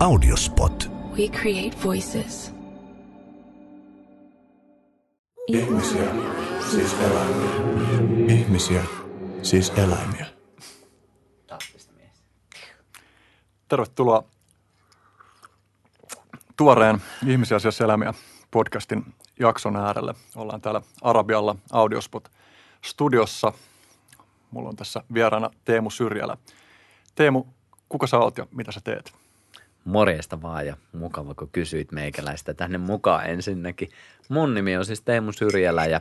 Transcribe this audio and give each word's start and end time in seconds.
Audiospot. 0.00 0.90
We 1.18 1.28
create 1.28 1.76
voices. 1.84 2.54
Ihmisiä, 5.46 6.14
siis 6.70 6.94
eläimiä. 6.94 7.50
Ihmisiä, 8.28 8.84
siis 9.42 9.70
eläimiä. 9.70 10.26
Tervetuloa 13.68 14.24
tuoreen 16.56 17.02
Ihmisiasiassa 17.26 17.84
elämiä 17.84 18.14
podcastin 18.50 19.14
jakson 19.40 19.76
äärelle. 19.76 20.14
Ollaan 20.36 20.60
täällä 20.60 20.82
Arabialla 21.02 21.56
Audiospot 21.72 22.28
studiossa. 22.84 23.52
Mulla 24.50 24.68
on 24.68 24.76
tässä 24.76 25.02
vieraana 25.14 25.50
Teemu 25.64 25.90
Syrjälä. 25.90 26.36
Teemu, 27.14 27.44
kuka 27.88 28.06
sä 28.06 28.18
oot 28.18 28.38
ja 28.38 28.46
mitä 28.50 28.72
sä 28.72 28.80
teet? 28.84 29.19
Morjesta 29.84 30.42
vaan 30.42 30.66
ja 30.66 30.76
mukava, 30.92 31.34
kun 31.34 31.48
kysyit 31.52 31.92
meikäläistä 31.92 32.54
tänne 32.54 32.78
mukaan 32.78 33.26
ensinnäkin. 33.26 33.88
Mun 34.28 34.54
nimi 34.54 34.76
on 34.76 34.84
siis 34.84 35.02
Teemu 35.02 35.32
Syrjälä 35.32 35.86
ja 35.86 36.00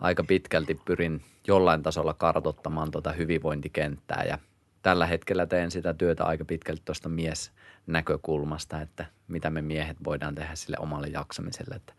aika 0.00 0.24
pitkälti 0.24 0.80
pyrin 0.84 1.20
jollain 1.46 1.82
tasolla 1.82 2.14
kartottamaan 2.14 2.90
tuota 2.90 3.12
hyvinvointikenttää 3.12 4.24
ja 4.28 4.38
tällä 4.82 5.06
hetkellä 5.06 5.46
teen 5.46 5.70
sitä 5.70 5.94
työtä 5.94 6.24
aika 6.24 6.44
pitkälti 6.44 6.82
tuosta 6.84 7.08
miesnäkökulmasta, 7.08 8.80
että 8.80 9.06
mitä 9.28 9.50
me 9.50 9.62
miehet 9.62 9.96
voidaan 10.04 10.34
tehdä 10.34 10.54
sille 10.54 10.76
omalle 10.80 11.06
jaksamiselle. 11.06 11.74
Että 11.74 11.92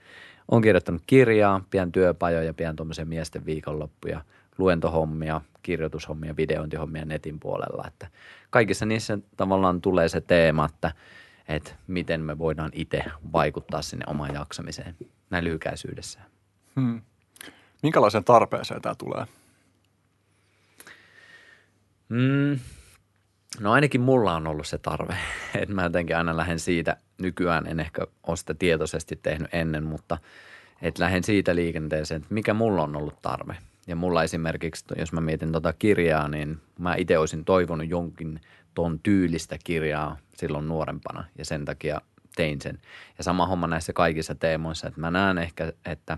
olen 0.51 0.61
kirjoittanut 0.61 1.03
kirjaa, 1.07 1.61
pian 1.69 1.91
työpajoja, 1.91 2.53
pian 2.53 2.75
tuommoisia 2.75 3.05
miesten 3.05 3.45
viikonloppuja, 3.45 4.21
luentohommia, 4.59 5.41
kirjoitushommia, 5.63 6.37
videointihommia 6.37 7.05
netin 7.05 7.39
puolella. 7.39 7.83
Että 7.87 8.07
kaikissa 8.49 8.85
niissä 8.85 9.17
tavallaan 9.37 9.81
tulee 9.81 10.09
se 10.09 10.21
teema, 10.21 10.65
että, 10.65 10.91
että 11.47 11.71
miten 11.87 12.21
me 12.21 12.37
voidaan 12.37 12.71
itse 12.73 13.03
vaikuttaa 13.33 13.81
sinne 13.81 14.05
omaan 14.07 14.33
jaksamiseen 14.33 14.95
näin 15.29 15.43
lyhykäisyydessä. 15.43 16.19
Hmm. 16.75 17.01
Minkälaisen 17.83 18.23
tarpeeseen 18.23 18.81
tämä 18.81 18.95
tulee? 18.95 19.25
Mm, 22.09 22.59
no 23.59 23.71
ainakin 23.71 24.01
mulla 24.01 24.35
on 24.35 24.47
ollut 24.47 24.67
se 24.67 24.77
tarve, 24.77 25.17
että 25.61 25.75
mä 25.75 25.83
jotenkin 25.83 26.17
aina 26.17 26.38
lähden 26.38 26.59
siitä, 26.59 26.97
nykyään 27.17 27.67
en 27.67 27.79
ehkä 27.79 28.07
ole 28.27 28.38
sitä 28.38 28.53
tietoisesti 28.53 29.16
tehnyt 29.16 29.53
ennen, 29.53 29.83
mutta 29.83 30.17
että 30.81 31.03
lähden 31.03 31.23
siitä 31.23 31.55
liikenteeseen, 31.55 32.21
että 32.21 32.33
mikä 32.33 32.53
mulla 32.53 32.83
on 32.83 32.95
ollut 32.95 33.21
tarve. 33.21 33.57
Ja 33.89 33.95
mulla 33.95 34.23
esimerkiksi, 34.23 34.85
jos 34.97 35.13
mä 35.13 35.21
mietin 35.21 35.51
tota 35.51 35.73
kirjaa, 35.73 36.27
niin 36.27 36.57
mä 36.79 36.95
itse 36.95 37.17
olisin 37.17 37.45
toivonut 37.45 37.89
jonkin 37.89 38.41
ton 38.73 38.99
tyylistä 38.99 39.57
kirjaa 39.63 40.17
silloin 40.35 40.67
nuorempana 40.67 41.23
ja 41.37 41.45
sen 41.45 41.65
takia 41.65 42.01
tein 42.35 42.61
sen. 42.61 42.79
Ja 43.17 43.23
sama 43.23 43.45
homma 43.45 43.67
näissä 43.67 43.93
kaikissa 43.93 44.35
teemoissa, 44.35 44.87
että 44.87 45.01
mä 45.01 45.11
näen 45.11 45.37
ehkä, 45.37 45.73
että 45.85 46.17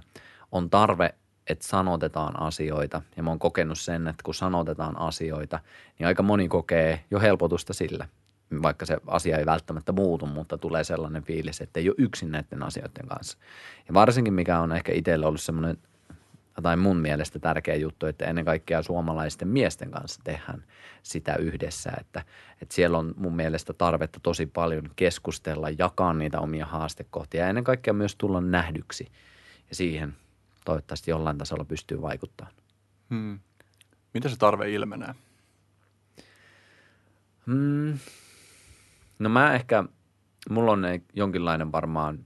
on 0.51 0.69
tarve 0.69 1.15
että 1.47 1.67
sanotetaan 1.67 2.41
asioita. 2.41 3.01
Ja 3.17 3.23
mä 3.23 3.29
oon 3.29 3.39
kokenut 3.39 3.79
sen, 3.79 4.07
että 4.07 4.23
kun 4.23 4.35
sanotetaan 4.35 4.97
asioita, 4.99 5.59
niin 5.99 6.07
aika 6.07 6.23
moni 6.23 6.47
kokee 6.47 7.03
jo 7.11 7.19
helpotusta 7.19 7.73
sillä. 7.73 8.07
Vaikka 8.61 8.85
se 8.85 8.97
asia 9.07 9.37
ei 9.37 9.45
välttämättä 9.45 9.91
muutu, 9.91 10.25
mutta 10.25 10.57
tulee 10.57 10.83
sellainen 10.83 11.23
fiilis, 11.23 11.61
että 11.61 11.79
ei 11.79 11.89
ole 11.89 11.95
yksin 11.97 12.31
näiden 12.31 12.63
asioiden 12.63 13.07
kanssa. 13.07 13.37
Ja 13.87 13.93
varsinkin 13.93 14.33
mikä 14.33 14.59
on 14.59 14.71
ehkä 14.71 14.91
itsellä 14.91 15.27
ollut 15.27 15.41
semmoinen, 15.41 15.77
tai 16.63 16.77
mun 16.77 16.97
mielestä 16.97 17.39
tärkeä 17.39 17.75
juttu, 17.75 18.05
että 18.05 18.25
ennen 18.25 18.45
kaikkea 18.45 18.83
suomalaisten 18.83 19.47
miesten 19.47 19.91
kanssa 19.91 20.21
tehdään 20.23 20.63
sitä 21.03 21.35
yhdessä. 21.35 21.91
Että, 21.99 22.25
että 22.61 22.75
siellä 22.75 22.97
on 22.97 23.13
mun 23.17 23.35
mielestä 23.35 23.73
tarvetta 23.73 24.19
tosi 24.23 24.45
paljon 24.45 24.83
keskustella, 24.95 25.69
jakaa 25.69 26.13
niitä 26.13 26.39
omia 26.39 26.65
haastekohtia 26.65 27.41
ja 27.41 27.49
ennen 27.49 27.63
kaikkea 27.63 27.93
myös 27.93 28.15
tulla 28.15 28.41
nähdyksi. 28.41 29.07
Ja 29.69 29.75
siihen 29.75 30.15
toivottavasti 30.65 31.11
jollain 31.11 31.37
tasolla 31.37 31.65
pystyy 31.65 32.01
vaikuttamaan. 32.01 32.55
Hmm. 33.09 33.39
Miten 34.13 34.31
se 34.31 34.37
tarve 34.37 34.71
ilmenee? 34.71 35.15
Hmm. 37.45 37.99
No 39.19 39.29
mä 39.29 39.53
ehkä, 39.53 39.83
mulla 40.49 40.71
on 40.71 40.83
jonkinlainen 41.13 41.71
varmaan, 41.71 42.25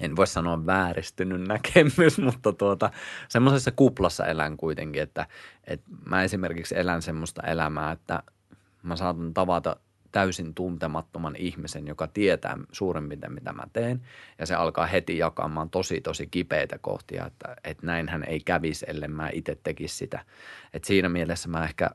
en 0.00 0.16
voi 0.16 0.26
sanoa 0.26 0.66
vääristynyt 0.66 1.48
näkemys, 1.48 2.18
mutta 2.24 2.52
tuota, 2.52 2.90
semmoisessa 3.28 3.70
kuplassa 3.70 4.26
elän 4.26 4.56
kuitenkin, 4.56 5.02
että, 5.02 5.26
että 5.64 5.90
mä 6.04 6.22
esimerkiksi 6.22 6.78
elän 6.78 7.02
semmoista 7.02 7.42
elämää, 7.42 7.92
että 7.92 8.22
mä 8.82 8.96
saatan 8.96 9.34
tavata 9.34 9.76
täysin 10.12 10.54
tuntemattoman 10.54 11.36
ihmisen, 11.36 11.86
joka 11.86 12.06
tietää 12.06 12.56
suurin 12.72 13.08
piirtein, 13.08 13.32
mitä 13.32 13.52
mä 13.52 13.64
teen. 13.72 14.02
Ja 14.38 14.46
se 14.46 14.54
alkaa 14.54 14.86
heti 14.86 15.18
jakamaan 15.18 15.70
tosi, 15.70 16.00
tosi 16.00 16.26
kipeitä 16.26 16.78
kohtia, 16.78 17.26
että, 17.26 17.56
että 17.64 17.86
näin 17.86 18.08
hän 18.08 18.24
ei 18.24 18.40
kävisi, 18.40 18.86
ellei 18.88 19.08
mä 19.08 19.30
itse 19.32 19.58
tekisi 19.62 19.96
sitä. 19.96 20.24
Et 20.72 20.84
siinä 20.84 21.08
mielessä 21.08 21.48
mä 21.48 21.64
ehkä 21.64 21.90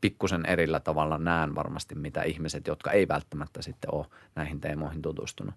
pikkusen 0.00 0.46
erillä 0.46 0.80
tavalla 0.80 1.18
näen 1.18 1.54
varmasti, 1.54 1.94
mitä 1.94 2.22
ihmiset, 2.22 2.66
jotka 2.66 2.90
ei 2.90 3.08
välttämättä 3.08 3.62
sitten 3.62 3.94
ole 3.94 4.06
näihin 4.34 4.60
teemoihin 4.60 5.02
tutustunut. 5.02 5.54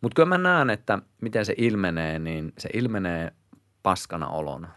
Mutta 0.00 0.14
kyllä 0.14 0.28
mä 0.28 0.38
näen, 0.38 0.70
että 0.70 0.98
miten 1.20 1.44
se 1.44 1.54
ilmenee, 1.56 2.18
niin 2.18 2.52
se 2.58 2.68
ilmenee 2.72 3.32
paskana 3.82 4.28
olona 4.28 4.68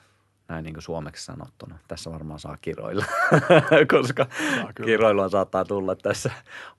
näin 0.52 0.64
niin 0.64 0.74
kuin 0.74 0.84
suomeksi 0.84 1.26
sanottuna. 1.26 1.80
Tässä 1.88 2.12
varmaan 2.12 2.40
saa 2.40 2.58
kiroilla, 2.62 3.06
koska 3.98 4.28
saa 4.56 4.74
kiroilua 4.86 5.30
saattaa 5.30 5.66
tulla 5.66 5.96
tässä 5.96 6.32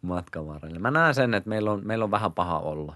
matkan 0.03 0.47
varrella. 0.47 0.78
Mä 0.78 0.91
näen 0.91 1.14
sen, 1.14 1.34
että 1.34 1.48
meillä 1.48 1.72
on, 1.72 1.80
meillä 1.86 2.04
on 2.04 2.10
vähän 2.10 2.32
paha 2.32 2.58
olla. 2.58 2.94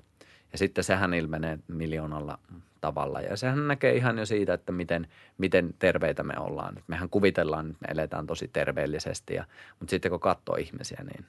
Ja 0.53 0.59
sitten 0.59 0.85
sehän 0.85 1.15
ilmenee 1.15 1.59
miljoonalla 1.69 2.39
tavalla. 2.81 3.21
Ja 3.21 3.37
sehän 3.37 3.69
näkee 3.69 3.97
ihan 3.97 4.19
jo 4.19 4.27
siitä, 4.27 4.55
että 4.55 4.73
miten, 4.73 5.09
miten 5.39 5.75
terveitä 5.79 6.23
me 6.23 6.35
ollaan. 6.39 6.79
Et 6.79 6.85
mehän 6.87 7.11
kuvitellaan, 7.11 7.67
että 7.71 7.79
me 7.81 7.93
eletään 7.93 8.27
tosi 8.27 8.49
terveellisesti, 8.49 9.35
ja, 9.35 9.45
mutta 9.81 9.91
sitten 9.91 10.11
kun 10.11 10.21
katsoo 10.21 10.57
ihmisiä, 10.57 11.05
niin 11.05 11.27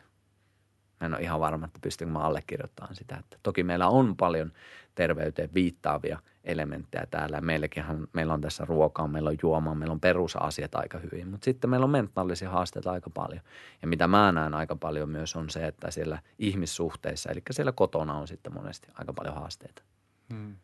mä 0.99 1.05
en 1.05 1.13
ole 1.13 1.21
ihan 1.21 1.39
varma, 1.39 1.65
että 1.65 1.79
pystynkö 1.81 2.13
mä 2.13 2.19
allekirjoittamaan 2.19 2.95
sitä. 2.95 3.17
Että 3.17 3.37
toki 3.43 3.63
meillä 3.63 3.87
on 3.87 4.15
paljon 4.15 4.51
terveyteen 4.95 5.49
viittaavia 5.53 6.19
elementtejä 6.43 7.05
täällä. 7.11 7.41
Meilläkin 7.41 7.83
meillä 8.13 8.33
on 8.33 8.41
tässä 8.41 8.65
ruokaa, 8.65 9.07
meillä 9.07 9.29
on 9.29 9.37
juomaa, 9.43 9.75
meillä 9.75 9.93
on 9.93 9.99
perusasiat 9.99 10.75
aika 10.75 10.99
hyvin, 10.99 11.27
mutta 11.27 11.45
sitten 11.45 11.69
meillä 11.69 11.83
on 11.83 11.89
mentaalisia 11.89 12.49
haasteita 12.49 12.91
aika 12.91 13.09
paljon. 13.09 13.41
Ja 13.81 13.87
mitä 13.87 14.07
mä 14.07 14.31
näen 14.31 14.53
aika 14.53 14.75
paljon 14.75 15.09
myös 15.09 15.35
on 15.35 15.49
se, 15.49 15.67
että 15.67 15.91
siellä 15.91 16.19
ihmissuhteissa, 16.39 17.29
eli 17.29 17.41
siellä 17.51 17.71
kotona 17.71 18.13
on 18.13 18.27
sitten 18.27 18.53
monesti 18.53 18.87
aika 18.93 19.13
paljon 19.13 19.35
haasteita. 19.35 19.83
Hmm. 20.33 20.55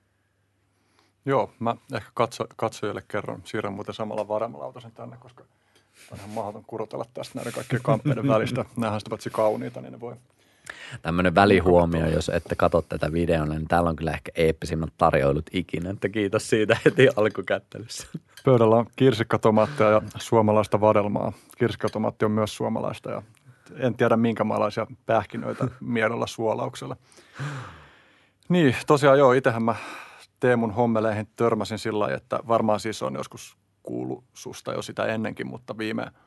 Joo, 1.26 1.54
mä 1.60 1.76
ehkä 1.94 2.12
katso, 2.14 2.46
katsojille 2.56 3.04
kerron, 3.08 3.42
siirrän 3.46 3.74
muuten 3.74 3.96
samalla 3.96 4.28
varemmalla 4.28 4.92
tänne, 4.94 5.18
koska 5.18 5.44
on 6.12 6.18
ihan 6.18 6.30
mahdoton 6.30 6.64
kurotella 6.68 7.06
tästä 7.14 7.36
näiden 7.36 7.53
kaikkien 7.53 7.81
kamppeiden 7.81 8.28
välistä. 8.28 8.66
Nämähän 8.78 9.00
sitä 9.00 9.09
paitsi 9.09 9.30
kauniita, 9.30 9.81
niin 9.81 9.91
ne 9.91 10.00
voi 10.00 10.16
Tämmöinen 11.02 11.36
välihuomio, 11.36 12.08
jos 12.08 12.30
ette 12.30 12.56
katso 12.56 12.81
tätä 12.81 13.14
videota, 13.14 13.53
niin 13.53 13.68
täällä 13.68 13.90
on 13.90 13.96
kyllä 13.96 14.12
ehkä 14.12 14.31
eeppisimmät 14.36 14.94
tarjoilut 14.97 15.46
ikinä, 15.53 15.90
että 15.90 16.09
kiitos 16.09 16.50
siitä 16.50 16.78
heti 16.86 17.08
alkukättelyssä. 17.16 18.08
Pöydällä 18.46 18.75
on 18.75 18.86
kirsikkatomaattia 18.96 19.90
ja 19.90 20.02
suomalaista 20.18 20.81
vadelmaa. 20.81 21.34
Kirsikkatomaatti 21.58 22.25
on 22.25 22.31
myös 22.31 22.56
suomalaista 22.56 23.12
ja 23.12 23.22
en 23.75 23.96
tiedä 23.96 24.18
minkä 24.18 24.44
maalaisia 24.44 24.88
pähkinöitä 25.06 25.68
miedolla 25.80 26.28
suolauksella. 26.28 26.96
Niin, 28.50 28.75
tosiaan 28.88 29.20
joo, 29.20 29.34
itsehän 29.34 29.64
mä 29.64 29.75
Teemun 30.40 30.72
hommeleihin 30.72 31.28
törmäsin 31.35 31.80
sillä 31.80 32.00
lailla, 32.00 32.18
että 32.18 32.40
varmaan 32.47 32.80
siis 32.80 33.03
on 33.03 33.14
joskus 33.14 33.58
kuullut 33.84 34.24
susta 34.34 34.74
jo 34.74 34.82
sitä 34.82 35.06
ennenkin, 35.06 35.48
mutta 35.48 35.78
viime– 35.78 36.12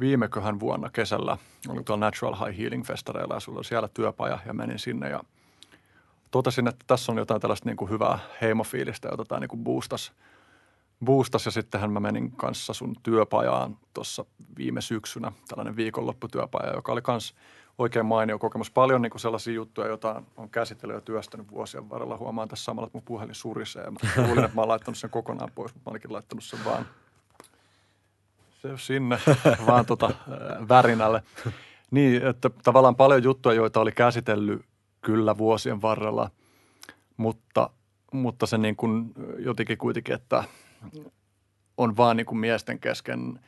viimeköhän 0.00 0.60
vuonna 0.60 0.90
kesällä, 0.90 1.38
oli 1.68 1.82
tuolla 1.82 2.06
Natural 2.06 2.46
High 2.46 2.58
Healing 2.60 2.84
Festareilla 2.84 3.34
ja 3.34 3.40
sulla 3.40 3.58
oli 3.58 3.64
siellä 3.64 3.88
työpaja 3.88 4.38
ja 4.46 4.54
menin 4.54 4.78
sinne 4.78 5.08
ja 5.08 5.20
totesin, 6.30 6.68
että 6.68 6.84
tässä 6.86 7.12
on 7.12 7.18
jotain 7.18 7.40
tällaista 7.40 7.68
niin 7.68 7.76
kuin 7.76 7.90
hyvää 7.90 8.18
heimofiilistä, 8.40 9.08
jota 9.08 9.24
tämä 9.24 9.40
niin 9.40 9.48
kuin 9.48 9.64
boostas, 9.64 10.12
boostas 11.04 11.46
ja 11.46 11.52
sittenhän 11.52 11.92
mä 11.92 12.00
menin 12.00 12.32
kanssa 12.32 12.72
sun 12.72 12.96
työpajaan 13.02 13.78
tuossa 13.94 14.24
viime 14.58 14.80
syksynä, 14.80 15.32
tällainen 15.48 15.76
viikonlopputyöpaja, 15.76 16.74
joka 16.74 16.92
oli 16.92 17.02
myös 17.08 17.34
oikein 17.78 18.06
mainio 18.06 18.38
kokemus. 18.38 18.70
Paljon 18.70 19.02
niin 19.02 19.10
kuin 19.10 19.20
sellaisia 19.20 19.54
juttuja, 19.54 19.88
joita 19.88 20.22
on 20.36 20.50
käsitellyt 20.50 20.94
ja 20.94 21.00
työstänyt 21.00 21.50
vuosien 21.50 21.90
varrella. 21.90 22.16
Huomaan 22.16 22.48
tässä 22.48 22.64
samalla, 22.64 22.86
että 22.86 22.98
mun 22.98 23.04
puhelin 23.04 23.34
surisee. 23.34 23.90
Mä 23.90 23.98
luulin, 24.26 24.44
että 24.44 24.54
mä 24.54 24.60
oon 24.60 24.68
laittanut 24.68 24.98
sen 24.98 25.10
kokonaan 25.10 25.50
pois, 25.54 25.74
mutta 25.74 25.90
mä 25.90 25.92
olikin 25.92 26.12
laittanut 26.12 26.44
sen 26.44 26.64
vaan– 26.64 26.86
se 28.68 28.84
sinne 28.84 29.18
vaan 29.66 29.86
tota, 29.86 30.10
värinälle. 30.68 31.22
Niin, 31.90 32.26
että 32.26 32.50
tavallaan 32.62 32.96
paljon 32.96 33.22
juttuja, 33.22 33.54
joita 33.54 33.80
oli 33.80 33.92
käsitellyt 33.92 34.62
kyllä 35.00 35.38
vuosien 35.38 35.82
varrella, 35.82 36.30
mutta, 37.16 37.70
mutta 38.12 38.46
se 38.46 38.58
niin 38.58 38.76
kuin 38.76 39.12
jotenkin 39.38 39.78
kuitenkin, 39.78 40.14
että 40.14 40.44
on 41.76 41.96
vaan 41.96 42.16
niin 42.16 42.26
kuin 42.26 42.38
miesten 42.38 42.78
kesken 42.78 43.40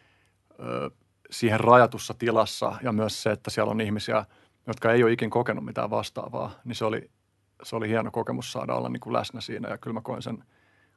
ö, 0.61 0.91
siihen 1.31 1.61
rajatussa 1.61 2.15
tilassa 2.19 2.73
ja 2.83 2.93
myös 2.93 3.23
se, 3.23 3.31
että 3.31 3.51
siellä 3.51 3.71
on 3.71 3.81
ihmisiä 3.81 4.25
jotka 4.67 4.93
ei 4.93 5.03
ole 5.03 5.13
ikin 5.13 5.31
kokenut 5.31 5.65
mitään 5.65 5.91
vastaavaa, 5.91 6.61
niin 6.65 6.75
se 6.75 6.85
oli, 6.85 7.11
se 7.63 7.77
oli 7.77 7.89
hieno 7.89 8.11
kokemus 8.11 8.53
saada 8.53 8.75
olla 8.75 8.89
niin 8.89 9.01
kuin 9.01 9.13
läsnä 9.13 9.41
siinä 9.41 9.69
ja 9.69 9.79
kyllä 9.79 9.95
mä 9.95 10.01
koin 10.01 10.23
sen, 10.23 10.45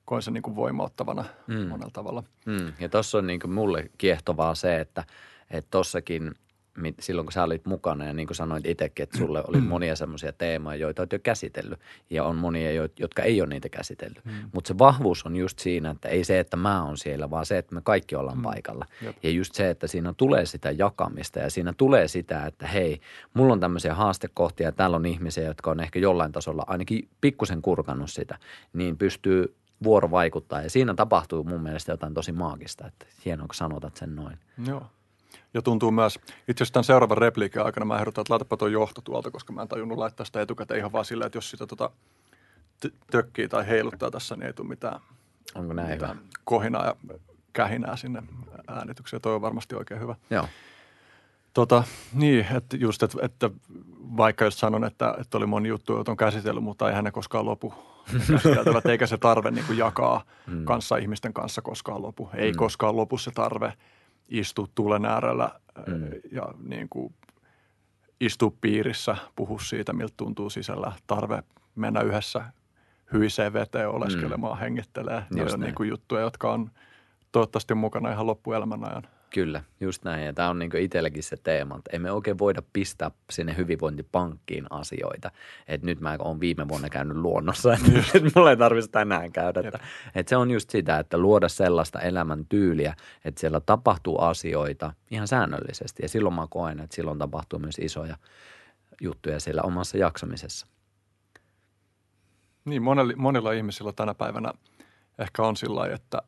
koin 0.05 0.21
sen 0.21 0.33
niin 0.33 0.41
kuin 0.41 0.55
voimauttavana 0.55 1.25
mm. 1.47 1.67
monella 1.67 1.91
tavalla. 1.93 2.23
Mm. 2.45 2.73
Ja 2.79 2.89
tuossa 2.89 3.17
on 3.17 3.27
niin 3.27 3.39
kuin 3.39 3.51
mulle 3.51 3.89
kiehtovaa 3.97 4.55
se, 4.55 4.79
että 4.79 5.03
tuossakin– 5.71 6.31
silloin 6.99 7.25
kun 7.25 7.31
sä 7.31 7.43
olit 7.43 7.65
mukana 7.65 8.05
ja 8.05 8.13
niin 8.13 8.27
kuin 8.27 8.35
sanoit 8.35 8.65
itsekin, 8.65 9.03
että 9.03 9.17
sulle 9.17 9.43
oli 9.47 9.61
monia 9.61 9.95
semmoisia 9.95 10.33
teemoja, 10.33 10.75
joita 10.75 11.01
olet 11.01 11.13
jo 11.13 11.19
käsitellyt 11.19 11.79
ja 12.09 12.23
on 12.23 12.35
monia, 12.35 12.89
jotka 12.99 13.21
ei 13.21 13.41
ole 13.41 13.49
niitä 13.49 13.69
käsitellyt. 13.69 14.25
Mm. 14.25 14.31
Mutta 14.51 14.67
se 14.67 14.77
vahvuus 14.77 15.25
on 15.25 15.35
just 15.35 15.59
siinä, 15.59 15.89
että 15.89 16.09
ei 16.09 16.23
se, 16.23 16.39
että 16.39 16.57
mä 16.57 16.83
oon 16.83 16.97
siellä, 16.97 17.29
vaan 17.29 17.45
se, 17.45 17.57
että 17.57 17.75
me 17.75 17.81
kaikki 17.81 18.15
ollaan 18.15 18.37
mm. 18.37 18.43
paikalla. 18.43 18.85
Jep. 19.01 19.15
Ja 19.23 19.29
just 19.29 19.55
se, 19.55 19.69
että 19.69 19.87
siinä 19.87 20.13
tulee 20.17 20.45
sitä 20.45 20.71
jakamista 20.71 21.39
ja 21.39 21.49
siinä 21.49 21.73
tulee 21.77 22.07
sitä, 22.07 22.45
että 22.45 22.67
hei, 22.67 23.01
mulla 23.33 23.53
on 23.53 23.59
tämmöisiä 23.59 23.95
haastekohtia 23.95 24.67
ja 24.67 24.71
täällä 24.71 24.95
on 24.95 25.05
ihmisiä, 25.05 25.43
jotka 25.43 25.71
on 25.71 25.79
ehkä 25.79 25.99
jollain 25.99 26.31
tasolla 26.31 26.63
ainakin 26.67 27.09
pikkusen 27.21 27.61
kurkannut 27.61 28.09
sitä, 28.09 28.37
niin 28.73 28.97
pystyy 28.97 29.55
vuorovaikuttaa 29.83 30.61
ja 30.61 30.69
siinä 30.69 30.93
tapahtuu 30.93 31.43
mun 31.43 31.61
mielestä 31.61 31.91
jotain 31.91 32.13
tosi 32.13 32.31
maagista, 32.31 32.87
että 32.87 33.05
hienoa 33.25 33.47
kun 33.47 33.55
sanotat 33.55 33.95
sen 33.95 34.15
noin. 34.15 34.37
Joo. 34.67 34.85
Ja 35.53 35.61
tuntuu 35.61 35.91
myös, 35.91 36.19
itse 36.47 36.63
asiassa 36.63 36.73
tämän 36.73 36.83
seuraavan 36.83 37.17
repliikin 37.17 37.61
aikana 37.61 37.85
mä 37.85 37.99
ehdotan, 37.99 38.21
että 38.21 38.33
laitapa 38.33 38.57
tuo 38.57 38.67
johto 38.67 39.01
tuolta, 39.01 39.31
koska 39.31 39.53
mä 39.53 39.61
en 39.61 39.67
tajunnut 39.67 39.97
laittaa 39.97 40.25
sitä 40.25 40.41
etukäteen 40.41 40.77
ihan 40.77 40.91
vaan 40.91 41.05
silleen, 41.05 41.25
että 41.25 41.37
jos 41.37 41.51
sitä 41.51 41.67
tota, 41.67 41.89
tökkii 43.11 43.47
tai 43.47 43.67
heiluttaa 43.67 44.11
tässä, 44.11 44.35
niin 44.35 44.47
ei 44.47 44.53
tule 44.53 44.67
mitään, 44.67 44.99
Onko 45.55 45.73
näin 45.73 45.89
mitään 45.89 46.15
hyvä? 46.15 46.27
kohinaa 46.43 46.85
ja 46.85 46.95
kähinää 47.53 47.95
sinne 47.95 48.23
äänitykseen. 48.67 49.21
Toi 49.21 49.35
on 49.35 49.41
varmasti 49.41 49.75
oikein 49.75 50.01
hyvä. 50.01 50.15
Joo. 50.29 50.47
Tota, 51.53 51.83
niin, 52.13 52.47
että 52.55 52.77
just, 52.77 53.03
että, 53.03 53.17
että 53.21 53.49
vaikka 54.17 54.45
jos 54.45 54.59
sanon, 54.59 54.83
että, 54.83 55.15
että 55.17 55.37
oli 55.37 55.45
moni 55.45 55.69
juttu, 55.69 55.97
jota 55.97 56.11
on 56.11 56.17
käsitellyt, 56.17 56.63
mutta 56.63 56.91
ei 56.91 57.01
ne 57.01 57.11
koskaan 57.11 57.45
lopu 57.45 57.73
käsiteltävät, 58.31 58.85
eikä 58.85 59.07
se 59.07 59.17
tarve 59.17 59.51
niin 59.51 59.65
kuin 59.65 59.77
jakaa 59.77 60.21
mm. 60.47 60.65
kanssa 60.65 60.97
ihmisten 60.97 61.33
kanssa 61.33 61.61
koskaan 61.61 62.01
lopu. 62.01 62.29
Ei 62.33 62.51
mm. 62.51 62.57
koskaan 62.57 62.95
lopu 62.95 63.17
se 63.17 63.31
tarve– 63.31 63.73
istua 64.29 64.67
tuulen 64.75 65.05
äärellä 65.05 65.59
mm. 65.87 66.09
ja 66.31 66.53
niin 66.63 66.89
kuin 66.89 67.13
istua 68.21 68.51
piirissä, 68.61 69.15
puhua 69.35 69.59
siitä, 69.59 69.93
miltä 69.93 70.13
tuntuu 70.17 70.49
sisällä, 70.49 70.91
tarve 71.07 71.43
mennä 71.75 72.01
yhdessä 72.01 72.45
hyiseen 73.13 73.53
veteen 73.53 73.89
oleskelemaan, 73.89 74.57
mm. 74.57 74.59
hengittelee. 74.59 75.23
Ne 75.33 75.43
on 75.53 75.59
niin 75.59 75.75
kuin 75.75 75.89
juttuja, 75.89 76.21
jotka 76.21 76.51
on 76.51 76.71
toivottavasti 77.31 77.73
mukana 77.73 78.11
ihan 78.11 78.27
loppuelämän 78.27 78.83
ajan. 78.83 79.03
Kyllä, 79.33 79.63
just 79.79 80.03
näin. 80.03 80.25
Ja 80.25 80.33
tämä 80.33 80.49
on 80.49 80.59
niin 80.59 80.77
itselläkin 80.77 81.23
se 81.23 81.37
teema, 81.37 81.77
että 81.77 81.89
emme 81.93 82.11
oikein 82.11 82.39
voida 82.39 82.61
pistää 82.73 83.11
sinne 83.29 83.57
hyvinvointipankkiin 83.57 84.65
asioita. 84.69 85.31
Että 85.67 85.85
nyt 85.85 85.99
mä 85.99 86.15
oon 86.19 86.39
viime 86.39 86.67
vuonna 86.67 86.89
käynyt 86.89 87.17
luonnossa, 87.17 87.73
että 87.73 87.91
nyt 88.19 88.35
mulla 88.35 88.49
ei 88.49 88.57
tarvitse 88.57 88.91
tänään 88.91 89.31
käydä. 89.31 89.59
Että, 89.59 89.79
että 90.15 90.29
se 90.29 90.37
on 90.37 90.51
just 90.51 90.69
sitä, 90.69 90.99
että 90.99 91.17
luoda 91.17 91.49
sellaista 91.49 91.99
elämäntyyliä, 91.99 92.95
että 93.25 93.41
siellä 93.41 93.59
tapahtuu 93.59 94.21
asioita 94.21 94.93
ihan 95.11 95.27
säännöllisesti. 95.27 96.03
Ja 96.03 96.09
silloin 96.09 96.35
mä 96.35 96.47
koen, 96.49 96.79
että 96.79 96.95
silloin 96.95 97.19
tapahtuu 97.19 97.59
myös 97.59 97.79
isoja 97.81 98.17
juttuja 99.01 99.39
siellä 99.39 99.61
omassa 99.61 99.97
jaksamisessa. 99.97 100.67
Niin, 102.65 102.81
monella, 102.81 103.13
monilla 103.15 103.51
ihmisillä 103.51 103.93
tänä 103.93 104.13
päivänä 104.13 104.53
ehkä 105.19 105.43
on 105.43 105.57
sillä 105.57 105.87
että 105.87 106.21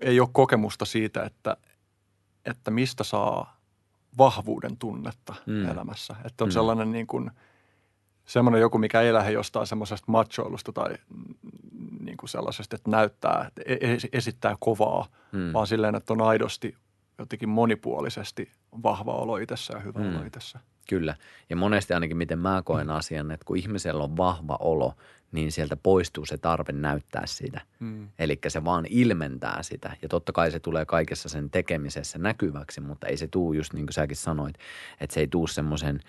ei 0.00 0.20
ole 0.20 0.28
kokemusta 0.32 0.84
siitä, 0.84 1.22
että, 1.22 1.56
että 2.44 2.70
mistä 2.70 3.04
saa 3.04 3.60
vahvuuden 4.18 4.76
tunnetta 4.76 5.34
mm. 5.46 5.68
elämässä. 5.68 6.16
Että 6.24 6.44
on 6.44 6.50
mm. 6.50 6.52
sellainen 6.52 6.92
niin 6.92 7.06
kuin, 7.06 7.30
semmoinen 8.24 8.60
joku, 8.60 8.78
mikä 8.78 9.00
ei 9.00 9.12
lähde 9.12 9.32
jostain 9.32 9.66
semmoisesta 9.66 10.12
machoilusta 10.12 10.72
tai 10.72 10.94
niin 12.00 12.16
kuin 12.16 12.28
sellaisesta, 12.28 12.76
että 12.76 12.90
näyttää, 12.90 13.44
että 13.48 13.62
e-, 13.66 14.08
esittää 14.12 14.56
kovaa, 14.60 15.06
mm. 15.32 15.52
vaan 15.52 15.66
silleen, 15.66 15.94
että 15.94 16.12
on 16.12 16.22
aidosti 16.22 16.76
jotenkin 17.18 17.48
monipuolisesti 17.48 18.52
vahva 18.82 19.12
olo 19.12 19.36
itsessä 19.36 19.74
ja 19.74 19.80
hyvä 19.80 20.00
mm. 20.00 20.16
olo 20.16 20.24
itsessä. 20.24 20.58
Kyllä. 20.88 21.14
Ja 21.50 21.56
monesti 21.56 21.94
ainakin 21.94 22.16
miten 22.16 22.38
mä 22.38 22.62
koen 22.64 22.90
asian, 22.90 23.30
että 23.30 23.44
kun 23.44 23.56
ihmisellä 23.56 24.04
on 24.04 24.16
vahva 24.16 24.56
olo, 24.60 24.94
niin 25.32 25.52
sieltä 25.52 25.76
poistuu 25.76 26.26
se 26.26 26.38
tarve 26.38 26.72
näyttää 26.72 27.26
sitä. 27.26 27.60
Mm. 27.80 28.08
Eli 28.18 28.38
se 28.48 28.64
vaan 28.64 28.86
ilmentää 28.88 29.62
sitä. 29.62 29.96
Ja 30.02 30.08
totta 30.08 30.32
kai 30.32 30.50
se 30.50 30.60
tulee 30.60 30.84
kaikessa 30.84 31.28
sen 31.28 31.50
tekemisessä 31.50 32.18
näkyväksi, 32.18 32.80
mutta 32.80 33.06
ei 33.06 33.16
se 33.16 33.26
tuu 33.26 33.52
just 33.52 33.72
niin 33.72 33.86
kuin 33.86 33.94
säkin 33.94 34.16
sanoit, 34.16 34.54
että 35.00 35.14
se 35.14 35.20
ei 35.20 35.28
tuu 35.28 35.46
semmoisen 35.46 36.00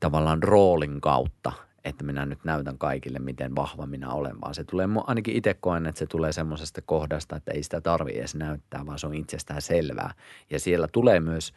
tavallaan 0.00 0.42
roolin 0.42 1.00
kautta, 1.00 1.52
että 1.84 2.04
minä 2.04 2.26
nyt 2.26 2.44
näytän 2.44 2.78
kaikille, 2.78 3.18
miten 3.18 3.56
vahva 3.56 3.86
minä 3.86 4.10
olen, 4.10 4.40
vaan 4.40 4.54
se 4.54 4.64
tulee, 4.64 4.88
ainakin 5.06 5.36
itse 5.36 5.54
koen, 5.54 5.86
että 5.86 5.98
se 5.98 6.06
tulee 6.06 6.32
semmoisesta 6.32 6.82
kohdasta, 6.82 7.36
että 7.36 7.52
ei 7.52 7.62
sitä 7.62 7.80
tarvi 7.80 8.18
edes 8.18 8.34
näyttää, 8.34 8.86
vaan 8.86 8.98
se 8.98 9.06
on 9.06 9.14
itsestään 9.14 9.62
selvää. 9.62 10.14
Ja 10.50 10.60
siellä 10.60 10.88
tulee 10.88 11.20
myös, 11.20 11.52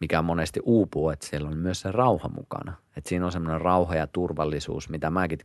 mikä 0.00 0.22
monesti 0.22 0.60
uupuu, 0.64 1.10
että 1.10 1.26
siellä 1.26 1.48
on 1.48 1.58
myös 1.58 1.80
se 1.80 1.92
rauha 1.92 2.28
mukana. 2.28 2.72
Että 2.96 3.08
siinä 3.08 3.26
on 3.26 3.32
semmoinen 3.32 3.60
rauha 3.60 3.94
ja 3.94 4.06
turvallisuus, 4.06 4.88
mitä 4.88 5.10
mäkin 5.10 5.38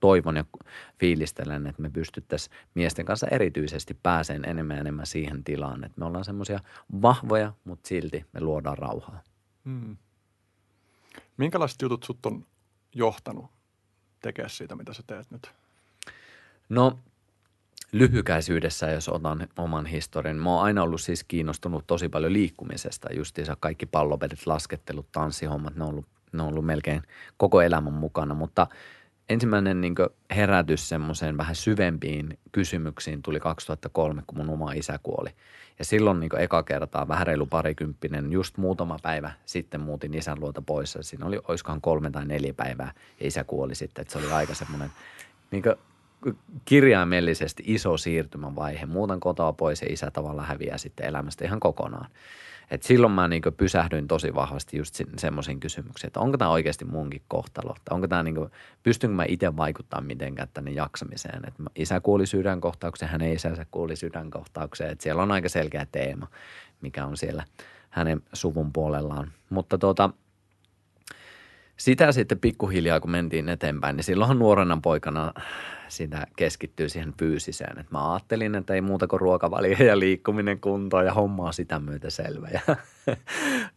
toivon 0.00 0.36
ja 0.36 0.44
fiilistelen, 1.00 1.66
että 1.66 1.82
me 1.82 1.90
pystyttäisiin 1.90 2.56
miesten 2.74 3.04
kanssa 3.04 3.26
erityisesti 3.30 3.94
pääseen 4.02 4.44
enemmän 4.44 4.76
ja 4.76 4.80
enemmän 4.80 5.06
siihen 5.06 5.44
tilaan, 5.44 5.84
että 5.84 5.98
me 6.00 6.04
ollaan 6.04 6.24
semmoisia 6.24 6.60
vahvoja, 7.02 7.52
mutta 7.64 7.88
silti 7.88 8.24
me 8.32 8.40
luodaan 8.40 8.78
rauhaa. 8.78 9.22
Hmm. 9.64 9.96
Minkälaiset 11.36 11.82
jutut 11.82 12.04
sut 12.04 12.26
on 12.26 12.46
johtanut 12.94 13.46
tekemään 14.22 14.50
siitä, 14.50 14.76
mitä 14.76 14.92
sä 14.92 15.02
teet 15.06 15.30
nyt? 15.30 15.52
No 16.68 16.98
lyhykäisyydessä, 17.92 18.90
jos 18.90 19.08
otan 19.08 19.48
oman 19.58 19.86
historian. 19.86 20.36
Mä 20.36 20.50
oon 20.50 20.64
aina 20.64 20.82
ollut 20.82 21.00
siis 21.00 21.24
kiinnostunut 21.24 21.86
tosi 21.86 22.08
paljon 22.08 22.32
liikkumisesta. 22.32 23.12
Justiinsa 23.12 23.56
kaikki 23.60 23.86
pallopelit, 23.86 24.46
laskettelut, 24.46 25.12
tanssihommat, 25.12 25.76
ne 25.76 25.84
on 25.84 25.90
ollut, 25.90 26.06
ne 26.32 26.42
on 26.42 26.48
ollut 26.48 26.66
melkein 26.66 27.02
koko 27.36 27.62
elämän 27.62 27.92
mukana. 27.92 28.34
Mutta 28.34 28.66
ensimmäinen 29.28 29.80
niin 29.80 29.94
herätys 30.30 30.88
semmoiseen 30.88 31.36
vähän 31.36 31.54
syvempiin 31.54 32.38
kysymyksiin 32.52 33.22
tuli 33.22 33.40
2003, 33.40 34.22
kun 34.26 34.38
mun 34.38 34.50
oma 34.50 34.72
isä 34.72 34.98
kuoli. 35.02 35.30
Ja 35.78 35.84
silloin 35.84 36.20
niin 36.20 36.38
eka 36.38 36.62
kertaa, 36.62 37.08
vähän 37.08 37.26
reilu 37.26 37.46
parikymppinen, 37.46 38.32
just 38.32 38.56
muutama 38.56 38.96
päivä 39.02 39.30
sitten 39.46 39.80
muutin 39.80 40.14
isän 40.14 40.40
luota 40.40 40.62
pois. 40.62 40.94
Ja 40.94 41.02
siinä 41.02 41.26
oli, 41.26 41.40
oiskohan 41.48 41.80
kolme 41.80 42.10
tai 42.10 42.26
neljä 42.26 42.54
päivää 42.54 42.92
ja 43.20 43.26
isä 43.26 43.44
kuoli 43.44 43.74
sitten. 43.74 44.02
Että 44.02 44.12
se 44.12 44.18
oli 44.18 44.32
aika 44.32 44.54
semmoinen 44.54 44.90
niin 45.50 45.62
kirjaimellisesti 46.64 47.62
iso 47.66 47.96
siirtymävaihe. 47.96 48.86
Muutan 48.86 49.20
kotoa 49.20 49.52
pois 49.52 49.82
ja 49.82 49.88
isä 49.90 50.10
tavallaan 50.10 50.48
häviää 50.48 50.78
sitten 50.78 51.06
elämästä 51.06 51.44
ihan 51.44 51.60
kokonaan. 51.60 52.10
Et 52.70 52.82
silloin 52.82 53.12
mä 53.12 53.28
niin 53.28 53.42
pysähdyin 53.56 54.08
tosi 54.08 54.34
vahvasti 54.34 54.76
just 54.76 55.00
semmoisiin 55.16 55.60
kysymyksiin, 55.60 56.06
että 56.06 56.20
onko 56.20 56.38
tämä 56.38 56.50
oikeasti 56.50 56.84
munkin 56.84 57.22
kohtalo? 57.28 57.74
Tai 57.84 57.94
onko 57.94 58.08
tämä 58.08 58.22
niin 58.22 58.34
kuin, 58.34 58.50
pystynkö 58.82 59.16
mä 59.16 59.24
itse 59.28 59.56
vaikuttamaan 59.56 60.06
mitenkään 60.06 60.48
tänne 60.54 60.70
jaksamiseen? 60.70 61.48
Et 61.48 61.54
isä 61.76 62.00
kuuli 62.00 62.26
sydänkohtaukseen, 62.26 63.10
hänen 63.10 63.32
isänsä 63.32 63.66
kuuli 63.70 63.96
sydänkohtaukseen. 63.96 64.90
Et 64.90 65.00
siellä 65.00 65.22
on 65.22 65.32
aika 65.32 65.48
selkeä 65.48 65.86
teema, 65.92 66.26
mikä 66.80 67.06
on 67.06 67.16
siellä 67.16 67.44
hänen 67.90 68.22
suvun 68.32 68.72
puolellaan. 68.72 69.32
Mutta 69.50 69.78
tuota, 69.78 70.10
sitä 71.78 72.12
sitten 72.12 72.38
pikkuhiljaa, 72.38 73.00
kun 73.00 73.10
mentiin 73.10 73.48
eteenpäin, 73.48 73.96
niin 73.96 74.04
silloinhan 74.04 74.38
nuorena 74.38 74.78
poikana 74.82 75.32
sitä 75.88 76.26
keskittyy 76.36 76.88
siihen 76.88 77.14
fyysiseen. 77.18 77.78
Et 77.78 77.90
mä 77.90 78.12
ajattelin, 78.12 78.54
että 78.54 78.74
ei 78.74 78.80
muuta 78.80 79.06
kuin 79.06 79.20
ruokavalio 79.20 79.76
ja 79.78 79.98
liikkuminen 79.98 80.60
kuntoon 80.60 81.06
ja 81.06 81.14
hommaa 81.14 81.52
sitä 81.52 81.78
myötä 81.78 82.10
selvä. 82.10 82.48
Ja 82.48 82.76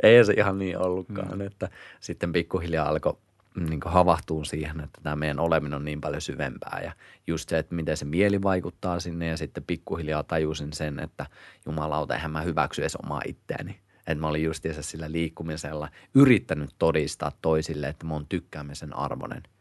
ei 0.04 0.26
se 0.26 0.34
ihan 0.34 0.58
niin 0.58 0.78
ollutkaan, 0.78 1.38
mm. 1.38 1.42
että 1.42 1.70
sitten 2.00 2.32
pikkuhiljaa 2.32 2.90
alkoi 2.90 3.18
niin 3.56 3.80
havahtuu 3.86 4.46
siihen, 4.46 4.80
että 4.80 5.00
tämä 5.04 5.16
meidän 5.16 5.40
oleminen 5.40 5.74
on 5.74 5.86
niin 5.86 6.02
paljon 6.02 6.22
syvempää 6.22 6.82
ja 6.84 6.92
just 7.28 7.50
se, 7.50 7.58
että 7.58 7.76
miten 7.76 7.98
se 7.98 8.06
mieli 8.06 8.42
vaikuttaa 8.42 9.00
sinne 9.00 9.28
ja 9.28 9.38
sitten 9.38 9.64
pikkuhiljaa 9.64 10.24
tajusin 10.24 10.74
sen, 10.74 11.00
että 11.00 11.26
jumalauta, 11.66 12.16
eihän 12.16 12.32
mä 12.32 12.42
hyväksy 12.42 12.82
edes 12.82 12.96
omaa 12.96 13.22
itteeni. 13.26 13.80
Että 14.12 14.22
mä 14.22 14.28
olin 14.28 14.44
justiinsa 14.44 14.82
sillä 14.82 15.12
liikkumisella 15.12 15.90
yrittänyt 16.14 16.70
todistaa 16.80 17.32
toisille, 17.42 17.88
että 17.88 18.06
mä 18.06 18.14
oon 18.14 18.26
tykkäämisen 18.30 18.96
arvoinen– 18.96 19.44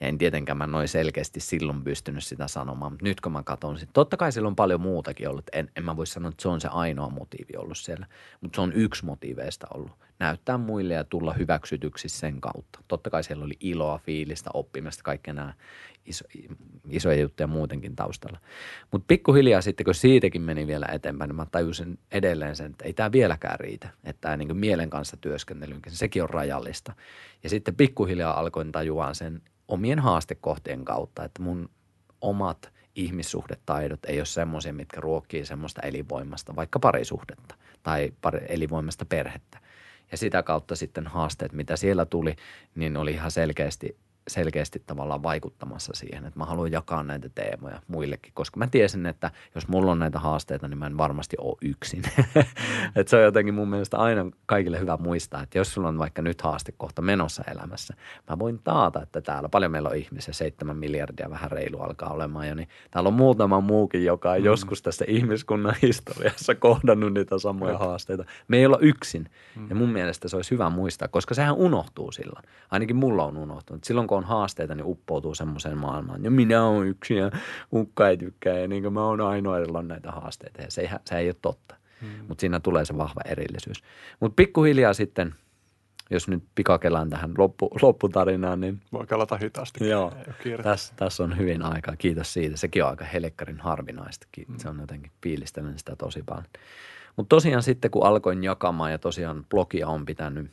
ja 0.00 0.08
en 0.08 0.18
tietenkään 0.18 0.58
mä 0.58 0.66
noin 0.66 0.88
selkeästi 0.88 1.40
silloin 1.40 1.84
pystynyt 1.84 2.24
sitä 2.24 2.48
sanomaan, 2.48 2.92
mutta 2.92 3.04
nyt 3.04 3.20
kun 3.20 3.32
mä 3.32 3.42
katson 3.42 3.78
sitä, 3.78 3.92
totta 3.92 4.16
kai 4.16 4.32
sillä 4.32 4.48
on 4.48 4.56
paljon 4.56 4.80
muutakin 4.80 5.28
ollut. 5.28 5.44
En, 5.52 5.70
en 5.76 5.84
mä 5.84 5.96
voi 5.96 6.06
sanoa, 6.06 6.28
että 6.28 6.42
se 6.42 6.48
on 6.48 6.60
se 6.60 6.68
ainoa 6.68 7.08
motiivi 7.08 7.56
ollut 7.56 7.78
siellä, 7.78 8.06
mutta 8.40 8.56
se 8.56 8.60
on 8.60 8.72
yksi 8.72 9.04
motiiveista 9.04 9.66
ollut. 9.74 9.92
Näyttää 10.18 10.58
muille 10.58 10.94
ja 10.94 11.04
tulla 11.04 11.32
hyväksytyksi 11.32 12.08
sen 12.08 12.40
kautta. 12.40 12.78
Totta 12.88 13.10
kai 13.10 13.24
siellä 13.24 13.44
oli 13.44 13.56
iloa, 13.60 13.98
fiilistä, 13.98 14.50
oppimista, 14.54 15.02
kaikkea 15.02 15.34
nämä 15.34 15.54
iso, 16.06 16.24
isoja 16.88 17.20
juttuja 17.20 17.46
muutenkin 17.46 17.96
taustalla. 17.96 18.38
Mutta 18.90 19.04
pikkuhiljaa 19.08 19.60
sitten, 19.60 19.84
kun 19.84 19.94
siitäkin 19.94 20.42
meni 20.42 20.66
vielä 20.66 20.86
eteenpäin, 20.92 21.28
niin 21.28 21.36
mä 21.36 21.46
tajusin 21.46 21.98
edelleen 22.12 22.56
sen, 22.56 22.70
että 22.70 22.84
ei 22.84 22.92
tämä 22.92 23.12
vieläkään 23.12 23.60
riitä. 23.60 23.88
Että 24.04 24.20
tämä 24.20 24.36
niin 24.36 24.56
mielen 24.56 24.90
kanssa 24.90 25.16
työskentely, 25.16 25.76
sekin 25.88 26.22
on 26.22 26.30
rajallista. 26.30 26.92
Ja 27.42 27.50
sitten 27.50 27.76
pikkuhiljaa 27.76 28.40
alkoin 28.40 28.72
tajuaan 28.72 29.14
sen 29.14 29.42
omien 29.68 29.98
haastekohtien 29.98 30.84
kautta, 30.84 31.24
että 31.24 31.42
mun 31.42 31.70
omat 32.20 32.72
ihmissuhdetaidot 32.94 34.04
ei 34.04 34.18
ole 34.18 34.26
semmoisia, 34.26 34.72
mitkä 34.72 35.00
ruokkii 35.00 35.46
semmoista 35.46 35.82
elinvoimasta, 35.82 36.56
vaikka 36.56 36.78
parisuhdetta 36.78 37.54
tai 37.82 38.12
pari, 38.20 38.40
elinvoimasta 38.48 39.04
perhettä. 39.04 39.58
Ja 40.14 40.18
sitä 40.18 40.42
kautta 40.42 40.76
sitten 40.76 41.06
haasteet, 41.06 41.52
mitä 41.52 41.76
siellä 41.76 42.04
tuli, 42.04 42.36
niin 42.74 42.96
oli 42.96 43.12
ihan 43.12 43.30
selkeästi 43.30 43.96
selkeästi 44.28 44.82
tavallaan 44.86 45.22
vaikuttamassa 45.22 45.92
siihen, 45.94 46.24
että 46.24 46.38
mä 46.38 46.44
haluan 46.44 46.72
jakaa 46.72 47.02
näitä 47.02 47.28
teemoja 47.34 47.82
muillekin, 47.88 48.32
koska 48.34 48.58
mä 48.58 48.66
tiesin, 48.66 49.06
että 49.06 49.30
jos 49.54 49.68
mulla 49.68 49.92
on 49.92 49.98
näitä 49.98 50.18
haasteita, 50.18 50.68
niin 50.68 50.78
mä 50.78 50.86
en 50.86 50.98
varmasti 50.98 51.36
ole 51.40 51.56
yksin. 51.62 52.02
että 52.96 53.10
se 53.10 53.16
on 53.16 53.22
jotenkin 53.22 53.54
mun 53.54 53.68
mielestä 53.68 53.98
aina 53.98 54.26
kaikille 54.46 54.80
hyvä 54.80 54.96
muistaa, 54.96 55.42
että 55.42 55.58
jos 55.58 55.74
sulla 55.74 55.88
on 55.88 55.98
vaikka 55.98 56.22
nyt 56.22 56.42
haaste 56.42 56.72
kohta 56.72 57.02
menossa 57.02 57.44
elämässä, 57.50 57.94
mä 58.30 58.38
voin 58.38 58.60
taata, 58.64 59.02
että 59.02 59.20
täällä 59.20 59.48
paljon 59.48 59.72
meillä 59.72 59.88
on 59.88 59.96
ihmisiä, 59.96 60.34
seitsemän 60.34 60.76
miljardia 60.76 61.30
vähän 61.30 61.50
reilu 61.50 61.80
alkaa 61.80 62.12
olemaan 62.12 62.48
jo, 62.48 62.54
niin 62.54 62.68
täällä 62.90 63.08
on 63.08 63.14
muutama 63.14 63.60
muukin, 63.60 64.04
joka 64.04 64.30
on 64.30 64.38
mm. 64.38 64.44
joskus 64.44 64.82
tässä 64.82 65.04
ihmiskunnan 65.08 65.74
historiassa 65.82 66.54
kohdannut 66.54 67.14
niitä 67.14 67.38
samoja 67.38 67.78
haasteita. 67.78 68.24
Me 68.48 68.56
ei 68.56 68.66
olla 68.66 68.78
yksin 68.80 69.30
mm. 69.56 69.68
ja 69.68 69.74
mun 69.74 69.88
mielestä 69.88 70.28
se 70.28 70.36
olisi 70.36 70.50
hyvä 70.50 70.70
muistaa, 70.70 71.08
koska 71.08 71.34
sehän 71.34 71.54
unohtuu 71.54 72.12
silloin. 72.12 72.44
Ainakin 72.70 72.96
mulla 72.96 73.24
on 73.24 73.36
unohtunut. 73.36 73.84
Silloin 73.84 74.06
kun 74.06 74.13
on 74.14 74.24
haasteita, 74.24 74.74
niin 74.74 74.86
uppoutuu 74.86 75.34
semmoiseen 75.34 75.78
maailmaan. 75.78 76.24
Ja 76.24 76.30
minä 76.30 76.64
olen 76.64 76.88
yksin 76.88 77.16
ja 77.16 77.30
ukka 77.72 78.08
ei 78.08 78.16
tykkää 78.16 78.58
ja 78.58 78.68
niin 78.68 78.92
mä 78.92 79.06
oon 79.06 79.20
ainoa, 79.20 79.58
jolla 79.58 79.78
on 79.78 79.88
näitä 79.88 80.10
haasteita. 80.10 80.62
Ja 80.62 80.70
se 80.70 80.80
ei, 80.80 80.88
se 81.04 81.18
ei 81.18 81.28
ole 81.28 81.36
totta. 81.42 81.76
Hmm. 82.00 82.24
Mutta 82.28 82.40
siinä 82.40 82.60
tulee 82.60 82.84
se 82.84 82.96
vahva 82.96 83.20
erillisyys. 83.24 83.82
Mutta 84.20 84.36
pikkuhiljaa 84.36 84.92
sitten, 84.92 85.34
jos 86.10 86.28
nyt 86.28 86.44
pikakelaan 86.54 87.10
tähän 87.10 87.32
loppu, 87.38 87.70
lopputarinaan, 87.82 88.60
niin... 88.60 88.80
Voi 88.92 89.06
kelata 89.06 89.36
hitaasti. 89.36 89.88
Joo, 89.88 90.12
tässä, 90.62 90.94
tässä 90.96 91.24
on 91.24 91.38
hyvin 91.38 91.62
aikaa. 91.62 91.96
Kiitos 91.96 92.32
siitä. 92.32 92.56
Sekin 92.56 92.84
on 92.84 92.90
aika 92.90 93.04
helekkarin 93.04 93.60
harvinaista. 93.60 94.26
Hmm. 94.46 94.58
Se 94.58 94.68
on 94.68 94.80
jotenkin 94.80 95.12
fiilistelen 95.22 95.78
sitä 95.78 95.96
tosi 95.96 96.22
paljon. 96.22 96.46
Mutta 97.16 97.36
tosiaan 97.36 97.62
sitten, 97.62 97.90
kun 97.90 98.06
alkoin 98.06 98.44
jakamaan 98.44 98.92
ja 98.92 98.98
tosiaan 98.98 99.46
blogia 99.50 99.88
on 99.88 100.04
pitänyt 100.04 100.50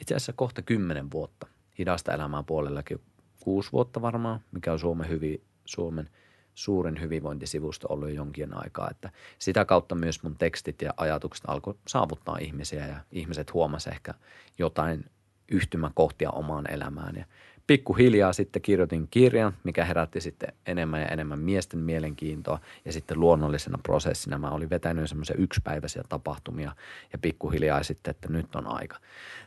itse 0.00 0.14
asiassa 0.14 0.32
kohta 0.32 0.62
kymmenen 0.62 1.10
vuotta– 1.10 1.46
hidasta 1.78 2.12
elämää 2.12 2.42
puolellakin 2.42 3.00
kuusi 3.40 3.72
vuotta 3.72 4.02
varmaan, 4.02 4.40
mikä 4.52 4.72
on 4.72 4.78
Suomen, 4.78 5.08
hyvi, 5.08 5.42
Suomen 5.64 6.10
suurin 6.54 7.00
hyvinvointisivusto 7.00 7.86
ollut 7.90 8.08
jo 8.08 8.14
jonkin 8.14 8.54
aikaa. 8.54 8.90
Että 8.90 9.10
sitä 9.38 9.64
kautta 9.64 9.94
myös 9.94 10.22
mun 10.22 10.36
tekstit 10.38 10.82
ja 10.82 10.94
ajatukset 10.96 11.44
alkoi 11.48 11.74
saavuttaa 11.88 12.38
ihmisiä 12.38 12.86
ja 12.86 12.96
ihmiset 13.12 13.54
huomasivat 13.54 13.94
ehkä 13.94 14.14
jotain 14.58 15.04
yhtymäkohtia 15.50 16.30
omaan 16.30 16.70
elämään. 16.70 17.16
Ja 17.16 17.24
pikkuhiljaa 17.66 18.32
sitten 18.32 18.62
kirjoitin 18.62 19.08
kirjan, 19.10 19.52
mikä 19.64 19.84
herätti 19.84 20.20
sitten 20.20 20.52
enemmän 20.66 21.00
ja 21.00 21.06
enemmän 21.06 21.38
miesten 21.38 21.80
mielenkiintoa 21.80 22.60
ja 22.84 22.92
sitten 22.92 23.20
luonnollisena 23.20 23.78
prosessina 23.82 24.38
mä 24.38 24.50
olin 24.50 24.70
vetänyt 24.70 25.08
semmoisia 25.08 25.36
yksipäiväisiä 25.38 26.02
tapahtumia 26.08 26.72
ja 27.12 27.18
pikkuhiljaa 27.18 27.82
sitten, 27.82 28.10
että 28.10 28.28
nyt 28.28 28.54
on 28.54 28.66
aika. 28.66 28.96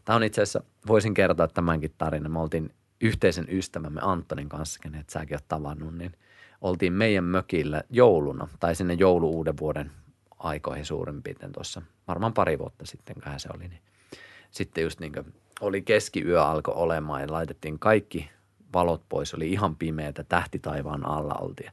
Tämä 0.05 0.15
on 0.15 0.23
itse 0.23 0.41
asiassa, 0.41 0.63
voisin 0.88 1.13
kertoa 1.13 1.47
tämänkin 1.47 1.93
tarinan. 1.97 2.31
Me 2.31 2.39
oltiin 2.39 2.73
yhteisen 3.01 3.45
ystävämme 3.49 4.01
Antonin 4.03 4.49
kanssa, 4.49 4.79
kenet 4.83 5.09
säkin 5.09 5.35
oot 5.35 5.47
tavannut, 5.47 5.97
niin 5.97 6.11
oltiin 6.61 6.93
meidän 6.93 7.23
mökillä 7.23 7.83
jouluna 7.89 8.47
tai 8.59 8.75
sinne 8.75 8.93
joulu 8.93 9.29
uuden 9.29 9.57
vuoden 9.59 9.91
aikoihin 10.39 10.85
suurin 10.85 11.23
piirtein 11.23 11.51
tuossa, 11.51 11.81
varmaan 12.07 12.33
pari 12.33 12.59
vuotta 12.59 12.85
sitten, 12.85 13.15
se 13.38 13.49
oli, 13.55 13.67
niin 13.67 13.81
sitten 14.51 14.84
just 14.84 15.00
niin 15.00 15.13
kuin 15.13 15.34
oli 15.62 15.82
keskiyö 15.82 16.44
alkoi 16.44 16.74
olemaan 16.77 17.22
ja 17.22 17.32
laitettiin 17.32 17.79
kaikki 17.79 18.29
valot 18.74 19.01
pois. 19.10 19.34
Oli 19.34 19.51
ihan 19.51 19.75
pimeätä, 19.75 20.24
tähti 20.24 20.60
taivaan 20.60 21.06
alla 21.06 21.34
oltiin. 21.34 21.72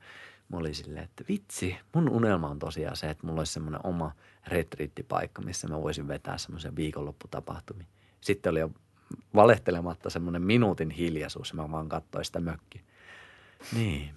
Mä 0.49 0.56
olin 0.56 0.75
silleen, 0.75 1.04
että 1.04 1.25
vitsi, 1.28 1.76
mun 1.95 2.09
unelma 2.09 2.49
on 2.49 2.59
tosiaan 2.59 2.97
se, 2.97 3.11
että 3.11 3.26
mulla 3.26 3.40
olisi 3.40 3.52
semmoinen 3.52 3.80
oma 3.85 4.12
retriittipaikka, 4.47 5.42
missä 5.42 5.68
mä 5.68 5.83
voisin 5.83 6.09
vetää 6.09 6.38
semmoisen 6.38 6.76
viikonlopputapahtumia. 6.76 7.87
Sitten 8.21 8.50
oli 8.50 8.61
jo 8.61 8.71
valehtelematta 9.35 10.11
semmoinen 10.11 10.42
minuutin 10.42 10.90
hiljaisuus, 10.90 11.54
mä 11.54 11.71
vaan 11.71 11.88
katsoin 11.88 12.25
sitä 12.25 12.40
mökkiä. 12.40 12.83
Niin. 13.73 14.11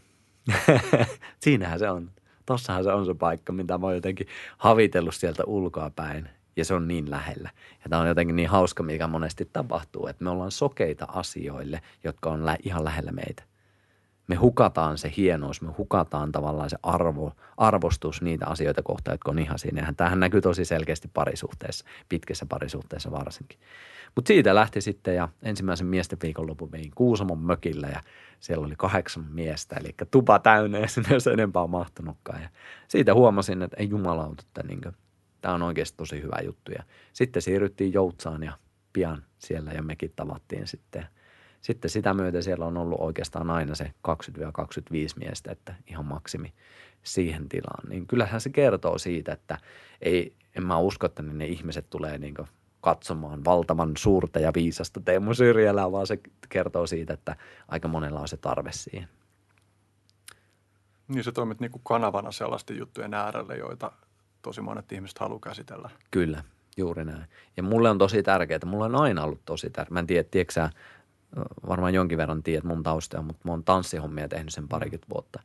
Siinähän 1.43 1.79
se 1.79 1.89
on. 1.89 2.11
Tossahan 2.45 2.83
se 2.83 2.91
on 2.91 3.05
se 3.05 3.13
paikka, 3.13 3.53
mitä 3.53 3.77
mä 3.77 3.85
oon 3.85 3.95
jotenkin 3.95 4.27
havitellut 4.57 5.15
sieltä 5.15 5.43
ulkoa 5.45 5.89
päin 5.89 6.29
ja 6.59 6.65
se 6.65 6.73
on 6.73 6.87
niin 6.87 7.11
lähellä. 7.11 7.49
Ja 7.83 7.89
tämä 7.89 8.01
on 8.01 8.07
jotenkin 8.07 8.35
niin 8.35 8.49
hauska, 8.49 8.83
mikä 8.83 9.07
monesti 9.07 9.49
tapahtuu, 9.53 10.07
että 10.07 10.23
me 10.23 10.29
ollaan 10.29 10.51
sokeita 10.51 11.05
asioille, 11.09 11.81
jotka 12.03 12.29
on 12.29 12.45
lä- 12.45 12.57
ihan 12.63 12.83
lähellä 12.83 13.11
meitä. 13.11 13.43
Me 14.27 14.35
hukataan 14.35 14.97
se 14.97 15.13
hienous, 15.17 15.61
me 15.61 15.71
hukataan 15.77 16.31
tavallaan 16.31 16.69
se 16.69 16.77
arvo, 16.83 17.31
arvostus 17.57 18.21
niitä 18.21 18.47
asioita 18.47 18.83
kohtaan, 18.83 19.13
jotka 19.13 19.31
on 19.31 19.39
ihan 19.39 19.59
siinä. 19.59 19.93
Tämähän 19.97 20.19
näkyy 20.19 20.41
tosi 20.41 20.65
selkeästi 20.65 21.09
parisuhteessa, 21.13 21.85
pitkässä 22.09 22.45
parisuhteessa 22.45 23.11
varsinkin. 23.11 23.59
Mutta 24.15 24.27
siitä 24.27 24.55
lähti 24.55 24.81
sitten 24.81 25.15
ja 25.15 25.29
ensimmäisen 25.43 25.87
miesten 25.87 26.19
viikonlopun 26.23 26.71
vein 26.71 26.91
Kuusamon 26.95 27.39
mökillä 27.39 27.87
ja 27.87 28.03
siellä 28.39 28.65
oli 28.65 28.75
kahdeksan 28.77 29.25
miestä, 29.31 29.75
eli 29.79 29.95
tupa 30.11 30.39
täynnä 30.39 30.79
ja 30.79 30.87
sinne 30.87 31.09
ei 31.11 31.33
enempää 31.33 31.67
mahtunutkaan. 31.67 32.41
Ja 32.41 32.49
siitä 32.87 33.13
huomasin, 33.13 33.61
että 33.61 33.77
ei 33.79 33.89
jumalauta, 33.89 34.43
että 34.47 34.63
niin 34.63 34.81
tämä 35.41 35.53
on 35.53 35.61
oikeasti 35.61 35.97
tosi 35.97 36.21
hyvä 36.21 36.37
juttu. 36.43 36.71
Ja 36.71 36.83
sitten 37.13 37.41
siirryttiin 37.41 37.93
Joutsaan 37.93 38.43
ja 38.43 38.53
pian 38.93 39.23
siellä 39.37 39.71
ja 39.71 39.83
mekin 39.83 40.13
tavattiin 40.15 40.67
sitten. 40.67 41.05
Sitten 41.61 41.91
sitä 41.91 42.13
myöten 42.13 42.43
siellä 42.43 42.65
on 42.65 42.77
ollut 42.77 42.99
oikeastaan 43.01 43.49
aina 43.49 43.75
se 43.75 43.91
20-25 44.07 44.11
miestä, 45.19 45.51
että 45.51 45.75
ihan 45.87 46.05
maksimi 46.05 46.53
siihen 47.03 47.49
tilaan. 47.49 47.89
Niin 47.89 48.07
kyllähän 48.07 48.41
se 48.41 48.49
kertoo 48.49 48.97
siitä, 48.97 49.33
että 49.33 49.57
ei, 50.01 50.35
en 50.55 50.65
mä 50.65 50.77
usko, 50.77 51.05
että 51.05 51.23
ne 51.23 51.45
ihmiset 51.45 51.89
tulee 51.89 52.17
niin 52.17 52.35
katsomaan 52.81 53.45
valtavan 53.45 53.91
suurta 53.97 54.39
ja 54.39 54.51
viisasta 54.55 55.01
Teemu 55.05 55.33
Syrjälää, 55.33 55.91
vaan 55.91 56.07
se 56.07 56.19
kertoo 56.49 56.87
siitä, 56.87 57.13
että 57.13 57.35
aika 57.67 57.87
monella 57.87 58.19
on 58.19 58.27
se 58.27 58.37
tarve 58.37 58.71
siihen. 58.71 59.09
Niin 61.07 61.23
sä 61.23 61.31
toimit 61.31 61.59
niin 61.59 61.71
kuin 61.71 61.81
kanavana 61.85 62.31
sellaisten 62.31 62.77
juttujen 62.77 63.13
äärelle, 63.13 63.57
joita 63.57 63.91
tosi 64.41 64.61
monet 64.61 64.91
ihmiset 64.91 65.19
haluaa 65.19 65.39
käsitellä. 65.39 65.89
Kyllä, 66.11 66.43
juuri 66.77 67.05
näin. 67.05 67.25
Ja 67.57 67.63
mulle 67.63 67.89
on 67.89 67.97
tosi 67.97 68.23
tärkeää, 68.23 68.59
mulla 68.65 68.85
on 68.85 68.95
aina 68.95 69.23
ollut 69.23 69.41
tosi 69.45 69.69
tärkeää. 69.69 69.93
Mä 69.93 69.99
en 69.99 70.07
tiedä, 70.07 70.23
tiedätkö 70.31 70.53
sä, 70.53 70.69
varmaan 71.67 71.93
jonkin 71.93 72.17
verran 72.17 72.43
tiedät 72.43 72.63
mun 72.63 72.83
taustaa, 72.83 73.21
mutta 73.21 73.41
mä 73.43 73.51
oon 73.51 73.63
tanssihommia 73.63 74.27
tehnyt 74.27 74.53
sen 74.53 74.67
parikymmentä 74.67 75.07
vuotta. 75.13 75.39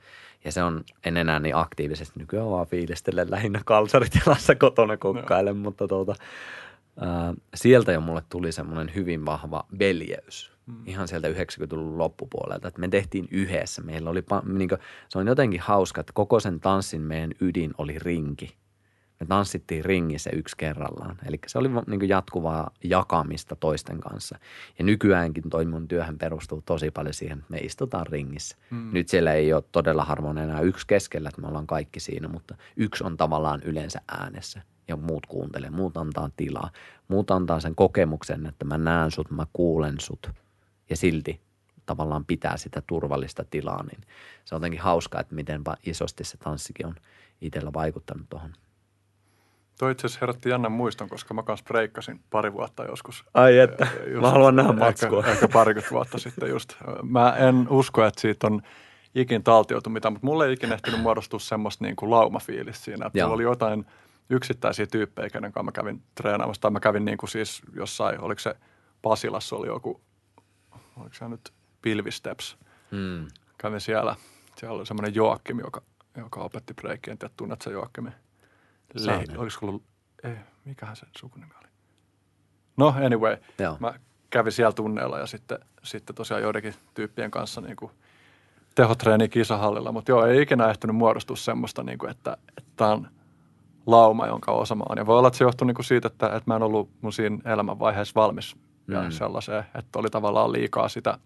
Ja 0.45 0.53
se 0.53 0.63
on, 0.63 0.85
en 1.05 1.17
enää 1.17 1.41
niin 1.41 1.57
aktiivisesti, 1.57 2.21
nykyään 2.21 2.51
vaan 2.51 2.67
fiilistelen 2.67 3.31
lähinnä 3.31 3.61
kalsaritilassa 3.65 4.55
kotona 4.65 4.97
kokkailen, 4.97 5.57
no. 5.57 5.63
mutta 5.63 5.89
tuota, 5.89 6.15
ää, 7.01 7.35
sieltä 7.55 7.93
jo 7.93 8.01
mulle 8.01 8.23
tuli 8.29 8.53
semmoinen 8.53 8.95
hyvin 8.95 9.27
vahva 9.27 9.67
veljeys. 9.79 10.53
Hmm. 10.67 10.83
Ihan 10.87 11.09
sieltä 11.09 11.29
90-luvun 11.29 11.99
loppupuolelta, 11.99 12.69
että 12.69 12.81
me 12.81 12.89
tehtiin 12.89 13.29
yhdessä. 13.31 13.83
Meillä 13.83 14.11
oli, 14.11 14.25
niin 14.45 14.69
kuin, 14.69 14.81
se 15.09 15.19
on 15.19 15.27
jotenkin 15.27 15.61
hauska, 15.61 16.01
että 16.01 16.13
koko 16.13 16.41
sen 16.41 16.61
tanssin 16.61 17.01
meidän 17.01 17.33
ydin 17.41 17.75
oli 17.79 17.99
rinki– 17.99 18.55
me 19.21 19.27
tanssittiin 19.27 19.85
ringissä 19.85 20.31
yksi 20.33 20.57
kerrallaan. 20.57 21.17
Eli 21.27 21.39
se 21.47 21.59
oli 21.59 21.69
niin 21.87 22.09
jatkuvaa 22.09 22.71
jakamista 22.85 23.57
toisten 23.57 24.01
kanssa. 24.01 24.39
Ja 24.79 24.85
nykyäänkin 24.85 25.51
toi 25.51 25.65
mun 25.65 25.89
työhön 25.89 26.19
perustuu 26.19 26.63
tosi 26.67 26.91
paljon 26.91 27.15
siihen, 27.15 27.39
että 27.39 27.51
me 27.51 27.59
istutaan 27.59 28.07
ringissä. 28.07 28.57
Mm. 28.71 28.91
Nyt 28.93 29.09
siellä 29.09 29.33
ei 29.33 29.53
ole 29.53 29.65
todella 29.73 30.05
harvoin 30.05 30.39
enää 30.39 30.61
yksi 30.61 30.87
keskellä, 30.87 31.29
että 31.29 31.41
me 31.41 31.49
ollaan 31.49 31.67
kaikki 31.67 32.01
siinä, 32.01 32.29
mutta 32.29 32.55
yksi 32.77 33.05
on 33.05 33.17
tavallaan 33.17 33.63
yleensä 33.63 34.01
äänessä 34.09 34.63
ja 34.89 34.97
muut 34.97 35.27
kuuntelee, 35.27 35.71
muut 35.71 35.97
antaa 35.97 36.31
tilaa. 36.37 36.71
Muut 37.09 37.31
antaa 37.31 37.61
sen 37.61 37.75
kokemuksen, 37.75 38.47
että 38.47 38.65
mä 38.65 38.79
näen 38.79 39.11
sut, 39.11 39.31
mä 39.31 39.47
kuulen 39.53 40.01
sut 40.01 40.31
ja 40.91 40.97
silti 40.97 41.41
tavallaan 41.87 42.25
pitää 42.25 42.57
sitä 42.57 42.83
turvallista 42.87 43.45
tilaa, 43.51 43.83
niin 43.83 44.01
se 44.45 44.55
on 44.55 44.57
jotenkin 44.57 44.81
hauskaa, 44.81 45.21
että 45.21 45.35
miten 45.35 45.63
isosti 45.87 46.25
se 46.25 46.37
tanssikin 46.37 46.87
on 46.87 46.95
itsellä 47.41 47.73
vaikuttanut 47.73 48.27
tuohon 48.31 48.53
Toi 49.79 49.93
itse 49.93 50.07
asiassa 50.07 50.21
herätti 50.21 50.49
jännän 50.49 50.73
muiston, 50.73 51.09
koska 51.09 51.35
mä 51.35 51.43
kanssa 51.43 51.65
breikkasin 51.65 52.21
pari 52.31 52.53
vuotta 52.53 52.85
joskus. 52.85 53.25
Ai 53.35 53.59
että, 53.59 53.87
just, 54.07 54.21
mä 54.21 54.31
haluan 54.31 54.57
nähdä 54.57 54.73
matskua. 54.73 55.19
Ehkä, 55.19 55.31
ehkä 55.31 55.49
parikymmentä 55.49 55.95
vuotta 55.95 56.19
sitten 56.19 56.49
just. 56.49 56.75
Mä 57.03 57.37
en 57.37 57.67
usko, 57.69 58.05
että 58.05 58.21
siitä 58.21 58.47
on 58.47 58.63
ikin 59.15 59.43
taltioitu 59.43 59.91
mitään, 59.91 60.13
mutta 60.13 60.27
mulle 60.27 60.47
ei 60.47 60.53
ikinä 60.53 60.75
ehtinyt 60.75 61.01
muodostua 61.01 61.41
semmoista 61.41 61.85
niin 61.85 61.97
kuin 61.97 62.11
laumafiilistä 62.11 62.85
siinä. 62.85 63.07
Että 63.07 63.29
oli 63.29 63.43
jotain 63.43 63.87
yksittäisiä 64.31 64.87
tyyppejä, 64.87 65.31
kenen 65.31 65.53
kanssa 65.53 65.65
mä 65.65 65.73
kävin 65.73 66.03
treenaamassa. 66.15 66.61
Tai 66.61 66.71
mä 66.71 66.81
kävin 66.81 67.05
niin 67.05 67.19
kuin 67.19 67.31
siis 67.31 67.63
jossain, 67.77 68.21
oliko 68.21 68.39
se 68.39 68.57
Pasilassa 69.03 69.57
oli 69.57 69.67
joku, 69.67 70.01
oliko 70.97 71.15
se 71.15 71.29
nyt 71.29 71.53
Pilvisteps. 71.83 72.57
Mm. 72.91 73.27
Kävin 73.59 73.81
siellä. 73.81 74.17
Siellä 74.57 74.77
oli 74.77 74.87
semmoinen 74.87 75.15
Joakim, 75.15 75.59
joka, 75.59 75.83
joka 76.17 76.41
opetti 76.41 76.75
breikkiä. 76.75 77.13
En 77.13 77.19
tiedä, 77.19 77.35
tunnet 77.37 77.63
sä 77.63 77.71
Joakimin? 77.71 78.13
Le- 78.95 79.25
olisiko 79.39 79.67
ollut, 79.67 79.83
ei, 80.25 80.37
mikähän 80.65 80.97
se 80.97 81.07
sukunimi 81.19 81.53
oli? 81.61 81.69
No 82.77 82.95
anyway, 83.07 83.37
Joo. 83.59 83.77
mä 83.81 83.95
kävin 84.31 84.53
siellä 84.53 84.73
tunneilla 84.73 85.19
ja 85.19 85.27
sitten, 85.27 85.59
sitten 85.83 86.17
tosiaan 86.17 86.43
joidenkin 86.43 86.75
tyyppien 86.95 87.31
kanssa 87.31 87.61
niin 87.61 87.77
kuin 87.77 87.93
tehotreeni 88.75 89.29
kisahallilla. 89.29 89.93
Mutta 89.93 90.11
joo, 90.11 90.27
ei 90.27 90.43
ikinä 90.43 90.71
ehtinyt 90.71 90.97
muodostua 90.97 91.37
semmoista, 91.37 91.83
niin 91.83 91.99
kuin, 91.99 92.11
että 92.11 92.37
tämä 92.77 92.91
on 92.91 93.09
lauma, 93.87 94.27
jonka 94.27 94.53
osa 94.53 94.75
mä 94.75 94.85
oon. 94.89 94.99
Ja 94.99 95.07
voi 95.07 95.19
olla, 95.19 95.29
että 95.29 95.39
se 95.39 95.45
johtuu 95.45 95.67
niin 95.67 95.75
kuin 95.75 95.85
siitä, 95.85 96.07
että, 96.09 96.27
että 96.27 96.43
mä 96.47 96.57
en 96.57 96.63
ollut 96.63 96.91
mun 97.01 97.13
siinä 97.13 97.53
elämänvaiheessa 97.53 98.21
valmis 98.21 98.57
Mm. 98.87 98.97
mm. 98.97 99.11
sellaiseen, 99.11 99.65
että 99.75 99.99
oli 99.99 100.11
tavallaan 100.11 100.53
liikaa 100.53 100.89
sitä 100.89 101.19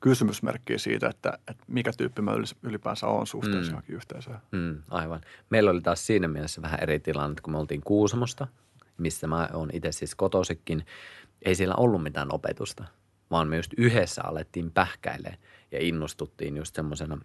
kysymysmerkkiä 0.00 0.78
siitä, 0.78 1.08
että, 1.08 1.38
että 1.48 1.64
mikä 1.68 1.92
tyyppi 1.98 2.22
mä 2.22 2.32
ylipäänsä 2.62 3.06
on 3.06 3.26
suhteessa 3.26 3.70
Mm. 3.70 3.74
johonkin 3.74 3.94
yhteisöön. 3.96 4.38
Mm, 4.52 4.82
aivan. 4.90 5.20
Meillä 5.50 5.70
oli 5.70 5.80
taas 5.80 6.06
siinä 6.06 6.28
mielessä 6.28 6.62
vähän 6.62 6.80
eri 6.82 7.00
tilanne, 7.00 7.40
kun 7.42 7.52
me 7.52 7.58
oltiin 7.58 7.80
Kuusamosta, 7.80 8.46
missä 8.98 9.26
mä 9.26 9.48
oon 9.52 9.70
itse 9.72 9.92
siis 9.92 10.14
kotosikin. 10.14 10.86
Ei 11.42 11.54
siellä 11.54 11.74
ollut 11.74 12.02
mitään 12.02 12.34
opetusta, 12.34 12.84
vaan 13.30 13.48
me 13.48 13.56
just 13.56 13.72
yhdessä 13.76 14.22
alettiin 14.24 14.70
pähkäilee 14.70 15.36
ja 15.72 15.78
innostuttiin 15.80 16.56
just 16.56 16.74
semmoisena 16.74 17.18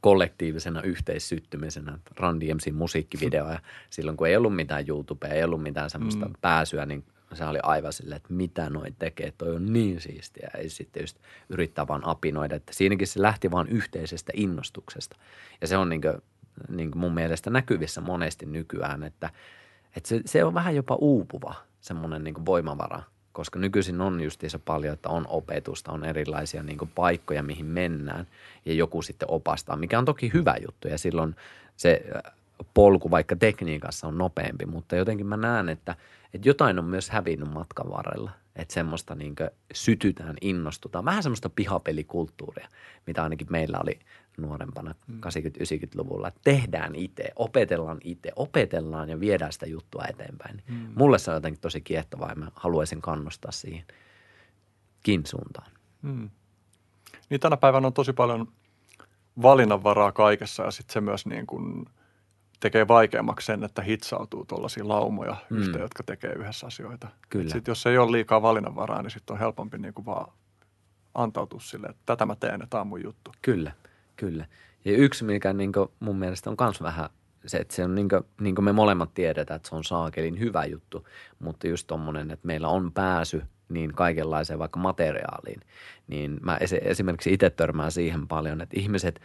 kollektiivisena 0.00 0.82
yhteissyttymisenä 0.82 1.98
Run 2.20 2.40
DMCin 2.40 2.74
musiikkivideoja. 2.74 3.60
Silloin 3.90 4.16
kun 4.16 4.26
ei 4.28 4.36
ollut 4.36 4.56
mitään 4.56 4.84
YouTubea, 4.88 5.30
ei 5.32 5.44
ollut 5.44 5.62
mitään 5.62 5.90
semmoista 5.90 6.26
mm. 6.26 6.34
pääsyä, 6.40 6.86
niin 6.86 7.04
se 7.36 7.44
oli 7.44 7.58
aivan 7.62 7.92
silleen, 7.92 8.16
että 8.16 8.32
mitä 8.32 8.70
noin 8.70 8.94
tekee, 8.98 9.32
toi 9.38 9.56
on 9.56 9.72
niin 9.72 10.00
siistiä. 10.00 10.50
Ja 10.62 10.70
sitten 10.70 11.02
just 11.02 11.18
yrittää 11.48 11.88
vaan 11.88 12.06
apinoida, 12.06 12.56
että 12.56 12.72
siinäkin 12.74 13.06
se 13.06 13.22
lähti 13.22 13.50
vaan 13.50 13.68
yhteisestä 13.68 14.32
innostuksesta. 14.34 15.16
Ja 15.60 15.66
se 15.66 15.76
on 15.76 15.88
niin 15.88 16.00
kuin, 16.00 16.22
niin 16.68 16.90
kuin 16.90 17.00
mun 17.00 17.14
mielestä 17.14 17.50
näkyvissä 17.50 18.00
monesti 18.00 18.46
nykyään, 18.46 19.02
että, 19.02 19.30
että 19.96 20.08
se, 20.08 20.20
se 20.26 20.44
on 20.44 20.54
vähän 20.54 20.76
jopa 20.76 20.94
uupuva 20.94 21.54
semmoinen 21.80 22.24
niin 22.24 22.46
voimavara, 22.46 23.02
koska 23.32 23.58
nykyisin 23.58 24.00
on 24.00 24.20
justiinsa 24.20 24.58
paljon, 24.58 24.94
että 24.94 25.08
on 25.08 25.26
opetusta, 25.28 25.92
on 25.92 26.04
erilaisia 26.04 26.62
niin 26.62 26.78
kuin 26.78 26.90
paikkoja, 26.94 27.42
mihin 27.42 27.66
mennään 27.66 28.26
ja 28.64 28.72
joku 28.72 29.02
sitten 29.02 29.30
opastaa, 29.30 29.76
mikä 29.76 29.98
on 29.98 30.04
toki 30.04 30.30
hyvä 30.34 30.56
juttu 30.66 30.88
ja 30.88 30.98
silloin 30.98 31.36
se 31.76 32.04
polku 32.74 33.10
vaikka 33.10 33.36
tekniikassa 33.36 34.06
on 34.08 34.18
nopeampi, 34.18 34.66
mutta 34.66 34.96
jotenkin 34.96 35.26
mä 35.26 35.36
näen, 35.36 35.68
että, 35.68 35.96
että 36.34 36.48
jotain 36.48 36.78
on 36.78 36.84
myös 36.84 37.10
hävinnyt 37.10 37.52
matkan 37.52 37.90
varrella. 37.90 38.30
Että 38.56 38.74
semmoista 38.74 39.14
niin 39.14 39.34
sytytään, 39.74 40.36
innostutaan. 40.40 41.04
Vähän 41.04 41.22
semmoista 41.22 41.50
pihapelikulttuuria, 41.50 42.68
mitä 43.06 43.22
ainakin 43.22 43.46
meillä 43.50 43.80
oli 43.84 43.98
nuorempana 44.36 44.94
80-90-luvulla. 45.10 46.28
Että 46.28 46.40
tehdään 46.44 46.94
itse, 46.94 47.32
opetellaan 47.36 47.98
itse, 48.04 48.32
opetellaan 48.36 49.08
ja 49.08 49.20
viedään 49.20 49.52
sitä 49.52 49.66
juttua 49.66 50.04
eteenpäin. 50.08 50.62
Mm. 50.68 50.92
Mulle 50.94 51.18
se 51.18 51.30
on 51.30 51.34
jotenkin 51.34 51.60
tosi 51.60 51.80
kiehtovaa 51.80 52.28
ja 52.28 52.34
mä 52.34 52.50
haluaisin 52.54 53.00
kannustaa 53.00 53.52
siihen 53.52 53.84
suuntaan. 55.24 55.70
Mm. 56.02 56.30
Niin 57.30 57.40
tänä 57.40 57.56
päivänä 57.56 57.86
on 57.86 57.92
tosi 57.92 58.12
paljon 58.12 58.48
valinnanvaraa 59.42 60.12
kaikessa 60.12 60.62
ja 60.62 60.70
sitten 60.70 60.92
se 60.92 61.00
myös 61.00 61.26
niin 61.26 61.46
kuin 61.46 61.86
tekee 62.60 62.88
vaikeammaksi 62.88 63.46
sen, 63.46 63.64
että 63.64 63.82
hitsautuu 63.82 64.44
tuollaisia 64.44 64.88
laumoja 64.88 65.36
Mm. 65.50 65.56
yhteen, 65.58 65.82
jotka 65.82 66.02
tekee 66.02 66.32
yhdessä 66.32 66.66
asioita. 66.66 67.08
Kyllä. 67.28 67.50
Sitten 67.50 67.70
jos 67.72 67.86
ei 67.86 67.98
ole 67.98 68.12
liikaa 68.12 68.42
valinnanvaraa, 68.42 69.02
niin 69.02 69.10
sitten 69.10 69.34
on 69.34 69.40
helpompi 69.40 69.78
niin 69.78 69.94
kuin 69.94 70.06
vaan 70.06 70.32
antautua 71.14 71.60
sille, 71.60 71.86
että 71.86 72.02
tätä 72.06 72.26
mä 72.26 72.36
teen 72.36 72.60
ja 72.60 72.66
tämä 72.70 72.80
on 72.80 72.86
mun 72.86 73.04
juttu. 73.04 73.32
Kyllä, 73.42 73.72
kyllä. 74.16 74.46
Ja 74.84 74.92
yksi, 74.96 75.24
mikä 75.24 75.52
niin 75.52 75.72
mun 76.00 76.16
mielestä 76.18 76.50
on 76.50 76.56
myös 76.60 76.82
vähän 76.82 77.10
se, 77.46 77.58
että 77.58 77.74
se 77.74 77.84
on 77.84 77.94
niin 77.94 78.08
kuin, 78.08 78.22
niin 78.40 78.54
kuin 78.54 78.64
me 78.64 78.72
molemmat 78.72 79.14
tiedetään, 79.14 79.56
että 79.56 79.68
se 79.68 79.74
on 79.74 79.84
saakelin 79.84 80.38
hyvä 80.38 80.64
juttu, 80.64 81.06
mutta 81.38 81.66
just 81.68 81.86
tommonen, 81.86 82.30
että 82.30 82.46
meillä 82.46 82.68
on 82.68 82.92
pääsy 82.92 83.42
niin 83.68 83.92
kaikenlaiseen 83.92 84.58
vaikka 84.58 84.80
materiaaliin, 84.80 85.60
niin 86.08 86.38
mä 86.42 86.56
esi- 86.56 86.80
esimerkiksi 86.82 87.32
itse 87.32 87.50
törmään 87.50 87.92
siihen 87.92 88.28
paljon, 88.28 88.60
että 88.60 88.80
ihmiset 88.80 89.20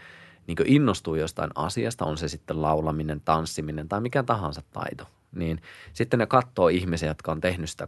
niin 0.47 0.57
innostuu 0.65 1.15
jostain 1.15 1.51
asiasta, 1.55 2.05
on 2.05 2.17
se 2.17 2.27
sitten 2.27 2.61
laulaminen, 2.61 3.21
tanssiminen 3.21 3.89
tai 3.89 4.01
mikä 4.01 4.23
tahansa 4.23 4.61
taito, 4.73 5.05
niin 5.35 5.61
sitten 5.93 6.19
ne 6.19 6.25
katsoo 6.25 6.67
ihmisiä, 6.67 7.09
jotka 7.09 7.31
on 7.31 7.41
tehnyt 7.41 7.69
sitä 7.69 7.87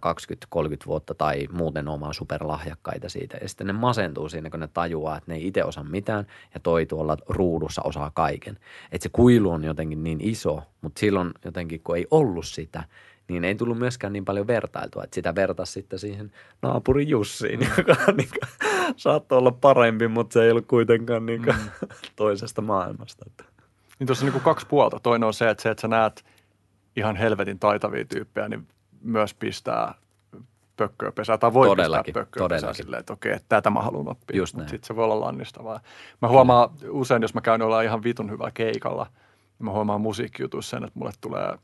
20-30 0.56 0.60
vuotta 0.86 1.14
tai 1.14 1.48
muuten 1.52 1.88
on 1.88 2.00
vaan 2.00 2.14
superlahjakkaita 2.14 3.10
siitä. 3.10 3.38
Ja 3.42 3.50
sitten 3.50 3.68
ne 3.68 3.74
masentuu 3.74 4.30
siinä, 4.30 4.50
kun 4.50 4.60
ne 4.60 4.68
tajuaa, 4.68 5.18
että 5.18 5.32
ne 5.32 5.38
ei 5.38 5.48
itse 5.48 5.64
osaa 5.64 5.84
mitään 5.84 6.28
ja 6.54 6.60
toi 6.60 6.86
tuolla 6.86 7.18
ruudussa 7.28 7.82
osaa 7.82 8.12
kaiken. 8.14 8.58
Että 8.92 9.04
se 9.04 9.10
kuilu 9.10 9.52
on 9.52 9.64
jotenkin 9.64 10.04
niin 10.04 10.22
iso, 10.22 10.64
mutta 10.82 11.00
silloin 11.00 11.32
jotenkin 11.46 11.82
kun 11.84 11.98
ei 11.98 12.08
ollut 12.12 12.46
sitä, 12.46 12.84
niin 13.28 13.44
ei 13.44 13.56
tullut 13.56 13.78
myöskään 13.78 14.14
niin 14.14 14.26
paljon 14.26 14.48
vertailtua. 14.48 15.04
Että 15.04 15.16
sitä 15.16 15.36
vertaisi 15.36 15.72
sitten 15.72 16.00
siihen 16.00 16.32
naapurin 16.62 17.10
Jussiin, 17.10 17.60
joka 17.78 17.96
niin 18.18 18.30
kuin, 18.30 18.70
saattoi 18.96 19.38
olla 19.38 19.52
parempi, 19.52 20.08
mutta 20.08 20.34
se 20.34 20.44
ei 20.44 20.52
ollut 20.52 20.68
kuitenkaan 20.68 21.26
niin 21.26 21.44
kuin, 21.44 21.56
mm. 21.56 21.88
toisesta 22.16 22.62
maailmasta. 22.62 23.26
Niin 24.00 24.08
tuossa 24.08 24.26
on 24.26 24.32
niin 24.32 24.42
kaksi 24.42 24.68
puolta. 24.68 25.00
Toinen 25.00 25.28
on 25.28 25.34
se, 25.34 25.50
että 25.50 25.64
se, 25.64 25.70
että 25.70 25.82
sä 25.82 25.88
näet 25.88 26.26
ihan 26.96 27.16
helvetin 27.16 27.60
taitavia 27.60 28.06
tyyppejä, 28.06 28.50
niin 28.50 28.68
myös 29.02 29.34
pistää 29.34 29.94
pökköä 30.78 31.12
pesää, 31.12 31.38
tai 31.38 31.54
voi 31.54 31.68
Todellakin, 31.68 32.04
pistää 32.04 32.24
pökköä 32.24 32.48
pesää 32.48 32.60
todellakin. 32.60 32.84
silleen, 32.84 33.00
että 33.00 33.14
okei, 33.14 33.34
että 33.34 33.46
tätä 33.50 33.70
mä 33.70 33.82
haluan 33.82 34.10
oppia. 34.10 34.38
Just 34.38 34.56
Mutta 34.56 34.70
sitten 34.70 34.88
se 34.88 34.96
voi 34.96 35.04
olla 35.04 35.20
lannistavaa. 35.20 35.80
Mä 36.22 36.28
huomaan 36.28 36.70
usein, 36.90 37.22
jos 37.22 37.34
mä 37.34 37.42
käyn 37.42 37.62
olla 37.62 37.82
ihan 37.82 38.04
vitun 38.04 38.32
hyvä 38.32 38.52
keikalla, 38.54 39.08
niin 39.60 39.66
mä 39.66 39.72
huomaan 39.72 40.02
musiikkijutuissa 40.02 40.70
sen, 40.70 40.84
että 40.84 41.00
mulle 41.00 41.12
tulee 41.22 41.58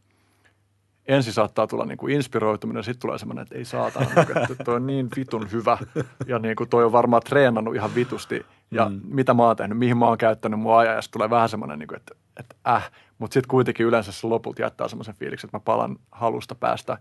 ensin 1.07 1.33
saattaa 1.33 1.67
tulla 1.67 1.85
niin 1.85 1.97
kuin 1.97 2.15
inspiroituminen, 2.15 2.83
sitten 2.83 3.01
tulee 3.01 3.17
semmoinen, 3.17 3.41
että 3.41 3.55
ei 3.55 3.65
saatana, 3.65 4.05
niin 4.15 4.25
kuin, 4.25 4.37
että 4.37 4.63
toi 4.63 4.75
on 4.75 4.87
niin 4.87 5.09
vitun 5.15 5.51
hyvä 5.51 5.77
ja 6.27 6.39
niin 6.39 6.55
kuin 6.55 6.69
toi 6.69 6.83
on 6.83 6.91
varmaan 6.91 7.21
treenannut 7.21 7.75
ihan 7.75 7.95
vitusti 7.95 8.45
ja 8.71 8.89
mm. 8.89 9.01
mitä 9.03 9.33
mä 9.33 9.43
oon 9.43 9.55
tehnyt, 9.55 9.77
mihin 9.77 9.97
mä 9.97 10.07
oon 10.07 10.17
käyttänyt 10.17 10.59
mun 10.59 10.77
ajan 10.77 10.95
ja 10.95 11.01
sitten 11.01 11.19
tulee 11.19 11.29
vähän 11.29 11.49
semmoinen, 11.49 11.79
niin 11.79 11.87
kuin, 11.87 11.97
että, 11.97 12.15
että 12.39 12.55
äh, 12.67 12.91
mutta 13.17 13.33
sitten 13.33 13.49
kuitenkin 13.49 13.85
yleensä 13.85 14.11
se 14.11 14.27
lopulta 14.27 14.61
jättää 14.61 14.87
semmoisen 14.87 15.15
fiiliksen, 15.15 15.47
että 15.47 15.57
mä 15.57 15.61
palan 15.65 15.95
halusta 16.11 16.55
päästä 16.55 16.97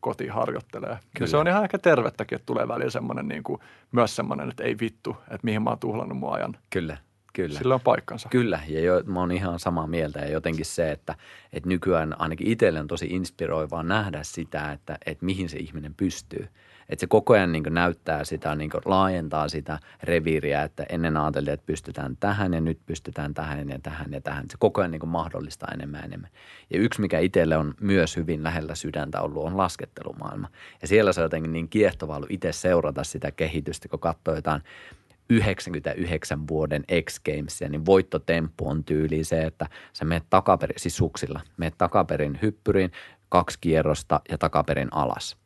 kotiin 0.00 0.32
harjoittelemaan. 0.32 0.98
Ja 1.20 1.26
se 1.26 1.36
on 1.36 1.48
ihan 1.48 1.64
ehkä 1.64 1.78
tervettäkin, 1.78 2.36
että 2.36 2.46
tulee 2.46 2.68
välillä 2.68 2.90
semmoinen 2.90 3.28
niin 3.28 3.42
kuin, 3.42 3.60
myös 3.92 4.16
semmoinen, 4.16 4.48
että 4.50 4.64
ei 4.64 4.76
vittu, 4.80 5.16
että 5.22 5.40
mihin 5.42 5.62
mä 5.62 5.70
oon 5.70 5.78
tuhlannut 5.78 6.18
mun 6.18 6.34
ajan. 6.34 6.56
Kyllä, 6.70 6.96
kyllä. 7.34 7.58
Sillä 7.58 7.74
on 7.74 7.80
paikkansa. 7.80 8.28
Kyllä, 8.28 8.60
ja 8.68 8.80
jo, 8.80 9.02
mä 9.06 9.20
oon 9.20 9.32
ihan 9.32 9.58
samaa 9.58 9.86
mieltä 9.86 10.18
ja 10.18 10.30
jotenkin 10.30 10.64
se, 10.64 10.90
että, 10.90 11.14
että 11.52 11.68
nykyään 11.68 12.20
ainakin 12.20 12.46
itselle 12.46 12.80
on 12.80 12.86
tosi 12.86 13.06
inspiroivaa 13.06 13.82
nähdä 13.82 14.20
sitä, 14.22 14.72
että, 14.72 14.98
että 15.06 15.24
mihin 15.24 15.48
se 15.48 15.58
ihminen 15.58 15.94
pystyy. 15.94 16.48
Että 16.88 17.00
se 17.00 17.06
koko 17.06 17.32
ajan 17.32 17.52
niin 17.52 17.64
näyttää 17.70 18.24
sitä, 18.24 18.54
niin 18.54 18.70
laajentaa 18.84 19.48
sitä 19.48 19.78
reviiriä, 20.02 20.62
että 20.62 20.86
ennen 20.88 21.16
ajateltiin, 21.16 21.54
että 21.54 21.66
pystytään 21.66 22.16
tähän 22.20 22.54
ja 22.54 22.60
nyt 22.60 22.78
pystytään 22.86 23.34
tähän 23.34 23.68
ja 23.68 23.78
tähän 23.78 24.12
ja 24.12 24.20
tähän. 24.20 24.44
Se 24.50 24.56
koko 24.58 24.80
ajan 24.80 24.90
niin 24.90 25.08
mahdollistaa 25.08 25.68
enemmän 25.74 26.00
ja 26.00 26.04
enemmän. 26.04 26.30
Ja 26.70 26.80
yksi, 26.80 27.00
mikä 27.00 27.18
itselle 27.18 27.56
on 27.56 27.74
myös 27.80 28.16
hyvin 28.16 28.42
lähellä 28.42 28.74
sydäntä 28.74 29.20
ollut, 29.20 29.44
on 29.44 29.56
laskettelumaailma. 29.56 30.48
Ja 30.82 30.88
siellä 30.88 31.12
se 31.12 31.20
on 31.20 31.24
jotenkin 31.24 31.52
niin 31.52 31.68
kiehtovaa 31.68 32.16
ollut 32.16 32.30
itse 32.30 32.52
seurata 32.52 33.04
sitä 33.04 33.30
kehitystä, 33.30 33.88
kun 33.88 34.00
katsoo 34.00 34.34
jotain 34.34 34.62
99 35.30 36.48
vuoden 36.48 36.84
X 37.04 37.20
Gamesia, 37.20 37.68
niin 37.68 37.86
voittotemppu 37.86 38.68
on 38.68 38.84
tyyli 38.84 39.24
se, 39.24 39.42
että 39.42 39.66
sä 39.92 40.04
meet 40.04 40.24
takaperin, 40.30 40.74
siis 40.78 40.96
suksilla, 40.96 41.40
meet 41.56 41.74
takaperin 41.78 42.38
hyppyriin, 42.42 42.90
kaksi 43.28 43.58
kierrosta 43.60 44.20
ja 44.30 44.38
takaperin 44.38 44.88
alas. 44.90 45.36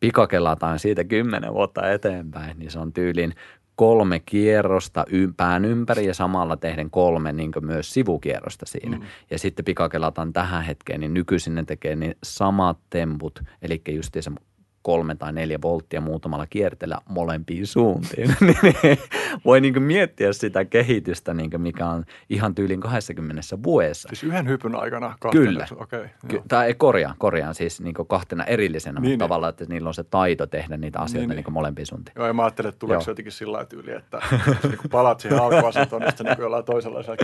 Pikakelataan 0.00 0.78
siitä 0.78 1.04
kymmenen 1.04 1.54
vuotta 1.54 1.90
eteenpäin, 1.90 2.58
niin 2.58 2.70
se 2.70 2.78
on 2.78 2.92
tyylin 2.92 3.34
kolme 3.78 4.20
kierrosta 4.20 5.04
pään 5.36 5.64
ympäri 5.64 6.06
ja 6.06 6.14
samalla 6.14 6.56
tehden 6.56 6.90
kolme 6.90 7.32
niin 7.32 7.50
myös 7.60 7.94
sivukierrosta 7.94 8.66
siinä. 8.66 8.96
Mm. 8.96 9.04
Ja 9.30 9.38
sitten 9.38 9.64
pikakelataan 9.64 10.32
tähän 10.32 10.64
hetkeen, 10.64 11.00
niin 11.00 11.14
nykyisin 11.14 11.54
ne 11.54 11.64
tekee 11.64 11.96
niin 11.96 12.16
samat 12.22 12.78
temput, 12.90 13.40
eli 13.62 13.82
justiinsa 13.88 14.32
kolme 14.82 15.14
tai 15.14 15.32
neljä 15.32 15.58
volttia 15.62 16.00
muutamalla 16.00 16.46
kierteellä 16.46 16.98
molempiin 17.08 17.66
suuntiin. 17.66 18.36
niin 18.62 18.98
voi 19.44 19.60
niin 19.60 19.82
miettiä 19.82 20.32
sitä 20.32 20.64
kehitystä, 20.64 21.34
niin 21.34 21.50
mikä 21.56 21.86
on 21.86 22.04
ihan 22.30 22.54
tyylin 22.54 22.80
20 22.80 23.42
vuodessa. 23.62 24.08
Siis 24.08 24.24
yhden 24.24 24.48
hypyn 24.48 24.74
aikana 24.74 25.14
Kyllä. 25.32 25.66
Okei. 25.76 25.98
Okay, 25.98 26.08
Ky- 26.28 26.42
tai 26.48 26.66
ei 26.66 26.74
korjaan, 26.74 27.14
korjaan 27.18 27.54
siis 27.54 27.80
niin 27.80 27.94
kahtena 28.08 28.44
erillisenä, 28.44 28.92
niin, 28.92 29.00
mutta 29.00 29.08
niin. 29.08 29.18
tavallaan, 29.18 29.50
että 29.50 29.64
niillä 29.68 29.88
on 29.88 29.94
se 29.94 30.04
taito 30.04 30.46
tehdä 30.46 30.76
niitä 30.76 30.98
asioita 30.98 31.34
niin, 31.34 31.44
niin. 31.44 31.52
molempiin 31.52 31.86
suuntiin. 31.86 32.12
Joo, 32.16 32.26
ja 32.26 32.32
mä 32.32 32.42
ajattelin, 32.42 32.68
että 32.68 32.78
tuleeko 32.78 33.04
se 33.04 33.10
jotenkin 33.10 33.32
sillä 33.32 33.64
tyyli, 33.64 33.92
että 33.92 34.22
niin 34.62 34.78
kun 34.78 34.90
palat 34.90 35.20
siihen 35.20 35.42
alkuasentoon, 35.42 36.02
niin 36.02 36.10
sitten 36.10 36.26
niin 36.26 36.36
jollain 36.38 36.64
toisenlaisella 36.64 37.16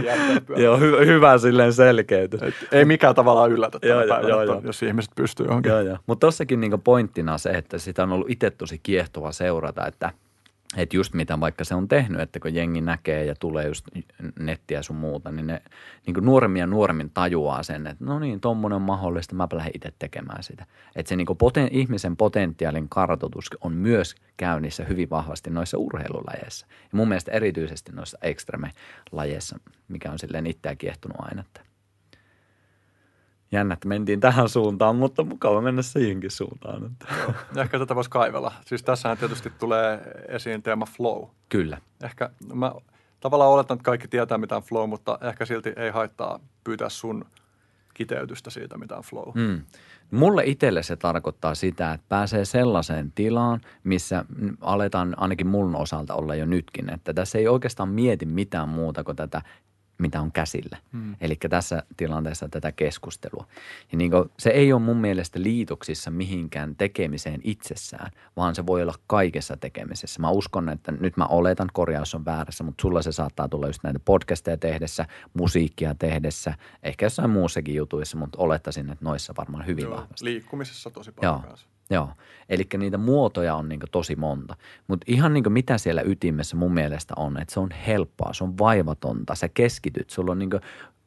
Joo, 0.56 0.78
hy- 0.78 1.06
hyvä 1.06 1.38
silleen 1.38 1.72
selkeytys. 1.72 2.42
Et 2.42 2.54
ei 2.72 2.84
mikään 2.84 3.14
tavallaan 3.14 3.52
yllätä 3.52 3.78
tänä 3.78 3.94
joo, 3.94 4.08
päivänä, 4.08 4.28
joo, 4.28 4.42
joo. 4.42 4.60
jos 4.64 4.82
ihmiset 4.82 5.12
pystyy 5.14 5.46
johonkin. 5.46 5.70
Joo, 5.70 5.80
joo. 5.80 5.98
Mutta 6.06 6.26
tossakin 6.26 6.60
niin 6.60 6.80
pointtina 6.80 7.38
se, 7.44 7.50
että 7.50 7.78
sitä 7.78 8.02
on 8.02 8.12
ollut 8.12 8.30
itse 8.30 8.50
tosi 8.50 8.80
kiehtova 8.82 9.32
seurata, 9.32 9.86
että 9.86 10.12
että 10.76 10.96
just 10.96 11.14
mitä 11.14 11.40
vaikka 11.40 11.64
se 11.64 11.74
on 11.74 11.88
tehnyt, 11.88 12.20
että 12.20 12.40
kun 12.40 12.54
jengi 12.54 12.80
näkee 12.80 13.24
ja 13.24 13.34
tulee 13.34 13.66
just 13.68 13.86
nettiä 14.38 14.82
sun 14.82 14.96
muuta, 14.96 15.30
niin 15.30 15.46
ne 15.46 15.62
niin 16.06 16.14
kuin 16.14 16.24
nuoremmin 16.24 16.60
ja 16.60 16.66
nuoremmin 16.66 17.10
tajuaa 17.10 17.62
sen, 17.62 17.86
että 17.86 18.04
no 18.04 18.18
niin, 18.18 18.40
tommonen 18.40 18.76
on 18.76 18.82
mahdollista, 18.82 19.34
mä 19.34 19.48
lähden 19.52 19.72
itse 19.74 19.92
tekemään 19.98 20.42
sitä. 20.42 20.66
Että 20.96 21.08
se 21.08 21.16
niin 21.16 21.26
kuin 21.26 21.36
poten, 21.36 21.68
ihmisen 21.70 22.16
potentiaalin 22.16 22.88
kartoitus 22.88 23.50
on 23.60 23.72
myös 23.72 24.14
käynnissä 24.36 24.84
hyvin 24.84 25.10
vahvasti 25.10 25.50
noissa 25.50 25.78
urheilulajeissa. 25.78 26.66
Ja 26.70 26.96
mun 26.96 27.08
mielestä 27.08 27.32
erityisesti 27.32 27.92
noissa 27.92 28.18
ekstreme-lajeissa, 28.22 29.58
mikä 29.88 30.10
on 30.10 30.18
silleen 30.18 30.46
itseä 30.46 30.76
kiehtunut 30.76 31.16
aina, 31.20 31.40
että– 31.40 31.60
jännä, 33.52 33.74
että 33.74 33.88
mentiin 33.88 34.20
tähän 34.20 34.48
suuntaan, 34.48 34.96
mutta 34.96 35.24
mukava 35.24 35.60
mennä 35.60 35.82
siihenkin 35.82 36.30
suuntaan. 36.30 36.86
Että. 36.86 37.06
Joo. 37.22 37.34
Ehkä 37.62 37.78
tätä 37.78 37.94
voisi 37.94 38.10
kaivella. 38.10 38.52
Siis 38.66 38.82
tässähän 38.82 39.18
tietysti 39.18 39.50
tulee 39.50 40.00
esiin 40.28 40.62
teema 40.62 40.86
flow. 40.86 41.28
Kyllä. 41.48 41.78
Ehkä 42.02 42.30
mä 42.54 42.72
tavallaan 43.20 43.50
oletan, 43.50 43.74
että 43.74 43.84
kaikki 43.84 44.08
tietää 44.08 44.38
mitä 44.38 44.56
on 44.56 44.62
flow, 44.62 44.88
mutta 44.88 45.18
ehkä 45.22 45.44
silti 45.44 45.72
ei 45.76 45.90
haittaa 45.90 46.40
pyytää 46.64 46.88
sun 46.88 47.24
kiteytystä 47.94 48.50
siitä, 48.50 48.78
mitä 48.78 48.96
on 48.96 49.02
flow. 49.02 49.28
Mm. 49.34 49.62
Mulle 50.10 50.42
itselle 50.46 50.82
se 50.82 50.96
tarkoittaa 50.96 51.54
sitä, 51.54 51.92
että 51.92 52.06
pääsee 52.08 52.44
sellaiseen 52.44 53.12
tilaan, 53.14 53.60
missä 53.84 54.24
aletaan 54.60 55.14
ainakin 55.16 55.46
mun 55.46 55.76
osalta 55.76 56.14
olla 56.14 56.34
jo 56.34 56.46
nytkin. 56.46 56.90
Että 56.90 57.14
tässä 57.14 57.38
ei 57.38 57.48
oikeastaan 57.48 57.88
mieti 57.88 58.26
mitään 58.26 58.68
muuta 58.68 59.04
kuin 59.04 59.16
tätä 59.16 59.42
mitä 59.98 60.20
on 60.20 60.32
käsillä. 60.32 60.76
Hmm. 60.92 61.16
Eli 61.20 61.36
tässä 61.50 61.82
tilanteessa 61.96 62.48
tätä 62.48 62.72
keskustelua. 62.72 63.46
Ja 63.92 63.98
niin 63.98 64.10
kuin, 64.10 64.30
se 64.38 64.50
ei 64.50 64.72
ole 64.72 64.82
mun 64.82 64.96
mielestä 64.96 65.42
liitoksissa 65.42 66.10
mihinkään 66.10 66.76
tekemiseen 66.76 67.40
itsessään, 67.44 68.10
vaan 68.36 68.54
se 68.54 68.66
voi 68.66 68.82
olla 68.82 68.94
kaikessa 69.06 69.56
tekemisessä. 69.56 70.20
Mä 70.20 70.30
uskon, 70.30 70.68
että 70.68 70.92
nyt 70.92 71.16
mä 71.16 71.26
oletan, 71.26 71.68
korjaus 71.72 72.14
on 72.14 72.24
väärässä, 72.24 72.64
mutta 72.64 72.82
sulla 72.82 73.02
se 73.02 73.12
saattaa 73.12 73.48
tulla 73.48 73.66
just 73.66 73.82
näitä 73.82 74.00
podcasteja 74.04 74.56
tehdessä, 74.56 75.06
musiikkia 75.34 75.94
tehdessä, 75.94 76.54
ehkä 76.82 77.06
jossain 77.06 77.30
muussakin 77.30 77.74
jutuissa, 77.74 78.16
mutta 78.16 78.38
olettaisin, 78.38 78.90
että 78.90 79.04
noissa 79.04 79.34
varmaan 79.36 79.66
hyvin 79.66 79.84
Joo, 79.84 79.96
vahvasti. 79.96 80.24
Liikkumisessa 80.24 80.90
tosi 80.90 81.12
paljon 81.12 81.42
Joo. 81.46 81.56
Joo, 81.90 82.10
eli 82.48 82.66
niitä 82.78 82.98
muotoja 82.98 83.54
on 83.54 83.68
niin 83.68 83.80
tosi 83.90 84.16
monta. 84.16 84.56
Mutta 84.88 85.04
ihan 85.08 85.34
niin 85.34 85.52
mitä 85.52 85.78
siellä 85.78 86.02
ytimessä 86.04 86.56
mun 86.56 86.74
mielestä 86.74 87.14
on, 87.16 87.40
että 87.40 87.54
se 87.54 87.60
on 87.60 87.70
helppoa, 87.86 88.32
se 88.32 88.44
on 88.44 88.58
vaivatonta, 88.58 89.34
sä 89.34 89.48
keskityt, 89.48 90.10
sulla 90.10 90.32
on 90.32 90.38
niin 90.38 90.50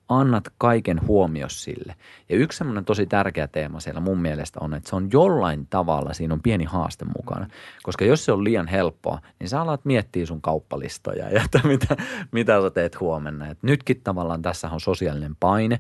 annat 0.09 0.43
kaiken 0.57 1.07
huomios 1.07 1.63
sille. 1.63 1.95
Ja 2.29 2.35
yksi 2.35 2.57
semmoinen 2.57 2.85
tosi 2.85 3.05
tärkeä 3.05 3.47
teema 3.47 3.79
siellä 3.79 4.01
mun 4.01 4.21
mielestä 4.21 4.59
on, 4.61 4.73
että 4.73 4.89
se 4.89 4.95
on 4.95 5.09
jollain 5.13 5.67
tavalla, 5.69 6.13
siinä 6.13 6.33
on 6.33 6.41
pieni 6.41 6.63
haaste 6.63 7.05
mukana. 7.17 7.47
Koska 7.83 8.05
jos 8.05 8.25
se 8.25 8.31
on 8.31 8.43
liian 8.43 8.67
helppoa, 8.67 9.21
niin 9.39 9.49
sä 9.49 9.61
alat 9.61 9.85
miettiä 9.85 10.25
sun 10.25 10.41
kauppalistoja 10.41 11.29
ja 11.29 11.41
että 11.45 11.61
mitä, 11.67 11.97
mitä 12.31 12.61
sä 12.61 12.69
teet 12.69 12.99
huomenna. 12.99 13.47
Et 13.47 13.63
nytkin 13.63 14.01
tavallaan 14.03 14.41
tässä 14.41 14.69
on 14.69 14.79
sosiaalinen 14.79 15.35
paine, 15.39 15.79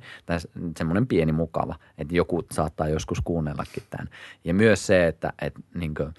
semmoinen 0.77 1.07
pieni 1.07 1.31
mukava, 1.31 1.75
että 1.97 2.15
joku 2.15 2.45
saattaa 2.51 2.89
joskus 2.89 3.21
kuunnellakin 3.21 3.83
tämän. 3.89 4.09
Ja 4.43 4.53
myös 4.53 4.87
se, 4.87 5.07
että, 5.07 5.33
että 5.41 5.59
niin 5.75 5.95
kuin, 5.95 6.13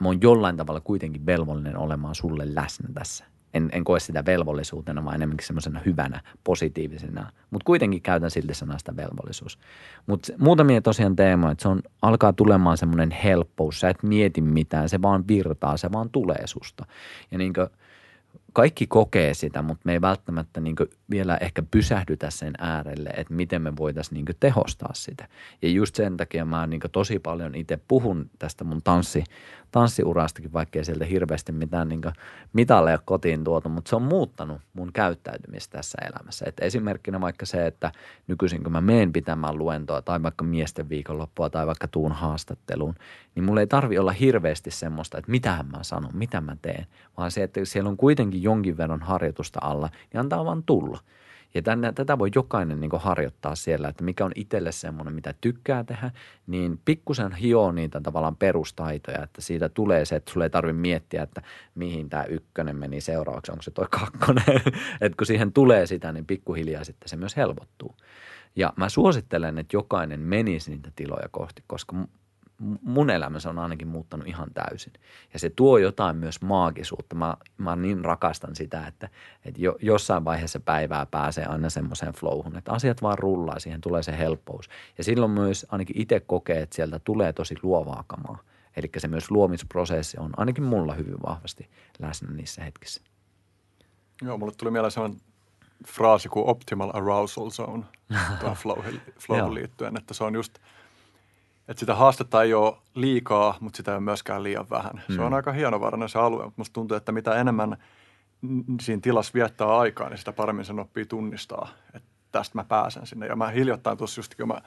mä 0.00 0.08
oon 0.08 0.20
jollain 0.22 0.56
tavalla 0.56 0.80
kuitenkin 0.80 1.26
velvollinen 1.26 1.76
olemaan 1.76 2.14
sulle 2.14 2.54
läsnä 2.54 2.88
tässä 2.94 3.35
en, 3.56 3.68
en 3.72 3.84
koe 3.84 4.00
sitä 4.00 4.24
velvollisuutena, 4.24 5.04
vaan 5.04 5.14
enemmänkin 5.14 5.46
semmoisena 5.46 5.80
hyvänä, 5.86 6.20
positiivisena. 6.44 7.32
Mutta 7.50 7.64
kuitenkin 7.64 8.02
käytän 8.02 8.30
silti 8.30 8.54
sanasta 8.54 8.96
velvollisuus. 8.96 9.58
Mutta 10.06 10.32
muutamia 10.38 10.82
tosiaan 10.82 11.16
teemoja, 11.16 11.52
että 11.52 11.62
se 11.62 11.68
on, 11.68 11.82
alkaa 12.02 12.32
tulemaan 12.32 12.76
semmoinen 12.76 13.10
helppous. 13.10 13.80
Sä 13.80 13.88
et 13.88 14.02
mieti 14.02 14.40
mitään, 14.40 14.88
se 14.88 15.02
vaan 15.02 15.24
virtaa, 15.28 15.76
se 15.76 15.92
vaan 15.92 16.10
tulee 16.10 16.46
susta. 16.46 16.86
Ja 17.30 17.38
niin 17.38 17.52
kuin– 17.52 17.68
kaikki 18.56 18.86
kokee 18.86 19.34
sitä, 19.34 19.62
mutta 19.62 19.82
me 19.84 19.92
ei 19.92 20.00
välttämättä 20.00 20.60
niin 20.60 20.76
vielä 21.10 21.36
ehkä 21.36 21.62
pysähdytä 21.70 22.30
sen 22.30 22.52
äärelle, 22.58 23.10
että 23.16 23.34
miten 23.34 23.62
me 23.62 23.76
voitaisiin 23.76 24.14
niin 24.14 24.36
tehostaa 24.40 24.90
sitä. 24.94 25.28
Ja 25.62 25.68
just 25.68 25.94
sen 25.94 26.16
takia 26.16 26.44
mä 26.44 26.66
niin 26.66 26.80
tosi 26.92 27.18
paljon 27.18 27.54
itse 27.54 27.78
puhun 27.88 28.30
tästä 28.38 28.64
mun 28.64 28.82
tanssi, 28.84 29.24
tanssiurastakin, 29.70 30.52
vaikkei 30.52 30.84
sieltä 30.84 31.04
hirveästi 31.04 31.52
mitään 31.52 31.88
niin 31.88 32.00
mitalleja 32.52 32.98
kotiin 33.04 33.44
tuotu, 33.44 33.68
mutta 33.68 33.88
se 33.88 33.96
on 33.96 34.02
muuttanut 34.02 34.60
mun 34.74 34.92
käyttäytymistä 34.92 35.78
tässä 35.78 35.98
elämässä. 36.02 36.44
Et 36.48 36.60
esimerkkinä 36.60 37.20
vaikka 37.20 37.46
se, 37.46 37.66
että 37.66 37.92
nykyisin 38.28 38.62
kun 38.62 38.72
mä 38.72 38.80
meen 38.80 39.12
pitämään 39.12 39.58
luentoa 39.58 40.02
tai 40.02 40.22
vaikka 40.22 40.44
miesten 40.44 40.88
viikonloppua 40.88 41.50
tai 41.50 41.66
vaikka 41.66 41.88
tuun 41.88 42.12
haastatteluun, 42.12 42.94
niin 43.34 43.44
mulla 43.44 43.60
ei 43.60 43.66
tarvi 43.66 43.98
olla 43.98 44.12
hirveästi 44.12 44.70
semmoista, 44.70 45.18
että 45.18 45.30
mitä 45.30 45.64
mä 45.72 45.82
sanon, 45.82 46.10
mitä 46.14 46.40
mä 46.40 46.56
teen, 46.62 46.86
vaan 47.16 47.30
se, 47.30 47.42
että 47.42 47.60
siellä 47.64 47.90
on 47.90 47.96
kuitenkin 47.96 48.42
jonkin 48.42 48.76
verran 48.76 49.02
harjoitusta 49.02 49.58
alla, 49.62 49.90
niin 50.12 50.20
antaa 50.20 50.44
vaan 50.44 50.62
tulla. 50.62 50.95
Ja 51.56 51.62
tänne, 51.62 51.92
tätä 51.92 52.18
voi 52.18 52.30
jokainen 52.34 52.80
niin 52.80 52.90
harjoittaa 52.98 53.54
siellä, 53.54 53.88
että 53.88 54.04
mikä 54.04 54.24
on 54.24 54.32
itselle 54.34 54.72
semmoinen, 54.72 55.14
mitä 55.14 55.34
tykkää 55.40 55.84
tehdä, 55.84 56.10
niin 56.46 56.80
pikkusen 56.84 57.32
hioo 57.32 57.72
niitä 57.72 58.00
tavallaan 58.00 58.36
perustaitoja, 58.36 59.22
että 59.22 59.40
siitä 59.40 59.68
tulee 59.68 60.04
se, 60.04 60.16
että 60.16 60.32
sulle 60.32 60.46
ei 60.46 60.50
tarvitse 60.50 60.80
miettiä, 60.80 61.22
että 61.22 61.42
mihin 61.74 62.08
tämä 62.08 62.24
ykkönen 62.24 62.76
meni 62.76 63.00
seuraavaksi, 63.00 63.52
onko 63.52 63.62
se 63.62 63.70
toi 63.70 63.86
kakkonen. 63.90 64.62
että 65.00 65.16
kun 65.18 65.26
siihen 65.26 65.52
tulee 65.52 65.86
sitä, 65.86 66.12
niin 66.12 66.26
pikkuhiljaa 66.26 66.84
sitten 66.84 67.08
se 67.08 67.16
myös 67.16 67.36
helpottuu. 67.36 67.94
Ja 68.56 68.72
mä 68.76 68.88
suosittelen, 68.88 69.58
että 69.58 69.76
jokainen 69.76 70.20
menisi 70.20 70.70
niitä 70.70 70.90
tiloja 70.96 71.28
kohti, 71.30 71.64
koska 71.66 71.96
mun 72.82 73.10
elämässä 73.10 73.50
on 73.50 73.58
ainakin 73.58 73.88
muuttanut 73.88 74.28
ihan 74.28 74.48
täysin. 74.54 74.92
Ja 75.32 75.38
se 75.38 75.50
tuo 75.50 75.78
jotain 75.78 76.16
myös 76.16 76.42
maagisuutta. 76.42 77.16
Mä, 77.16 77.36
mä 77.58 77.76
niin 77.76 78.04
rakastan 78.04 78.56
sitä, 78.56 78.86
että, 78.86 79.08
että 79.44 79.60
jo, 79.60 79.76
jossain 79.80 80.24
vaiheessa 80.24 80.60
päivää 80.60 81.06
pääsee 81.06 81.46
aina 81.46 81.70
semmoiseen 81.70 82.12
flowhun, 82.12 82.56
että 82.56 82.72
asiat 82.72 83.02
vaan 83.02 83.18
rullaa, 83.18 83.58
siihen 83.58 83.80
tulee 83.80 84.02
se 84.02 84.18
helppous. 84.18 84.68
Ja 84.98 85.04
silloin 85.04 85.30
myös 85.30 85.66
ainakin 85.68 86.00
itse 86.00 86.20
kokee, 86.20 86.62
että 86.62 86.76
sieltä 86.76 86.98
tulee 86.98 87.32
tosi 87.32 87.54
luovaa 87.62 88.04
kamaa. 88.06 88.38
Eli 88.76 88.90
se 88.98 89.08
myös 89.08 89.30
luomisprosessi 89.30 90.18
on 90.18 90.30
ainakin 90.36 90.64
mulla 90.64 90.94
hyvin 90.94 91.22
vahvasti 91.26 91.70
läsnä 91.98 92.30
niissä 92.30 92.64
hetkissä. 92.64 93.02
Joo, 94.22 94.38
mulle 94.38 94.52
tuli 94.58 94.70
mieleen 94.70 94.90
sellainen 94.90 95.20
fraasi 95.86 96.28
kuin 96.28 96.48
optimal 96.48 96.90
arousal 96.94 97.50
zone 97.50 97.84
tuohon 98.40 98.56
flow, 99.18 99.54
liittyen, 99.54 99.96
että 99.96 100.14
se 100.14 100.24
on 100.24 100.34
just– 100.34 100.58
että 101.68 101.80
sitä 101.80 101.94
haastetta 101.94 102.42
ei 102.42 102.54
ole 102.54 102.76
liikaa, 102.94 103.56
mutta 103.60 103.76
sitä 103.76 103.90
ei 103.90 103.96
ole 103.96 104.04
myöskään 104.04 104.42
liian 104.42 104.70
vähän. 104.70 105.02
Mm. 105.08 105.14
Se 105.14 105.22
on 105.22 105.32
mm. 105.32 105.36
aika 105.36 105.52
hienovarainen 105.52 106.08
se 106.08 106.18
alue, 106.18 106.44
mutta 106.44 106.60
musta 106.60 106.72
tuntuu, 106.72 106.96
että 106.96 107.12
mitä 107.12 107.34
enemmän 107.34 107.76
siinä 108.80 109.00
tilassa 109.00 109.32
viettää 109.34 109.76
aikaa, 109.78 110.08
niin 110.08 110.18
sitä 110.18 110.32
paremmin 110.32 110.64
sen 110.64 110.78
oppii 110.78 111.06
tunnistaa, 111.06 111.68
että 111.94 112.08
tästä 112.32 112.58
mä 112.58 112.64
pääsen 112.64 113.06
sinne. 113.06 113.26
Ja 113.26 113.36
mä 113.36 113.48
hiljattain 113.48 113.98
tuossa 113.98 114.18
just, 114.18 114.34
kun 114.34 114.48
mä 114.48 114.60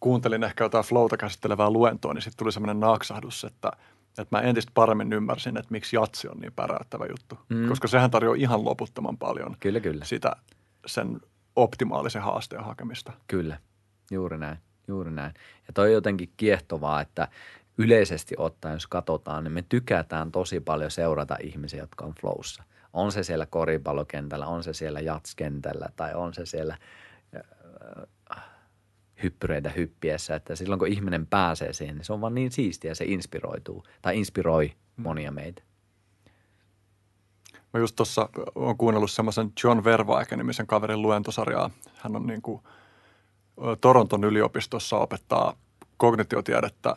kuuntelin 0.00 0.44
ehkä 0.44 0.64
jotain 0.64 0.84
flowta 0.84 1.16
käsittelevää 1.16 1.70
luentoa, 1.70 2.14
niin 2.14 2.22
sitten 2.22 2.38
tuli 2.38 2.52
semmoinen 2.52 2.80
naaksahdus, 2.80 3.44
että, 3.44 3.72
että 4.18 4.36
mä 4.36 4.40
entistä 4.40 4.72
paremmin 4.74 5.12
ymmärsin, 5.12 5.56
että 5.56 5.72
miksi 5.72 5.96
jatsi 5.96 6.28
on 6.28 6.38
niin 6.38 6.52
päräyttävä 6.52 7.06
juttu. 7.10 7.38
Mm. 7.48 7.68
Koska 7.68 7.88
sehän 7.88 8.10
tarjoaa 8.10 8.36
ihan 8.36 8.64
loputtoman 8.64 9.18
paljon 9.18 9.56
kyllä, 9.60 9.80
kyllä. 9.80 10.04
sitä 10.04 10.32
sen 10.86 11.20
optimaalisen 11.56 12.22
haasteen 12.22 12.64
hakemista. 12.64 13.12
Kyllä, 13.26 13.58
juuri 14.10 14.38
näin. 14.38 14.58
Juuri 14.92 15.10
näin. 15.10 15.34
Ja 15.66 15.72
toi 15.74 15.86
on 15.86 15.92
jotenkin 15.92 16.32
kiehtovaa, 16.36 17.00
että 17.00 17.28
yleisesti 17.78 18.34
ottaen, 18.38 18.72
jos 18.72 18.86
katsotaan, 18.86 19.44
niin 19.44 19.52
me 19.52 19.64
tykätään 19.68 20.32
tosi 20.32 20.60
paljon 20.60 20.90
seurata 20.90 21.36
ihmisiä, 21.42 21.80
jotka 21.80 22.04
on 22.04 22.14
flowssa. 22.20 22.62
On 22.92 23.12
se 23.12 23.22
siellä 23.22 23.46
koripallokentällä, 23.46 24.46
on 24.46 24.62
se 24.62 24.72
siellä 24.72 25.00
jatskentällä 25.00 25.88
tai 25.96 26.14
on 26.14 26.34
se 26.34 26.46
siellä 26.46 26.76
äh, 28.36 28.44
hyppyreitä 29.22 29.70
hyppiessä, 29.70 30.34
että 30.34 30.56
silloin 30.56 30.78
kun 30.78 30.88
ihminen 30.88 31.26
pääsee 31.26 31.72
siihen, 31.72 31.96
niin 31.96 32.04
se 32.04 32.12
on 32.12 32.20
vaan 32.20 32.34
niin 32.34 32.52
siistiä, 32.52 32.94
se 32.94 33.04
inspiroituu 33.04 33.84
tai 34.02 34.18
inspiroi 34.18 34.72
mm. 34.96 35.02
monia 35.02 35.30
meitä. 35.30 35.62
Mä 37.72 37.80
just 37.80 37.96
tuossa 37.96 38.28
olen 38.54 38.76
kuunnellut 38.76 39.10
semmoisen 39.10 39.52
John 39.64 39.84
Vervaeke-nimisen 39.84 40.66
kaverin 40.66 41.02
luentosarjaa. 41.02 41.70
Hän 41.94 42.16
on 42.16 42.26
niin 42.26 42.42
kuin– 42.42 42.62
Toronton 43.80 44.24
yliopistossa 44.24 44.96
opettaa 44.96 45.56
kognitiotiedettä 45.96 46.96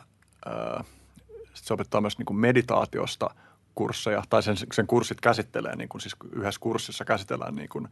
se 1.66 1.74
opettaa 1.74 2.00
myös 2.00 2.18
niin 2.18 2.26
kuin 2.26 2.36
meditaatiosta 2.36 3.30
kursseja, 3.74 4.22
tai 4.30 4.42
sen, 4.42 4.56
sen 4.72 4.86
kurssit 4.86 5.20
käsittelee, 5.20 5.76
niin 5.76 5.88
kuin 5.88 6.00
siis 6.00 6.16
yhdessä 6.32 6.60
kurssissa 6.60 7.04
käsitellään 7.04 7.54
niin 7.54 7.68
kuin 7.68 7.88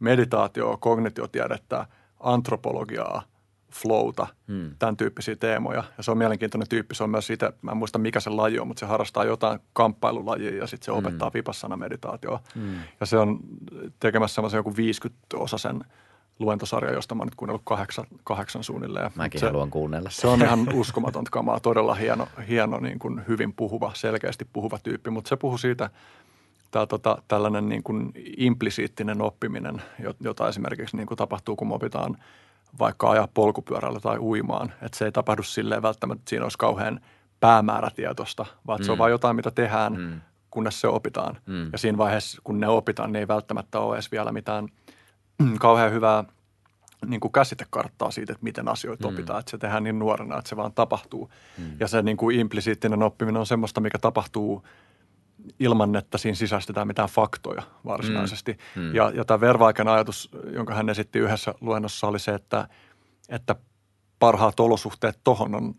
meditaatioa, 0.00 0.76
kognitiotiedettä, 0.76 1.86
antropologiaa, 2.20 3.22
flowta, 3.72 4.26
hmm. 4.48 4.70
tämän 4.78 4.96
tyyppisiä 4.96 5.36
teemoja. 5.36 5.84
Ja 5.96 6.02
se 6.02 6.10
on 6.10 6.18
mielenkiintoinen 6.18 6.68
tyyppi. 6.68 6.94
Se 6.94 7.04
on 7.04 7.10
myös 7.10 7.26
siitä, 7.26 7.52
mä 7.62 7.70
en 7.70 7.76
muista 7.76 7.98
mikä 7.98 8.20
se 8.20 8.30
laji 8.30 8.58
on, 8.58 8.68
mutta 8.68 8.80
se 8.80 8.86
harrastaa 8.86 9.24
jotain 9.24 9.60
kamppailulajia 9.72 10.56
ja 10.56 10.66
sitten 10.66 10.84
se 10.84 10.92
hmm. 10.92 10.98
opettaa 10.98 11.30
vipassana 11.34 11.76
meditaatioa. 11.76 12.40
Hmm. 12.54 12.74
Ja 13.00 13.06
se 13.06 13.18
on 13.18 13.40
tekemässä 14.00 14.34
semmoisen 14.34 14.58
joku 14.58 14.70
50-osasen 14.70 15.84
luentosarja, 16.38 16.92
josta 16.92 17.14
mä 17.14 17.20
oon 17.20 17.26
nyt 17.26 17.34
kuunnellut 17.34 17.62
kahdeksan, 17.64 18.04
kahdeksan 18.24 18.64
suunnilleen. 18.64 19.10
Mäkin 19.14 19.40
se, 19.40 19.46
haluan 19.46 19.70
kuunnella. 19.70 20.10
Se 20.10 20.26
on 20.26 20.42
ihan 20.42 20.72
uskomatonta 20.74 21.30
kamaa, 21.30 21.60
todella 21.60 21.94
hieno, 21.94 22.28
hieno 22.48 22.80
niin 22.80 22.98
kuin 22.98 23.22
hyvin 23.28 23.52
puhuva, 23.52 23.90
selkeästi 23.94 24.46
puhuva 24.52 24.78
tyyppi, 24.82 25.10
mutta 25.10 25.28
se 25.28 25.36
puhuu 25.36 25.58
siitä, 25.58 25.90
tää, 26.70 26.86
tota, 26.86 27.22
tällainen 27.28 27.68
niin 27.68 27.82
kuin 27.82 28.12
implisiittinen 28.36 29.22
oppiminen, 29.22 29.82
jota 30.20 30.48
esimerkiksi 30.48 30.96
niin 30.96 31.06
kuin 31.06 31.18
tapahtuu, 31.18 31.56
kun 31.56 31.68
me 31.68 31.74
opitaan 31.74 32.16
vaikka 32.78 33.10
ajaa 33.10 33.28
polkupyörällä 33.34 34.00
tai 34.00 34.18
uimaan. 34.18 34.72
Että 34.82 34.98
se 34.98 35.04
ei 35.04 35.12
tapahdu 35.12 35.42
silleen 35.42 35.82
välttämättä, 35.82 36.20
että 36.20 36.30
siinä 36.30 36.44
olisi 36.44 36.58
kauhean 36.58 37.00
päämäärätietoista, 37.40 38.46
vaan 38.66 38.80
mm. 38.80 38.84
se 38.84 38.92
on 38.92 38.98
mm. 38.98 39.00
vain 39.00 39.10
jotain, 39.10 39.36
mitä 39.36 39.50
tehdään, 39.50 39.92
mm. 39.96 40.20
kunnes 40.50 40.80
se 40.80 40.88
opitaan. 40.88 41.38
Mm. 41.46 41.68
Ja 41.72 41.78
siinä 41.78 41.98
vaiheessa, 41.98 42.40
kun 42.44 42.60
ne 42.60 42.68
opitaan, 42.68 43.12
niin 43.12 43.20
ei 43.20 43.28
välttämättä 43.28 43.80
ole 43.80 43.96
edes 43.96 44.12
vielä 44.12 44.32
mitään– 44.32 44.68
kauhean 45.58 45.92
hyvää 45.92 46.24
niin 47.06 47.20
kuin 47.20 47.32
käsitekarttaa 47.32 48.10
siitä, 48.10 48.32
että 48.32 48.44
miten 48.44 48.68
asioita 48.68 49.08
mm. 49.08 49.14
opitaan. 49.14 49.40
Että 49.40 49.50
se 49.50 49.58
tehdään 49.58 49.82
niin 49.82 49.98
nuorena, 49.98 50.38
että 50.38 50.48
se 50.48 50.56
vaan 50.56 50.72
tapahtuu. 50.72 51.30
Mm. 51.58 51.64
Ja 51.80 51.88
se 51.88 52.02
niin 52.02 52.16
kuin 52.16 52.40
implisiittinen 52.40 53.02
oppiminen 53.02 53.40
on 53.40 53.46
semmoista, 53.46 53.80
mikä 53.80 53.98
tapahtuu 53.98 54.66
ilman, 55.60 55.96
että 55.96 56.18
siinä 56.18 56.34
sisäistetään 56.34 56.86
mitään 56.86 57.08
faktoja 57.08 57.62
varsinaisesti. 57.84 58.58
Mm. 58.76 58.82
Mm. 58.82 58.94
Ja, 58.94 59.12
ja 59.14 59.24
tämä 59.24 59.40
Vervaiken 59.40 59.88
ajatus, 59.88 60.30
jonka 60.54 60.74
hän 60.74 60.88
esitti 60.88 61.18
yhdessä 61.18 61.54
luennossa, 61.60 62.06
oli 62.06 62.18
se, 62.18 62.34
että, 62.34 62.68
että 63.28 63.56
parhaat 64.18 64.60
olosuhteet 64.60 65.20
tohon 65.24 65.54
on 65.54 65.74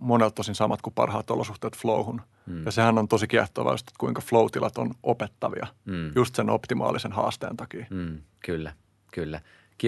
monelta 0.00 0.34
tosin 0.34 0.54
samat 0.54 0.82
kuin 0.82 0.94
parhaat 0.94 1.30
olosuhteet 1.30 1.76
flowhun. 1.76 2.22
Mm. 2.46 2.64
Ja 2.64 2.72
sehän 2.72 2.98
on 2.98 3.08
tosi 3.08 3.28
kiehtovaa 3.28 3.74
että 3.74 3.92
kuinka 3.98 4.22
flow-tilat 4.22 4.78
on 4.78 4.90
opettavia 5.02 5.66
mm. 5.84 6.12
just 6.14 6.34
sen 6.34 6.50
optimaalisen 6.50 7.12
haasteen 7.12 7.56
takia. 7.56 7.86
Mm, 7.90 8.18
kyllä 8.46 8.72
kyllä. 9.16 9.40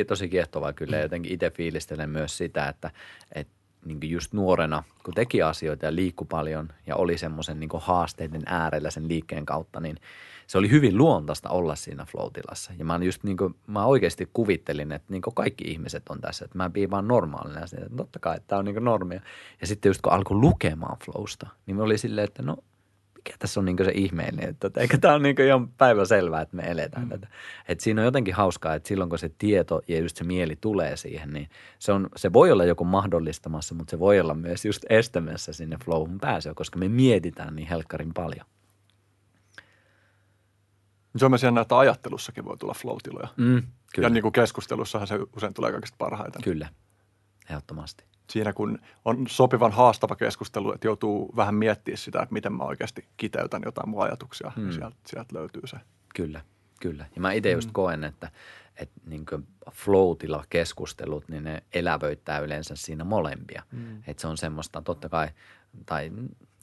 Tosi 0.06 0.28
kiehtovaa 0.28 0.72
kyllä. 0.72 0.96
Ja 0.96 1.02
jotenkin 1.02 1.32
itse 1.32 1.50
fiilistelen 1.50 2.10
myös 2.10 2.38
sitä, 2.38 2.68
että, 2.68 2.90
että 3.32 3.52
niin 3.84 4.10
just 4.10 4.32
nuorena, 4.32 4.82
kun 5.04 5.14
teki 5.14 5.42
asioita 5.42 5.86
ja 5.86 5.94
liikku 5.94 6.24
paljon 6.24 6.68
ja 6.86 6.96
oli 6.96 7.18
semmoisen 7.18 7.60
niin 7.60 7.70
haasteiden 7.74 8.42
äärellä 8.46 8.90
sen 8.90 9.08
liikkeen 9.08 9.46
kautta, 9.46 9.80
niin 9.80 9.96
se 10.46 10.58
oli 10.58 10.70
hyvin 10.70 10.98
luontaista 10.98 11.48
olla 11.48 11.76
siinä 11.76 12.04
flow-tilassa. 12.04 12.72
Ja 12.78 12.84
mä, 12.84 13.00
just 13.02 13.24
niin 13.24 13.36
kuin, 13.36 13.54
mä 13.66 13.84
oikeasti 13.84 14.30
kuvittelin, 14.32 14.92
että 14.92 15.12
niin 15.12 15.22
kaikki 15.34 15.64
ihmiset 15.64 16.02
on 16.08 16.20
tässä, 16.20 16.44
että 16.44 16.58
mä 16.58 16.70
pidin 16.70 16.90
vaan 16.90 17.08
normaalina. 17.08 17.60
Ja 17.60 17.64
että 17.64 17.96
totta 17.96 18.18
kai, 18.18 18.36
että 18.36 18.48
tämä 18.48 18.58
on 18.58 18.64
niin 18.64 18.84
normia. 18.84 19.20
Ja 19.60 19.66
sitten 19.66 19.90
just 19.90 20.00
kun 20.02 20.12
alkoi 20.12 20.36
lukemaan 20.36 20.96
flowsta, 21.04 21.46
niin 21.66 21.80
oli 21.80 21.98
silleen, 21.98 22.24
että 22.24 22.42
no 22.42 22.56
mikä 23.28 23.38
tässä 23.38 23.60
on 23.60 23.64
niin 23.64 23.76
se 23.84 23.92
ihmeellinen, 23.94 24.48
että 24.48 24.70
eikö 24.76 24.98
tämä 24.98 25.14
on 25.14 25.22
niin 25.22 25.40
ihan 25.40 25.68
päivänselvää, 25.68 26.40
että 26.40 26.56
me 26.56 26.62
eletään 26.62 27.04
mm. 27.04 27.08
tätä. 27.08 27.28
Et 27.68 27.80
siinä 27.80 28.00
on 28.00 28.04
jotenkin 28.04 28.34
hauskaa, 28.34 28.74
että 28.74 28.88
silloin 28.88 29.10
kun 29.10 29.18
se 29.18 29.30
tieto 29.38 29.82
ja 29.88 29.98
just 29.98 30.16
se 30.16 30.24
mieli 30.24 30.56
tulee 30.60 30.96
siihen, 30.96 31.30
niin 31.30 31.48
se, 31.78 31.92
on, 31.92 32.08
se 32.16 32.32
voi 32.32 32.52
olla 32.52 32.64
joku 32.64 32.84
mahdollistamassa, 32.84 33.74
mutta 33.74 33.90
se 33.90 33.98
voi 33.98 34.20
olla 34.20 34.34
myös 34.34 34.64
just 34.64 34.84
estämässä 34.88 35.52
sinne 35.52 35.76
flowhun 35.84 36.18
pääsyä, 36.20 36.54
koska 36.54 36.78
me 36.78 36.88
mietitään 36.88 37.56
niin 37.56 37.68
helkkarin 37.68 38.14
paljon. 38.14 38.46
Se 41.16 41.24
on 41.24 41.30
myös 41.30 41.42
jännä, 41.42 41.60
että 41.60 41.78
ajattelussakin 41.78 42.44
voi 42.44 42.56
tulla 42.56 42.74
flow-tiloja. 42.74 43.28
Mm, 43.36 43.62
kyllä. 43.94 44.06
Ja 44.06 44.10
niin 44.10 44.22
kuin 44.22 44.32
keskustelussahan 44.32 45.06
se 45.06 45.18
usein 45.36 45.54
tulee 45.54 45.70
kaikista 45.70 45.96
parhaiten. 45.98 46.42
Kyllä, 46.42 46.68
ehdottomasti 47.50 48.08
siinä, 48.30 48.52
kun 48.52 48.78
on 49.04 49.26
sopivan 49.28 49.72
haastava 49.72 50.16
keskustelu, 50.16 50.72
että 50.72 50.86
joutuu 50.86 51.36
vähän 51.36 51.54
miettimään 51.54 51.98
sitä, 51.98 52.22
että 52.22 52.32
miten 52.32 52.52
mä 52.52 52.64
oikeasti 52.64 53.04
kiteytän 53.16 53.62
jotain 53.64 53.88
mun 53.88 54.02
ajatuksia, 54.02 54.52
hmm. 54.56 54.64
niin 54.64 54.72
sieltä, 54.72 54.96
sieltä 55.06 55.34
löytyy 55.34 55.62
se. 55.66 55.76
Kyllä, 56.14 56.40
kyllä. 56.80 57.06
Ja 57.14 57.20
mä 57.20 57.32
itse 57.32 57.50
just 57.50 57.68
hmm. 57.68 57.72
koen, 57.72 58.04
että, 58.04 58.30
että 58.76 59.00
niin 59.06 59.26
flow 59.72 60.16
keskustelut, 60.50 61.28
niin 61.28 61.44
ne 61.44 61.62
elävöittää 61.72 62.38
yleensä 62.38 62.76
siinä 62.76 63.04
molempia. 63.04 63.62
Hmm. 63.72 64.02
Että 64.06 64.20
se 64.20 64.26
on 64.26 64.36
semmoista, 64.36 64.82
totta 64.82 65.08
kai, 65.08 65.28
tai 65.86 66.10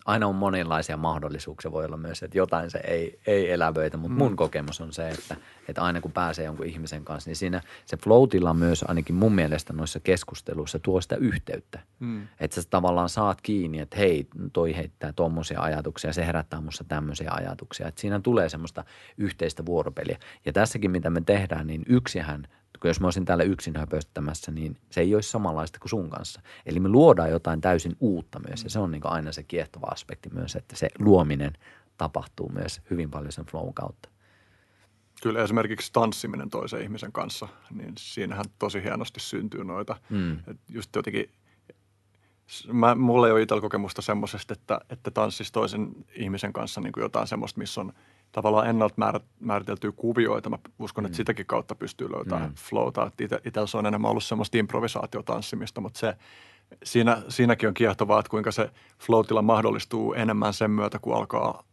aina 0.06 0.28
on 0.28 0.36
monenlaisia 0.36 0.98
mahdollisuuksia. 0.98 1.72
Voi 1.72 1.86
olla 1.86 1.98
myös, 1.98 2.24
että 2.24 2.38
jotain 2.38 2.72
se 2.72 2.78
ei, 2.78 3.20
ei 3.28 3.52
elävöitä, 3.52 3.98
mutta 3.98 4.14
mm. 4.14 4.18
mun 4.18 4.36
kokemus 4.36 4.82
on 4.82 4.94
se, 4.94 5.10
että, 5.10 5.36
että 5.68 5.82
aina 5.82 6.02
kun 6.02 6.12
pääsee 6.12 6.46
jonkun 6.46 6.66
ihmisen 6.66 7.06
kanssa, 7.06 7.30
niin 7.30 7.36
siinä 7.36 7.62
se 7.86 7.98
flow 7.98 8.30
myös 8.54 8.86
ainakin 8.88 9.16
mun 9.16 9.36
mielestä 9.36 9.74
noissa 9.74 10.00
keskusteluissa 10.00 10.80
tuo 10.80 11.02
sitä 11.02 11.16
yhteyttä. 11.16 11.80
Mm. 12.00 12.28
Että 12.40 12.62
sä 12.62 12.68
tavallaan 12.70 13.10
saat 13.10 13.42
kiinni, 13.42 13.80
että 13.80 13.98
hei, 13.98 14.28
toi 14.54 14.76
heittää 14.76 15.14
tuommoisia 15.14 15.62
ajatuksia, 15.62 16.14
se 16.14 16.26
herättää 16.26 16.62
musta 16.62 16.84
tämmöisiä 16.84 17.32
ajatuksia. 17.32 17.88
Että 17.88 18.02
siinä 18.02 18.20
tulee 18.20 18.50
semmoista 18.50 18.84
yhteistä 19.18 19.66
vuoropeliä. 19.66 20.18
Ja 20.46 20.54
tässäkin, 20.54 20.92
mitä 20.92 21.10
me 21.10 21.22
tehdään, 21.22 21.68
niin 21.68 21.84
yksihän 21.90 22.48
kun 22.82 22.90
jos 22.90 23.00
mä 23.00 23.08
olisin 23.08 23.26
täällä 23.26 23.44
yksin 23.44 23.78
höpöttämässä, 23.78 24.52
niin 24.52 24.78
se 24.90 25.02
ei 25.02 25.16
olisi 25.16 25.30
samanlaista 25.30 25.80
kuin 25.80 25.90
sun 25.90 26.10
kanssa. 26.10 26.42
Eli 26.66 26.80
me 26.80 26.90
luodaan 26.90 27.30
jotain 27.30 27.62
täysin 27.62 27.96
uutta 28.00 28.40
myös 28.48 28.64
ja 28.64 28.70
se 28.70 28.80
on 28.80 28.92
niin 28.92 29.06
aina 29.06 29.32
se 29.32 29.44
kiehtova 29.44 29.88
aspekti 29.92 30.30
myös, 30.34 30.56
että 30.56 30.76
se 30.76 30.90
luominen 31.00 31.54
tapahtuu 31.98 32.50
myös 32.50 32.82
hyvin 32.90 33.12
paljon 33.12 33.32
sen 33.32 33.46
flown 33.46 33.74
kautta. 33.74 34.10
Kyllä 35.22 35.44
esimerkiksi 35.44 35.94
tanssiminen 35.94 36.50
toisen 36.50 36.82
ihmisen 36.82 37.12
kanssa, 37.12 37.48
niin 37.72 37.94
siinähän 37.98 38.46
tosi 38.60 38.84
hienosti 38.84 39.20
syntyy 39.20 39.64
noita. 39.64 39.98
Mm. 40.10 40.34
Et 40.34 40.58
just 40.70 40.96
jotenkin, 40.96 41.30
mä, 42.74 42.96
mulla 42.96 43.28
ei 43.28 43.34
ole 43.34 43.42
itsellä 43.42 43.62
kokemusta 43.62 44.02
semmoisesta, 44.02 44.54
että, 44.54 44.80
että 44.90 45.12
tanssisi 45.12 45.54
toisen 45.54 45.92
ihmisen 46.16 46.54
kanssa 46.54 46.82
niin 46.82 46.92
kuin 46.92 47.02
jotain 47.02 47.28
semmoista, 47.28 47.60
missä 47.60 47.82
on– 47.82 47.94
tavallaan 48.36 48.70
ennalta 48.70 49.22
määriteltyä 49.40 49.92
kuvioita. 49.96 50.50
Mä 50.50 50.58
uskon, 50.80 51.04
mm. 51.04 51.06
että 51.06 51.18
sitäkin 51.18 51.46
kautta 51.46 51.76
pystyy 51.76 52.12
löytämään 52.12 52.50
mm. 52.50 52.56
flowta. 52.56 53.12
Itsellä 53.46 53.68
se 53.68 53.78
on 53.78 53.86
enemmän 53.86 54.12
ollut 54.12 54.24
semmoista 54.24 54.58
improvisaatiotanssimista, 54.58 55.82
mutta 55.82 56.00
se, 56.00 56.16
siinä, 56.84 57.22
siinäkin 57.30 57.68
on 57.68 57.74
kiehtovaa, 57.74 58.20
että 58.20 58.30
kuinka 58.30 58.52
se 58.52 58.70
flow 59.00 59.26
mahdollistuu 59.42 60.14
enemmän 60.14 60.54
sen 60.54 60.72
myötä, 60.72 61.00
kun 61.00 61.16
alkaa 61.16 61.64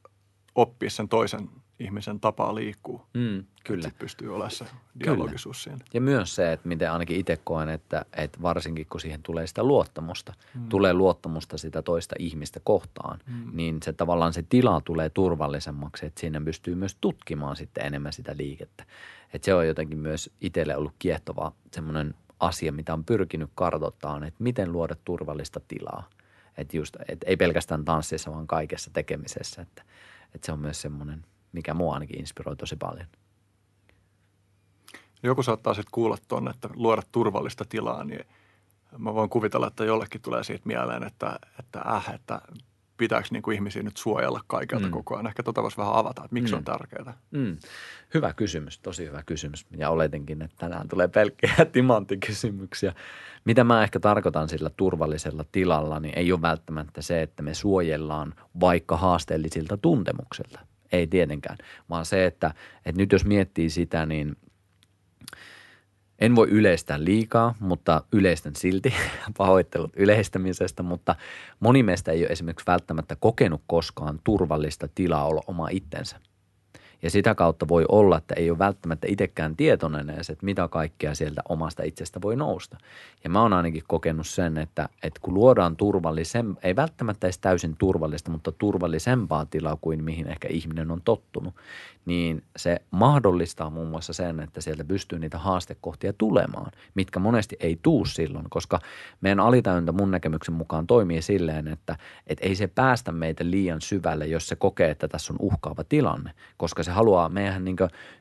oppia 0.54 0.90
sen 0.90 1.08
toisen 1.08 1.48
ihmisen 1.82 2.20
tapaa 2.20 2.54
liikkuu. 2.54 3.02
Mm, 3.14 3.44
kyllä. 3.64 3.82
Sitten 3.82 3.98
pystyy 3.98 4.28
olemaan 4.28 4.50
se 4.50 4.64
dialogisuus 5.04 5.64
kyllä. 5.64 5.76
siinä. 5.76 5.90
Ja 5.94 6.00
myös 6.00 6.34
se, 6.34 6.52
että 6.52 6.68
miten 6.68 6.92
ainakin 6.92 7.16
itse 7.16 7.38
koen, 7.44 7.68
että, 7.68 8.04
että 8.16 8.42
varsinkin 8.42 8.86
kun 8.90 9.00
siihen 9.00 9.22
tulee 9.22 9.46
sitä 9.46 9.62
luottamusta, 9.62 10.32
mm. 10.54 10.68
tulee 10.68 10.92
luottamusta 10.92 11.58
sitä 11.58 11.82
toista 11.82 12.14
ihmistä 12.18 12.60
kohtaan, 12.64 13.18
mm. 13.26 13.50
niin 13.52 13.78
se 13.82 13.92
tavallaan 13.92 14.32
se 14.32 14.44
tila 14.48 14.80
tulee 14.80 15.10
turvallisemmaksi, 15.10 16.06
että 16.06 16.20
siinä 16.20 16.40
pystyy 16.40 16.74
myös 16.74 16.96
tutkimaan 17.00 17.56
sitten 17.56 17.86
enemmän 17.86 18.12
sitä 18.12 18.34
liikettä. 18.36 18.84
Että 19.32 19.46
se 19.46 19.54
on 19.54 19.66
jotenkin 19.66 19.98
myös 19.98 20.30
itselle 20.40 20.76
ollut 20.76 20.94
kiehtova 20.98 21.52
semmoinen 21.72 22.14
asia, 22.40 22.72
mitä 22.72 22.92
on 22.92 23.04
pyrkinyt 23.04 23.50
kartoittamaan, 23.54 24.24
että 24.24 24.42
miten 24.42 24.72
luoda 24.72 24.96
turvallista 25.04 25.60
tilaa. 25.68 26.08
Että 26.56 26.76
just, 26.76 26.96
että 27.08 27.26
ei 27.26 27.36
pelkästään 27.36 27.84
tanssissa, 27.84 28.30
vaan 28.30 28.46
kaikessa 28.46 28.90
tekemisessä. 28.92 29.62
Että, 29.62 29.82
että 30.34 30.46
se 30.46 30.52
on 30.52 30.58
myös 30.58 30.82
semmoinen– 30.82 31.24
mikä 31.52 31.74
mua 31.74 31.94
ainakin 31.94 32.18
inspiroi 32.20 32.56
tosi 32.56 32.76
paljon. 32.76 33.06
Joku 35.22 35.42
saattaa 35.42 35.74
sitten 35.74 35.92
kuulla 35.92 36.16
tuonne, 36.28 36.50
että 36.50 36.68
luoda 36.74 37.02
turvallista 37.12 37.64
tilaa, 37.68 38.04
niin 38.04 38.24
mä 38.98 39.14
voin 39.14 39.30
kuvitella, 39.30 39.66
että 39.66 39.84
jollekin 39.84 40.20
tulee 40.20 40.44
siitä 40.44 40.62
mieleen, 40.66 41.02
että, 41.02 41.38
että 41.58 41.80
äh, 41.80 42.14
että 42.14 42.40
pitääkö 42.96 43.28
niin 43.30 43.42
kuin 43.42 43.54
ihmisiä 43.54 43.82
nyt 43.82 43.96
suojella 43.96 44.40
kaikelta 44.46 44.86
mm. 44.86 44.90
koko 44.90 45.14
ajan. 45.14 45.26
Ehkä 45.26 45.42
tota 45.42 45.62
voisi 45.62 45.76
vähän 45.76 45.94
avata, 45.94 46.24
että 46.24 46.34
miksi 46.34 46.52
mm. 46.52 46.58
on 46.58 46.64
tärkeää. 46.64 47.14
Mm. 47.30 47.56
Hyvä 48.14 48.32
kysymys, 48.32 48.78
tosi 48.78 49.04
hyvä 49.04 49.22
kysymys. 49.26 49.66
Ja 49.76 49.90
oletinkin, 49.90 50.42
että 50.42 50.56
tänään 50.58 50.88
tulee 50.88 51.08
pelkkiä 51.08 51.66
timanttikysymyksiä. 51.72 52.94
Mitä 53.44 53.64
mä 53.64 53.82
ehkä 53.82 54.00
tarkoitan 54.00 54.48
sillä 54.48 54.70
turvallisella 54.76 55.44
tilalla, 55.52 56.00
niin 56.00 56.18
ei 56.18 56.32
ole 56.32 56.42
välttämättä 56.42 57.02
se, 57.02 57.22
että 57.22 57.42
me 57.42 57.54
suojellaan 57.54 58.34
vaikka 58.60 58.96
haasteellisilta 58.96 59.76
tuntemuksilta– 59.76 60.60
ei 60.92 61.06
tietenkään, 61.06 61.58
vaan 61.90 62.04
se, 62.04 62.26
että, 62.26 62.54
että 62.86 63.02
nyt 63.02 63.12
jos 63.12 63.24
miettii 63.24 63.70
sitä, 63.70 64.06
niin 64.06 64.36
en 66.18 66.36
voi 66.36 66.48
yleistää 66.48 67.04
liikaa, 67.04 67.54
mutta 67.60 68.04
yleistän 68.12 68.56
silti 68.56 68.94
pahoittelut 69.38 69.92
yleistämisestä, 69.96 70.82
mutta 70.82 71.14
moni 71.60 71.82
meistä 71.82 72.12
ei 72.12 72.22
ole 72.22 72.28
esimerkiksi 72.28 72.66
välttämättä 72.66 73.16
kokenut 73.16 73.62
koskaan 73.66 74.20
turvallista 74.24 74.88
tilaa 74.94 75.26
olla 75.26 75.42
oma 75.46 75.68
itsensä. 75.68 76.20
Ja 77.02 77.10
sitä 77.10 77.34
kautta 77.34 77.68
voi 77.68 77.84
olla, 77.88 78.18
että 78.18 78.34
ei 78.34 78.50
ole 78.50 78.58
välttämättä 78.58 79.06
itsekään 79.10 79.56
tietoinen 79.56 80.10
edes, 80.10 80.30
että 80.30 80.44
mitä 80.44 80.68
kaikkea 80.68 81.14
sieltä 81.14 81.42
omasta 81.48 81.82
itsestä 81.82 82.22
voi 82.22 82.36
nousta. 82.36 82.78
Ja 83.24 83.30
mä 83.30 83.42
oon 83.42 83.52
ainakin 83.52 83.82
kokenut 83.88 84.26
sen, 84.26 84.58
että, 84.58 84.88
että 85.02 85.20
kun 85.22 85.34
luodaan 85.34 85.76
turvallisen, 85.76 86.58
ei 86.62 86.76
välttämättä 86.76 87.26
edes 87.26 87.38
täysin 87.38 87.76
turvallista, 87.76 88.30
mutta 88.30 88.52
turvallisempaa 88.52 89.46
tilaa 89.46 89.76
kuin 89.80 90.04
mihin 90.04 90.26
ehkä 90.26 90.48
ihminen 90.48 90.90
on 90.90 91.00
tottunut, 91.04 91.54
niin 92.06 92.42
se 92.56 92.76
mahdollistaa 92.90 93.70
muun 93.70 93.88
muassa 93.88 94.12
sen, 94.12 94.40
että 94.40 94.60
sieltä 94.60 94.84
pystyy 94.84 95.18
niitä 95.18 95.38
haastekohtia 95.38 96.12
tulemaan, 96.12 96.72
mitkä 96.94 97.18
monesti 97.18 97.56
ei 97.60 97.78
tuu 97.82 98.04
silloin, 98.04 98.46
koska 98.50 98.78
meidän 99.20 99.40
alitajunta 99.40 99.92
mun 99.92 100.10
näkemyksen 100.10 100.54
mukaan 100.54 100.86
toimii 100.86 101.22
silleen, 101.22 101.68
että, 101.68 101.96
että 102.26 102.46
ei 102.46 102.56
se 102.56 102.66
päästä 102.66 103.12
meitä 103.12 103.44
liian 103.50 103.80
syvälle, 103.80 104.26
jos 104.26 104.48
se 104.48 104.56
kokee, 104.56 104.90
että 104.90 105.08
tässä 105.08 105.32
on 105.32 105.36
uhkaava 105.40 105.84
tilanne, 105.84 106.30
koska 106.56 106.82
se 106.82 106.91
haluaa, 106.92 107.28
meidän 107.28 107.64
niin 107.64 107.76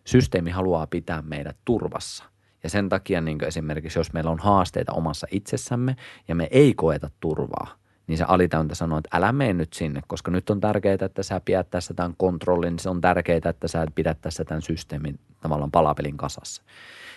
systeemi 0.05 0.51
haluaa 0.51 0.87
pitää 0.87 1.21
meidät 1.21 1.57
turvassa. 1.65 2.23
Ja 2.63 2.69
sen 2.69 2.89
takia 2.89 3.21
niin 3.21 3.43
esimerkiksi, 3.43 3.99
jos 3.99 4.13
meillä 4.13 4.31
on 4.31 4.39
haasteita 4.39 4.93
omassa 4.93 5.27
itsessämme 5.31 5.95
ja 6.27 6.35
me 6.35 6.47
ei 6.51 6.73
koeta 6.73 7.09
turvaa, 7.19 7.75
niin 8.07 8.17
se 8.17 8.23
alitajunta 8.23 8.75
sanoo, 8.75 8.97
että 8.97 9.17
älä 9.17 9.31
mene 9.31 9.53
nyt 9.53 9.73
sinne, 9.73 10.01
koska 10.07 10.31
nyt 10.31 10.49
on 10.49 10.59
tärkeää, 10.59 10.97
että 11.01 11.23
sä 11.23 11.41
pidät 11.45 11.69
tässä 11.69 11.93
tämän 11.93 12.13
kontrollin, 12.17 12.79
se 12.79 12.89
on 12.89 13.01
tärkeää, 13.01 13.49
että 13.49 13.67
sä 13.67 13.85
pidät 13.95 14.21
tässä 14.21 14.45
tämän 14.45 14.61
systeemin 14.61 15.19
tavallaan 15.41 15.71
palapelin 15.71 16.17
kasassa. 16.17 16.63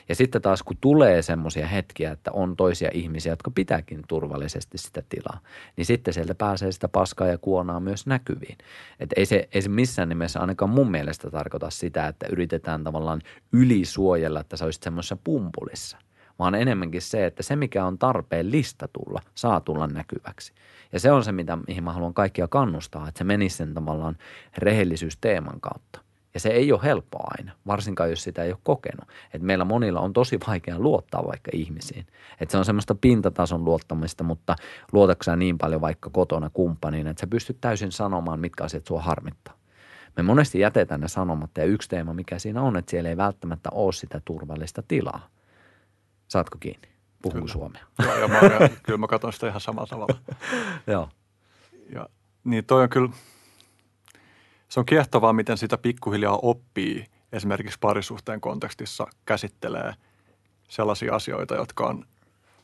Ja 0.08 0.14
sitten 0.14 0.42
taas 0.42 0.62
kun 0.62 0.76
tulee 0.80 1.22
semmoisia 1.22 1.66
hetkiä, 1.66 2.12
että 2.12 2.32
on 2.32 2.56
toisia 2.56 2.90
ihmisiä, 2.94 3.32
jotka 3.32 3.50
pitääkin 3.50 4.02
turvallisesti 4.08 4.78
sitä 4.78 5.02
tilaa, 5.08 5.40
niin 5.76 5.86
sitten 5.86 6.14
sieltä 6.14 6.34
pääsee 6.34 6.72
sitä 6.72 6.88
paskaa 6.88 7.26
ja 7.26 7.38
kuonaa 7.38 7.80
myös 7.80 8.06
näkyviin. 8.06 8.58
Että 9.00 9.14
ei 9.16 9.26
se, 9.26 9.48
ei 9.52 9.62
se 9.62 9.68
missään 9.68 10.08
nimessä 10.08 10.40
ainakaan 10.40 10.70
mun 10.70 10.90
mielestä 10.90 11.30
tarkoita 11.30 11.70
sitä, 11.70 12.08
että 12.08 12.26
yritetään 12.30 12.84
tavallaan 12.84 13.22
ylisuojella, 13.52 14.40
että 14.40 14.56
sä 14.56 14.64
olisit 14.64 14.82
semmoisessa 14.82 15.16
pumpulissa– 15.24 15.98
vaan 16.38 16.54
enemmänkin 16.54 17.02
se, 17.02 17.26
että 17.26 17.42
se 17.42 17.56
mikä 17.56 17.84
on 17.84 17.98
tarpeen 17.98 18.50
lista 18.50 18.88
tulla, 18.88 19.20
saa 19.34 19.60
tulla 19.60 19.86
näkyväksi. 19.86 20.52
Ja 20.92 21.00
se 21.00 21.12
on 21.12 21.24
se, 21.24 21.32
mitä, 21.32 21.58
mihin 21.68 21.84
mä 21.84 21.92
haluan 21.92 22.14
kaikkia 22.14 22.48
kannustaa, 22.48 23.08
että 23.08 23.18
se 23.18 23.24
menisi 23.24 23.56
sen 23.56 23.74
tavallaan 23.74 24.16
rehellisyysteeman 24.58 25.60
kautta. 25.60 26.00
Ja 26.34 26.40
se 26.40 26.48
ei 26.48 26.72
ole 26.72 26.82
helppoa 26.82 27.24
aina, 27.38 27.52
varsinkaan 27.66 28.10
jos 28.10 28.22
sitä 28.22 28.44
ei 28.44 28.50
ole 28.50 28.58
kokenut. 28.62 29.08
Et 29.34 29.42
meillä 29.42 29.64
monilla 29.64 30.00
on 30.00 30.12
tosi 30.12 30.38
vaikea 30.46 30.78
luottaa 30.78 31.26
vaikka 31.26 31.50
ihmisiin. 31.54 32.06
Et 32.40 32.50
se 32.50 32.58
on 32.58 32.64
semmoista 32.64 32.94
pintatason 32.94 33.64
luottamista, 33.64 34.24
mutta 34.24 34.56
luotaksä 34.92 35.36
niin 35.36 35.58
paljon 35.58 35.80
vaikka 35.80 36.10
kotona 36.10 36.50
kumppaniin, 36.50 37.06
että 37.06 37.20
sä 37.20 37.26
pystyt 37.26 37.60
täysin 37.60 37.92
sanomaan, 37.92 38.40
mitkä 38.40 38.64
asiat 38.64 38.86
sua 38.86 39.02
harmittaa. 39.02 39.54
Me 40.16 40.22
monesti 40.22 40.60
jätetään 40.60 41.00
ne 41.00 41.08
sanomatta 41.08 41.60
ja 41.60 41.66
yksi 41.66 41.88
teema, 41.88 42.12
mikä 42.12 42.38
siinä 42.38 42.62
on, 42.62 42.76
että 42.76 42.90
siellä 42.90 43.10
ei 43.10 43.16
välttämättä 43.16 43.70
ole 43.72 43.92
sitä 43.92 44.20
turvallista 44.24 44.82
tilaa. 44.82 45.28
Saatko 46.28 46.58
kiinni? 46.60 46.88
Puhun 47.22 47.40
kyllä. 47.40 47.52
suomea. 47.52 47.84
Joo, 48.04 48.16
ja 48.16 48.28
mä, 48.28 48.40
kyllä 48.82 48.98
mä 48.98 49.06
katson 49.06 49.32
sitä 49.32 49.48
ihan 49.48 49.60
samalla 49.60 49.86
tavalla. 49.86 50.18
Joo. 50.86 51.08
Ja, 51.94 52.08
niin 52.44 52.64
toi 52.64 52.82
on 52.82 52.88
kyllä, 52.88 53.10
se 54.74 54.80
on 54.80 54.86
kiehtovaa, 54.86 55.32
miten 55.32 55.58
sitä 55.58 55.78
pikkuhiljaa 55.78 56.38
oppii 56.42 57.06
esimerkiksi 57.32 57.78
parisuhteen 57.80 58.40
kontekstissa 58.40 59.06
käsittelee 59.24 59.94
sellaisia 60.68 61.14
asioita, 61.14 61.54
jotka 61.54 61.86
on, 61.86 62.04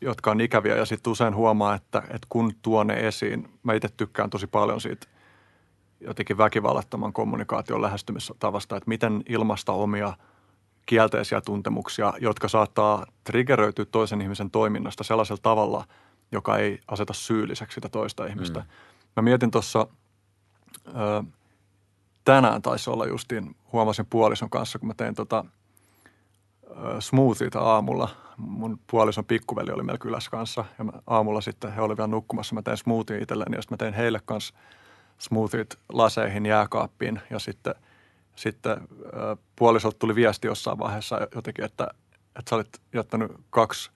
jotka 0.00 0.30
on 0.30 0.40
ikäviä. 0.40 0.76
Ja 0.76 0.84
sitten 0.84 1.10
usein 1.10 1.34
huomaa, 1.34 1.74
että, 1.74 1.98
että 1.98 2.26
kun 2.28 2.52
tuo 2.62 2.84
ne 2.84 2.94
esiin, 2.94 3.48
mä 3.62 3.74
itse 3.74 3.88
tykkään 3.96 4.30
tosi 4.30 4.46
paljon 4.46 4.80
siitä 4.80 5.06
jotenkin 6.00 6.38
väkivallattoman 6.38 7.12
kommunikaation 7.12 7.82
lähestymistavasta, 7.82 8.76
että 8.76 8.88
miten 8.88 9.22
ilmasta 9.28 9.72
omia– 9.72 10.14
kielteisiä 10.86 11.40
tuntemuksia, 11.40 12.12
jotka 12.20 12.48
saattaa 12.48 13.06
triggeröityä 13.24 13.84
toisen 13.84 14.20
ihmisen 14.20 14.50
toiminnasta 14.50 15.04
sellaisella 15.04 15.40
tavalla, 15.42 15.84
joka 16.32 16.58
ei 16.58 16.78
aseta 16.88 17.12
syylliseksi 17.12 17.74
sitä 17.74 17.88
toista 17.88 18.26
ihmistä. 18.26 18.60
Mm. 18.60 18.66
Mä 19.16 19.22
mietin 19.22 19.50
tuossa, 19.50 19.86
tänään 22.24 22.62
taisi 22.62 22.90
olla 22.90 23.06
justiin, 23.06 23.56
huomasin 23.72 24.06
puolison 24.11 24.50
kanssa, 24.50 24.78
kun 24.78 24.88
mä 24.88 24.94
tein 24.94 25.14
tota, 25.14 25.44
smoothieta 26.98 27.61
aamulla. 27.61 28.09
Mun 28.37 28.80
puolison 28.90 29.24
pikkuveli 29.24 29.72
oli 29.72 29.83
meillä 29.83 29.98
kylässä 29.98 30.30
kanssa 30.30 30.64
ja 30.78 30.85
mä, 30.85 30.92
aamulla 31.06 31.40
sitten 31.40 31.72
he 31.72 31.80
olivat 31.80 31.98
vielä 31.98 32.06
nukkumassa. 32.06 32.54
Mä 32.54 32.62
tein 32.62 32.76
smoothie 32.76 33.18
itselleni 33.18 33.56
ja 33.56 33.62
sitten 33.62 33.74
mä 33.74 33.78
tein 33.78 33.94
heille 33.94 34.20
kanssa 34.24 34.54
smoothiet 35.18 35.78
laseihin 35.92 36.46
jääkaappiin 36.46 37.20
ja 37.30 37.38
sitten– 37.38 37.74
sitten 38.40 38.88
puolisolta 39.56 39.98
tuli 39.98 40.14
viesti 40.14 40.46
jossain 40.46 40.78
vaiheessa 40.78 41.28
jotenkin, 41.35 41.64
että, 41.64 41.88
että 42.38 42.50
sä 42.50 42.56
olit 42.56 42.80
jättänyt 42.94 43.33
kaksi 43.50 43.90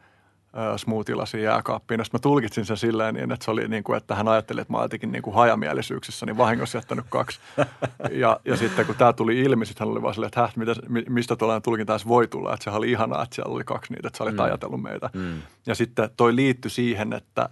smoothie-lasia 0.77 1.41
jääkaappiin. 1.41 2.05
Sitten 2.05 2.19
mä 2.19 2.23
tulkitsin 2.23 2.65
sen 2.65 2.77
silleen 2.77 3.15
niin, 3.15 3.33
että 3.33 3.45
se 3.45 3.51
oli 3.51 3.69
niin 3.69 3.85
kuin, 3.85 3.97
että 3.97 4.15
hän 4.15 4.29
ajatteli, 4.29 4.61
että 4.61 4.73
mä 4.73 4.79
olin 4.79 5.13
niin 5.13 5.23
kuin 5.23 5.35
hajamielisyyksissä, 5.35 6.27
niin 6.27 6.37
vahingossa 6.37 6.79
jättänyt 6.79 7.07
kaksi. 7.09 7.41
Ja, 8.11 8.41
ja 8.45 8.57
sitten 8.57 8.87
kun 8.87 8.95
tämä 8.95 9.13
tuli 9.13 9.41
ilmi, 9.41 9.67
sitten 9.67 9.87
hän 9.87 9.93
oli 9.93 10.03
vaan 10.03 10.15
silleen, 10.15 10.29
että 10.29 10.41
häh, 10.41 10.53
mitä, 10.57 10.75
mistä 11.09 11.37
tuollainen 11.37 11.63
tulkinta 11.63 11.93
edes 11.93 12.09
voi 12.09 12.29
tulla. 12.29 12.55
Että 12.55 12.65
sehän 12.65 12.79
oli 12.79 12.91
ihanaa, 12.91 13.23
että 13.23 13.35
siellä 13.35 13.55
oli 13.55 13.65
kaksi 13.65 13.93
niitä, 13.93 14.09
että 14.09 14.19
sä 14.19 14.25
olit 14.25 14.35
mm. 14.35 14.41
ajatellut 14.41 14.83
meitä. 14.83 15.11
Mm. 15.15 15.43
Ja 15.67 15.75
sitten 15.75 16.11
toi 16.17 16.37
liittyi 16.37 16.71
siihen, 16.71 17.13
että, 17.13 17.49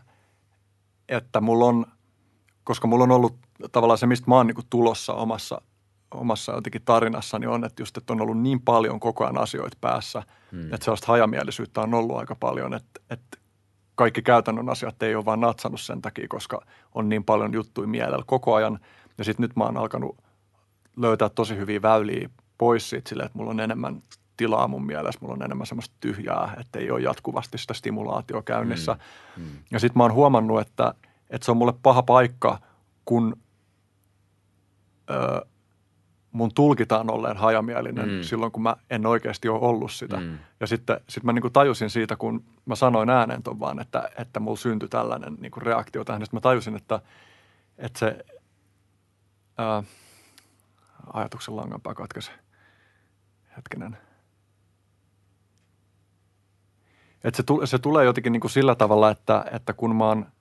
että 1.08 1.40
mulla 1.40 1.64
on, 1.64 1.86
koska 2.64 2.86
mulla 2.86 3.04
on 3.04 3.10
ollut 3.10 3.36
tavallaan 3.72 3.98
se, 3.98 4.06
mistä 4.06 4.30
mä 4.30 4.36
oon 4.36 4.46
niin 4.46 4.54
kuin 4.54 4.66
tulossa 4.70 5.12
omassa 5.12 5.60
omassa 6.14 6.52
jotenkin 6.52 6.82
tarinassani 6.84 7.46
on, 7.46 7.64
että 7.64 7.82
just, 7.82 7.96
että 7.96 8.12
on 8.12 8.20
ollut 8.20 8.40
niin 8.40 8.60
paljon 8.60 9.00
koko 9.00 9.24
ajan 9.24 9.38
asioita 9.38 9.76
päässä, 9.80 10.22
hmm. 10.52 10.74
että 10.74 10.84
sellaista 10.84 11.06
hajamielisyyttä 11.06 11.80
on 11.80 11.94
ollut 11.94 12.16
aika 12.16 12.34
paljon, 12.34 12.74
että, 12.74 13.00
että 13.10 13.38
kaikki 13.94 14.22
käytännön 14.22 14.68
asiat 14.68 15.02
ei 15.02 15.14
ole 15.14 15.24
vaan 15.24 15.40
natsannut 15.40 15.80
sen 15.80 16.02
takia, 16.02 16.26
koska 16.28 16.60
on 16.94 17.08
niin 17.08 17.24
paljon 17.24 17.52
juttuja 17.52 17.88
mielellä 17.88 18.24
koko 18.26 18.54
ajan. 18.54 18.78
Ja 19.18 19.24
sitten 19.24 19.44
nyt 19.44 19.56
mä 19.56 19.64
oon 19.64 19.76
alkanut 19.76 20.16
löytää 20.96 21.28
tosi 21.28 21.56
hyviä 21.56 21.82
väyliä 21.82 22.30
pois 22.58 22.90
siitä 22.90 23.08
sille, 23.08 23.22
että 23.22 23.38
mulla 23.38 23.50
on 23.50 23.60
enemmän 23.60 24.02
tilaa 24.36 24.68
mun 24.68 24.86
mielessä, 24.86 25.18
mulla 25.22 25.34
on 25.34 25.42
enemmän 25.42 25.66
semmoista 25.66 25.94
tyhjää, 26.00 26.56
että 26.60 26.78
ei 26.78 26.90
ole 26.90 27.00
jatkuvasti 27.00 27.58
sitä 27.58 27.74
stimulaatio 27.74 28.42
käynnissä. 28.42 28.96
Hmm. 29.36 29.44
Hmm. 29.44 29.52
Ja 29.70 29.80
sitten 29.80 29.98
mä 29.98 30.04
oon 30.04 30.12
huomannut, 30.12 30.60
että, 30.60 30.94
että 31.30 31.44
se 31.44 31.50
on 31.50 31.56
mulle 31.56 31.74
paha 31.82 32.02
paikka, 32.02 32.58
kun 33.04 33.36
ö, 35.10 35.46
mun 36.32 36.54
tulkitaan 36.54 37.10
olleen 37.10 37.36
hajamielinen 37.36 38.08
mm. 38.08 38.22
silloin, 38.22 38.52
kun 38.52 38.62
mä 38.62 38.76
en 38.90 39.06
oikeasti 39.06 39.48
ole 39.48 39.60
ollut 39.60 39.92
sitä. 39.92 40.16
Mm. 40.16 40.38
Ja 40.60 40.66
sitten 40.66 41.00
sit 41.08 41.24
mä 41.24 41.32
niin 41.32 41.42
kuin 41.42 41.52
tajusin 41.52 41.90
siitä, 41.90 42.16
kun 42.16 42.44
mä 42.66 42.74
sanoin 42.74 43.10
ääneen 43.10 43.42
ton 43.42 43.60
vaan, 43.60 43.80
että, 43.80 44.10
että 44.18 44.40
mulla 44.40 44.56
syntyi 44.56 44.88
tällainen 44.88 45.34
niin 45.40 45.52
kuin 45.52 45.62
reaktio 45.62 46.04
tähän. 46.04 46.22
Sitten 46.22 46.36
mä 46.36 46.40
tajusin, 46.40 46.76
että, 46.76 47.00
että 47.78 47.98
se 47.98 48.24
ää, 49.58 49.82
ajatuksen 51.12 51.56
langanpää 51.56 51.94
katkesi. 51.94 52.30
Hetkinen. 53.56 53.96
Että 57.24 57.36
se, 57.36 57.66
se 57.66 57.78
tulee 57.78 58.04
jotenkin 58.04 58.32
niin 58.32 58.40
kuin 58.40 58.50
sillä 58.50 58.74
tavalla, 58.74 59.10
että, 59.10 59.44
että 59.52 59.72
kun 59.72 59.96
mä 59.96 60.04
oon– 60.04 60.26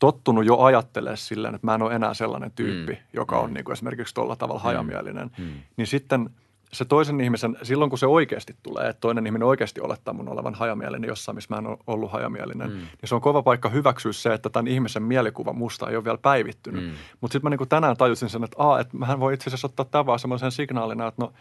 tottunut 0.00 0.44
jo 0.44 0.58
ajattelemaan 0.58 1.16
silleen, 1.16 1.54
että 1.54 1.66
mä 1.66 1.74
en 1.74 1.82
ole 1.82 1.94
enää 1.94 2.14
sellainen 2.14 2.50
tyyppi, 2.50 2.92
mm. 2.92 2.98
joka 3.12 3.38
on 3.38 3.50
mm. 3.50 3.54
niin 3.54 3.64
kuin 3.64 3.72
esimerkiksi 3.72 4.14
tuolla 4.14 4.36
tavalla 4.36 4.60
mm. 4.60 4.64
hajamielinen, 4.64 5.30
mm. 5.38 5.44
niin 5.76 5.86
sitten 5.86 6.30
se 6.72 6.84
toisen 6.84 7.20
ihmisen, 7.20 7.56
silloin 7.62 7.90
kun 7.90 7.98
se 7.98 8.06
oikeasti 8.06 8.56
tulee, 8.62 8.88
että 8.88 9.00
toinen 9.00 9.26
ihminen 9.26 9.48
oikeasti 9.48 9.80
olettaa 9.80 10.14
mun 10.14 10.28
olevan 10.28 10.54
hajamielinen 10.54 11.08
jossain, 11.08 11.36
missä 11.36 11.54
mä 11.54 11.58
en 11.58 11.66
ole 11.66 11.78
ollut 11.86 12.12
hajamielinen, 12.12 12.70
mm. 12.70 12.76
niin 12.76 12.88
se 13.04 13.14
on 13.14 13.20
kova 13.20 13.42
paikka 13.42 13.68
hyväksyä 13.68 14.12
se, 14.12 14.34
että 14.34 14.50
tämän 14.50 14.68
ihmisen 14.68 15.02
mielikuva 15.02 15.52
musta 15.52 15.90
ei 15.90 15.96
ole 15.96 16.04
vielä 16.04 16.18
päivittynyt. 16.18 16.84
Mm. 16.84 16.90
Mutta 17.20 17.32
sitten 17.32 17.46
mä 17.46 17.50
niin 17.50 17.58
kuin 17.58 17.68
tänään 17.68 17.96
tajusin 17.96 18.28
sen, 18.28 18.44
että, 18.44 18.56
aa, 18.58 18.80
että 18.80 18.96
mähän 18.96 19.20
voi 19.20 19.34
itse 19.34 19.50
asiassa 19.50 19.66
ottaa 19.66 19.84
tämän 19.84 20.06
vaan 20.06 20.18
semmoisen 20.18 20.52
signaalina, 20.52 21.06
että 21.06 21.22
no 21.22 21.32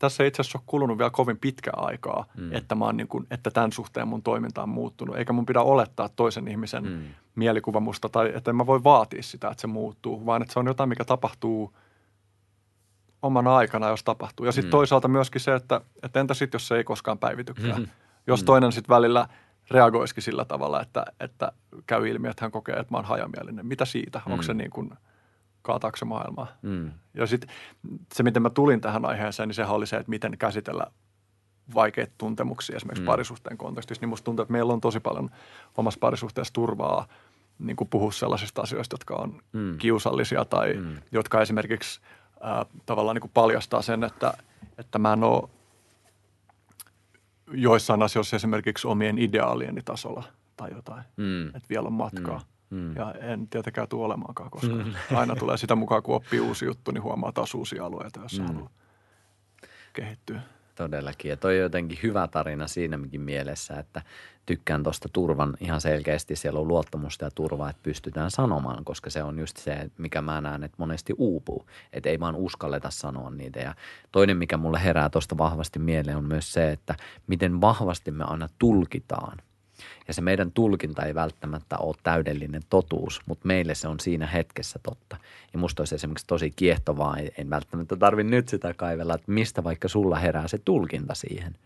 tässä 0.00 0.22
ei 0.22 0.28
itse 0.28 0.40
asiassa 0.40 0.58
ole 0.58 0.64
kulunut 0.66 0.98
vielä 0.98 1.10
kovin 1.10 1.38
pitkä 1.38 1.70
aikaa, 1.76 2.24
mm. 2.36 2.52
että, 2.52 2.74
mä 2.74 2.92
niin 2.92 3.08
kuin, 3.08 3.26
että 3.30 3.50
tämän 3.50 3.72
suhteen 3.72 4.08
mun 4.08 4.22
toiminta 4.22 4.62
on 4.62 4.68
muuttunut. 4.68 5.16
Eikä 5.16 5.32
mun 5.32 5.46
pidä 5.46 5.62
olettaa 5.62 6.08
toisen 6.08 6.48
ihmisen 6.48 6.84
mm. 6.84 7.02
mielikuva 7.34 7.80
musta 7.80 8.08
tai 8.08 8.32
että 8.34 8.50
en 8.50 8.56
mä 8.56 8.66
voi 8.66 8.84
vaatia 8.84 9.22
sitä, 9.22 9.48
että 9.48 9.60
se 9.60 9.66
muuttuu, 9.66 10.26
vaan 10.26 10.42
että 10.42 10.52
se 10.52 10.58
on 10.58 10.66
jotain, 10.66 10.88
mikä 10.88 11.04
tapahtuu 11.04 11.76
omana 13.22 13.56
aikana, 13.56 13.88
jos 13.88 14.04
tapahtuu. 14.04 14.46
Ja 14.46 14.52
sitten 14.52 14.68
mm. 14.68 14.70
toisaalta 14.70 15.08
myöskin 15.08 15.40
se, 15.40 15.54
että, 15.54 15.80
että 16.02 16.20
entä 16.20 16.34
sitten, 16.34 16.58
jos 16.58 16.68
se 16.68 16.76
ei 16.76 16.84
koskaan 16.84 17.18
päivitykään. 17.18 17.68
Mm-hmm. 17.68 17.88
Jos 18.26 18.42
mm. 18.42 18.46
toinen 18.46 18.72
sitten 18.72 18.94
välillä 18.94 19.28
reagoisikin 19.70 20.22
sillä 20.22 20.44
tavalla, 20.44 20.82
että, 20.82 21.04
että 21.20 21.52
käy 21.86 22.08
ilmi, 22.08 22.28
että 22.28 22.44
hän 22.44 22.52
kokee, 22.52 22.74
että 22.74 22.94
mä 22.94 22.98
oon 22.98 23.04
hajamielinen. 23.04 23.66
Mitä 23.66 23.84
siitä? 23.84 24.20
Mm. 24.26 24.32
Onko 24.32 24.42
se 24.42 24.54
niin 24.54 24.70
kuin– 24.70 24.90
kaataako 25.62 26.04
maailmaa. 26.04 26.46
Mm. 26.62 26.90
Ja 27.14 27.26
sitten 27.26 27.50
se, 28.14 28.22
miten 28.22 28.42
mä 28.42 28.50
tulin 28.50 28.80
tähän 28.80 29.04
aiheeseen, 29.04 29.48
niin 29.48 29.54
sehän 29.54 29.74
oli 29.74 29.86
se, 29.86 29.96
että 29.96 30.10
miten 30.10 30.38
käsitellä 30.38 30.86
vaikeita 31.74 32.12
tuntemuksia 32.18 32.76
esimerkiksi 32.76 33.02
mm. 33.02 33.06
parisuhteen 33.06 33.58
kontekstissa. 33.58 34.02
Niin 34.02 34.08
musta 34.08 34.24
tuntuu, 34.24 34.42
että 34.42 34.52
meillä 34.52 34.72
on 34.72 34.80
tosi 34.80 35.00
paljon 35.00 35.30
omassa 35.76 36.00
parisuhteessa 36.00 36.52
turvaa 36.52 37.06
niin 37.58 37.76
kuin 37.76 37.88
puhua 37.88 38.12
sellaisista 38.12 38.62
asioista, 38.62 38.94
jotka 38.94 39.14
on 39.14 39.42
mm. 39.52 39.78
kiusallisia 39.78 40.44
tai 40.44 40.74
mm. 40.74 40.96
jotka 41.12 41.40
esimerkiksi 41.40 42.00
ää, 42.40 42.66
tavallaan 42.86 43.14
niin 43.14 43.20
kuin 43.20 43.30
paljastaa 43.34 43.82
sen, 43.82 44.04
että, 44.04 44.34
että 44.78 44.98
mä 44.98 45.12
en 45.12 45.24
ole 45.24 45.48
joissain 47.52 48.02
asioissa 48.02 48.36
esimerkiksi 48.36 48.88
omien 48.88 49.18
ideaalieni 49.18 49.82
tasolla 49.82 50.22
tai 50.56 50.70
jotain. 50.70 51.02
Mm. 51.16 51.46
Että 51.46 51.68
vielä 51.70 51.86
on 51.86 51.92
matkaa. 51.92 52.38
Mm. 52.38 52.44
Mm. 52.70 52.96
Ja 52.96 53.12
en 53.12 53.48
tietenkään 53.48 53.88
tule 53.88 54.04
olemaankaan 54.04 54.50
koskaan. 54.50 54.86
Mm. 54.86 54.94
Aina 55.18 55.36
tulee 55.36 55.56
sitä 55.56 55.74
mukaan, 55.74 56.02
kun 56.02 56.16
oppii 56.16 56.40
uusi 56.40 56.64
juttu, 56.64 56.90
niin 56.90 57.02
huomaa 57.02 57.32
taas 57.32 57.54
uusia 57.54 57.84
alueita, 57.84 58.20
joissa 58.20 58.42
mm. 58.42 58.48
haluaa 58.48 58.70
kehittyä. 59.92 60.40
Todellakin. 60.74 61.28
Ja 61.28 61.36
toi 61.36 61.54
on 61.54 61.62
jotenkin 61.62 61.98
hyvä 62.02 62.28
tarina 62.28 62.66
siinäkin 62.66 63.20
mielessä, 63.20 63.78
että 63.78 64.02
tykkään 64.46 64.82
tuosta 64.82 65.08
turvan 65.12 65.56
ihan 65.60 65.80
selkeästi. 65.80 66.36
Siellä 66.36 66.60
on 66.60 66.68
luottamusta 66.68 67.24
ja 67.24 67.30
turvaa, 67.30 67.70
että 67.70 67.82
pystytään 67.82 68.30
sanomaan, 68.30 68.84
koska 68.84 69.10
se 69.10 69.22
on 69.22 69.38
just 69.38 69.56
se, 69.56 69.90
mikä 69.98 70.22
mä 70.22 70.40
näen, 70.40 70.64
että 70.64 70.76
monesti 70.78 71.14
uupuu. 71.18 71.66
Että 71.92 72.08
ei 72.08 72.20
vaan 72.20 72.36
uskalleta 72.36 72.90
sanoa 72.90 73.30
niitä. 73.30 73.60
Ja 73.60 73.74
toinen, 74.12 74.36
mikä 74.36 74.56
mulle 74.56 74.84
herää 74.84 75.10
tuosta 75.10 75.38
vahvasti 75.38 75.78
mieleen, 75.78 76.16
on 76.16 76.24
myös 76.24 76.52
se, 76.52 76.70
että 76.70 76.94
miten 77.26 77.60
vahvasti 77.60 78.10
me 78.10 78.24
aina 78.24 78.48
tulkitaan– 78.58 79.38
ja 80.08 80.14
se 80.14 80.20
meidän 80.20 80.52
tulkinta 80.52 81.02
ei 81.02 81.14
välttämättä 81.14 81.78
ole 81.78 81.96
täydellinen 82.02 82.62
totuus, 82.68 83.20
mutta 83.26 83.46
meille 83.46 83.74
se 83.74 83.88
on 83.88 84.00
siinä 84.00 84.26
hetkessä 84.26 84.80
totta. 84.82 85.16
Ja 85.52 85.58
musta 85.58 85.80
olisi 85.80 85.94
esimerkiksi 85.94 86.26
tosi 86.26 86.50
kiehtovaa, 86.50 87.16
en 87.38 87.50
välttämättä 87.50 87.96
tarvi 87.96 88.24
nyt 88.24 88.48
sitä 88.48 88.74
kaivella, 88.74 89.14
että 89.14 89.32
mistä 89.32 89.64
vaikka 89.64 89.88
sulla 89.88 90.16
herää 90.16 90.48
se 90.48 90.58
tulkinta 90.58 91.14
siihen, 91.14 91.56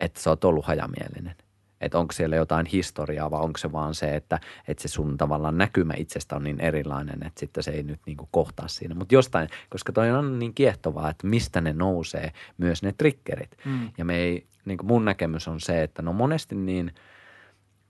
että 0.00 0.20
sä 0.20 0.30
oot 0.30 0.44
ollut 0.44 0.64
hajamielinen. 0.64 1.34
Että 1.80 1.98
onko 1.98 2.12
siellä 2.12 2.36
jotain 2.36 2.66
historiaa 2.66 3.30
vai 3.30 3.40
onko 3.40 3.58
se 3.58 3.72
vaan 3.72 3.94
se, 3.94 4.16
että, 4.16 4.40
että 4.68 4.82
se 4.82 4.88
sun 4.88 5.16
tavallaan 5.16 5.58
näkymä 5.58 5.94
itsestä 5.96 6.36
on 6.36 6.44
niin 6.44 6.60
erilainen, 6.60 7.26
että 7.26 7.40
sitten 7.40 7.62
se 7.62 7.70
ei 7.70 7.82
nyt 7.82 8.00
niin 8.06 8.16
kuin 8.16 8.28
kohtaa 8.30 8.68
siinä. 8.68 8.94
Mutta 8.94 9.14
jostain, 9.14 9.48
koska 9.70 9.92
toi 9.92 10.10
on 10.10 10.38
niin 10.38 10.54
kiehtovaa, 10.54 11.10
että 11.10 11.26
mistä 11.26 11.60
ne 11.60 11.72
nousee 11.72 12.32
myös 12.58 12.82
ne 12.82 12.92
triggerit. 12.92 13.50
Mm. 13.64 13.90
Ja 13.98 14.04
me 14.04 14.16
ei, 14.16 14.46
niin 14.64 14.78
kuin 14.78 14.86
mun 14.86 15.04
näkemys 15.04 15.48
on 15.48 15.60
se, 15.60 15.82
että 15.82 16.02
no 16.02 16.12
monesti 16.12 16.54
niin– 16.54 16.92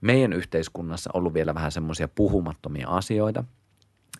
meidän 0.01 0.33
yhteiskunnassa 0.33 1.11
ollut 1.15 1.35
vielä 1.35 1.55
vähän 1.55 1.73
semmoisia 1.73 2.09
puhumattomia 2.09 2.89
asioita, 2.89 3.45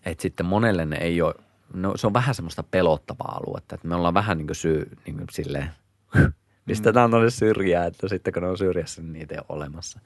että 0.05 0.23
sitten 0.23 0.47
monelle 0.47 0.85
ne 0.85 0.97
ei 0.97 1.23
ole, 1.23 1.35
no 1.75 1.97
se 1.97 2.07
on 2.07 2.13
vähän 2.13 2.35
semmoista 2.35 2.63
pelottavaa 2.63 3.41
aluetta, 3.45 3.75
että 3.75 3.89
me 3.89 3.95
ollaan 3.95 4.15
vähän 4.15 4.39
niin 4.39 4.47
kuin 4.47 4.57
syy, 4.57 4.91
niin 5.07 5.17
kuin 5.17 5.27
silleen, 5.31 5.71
pistetään 6.69 7.11
tuonne 7.11 7.31
syrjään, 7.31 7.87
että 7.87 8.09
sitten 8.09 8.33
kun 8.33 8.43
ne 8.43 8.49
on 8.49 8.59
syrjässä, 8.59 9.03
niin 9.03 9.13
niitä 9.13 9.35
ei 9.35 9.39
ole 9.39 9.57
olemassa. 9.57 10.01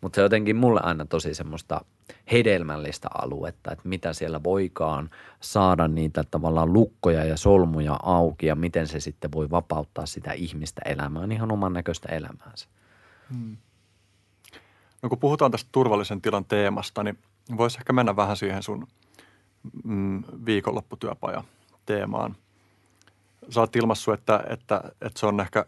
Mutta 0.00 0.16
se 0.16 0.20
on 0.20 0.24
jotenkin 0.24 0.56
mulle 0.56 0.80
aina 0.82 1.04
tosi 1.04 1.34
semmoista 1.34 1.84
hedelmällistä 2.32 3.08
aluetta, 3.14 3.72
että 3.72 3.88
mitä 3.88 4.12
siellä 4.12 4.42
voikaan 4.44 5.10
saada 5.40 5.88
niitä 5.88 6.24
tavallaan 6.30 6.72
lukkoja 6.72 7.24
ja 7.24 7.36
solmuja 7.36 7.98
auki 8.02 8.46
ja 8.46 8.54
miten 8.54 8.86
se 8.86 9.00
sitten 9.00 9.32
voi 9.32 9.50
vapauttaa 9.50 10.06
sitä 10.06 10.32
ihmistä 10.32 10.82
elämään, 10.84 11.32
ihan 11.32 11.52
oman 11.52 11.72
näköistä 11.72 12.08
elämäänsä. 12.12 12.68
Hmm. 13.30 13.56
No 15.06 15.10
kun 15.10 15.18
puhutaan 15.18 15.50
tästä 15.50 15.68
turvallisen 15.72 16.20
tilan 16.20 16.44
teemasta, 16.44 17.02
niin 17.02 17.18
voisi 17.56 17.78
ehkä 17.78 17.92
mennä 17.92 18.16
vähän 18.16 18.36
siihen 18.36 18.62
sun 18.62 18.86
mm, 19.84 20.24
viikonlopputyöpaja 20.46 21.44
teemaan. 21.86 22.36
Sä 23.50 23.60
oot 23.60 23.76
ilmassu, 23.76 24.12
että, 24.12 24.44
että, 24.50 24.82
että 25.00 25.20
se 25.20 25.26
on 25.26 25.40
ehkä, 25.40 25.66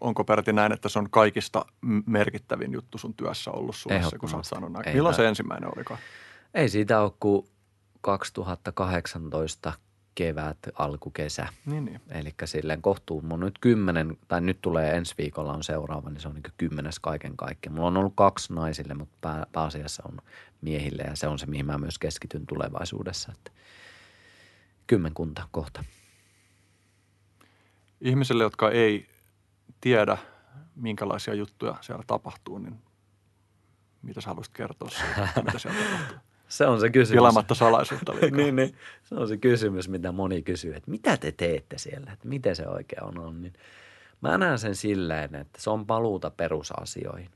onko 0.00 0.24
peräti 0.24 0.52
näin, 0.52 0.72
että 0.72 0.88
se 0.88 0.98
on 0.98 1.10
kaikista 1.10 1.64
merkittävin 2.06 2.72
juttu 2.72 2.98
sun 2.98 3.14
työssä 3.14 3.50
ollut 3.50 3.76
sulle, 3.76 4.00
kun 4.20 4.28
sä 4.28 4.36
oot 4.36 4.44
saanut 4.44 4.72
näin. 4.72 4.94
Milloin 4.94 5.14
se 5.14 5.28
ensimmäinen 5.28 5.70
olikaan? 5.76 6.00
Ei 6.54 6.68
siitä 6.68 7.00
ole 7.00 7.12
kuin 7.20 7.48
2018 8.00 9.72
kevät, 10.16 10.58
alkukesä. 10.74 11.48
Niin, 11.66 11.84
niin. 11.84 12.00
Eli 12.08 12.34
silleen 12.44 12.82
kohtuu. 12.82 13.22
Mun 13.22 13.40
nyt 13.40 13.58
kymmenen, 13.58 14.18
tai 14.28 14.40
nyt 14.40 14.58
tulee 14.62 14.96
ensi 14.96 15.14
viikolla 15.18 15.52
on 15.52 15.64
seuraava, 15.64 16.10
niin 16.10 16.20
se 16.20 16.28
on 16.28 16.34
niin 16.34 16.52
kymmenes 16.56 16.98
kaiken 16.98 17.36
kaikkiaan. 17.36 17.74
Mulla 17.74 17.88
on 17.88 17.96
ollut 17.96 18.12
kaksi 18.16 18.52
naisille, 18.52 18.94
mutta 18.94 19.16
pää, 19.20 19.46
pääasiassa 19.52 20.02
on 20.08 20.18
miehille 20.60 21.02
ja 21.02 21.16
se 21.16 21.28
on 21.28 21.38
se, 21.38 21.46
mihin 21.46 21.66
mä 21.66 21.78
myös 21.78 21.98
keskityn 21.98 22.46
tulevaisuudessa. 22.46 23.32
Että 23.32 23.50
kymmenkunta 24.86 25.48
kohta. 25.50 25.84
Ihmisille, 28.00 28.42
jotka 28.42 28.70
ei 28.70 29.08
tiedä, 29.80 30.18
minkälaisia 30.76 31.34
juttuja 31.34 31.76
siellä 31.80 32.04
tapahtuu, 32.06 32.58
niin 32.58 32.78
mitä 34.02 34.20
sä 34.20 34.28
haluaisit 34.28 34.54
kertoa 34.54 34.90
siitä, 34.90 35.28
mitä 35.44 35.58
siellä 35.58 35.78
tapahtuu? 35.84 36.25
Se 36.48 36.66
on 36.66 36.80
se 36.80 36.90
kysymys. 36.90 37.16
Pilamatta 37.16 37.54
salaisuutta 37.54 38.12
niin, 38.36 38.56
niin, 38.56 38.74
se 39.04 39.14
on 39.14 39.28
se 39.28 39.36
kysymys, 39.36 39.88
mitä 39.88 40.12
moni 40.12 40.42
kysyy, 40.42 40.74
että 40.74 40.90
mitä 40.90 41.16
te 41.16 41.32
teette 41.32 41.78
siellä, 41.78 42.12
että 42.12 42.28
miten 42.28 42.56
se 42.56 42.68
oikein 42.68 43.04
on. 43.04 43.18
on. 43.18 43.42
Niin 43.42 43.52
mä 44.20 44.38
näen 44.38 44.58
sen 44.58 44.74
silleen, 44.74 45.34
että 45.34 45.60
se 45.62 45.70
on 45.70 45.86
paluuta 45.86 46.30
perusasioihin. 46.30 47.30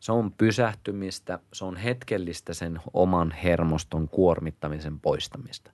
Se 0.00 0.12
on 0.12 0.32
pysähtymistä, 0.32 1.38
se 1.52 1.64
on 1.64 1.76
hetkellistä 1.76 2.54
sen 2.54 2.80
oman 2.92 3.30
hermoston 3.30 4.08
kuormittamisen 4.08 5.00
poistamista. 5.00 5.70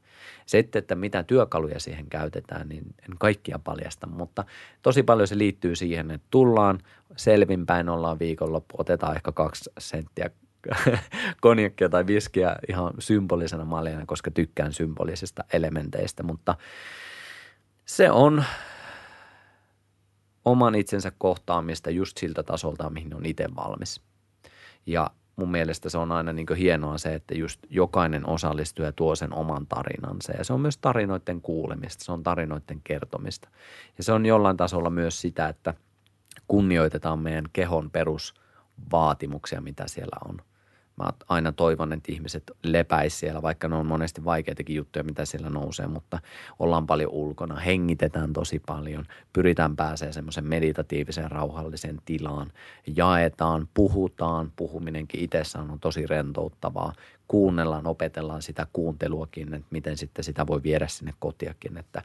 Sitten, 0.46 0.78
että 0.78 0.94
mitä 0.94 1.22
työkaluja 1.22 1.80
siihen 1.80 2.06
käytetään, 2.06 2.68
niin 2.68 2.84
en 2.84 3.18
kaikkia 3.18 3.58
paljasta, 3.58 4.06
mutta 4.06 4.44
tosi 4.82 5.02
paljon 5.02 5.28
se 5.28 5.38
liittyy 5.38 5.76
siihen, 5.76 6.10
että 6.10 6.26
tullaan 6.30 6.78
selvinpäin, 7.16 7.88
ollaan 7.88 8.18
viikonloppu, 8.18 8.74
otetaan 8.78 9.16
ehkä 9.16 9.32
kaksi 9.32 9.70
senttiä 9.78 10.30
konjakkia 11.40 11.88
tai 11.88 12.06
viskiä 12.06 12.56
ihan 12.68 12.92
symbolisena 12.98 13.64
maljana, 13.64 14.06
koska 14.06 14.30
tykkään 14.30 14.72
symbolisista 14.72 15.44
elementeistä, 15.52 16.22
mutta 16.22 16.56
se 17.84 18.10
on 18.10 18.44
oman 20.44 20.74
itsensä 20.74 21.12
kohtaamista 21.18 21.90
just 21.90 22.18
siltä 22.18 22.42
tasolta, 22.42 22.90
mihin 22.90 23.14
on 23.14 23.26
itse 23.26 23.48
valmis. 23.56 24.00
Ja 24.86 25.10
mun 25.36 25.50
mielestä 25.50 25.88
se 25.88 25.98
on 25.98 26.12
aina 26.12 26.32
niin 26.32 26.46
hienoa 26.58 26.98
se, 26.98 27.14
että 27.14 27.34
just 27.34 27.60
jokainen 27.70 28.28
osallistuja 28.28 28.92
tuo 28.92 29.14
sen 29.14 29.34
oman 29.34 29.66
tarinansa. 29.66 30.32
Ja 30.32 30.44
se 30.44 30.52
on 30.52 30.60
myös 30.60 30.78
tarinoiden 30.78 31.40
kuulemista, 31.40 32.04
se 32.04 32.12
on 32.12 32.22
tarinoiden 32.22 32.80
kertomista. 32.84 33.48
Ja 33.98 34.04
se 34.04 34.12
on 34.12 34.26
jollain 34.26 34.56
tasolla 34.56 34.90
myös 34.90 35.20
sitä, 35.20 35.48
että 35.48 35.74
kunnioitetaan 36.48 37.18
meidän 37.18 37.44
kehon 37.52 37.90
perusvaatimuksia, 37.90 39.60
mitä 39.60 39.88
siellä 39.88 40.16
on– 40.28 40.42
Mä 40.96 41.10
aina 41.28 41.52
toivon, 41.52 41.92
että 41.92 42.12
ihmiset 42.12 42.50
lepäisi 42.62 43.18
siellä, 43.18 43.42
vaikka 43.42 43.68
ne 43.68 43.76
on 43.76 43.86
monesti 43.86 44.24
vaikeitakin 44.24 44.76
juttuja, 44.76 45.04
mitä 45.04 45.24
siellä 45.24 45.50
nousee, 45.50 45.86
mutta 45.86 46.18
ollaan 46.58 46.86
paljon 46.86 47.10
ulkona, 47.10 47.56
hengitetään 47.56 48.32
tosi 48.32 48.62
paljon, 48.66 49.04
pyritään 49.32 49.76
pääsee 49.76 50.12
semmoisen 50.12 50.46
meditatiivisen 50.46 51.30
rauhallisen 51.30 51.98
tilaan, 52.04 52.52
jaetaan, 52.96 53.68
puhutaan, 53.74 54.52
puhuminenkin 54.56 55.20
itsessään 55.20 55.70
on 55.70 55.80
tosi 55.80 56.06
rentouttavaa, 56.06 56.92
kuunnellaan, 57.28 57.86
opetellaan 57.86 58.42
sitä 58.42 58.66
kuunteluakin, 58.72 59.54
että 59.54 59.68
miten 59.70 59.96
sitten 59.96 60.24
sitä 60.24 60.46
voi 60.46 60.62
viedä 60.62 60.88
sinne 60.88 61.14
kotiakin, 61.18 61.78
että 61.78 62.02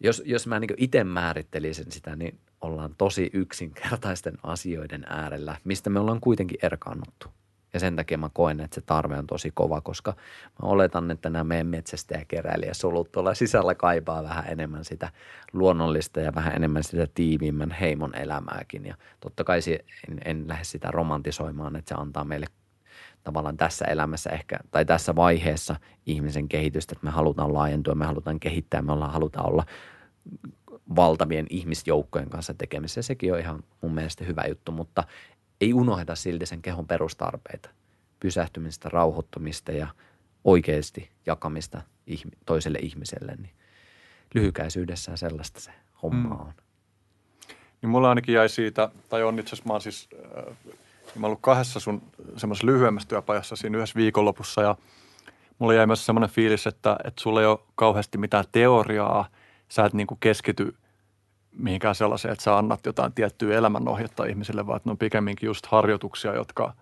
jos, 0.00 0.22
jos 0.26 0.46
mä 0.46 0.60
niin 0.60 0.70
itse 0.76 1.04
määrittelisin 1.04 1.92
sitä, 1.92 2.16
niin 2.16 2.38
ollaan 2.60 2.94
tosi 2.98 3.30
yksinkertaisten 3.32 4.34
asioiden 4.42 5.04
äärellä, 5.08 5.56
mistä 5.64 5.90
me 5.90 6.00
ollaan 6.00 6.20
kuitenkin 6.20 6.58
erkaannuttu. 6.62 7.28
Ja 7.76 7.80
sen 7.80 7.96
takia 7.96 8.18
mä 8.18 8.30
koen, 8.32 8.60
että 8.60 8.74
se 8.74 8.80
tarve 8.80 9.18
on 9.18 9.26
tosi 9.26 9.50
kova, 9.54 9.80
koska 9.80 10.10
mä 10.62 10.68
oletan, 10.68 11.10
että 11.10 11.30
nämä 11.30 11.44
meidän 11.44 11.66
metsästäjäkeräilijäsolut 11.66 13.12
tuolla 13.12 13.34
sisällä 13.34 13.74
kaipaa 13.74 14.22
vähän 14.22 14.44
enemmän 14.48 14.84
sitä 14.84 15.12
luonnollista 15.52 16.20
ja 16.20 16.34
vähän 16.34 16.56
enemmän 16.56 16.84
sitä 16.84 17.06
tiiviimmän 17.14 17.70
heimon 17.70 18.14
elämääkin. 18.14 18.86
Ja 18.86 18.94
totta 19.20 19.44
kai 19.44 19.60
en, 20.10 20.20
en 20.24 20.48
lähde 20.48 20.64
sitä 20.64 20.90
romantisoimaan, 20.90 21.76
että 21.76 21.88
se 21.88 22.00
antaa 22.00 22.24
meille 22.24 22.46
tavallaan 23.24 23.56
tässä 23.56 23.84
elämässä 23.84 24.30
ehkä, 24.30 24.58
tai 24.70 24.84
tässä 24.84 25.16
vaiheessa 25.16 25.76
ihmisen 26.06 26.48
kehitystä, 26.48 26.92
että 26.92 27.06
me 27.06 27.10
halutaan 27.10 27.54
laajentua, 27.54 27.94
me 27.94 28.06
halutaan 28.06 28.40
kehittää, 28.40 28.82
me 28.82 28.92
ollaan, 28.92 29.12
halutaan 29.12 29.46
olla 29.46 29.64
valtavien 30.96 31.46
ihmisjoukkojen 31.50 32.30
kanssa 32.30 32.54
tekemisessä. 32.54 33.02
Sekin 33.02 33.32
on 33.32 33.38
ihan 33.38 33.62
mun 33.82 33.94
mielestä 33.94 34.24
hyvä 34.24 34.44
juttu, 34.48 34.72
mutta 34.72 35.04
ei 35.60 35.74
unohda 35.74 36.14
silti 36.14 36.46
sen 36.46 36.62
kehon 36.62 36.86
perustarpeita. 36.86 37.68
Pysähtymistä, 38.20 38.88
rauhoittumista 38.88 39.72
ja 39.72 39.88
oikeasti 40.44 41.10
jakamista 41.26 41.82
toiselle 42.46 42.78
ihmiselle. 42.78 43.36
Niin 43.36 43.54
lyhykäisyydessään 44.34 45.18
sellaista 45.18 45.60
se 45.60 45.70
homma 46.02 46.34
mm. 46.34 46.40
on. 46.40 46.52
Niin 47.82 47.90
mulla 47.90 48.08
ainakin 48.08 48.34
jäi 48.34 48.48
siitä, 48.48 48.90
tai 49.08 49.22
on 49.22 49.38
itse 49.38 49.48
asiassa 49.48 49.68
mä 49.68 49.72
oon 49.72 49.80
siis, 49.80 50.08
äh, 50.38 50.56
mä 51.14 51.26
ollut 51.26 51.40
kahdessa 51.42 51.80
sun 51.80 52.02
semmoisessa 52.36 52.66
lyhyemmässä 52.66 53.08
työpajassa 53.08 53.56
siinä 53.56 53.78
yhdessä 53.78 53.96
viikonlopussa 53.96 54.62
ja 54.62 54.76
mulla 55.58 55.74
jäi 55.74 55.86
myös 55.86 56.06
semmoinen 56.06 56.30
fiilis, 56.30 56.66
että, 56.66 56.96
että 57.04 57.22
sulla 57.22 57.40
ei 57.40 57.46
ole 57.46 57.58
kauheasti 57.74 58.18
mitään 58.18 58.44
teoriaa, 58.52 59.28
sä 59.68 59.84
et 59.84 59.92
niin 59.92 60.06
kuin 60.06 60.20
keskity– 60.20 60.74
mihinkään 61.56 61.94
sellaiseen, 61.94 62.32
että 62.32 62.44
sä 62.44 62.58
annat 62.58 62.86
jotain 62.86 63.12
tiettyä 63.12 63.56
elämänohjetta 63.56 64.24
ihmisille, 64.24 64.66
vaan 64.66 64.76
että 64.76 64.88
ne 64.88 64.90
on 64.90 64.98
pikemminkin 64.98 65.46
just 65.46 65.66
harjoituksia, 65.66 66.34
jotka 66.34 66.72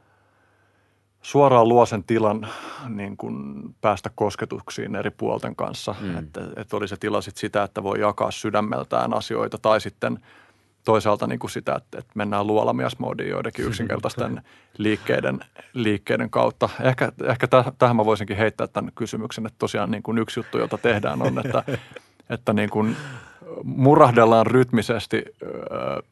suoraan 1.22 1.68
luo 1.68 1.86
sen 1.86 2.04
tilan 2.04 2.48
niin 2.88 3.16
kuin 3.16 3.62
päästä 3.80 4.10
kosketuksiin 4.14 4.96
eri 4.96 5.10
puolten 5.10 5.56
kanssa. 5.56 5.94
Mm. 6.00 6.18
Että, 6.18 6.40
että 6.56 6.76
oli 6.76 6.88
se 6.88 6.96
tila 6.96 7.20
sit 7.20 7.36
sitä, 7.36 7.62
että 7.62 7.82
voi 7.82 8.00
jakaa 8.00 8.30
sydämeltään 8.30 9.14
asioita 9.14 9.58
tai 9.58 9.80
sitten 9.80 10.18
toisaalta 10.84 11.26
niin 11.26 11.38
kuin 11.38 11.50
sitä, 11.50 11.74
että, 11.74 11.98
että 11.98 12.12
mennään 12.14 12.46
luolamiasmoodiin 12.46 13.30
joidenkin 13.30 13.64
yksinkertaisten 13.66 14.42
liikkeiden, 14.78 15.40
liikkeiden 15.72 16.30
kautta. 16.30 16.68
Ehkä, 16.80 17.12
ehkä 17.24 17.46
täh, 17.46 17.72
tähän 17.78 17.96
mä 17.96 18.04
voisinkin 18.04 18.36
heittää 18.36 18.66
tämän 18.66 18.92
kysymyksen, 18.94 19.46
että 19.46 19.58
tosiaan 19.58 19.90
niin 19.90 20.02
kuin 20.02 20.18
yksi 20.18 20.40
juttu, 20.40 20.58
jota 20.58 20.78
tehdään 20.78 21.22
on, 21.22 21.38
että, 21.44 21.64
että 22.30 22.52
niin 22.52 22.70
kuin 22.70 22.96
murahdellaan 23.64 24.46
rytmisesti. 24.46 25.24
Öö, 25.42 26.02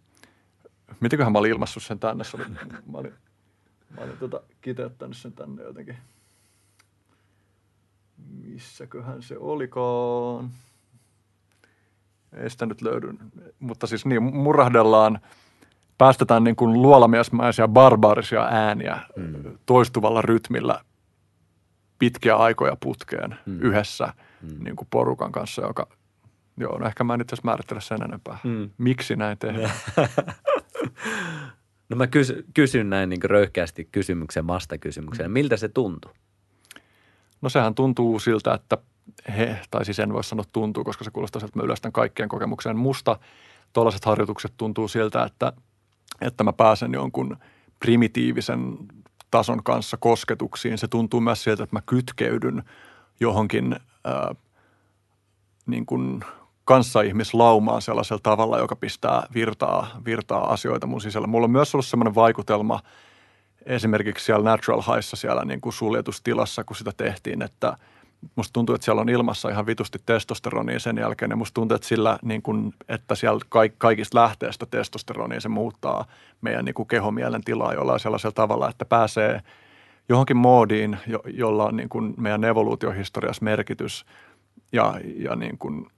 mitenköhän 1.01 1.32
mä 1.32 1.38
olin 1.38 1.51
ilmassut 1.51 1.82
sen 1.82 1.99
tänne? 1.99 2.24
Se 2.24 2.36
oli, 2.36 2.45
mä 2.93 2.99
olin, 2.99 3.14
Mä 3.97 4.01
olin 4.05 4.18
tota 4.18 4.40
kiteyttänyt 4.61 5.16
sen 5.16 5.32
tänne 5.32 5.62
jotenkin. 5.62 5.97
Missäköhän 8.45 9.22
se 9.22 9.38
olikaan? 9.38 10.51
Ei 12.32 12.51
sitä 12.51 12.66
nyt 12.66 12.82
löydy. 12.82 13.14
Mutta 13.59 13.86
siis 13.86 14.07
niin, 14.07 14.22
murahdellaan, 14.22 15.20
päästetään 15.99 16.45
niin 16.45 16.57
kuin 16.57 16.82
luolamiesmäisiä 16.82 17.68
barbaarisia 17.68 18.45
ääniä 18.51 19.01
mm. 19.16 19.59
toistuvalla 19.66 20.22
rytmillä 20.22 20.84
pitkiä 21.99 22.36
aikoja 22.36 22.76
putkeen 22.80 23.38
mm. 23.47 23.61
yhdessä 23.61 24.12
mm. 24.43 24.64
niin 24.64 24.76
kuin 24.76 24.88
porukan 24.90 25.32
kanssa, 25.32 25.62
joka, 25.62 25.86
joo, 26.57 26.78
no 26.78 26.86
ehkä 26.86 27.05
mä 27.05 27.14
en 27.14 27.20
itse 27.20 27.34
asiassa 27.34 27.48
määrittele 27.48 27.80
sen 27.80 28.03
enempää. 28.03 28.38
Mm. 28.44 28.70
Miksi 28.78 29.16
näin 29.16 29.38
tehdään? 29.38 29.72
No 31.88 31.96
mä 31.96 32.07
kysyn, 32.07 32.44
kysyn 32.55 32.90
näin 32.90 33.09
niin 33.09 33.22
röyhkeästi 33.24 33.88
kysymyksen 33.92 34.46
vastakysymyksen. 34.46 35.26
Mm. 35.26 35.32
Miltä 35.32 35.57
se 35.57 35.68
tuntuu? 35.68 36.11
No 37.42 37.48
sehän 37.48 37.74
tuntuu 37.74 38.18
siltä, 38.18 38.55
että 38.55 38.78
he, 39.38 39.61
tai 39.70 39.84
siis 39.84 39.98
en 39.98 40.12
voi 40.12 40.24
sanoa 40.24 40.44
tuntuu, 40.53 40.84
koska 40.84 41.05
se 41.05 41.11
kuulostaa 41.11 41.40
siltä, 41.40 41.50
että 41.50 41.59
mä 41.59 41.64
yleistän 41.64 41.92
kaikkien 41.92 42.28
kokemukseen. 42.28 42.76
Musta 42.76 43.18
tuollaiset 43.72 44.05
harjoitukset 44.05 44.53
tuntuu 44.57 44.88
siltä, 44.88 45.24
että, 45.24 45.53
että 46.20 46.44
mä 46.44 46.53
pääsen 46.53 46.92
jonkun 46.92 47.36
primitiivisen 47.78 48.76
tason 49.30 49.62
kanssa 49.62 49.96
kosketuksiin. 49.96 50.78
Se 50.78 50.88
tuntuu 50.88 51.20
myös 51.20 51.42
siltä, 51.42 51.62
että 51.62 51.76
mä 51.76 51.82
kytkeydyn 51.86 52.62
johonkin 53.20 53.76
ää, 54.05 54.34
niin 55.66 55.86
kuin 55.86 56.24
kanssaihmislaumaan 56.65 57.83
sellaisella 57.83 58.21
tavalla, 58.23 58.59
joka 58.59 58.77
pistää 58.77 59.27
virtaa, 59.35 60.01
virtaa 60.05 60.53
asioita 60.53 60.87
mun 60.87 61.01
sisällä. 61.01 61.27
Mulla 61.27 61.45
on 61.45 61.51
myös 61.51 61.75
ollut 61.75 61.87
sellainen 61.87 62.15
vaikutelma 62.15 62.81
esimerkiksi 63.67 64.25
siellä 64.25 64.51
Natural 64.51 64.83
Highssa 64.83 65.17
siellä 65.17 65.45
niin 65.45 65.61
kuin 65.61 65.73
suljetustilassa, 65.73 66.65
kun 66.65 66.77
sitä 66.77 66.93
tehtiin, 66.97 67.43
että 67.43 67.77
musta 68.37 68.53
tuntuu, 68.53 68.75
että 68.75 68.85
siellä 68.85 69.01
on 69.01 69.09
ilmassa 69.09 69.49
ihan 69.49 69.67
vitusti 69.67 69.99
testosteronia 70.07 70.79
sen 70.79 70.97
jälkeen 70.97 71.31
ja 71.31 71.37
musta 71.37 71.55
tuntuu, 71.55 71.75
että 71.75 71.89
sillä, 71.89 72.19
niin 72.23 72.43
kuin, 72.43 72.75
että 72.89 73.15
siellä 73.15 73.41
kaik, 73.49 73.75
kaikista 73.79 74.19
lähteestä 74.19 74.67
testosteronia 74.67 75.41
se 75.41 75.49
muuttaa 75.49 76.05
meidän 76.41 76.65
niin 76.65 76.75
kuin 76.75 76.89
kehomielen 76.89 77.45
tilaa 77.45 77.75
jollain 77.75 78.01
sellaisella 78.01 78.35
tavalla, 78.35 78.69
että 78.69 78.85
pääsee 78.85 79.41
johonkin 80.09 80.37
moodiin, 80.37 80.99
jo, 81.07 81.21
jolla 81.27 81.65
on 81.65 81.77
niin 81.77 81.89
kuin 81.89 82.15
meidän 82.17 82.45
evoluutiohistoriassa 82.45 83.45
merkitys 83.45 84.05
ja, 84.73 84.95
ja 85.17 85.37
niin 85.37 85.59
kuin– 85.59 85.87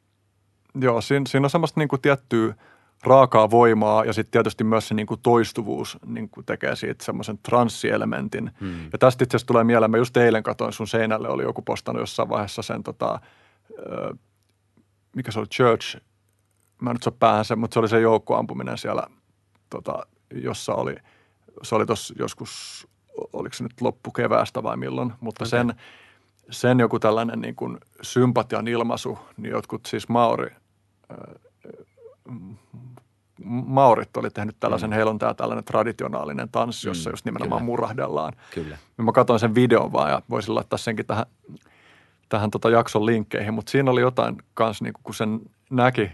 Joo, 0.81 1.01
siinä, 1.01 1.25
siinä 1.29 1.47
on 1.47 1.51
semmoista 1.51 1.81
niin 1.81 1.89
kuin 1.89 2.03
tiettyä 2.03 2.55
raakaa 3.05 3.51
voimaa 3.51 4.05
ja 4.05 4.13
sitten 4.13 4.31
tietysti 4.31 4.65
myös 4.65 4.89
se 4.89 4.95
niin 4.95 5.07
kuin 5.07 5.21
toistuvuus 5.23 5.99
niin 6.07 6.29
kuin 6.29 6.47
tekee 6.47 6.77
siitä 6.77 7.05
semmoisen 7.05 7.39
transsielementin. 7.39 8.51
Hmm. 8.61 8.85
Ja 8.93 8.99
tästä 8.99 9.25
itse 9.25 9.37
asiassa 9.37 9.47
tulee 9.47 9.65
mieleen, 9.65 9.91
mä 9.91 9.97
just 9.97 10.17
eilen 10.17 10.43
katsoin 10.43 10.73
sun 10.73 10.89
seinälle, 10.89 11.29
oli 11.29 11.43
joku 11.43 11.63
postannut 11.63 12.03
jossain 12.03 12.29
vaiheessa 12.29 12.63
sen 12.63 12.83
tota, 12.83 13.21
mikä 15.17 15.33
se 15.33 15.39
oli, 15.39 15.47
Church, 15.47 15.97
mä 16.83 16.93
nyt 16.93 17.03
saa 17.03 17.13
päähän 17.19 17.45
sen, 17.45 17.59
mutta 17.59 17.75
se 17.75 17.81
oli 17.81 17.89
se 17.89 18.01
joukkoampuminen 18.01 18.79
siellä, 18.79 19.07
tota, 19.71 20.07
jossa 20.35 20.75
oli, 20.75 20.95
se 21.63 21.75
oli 21.75 21.87
tuossa 21.87 22.15
joskus, 22.19 22.87
oliko 23.33 23.55
se 23.55 23.63
nyt 23.63 23.81
loppukeväästä 23.81 24.63
vai 24.63 24.77
milloin, 24.77 25.13
mutta 25.21 25.45
okay. 25.45 25.51
sen, 25.51 25.75
sen 26.51 26.81
joku 26.81 26.99
tällainen 26.99 27.41
niin 27.41 27.55
kuin 27.55 27.79
sympatian 28.03 28.69
ilmaisu, 28.69 29.19
niin 29.37 29.51
jotkut 29.51 29.87
siis 29.87 30.09
Maori– 30.09 30.51
Maurit 33.45 34.17
oli 34.17 34.31
tehnyt 34.31 34.57
tällaisen, 34.61 34.91
mm. 34.91 34.95
heillä 34.95 35.11
on 35.11 35.19
tämä 35.19 35.35
tällainen 35.35 35.65
traditionaalinen 35.65 36.49
tanssi, 36.49 36.89
jossa 36.89 37.11
mm, 37.11 37.13
just 37.13 37.25
nimenomaan 37.25 37.61
kyllä. 37.61 37.67
murahdellaan. 37.67 38.33
Kyllä. 38.55 38.79
Mä 38.97 39.13
katsoin 39.13 39.41
sen 39.41 39.55
videon 39.55 39.93
vaan 39.93 40.11
ja 40.11 40.23
voisin 40.31 40.55
laittaa 40.55 40.79
senkin 40.79 41.07
tähän, 41.07 41.27
tähän 42.29 42.51
tota 42.51 42.71
jakson 42.71 43.07
linkkeihin, 43.07 43.55
mutta 43.55 43.71
siinä 43.71 43.91
oli 43.91 44.01
jotain 44.01 44.37
kanssa, 44.55 44.85
niin 44.85 44.95
kun 45.03 45.15
sen 45.15 45.41
näki, 45.71 46.11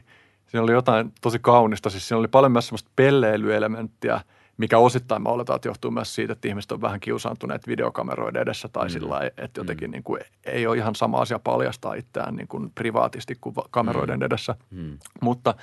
siinä 0.47 0.63
oli 0.63 0.73
jotain 0.73 1.13
tosi 1.21 1.39
kaunista. 1.39 1.91
Siis 1.91 2.09
siinä 2.09 2.19
oli 2.19 2.29
paljon 2.29 2.53
myös 2.53 2.67
semmoista 2.67 2.91
pelleilyelementtiä– 2.97 4.21
mikä 4.61 4.79
osittain 4.79 5.23
mä 5.23 5.29
oletan, 5.29 5.57
että 5.57 5.69
johtuu 5.69 5.91
myös 5.91 6.15
siitä, 6.15 6.33
että 6.33 6.49
ihmiset 6.49 6.73
on 6.73 6.81
vähän 6.81 7.01
kiusaantuneet 7.01 7.67
videokameroiden 7.67 8.43
edessä 8.43 8.69
tai 8.69 8.87
mm. 8.87 8.91
sillä 8.91 9.21
että 9.37 9.61
jotenkin 9.61 9.91
mm. 9.91 9.93
niin 9.93 10.03
kuin 10.03 10.21
ei 10.45 10.67
ole 10.67 10.77
ihan 10.77 10.95
sama 10.95 11.19
asia 11.19 11.39
paljastaa 11.39 11.95
itseään 11.95 12.37
niin 12.37 12.49
kuin 12.49 12.71
privaatisti 12.75 13.37
kuin 13.41 13.55
kameroiden 13.71 14.19
mm. 14.19 14.23
edessä. 14.23 14.55
Mm. 14.71 14.99
Mutta 15.23 15.55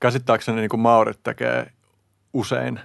käsittääkseni 0.00 0.60
niin 0.60 0.68
kuin 0.68 0.80
Maurit 0.80 1.22
tekee 1.22 1.72
usein 2.32 2.80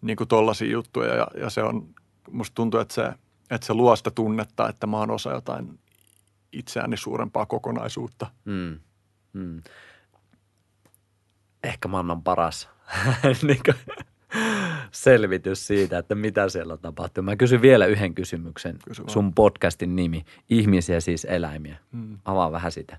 niin 0.00 0.16
kuin 0.16 0.28
tollaisia 0.28 0.72
juttuja 0.72 1.14
ja, 1.14 1.26
ja 1.40 1.50
se 1.50 1.62
on, 1.62 1.88
musta 2.30 2.54
tuntuu, 2.54 2.80
että 2.80 2.94
se, 2.94 3.12
että 3.50 3.66
se 3.66 3.74
luo 3.74 3.96
sitä 3.96 4.10
tunnetta, 4.10 4.68
että 4.68 4.86
mä 4.86 4.96
oon 4.96 5.10
osa 5.10 5.32
jotain 5.32 5.78
itseäni 6.52 6.96
suurempaa 6.96 7.46
kokonaisuutta. 7.46 8.26
Mm. 8.44 8.80
Mm. 9.32 9.62
Ehkä 11.64 11.88
maailman 11.88 12.22
paras 12.22 12.68
niin 13.42 13.60
kuin, 13.64 14.06
selvitys 14.90 15.66
siitä, 15.66 15.98
että 15.98 16.14
mitä 16.14 16.48
siellä 16.48 16.76
tapahtuu. 16.76 17.22
Mä 17.22 17.36
kysyn 17.36 17.62
vielä 17.62 17.86
yhden 17.86 18.14
kysymyksen. 18.14 18.78
Kysy 18.84 19.02
Sun 19.06 19.34
podcastin 19.34 19.96
nimi, 19.96 20.24
Ihmisiä 20.50 21.00
siis 21.00 21.24
eläimiä. 21.24 21.76
Hmm. 21.92 22.18
Avaa 22.24 22.52
vähän 22.52 22.72
sitä. 22.72 22.98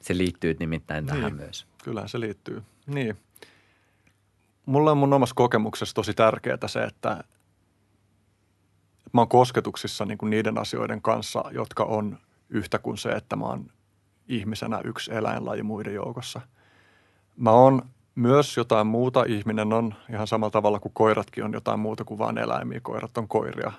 Se 0.00 0.16
liittyy 0.16 0.56
nimittäin 0.60 1.06
tähän 1.06 1.22
niin, 1.22 1.34
myös. 1.34 1.66
Kyllähän 1.84 2.08
se 2.08 2.20
liittyy. 2.20 2.62
Niin. 2.86 3.16
Mulle 4.66 4.90
on 4.90 4.98
mun 4.98 5.12
omassa 5.12 5.34
kokemuksessa 5.34 5.94
tosi 5.94 6.14
tärkeää 6.14 6.58
se, 6.66 6.82
että 6.82 7.24
mä 9.12 9.20
oon 9.20 9.28
kosketuksissa 9.28 10.04
niin 10.04 10.18
kuin 10.18 10.30
niiden 10.30 10.58
asioiden 10.58 11.02
kanssa, 11.02 11.44
jotka 11.50 11.84
on 11.84 12.18
yhtä 12.48 12.78
kuin 12.78 12.98
se, 12.98 13.08
että 13.08 13.36
mä 13.36 13.44
oon 13.44 13.70
ihmisenä 14.28 14.80
yksi 14.84 15.14
eläinlaji 15.14 15.62
muiden 15.62 15.94
joukossa. 15.94 16.40
Mä 17.36 17.50
oon 17.50 17.82
myös 18.20 18.56
jotain 18.56 18.86
muuta. 18.86 19.24
Ihminen 19.28 19.72
on 19.72 19.94
ihan 20.10 20.26
samalla 20.26 20.50
tavalla 20.50 20.78
kuin 20.78 20.92
koiratkin 20.94 21.44
on 21.44 21.52
jotain 21.52 21.80
muuta 21.80 22.04
kuin 22.04 22.18
vain 22.18 22.38
eläimiä. 22.38 22.80
Koirat 22.82 23.18
on 23.18 23.28
koiria. 23.28 23.72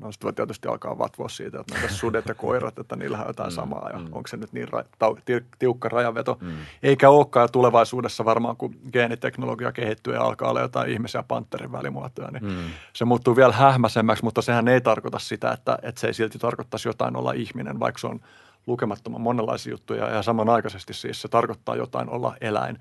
No 0.00 0.12
sitten 0.12 0.26
voi 0.26 0.32
tietysti 0.32 0.68
alkaa 0.68 0.98
vatvoa 0.98 1.28
siitä, 1.28 1.60
että 1.60 1.74
näitä 1.74 1.94
sudet 1.94 2.26
ja 2.26 2.34
koirat, 2.34 2.78
että 2.78 2.96
niillä 2.96 3.18
on 3.18 3.26
jotain 3.26 3.50
mm, 3.50 3.54
samaa 3.54 3.90
ja 3.92 3.98
mm. 3.98 4.04
onko 4.04 4.26
se 4.26 4.36
nyt 4.36 4.52
niin 4.52 4.68
ra- 4.68 4.84
tau- 5.04 5.42
tiukka 5.58 5.88
rajanveto. 5.88 6.38
Mm. 6.40 6.56
Eikä 6.82 7.10
olekaan 7.10 7.44
ja 7.44 7.48
tulevaisuudessa 7.48 8.24
varmaan, 8.24 8.56
kun 8.56 8.74
geeniteknologia 8.92 9.72
kehittyy 9.72 10.14
ja 10.14 10.22
alkaa 10.22 10.50
olla 10.50 10.60
jotain 10.60 10.90
ihmisiä 10.90 11.22
panterin 11.22 11.72
välimuotoja, 11.72 12.30
niin 12.30 12.44
mm. 12.44 12.56
se 12.92 13.04
muuttuu 13.04 13.36
vielä 13.36 13.52
hähmäisemmäksi, 13.52 14.24
mutta 14.24 14.42
sehän 14.42 14.68
ei 14.68 14.80
tarkoita 14.80 15.18
sitä, 15.18 15.52
että, 15.52 15.78
että 15.82 16.00
se 16.00 16.06
ei 16.06 16.14
silti 16.14 16.38
tarkoittaisi 16.38 16.88
jotain 16.88 17.16
olla 17.16 17.32
ihminen, 17.32 17.80
vaikka 17.80 17.98
se 17.98 18.06
on 18.06 18.20
lukemattoman 18.66 19.20
monenlaisia 19.20 19.70
juttuja 19.70 20.10
ja 20.10 20.22
samanaikaisesti 20.22 20.94
siis 20.94 21.22
se 21.22 21.28
tarkoittaa 21.28 21.76
jotain 21.76 22.10
olla 22.10 22.36
eläin 22.40 22.78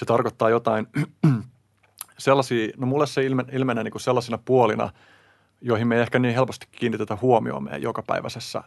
se 0.00 0.06
tarkoittaa 0.06 0.50
jotain 0.50 0.86
sellaisia, 2.18 2.68
no 2.76 2.86
mulle 2.86 3.06
se 3.06 3.24
ilmen, 3.24 3.46
ilmenee 3.52 3.84
niin 3.84 3.92
kuin 3.92 4.02
sellaisina 4.02 4.38
puolina, 4.44 4.90
joihin 5.60 5.88
me 5.88 5.94
ei 5.94 6.02
ehkä 6.02 6.18
niin 6.18 6.34
helposti 6.34 6.66
kiinnitetä 6.72 7.18
huomioon 7.22 7.64
meidän 7.64 7.82
jokapäiväisessä 7.82 8.62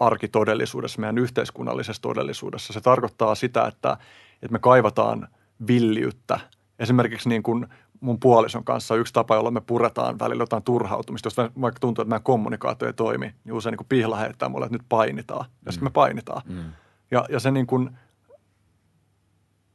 arkitodellisuudessa, 0.00 1.00
meidän 1.00 1.18
yhteiskunnallisessa 1.18 2.02
todellisuudessa. 2.02 2.72
Se 2.72 2.80
tarkoittaa 2.80 3.34
sitä, 3.34 3.66
että, 3.66 3.96
että 4.42 4.52
me 4.52 4.58
kaivataan 4.58 5.28
villiyttä. 5.66 6.40
Esimerkiksi 6.78 7.28
niin 7.28 7.42
kuin 7.42 7.66
mun 8.00 8.20
puolison 8.20 8.64
kanssa 8.64 8.96
yksi 8.96 9.12
tapa, 9.12 9.34
jolla 9.34 9.50
me 9.50 9.60
puretaan 9.60 10.18
välillä 10.18 10.42
jotain 10.42 10.62
turhautumista. 10.62 11.26
Jos 11.26 11.36
vaikka 11.36 11.80
tuntuu, 11.80 12.02
että 12.02 12.08
meidän 12.08 12.22
kommunikaatio 12.22 12.88
ei 12.88 12.94
toimi, 12.94 13.34
niin 13.44 13.52
usein 13.52 13.72
niin 13.72 13.78
kuin 13.78 13.88
pihla 13.88 14.16
heittää 14.16 14.48
mulle, 14.48 14.66
että 14.66 14.78
nyt 14.78 14.86
painitaan. 14.88 15.44
Ja 15.48 15.70
mm. 15.70 15.72
sitten 15.72 15.86
me 15.86 15.90
painitaan. 15.90 16.42
Mm. 16.48 16.72
Ja, 17.10 17.24
ja 17.28 17.40
se 17.40 17.50
niin 17.50 17.66
kuin– 17.66 17.90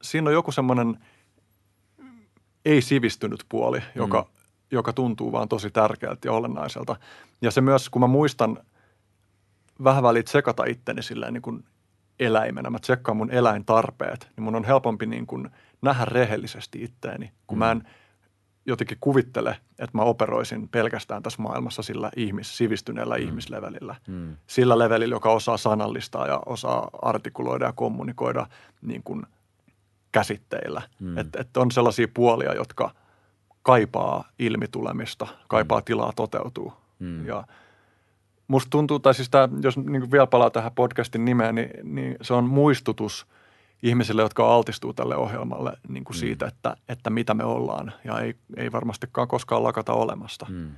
siinä 0.01 0.29
on 0.29 0.33
joku 0.33 0.51
semmoinen 0.51 0.99
ei-sivistynyt 2.65 3.45
puoli, 3.49 3.81
joka, 3.95 4.21
mm. 4.21 4.27
joka 4.71 4.93
tuntuu 4.93 5.31
vaan 5.31 5.49
tosi 5.49 5.71
tärkeältä 5.71 6.27
ja 6.27 6.31
olennaiselta. 6.31 6.95
Ja 7.41 7.51
se 7.51 7.61
myös, 7.61 7.89
kun 7.89 8.01
mä 8.01 8.07
muistan 8.07 8.57
vähän 9.83 10.03
väliin 10.03 10.25
tsekata 10.25 10.65
itteni 10.65 11.03
silleen 11.03 11.33
niin 11.33 11.41
kuin 11.41 11.63
eläimenä, 12.19 12.69
mä 12.69 12.79
tsekkaan 12.79 13.17
mun 13.17 13.31
eläintarpeet, 13.31 14.29
niin 14.35 14.43
mun 14.43 14.55
on 14.55 14.63
helpompi 14.63 15.05
niin 15.05 15.27
kuin 15.27 15.49
nähdä 15.81 16.05
rehellisesti 16.05 16.83
itteeni, 16.83 17.31
kun 17.47 17.57
mm. 17.57 17.59
mä 17.59 17.71
en 17.71 17.83
jotenkin 18.65 18.97
kuvittele, 19.01 19.57
että 19.79 19.97
mä 19.97 20.01
operoisin 20.01 20.69
pelkästään 20.69 21.23
tässä 21.23 21.41
maailmassa 21.41 21.81
sillä 21.81 22.11
ihmis, 22.15 22.57
sivistyneellä 22.57 23.17
Mm. 23.17 23.23
ihmislevelillä. 23.23 23.95
Sillä 24.47 24.79
levelillä, 24.79 25.15
joka 25.15 25.31
osaa 25.31 25.57
sanallistaa 25.57 26.27
ja 26.27 26.41
osaa 26.45 26.89
artikuloida 27.01 27.65
ja 27.65 27.73
kommunikoida 27.73 28.47
niin 28.81 29.03
kuin 29.03 29.23
käsitteillä. 30.11 30.81
Mm. 30.99 31.17
Että 31.17 31.41
et 31.41 31.57
on 31.57 31.71
sellaisia 31.71 32.07
puolia, 32.13 32.53
jotka 32.53 32.91
kaipaa 33.61 34.29
ilmitulemista, 34.39 35.27
kaipaa 35.47 35.81
tilaa 35.81 36.13
toteutuu. 36.15 36.73
Mm. 36.99 37.25
Ja 37.25 37.43
musta 38.47 38.69
tuntuu, 38.69 38.99
tai 38.99 39.13
siis 39.13 39.29
tää, 39.29 39.49
jos 39.61 39.77
niin 39.77 40.11
vielä 40.11 40.27
palaa 40.27 40.49
tähän 40.49 40.71
podcastin 40.75 41.25
nimeen, 41.25 41.55
niin, 41.55 41.69
niin 41.83 42.15
se 42.21 42.33
on 42.33 42.43
muistutus 42.43 43.27
ihmisille, 43.83 44.21
jotka 44.21 44.55
altistuu 44.55 44.93
tälle 44.93 45.15
ohjelmalle 45.15 45.73
niin 45.87 46.03
kuin 46.03 46.15
siitä, 46.15 46.47
että, 46.47 46.77
että 46.89 47.09
mitä 47.09 47.33
me 47.33 47.43
ollaan. 47.43 47.93
Ja 48.03 48.19
ei, 48.19 48.35
ei 48.57 48.71
varmastikaan 48.71 49.27
koskaan 49.27 49.63
lakata 49.63 49.93
olemasta. 49.93 50.45
Mm. 50.49 50.71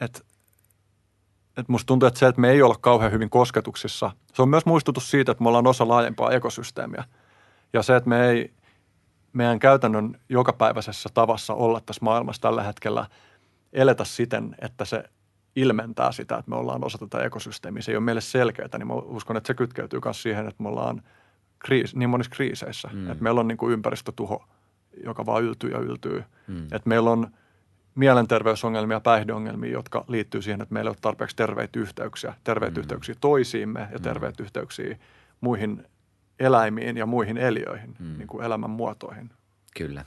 Et, 0.00 0.26
et 1.56 1.68
musta 1.68 1.86
tuntuu, 1.86 2.06
että 2.06 2.20
se, 2.20 2.26
että 2.26 2.40
me 2.40 2.50
ei 2.50 2.62
olla 2.62 2.76
kauhean 2.80 3.12
hyvin 3.12 3.30
kosketuksissa, 3.30 4.10
se 4.34 4.42
on 4.42 4.48
myös 4.48 4.66
muistutus 4.66 5.10
siitä, 5.10 5.32
että 5.32 5.44
me 5.44 5.48
ollaan 5.48 5.66
osa 5.66 5.88
laajempaa 5.88 6.30
ekosysteemiä. 6.30 7.04
Ja 7.72 7.82
se, 7.82 7.96
että 7.96 8.08
me 8.08 8.28
ei 8.28 8.52
meidän 9.32 9.58
käytännön 9.58 10.20
jokapäiväisessä 10.28 11.08
tavassa 11.14 11.54
olla 11.54 11.80
tässä 11.80 12.04
maailmassa 12.04 12.42
tällä 12.42 12.62
hetkellä 12.62 13.06
eletä 13.72 14.04
siten, 14.04 14.56
että 14.60 14.84
se 14.84 15.04
ilmentää 15.56 16.12
sitä, 16.12 16.36
että 16.36 16.50
me 16.50 16.56
ollaan 16.56 16.84
osa 16.84 16.98
tätä 16.98 17.24
ekosysteemiä. 17.24 17.82
Se 17.82 17.92
ei 17.92 17.96
ole 17.96 18.04
meille 18.04 18.20
selkeää, 18.20 18.68
niin 18.78 18.86
mä 18.86 18.94
uskon, 18.94 19.36
että 19.36 19.46
se 19.46 19.54
kytkeytyy 19.54 20.00
myös 20.04 20.22
siihen, 20.22 20.48
että 20.48 20.62
me 20.62 20.68
ollaan 20.68 21.02
kriis, 21.58 21.96
niin 21.96 22.10
monissa 22.10 22.30
kriiseissä. 22.30 22.88
Mm. 22.92 23.10
Että 23.10 23.24
meillä 23.24 23.40
on 23.40 23.48
niin 23.48 23.58
kuin 23.58 23.72
ympäristötuho, 23.72 24.44
joka 25.04 25.26
vaan 25.26 25.42
yltyy 25.42 25.70
ja 25.70 25.78
yltyy. 25.78 26.24
Mm. 26.46 26.62
Että 26.64 26.88
meillä 26.88 27.10
on 27.10 27.30
mielenterveysongelmia, 27.94 29.00
päihdeongelmia, 29.00 29.72
jotka 29.72 30.04
liittyy 30.08 30.42
siihen, 30.42 30.62
että 30.62 30.72
meillä 30.72 30.88
ei 30.88 30.92
ole 30.92 30.98
tarpeeksi 31.00 31.36
terveitä 31.36 31.78
yhteyksiä. 31.78 32.34
Terveitä 32.44 32.74
mm. 32.74 32.80
yhteyksiä 32.80 33.14
toisiimme 33.20 33.88
ja 33.92 33.98
terveitä 33.98 34.42
mm. 34.42 34.44
yhteyksiä 34.44 34.98
muihin 35.40 35.86
eläimiin 36.40 36.96
ja 36.96 37.06
muihin 37.06 37.38
eliöihin, 37.38 37.96
mm. 37.98 38.18
niin 38.18 38.28
kuin 38.28 38.44
elämän 38.44 38.70
muotoihin. 38.70 39.30
Kyllä, 39.76 40.04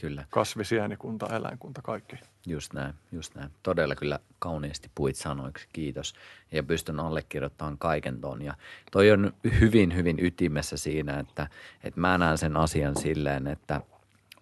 kyllä. 0.00 0.24
Kasvi, 0.30 0.64
sienikunta, 0.64 1.36
eläinkunta, 1.36 1.82
kaikki. 1.82 2.16
Just 2.46 2.72
näin, 2.72 2.94
just 3.12 3.34
näin. 3.34 3.50
Todella 3.62 3.94
kyllä 3.94 4.18
kauniisti 4.38 4.90
puit 4.94 5.16
sanoiksi, 5.16 5.68
kiitos. 5.72 6.14
Ja 6.52 6.62
pystyn 6.62 7.00
allekirjoittamaan 7.00 7.78
kaiken 7.78 8.20
ton. 8.20 8.42
Ja 8.42 8.54
toi 8.92 9.10
on 9.10 9.32
hyvin, 9.60 9.94
hyvin 9.94 10.16
ytimessä 10.20 10.76
siinä, 10.76 11.18
että, 11.18 11.46
että 11.84 12.00
mä 12.00 12.18
näen 12.18 12.38
sen 12.38 12.56
asian 12.56 12.96
silleen, 12.96 13.46
että 13.46 13.80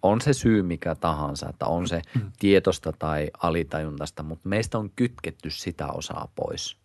on 0.01 0.21
se 0.21 0.33
syy 0.33 0.63
mikä 0.63 0.95
tahansa, 0.95 1.49
että 1.49 1.65
on 1.65 1.87
se 1.87 2.01
tietosta 2.39 2.91
tai 2.99 3.31
alitajuntasta, 3.43 4.23
mutta 4.23 4.49
meistä 4.49 4.77
on 4.77 4.89
kytketty 4.95 5.49
sitä 5.49 5.87
osaa 5.87 6.27
pois. 6.35 6.80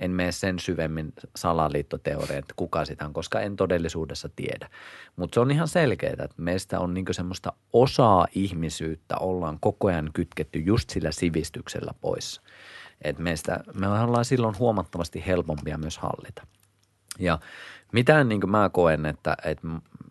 En 0.00 0.10
mene 0.10 0.32
sen 0.32 0.58
syvemmin 0.58 1.12
salaliittoteoriaan, 1.36 2.38
että 2.38 2.54
kuka 2.56 2.84
sitä 2.84 3.04
on, 3.04 3.12
koska 3.12 3.40
en 3.40 3.56
todellisuudessa 3.56 4.28
tiedä. 4.36 4.68
Mutta 5.16 5.34
se 5.34 5.40
on 5.40 5.50
ihan 5.50 5.68
selkeää, 5.68 6.12
että 6.12 6.34
meistä 6.36 6.80
on 6.80 6.94
niinku 6.94 7.12
semmoista 7.12 7.52
osaa 7.72 8.26
ihmisyyttä 8.34 9.16
ollaan 9.16 9.58
koko 9.60 9.88
ajan 9.88 10.10
kytketty 10.12 10.58
just 10.58 10.90
sillä 10.90 11.12
sivistyksellä 11.12 11.94
pois. 12.00 12.40
Et 13.02 13.18
meistä, 13.18 13.60
me 13.74 13.88
ollaan 13.88 14.24
silloin 14.24 14.58
huomattavasti 14.58 15.26
helpompia 15.26 15.78
myös 15.78 15.98
hallita. 15.98 16.46
Ja 17.18 17.38
mitään 17.92 18.28
niin 18.28 18.40
kuin 18.40 18.50
mä 18.50 18.70
koen, 18.72 19.06
että, 19.06 19.36
että 19.44 19.68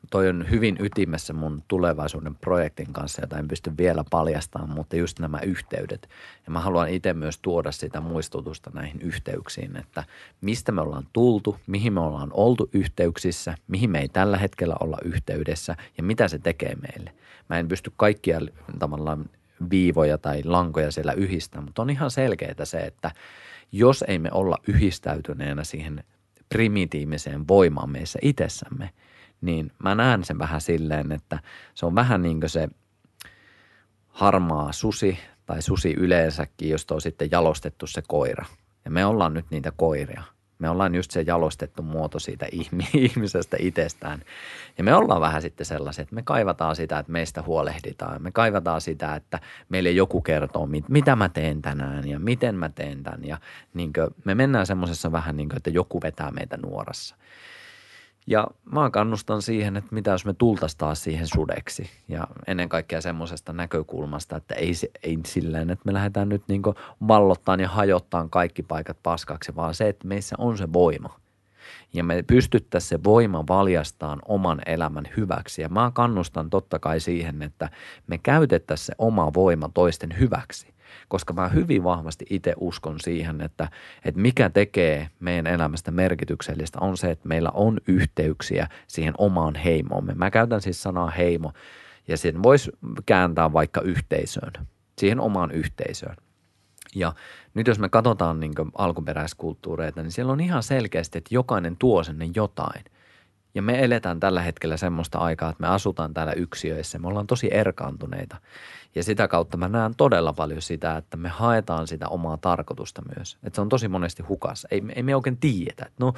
toi 0.10 0.30
on 0.30 0.46
hyvin 0.50 0.78
ytimessä 0.80 1.34
mun 1.34 1.64
tulevaisuuden 1.68 2.36
projektin 2.36 2.94
kanssa, 2.94 3.22
jota 3.22 3.38
en 3.38 3.48
pysty 3.48 3.72
vielä 3.78 4.04
paljastamaan, 4.10 4.70
mutta 4.70 4.96
just 4.96 5.20
nämä 5.20 5.40
yhteydet. 5.40 6.10
Ja 6.46 6.52
mä 6.52 6.60
haluan 6.60 6.90
itse 6.90 7.14
myös 7.14 7.40
tuoda 7.40 7.72
sitä 7.72 8.02
muistutusta 8.02 8.72
näihin 8.74 9.02
yhteyksiin, 9.02 9.78
että 9.78 10.04
mistä 10.42 10.72
me 10.72 10.82
ollaan 10.82 11.08
tultu, 11.14 11.58
mihin 11.68 11.94
me 11.94 12.00
ollaan 12.00 12.30
oltu 12.34 12.70
yhteyksissä, 12.74 13.56
mihin 13.68 13.90
me 13.90 14.00
ei 14.00 14.10
tällä 14.10 14.38
hetkellä 14.38 14.76
olla 14.80 14.98
yhteydessä 15.04 15.76
ja 15.98 16.04
mitä 16.04 16.28
se 16.28 16.40
tekee 16.40 16.76
meille. 16.76 17.14
Mä 17.50 17.60
en 17.60 17.68
pysty 17.68 17.92
kaikkia 17.98 18.40
tavallaan 18.80 19.26
viivoja 19.70 20.18
tai 20.18 20.44
lankoja 20.44 20.92
siellä 20.92 21.14
yhdistämään, 21.14 21.66
mutta 21.66 21.82
on 21.82 21.90
ihan 21.90 22.12
selkeää 22.12 22.66
se, 22.66 22.80
että 22.80 23.12
jos 23.72 24.04
ei 24.08 24.20
me 24.20 24.30
olla 24.32 24.58
yhdistäytyneenä 24.68 25.64
siihen 25.64 26.04
primitiiviseen 26.50 27.48
voimaan 27.48 27.90
meissä 27.90 28.20
itsessämme, 28.22 28.90
niin 29.42 29.72
mä 29.84 29.96
näen 29.96 30.24
sen 30.24 30.40
vähän 30.40 30.62
silleen, 30.62 31.12
että 31.12 31.40
se 31.74 31.86
on 31.86 31.96
vähän 31.96 32.22
niin 32.22 32.40
kuin 32.40 32.50
se 32.50 32.70
harmaa 34.08 34.72
susi 34.72 35.20
tai 35.46 35.62
susi 35.62 35.94
yleensäkin, 35.94 36.70
josta 36.70 36.96
on 36.96 37.02
sitten 37.02 37.32
jalostettu 37.32 37.88
se 37.88 38.02
koira. 38.08 38.46
Ja 38.86 38.92
me 38.92 39.06
ollaan 39.06 39.34
nyt 39.34 39.46
niitä 39.50 39.72
koiria. 39.76 40.24
Me 40.60 40.70
ollaan 40.70 40.96
just 40.96 41.12
se 41.12 41.22
jalostettu 41.22 41.84
muoto 41.84 42.20
siitä 42.20 42.46
ihmisestä 42.94 43.58
itsestään. 43.60 44.22
Ja 44.78 44.84
me 44.84 44.96
ollaan 44.96 45.22
vähän 45.22 45.42
sitten 45.42 45.66
sellaisia, 45.66 46.02
että 46.02 46.16
me 46.16 46.22
kaivataan 46.22 46.76
sitä, 46.76 47.00
että 47.00 47.12
meistä 47.12 47.42
huolehditaan. 47.42 48.22
Me 48.22 48.32
kaivataan 48.32 48.82
sitä, 48.82 49.16
että 49.16 49.40
meille 49.70 49.92
joku 49.92 50.22
kertoo, 50.22 50.66
mit, 50.66 50.90
mitä 50.90 51.16
mä 51.16 51.30
teen 51.30 51.62
tänään 51.62 52.08
ja 52.08 52.20
miten 52.20 52.56
mä 52.56 52.70
teen 52.70 53.04
tämän. 53.04 53.26
Ja 53.26 53.38
niin 53.74 53.94
kuin, 53.94 54.08
me 54.26 54.36
mennään 54.36 54.66
semmoisessa 54.66 55.12
vähän 55.12 55.38
niin 55.38 55.50
kuin, 55.50 55.58
että 55.58 55.70
joku 55.70 56.02
vetää 56.02 56.32
meitä 56.32 56.58
nuorassa. 56.58 57.16
Ja 58.28 58.48
mä 58.72 58.90
kannustan 58.90 59.42
siihen, 59.42 59.78
että 59.78 59.96
mitä 59.96 60.12
jos 60.12 60.26
me 60.26 60.34
tultaisiin 60.34 60.78
taas 60.78 61.04
siihen 61.04 61.28
sudeksi. 61.28 61.90
Ja 62.08 62.28
ennen 62.48 62.70
kaikkea 62.70 63.02
semmoisesta 63.02 63.54
näkökulmasta, 63.54 64.38
että 64.38 64.56
ei, 64.56 64.72
ei 65.04 65.20
silleen, 65.26 65.70
että 65.70 65.84
me 65.86 65.94
lähdetään 65.94 66.30
nyt 66.30 66.44
niin 66.48 66.62
vallottaan 67.08 67.60
ja 67.60 67.68
hajottaan 67.68 68.30
kaikki 68.30 68.64
paikat 68.64 68.98
paskaksi, 69.04 69.56
vaan 69.56 69.76
se, 69.76 69.90
että 69.90 70.08
meissä 70.08 70.36
on 70.38 70.58
se 70.58 70.74
voima. 70.74 71.20
Ja 71.94 72.04
me 72.04 72.24
pystyttäisiin 72.28 72.90
se 72.90 73.04
voima 73.04 73.44
valjastaan 73.50 74.20
oman 74.26 74.62
elämän 74.66 75.06
hyväksi. 75.18 75.62
Ja 75.62 75.70
mä 75.70 75.92
kannustan 75.94 76.50
totta 76.50 76.80
kai 76.80 77.00
siihen, 77.00 77.42
että 77.42 77.70
me 78.08 78.18
käytettäisiin 78.18 78.86
se 78.86 78.94
oma 78.98 79.34
voima 79.34 79.70
toisten 79.74 80.20
hyväksi 80.20 80.74
koska 81.08 81.34
mä 81.34 81.48
hyvin 81.48 81.84
vahvasti 81.84 82.26
itse 82.30 82.54
uskon 82.58 83.00
siihen, 83.00 83.42
että, 83.42 83.70
että 84.06 84.22
mikä 84.22 84.50
tekee 84.50 85.10
meidän 85.20 85.48
elämästä 85.48 85.92
merkityksellistä 85.92 86.80
on 86.82 86.98
se, 86.98 87.12
että 87.12 87.28
meillä 87.28 87.52
on 87.54 87.78
yhteyksiä 87.88 88.68
siihen 88.88 89.14
omaan 89.18 89.56
heimoomme. 89.56 90.14
Mä 90.14 90.32
käytän 90.32 90.62
siis 90.62 90.84
sanaa 90.84 91.10
heimo 91.10 91.54
ja 92.08 92.18
sen 92.18 92.44
voisi 92.44 92.72
kääntää 93.06 93.54
vaikka 93.54 93.82
yhteisöön, 93.82 94.54
siihen 94.98 95.20
omaan 95.20 95.52
yhteisöön. 95.52 96.16
Ja 96.96 97.14
nyt 97.54 97.68
jos 97.68 97.80
me 97.80 97.90
katsotaan 97.90 98.40
niin 98.40 98.54
alkuperäiskulttuureita, 98.78 100.04
niin 100.04 100.12
siellä 100.12 100.32
on 100.34 100.40
ihan 100.40 100.64
selkeästi, 100.64 101.18
että 101.18 101.36
jokainen 101.36 101.78
tuo 101.78 102.04
sinne 102.04 102.30
jotain. 102.36 102.84
Ja 103.60 103.64
me 103.64 103.84
eletään 103.84 104.20
tällä 104.20 104.42
hetkellä 104.42 104.78
semmoista 104.78 105.18
aikaa, 105.18 105.50
että 105.50 105.62
me 105.62 105.68
asutaan 105.68 106.14
täällä 106.14 106.34
yksiöissä. 106.34 107.00
Me 107.00 107.08
ollaan 107.08 107.28
tosi 107.28 107.50
erkaantuneita. 107.52 108.38
Ja 108.96 109.04
sitä 109.04 109.28
kautta 109.28 109.58
mä 109.58 109.68
näen 109.68 109.96
todella 109.98 110.34
paljon 110.34 110.62
sitä, 110.62 110.98
että 110.98 111.18
me 111.18 111.30
haetaan 111.30 111.88
sitä 111.88 112.08
omaa 112.08 112.38
tarkoitusta 112.38 113.02
myös. 113.16 113.38
Että 113.44 113.56
se 113.56 113.62
on 113.62 113.70
tosi 113.70 113.88
monesti 113.88 114.24
hukassa. 114.24 114.68
Ei, 114.72 114.84
ei 114.96 115.04
me 115.04 115.16
oikein 115.16 115.38
tiedetä, 115.38 115.86
että 115.86 116.06
no, 116.06 116.14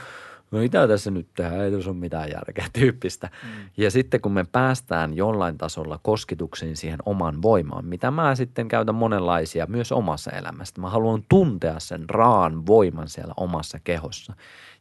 no 0.51 0.59
mitä 0.59 0.87
tässä 0.87 1.11
nyt 1.11 1.27
tehdään, 1.35 1.61
ei 1.61 1.71
tässä 1.71 1.89
ole 1.89 1.97
mitään 1.97 2.29
järkeä 2.31 2.65
tyyppistä. 2.79 3.29
Mm. 3.43 3.69
Ja 3.77 3.91
sitten 3.91 4.21
kun 4.21 4.31
me 4.31 4.45
päästään 4.51 5.13
jollain 5.13 5.57
tasolla 5.57 5.99
kosketuksiin 6.03 6.77
siihen 6.77 6.99
oman 7.05 7.41
voimaan, 7.41 7.85
mitä 7.85 8.11
mä 8.11 8.35
sitten 8.35 8.67
käytän 8.67 8.95
monenlaisia 8.95 9.65
myös 9.65 9.91
omassa 9.91 10.31
elämästä. 10.31 10.81
Mä 10.81 10.89
haluan 10.89 11.23
tuntea 11.29 11.79
sen 11.79 12.09
raan 12.09 12.65
voiman 12.65 13.07
siellä 13.07 13.33
omassa 13.37 13.79
kehossa. 13.83 14.33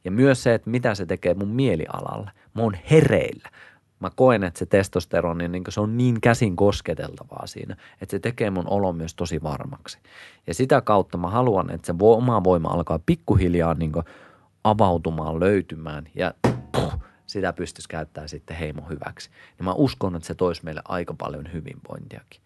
Ja 0.05 0.11
myös 0.11 0.43
se, 0.43 0.55
että 0.55 0.71
mitä 0.71 0.95
se 0.95 1.07
tekee 1.07 1.35
mun 1.35 1.49
mielialalle. 1.49 2.31
Mä 2.55 2.63
oon 2.63 2.77
hereillä 2.91 3.49
mä 4.01 4.11
koen, 4.17 4.45
että 4.45 4.59
se 4.59 4.67
testosteroni, 4.67 5.49
niin 5.49 5.65
se 5.69 5.81
on 5.81 5.97
niin 5.97 6.21
käsin 6.21 6.57
kosketeltavaa 6.57 7.47
siinä, 7.47 7.77
että 8.01 8.11
se 8.11 8.19
tekee 8.19 8.51
mun 8.51 8.69
olo 8.69 8.93
myös 8.93 9.15
tosi 9.15 9.43
varmaksi. 9.43 9.99
Ja 10.47 10.55
sitä 10.55 10.81
kautta 10.81 11.19
mä 11.19 11.31
haluan, 11.31 11.71
että 11.71 11.87
se 11.87 11.95
oma 12.01 12.45
voima 12.45 12.69
alkaa 12.69 12.99
pikkuhiljaa 13.07 13.75
niin 13.75 13.93
avautumaan, 14.65 15.41
löytymään 15.41 16.09
ja 16.15 16.35
puh, 16.73 16.95
sitä 17.27 17.53
pystyisi 17.53 17.89
käyttämään 17.89 18.29
sitten 18.29 18.57
heimo 18.57 18.83
hyväksi. 18.91 19.31
Ja 19.59 19.65
mä 19.65 19.73
uskon, 19.73 20.17
että 20.17 20.27
se 20.27 20.35
toisi 20.35 20.65
meille 20.65 20.83
aika 20.85 21.15
paljon 21.15 21.53
hyvinvointiakin. 21.53 22.41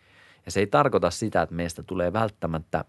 Ja 0.47 0.53
se 0.53 0.61
ei 0.61 0.67
tarkoita 0.67 1.11
sitä, 1.11 1.43
että 1.43 1.55
meistä 1.55 1.83
tulee 1.83 2.13
välttämättä 2.13 2.85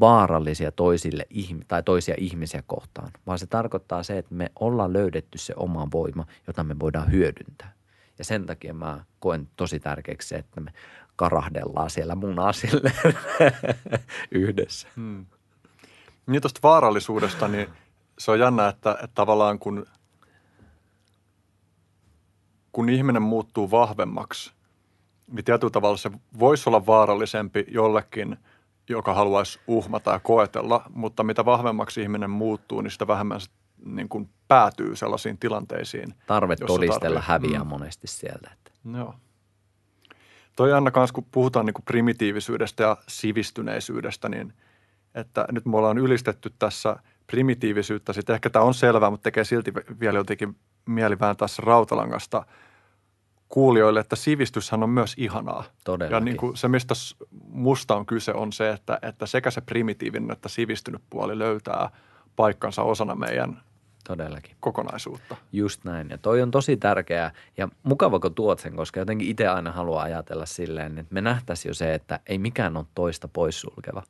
vaarallisia 0.00 0.72
toisille 0.72 1.26
tai 1.68 1.82
toisia 1.82 2.14
ihmisiä 2.18 2.62
kohtaan, 2.66 3.10
vaan 3.26 3.38
se 3.38 3.46
tarkoittaa 3.46 4.02
se, 4.02 4.18
että 4.18 4.34
me 4.34 4.50
ollaan 4.60 4.92
löydetty 4.92 5.38
se 5.38 5.54
oma 5.56 5.88
voima, 5.92 6.26
jota 6.46 6.64
me 6.64 6.78
voidaan 6.78 7.12
hyödyntää. 7.12 7.72
Ja 8.18 8.24
sen 8.24 8.46
takia 8.46 8.74
mä 8.74 9.04
koen 9.20 9.48
tosi 9.56 9.80
tärkeäksi 9.80 10.28
se, 10.28 10.36
että 10.36 10.60
me 10.60 10.72
karahdellaan 11.16 11.90
siellä 11.90 12.14
munasille 12.14 12.92
yhdessä. 14.30 14.88
Hmm. 14.96 15.26
Niin 16.26 16.42
tuosta 16.42 16.60
vaarallisuudesta, 16.62 17.48
niin 17.48 17.68
se 18.18 18.30
on 18.30 18.38
jännä, 18.38 18.68
että, 18.68 18.90
että 18.92 19.14
tavallaan 19.14 19.58
kun, 19.58 19.86
kun 22.72 22.88
ihminen 22.88 23.22
muuttuu 23.22 23.70
vahvemmaksi 23.70 24.52
niin 25.32 25.44
tietyllä 25.44 25.70
tavalla 25.70 25.96
se 25.96 26.10
voisi 26.38 26.68
olla 26.68 26.86
vaarallisempi 26.86 27.64
jollekin, 27.68 28.36
joka 28.88 29.14
haluaisi 29.14 29.60
uhmata 29.66 30.10
ja 30.10 30.20
koetella, 30.20 30.82
mutta 30.94 31.22
mitä 31.22 31.44
vahvemmaksi 31.44 32.02
ihminen 32.02 32.30
muuttuu, 32.30 32.80
niin 32.80 32.90
sitä 32.90 33.06
vähemmän 33.06 33.40
niin 33.84 34.08
kuin 34.08 34.28
päätyy 34.48 34.96
sellaisiin 34.96 35.38
tilanteisiin. 35.38 36.14
Tarve 36.26 36.56
todistella 36.56 37.20
tarvii- 37.20 37.28
häviää 37.28 37.64
Mm. 37.64 37.68
monesti 37.68 38.06
sieltä. 38.06 38.50
Että. 38.52 38.70
Joo. 38.98 39.14
Toi 40.56 40.72
Anna 40.72 40.90
kanssa, 40.90 41.14
kun 41.14 41.26
puhutaan 41.32 41.66
niin 41.66 41.74
kuin 41.74 41.84
primitiivisyydestä 41.84 42.82
ja 42.82 42.96
sivistyneisyydestä, 43.08 44.28
niin 44.28 44.52
että 45.14 45.44
nyt 45.52 45.66
me 45.66 45.76
ollaan 45.76 45.98
ylistetty 45.98 46.52
tässä 46.58 46.96
primitiivisyyttä. 47.26 48.12
Sitten 48.12 48.34
ehkä 48.34 48.50
tämä 48.50 48.64
on 48.64 48.74
selvää, 48.74 49.10
mutta 49.10 49.22
tekee 49.24 49.44
silti 49.44 49.72
vielä 50.00 50.18
jotenkin 50.18 50.56
mieli 50.86 51.18
vääntää 51.20 51.48
se 51.48 51.62
rautalangasta 51.62 52.46
kuulijoille, 53.50 54.00
että 54.00 54.16
sivistyshän 54.16 54.82
on 54.82 54.90
myös 54.90 55.14
ihanaa. 55.16 55.64
Todellakin. 55.84 56.14
Ja 56.14 56.20
niin 56.20 56.36
kuin 56.36 56.56
se, 56.56 56.68
mistä 56.68 56.94
musta 57.48 57.96
on 57.96 58.06
kyse, 58.06 58.32
on 58.32 58.52
se, 58.52 58.70
että, 58.70 58.98
että 59.02 59.26
sekä 59.26 59.50
se 59.50 59.60
primitiivinen 59.60 60.30
että 60.30 60.48
sivistynyt 60.48 61.02
puoli 61.10 61.38
löytää 61.38 61.90
paikkansa 62.36 62.82
osana 62.82 63.14
meidän 63.14 63.60
Todellakin. 64.06 64.56
kokonaisuutta. 64.60 65.36
Just 65.52 65.84
näin. 65.84 66.10
Ja 66.10 66.18
toi 66.18 66.42
on 66.42 66.50
tosi 66.50 66.76
tärkeää 66.76 67.32
ja 67.56 67.68
mukava, 67.82 68.20
kun 68.20 68.34
tuot 68.34 68.58
sen, 68.58 68.76
koska 68.76 69.00
jotenkin 69.00 69.28
itse 69.28 69.48
aina 69.48 69.72
haluaa 69.72 70.02
ajatella 70.02 70.46
silleen, 70.46 70.98
että 70.98 71.14
me 71.14 71.20
nähtäisiin 71.20 71.70
jo 71.70 71.74
se, 71.74 71.94
että 71.94 72.20
ei 72.26 72.38
mikään 72.38 72.76
ole 72.76 72.86
toista 72.94 73.28
poissulkeva. 73.28 74.02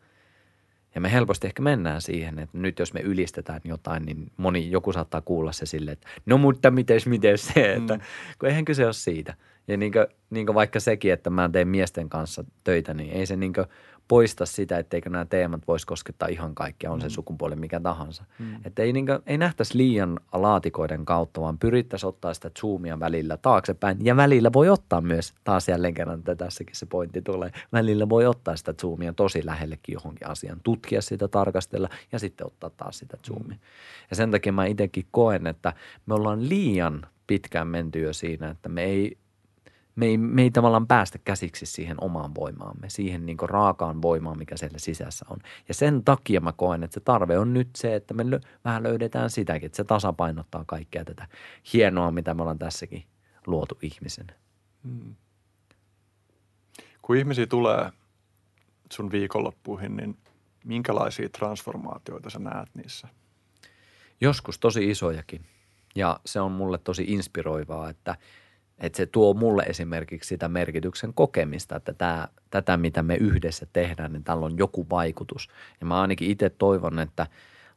Ja 0.94 1.00
me 1.00 1.12
helposti 1.12 1.46
ehkä 1.46 1.62
mennään 1.62 2.02
siihen, 2.02 2.38
että 2.38 2.58
nyt 2.58 2.78
jos 2.78 2.94
me 2.94 3.00
ylistetään 3.00 3.60
jotain, 3.64 4.02
niin 4.06 4.32
moni, 4.36 4.70
joku 4.70 4.92
saattaa 4.92 5.20
kuulla 5.20 5.52
se 5.52 5.66
silleen, 5.66 5.92
että 5.92 6.08
no 6.26 6.38
mutta 6.38 6.70
mites, 6.70 7.06
mites 7.06 7.46
se, 7.54 7.72
että 7.72 7.94
Mm. 7.94 8.00
kun 8.38 8.48
eihän 8.48 8.64
kyse 8.64 8.84
ole 8.84 8.92
siitä. 8.92 9.34
Ja 9.68 9.76
niin 9.76 9.92
kuin, 9.92 10.06
niin 10.30 10.46
kuin 10.46 10.54
vaikka 10.54 10.80
sekin, 10.80 11.12
että 11.12 11.30
mä 11.30 11.48
teen 11.52 11.68
miesten 11.68 12.08
kanssa 12.08 12.44
töitä, 12.64 12.94
niin 12.94 13.12
ei 13.12 13.26
se 13.26 13.36
niin 13.36 13.52
kuin 13.52 13.66
poista 14.10 14.46
sitä, 14.46 14.78
etteikö 14.78 15.10
nämä 15.10 15.24
teemat 15.24 15.60
voisi 15.68 15.86
koskettaa 15.86 16.28
ihan 16.28 16.54
kaikkia, 16.54 16.90
on 16.90 17.00
se 17.00 17.10
sukupuoli 17.10 17.56
mikä 17.56 17.80
tahansa. 17.80 18.24
Mm. 18.38 18.56
Että 18.64 18.82
ei, 18.82 18.92
niin 18.92 19.06
kuin, 19.06 19.18
ei 19.26 19.38
nähtäisi 19.38 19.78
liian 19.78 20.20
laatikoiden 20.32 21.04
kautta, 21.04 21.40
vaan 21.40 21.58
pyrittäisiin 21.58 22.08
ottaa 22.08 22.34
sitä 22.34 22.50
zoomia 22.60 23.00
välillä 23.00 23.36
taaksepäin. 23.36 24.04
Ja 24.04 24.16
välillä 24.16 24.52
voi 24.52 24.68
ottaa 24.68 25.00
myös, 25.00 25.34
taas 25.44 25.68
jälleen 25.68 25.94
kerran 25.94 26.18
että 26.18 26.36
tässäkin 26.36 26.76
se 26.76 26.86
pointti 26.86 27.22
tulee, 27.22 27.50
välillä 27.72 28.08
voi 28.08 28.26
ottaa 28.26 28.56
sitä 28.56 28.74
zoomia 28.80 29.12
tosi 29.12 29.46
lähellekin 29.46 29.92
johonkin 29.92 30.28
asiaan, 30.28 30.60
tutkia 30.62 31.02
sitä, 31.02 31.28
tarkastella 31.28 31.88
ja 32.12 32.18
sitten 32.18 32.46
ottaa 32.46 32.70
taas 32.70 32.98
sitä 32.98 33.16
zoomia. 33.26 33.58
Ja 34.10 34.16
sen 34.16 34.30
takia 34.30 34.52
mä 34.52 34.66
itsekin 34.66 35.06
koen, 35.10 35.46
että 35.46 35.72
me 36.06 36.14
ollaan 36.14 36.48
liian 36.48 37.06
pitkään 37.26 37.68
menty 37.68 38.00
jo 38.00 38.12
siinä, 38.12 38.50
että 38.50 38.68
me 38.68 38.84
ei 38.84 39.16
me 40.00 40.06
ei, 40.06 40.18
me 40.18 40.42
ei 40.42 40.50
tavallaan 40.50 40.86
päästä 40.86 41.18
käsiksi 41.18 41.66
siihen 41.66 41.96
omaan 42.00 42.34
voimaamme, 42.34 42.90
siihen 42.90 43.26
niin 43.26 43.36
raakaan 43.42 44.02
voimaan, 44.02 44.38
mikä 44.38 44.56
siellä 44.56 44.78
sisässä 44.78 45.26
on. 45.30 45.38
Ja 45.68 45.74
sen 45.74 46.04
takia 46.04 46.40
mä 46.40 46.52
koen, 46.52 46.82
että 46.82 46.94
se 46.94 47.00
tarve 47.00 47.38
on 47.38 47.54
nyt 47.54 47.68
se, 47.76 47.94
että 47.94 48.14
me 48.14 48.30
lö, 48.30 48.40
vähän 48.64 48.82
löydetään 48.82 49.30
sitäkin, 49.30 49.66
että 49.66 49.76
se 49.76 49.84
tasapainottaa 49.84 50.64
kaikkea 50.66 51.04
tätä 51.04 51.28
hienoa, 51.72 52.10
mitä 52.10 52.34
me 52.34 52.42
ollaan 52.42 52.58
tässäkin 52.58 53.04
luotu 53.46 53.78
ihmisenä. 53.82 54.32
Kun 57.02 57.16
ihmisiä 57.16 57.46
tulee 57.46 57.92
sun 58.92 59.12
viikonloppuihin, 59.12 59.96
niin 59.96 60.18
minkälaisia 60.64 61.28
transformaatioita 61.28 62.30
sä 62.30 62.38
näet 62.38 62.68
niissä? 62.74 63.08
Joskus 64.20 64.58
tosi 64.58 64.90
isojakin. 64.90 65.44
Ja 65.94 66.20
se 66.26 66.40
on 66.40 66.52
mulle 66.52 66.78
tosi 66.78 67.04
inspiroivaa, 67.08 67.90
että, 67.90 68.16
että 68.80 68.96
se 68.96 69.06
tuo 69.06 69.34
mulle 69.34 69.62
esimerkiksi 69.62 70.28
sitä 70.28 70.48
merkityksen 70.48 71.14
kokemista, 71.14 71.76
että 71.76 71.92
tämä, 71.92 72.28
tätä 72.50 72.76
mitä 72.76 73.02
me 73.02 73.16
yhdessä 73.16 73.66
tehdään, 73.72 74.12
niin 74.12 74.24
tällä 74.24 74.46
on 74.46 74.58
joku 74.58 74.86
vaikutus. 74.90 75.48
Ja 75.80 75.86
mä 75.86 76.00
ainakin 76.00 76.30
itse 76.30 76.50
toivon, 76.50 76.98
että 76.98 77.26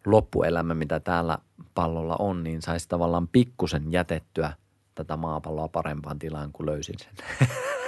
loppuelämä, 0.05 0.73
mitä 0.73 0.99
täällä 0.99 1.37
pallolla 1.75 2.15
on, 2.19 2.43
niin 2.43 2.61
saisi 2.61 2.89
tavallaan 2.89 3.27
pikkusen 3.27 3.91
jätettyä 3.91 4.53
tätä 4.95 5.17
maapalloa 5.17 5.67
parempaan 5.67 6.19
tilaan, 6.19 6.51
kun 6.51 6.65
löysin 6.65 6.95
sen. 6.99 7.13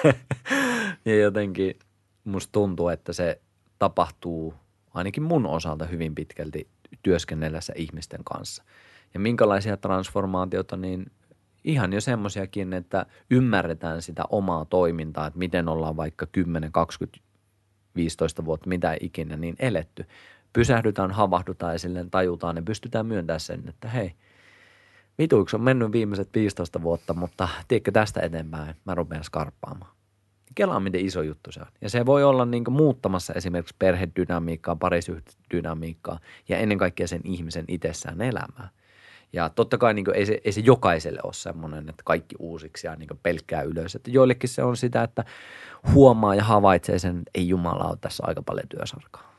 ja 1.06 1.20
jotenkin 1.20 1.80
musta 2.24 2.52
tuntuu, 2.52 2.90
että 2.90 3.14
se 3.14 3.42
tapahtuu 3.80 4.54
ainakin 4.94 5.24
mun 5.24 5.46
osalta 5.46 5.86
hyvin 5.86 6.16
pitkälti 6.16 6.68
työskennellessä 7.04 7.74
ihmisten 7.76 8.24
kanssa. 8.24 8.64
Ja 9.14 9.20
minkälaisia 9.20 9.78
transformaatioita, 9.78 10.78
niin 10.78 11.12
ihan 11.66 11.94
jo 11.94 12.02
semmoisiakin, 12.02 12.74
että 12.74 13.06
ymmärretään 13.30 14.02
sitä 14.02 14.24
omaa 14.30 14.66
toimintaa, 14.66 15.28
että 15.28 15.40
miten 15.40 15.70
ollaan 15.70 15.98
vaikka 15.98 16.26
10, 16.32 16.72
20, 16.72 17.20
15 17.96 18.46
vuotta, 18.46 18.70
mitä 18.70 18.98
ikinä, 19.02 19.38
niin 19.38 19.56
eletty. 19.60 20.06
Pysähdytään, 20.54 21.12
havahdutaan 21.12 21.74
ja 21.74 21.80
silleen 21.80 22.12
tajutaan 22.12 22.56
ja 22.56 22.62
pystytään 22.62 23.06
myöntämään 23.06 23.40
sen, 23.40 23.64
että 23.70 23.88
hei, 23.88 24.14
vituiksi 25.18 25.56
on 25.56 25.62
mennyt 25.62 25.92
viimeiset 25.92 26.30
15 26.36 26.82
vuotta, 26.82 27.14
mutta 27.14 27.48
tiedätkö 27.68 27.92
tästä 27.92 28.22
eteenpäin, 28.22 28.76
mä 28.86 28.96
rupean 28.96 29.24
skarppaamaan. 29.24 29.92
Kelaa, 30.56 30.80
miten 30.80 31.06
iso 31.06 31.22
juttu 31.22 31.52
se 31.52 31.62
on. 31.62 31.68
Ja 31.82 31.90
se 31.90 32.06
voi 32.06 32.24
olla 32.24 32.46
niin 32.46 32.64
muuttamassa 32.70 33.34
esimerkiksi 33.34 33.76
perhedynamiikkaa, 33.80 34.76
parisuhdedynamiikkaa 34.76 36.20
ja 36.50 36.58
ennen 36.58 36.78
kaikkea 36.78 37.08
sen 37.08 37.22
ihmisen 37.24 37.66
itsessään 37.68 38.22
elämää. 38.22 38.70
Ja 39.36 39.50
totta 39.50 39.78
kai 39.78 39.94
niin 39.94 40.06
ei, 40.14 40.26
se, 40.26 40.42
ei 40.44 40.52
se 40.52 40.62
jokaiselle 40.62 41.20
ole 41.24 41.34
semmoinen, 41.34 41.90
että 41.90 42.04
kaikki 42.06 42.36
uusiksi 42.40 42.88
ja 42.88 42.96
niin 42.96 43.10
pelkkää 43.24 43.62
ylös. 43.62 43.96
Että 43.96 44.12
joillekin 44.12 44.50
se 44.50 44.64
on 44.64 44.78
sitä, 44.78 45.04
että 45.04 45.26
huomaa 45.94 46.36
ja 46.36 46.44
havaitsee 46.44 47.00
sen, 47.00 47.18
että 47.18 47.32
ei 47.36 47.48
Jumala 47.48 47.90
ole 47.90 47.98
tässä 48.02 48.24
aika 48.28 48.42
paljon 48.42 48.68
työsarkaa. 48.70 49.36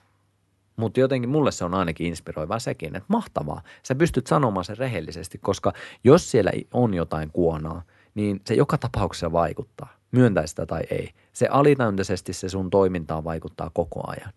Mutta 0.76 1.00
jotenkin 1.00 1.30
mulle 1.30 1.52
se 1.52 1.64
on 1.64 1.74
ainakin 1.74 2.06
inspiroivaa 2.06 2.58
sekin, 2.58 2.96
että 2.96 3.06
mahtavaa. 3.08 3.62
Sä 3.82 3.94
pystyt 3.94 4.26
sanomaan 4.26 4.64
sen 4.64 4.78
rehellisesti, 4.78 5.38
koska 5.38 5.72
jos 6.04 6.30
siellä 6.30 6.50
on 6.72 6.94
jotain 6.94 7.30
kuonaa, 7.30 7.82
niin 8.14 8.40
se 8.46 8.54
joka 8.54 8.78
tapauksessa 8.78 9.32
vaikuttaa. 9.32 9.96
Myöntäisi 10.10 10.50
sitä 10.50 10.66
tai 10.66 10.82
ei. 10.90 11.10
Se 11.32 11.46
alitäyntäisesti 11.46 12.32
se 12.32 12.48
sun 12.48 12.70
toimintaan 12.70 13.24
vaikuttaa 13.24 13.70
koko 13.74 14.00
ajan. 14.06 14.32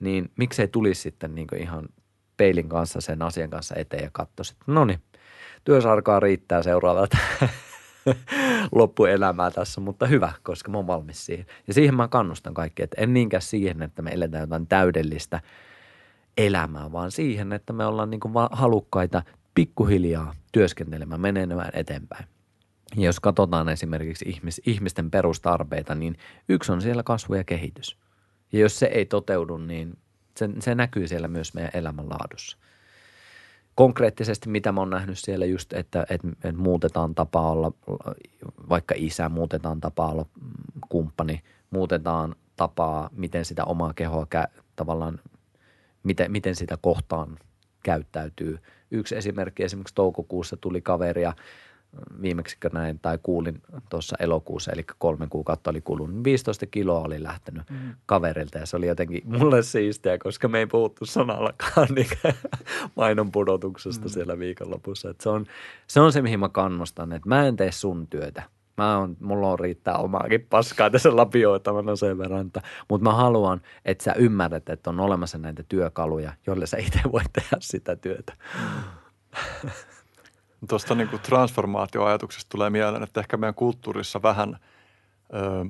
Niin 0.00 0.30
miksei 0.36 0.68
tulisi 0.68 1.00
sitten 1.00 1.34
niin 1.34 1.48
ihan 1.58 1.88
peilin 2.36 2.68
kanssa 2.68 3.00
sen 3.00 3.22
asian 3.22 3.50
kanssa 3.50 3.74
eteen 3.74 4.04
ja 4.04 4.10
katsoisi, 4.12 4.52
että 4.52 4.72
no 4.72 4.84
niin, 4.84 5.00
työsarkaa 5.64 6.20
riittää 6.20 6.62
seuraavalta 6.62 7.16
loppuelämää 8.72 9.50
tässä, 9.50 9.80
mutta 9.80 10.06
hyvä, 10.06 10.32
koska 10.42 10.70
mä 10.70 10.76
oon 10.78 10.86
valmis 10.86 11.26
siihen. 11.26 11.46
Ja 11.66 11.74
siihen 11.74 11.94
mä 11.94 12.08
kannustan 12.08 12.54
kaikki, 12.54 12.82
että 12.82 13.00
en 13.00 13.14
niinkään 13.14 13.42
siihen, 13.42 13.82
että 13.82 14.02
me 14.02 14.10
eletään 14.10 14.42
jotain 14.42 14.66
täydellistä 14.66 15.40
elämää, 16.36 16.92
vaan 16.92 17.10
siihen, 17.10 17.52
että 17.52 17.72
me 17.72 17.86
ollaan 17.86 18.10
niin 18.10 18.20
halukkaita 18.50 19.22
pikkuhiljaa 19.54 20.34
työskentelemään, 20.52 21.20
menemään 21.20 21.70
eteenpäin. 21.72 22.24
Ja 22.96 23.04
jos 23.04 23.20
katsotaan 23.20 23.68
esimerkiksi 23.68 24.24
ihmis, 24.28 24.62
ihmisten 24.66 25.10
perustarpeita, 25.10 25.94
niin 25.94 26.16
yksi 26.48 26.72
on 26.72 26.82
siellä 26.82 27.02
kasvu 27.02 27.34
ja 27.34 27.44
kehitys. 27.44 27.96
Ja 28.52 28.58
jos 28.58 28.78
se 28.78 28.86
ei 28.86 29.06
toteudu, 29.06 29.56
niin 29.56 29.98
se, 30.36 30.48
se 30.60 30.74
näkyy 30.74 31.08
siellä 31.08 31.28
myös 31.28 31.54
meidän 31.54 31.70
elämänlaadussa. 31.74 32.58
Konkreettisesti 33.74 34.48
mitä 34.48 34.72
mä 34.72 34.80
oon 34.80 34.90
nähnyt 34.90 35.18
siellä 35.18 35.46
just, 35.46 35.72
että, 35.72 36.06
että, 36.10 36.28
että 36.28 36.52
muutetaan 36.52 37.14
tapaa 37.14 37.50
olla 37.50 37.72
vaikka 38.68 38.94
isä, 38.98 39.28
muutetaan 39.28 39.80
tapaa 39.80 40.10
olla 40.10 40.26
kumppani, 40.88 41.42
muutetaan 41.70 42.34
tapaa, 42.56 43.10
miten 43.12 43.44
sitä 43.44 43.64
omaa 43.64 43.92
kehoa 43.94 44.26
kä- 44.34 44.62
tavallaan, 44.76 45.20
miten, 46.02 46.32
miten 46.32 46.56
sitä 46.56 46.78
kohtaan 46.80 47.38
käyttäytyy. 47.82 48.58
Yksi 48.90 49.16
esimerkki 49.16 49.64
esimerkiksi 49.64 49.94
toukokuussa 49.94 50.56
tuli 50.56 50.80
kaveri 50.80 51.22
ja 51.22 51.32
viimeksi 52.22 52.56
näin 52.72 52.98
tai 52.98 53.18
kuulin 53.22 53.62
tuossa 53.88 54.16
elokuussa, 54.20 54.72
eli 54.72 54.84
kolme 54.98 55.26
kuukautta 55.30 55.70
oli 55.70 55.80
kulunut, 55.80 56.14
niin 56.14 56.24
15 56.24 56.66
kiloa 56.66 57.00
oli 57.00 57.22
lähtenyt 57.22 57.70
mm. 57.70 57.94
kaverilta 58.06 58.58
ja 58.58 58.66
se 58.66 58.76
oli 58.76 58.86
jotenkin 58.86 59.22
mulle 59.24 59.62
siistiä, 59.62 60.18
koska 60.18 60.48
me 60.48 60.58
ei 60.58 60.66
puhuttu 60.66 61.06
sanallakaan 61.06 61.88
niin 61.94 62.08
mainon 62.96 63.32
pudotuksesta 63.32 64.04
mm. 64.04 64.08
siellä 64.08 64.38
viikonlopussa. 64.38 65.10
Et 65.10 65.20
se, 65.20 65.28
on, 65.28 65.46
se 65.86 66.00
on 66.00 66.12
se, 66.12 66.22
mihin 66.22 66.40
mä 66.40 66.48
kannustan, 66.48 67.12
että 67.12 67.28
mä 67.28 67.46
en 67.46 67.56
tee 67.56 67.72
sun 67.72 68.06
työtä. 68.06 68.42
Mä 68.76 68.98
on, 68.98 69.16
mulla 69.20 69.48
on 69.48 69.58
riittää 69.58 69.96
omaakin 69.96 70.46
paskaa 70.50 70.90
tässä 70.90 71.16
lapioitavana 71.16 71.96
sen 71.96 72.18
verran, 72.18 72.50
mutta 72.88 73.04
mä 73.04 73.14
haluan, 73.14 73.60
että 73.84 74.04
sä 74.04 74.12
ymmärrät, 74.12 74.68
että 74.68 74.90
on 74.90 75.00
olemassa 75.00 75.38
näitä 75.38 75.64
työkaluja, 75.68 76.32
joille 76.46 76.66
sä 76.66 76.76
itse 76.76 77.00
voit 77.12 77.32
tehdä 77.32 77.56
sitä 77.60 77.96
työtä. 77.96 78.32
Mm. 78.54 79.70
Tuosta 80.68 80.94
niin 80.94 81.08
kuin 81.08 81.22
transformaatioajatuksesta 81.22 82.48
tulee 82.48 82.70
mieleen, 82.70 83.02
että 83.02 83.20
ehkä 83.20 83.36
meidän 83.36 83.54
kulttuurissa 83.54 84.22
vähän, 84.22 84.58
ö, 85.34 85.64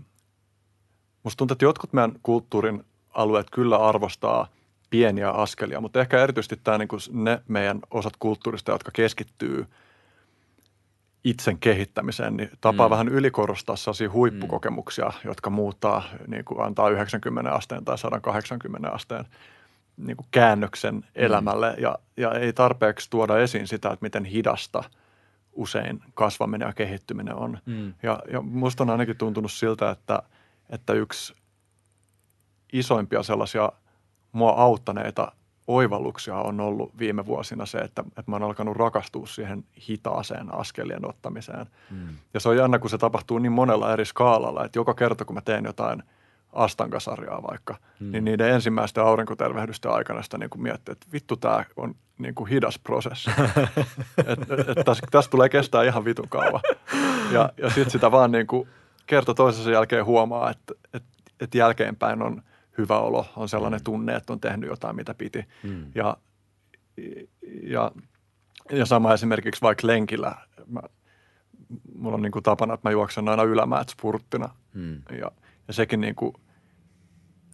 musta 1.22 1.36
tuntuu, 1.38 1.54
että 1.54 1.64
jotkut 1.64 1.92
meidän 1.92 2.12
kulttuurin 2.22 2.84
alueet 3.14 3.50
kyllä 3.50 3.76
arvostaa 3.76 4.48
pieniä 4.90 5.30
askelia, 5.30 5.80
mutta 5.80 6.00
ehkä 6.00 6.22
erityisesti 6.22 6.60
tämä 6.64 6.78
niin 6.78 6.88
kuin 6.88 7.00
ne 7.12 7.42
meidän 7.48 7.80
osat 7.90 8.12
kulttuurista, 8.18 8.72
jotka 8.72 8.90
keskittyy 8.94 9.66
itsen 11.24 11.58
kehittämiseen, 11.58 12.36
niin 12.36 12.50
tapaa 12.60 12.86
Mm. 12.86 12.90
mm. 12.90 12.90
vähän 12.90 13.08
ylikorostaa 13.08 13.76
sellaisia 13.76 14.10
huippukokemuksia, 14.10 15.06
mm. 15.06 15.28
jotka 15.28 15.50
muuttaa, 15.50 16.04
niin 16.26 16.44
kuin 16.44 16.60
antaa 16.60 16.90
90 16.90 17.52
asteen 17.52 17.84
tai 17.84 17.98
180 17.98 18.90
asteen 18.90 19.24
niin 19.96 20.16
kuin 20.16 20.26
käännöksen 20.30 21.04
elämälle 21.14 21.74
ja, 21.78 21.98
ja 22.16 22.32
ei 22.32 22.52
tarpeeksi 22.52 23.10
tuoda 23.10 23.38
esiin 23.38 23.66
sitä, 23.66 23.88
että 23.88 24.04
miten 24.04 24.24
hidasta 24.24 24.84
usein 25.52 26.02
kasvaminen 26.14 26.66
ja 26.66 26.72
kehittyminen 26.72 27.34
on. 27.34 27.58
Mm. 27.66 27.94
Ja, 28.02 28.22
ja 28.32 28.40
musta 28.40 28.82
on 28.82 28.90
ainakin 28.90 29.16
tuntunut 29.16 29.52
siltä, 29.52 29.90
että, 29.90 30.22
että 30.70 30.92
yksi 30.92 31.34
isoimpia 32.72 33.22
sellaisia 33.22 33.72
mua 34.32 34.50
auttaneita 34.50 35.32
oivalluksia 35.66 36.36
on 36.36 36.60
ollut 36.60 36.98
viime 36.98 37.26
vuosina 37.26 37.66
se, 37.66 37.78
että, 37.78 38.04
että 38.06 38.30
mä 38.30 38.36
oon 38.36 38.42
alkanut 38.42 38.76
rakastua 38.76 39.26
siihen 39.26 39.64
hitaaseen 39.88 40.54
askelien 40.54 41.08
ottamiseen. 41.08 41.66
Mm. 41.90 42.08
Ja 42.34 42.40
se 42.40 42.48
on 42.48 42.56
jännä, 42.56 42.78
kun 42.78 42.90
se 42.90 42.98
tapahtuu 42.98 43.38
niin 43.38 43.52
monella 43.52 43.92
eri 43.92 44.04
skaalalla, 44.04 44.64
että 44.64 44.78
joka 44.78 44.94
kerta 44.94 45.24
kun 45.24 45.34
mä 45.34 45.40
teen 45.40 45.64
jotain 45.64 46.02
astankasarjaa 46.56 47.42
vaikka, 47.42 47.74
Mm. 48.00 48.06
mm. 48.06 48.12
niin 48.12 48.24
niiden 48.24 48.50
ensimmäisten 48.50 49.04
aurinkotervehdysten 49.04 49.90
aikana 49.90 50.22
sitä 50.22 50.38
niin 50.38 50.50
kuin 50.50 50.62
miettii, 50.62 50.92
että 50.92 51.06
vittu 51.12 51.36
tämä 51.36 51.64
on 51.76 51.94
niin 52.18 52.34
kuin 52.34 52.50
hidas 52.50 52.78
prosessi. 52.78 53.30
että 54.26 54.54
et, 54.76 54.84
tästä 54.84 55.06
täs 55.10 55.28
tulee 55.28 55.48
kestää 55.48 55.82
ihan 55.82 56.04
vitun 56.04 56.28
kauan. 56.28 56.60
Ja, 57.32 57.50
ja 57.56 57.70
sitten 57.70 57.90
sitä 57.90 58.10
vaan 58.10 58.32
niin 58.32 58.46
kuin 58.46 58.68
kerta 59.06 59.34
toisensa 59.34 59.70
jälkeen 59.70 60.04
huomaa, 60.04 60.50
että 60.50 60.74
et, 60.94 61.02
et 61.40 61.54
jälkeenpäin 61.54 62.22
on 62.22 62.42
hyvä 62.78 62.98
olo, 62.98 63.26
on 63.36 63.48
sellainen 63.48 63.84
tunne, 63.84 64.14
että 64.14 64.32
on 64.32 64.40
tehnyt 64.40 64.70
jotain, 64.70 64.96
mitä 64.96 65.14
piti. 65.14 65.44
Mm. 65.62 65.86
Ja, 65.94 66.16
ja, 67.62 67.90
ja 68.70 68.86
sama 68.86 69.12
esimerkiksi 69.14 69.62
vaikka 69.62 69.86
lenkillä. 69.86 70.34
Mä, 70.66 70.80
mulla 71.94 72.14
on 72.14 72.22
niin 72.22 72.32
kuin 72.32 72.42
tapana, 72.42 72.74
että 72.74 72.88
mä 72.88 72.92
juoksen 72.92 73.28
aina 73.28 73.42
ylämäät 73.42 73.88
spurttina. 73.88 74.48
Mm. 74.74 75.02
Ja, 75.20 75.30
ja 75.68 75.74
sekin 75.74 76.00
niin 76.00 76.14
kuin, 76.14 76.32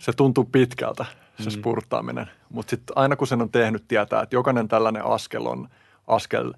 se 0.03 0.13
tuntuu 0.13 0.45
pitkältä, 0.45 1.05
se 1.39 1.45
Mm. 1.45 1.51
spurttaaminen. 1.51 2.31
Mutta 2.51 2.71
sitten 2.71 2.99
aina 2.99 3.17
kun 3.17 3.27
sen 3.27 3.43
on 3.43 3.51
tehnyt, 3.51 3.85
tietää, 3.89 4.23
että 4.23 4.37
jokainen 4.37 4.69
tällainen 4.69 5.05
askel 5.05 5.47
on 5.47 5.69
askel 6.07 6.55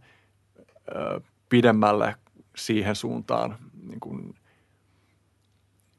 ö, 0.96 1.20
pidemmälle 1.48 2.14
siihen 2.56 2.94
suuntaan, 2.96 3.56
niin 3.88 4.00
kuin, 4.00 4.34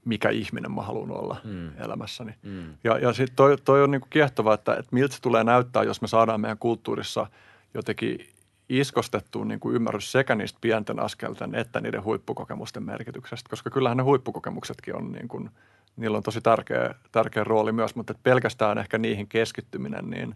mikä 0.05 0.29
ihminen 0.29 0.71
mä 0.71 0.81
haluan 0.81 1.11
olla 1.11 1.37
Mm. 1.43 1.71
elämässäni. 1.77 2.35
Mm. 2.43 2.73
Ja, 2.83 2.97
ja 2.97 3.13
sitten 3.13 3.35
toi, 3.35 3.57
toi 3.57 3.83
on 3.83 3.91
niinku 3.91 4.07
kiehtova, 4.09 4.53
että, 4.53 4.73
että 4.73 4.89
miltä 4.91 5.15
se 5.15 5.21
tulee 5.21 5.43
näyttää, 5.43 5.83
jos 5.83 6.01
me 6.01 6.07
saadaan 6.07 6.41
meidän 6.41 6.57
kulttuurissa 6.57 7.27
jotenkin 7.73 8.29
iskostettua 8.69 9.45
niinku 9.45 9.71
ymmärrys 9.71 10.11
sekä 10.11 10.35
niistä 10.35 10.57
pienten 10.61 10.99
askelten 10.99 11.55
että 11.55 11.81
niiden 11.81 12.03
huippukokemusten 12.03 12.83
merkityksestä. 12.83 13.49
Koska 13.49 13.69
kyllähän 13.69 13.97
ne 13.97 14.03
huippukokemuksetkin 14.03 14.95
on, 14.95 15.11
niin 15.11 15.27
kuin, 15.27 15.49
niillä 15.95 16.17
on 16.17 16.23
tosi 16.23 16.41
tärkeä, 16.41 16.95
tärkeä 17.11 17.43
rooli 17.43 17.71
myös, 17.71 17.95
mutta 17.95 18.11
että 18.11 18.23
pelkästään 18.23 18.77
ehkä 18.77 18.97
niihin 18.97 19.27
keskittyminen 19.27 20.09
niin 20.09 20.35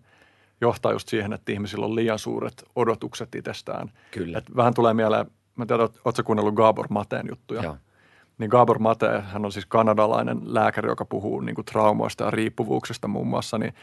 johtaa 0.62 0.92
just 0.92 1.10
siihen, 1.10 1.34
että 1.34 1.52
ihmisillä 1.52 1.86
on 1.86 1.96
liian 1.96 2.20
suuret 2.20 2.64
odotukset 2.76 3.36
itsestään. 3.36 3.92
Kyllä. 4.12 4.38
Et 4.38 4.56
vähän 4.56 4.74
tulee 4.74 4.94
mieleen, 4.94 5.26
mä 5.56 5.64
en 5.64 5.68
tiedä, 5.68 5.84
ootko 5.84 6.24
kuunnellut 6.26 6.56
Gabor 6.56 6.88
Mateen 6.90 7.26
juttuja? 7.30 7.64
Joo. 7.64 7.78
Niin 8.38 8.50
Gabor 8.50 8.80
Mate, 8.80 9.22
hän 9.22 9.46
on 9.46 9.52
siis 9.52 9.66
kanadalainen 9.66 10.42
lääkäri, 10.44 10.90
joka 10.90 11.06
puhuu 11.06 11.40
niin 11.40 11.56
kuin 11.56 11.66
traumoista 11.66 12.24
ja 12.24 12.32
riippuvuuksista 12.32 13.08
muun 13.08 13.28
muassa, 13.28 13.58
niin, 13.58 13.74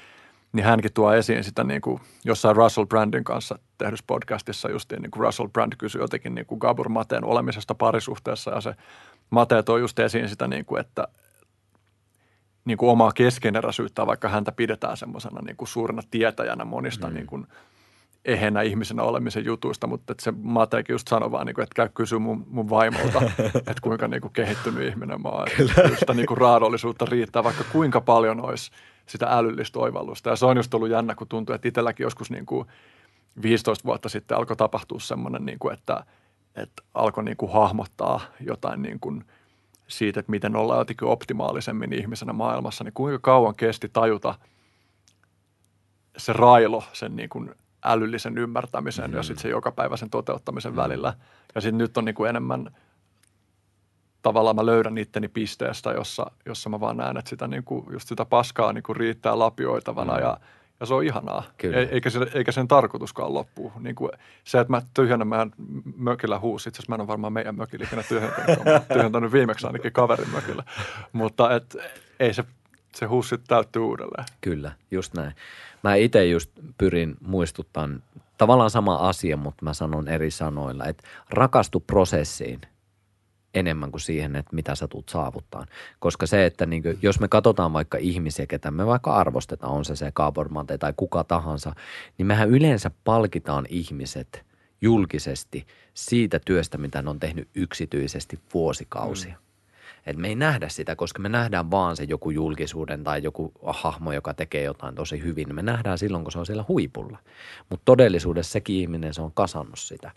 niin 0.52 0.66
hänkin 0.66 0.92
tuo 0.92 1.12
esiin 1.12 1.44
sitä 1.44 1.64
niin 1.64 1.80
kuin 1.80 2.00
jossain 2.24 2.56
Russell 2.56 2.86
Brandin 2.86 3.24
kanssa 3.24 3.58
tehdyssä 3.78 4.04
podcastissa 4.06 4.70
justiin 4.70 5.02
niin 5.02 5.10
kuin 5.10 5.24
Russell 5.24 5.48
Brand 5.48 5.72
kysyi 5.78 6.00
jotenkin 6.00 6.34
niin 6.34 6.46
kuin 6.46 6.58
Gabor 6.58 6.88
Mateen 6.88 7.24
olemisesta 7.24 7.74
parisuhteessa 7.74 8.50
ja 8.50 8.60
se 8.60 8.74
Mate 9.30 9.62
toi 9.62 9.80
just 9.80 9.98
esiin 9.98 10.28
sitä, 10.28 10.48
niin 10.48 10.64
kuin, 10.64 10.80
että 10.80 11.08
niin 12.66 12.78
kuin 12.78 12.90
omaa 12.90 13.12
keskeneräisyyttä, 13.12 14.06
vaikka 14.06 14.28
häntä 14.28 14.52
pidetään 14.52 14.96
semmoisena 14.96 15.40
niin 15.40 15.56
kuin 15.56 15.68
suurena 15.68 16.02
tietäjänä 16.10 16.64
monista 16.64 17.08
mm. 17.08 17.14
niin 17.14 17.26
kuin 17.26 17.46
ehenä 18.24 18.62
ihmisenä 18.62 19.02
olemisen 19.02 19.44
jutuista, 19.44 19.86
mutta 19.86 20.12
että 20.12 20.24
se 20.24 20.32
Mateekin 20.42 20.94
just 20.94 21.08
sanoi 21.08 21.30
vaan, 21.30 21.46
niin 21.46 21.54
kuin, 21.54 21.62
että 21.62 21.74
käy 21.74 21.88
kysyä 21.94 22.18
mun, 22.18 22.46
mun 22.50 22.70
vaimolta, 22.70 23.22
että 23.56 23.80
kuinka 23.82 24.08
niin 24.08 24.20
kuin 24.20 24.32
kehittynyt 24.32 24.88
ihminen 24.88 25.22
mä 25.22 25.28
oon. 25.28 25.46
Sitä 25.98 26.14
niin 26.14 26.26
kuin 26.26 26.38
raadollisuutta 26.38 27.04
riittää, 27.04 27.44
vaikka 27.44 27.64
kuinka 27.72 28.00
paljon 28.00 28.40
olisi 28.40 28.70
sitä 29.06 29.26
älyllistä 29.30 29.78
oivallusta. 29.78 30.30
Ja 30.30 30.36
se 30.36 30.46
on 30.46 30.56
just 30.56 30.74
ollut 30.74 30.90
jännä, 30.90 31.14
kun 31.14 31.28
tuntuu, 31.28 31.54
että 31.54 31.68
itselläkin 31.68 32.04
joskus 32.04 32.30
niin 32.30 32.46
kuin 32.46 32.66
15 33.42 33.84
vuotta 33.84 34.08
sitten 34.08 34.36
alkoi 34.36 34.56
tapahtua 34.56 35.00
semmoinen, 35.00 35.46
niin 35.46 35.58
kuin, 35.58 35.74
että, 35.74 36.04
että 36.56 36.82
alkoi 36.94 37.24
niin 37.24 37.36
kuin 37.36 37.52
hahmottaa 37.52 38.20
jotain 38.40 38.82
niin 38.82 39.00
kuin 39.00 39.24
siitä, 39.88 40.20
että 40.20 40.30
miten 40.30 40.56
ollaan 40.56 40.78
jotenkin 40.78 41.08
optimaalisemmin 41.08 41.92
ihmisenä 41.92 42.32
maailmassa, 42.32 42.84
niin 42.84 42.94
kuinka 42.94 43.18
kauan 43.18 43.54
kesti 43.56 43.88
tajuta 43.88 44.34
se 46.16 46.32
railo 46.32 46.84
sen 46.92 47.16
niin 47.16 47.28
kuin 47.28 47.54
älyllisen 47.84 48.38
ymmärtämisen 48.38 49.04
mm-hmm. 49.04 49.16
ja 49.16 49.22
sitten 49.22 49.42
se 49.42 49.48
jokapäiväisen 49.48 50.10
toteuttamisen 50.10 50.72
mm-hmm. 50.72 50.82
välillä. 50.82 51.14
Ja 51.54 51.60
sitten 51.60 51.78
nyt 51.78 51.96
on 51.96 52.04
niin 52.04 52.14
kuin 52.14 52.30
enemmän 52.30 52.70
tavallaan 54.22 54.56
mä 54.56 54.66
löydän 54.66 54.98
itteni 54.98 55.28
pisteestä, 55.28 55.90
jossa, 55.90 56.30
jossa 56.46 56.70
mä 56.70 56.80
vaan 56.80 56.96
näen, 56.96 57.16
että 57.16 57.28
sitä 57.28 57.46
niin 57.48 57.64
kuin, 57.64 57.86
just 57.92 58.08
sitä 58.08 58.24
paskaa 58.24 58.72
niin 58.72 58.82
kuin 58.82 58.96
riittää 58.96 59.38
lapioitavana 59.38 60.12
mm. 60.12 60.20
ja, 60.20 60.38
ja 60.80 60.86
se 60.86 60.94
on 60.94 61.04
ihanaa. 61.04 61.42
Kyllä. 61.58 61.78
E, 61.78 61.88
eikä, 61.90 62.10
se, 62.10 62.26
eikä 62.34 62.52
sen 62.52 62.68
tarkoituskaan 62.68 63.34
loppu. 63.34 63.72
Niin 63.80 63.94
kuin 63.94 64.10
se, 64.44 64.60
että 64.60 64.70
mä 64.70 64.82
tyhjennän 64.94 65.28
meidän 65.28 65.52
mökillä 65.96 66.38
huusi, 66.38 66.68
itse 66.68 66.78
asiassa 66.78 66.90
mä 66.90 66.94
en 66.94 67.00
ole 67.00 67.08
varmaan 67.08 67.32
meidän 67.32 67.56
mökillä 67.56 67.84
ikinä 67.84 68.02
tyhjentänyt, 68.02 68.64
mä 68.64 68.80
tyhjentänyt 68.94 69.32
viimeksi 69.32 69.66
ainakin 69.66 69.92
kaverin 69.92 70.30
mökillä. 70.30 70.64
Mutta 71.12 71.54
et, 71.54 71.76
ei 72.20 72.34
se, 72.34 72.44
se 72.94 73.06
huusi 73.06 73.28
sitten 73.28 73.48
täyttyy 73.48 73.82
uudelleen. 73.82 74.24
Kyllä, 74.40 74.72
just 74.90 75.14
näin. 75.14 75.32
Mä 75.82 75.94
itse 75.94 76.26
just 76.26 76.50
pyrin 76.78 77.16
muistuttamaan 77.26 78.02
tavallaan 78.38 78.70
sama 78.70 78.96
asia, 78.96 79.36
mutta 79.36 79.64
mä 79.64 79.74
sanon 79.74 80.08
eri 80.08 80.30
sanoilla, 80.30 80.84
että 80.84 81.04
rakastu 81.30 81.80
prosessiin 81.80 82.60
enemmän 83.56 83.90
kuin 83.90 84.00
siihen, 84.00 84.36
että 84.36 84.56
mitä 84.56 84.74
sä 84.74 84.88
tulet 84.88 85.08
saavuttaa. 85.08 85.66
Koska 85.98 86.26
se, 86.26 86.46
että 86.46 86.66
niin 86.66 86.82
kuin, 86.82 86.98
jos 87.02 87.20
me 87.20 87.28
katsotaan 87.28 87.72
vaikka 87.72 87.98
ihmisiä, 87.98 88.46
ketä 88.46 88.70
me 88.70 88.86
vaikka 88.86 89.14
arvostetaan, 89.14 89.72
on 89.72 89.84
se 89.84 89.96
se 89.96 90.12
Gabor 90.14 90.48
tai 90.80 90.92
kuka 90.96 91.24
tahansa, 91.24 91.72
niin 92.18 92.26
mehän 92.26 92.50
yleensä 92.50 92.90
palkitaan 93.04 93.66
ihmiset 93.68 94.46
julkisesti 94.80 95.66
siitä 95.94 96.40
työstä, 96.44 96.78
mitä 96.78 97.02
ne 97.02 97.10
on 97.10 97.20
tehnyt 97.20 97.48
yksityisesti 97.54 98.38
vuosikausia. 98.54 99.34
Mm. 99.34 99.45
Et 100.06 100.16
me 100.16 100.28
ei 100.28 100.34
nähdä 100.34 100.68
sitä, 100.68 100.96
koska 100.96 101.22
me 101.22 101.28
nähdään 101.28 101.70
vaan 101.70 101.96
se 101.96 102.04
joku 102.04 102.30
julkisuuden 102.30 103.04
tai 103.04 103.22
joku 103.22 103.52
hahmo, 103.62 104.12
joka 104.12 104.34
tekee 104.34 104.62
jotain 104.62 104.94
tosi 104.94 105.22
hyvin. 105.22 105.54
Me 105.54 105.62
nähdään 105.62 105.98
silloin, 105.98 106.24
kun 106.24 106.32
se 106.32 106.38
on 106.38 106.46
siellä 106.46 106.64
huipulla. 106.68 107.18
Mutta 107.70 107.84
todellisuudessa 107.84 108.52
sekin 108.52 108.76
ihminen, 108.76 109.14
se 109.14 109.22
on 109.22 109.32
kasannut 109.32 109.78
sitä. 109.78 110.10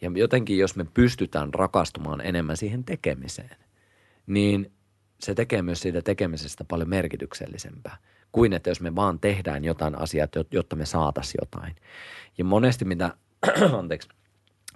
Ja 0.00 0.10
jotenkin, 0.14 0.58
jos 0.58 0.76
me 0.76 0.86
pystytään 0.94 1.54
rakastumaan 1.54 2.20
enemmän 2.20 2.56
siihen 2.56 2.84
tekemiseen, 2.84 3.56
niin 4.26 4.72
se 5.20 5.34
tekee 5.34 5.62
myös 5.62 5.80
siitä 5.80 6.02
tekemisestä 6.02 6.64
paljon 6.64 6.88
merkityksellisempää 6.88 7.96
kuin 8.36 8.52
että 8.52 8.70
jos 8.70 8.80
me 8.80 8.94
vaan 8.94 9.20
tehdään 9.20 9.64
jotain 9.64 9.98
asiaa, 9.98 10.28
jotta 10.50 10.76
me 10.76 10.86
saataisiin 10.86 11.38
jotain. 11.42 11.76
Ja 12.38 12.44
monesti 12.44 12.84
mitä, 12.84 13.16
anteeksi, 13.78 14.08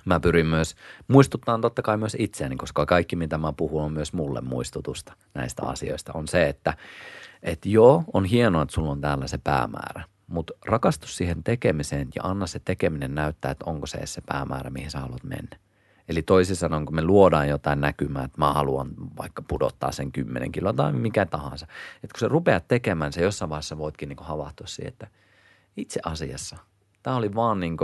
mä 0.05 0.21
pyrin 0.21 0.47
myös 0.47 0.75
muistuttamaan 1.09 1.61
totta 1.61 1.83
kai 1.83 1.97
myös 1.97 2.17
itseäni, 2.19 2.57
koska 2.57 2.87
kaikki 2.87 3.17
mitä 3.17 3.39
mä 3.39 3.53
puhun 3.53 3.83
on 3.83 3.93
myös 3.93 4.13
mulle 4.13 4.41
muistutusta 4.41 5.13
näistä 5.35 5.63
asioista. 5.63 6.13
On 6.15 6.29
se, 6.29 6.49
että, 6.49 6.77
että 7.43 7.69
joo, 7.69 8.05
on 8.13 8.25
hienoa, 8.25 8.63
että 8.63 8.75
sulla 8.75 8.91
on 8.91 9.01
täällä 9.01 9.27
se 9.27 9.39
päämäärä, 9.39 10.05
mutta 10.27 10.53
rakastu 10.67 11.07
siihen 11.07 11.45
tekemiseen 11.45 12.09
ja 12.15 12.23
anna 12.25 12.47
se 12.47 12.59
tekeminen 12.59 13.15
näyttää, 13.15 13.51
että 13.51 13.65
onko 13.65 13.87
se 13.87 13.99
edes 13.99 14.15
se 14.15 14.21
päämäärä, 14.27 14.71
mihin 14.71 14.91
sä 14.91 15.01
haluat 15.01 15.25
mennä. 15.25 15.57
Eli 16.09 16.23
toisin 16.23 16.57
sanoen, 16.57 16.87
kun 16.87 16.95
me 16.95 17.03
luodaan 17.05 17.49
jotain 17.49 17.81
näkymää, 17.81 18.25
että 18.25 18.39
mä 18.39 18.53
haluan 18.53 18.91
vaikka 19.19 19.43
pudottaa 19.49 19.93
sen 19.93 20.13
10 20.13 20.53
kiloa 20.53 20.73
tai 20.73 20.93
mikä 20.93 21.27
tahansa. 21.27 21.67
Että 21.95 22.15
kun 22.15 22.21
sä 22.21 22.29
rupeat 22.29 22.69
tekemään, 22.69 23.13
se 23.13 23.23
jossain 23.23 23.49
vaiheessa 23.49 23.79
voitkin 23.79 24.09
niin 24.09 24.19
havahtua 24.21 24.67
siihen, 24.67 24.89
että 24.89 25.07
itse 25.77 26.01
asiassa– 26.05 26.57
Tämä 27.03 27.17
oli 27.17 27.35
vaan 27.35 27.61
niin 27.61 27.77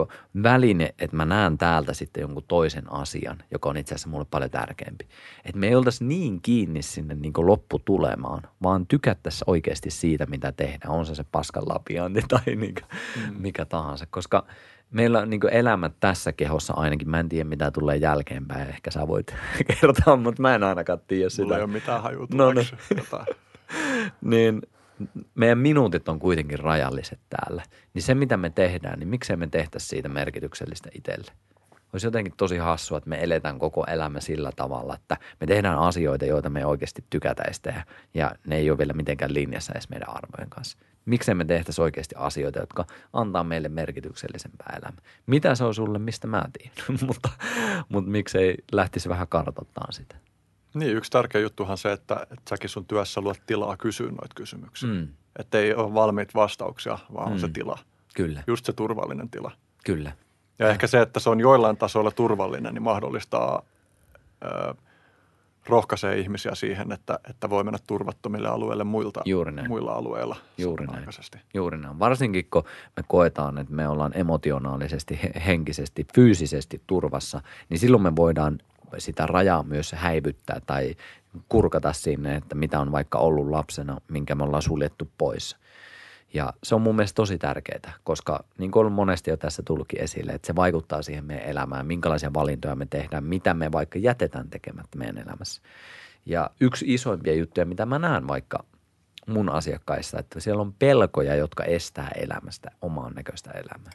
väline, 0.42 0.94
että 0.98 1.16
mä 1.16 1.24
näen 1.24 1.58
täältä 1.58 1.94
sitten 1.94 2.20
jonkun 2.20 2.44
toisen 2.48 2.92
asian, 2.92 3.38
joka 3.50 3.68
on 3.68 3.76
itse 3.76 3.94
asiassa 3.94 4.08
mulle 4.08 4.26
paljon 4.30 4.50
tärkeämpi. 4.50 5.08
Että 5.44 5.58
me 5.58 5.68
ei 5.68 5.74
oltaisi 5.74 6.04
niin 6.04 6.40
kiinni 6.42 6.82
sinne 6.82 7.14
niin 7.14 7.32
lopputulemaan, 7.36 8.42
vaan 8.62 8.86
tykättäisiin 8.86 9.44
oikeasti 9.46 9.90
siitä, 9.90 10.26
mitä 10.26 10.52
tehdään. 10.52 10.94
On 10.94 11.06
se 11.06 11.14
se 11.14 11.24
paskan 11.32 11.68
lapiointi 11.68 12.22
tai 12.28 12.56
niin 12.56 12.74
mm. 13.16 13.34
mikä 13.38 13.64
tahansa, 13.64 14.06
koska 14.10 14.44
meillä 14.90 15.18
on 15.18 15.30
niin 15.30 15.48
elämä 15.50 15.90
tässä 16.00 16.32
kehossa 16.32 16.74
ainakin. 16.76 17.10
Mä 17.10 17.20
en 17.20 17.28
tiedä, 17.28 17.48
mitä 17.48 17.70
tulee 17.70 17.96
jälkeenpäin. 17.96 18.68
Ehkä 18.68 18.90
sä 18.90 19.08
voit 19.08 19.34
kertoa, 19.80 20.16
mutta 20.16 20.42
mä 20.42 20.54
en 20.54 20.62
ainakaan 20.62 21.00
tiedä 21.06 21.28
sitä. 21.28 21.42
Mulla 21.42 21.56
ei 21.56 21.62
ole 21.62 21.72
mitään 21.72 22.02
hajua 22.02 22.26
no, 22.34 22.52
no. 22.52 22.62
niin 24.20 24.62
meidän 25.34 25.58
minuutit 25.58 26.08
on 26.08 26.18
kuitenkin 26.18 26.58
rajalliset 26.58 27.18
täällä. 27.28 27.62
Niin 27.94 28.02
se, 28.02 28.14
mitä 28.14 28.36
me 28.36 28.50
tehdään, 28.50 28.98
niin 28.98 29.08
miksei 29.08 29.36
me 29.36 29.46
tehtäisi 29.46 29.86
siitä 29.86 30.08
merkityksellistä 30.08 30.90
itselle? 30.94 31.32
Olisi 31.92 32.06
jotenkin 32.06 32.34
tosi 32.36 32.56
hassua, 32.56 32.98
että 32.98 33.10
me 33.10 33.22
eletään 33.22 33.58
koko 33.58 33.84
elämä 33.84 34.20
sillä 34.20 34.50
tavalla, 34.56 34.94
että 34.94 35.16
me 35.40 35.46
tehdään 35.46 35.78
asioita, 35.78 36.24
joita 36.24 36.50
me 36.50 36.66
oikeasti 36.66 37.04
tykätäisi 37.10 37.62
tehdä. 37.62 37.84
Ja 38.14 38.34
ne 38.46 38.56
ei 38.56 38.70
ole 38.70 38.78
vielä 38.78 38.92
mitenkään 38.92 39.34
linjassa 39.34 39.72
edes 39.72 39.88
meidän 39.88 40.08
arvojen 40.08 40.50
kanssa. 40.50 40.78
Miksei 41.04 41.34
me 41.34 41.44
tehtäisi 41.44 41.82
oikeasti 41.82 42.14
asioita, 42.18 42.58
jotka 42.58 42.84
antaa 43.12 43.44
meille 43.44 43.68
merkityksellisempää 43.68 44.78
elämää. 44.82 45.02
Mitä 45.26 45.54
se 45.54 45.64
on 45.64 45.74
sulle, 45.74 45.98
mistä 45.98 46.26
mä 46.26 46.44
tiedän, 46.58 46.98
mutta, 47.06 47.28
mutta 47.88 48.10
miksei 48.10 48.54
lähtisi 48.72 49.08
vähän 49.08 49.28
kartoittamaan 49.28 49.92
sitä. 49.92 50.16
Niin, 50.76 50.96
yksi 50.96 51.10
tärkeä 51.10 51.40
juttuhan 51.40 51.78
se, 51.78 51.92
että, 51.92 52.14
että 52.22 52.42
säkin 52.50 52.70
sun 52.70 52.84
työssä 52.86 53.20
luot 53.20 53.40
tilaa 53.46 53.76
kysyä 53.76 54.06
noita 54.10 54.34
kysymyksiä. 54.34 54.88
Mm. 54.88 55.08
Että 55.38 55.58
ei 55.58 55.74
ole 55.74 55.94
valmiit 55.94 56.34
vastauksia, 56.34 56.98
vaan 57.14 57.26
on 57.26 57.32
Mm. 57.32 57.38
se 57.38 57.48
tila. 57.48 57.78
Kyllä, 58.16 58.42
Just 58.46 58.64
se 58.64 58.72
turvallinen 58.72 59.30
tila. 59.30 59.50
kyllä. 59.84 60.12
Ja 60.58 60.68
ehkä 60.68 60.86
se, 60.86 61.00
että 61.00 61.20
se 61.20 61.30
on 61.30 61.40
joillain 61.40 61.76
tasoilla 61.76 62.10
turvallinen, 62.10 62.74
niin 62.74 62.82
mahdollistaa, 62.82 63.62
ö, 64.44 64.74
rohkaisee 65.66 66.18
ihmisiä 66.18 66.54
siihen, 66.54 66.92
että, 66.92 67.18
että 67.30 67.50
voi 67.50 67.64
mennä 67.64 67.78
turvattomille 67.86 68.48
alueille 68.48 68.84
muilta, 68.84 69.20
Juuri 69.24 69.52
näin. 69.52 69.68
muilla 69.68 69.92
alueilla 69.92 70.36
Juuri 70.58 70.86
näin. 70.86 71.08
Juuri 71.54 71.78
näin. 71.78 71.98
Varsinkin 71.98 72.46
kun 72.50 72.64
me 72.96 73.02
koetaan, 73.08 73.58
että 73.58 73.74
me 73.74 73.88
ollaan 73.88 74.12
emotionaalisesti, 74.14 75.18
he- 75.22 75.42
henkisesti, 75.46 76.06
fyysisesti 76.14 76.82
turvassa, 76.86 77.40
niin 77.68 77.78
silloin 77.78 78.02
me 78.02 78.16
voidaan 78.16 78.58
sitä 78.98 79.26
rajaa 79.26 79.62
myös 79.62 79.92
häivyttää 79.92 80.60
tai 80.66 80.94
kurkata 81.48 81.92
sinne, 81.92 82.36
että 82.36 82.54
mitä 82.54 82.80
on 82.80 82.92
vaikka 82.92 83.18
ollut 83.18 83.50
lapsena, 83.50 84.00
minkä 84.08 84.34
me 84.34 84.44
ollaan 84.44 84.62
suljettu 84.62 85.10
pois. 85.18 85.56
Ja 86.34 86.52
se 86.62 86.74
on 86.74 86.82
mun 86.82 86.96
mielestä 86.96 87.16
tosi 87.16 87.38
tärkeää, 87.38 87.92
koska 88.04 88.44
niin 88.58 88.70
kuin 88.70 88.86
on 88.86 88.92
monesti 88.92 89.30
jo 89.30 89.36
tässä 89.36 89.62
tullutkin 89.66 90.00
esille, 90.00 90.32
että 90.32 90.46
se 90.46 90.56
vaikuttaa 90.56 91.02
siihen 91.02 91.24
meidän 91.24 91.46
elämään, 91.46 91.86
minkälaisia 91.86 92.34
valintoja 92.34 92.74
me 92.74 92.86
tehdään, 92.90 93.24
mitä 93.24 93.54
me 93.54 93.72
vaikka 93.72 93.98
jätetään 93.98 94.50
tekemättä 94.50 94.98
meidän 94.98 95.18
elämässä. 95.18 95.62
Ja 96.26 96.50
yksi 96.60 96.94
isoimpia 96.94 97.34
juttuja, 97.34 97.66
mitä 97.66 97.86
mä 97.86 97.98
näen 97.98 98.28
vaikka 98.28 98.64
mun 99.26 99.48
asiakkaissa, 99.48 100.18
että 100.18 100.40
siellä 100.40 100.60
on 100.60 100.72
pelkoja, 100.72 101.34
jotka 101.34 101.64
estää 101.64 102.08
elämästä 102.08 102.70
omaan 102.82 103.14
näköistä 103.14 103.50
elämää. 103.50 103.92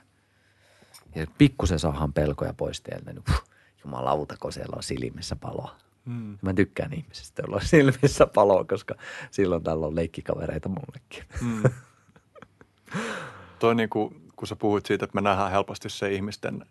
Ja 1.15 1.27
pikkusen 1.37 1.79
saadaan 1.79 2.13
pelkoja 2.13 2.53
pois 2.53 2.81
teiltä, 2.81 3.13
niin 3.13 3.23
puh, 3.23 3.43
jumalauta, 3.83 4.35
kun 4.39 4.53
siellä 4.53 4.75
on 4.75 4.83
silmissä 4.83 5.35
paloa. 5.35 5.75
Mm. 6.05 6.37
Mä 6.41 6.53
tykkään 6.53 6.93
ihmisistä, 6.93 7.41
joilla 7.41 7.55
on 7.55 7.65
silmissä 7.65 8.27
paloa, 8.27 8.63
koska 8.63 8.95
silloin 9.31 9.63
tällä 9.63 9.87
on 9.87 9.95
leikkikavereita 9.95 10.69
mullekin. 10.69 11.23
Mm. 11.41 11.63
Toi 13.59 13.75
niin 13.75 13.89
kuin, 13.89 14.21
kun 14.35 14.47
sä 14.47 14.55
puhuit 14.55 14.85
siitä, 14.85 15.05
että 15.05 15.15
me 15.15 15.21
nähdään 15.21 15.51
helposti 15.51 15.89
se 15.89 16.13
ihmisten 16.13 16.65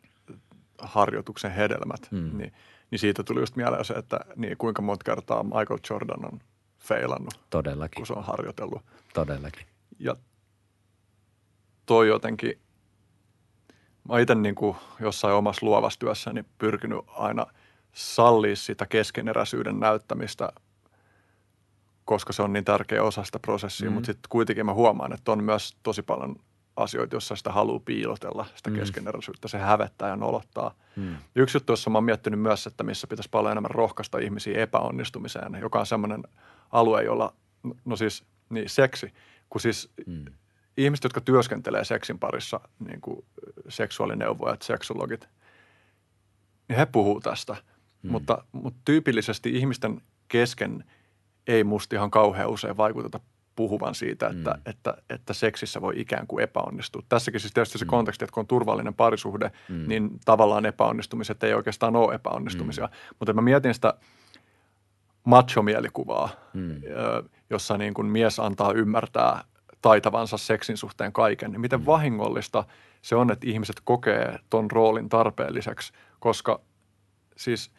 harjoituksen 0.79 1.51
hedelmät, 1.51 2.09
mm. 2.11 2.39
niin, 2.39 2.53
niin 2.91 2.99
siitä 2.99 3.23
tuli 3.23 3.41
just 3.41 3.57
mieleen 3.57 3.85
se, 3.85 3.95
että 3.95 4.21
niin, 4.37 4.57
kuinka 4.57 4.83
monta 4.83 5.05
kertaa 5.05 5.43
Michael 5.43 5.79
Jordan 5.91 6.25
on 6.33 6.41
feilannut, 6.79 7.41
Todellakin, 7.51 7.97
kun 7.97 8.07
se 8.07 8.13
on 8.13 8.25
harjoitellut. 8.25 8.83
todellakin. 9.15 9.67
Ja 9.99 10.17
toi 11.87 12.09
jotenkin, 12.09 12.61
mä 14.09 14.19
itse 14.19 14.35
niin 14.35 14.55
kuin 14.55 14.77
jossain 15.01 15.35
omassa 15.35 15.67
luovassa 15.67 15.99
työssäni 16.01 16.45
pyrkinyt 16.59 16.99
aina 17.09 17.47
sallia 17.93 18.57
sitä 18.57 18.87
keskeneräisyyden 18.87 19.81
näyttämistä, 19.81 20.53
koska 22.05 22.33
se 22.33 22.43
on 22.43 22.53
niin 22.53 22.65
tärkeä 22.65 23.03
osa 23.03 23.25
sitä 23.25 23.39
prosessia, 23.39 23.87
Mm. 23.87 23.91
mm. 23.91 23.95
mutta 23.95 24.07
sitten 24.07 24.29
kuitenkin 24.29 24.67
mä 24.67 24.75
huomaan, 24.75 25.13
että 25.13 25.33
on 25.33 25.45
myös 25.45 25.77
tosi 25.83 26.03
paljon 26.03 26.37
asioita, 26.77 27.15
joissa 27.15 27.37
sitä 27.37 27.53
haluaa 27.53 27.81
piilotella, 27.85 28.47
sitä 28.55 28.71
Mm. 28.71 28.77
mm. 28.77 28.81
keskeneräisyyttä. 28.81 29.49
Se 29.49 29.59
hävettää 29.59 30.09
ja 30.09 30.17
nolottaa. 30.17 30.75
Mm. 30.97 31.17
Yksi 31.35 31.57
juttu, 31.57 31.73
jossa 31.73 31.91
mä 31.91 31.97
oon 31.99 32.05
miettinyt 32.05 32.41
myös, 32.41 32.67
että 32.67 32.85
missä 32.85 33.07
pitäisi 33.07 33.29
paljon 33.31 33.53
enemmän 33.53 33.71
rohkaista 33.71 34.19
ihmisiä 34.19 34.63
epäonnistumiseen, 34.63 35.59
joka 35.61 35.81
on 35.81 35.87
semmoinen 35.87 36.23
alue, 36.71 37.03
jolla, 37.05 37.33
no 37.85 37.97
siis, 37.97 38.25
niin 38.51 38.69
seksi, 38.69 39.13
kun 39.51 39.61
siis 39.61 39.93
Mm. 40.07 40.25
Ihmiset, 40.85 41.05
jotka 41.05 41.21
työskentelee 41.21 41.85
seksin 41.85 42.19
parissa, 42.19 42.61
niin 42.89 43.01
kuin 43.01 43.25
seksuaalineuvojat, 43.69 44.63
seksologit, 44.63 45.29
niin 46.69 46.77
he 46.79 46.87
puhuu 46.87 47.21
tästä. 47.21 47.57
Mm. 48.03 48.11
Mutta, 48.11 48.45
mutta 48.53 48.81
tyypillisesti 48.85 49.51
ihmisten 49.57 50.01
kesken 50.29 50.85
ei 51.47 51.65
musta 51.65 51.97
ihan 51.97 52.11
kauhean 52.11 52.51
usein 52.51 52.77
vaikuteta 52.77 53.21
puhuvan 53.57 53.95
siitä, 53.95 54.27
että, 54.29 54.51
Mm. 54.51 54.57
mm. 54.57 54.63
että, 54.71 54.95
että 55.11 55.33
seksissä 55.35 55.81
voi 55.81 56.01
ikään 56.01 56.27
kuin 56.27 56.43
epäonnistua. 56.43 57.03
Tässäkin 57.09 57.41
siis 57.41 57.53
tietysti 57.53 57.79
se 57.79 57.85
Mm. 57.85 57.89
konteksti, 57.89 58.25
että 58.25 58.35
kun 58.35 58.41
on 58.41 58.47
turvallinen 58.47 58.95
parisuhde, 58.95 59.51
Mm. 59.69 59.85
niin 59.89 60.11
tavallaan 60.25 60.67
epäonnistumiset 60.67 61.43
ei 61.43 61.55
oikeastaan 61.55 61.97
ole 61.97 62.15
epäonnistumisia. 62.15 62.87
Mm. 62.87 62.93
Mutta 63.19 63.33
mä 63.33 63.43
mietin 63.43 63.75
sitä 63.75 63.95
macho-mielikuvaa, 65.25 66.29
Mm. 66.55 66.81
jossa 67.51 67.79
niin 67.79 67.95
kuin 67.95 68.07
mies 68.07 68.39
antaa 68.41 68.73
ymmärtää 68.73 69.45
taitavansa 69.83 70.39
seksin 70.39 70.77
suhteen 70.77 71.13
kaiken, 71.13 71.51
niin 71.51 71.61
miten 71.61 71.87
vahingollista 71.87 72.65
se 73.03 73.17
on, 73.17 73.31
että 73.31 73.47
ihmiset 73.47 73.77
kokee 73.85 74.39
ton 74.51 74.71
roolin 74.71 75.09
tarpeelliseksi, 75.09 75.93
koska 76.21 76.61
siis 77.37 77.71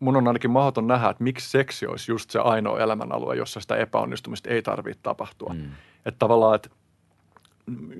mun 0.00 0.16
on 0.16 0.28
ainakin 0.28 0.50
mahdoton 0.50 0.86
nähdä, 0.86 1.08
että 1.08 1.24
miksi 1.24 1.50
seksi 1.50 1.86
olisi 1.86 2.12
just 2.12 2.30
se 2.30 2.38
ainoa 2.38 2.80
elämänalue, 2.80 3.36
jossa 3.36 3.60
sitä 3.60 3.76
epäonnistumista 3.76 4.50
ei 4.50 4.62
tarvitse 4.62 5.00
tapahtua. 5.02 5.54
Mm. 5.54 5.70
Että 6.06 6.18
tavallaan, 6.18 6.54
että 6.54 6.70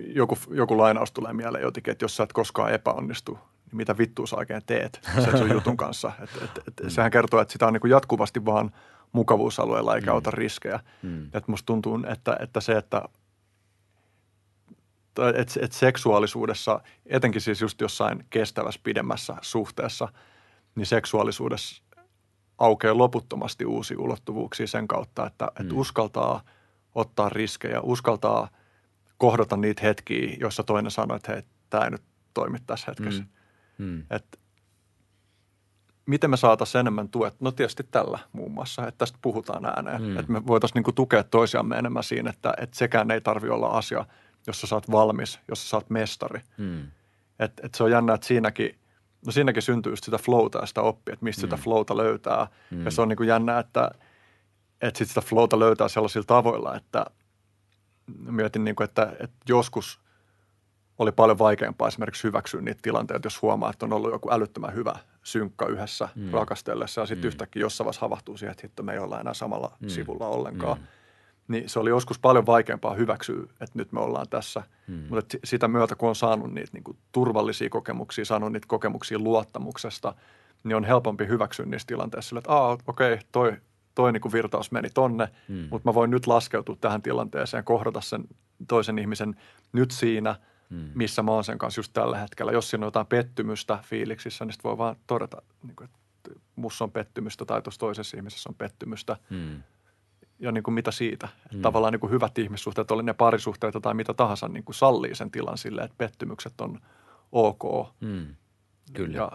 joku, 0.07 0.38
joku 0.51 0.78
lainaus 0.78 1.12
tulee 1.12 1.32
mieleen 1.32 1.62
jotenkin, 1.62 1.93
että 1.93 2.05
jos 2.05 2.16
sä 2.16 2.22
et 2.22 2.32
koskaan 2.32 2.72
epäonnistu, 2.72 3.32
niin 3.32 3.76
mitä 3.76 3.99
vittua 3.99 4.26
sä 4.26 4.36
oikein 4.36 4.62
teet 4.66 5.01
sen 5.24 5.38
sun 5.38 5.51
jutun 5.51 5.76
kanssa. 5.76 6.12
Et, 6.22 6.30
et, 6.43 6.62
et, 6.68 6.90
sehän 6.90 7.11
kertoo, 7.11 7.40
että 7.40 7.53
sitä 7.53 7.66
on 7.66 7.72
niin 7.72 7.90
jatkuvasti 7.90 8.45
vaan 8.45 8.70
mukavuusalueella 9.12 9.95
eikä 9.97 10.11
Mm. 10.11 10.16
ota 10.16 10.30
riskejä. 10.30 10.80
Mm. 11.03 11.28
Et 11.34 11.49
musta 11.49 11.66
tuntuu, 11.66 12.01
että, 12.12 12.36
että 12.40 12.61
se, 12.61 12.72
että 12.72 13.03
tai 15.15 15.33
et, 15.37 15.59
et 15.63 15.73
seksuaalisuudessa, 15.73 16.81
etenkin 17.07 17.41
siis 17.41 17.61
just 17.61 17.81
jossain 17.81 18.27
kestävässä 18.31 18.81
pidemmässä 18.85 19.37
suhteessa, 19.41 20.09
niin 20.75 20.87
seksuaalisuudessa 20.87 21.83
aukeaa 22.59 22.99
loputtomasti 22.99 23.65
uusia 23.65 24.01
ulottuvuuksia 24.01 24.67
sen 24.67 24.89
kautta, 24.89 25.27
että, 25.27 25.45
mm. 25.45 25.63
että 25.63 25.75
Mm. 25.75 25.81
uskaltaa 25.81 26.43
ottaa 26.95 27.29
riskejä, 27.29 27.81
uskaltaa 27.81 28.49
kohdata 29.17 29.57
niitä 29.57 29.83
hetkiä, 29.83 30.37
joissa 30.41 30.63
toinen 30.63 30.91
sanoo, 30.91 31.17
että 31.17 31.33
hei, 31.33 31.43
tämä 31.71 31.85
ei 31.85 31.91
nyt 31.91 32.03
toimi 32.35 32.59
tässä 32.67 32.87
hetkessä. 32.89 33.23
Mm. 33.79 33.85
Mm. 33.85 34.03
Että 34.11 34.39
miten 36.07 36.31
me 36.31 36.37
saataisiin 36.37 36.81
enemmän 36.81 37.09
tuet? 37.09 37.41
No 37.41 37.53
tietysti 37.53 37.83
tällä 37.91 38.19
muun 38.33 38.53
muassa, 38.53 38.87
että 38.87 38.99
tästä 38.99 39.19
puhutaan 39.23 39.65
ääneen. 39.65 40.03
Mm. 40.03 40.19
Että 40.19 40.33
me 40.33 40.47
voitaisiin 40.47 40.75
niinku 40.75 40.93
tukea 40.93 41.25
toisiamme 41.25 41.77
enemmän 41.77 42.03
siinä, 42.03 42.31
että, 42.31 42.55
että 42.59 42.77
sekään 42.77 43.11
ei 43.11 43.21
tarvi 43.21 43.49
olla 43.49 43.67
asia, 43.67 44.05
jossa 44.47 44.66
sä 44.66 44.74
oot 44.74 44.90
valmis, 44.90 45.40
jossa 45.49 45.68
sä 45.68 45.76
oot 45.76 45.90
mestari. 45.90 46.40
Mm. 46.59 46.86
Että 47.38 47.62
et 47.66 47.74
se 47.74 47.84
on 47.84 47.90
jännä, 47.90 48.14
että 48.14 48.26
siinäkin, 48.26 48.78
no 49.26 49.32
siinäkin 49.32 49.62
syntyy 49.62 49.93
just 49.93 50.05
sitä 50.05 50.18
flowta 50.18 50.59
ja 50.59 50.66
sitä 50.66 50.80
oppia, 50.82 51.12
että 51.12 51.24
mistä 51.24 51.43
mm. 51.43 51.51
sitä 51.51 51.62
flowta 51.62 51.97
löytää. 51.97 52.47
Mm. 52.70 52.84
Ja 52.84 52.90
se 52.90 53.03
on 53.03 53.09
niinku 53.09 53.22
jännä, 53.22 53.59
että, 53.59 53.90
että 54.80 54.99
sit 54.99 55.09
sitä 55.09 55.20
flowta 55.20 55.59
löytää 55.59 55.88
sellaisilla 55.88 56.26
tavoilla, 56.26 56.76
että 56.76 57.07
mietin, 58.18 58.64
niinku, 58.64 58.82
että, 58.82 59.12
että 59.20 59.36
joskus 59.49 60.01
oli 60.99 61.12
paljon 61.12 61.38
vaikeampaa 61.38 61.88
esimerkiksi 61.88 62.24
hyväksyä 62.24 62.61
niitä 62.61 62.80
tilanteita, 62.82 63.26
jos 63.26 63.43
huomaa, 63.43 63.70
että 63.70 63.86
on 63.86 63.93
ollut 63.93 64.12
joku 64.12 64.32
älyttömän 64.32 64.74
hyvä 64.74 64.95
synkka 65.22 65.66
yhdessä 65.66 66.09
Mm. 66.14 66.30
rakastellessa 66.30 67.01
ja 67.01 67.07
sitten 67.07 67.24
Mm. 67.24 67.28
yhtäkkiä 67.28 67.61
jossain 67.61 67.84
vaiheessa 67.84 68.01
havahtuu 68.01 68.36
siihen, 68.36 68.51
että 68.53 68.62
hitto, 68.62 68.82
me 68.82 68.93
ei 68.93 68.99
olla 68.99 69.20
enää 69.20 69.34
samalla 69.34 69.76
mm. 69.80 69.88
sivulla 69.88 70.26
ollenkaan. 70.26 70.78
Mm. 70.78 70.86
Niin 71.53 71.69
se 71.69 71.79
oli 71.79 71.91
joskus 71.91 72.19
paljon 72.19 72.47
vaikeampaa 72.47 72.95
hyväksyä, 72.95 73.43
että 73.43 73.79
nyt 73.79 73.93
me 73.93 74.01
ollaan 74.01 74.29
tässä. 74.31 74.63
Mm. 74.89 74.95
Mm. 74.95 75.05
Mutta 75.11 75.39
sitä 75.45 75.69
myötä, 75.69 75.97
kun 75.97 76.09
on 76.09 76.15
saanut 76.17 76.55
niitä 76.55 76.71
niin 76.73 76.85
kuin 76.85 76.97
turvallisia 77.13 77.71
kokemuksia, 77.71 78.25
saanut 78.25 78.53
niitä 78.53 78.67
kokemuksia 78.69 79.19
luottamuksesta, 79.19 80.15
niin 80.65 80.77
on 80.77 80.85
helpompi 80.85 81.27
hyväksyä 81.27 81.67
niissä 81.67 81.87
tilanteissa 81.87 82.29
sillä, 82.29 82.39
että 82.39 82.53
okei, 82.87 83.19
toi, 83.33 83.57
toi 83.95 84.13
niin 84.13 84.21
kuin 84.21 84.33
virtaus 84.33 84.73
meni 84.73 84.91
tonne, 84.91 85.29
Mm. 85.49 85.55
mm. 85.55 85.67
mutta 85.71 85.89
mä 85.89 85.95
voin 85.95 86.11
nyt 86.11 86.27
laskeutua 86.27 86.77
tähän 86.81 87.03
tilanteeseen, 87.03 87.65
kohdata 87.65 88.01
sen 88.01 88.25
toisen 88.69 88.99
ihmisen 88.99 89.37
nyt 89.73 89.91
siinä, 89.91 90.37
Mm. 90.71 90.79
mm. 90.79 90.91
missä 90.95 91.23
mä 91.23 91.31
oon 91.31 91.45
sen 91.45 91.59
kanssa 91.59 91.79
just 91.79 91.93
tällä 91.93 92.19
hetkellä. 92.19 92.53
Jos 92.53 92.71
siinä 92.71 92.85
on 92.85 92.87
jotain 92.87 93.07
pettymystä 93.07 93.79
fiiliksissä, 93.83 94.45
niin 94.45 94.53
sit 94.53 94.65
voi 94.65 94.79
vaan 94.79 94.97
todeta, 95.07 95.43
niin 95.63 95.77
kuin, 95.77 95.85
että 95.85 96.41
mussa 96.57 96.85
on 96.85 96.91
pettymystä 96.93 97.45
tai 97.45 97.63
tuossa 97.63 97.79
toisessa 97.81 98.17
ihmisessä 98.17 98.49
on 98.49 98.55
pettymystä. 98.55 99.17
Mm. 99.31 99.63
Ja 100.43 100.53
niin 100.53 100.62
kuin 100.62 100.74
mitä 100.74 100.90
siitä. 100.90 101.28
Mm. 101.53 101.57
Mm. 101.57 101.62
Tavallaan 101.62 101.93
niin 101.93 102.01
kuin 102.01 102.11
hyvät 102.11 102.38
ihmissuhteet, 102.38 102.90
oli 102.90 103.03
ne 103.03 103.12
parisuhteita 103.12 103.80
tai 103.80 103.95
mitä 103.95 104.14
tahansa, 104.14 104.49
niin 104.49 104.64
kuin 104.64 104.74
sallii 104.74 105.14
sen 105.14 105.30
tilan 105.30 105.59
silleen, 105.59 105.84
että 105.84 105.99
pettymykset 105.99 106.61
on 106.61 106.80
ok. 107.32 107.88
Mm. 108.01 108.26
Kyllä. 108.93 109.16
Ja, 109.16 109.30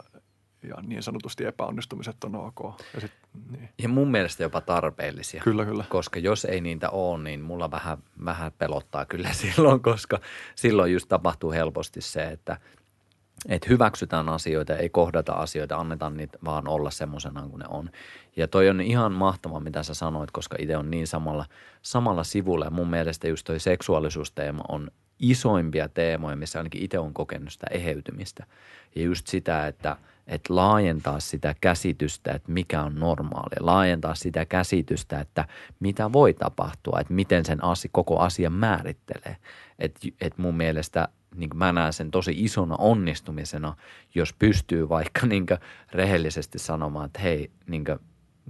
ja 0.63 0.75
niin 0.81 1.03
sanotusti 1.03 1.45
epäonnistumiset 1.45 2.23
on 2.23 2.35
ok. 2.35 2.81
Ja 2.93 3.01
sit, 3.01 3.11
niin. 3.51 3.69
Ja 3.81 3.89
mun 3.89 4.11
mielestä 4.11 4.43
jopa 4.43 4.61
tarpeellisia. 4.61 5.41
Kyllä, 5.43 5.65
kyllä. 5.65 5.85
Koska 5.89 6.19
jos 6.19 6.45
ei 6.45 6.61
niitä 6.61 6.89
ole, 6.89 7.23
niin 7.23 7.41
mulla 7.41 7.71
vähän, 7.71 7.97
vähän 8.25 8.51
pelottaa 8.57 9.05
kyllä 9.05 9.33
silloin, 9.43 9.81
koska 9.81 10.19
silloin 10.55 10.93
just 10.93 11.09
tapahtuu 11.09 11.51
helposti 11.51 12.01
se, 12.01 12.23
että, 12.23 12.57
että 13.47 13.67
hyväksytään 13.69 14.29
asioita, 14.29 14.75
ei 14.75 14.89
kohdata 14.89 15.33
asioita, 15.33 15.77
annetaan 15.77 16.17
niitä 16.17 16.37
vaan 16.45 16.67
olla 16.67 16.91
semmoisena 16.91 17.47
kuin 17.49 17.59
ne 17.59 17.65
on. 17.69 17.89
Ja 18.35 18.47
toi 18.47 18.69
on 18.69 18.81
ihan 18.81 19.11
mahtava, 19.11 19.59
mitä 19.59 19.83
sä 19.83 19.93
sanoit, 19.93 20.31
koska 20.31 20.55
itse 20.59 20.77
on 20.77 20.91
niin 20.91 21.07
samalla, 21.07 21.45
samalla 21.81 22.23
sivulla. 22.23 22.65
Ja 22.65 22.71
mun 22.71 22.89
mielestä 22.89 23.27
just 23.27 23.45
toi 23.45 23.59
seksuaalisuusteema 23.59 24.63
on 24.69 24.91
isoimpia 25.19 25.89
teemoja, 25.89 26.35
missä 26.35 26.59
ainakin 26.59 26.83
itse 26.83 26.99
on 26.99 27.13
kokenut 27.13 27.51
sitä 27.51 27.67
eheytymistä. 27.71 28.45
Ja 28.95 29.01
just 29.01 29.27
sitä, 29.27 29.67
että, 29.67 29.97
että 30.27 30.55
laajentaa 30.55 31.19
sitä 31.19 31.55
käsitystä, 31.61 32.31
että 32.31 32.51
mikä 32.51 32.83
on 32.83 32.95
normaalia. 32.95 33.59
Laajentaa 33.59 34.15
sitä 34.15 34.45
käsitystä, 34.45 35.19
että 35.19 35.45
mitä 35.79 36.13
voi 36.13 36.33
tapahtua, 36.33 36.99
että 36.99 37.13
miten 37.13 37.45
sen 37.45 37.63
asi, 37.63 37.89
koko 37.91 38.19
asia 38.19 38.49
määrittelee. 38.49 39.37
Että 39.79 40.07
et 40.21 40.37
mun 40.37 40.57
mielestä 40.57 41.07
niin 41.37 41.49
mä 41.55 41.71
näen 41.71 41.93
sen 41.93 42.11
tosi 42.11 42.33
isona 42.37 42.75
onnistumisena, 42.79 43.75
jos 44.15 44.33
pystyy 44.33 44.89
vaikka 44.89 45.27
niin 45.27 45.45
rehellisesti 45.91 46.59
sanomaan, 46.59 47.05
että 47.05 47.19
hei, 47.19 47.51
niin 47.67 47.85
kuin, 47.85 47.99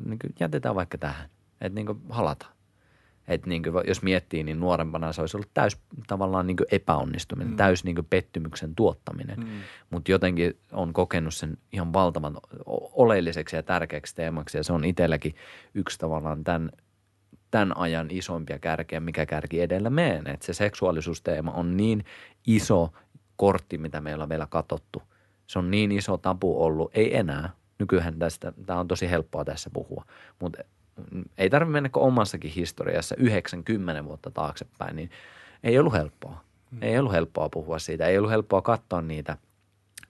niin 0.06 0.20
jätetään 0.40 0.76
vaikka 0.76 0.98
tähän, 0.98 1.30
että 1.62 1.76
niin 1.76 2.02
halataan. 2.10 2.58
Että 3.28 3.50
niin 3.50 3.64
kuin, 3.64 3.74
jos 3.88 4.02
miettii, 4.02 4.44
niin 4.44 4.60
nuorempana 4.60 5.14
se 5.14 5.22
olisi 5.22 5.38
ollut 5.38 5.54
täys 5.54 5.78
tavallaan 6.08 6.48
niin 6.48 6.58
epäonnistuminen, 6.72 7.54
mm. 7.54 7.58
täys 7.58 7.84
niin 7.84 8.06
pettymyksen 8.10 8.76
tuottaminen. 8.76 9.40
Mm. 9.40 9.46
Mutta 9.90 10.12
jotenkin 10.12 10.58
on 10.72 10.94
kokenut 10.94 11.34
sen 11.34 11.58
ihan 11.72 11.94
valtavan 11.94 12.38
oleelliseksi 12.94 13.56
ja 13.56 13.64
tärkeäksi 13.64 14.16
teemaksi 14.16 14.58
ja 14.58 14.64
se 14.64 14.74
on 14.74 14.86
itselläkin 14.86 15.36
yksi 15.74 16.00
tavallaan 16.00 16.44
tämän, 16.44 16.72
tämän 17.52 17.78
ajan 17.78 18.08
isompia 18.12 18.60
kärkeä, 18.60 19.00
mikä 19.00 19.26
kärki 19.26 19.62
edellä 19.62 19.90
meen. 19.90 20.28
Että 20.28 20.46
se 20.46 20.54
seksuaalisuusteema 20.54 21.52
on 21.52 21.78
niin 21.78 22.06
iso 22.48 22.94
kortti, 23.36 23.78
mitä 23.78 24.02
meillä 24.02 24.24
on 24.24 24.30
vielä 24.30 24.48
katsottu. 24.50 25.02
Se 25.48 25.60
on 25.60 25.72
niin 25.72 25.92
iso 25.92 26.18
tapu 26.18 26.64
ollut, 26.64 26.92
ei 26.94 27.18
enää. 27.18 27.50
Nykyään 27.80 28.20
tästä, 28.20 28.54
tämä 28.66 28.80
on 28.80 28.88
tosi 28.88 29.10
helppoa 29.10 29.46
tässä 29.46 29.70
puhua, 29.74 30.06
mutta 30.40 30.64
ei 31.38 31.50
tarvitse 31.50 31.72
mennä 31.72 31.90
kuin 31.90 32.04
omassakin 32.04 32.52
historiassa 32.52 33.16
90 33.18 34.06
vuotta 34.06 34.32
taaksepäin, 34.32 34.96
niin 34.96 35.10
ei 35.64 35.80
ollut 35.80 35.94
helppoa. 35.94 36.42
Hmm. 36.72 36.80
Ei 36.82 37.00
ollut 37.00 37.12
helppoa 37.12 37.50
puhua 37.50 37.80
siitä. 37.80 38.08
Ei 38.08 38.18
ollut 38.18 38.32
helppoa 38.32 38.62
katsoa 38.62 39.02
niitä 39.02 39.38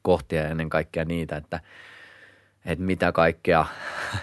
kohtia 0.01 0.41
ja 0.41 0.49
ennen 0.49 0.69
kaikkea 0.69 1.05
niitä, 1.05 1.37
että, 1.37 1.59
että 2.65 2.83
mitä 2.83 3.11
kaikkea 3.11 3.65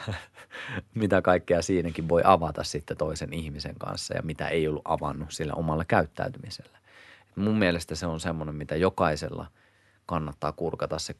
mitä 0.94 1.22
kaikkea 1.22 1.62
siinäkin 1.62 2.08
voi 2.08 2.22
avata 2.24 2.64
sitten 2.64 2.96
toisen 2.96 3.32
ihmisen 3.32 3.74
kanssa 3.78 4.14
ja 4.14 4.22
mitä 4.22 4.48
ei 4.48 4.68
ollut 4.68 4.82
avannut 4.84 5.30
sillä 5.30 5.52
omalla 5.52 5.84
käyttäytymisellä. 5.84 6.78
Mun 7.36 7.58
mielestä 7.58 7.94
se 7.94 8.06
on 8.06 8.20
semmoinen, 8.20 8.54
mitä 8.54 8.76
jokaisella– 8.76 9.46
kannattaa 10.06 10.52
kurkata 10.52 10.98
se 10.98 11.14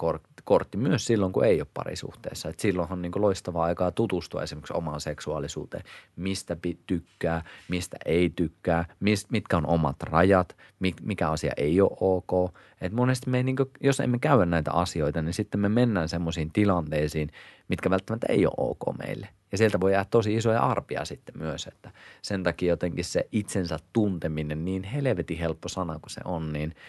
kortti 0.45 0.78
myös 0.78 1.07
silloin, 1.07 1.32
kun 1.32 1.45
ei 1.45 1.61
ole 1.61 1.66
parisuhteessa. 1.74 2.49
Et 2.49 2.61
silloin 2.61 2.93
on 2.93 3.03
niin 3.03 3.12
loistavaa 3.16 3.64
aikaa 3.64 3.91
tutustua 3.91 4.43
esimerkiksi 4.43 4.72
omaan 4.76 5.01
seksuaalisuuteen, 5.01 5.85
mistä 6.16 6.57
tykkää, 6.87 7.43
mistä 7.68 7.97
ei 8.05 8.30
tykkää, 8.30 8.85
mist, 9.01 9.30
mitkä 9.30 9.57
on 9.57 9.66
omat 9.66 10.03
rajat, 10.03 10.57
mikä 11.03 11.30
asia 11.30 11.53
ei 11.57 11.80
ole 11.80 11.97
ok. 12.01 12.55
Et 12.80 12.93
monesti 12.93 13.30
me 13.30 13.37
ei, 13.37 13.45
niin 13.45 13.57
kuin, 13.57 13.70
jos 13.80 14.01
emme 14.01 14.18
käy 14.18 14.47
näitä 14.47 14.72
asioita, 14.72 15.22
niin 15.22 15.35
sitten 15.35 15.61
me 15.61 15.68
mennään 15.68 16.09
semmoisiin 16.09 16.53
tilanteisiin, 16.53 17.30
mitkä 17.68 17.91
välttämättä 17.91 18.26
ei 18.28 18.47
ole 18.47 18.55
ok 18.59 18.99
meille. 18.99 19.28
Ja 19.53 19.59
sieltä 19.59 19.80
voi 19.80 19.93
jäädä 19.93 20.07
tosi 20.11 20.35
isoja 20.35 20.61
arpia 20.61 21.05
sitten 21.05 21.39
myös, 21.39 21.66
että 21.66 21.91
sen 22.22 22.43
takia 22.43 22.68
jotenkin 22.68 23.05
se 23.05 23.28
itsensä 23.32 23.78
tunteminen, 23.93 24.64
niin 24.64 24.82
helvetin 24.82 25.39
helppo 25.39 25.68
sana 25.68 25.99
kuin 25.99 26.11
se 26.11 26.20
on, 26.24 26.53
niin– 26.53 26.74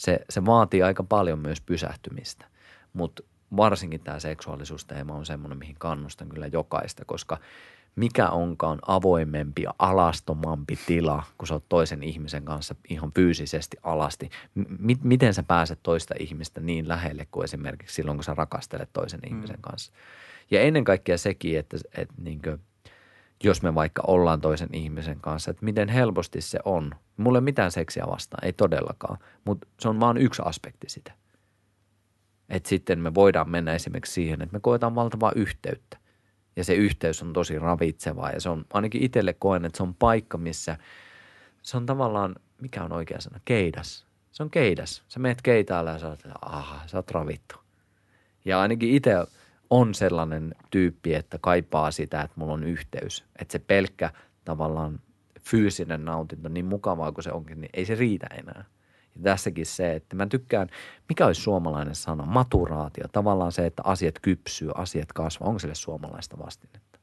se, 0.00 0.20
se 0.30 0.44
vaatii 0.44 0.82
aika 0.82 1.04
paljon 1.04 1.38
myös 1.38 1.60
pysähtymistä. 1.60 2.46
Mutta 2.92 3.22
varsinkin 3.56 4.00
tämä 4.00 4.20
seksuaalisuusteema 4.20 5.14
on 5.14 5.26
semmoinen, 5.26 5.58
mihin 5.58 5.76
kannustan 5.78 6.28
kyllä 6.28 6.46
jokaista, 6.46 7.04
koska 7.04 7.38
mikä 7.96 8.28
onkaan 8.28 8.78
avoimempi 8.86 9.62
ja 9.62 9.74
alastomampi 9.78 10.78
tila, 10.86 11.22
kun 11.38 11.48
sä 11.48 11.54
oot 11.54 11.68
toisen 11.68 12.02
ihmisen 12.02 12.44
kanssa 12.44 12.74
ihan 12.90 13.12
fyysisesti 13.12 13.76
alasti. 13.82 14.30
M- 14.54 14.92
miten 15.02 15.34
sä 15.34 15.42
pääset 15.42 15.78
toista 15.82 16.14
ihmistä 16.18 16.60
niin 16.60 16.88
lähelle 16.88 17.26
kuin 17.30 17.44
esimerkiksi 17.44 17.94
silloin, 17.94 18.16
kun 18.16 18.24
sä 18.24 18.34
rakastelet 18.34 18.90
toisen 18.92 19.20
mm. 19.20 19.28
ihmisen 19.28 19.60
kanssa. 19.60 19.92
Ja 20.50 20.60
ennen 20.60 20.84
kaikkea 20.84 21.18
sekin, 21.18 21.58
että, 21.58 21.76
että 21.96 22.14
niin 22.18 22.42
kuin, 22.42 22.60
jos 23.44 23.62
me 23.62 23.74
vaikka 23.74 24.02
ollaan 24.06 24.40
toisen 24.40 24.68
ihmisen 24.72 25.20
kanssa, 25.20 25.50
että 25.50 25.64
miten 25.64 25.88
helposti 25.88 26.40
se 26.40 26.58
on. 26.64 26.94
Mulla 27.16 27.38
ei 27.38 27.42
mitään 27.42 27.70
seksiä 27.70 28.04
vastaan, 28.10 28.44
ei 28.44 28.52
todellakaan, 28.52 29.18
mutta 29.44 29.68
se 29.80 29.88
on 29.88 30.00
vain 30.00 30.16
yksi 30.16 30.42
aspekti 30.44 30.88
sitä. 30.88 31.12
Että 32.48 32.68
sitten 32.68 32.98
me 32.98 33.14
voidaan 33.14 33.50
mennä 33.50 33.74
esimerkiksi 33.74 34.12
siihen, 34.12 34.42
että 34.42 34.52
me 34.52 34.60
koetaan 34.60 34.94
valtavaa 34.94 35.32
yhteyttä. 35.36 35.98
Ja 36.56 36.64
se 36.64 36.74
yhteys 36.74 37.22
on 37.22 37.32
tosi 37.32 37.58
ravitsevaa 37.58 38.30
ja 38.30 38.40
se 38.40 38.48
on 38.48 38.64
ainakin 38.72 39.02
itselle 39.02 39.32
koen, 39.32 39.64
että 39.64 39.76
se 39.76 39.82
on 39.82 39.94
paikka, 39.94 40.38
missä 40.38 40.78
se 41.62 41.76
on 41.76 41.86
tavallaan, 41.86 42.36
mikä 42.60 42.84
on 42.84 42.92
oikea 42.92 43.20
sana, 43.20 43.40
keidas. 43.44 44.06
Se 44.32 44.42
on 44.42 44.50
keidas. 44.50 45.02
Sä 45.08 45.20
meet 45.20 45.42
keitaalle 45.42 45.90
ja 45.90 45.98
sä 45.98 46.08
oot, 46.08 46.20
aha, 46.42 46.80
sä 46.86 46.98
oot 46.98 47.10
ravittu. 47.10 47.56
Ja 48.44 48.60
ainakin 48.60 48.90
itse– 48.90 49.12
on 49.70 49.94
sellainen 49.94 50.54
tyyppi, 50.70 51.14
että 51.14 51.38
kaipaa 51.40 51.90
sitä, 51.90 52.22
että 52.22 52.34
mulla 52.36 52.52
on 52.52 52.64
yhteys. 52.64 53.24
Että 53.38 53.52
se 53.52 53.58
pelkkä 53.58 54.10
tavallaan 54.44 55.00
fyysinen 55.40 56.04
nautinto, 56.04 56.48
niin 56.48 56.66
mukavaa 56.66 57.12
kuin 57.12 57.24
se 57.24 57.32
onkin, 57.32 57.60
niin 57.60 57.70
ei 57.74 57.86
se 57.86 57.94
riitä 57.94 58.26
enää. 58.26 58.64
Ja 59.14 59.22
tässäkin 59.22 59.66
se, 59.66 59.94
että 59.94 60.16
mä 60.16 60.26
tykkään, 60.26 60.68
mikä 61.08 61.26
olisi 61.26 61.40
suomalainen 61.40 61.94
sana, 61.94 62.26
maturaatio. 62.26 63.04
Tavallaan 63.12 63.52
se, 63.52 63.66
että 63.66 63.82
asiat 63.84 64.14
kypsyy, 64.22 64.70
asiat 64.74 65.12
kasvaa. 65.12 65.48
Onko 65.48 65.58
sille 65.58 65.74
suomalaista 65.74 66.38
vastinetta? 66.38 66.98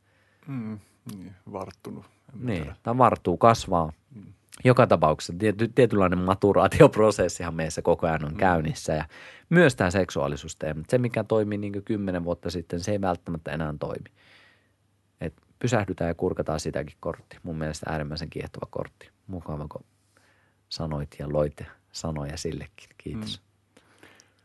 Mm, 0.48 0.80
niin, 1.12 1.36
varttunut. 1.52 2.06
Niin, 2.40 2.74
tämä 2.84 2.98
varttuu, 2.98 3.38
kasvaa. 3.38 3.94
Mm. 4.16 4.34
Joka 4.64 4.88
tapauksessa 4.88 5.34
tiety, 5.40 5.68
tietynlainen 5.68 6.20
maturaatioprosessihan 6.20 7.54
meissä 7.54 7.82
koko 7.82 8.08
ajan 8.08 8.26
on 8.26 8.32
mm. 8.32 8.38
käynnissä 8.38 8.94
ja 8.94 9.06
myös 9.50 9.76
tämä 9.76 9.92
seksuaalisuusteema. 9.92 10.84
Se, 10.90 10.98
mikä 10.98 11.24
toimii 11.24 11.58
niin 11.58 11.84
kymmenen 11.86 12.24
vuotta 12.24 12.50
sitten, 12.50 12.80
se 12.80 12.92
ei 12.92 13.02
välttämättä 13.02 13.52
enää 13.52 13.74
toimi. 13.80 14.10
Et 15.22 15.34
pysähdytään 15.60 16.08
ja 16.08 16.16
kurkataan 16.16 16.60
sitäkin 16.60 16.98
kortti. 17.00 17.38
Mun 17.44 17.58
mielestä 17.58 17.92
äärimmäisen 17.92 18.30
kiehtova 18.30 18.68
kortti. 18.70 19.10
Mukava, 19.28 19.68
kun 19.70 19.86
sanoit 20.70 21.16
ja 21.20 21.34
loit 21.34 21.64
sanoja 21.92 22.38
sillekin. 22.38 22.90
Kiitos. 22.98 23.42
Mm. 23.42 23.82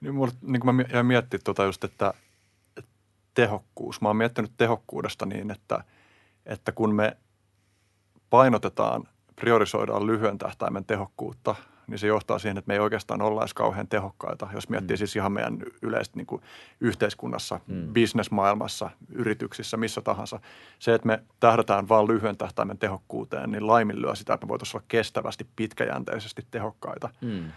Niin, 0.01 0.15
mulla, 0.15 0.33
niin 0.43 0.61
kuin 0.61 0.75
mä 0.75 0.85
jäin 0.93 1.07
miettimään 1.07 1.45
tuota 1.45 1.65
just, 1.65 1.85
että 1.85 2.15
tehokkuus. 3.35 4.01
Mä 4.01 4.09
oon 4.09 4.17
miettinyt 4.17 4.53
tehokkuudesta 4.57 5.27
niin, 5.27 5.51
että, 5.51 5.85
että 6.47 6.73
kun 6.73 6.95
me 6.95 7.17
painotetaan, 8.31 9.05
priorisoidaan 9.37 10.07
lyhyen 10.07 10.39
tähtäimen 10.39 10.85
tehokkuutta– 10.85 11.55
niin 11.87 11.99
se 11.99 12.07
johtaa 12.07 12.39
siihen, 12.39 12.59
että 12.59 12.69
me 12.69 12.75
ei 12.75 12.81
oikeastaan 12.81 13.23
olla 13.23 13.41
edes 13.41 13.55
kauhean 13.55 13.89
tehokkaita, 13.89 14.49
jos 14.55 14.69
miettii 14.69 14.95
mm. 14.95 14.99
siis 14.99 15.17
ihan 15.17 15.33
meidän 15.33 15.59
yleistä 15.83 16.17
niin 16.17 16.27
kuin 16.27 16.43
yhteiskunnassa, 16.81 17.61
mm. 17.67 17.93
bisnesmaailmassa, 17.93 18.91
yrityksissä, 19.13 19.77
missä 19.77 20.01
tahansa. 20.01 20.41
Se, 20.79 20.95
että 20.95 21.07
me 21.07 21.23
tähdätään 21.41 21.89
vain 21.89 22.09
lyhyen 22.09 22.37
tähtäimen 22.37 22.79
tehokkuuteen, 22.79 23.51
niin 23.51 23.67
laiminlyö 23.67 24.15
sitä, 24.15 24.35
että 24.35 24.47
me 24.47 24.49
voitaisiin 24.49 24.77
olla 24.77 24.85
kestävästi, 24.89 25.47
pitkäjänteisesti 25.57 26.47
tehokkaita. 26.51 27.11
Mm. 27.21 27.53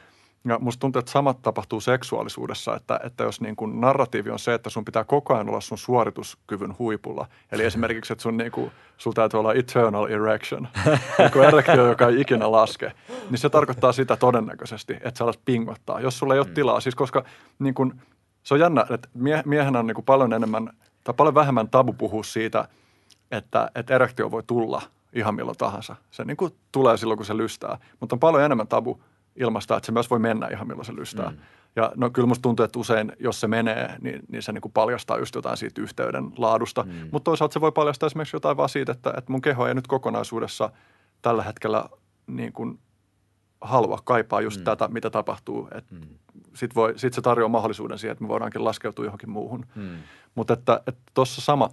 Ja 0.46 0.60
musta 0.60 0.80
tuntuu, 0.80 1.00
että 1.00 1.12
samat 1.12 1.42
tapahtuu 1.42 1.82
seksuaalisuudessa, 1.82 2.76
että, 2.76 3.00
että 3.04 3.24
jos 3.24 3.42
niin 3.42 3.56
kuin 3.56 3.82
narratiivi 3.82 4.30
on 4.30 4.40
se, 4.40 4.54
että 4.54 4.70
sun 4.70 4.86
pitää 4.86 5.04
koko 5.04 5.34
ajan 5.34 5.50
olla 5.50 5.62
sun 5.62 5.78
suorituskyvyn 5.78 6.76
huipulla. 6.80 7.28
Eli 7.52 7.64
esimerkiksi, 7.70 8.14
että 8.14 8.24
sun 8.24 8.38
niin 8.38 8.52
kuin, 8.52 8.72
sulla 8.98 9.16
täytyy 9.16 9.40
olla 9.40 9.54
eternal 9.54 10.06
erection, 10.10 10.68
niin 11.18 11.32
kuin 11.32 11.48
erektio, 11.48 11.88
joka 11.88 12.08
ei 12.08 12.22
ikinä 12.22 12.52
laske. 12.52 12.92
Niin 13.30 13.40
se 13.40 13.50
tarkoittaa 13.50 13.92
sitä 13.92 14.18
todennäköisesti, 14.18 14.94
että 14.94 15.18
sä 15.18 15.24
alat 15.24 15.40
pingottaa, 15.46 16.00
jos 16.00 16.20
sulla 16.20 16.34
ei 16.34 16.40
ole 16.40 16.48
mm. 16.48 16.54
tilaa. 16.54 16.80
Siis 16.80 16.96
koska 16.96 17.24
niin 17.60 17.74
kuin, 17.74 18.02
se 18.44 18.54
on 18.54 18.60
jännä, 18.60 18.86
että 18.90 19.10
mie, 19.14 19.44
miehenä 19.46 19.80
on 19.80 19.88
niin 19.88 19.96
kuin 19.96 20.06
paljon 20.06 20.34
enemmän 20.34 20.70
tai 21.04 21.14
paljon 21.18 21.36
vähemmän 21.36 21.70
tabu 21.70 21.94
puhua 21.94 22.24
siitä, 22.24 22.68
että, 23.32 23.72
että 23.76 23.96
erektio 23.96 24.32
voi 24.32 24.44
tulla 24.48 24.82
ihan 25.14 25.36
milloin 25.36 25.58
tahansa. 25.58 25.96
Se 26.12 26.26
niin 26.26 26.38
kuin 26.38 26.52
tulee 26.72 26.98
silloin, 26.98 27.18
kun 27.18 27.26
se 27.26 27.38
lystää. 27.38 27.78
Mutta 28.00 28.16
on 28.16 28.20
paljon 28.20 28.44
enemmän 28.44 28.68
tabu– 28.68 29.02
ilmaista, 29.36 29.78
että 29.78 29.86
se 29.86 29.92
myös 29.92 30.10
voi 30.10 30.20
mennä 30.20 30.48
ihan 30.48 30.68
milloin 30.68 30.86
se 30.86 30.96
lystää. 30.96 31.30
Mm. 31.30 31.38
Ja 31.76 31.92
no 31.96 32.10
kyllä 32.10 32.28
musta 32.28 32.42
tuntuu, 32.42 32.64
että 32.64 32.80
usein 32.80 33.12
jos 33.20 33.42
se 33.42 33.48
menee, 33.48 33.96
niin, 34.02 34.22
niin 34.32 34.42
se 34.42 34.52
niin 34.52 34.62
kuin 34.62 34.72
paljastaa 34.72 35.18
just 35.18 35.36
jotain 35.36 35.58
siitä 35.58 35.82
yhteyden 35.82 36.32
laadusta. 36.38 36.84
Mm. 36.84 37.10
Mutta 37.12 37.24
toisaalta 37.24 37.54
se 37.54 37.62
voi 37.62 37.72
paljastaa 37.72 38.08
esimerkiksi 38.08 38.36
jotain 38.36 38.58
vaan 38.58 38.70
siitä, 38.70 38.92
että, 38.92 39.14
että 39.18 39.32
mun 39.32 39.42
keho 39.42 39.68
ei 39.68 39.76
nyt 39.76 39.88
kokonaisuudessa 39.88 40.70
tällä 41.22 41.44
hetkellä 41.44 41.90
niin 42.28 42.54
kuin 42.54 42.80
halua, 43.62 44.00
kaipaa 44.04 44.42
just 44.42 44.60
mm. 44.60 44.64
tätä, 44.64 44.88
mitä 44.88 45.10
tapahtuu. 45.10 45.70
Mm. 45.92 46.02
Sitten 46.54 46.84
sit 46.96 47.14
se 47.14 47.22
tarjoaa 47.22 47.50
mahdollisuuden 47.50 47.98
siihen, 47.98 48.12
että 48.12 48.24
me 48.24 48.28
voidaankin 48.28 48.64
laskeutua 48.64 49.06
johonkin 49.06 49.30
muuhun. 49.30 49.66
Mm. 49.76 49.98
Mutta 50.36 50.54
että 50.54 50.82
tuossa 51.14 51.42
sama, 51.42 51.70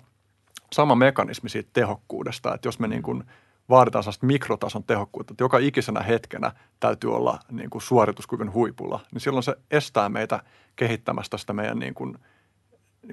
sama 0.73 0.95
mekanismi 0.95 1.49
siitä 1.49 1.71
tehokkuudesta, 1.73 2.55
että 2.55 2.69
jos 2.69 2.79
me 2.79 2.89
niin 2.89 3.03
kuin 3.03 3.25
vaaditaan 3.69 4.03
sellaista 4.03 4.27
mikrotason 4.27 4.85
tehokkuutta, 4.85 5.33
että 5.33 5.45
joka 5.45 5.59
ikisenä 5.59 6.01
hetkenä 6.01 6.53
täytyy 6.81 7.15
olla 7.15 7.39
niin 7.51 7.71
kuin 7.71 7.83
suorituskyvyn 7.83 8.53
huipulla, 8.53 9.01
niin 9.13 9.21
silloin 9.21 9.43
se 9.43 9.57
estää 9.71 10.09
meitä 10.09 10.43
kehittämästä 10.77 11.39
sitä 11.39 11.53
meidän 11.53 11.79
niin 11.79 11.95
kuin, 11.95 12.19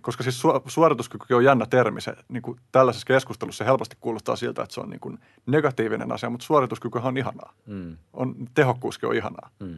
koska 0.02 0.24
siis 0.24 0.44
su- 0.44 0.62
suorituskyky 0.68 1.34
on 1.34 1.44
jännä 1.44 1.66
termi. 1.66 2.02
Se, 2.02 2.16
niin 2.28 2.42
kuin 2.42 2.60
tällaisessa 2.72 3.06
keskustelussa 3.06 3.64
se 3.64 3.68
helposti 3.68 3.98
kuulostaa 4.00 4.36
siltä, 4.36 4.64
että 4.64 4.74
se 4.74 4.82
on 4.82 4.90
niin 4.90 5.00
kuin 5.00 5.20
negatiivinen 5.46 6.12
asia, 6.12 6.30
mutta 6.30 6.46
suorituskyky 6.46 7.00
on 7.04 7.18
ihanaa. 7.18 7.54
Mm. 7.66 7.98
On, 8.14 8.36
tehokkuuskin 8.54 9.10
on 9.10 9.16
ihanaa. 9.16 9.50
Mm. 9.60 9.78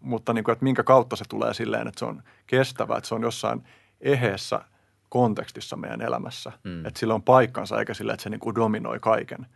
Mutta 0.00 0.32
niin 0.32 0.44
kuin, 0.44 0.52
että 0.52 0.64
minkä 0.64 0.82
kautta 0.82 1.16
se 1.16 1.24
tulee 1.28 1.54
silleen, 1.54 1.88
että 1.88 1.98
se 1.98 2.04
on 2.04 2.22
kestävä, 2.46 2.96
että 2.96 3.08
se 3.08 3.14
on 3.14 3.22
jossain 3.22 3.64
eheessä 4.00 4.60
kontekstissa 5.08 5.76
meidän 5.76 6.00
elämässä. 6.00 6.52
Mm. 6.64 6.86
Että 6.86 7.00
sillä 7.00 7.14
on 7.14 7.22
paikkansa 7.22 7.78
eikä 7.78 7.94
sillä, 7.94 8.12
että 8.12 8.22
se 8.22 8.30
niin 8.30 8.40
kuin 8.40 8.54
dominoi 8.54 9.00
kaiken. 9.00 9.46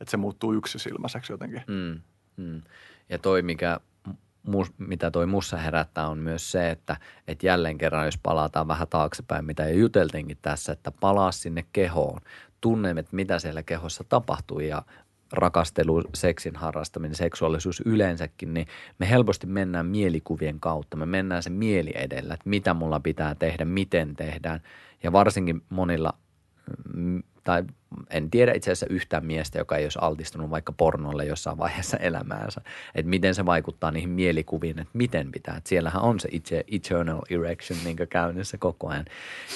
Että 0.00 0.10
se 0.10 0.16
muuttuu 0.16 0.52
yksisilmäiseksi 0.52 1.32
jotenkin. 1.32 1.62
Mm, 1.66 2.00
mm. 2.36 2.62
Ja 3.08 3.18
toi, 3.18 3.42
mikä, 3.42 3.80
mus, 4.42 4.72
mitä 4.78 5.10
toi 5.10 5.26
mussa 5.26 5.56
herättää, 5.56 6.08
on 6.08 6.18
myös 6.18 6.52
se, 6.52 6.70
että, 6.70 6.96
että 7.28 7.46
jälleen 7.46 7.78
kerran, 7.78 8.04
jos 8.04 8.18
palataan 8.18 8.68
vähän 8.68 8.88
taaksepäin, 8.88 9.44
mitä 9.44 9.68
jo 9.68 9.78
juteltiinkin 9.78 10.38
tässä, 10.42 10.72
että 10.72 10.90
palaa 10.90 11.32
sinne 11.32 11.64
kehoon, 11.72 12.20
tunne, 12.60 12.90
että 12.90 13.16
mitä 13.16 13.38
siellä 13.38 13.62
kehossa 13.62 14.04
tapahtuu 14.08 14.60
ja 14.60 14.82
rakastelu, 15.32 16.02
seksin 16.14 16.56
harrastaminen, 16.56 17.14
seksuaalisuus 17.14 17.82
yleensäkin, 17.84 18.54
niin 18.54 18.66
me 18.98 19.10
helposti 19.10 19.46
mennään 19.46 19.86
mielikuvien 19.86 20.60
kautta. 20.60 20.96
Me 20.96 21.06
mennään 21.06 21.42
sen 21.42 21.52
mieli 21.52 21.92
edellä, 21.94 22.34
että 22.34 22.48
mitä 22.48 22.74
mulla 22.74 23.00
pitää 23.00 23.34
tehdä, 23.34 23.64
miten 23.64 24.16
tehdään. 24.16 24.60
Ja 25.02 25.12
varsinkin 25.12 25.62
monilla 25.68 26.14
mm, 26.94 27.22
tai 27.46 27.64
en 28.10 28.30
tiedä 28.30 28.52
itse 28.52 28.70
asiassa 28.70 28.94
yhtään 28.94 29.26
miestä, 29.26 29.58
joka 29.58 29.76
ei 29.76 29.84
olisi 29.84 29.98
altistunut 30.02 30.50
vaikka 30.50 30.72
pornolle 30.72 31.24
jossain 31.24 31.58
vaiheessa 31.58 31.96
elämäänsä. 31.96 32.60
Että 32.94 33.10
miten 33.10 33.34
se 33.34 33.46
vaikuttaa 33.46 33.90
niihin 33.90 34.10
mielikuviin, 34.10 34.78
että 34.78 34.90
miten 34.92 35.32
pitää. 35.32 35.56
Että 35.56 35.68
siellähän 35.68 36.02
on 36.02 36.20
se 36.20 36.28
itse 36.32 36.64
eternal 36.72 37.20
erection 37.30 37.78
niin 37.84 37.96
käynnissä 38.10 38.58
koko 38.58 38.88
ajan. 38.88 39.04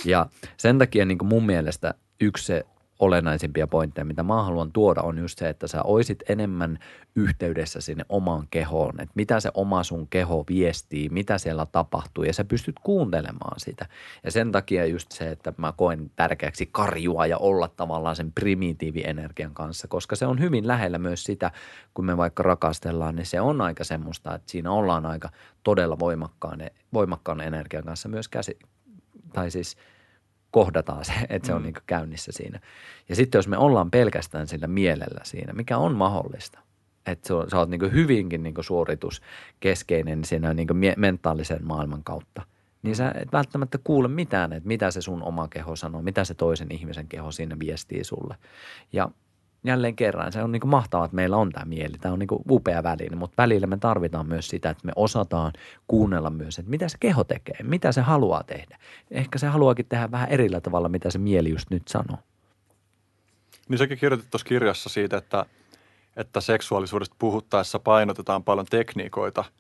Ja 0.05 0.27
sen 0.57 0.79
takia 0.79 1.05
niin 1.05 1.19
mun 1.23 1.47
mielestä 1.47 1.95
yksi 2.21 2.45
se 2.45 2.67
olennaisimpia 3.01 3.67
pointteja, 3.67 4.05
mitä 4.05 4.23
mä 4.23 4.43
haluan 4.43 4.73
tuoda, 4.73 5.03
on 5.03 5.19
just 5.19 5.39
se, 5.39 5.49
että 5.49 5.67
sä 5.67 5.83
oisit 5.83 6.23
enemmän 6.29 6.79
yhteydessä 7.17 7.81
sinne 7.81 8.05
omaan 8.09 8.47
kehoon, 8.51 9.01
että 9.01 9.13
mitä 9.15 9.41
se 9.41 9.51
oma 9.55 9.83
sun 9.83 10.09
keho 10.09 10.45
viestii, 10.49 11.09
mitä 11.09 11.39
siellä 11.39 11.67
tapahtuu 11.67 12.25
ja 12.25 12.33
sä 12.33 12.45
pystyt 12.45 12.77
kuuntelemaan 12.83 13.61
sitä. 13.61 13.87
Ja 14.25 14.31
sen 14.31 14.53
takia 14.53 14.87
just 14.87 15.13
se, 15.13 15.31
että 15.31 15.53
mä 15.57 15.73
koen 15.77 16.11
tärkeäksi 16.17 16.69
karjua 16.73 17.27
ja 17.27 17.39
olla 17.39 17.69
tavallaan 17.69 18.17
sen 18.17 18.33
primitiivienergian 18.33 19.55
kanssa, 19.55 19.89
koska 19.89 20.17
se 20.17 20.27
on 20.27 20.41
hyvin 20.41 20.69
lähellä 20.69 20.99
myös 20.99 21.25
sitä, 21.25 21.51
kun 21.95 22.05
me 22.05 22.17
vaikka 22.17 22.43
rakastellaan, 22.43 23.17
niin 23.17 23.27
se 23.27 23.41
on 23.41 23.61
aika 23.61 23.85
semmoista, 23.85 24.35
että 24.35 24.51
siinä 24.51 24.73
ollaan 24.73 25.07
aika 25.07 25.29
todella 25.63 25.99
voimakkaan, 25.99 26.61
voimakkaan 26.93 27.41
energian 27.41 27.85
kanssa 27.85 28.09
myös 28.09 28.29
käsi, 28.29 28.59
tai 29.33 29.51
siis– 29.51 29.77
kohdataan 30.51 31.05
se, 31.05 31.13
että 31.29 31.47
se 31.47 31.55
on 31.55 31.63
mm. 31.63 31.65
niin 31.65 31.75
käynnissä 31.87 32.33
siinä. 32.33 32.61
Ja 33.09 33.17
sitten 33.17 33.39
jos 33.39 33.49
me 33.49 33.59
ollaan 33.59 33.91
pelkästään 33.91 34.49
sillä 34.49 34.67
mielellä 34.67 35.21
siinä, 35.25 35.53
mikä 35.53 35.79
on 35.79 35.95
mahdollista, 35.95 36.59
että 37.07 37.29
sä, 37.29 37.35
sä 37.51 37.59
oot 37.59 37.69
niin 37.71 37.93
hyvinkin 37.93 38.43
niin 38.43 38.55
suorituskeskeinen 38.61 40.25
siinä 40.25 40.55
niin 40.55 40.69
mentaalisen 40.97 41.65
maailman 41.65 42.05
kautta, 42.05 42.43
niin 42.83 42.97
sä 42.97 43.13
et 43.23 43.33
välttämättä 43.33 43.79
kuule 43.85 44.09
mitään, 44.09 44.53
että 44.53 44.67
mitä 44.67 44.91
se 44.91 45.03
sun 45.03 45.23
oma 45.23 45.49
keho 45.49 45.77
sanoo, 45.77 46.03
mitä 46.03 46.25
se 46.25 46.35
toisen 46.35 46.73
ihmisen 46.73 47.09
keho 47.09 47.31
siinä 47.31 47.59
viestii 47.59 48.05
sulle. 48.05 48.37
Ja 48.93 49.11
jälleen 49.65 49.97
kerran, 49.97 50.33
se 50.33 50.43
on 50.43 50.53
niin 50.53 50.61
kuin 50.61 50.71
mahtavaa, 50.71 51.05
että 51.05 51.15
meillä 51.15 51.37
on 51.37 51.53
tämä 51.53 51.65
mieli. 51.65 51.99
Tämä 52.01 52.13
on 52.13 52.19
niin 52.19 52.27
kuin 52.27 52.43
upea 52.51 52.83
väline, 52.83 53.17
mutta 53.17 53.43
välillä 53.43 53.67
me 53.67 53.77
tarvitaan 53.77 54.27
myös 54.27 54.49
sitä, 54.49 54.71
että 54.71 54.87
me 54.87 54.93
osataan 54.97 55.53
kuunnella 55.89 56.31
myös, 56.31 56.59
että 56.59 56.71
mitä 56.71 56.89
se 56.89 56.97
keho 57.01 57.25
tekee, 57.25 57.57
mitä 57.63 57.93
se 57.93 58.01
haluaa 58.01 58.43
tehdä. 58.43 58.79
Ehkä 59.11 59.39
se 59.39 59.47
haluakin 59.47 59.87
tehdä 59.87 60.11
vähän 60.11 60.29
erillä 60.29 60.61
tavalla, 60.61 60.89
mitä 60.89 61.11
se 61.11 61.19
mieli 61.19 61.51
just 61.51 61.71
nyt 61.71 61.89
sanoo. 61.89 62.19
Niin 63.69 63.79
sekin 63.79 63.99
kirjoitit 63.99 64.31
tuossa 64.31 64.49
kirjassa 64.49 64.89
siitä, 64.89 65.17
että, 65.17 65.47
että 66.17 66.41
seksuaalisuudesta 66.41 67.17
puhuttaessa 67.19 67.79
painotetaan 67.79 68.45
paljon 68.45 68.67
tekniikoita– 68.67 69.45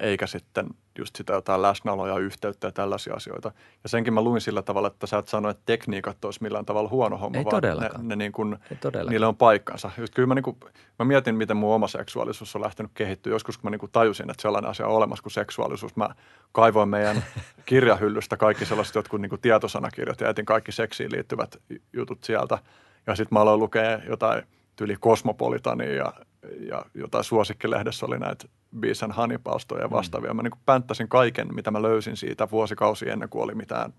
eikä 0.00 0.26
sitten 0.26 0.66
just 0.98 1.16
sitä 1.16 1.32
jotain 1.32 1.62
läsnäoloa 1.62 2.08
ja 2.08 2.18
yhteyttä 2.18 2.66
ja 2.66 2.72
tällaisia 2.72 3.14
asioita. 3.14 3.52
Ja 3.82 3.88
senkin 3.88 4.14
mä 4.14 4.22
luin 4.22 4.40
sillä 4.40 4.62
tavalla, 4.62 4.88
että 4.88 5.06
sä 5.06 5.18
et 5.18 5.28
sano, 5.28 5.48
että 5.48 5.62
tekniikat 5.66 6.24
olisi 6.24 6.42
millään 6.42 6.64
tavalla 6.64 6.88
huono 6.88 7.16
homma, 7.16 7.38
Ei 7.38 7.44
vaan 7.44 7.50
todellakaan. 7.50 8.08
ne, 8.08 8.16
ne 8.16 8.16
niin 8.16 8.32
kuin, 8.32 8.56
Ei 8.70 8.76
todellakaan. 8.76 9.10
niille 9.12 9.26
on 9.26 9.36
paikkansa. 9.36 9.90
Just 9.98 10.14
kyllä 10.14 10.26
mä, 10.26 10.34
niin 10.34 10.42
kuin, 10.42 10.56
mä 10.98 11.04
mietin, 11.04 11.34
miten 11.34 11.56
mun 11.56 11.74
oma 11.74 11.88
seksuaalisuus 11.88 12.56
on 12.56 12.62
lähtenyt 12.62 12.92
kehittyä. 12.94 13.32
Joskus 13.32 13.58
kun 13.58 13.66
mä 13.66 13.70
niin 13.70 13.78
kuin 13.80 13.92
tajusin, 13.92 14.30
että 14.30 14.42
sellainen 14.42 14.70
asia 14.70 14.86
on 14.86 14.94
olemassa 14.96 15.22
kuin 15.22 15.32
seksuaalisuus, 15.32 15.96
mä 15.96 16.08
kaivoin 16.52 16.88
meidän 16.88 17.24
kirjahyllystä 17.66 18.36
kaikki 18.36 18.64
sellaiset 18.66 18.94
jotkut 18.94 19.20
niin 19.20 19.30
kuin 19.30 19.40
tietosanakirjat 19.40 20.20
ja 20.20 20.28
etin 20.28 20.44
kaikki 20.44 20.72
seksiin 20.72 21.12
liittyvät 21.12 21.56
jutut 21.92 22.24
sieltä. 22.24 22.58
Ja 23.06 23.14
sitten 23.14 23.36
mä 23.36 23.40
aloin 23.40 23.60
lukea 23.60 23.98
jotain 24.08 24.42
tyyli 24.76 24.96
Kosmopolitania 25.00 25.94
ja, 25.94 26.12
ja 26.58 26.84
jotain 26.94 27.24
suosikkilehdessä 27.24 28.06
oli 28.06 28.18
näitä 28.18 28.48
Bees 28.80 29.00
Honey-palstoja 29.16 29.82
ja 29.82 29.88
mm. 29.88 29.92
vastaavia. 29.92 30.30
Mm. 30.30 30.36
Mä 30.36 30.42
niin 30.42 30.50
kuin 30.50 30.62
pänttäsin 30.66 31.08
kaiken, 31.08 31.54
mitä 31.54 31.70
mä 31.70 31.82
löysin 31.82 32.16
siitä 32.16 32.50
vuosikausia 32.50 33.12
ennen 33.12 33.28
kuin 33.28 33.42
oli 33.42 33.54
mitään 33.54 33.94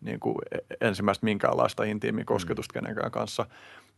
niin 0.00 0.20
kuin 0.20 0.36
e-, 0.52 0.86
ensimmäistä 0.86 1.24
minkäänlaista 1.24 1.84
intiimiä 1.84 2.24
kosketusta 2.24 2.72
mm. 2.72 2.82
kenenkään 2.82 3.10
kanssa. 3.10 3.46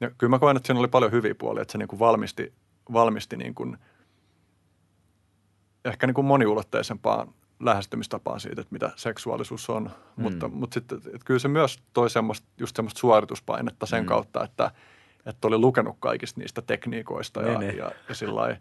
Ja 0.01 0.11
kyllä 0.19 0.31
mä 0.31 0.39
koen, 0.39 0.57
että 0.57 0.67
siinä 0.67 0.81
oli 0.81 0.89
paljon 0.89 1.13
hyviä 1.13 1.35
puolia, 1.35 1.63
että 1.63 1.73
se 1.73 1.79
niin 1.79 1.89
kuin 1.89 1.99
valmisti, 1.99 2.53
valmisti 2.93 3.37
niin 3.37 3.55
kuin 3.55 3.79
ehkä 5.85 6.07
niin 6.07 6.15
kuin 6.15 6.25
moniulotteisempaan 6.25 7.35
lähestymistapaan 7.61 8.41
siitä, 8.41 8.61
että 8.61 8.73
mitä 8.73 8.91
seksuaalisuus 8.97 9.71
on. 9.71 9.91
Mm. 10.17 10.23
Mutta, 10.23 10.49
mutta 10.49 10.75
sitten 10.75 10.99
että 10.99 11.25
kyllä 11.25 11.41
se 11.41 11.49
myös 11.49 11.83
toi 11.93 12.11
semmoista, 12.11 12.47
just 12.59 12.77
semmoista 12.77 12.99
suorituspainetta 12.99 13.87
sen 13.87 14.03
mm. 14.03 14.07
kautta, 14.07 14.45
että, 14.45 14.71
että 15.27 15.49
oli 15.49 15.59
lukenut 15.59 15.97
kaikista 16.01 16.41
niistä 16.41 16.63
tekniikoista 16.63 17.43
ja, 17.43 17.59
ne, 17.59 17.67
ne. 17.67 17.73
ja, 17.73 17.91
ja 18.09 18.15
sillä 18.15 18.35
lailla 18.35 18.57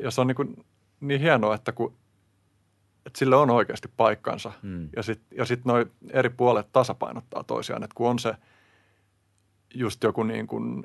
ja 0.00 0.10
se 0.10 0.20
on 0.20 0.26
niin, 0.26 0.36
kuin, 0.36 0.66
niin 1.00 1.20
hienoa, 1.20 1.54
että, 1.54 1.72
kun, 1.72 1.96
että 3.06 3.18
sille 3.18 3.36
on 3.36 3.50
oikeasti 3.50 3.88
paikkansa. 3.96 4.52
Mm. 4.62 4.88
Ja 4.96 5.02
sitten 5.02 5.38
ja 5.38 5.44
sit 5.44 5.64
noi 5.64 5.86
eri 6.10 6.30
puolet 6.30 6.72
tasapainottaa 6.72 7.44
toisiaan. 7.44 7.82
Että 7.82 7.94
kun 7.94 8.10
on 8.10 8.18
se 8.18 8.34
just 9.74 10.02
joku 10.02 10.22
niin 10.22 10.46
kuin, 10.46 10.84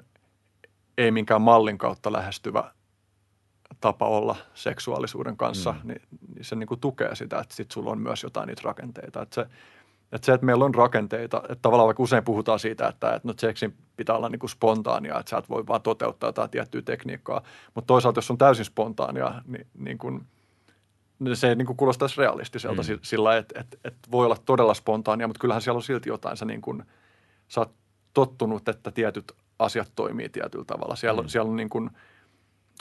ei 0.97 1.11
minkään 1.11 1.41
mallin 1.41 1.77
kautta 1.77 2.13
lähestyvä 2.13 2.71
tapa 3.81 4.07
olla 4.07 4.35
seksuaalisuuden 4.53 5.37
kanssa, 5.37 5.71
mm. 5.71 5.87
niin, 5.87 6.01
niin 6.35 6.45
se 6.45 6.55
niin 6.55 6.67
kuin 6.67 6.79
tukee 6.79 7.15
sitä, 7.15 7.39
että 7.39 7.55
sitten 7.55 7.73
sulla 7.73 7.91
on 7.91 7.99
myös 7.99 8.23
jotain 8.23 8.47
niitä 8.47 8.61
rakenteita. 8.65 9.21
Että 9.21 9.35
se, 9.35 9.49
että 10.11 10.25
se, 10.25 10.33
että 10.33 10.45
meillä 10.45 10.65
on 10.65 10.75
rakenteita, 10.75 11.37
että 11.37 11.61
tavallaan 11.61 11.87
vaikka 11.87 12.03
usein 12.03 12.23
puhutaan 12.23 12.59
siitä, 12.59 12.87
että, 12.87 13.15
että 13.15 13.27
no 13.27 13.33
seksin 13.37 13.73
pitää 13.97 14.15
olla 14.15 14.29
niin 14.29 14.39
kuin 14.39 14.49
spontaania, 14.49 15.19
että 15.19 15.29
sä 15.29 15.37
et 15.37 15.49
voi 15.49 15.67
vaan 15.67 15.81
toteuttaa 15.81 16.27
jotain 16.27 16.49
tiettyä 16.49 16.81
tekniikkaa, 16.81 17.41
mutta 17.75 17.87
toisaalta 17.87 18.17
jos 18.17 18.31
on 18.31 18.37
täysin 18.37 18.65
spontaania, 18.65 19.41
niin, 19.45 19.67
niin 19.77 19.97
kuin, 19.97 20.25
niin 21.19 21.35
se 21.35 21.49
ei 21.49 21.55
niin 21.55 21.65
kuin 21.65 21.77
kuulostaisi 21.77 22.17
realistiselta 22.17 22.81
mm. 22.81 22.99
sillä, 23.01 23.37
että, 23.37 23.59
että, 23.59 23.77
että 23.83 24.11
voi 24.11 24.25
olla 24.25 24.37
todella 24.45 24.73
spontaania, 24.73 25.27
mutta 25.27 25.39
kyllähän 25.39 25.61
siellä 25.61 25.77
on 25.77 25.83
silti 25.83 26.09
jotain, 26.09 26.37
sä, 26.37 26.45
niin 26.45 26.61
kuin, 26.61 26.83
sä 27.47 27.61
oot 27.61 27.71
tottunut, 28.13 28.69
että 28.69 28.91
tietyt 28.91 29.31
asiat 29.59 29.91
toimii 29.95 30.29
tietyllä 30.29 30.65
tavalla. 30.65 30.95
Siellä, 30.95 31.21
mm. 31.21 31.27
siellä 31.27 31.49
on 31.49 31.55
niin 31.55 31.69
kuin, 31.69 31.89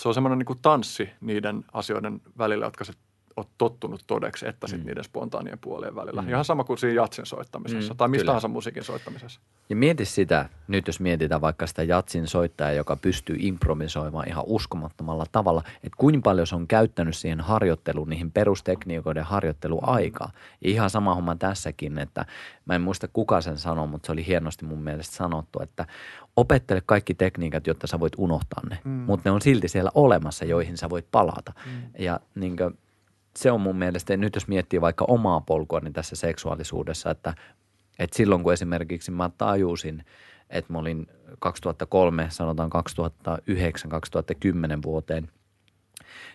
se 0.01 0.09
on 0.09 0.15
semmoinen 0.15 0.39
niin 0.39 0.47
kuin 0.47 0.59
tanssi 0.63 1.11
niiden 1.21 1.65
asioiden 1.73 2.21
välillä, 2.39 2.67
jotka 2.67 2.85
se 2.85 2.93
oot 3.37 3.49
tottunut 3.59 4.05
todeksi, 4.07 4.49
että 4.49 4.67
sitten 4.67 4.85
mm. 4.85 4.87
niiden 4.87 5.05
spontaanien 5.05 5.59
puolien 5.59 5.95
välillä. 5.95 6.23
Mm. 6.23 6.29
Ihan 6.29 6.45
sama 6.45 6.65
kuin 6.65 6.79
siinä 6.79 6.95
jatsin 6.95 7.27
soittamisessa 7.27 7.95
mm, 7.95 7.97
tai 7.97 8.09
mistä 8.09 8.27
tahansa 8.27 8.49
musiikin 8.49 8.85
soittamisessa. 8.85 9.41
Ja 9.69 9.77
mieti 9.77 10.05
sitä, 10.05 10.49
nyt 10.69 10.87
jos 10.87 11.01
mietitään 11.01 11.41
vaikka 11.41 11.67
sitä 11.67 11.83
jatsin 11.83 12.27
soittajaa, 12.27 12.73
joka 12.73 12.97
pystyy 12.97 13.37
improvisoimaan 13.39 14.29
ihan 14.29 14.45
uskomattomalla 14.47 15.27
tavalla, 15.33 15.63
että 15.75 15.97
kuinka 15.97 16.21
paljon 16.25 16.47
se 16.47 16.57
on 16.57 16.67
käyttänyt 16.67 17.17
siihen 17.17 17.41
harjoitteluun, 17.41 18.09
niihin 18.09 18.31
perustekniikoiden 18.31 19.25
harjoitteluaikaa. 19.25 20.31
Ja 20.61 20.71
ihan 20.71 20.91
sama 20.91 21.15
homma 21.15 21.37
tässäkin, 21.37 21.99
että 21.99 22.25
mä 22.65 22.75
en 22.75 22.83
muista 22.83 23.09
kuka 23.09 23.41
sen 23.41 23.59
sanoi, 23.59 23.89
mutta 23.89 24.07
se 24.07 24.13
oli 24.13 24.27
hienosti 24.27 24.65
mun 24.65 24.83
mielestä 24.83 25.17
sanottu, 25.17 25.63
että 25.63 25.87
opettele 26.37 26.83
kaikki 26.87 27.15
tekniikat, 27.15 27.67
jotta 27.67 27.87
sä 27.87 28.01
voit 28.01 28.13
unohtaa 28.17 28.63
ne, 28.71 28.79
mm. 28.85 28.91
mutta 28.91 29.29
ne 29.29 29.31
on 29.31 29.41
silti 29.41 29.69
siellä 29.69 29.91
olemassa, 29.95 30.45
joihin 30.45 30.77
sä 30.77 30.91
voit 30.91 31.07
palata. 31.13 31.53
Mm. 31.67 31.83
Ja 31.99 32.21
niin 32.35 32.57
kuin, 32.57 32.79
se 33.37 33.51
on 33.51 33.61
mun 33.61 33.77
mielestä, 33.77 34.17
nyt 34.17 34.35
jos 34.35 34.49
miettii 34.49 34.81
vaikka 34.81 35.05
omaa 35.09 35.41
polkua 35.41 35.81
niin 35.81 35.93
tässä 35.93 36.17
seksuaalisuudessa, 36.17 37.11
että, 37.11 37.35
että 37.99 38.17
silloin 38.17 38.43
kun 38.43 38.53
esimerkiksi 38.53 39.11
mä 39.11 39.31
tajusin, 39.39 40.05
että 40.51 40.73
mä 40.73 40.79
olin 40.79 41.07
2003, 41.39 42.27
sanotaan 42.31 42.71
2009-2010 42.73 42.79
vuoteen, 44.85 45.29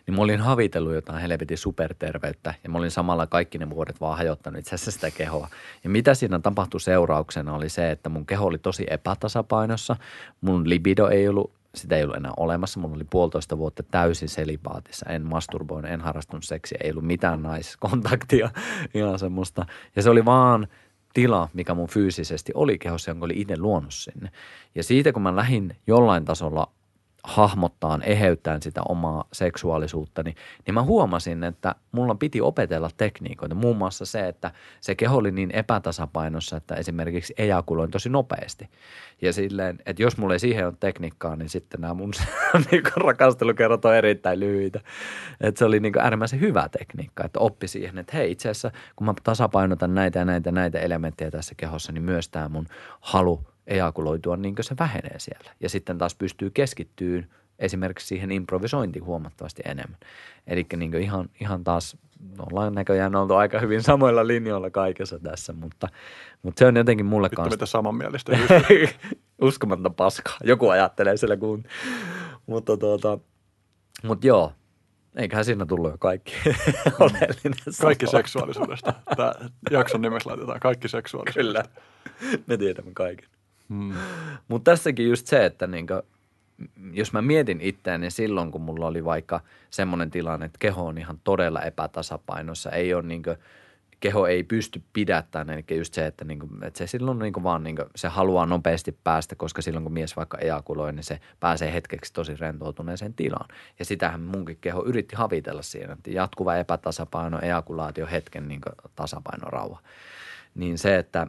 niin 0.07 0.15
mä 0.15 0.21
olin 0.21 0.39
havitellut 0.39 0.93
jotain 0.93 1.21
helvetin 1.21 1.57
superterveyttä 1.57 2.53
ja 2.63 2.69
mä 2.69 2.77
olin 2.77 2.91
samalla 2.91 3.27
kaikki 3.27 3.57
ne 3.57 3.69
vuodet 3.69 4.01
vaan 4.01 4.17
hajottanut 4.17 4.59
itse 4.59 4.75
asiassa 4.75 4.91
sitä 4.91 5.11
kehoa. 5.11 5.47
Ja 5.83 5.89
mitä 5.89 6.13
siinä 6.13 6.39
tapahtui 6.39 6.81
seurauksena 6.81 7.53
oli 7.53 7.69
se, 7.69 7.91
että 7.91 8.09
mun 8.09 8.25
keho 8.25 8.45
oli 8.45 8.57
tosi 8.57 8.85
epätasapainossa, 8.89 9.95
mun 10.41 10.69
libido 10.69 11.07
ei 11.07 11.27
ollut 11.27 11.60
sitä 11.75 11.97
ei 11.97 12.03
ollut 12.03 12.17
enää 12.17 12.31
olemassa. 12.37 12.79
Mulla 12.79 12.95
oli 12.95 13.03
puolitoista 13.09 13.57
vuotta 13.57 13.83
täysin 13.83 14.29
selipaatissa. 14.29 15.05
En 15.09 15.25
masturboinut, 15.25 15.91
en 15.91 16.01
harrastunut 16.01 16.43
seksiä, 16.43 16.77
ei 16.83 16.91
ollut 16.91 17.05
mitään 17.05 17.41
naiskontaktia, 17.41 18.49
ihan 18.93 19.19
semmoista. 19.19 19.65
Ja 19.95 20.01
se 20.01 20.09
oli 20.09 20.25
vaan 20.25 20.67
tila, 21.13 21.49
mikä 21.53 21.73
mun 21.73 21.87
fyysisesti 21.87 22.51
oli 22.55 22.77
kehossa, 22.77 23.11
jonka 23.11 23.25
oli 23.25 23.41
itse 23.41 23.59
luonut 23.59 23.93
sinne. 23.93 24.31
Ja 24.75 24.83
siitä, 24.83 25.13
kun 25.13 25.21
mä 25.21 25.35
lähdin 25.35 25.75
jollain 25.87 26.25
tasolla 26.25 26.71
hahmottaan, 27.23 28.01
eheyttäen 28.03 28.61
sitä 28.61 28.81
omaa 28.89 29.23
seksuaalisuuttani, 29.33 30.35
niin 30.65 30.73
mä 30.73 30.83
huomasin, 30.83 31.43
että 31.43 31.75
mulla 31.91 32.15
piti 32.15 32.41
opetella 32.41 32.89
tekniikoita. 32.97 33.55
Muun 33.55 33.77
muassa 33.77 34.05
se, 34.05 34.27
että 34.27 34.51
se 34.81 34.95
keho 34.95 35.17
oli 35.17 35.31
niin 35.31 35.51
epätasapainossa, 35.51 36.57
että 36.57 36.75
esimerkiksi 36.75 37.33
ejakuloin 37.37 37.91
tosi 37.91 38.09
nopeasti. 38.09 38.69
Ja 39.21 39.33
silleen, 39.33 39.79
että 39.85 40.03
jos 40.03 40.17
mulla 40.17 40.33
ei 40.33 40.39
siihen 40.39 40.65
ole 40.67 40.73
tekniikkaa, 40.79 41.35
niin 41.35 41.49
sitten 41.49 41.81
nämä 41.81 41.93
mun 41.93 42.11
niin 42.71 42.83
rakastelukerrot 42.95 43.85
on 43.85 43.95
erittäin 43.95 44.39
lyhyitä. 44.39 44.79
Että 45.41 45.59
se 45.59 45.65
oli 45.65 45.79
niin 45.79 45.99
äärimmäisen 45.99 46.39
hyvä 46.39 46.69
tekniikka, 46.69 47.25
että 47.25 47.39
oppi 47.39 47.67
siihen, 47.67 47.97
että 47.97 48.17
hei 48.17 48.31
itse 48.31 48.49
asiassa 48.49 48.71
kun 48.95 49.05
mä 49.05 49.13
tasapainotan 49.23 49.95
näitä 49.95 50.19
ja 50.19 50.25
näitä 50.25 50.51
näitä 50.51 50.79
elementtejä 50.79 51.31
tässä 51.31 51.55
kehossa, 51.57 51.91
niin 51.91 52.03
myös 52.03 52.29
tämä 52.29 52.49
mun 52.49 52.67
halu 52.99 53.50
ejakuloitua, 53.67 54.37
niin 54.37 54.55
se 54.61 54.75
vähenee 54.79 55.19
siellä. 55.19 55.51
Ja 55.59 55.69
sitten 55.69 55.97
taas 55.97 56.15
pystyy 56.15 56.49
keskittyyn 56.49 57.29
esimerkiksi 57.59 58.07
siihen 58.07 58.31
improvisointiin 58.31 59.05
huomattavasti 59.05 59.61
enemmän. 59.65 59.99
Eli 60.47 60.65
niin 60.77 60.95
ihan, 60.95 61.29
ihan 61.41 61.63
taas 61.63 61.97
ollaan 62.39 62.73
näköjään 62.73 63.15
oltu 63.15 63.35
aika 63.35 63.59
hyvin 63.59 63.83
samoilla 63.83 64.27
linjoilla 64.27 64.69
kaikessa 64.69 65.19
tässä, 65.19 65.53
mutta, 65.53 65.87
mutta 66.43 66.59
se 66.59 66.65
on 66.65 66.75
jotenkin 66.75 67.05
mulle 67.05 67.25
Vittu 67.25 67.35
kanssa. 67.35 67.55
mitä 67.55 67.65
samanmielistä. 67.65 68.37
Uskomatonta 69.41 69.89
paskaa. 69.89 70.37
Joku 70.43 70.69
ajattelee 70.69 71.17
siellä 71.17 71.37
kun. 71.37 71.63
Mutta 72.45 72.77
tuota, 72.77 73.19
mutta 74.03 74.27
joo, 74.27 74.53
eiköhän 75.15 75.45
siinä 75.45 75.65
tullut 75.65 75.91
jo 75.91 75.97
kaikki 75.97 76.33
oleellinen 76.99 77.53
Kaikki 77.81 78.07
seksuaalisuudesta. 78.07 78.93
Tämä 79.15 79.33
jakson 79.71 80.01
nimessä 80.01 80.29
laitetaan 80.29 80.59
kaikki 80.59 80.87
seksuaalisuudesta. 80.87 81.69
Kyllä, 82.21 82.43
me 82.47 82.57
tiedämme 82.57 82.91
kaiken. 82.93 83.29
Hmm. 83.77 83.93
Mutta 84.47 84.71
tässäkin 84.71 85.09
just 85.09 85.27
se, 85.27 85.45
että 85.45 85.67
niinku, 85.67 85.93
jos 86.93 87.13
mä 87.13 87.21
mietin 87.21 87.61
itseäni 87.61 88.11
silloin, 88.11 88.51
kun 88.51 88.61
mulla 88.61 88.87
oli 88.87 89.05
vaikka 89.05 89.41
semmoinen 89.69 90.11
tilanne, 90.11 90.45
että 90.45 90.57
keho 90.59 90.85
on 90.85 90.97
ihan 90.97 91.19
todella 91.23 91.61
epätasapainossa, 91.61 92.71
ei 92.71 92.93
ole 92.93 93.03
niinku, 93.03 93.35
keho 93.99 94.27
ei 94.27 94.43
pysty 94.43 94.81
pidättämään, 94.93 95.49
eli 95.49 95.77
just 95.77 95.93
se, 95.93 96.05
että, 96.05 96.25
niinku, 96.25 96.49
että 96.61 96.77
se 96.77 96.87
silloin 96.87 97.19
niinku 97.19 97.43
vaan 97.43 97.63
niinku, 97.63 97.83
se 97.95 98.07
haluaa 98.07 98.45
nopeasti 98.45 98.97
päästä, 99.03 99.35
koska 99.35 99.61
silloin 99.61 99.83
kun 99.83 99.93
mies 99.93 100.15
vaikka 100.15 100.37
ejakuloi, 100.37 100.93
niin 100.93 101.03
se 101.03 101.19
pääsee 101.39 101.73
hetkeksi 101.73 102.13
tosi 102.13 102.35
rentoutuneeseen 102.35 103.13
tilaan. 103.13 103.47
Ja 103.79 103.85
sitähän 103.85 104.21
munkin 104.21 104.57
keho 104.61 104.83
yritti 104.85 105.15
havitella 105.15 105.61
siinä, 105.61 105.93
että 105.93 106.11
jatkuva 106.11 106.55
epätasapaino, 106.55 107.39
ejakulaatio, 107.41 108.07
hetken 108.11 108.47
niinku, 108.47 108.69
tasapaino, 108.95 109.49
rauha. 109.49 109.81
Niin 110.55 110.77
se, 110.77 110.97
että 110.97 111.27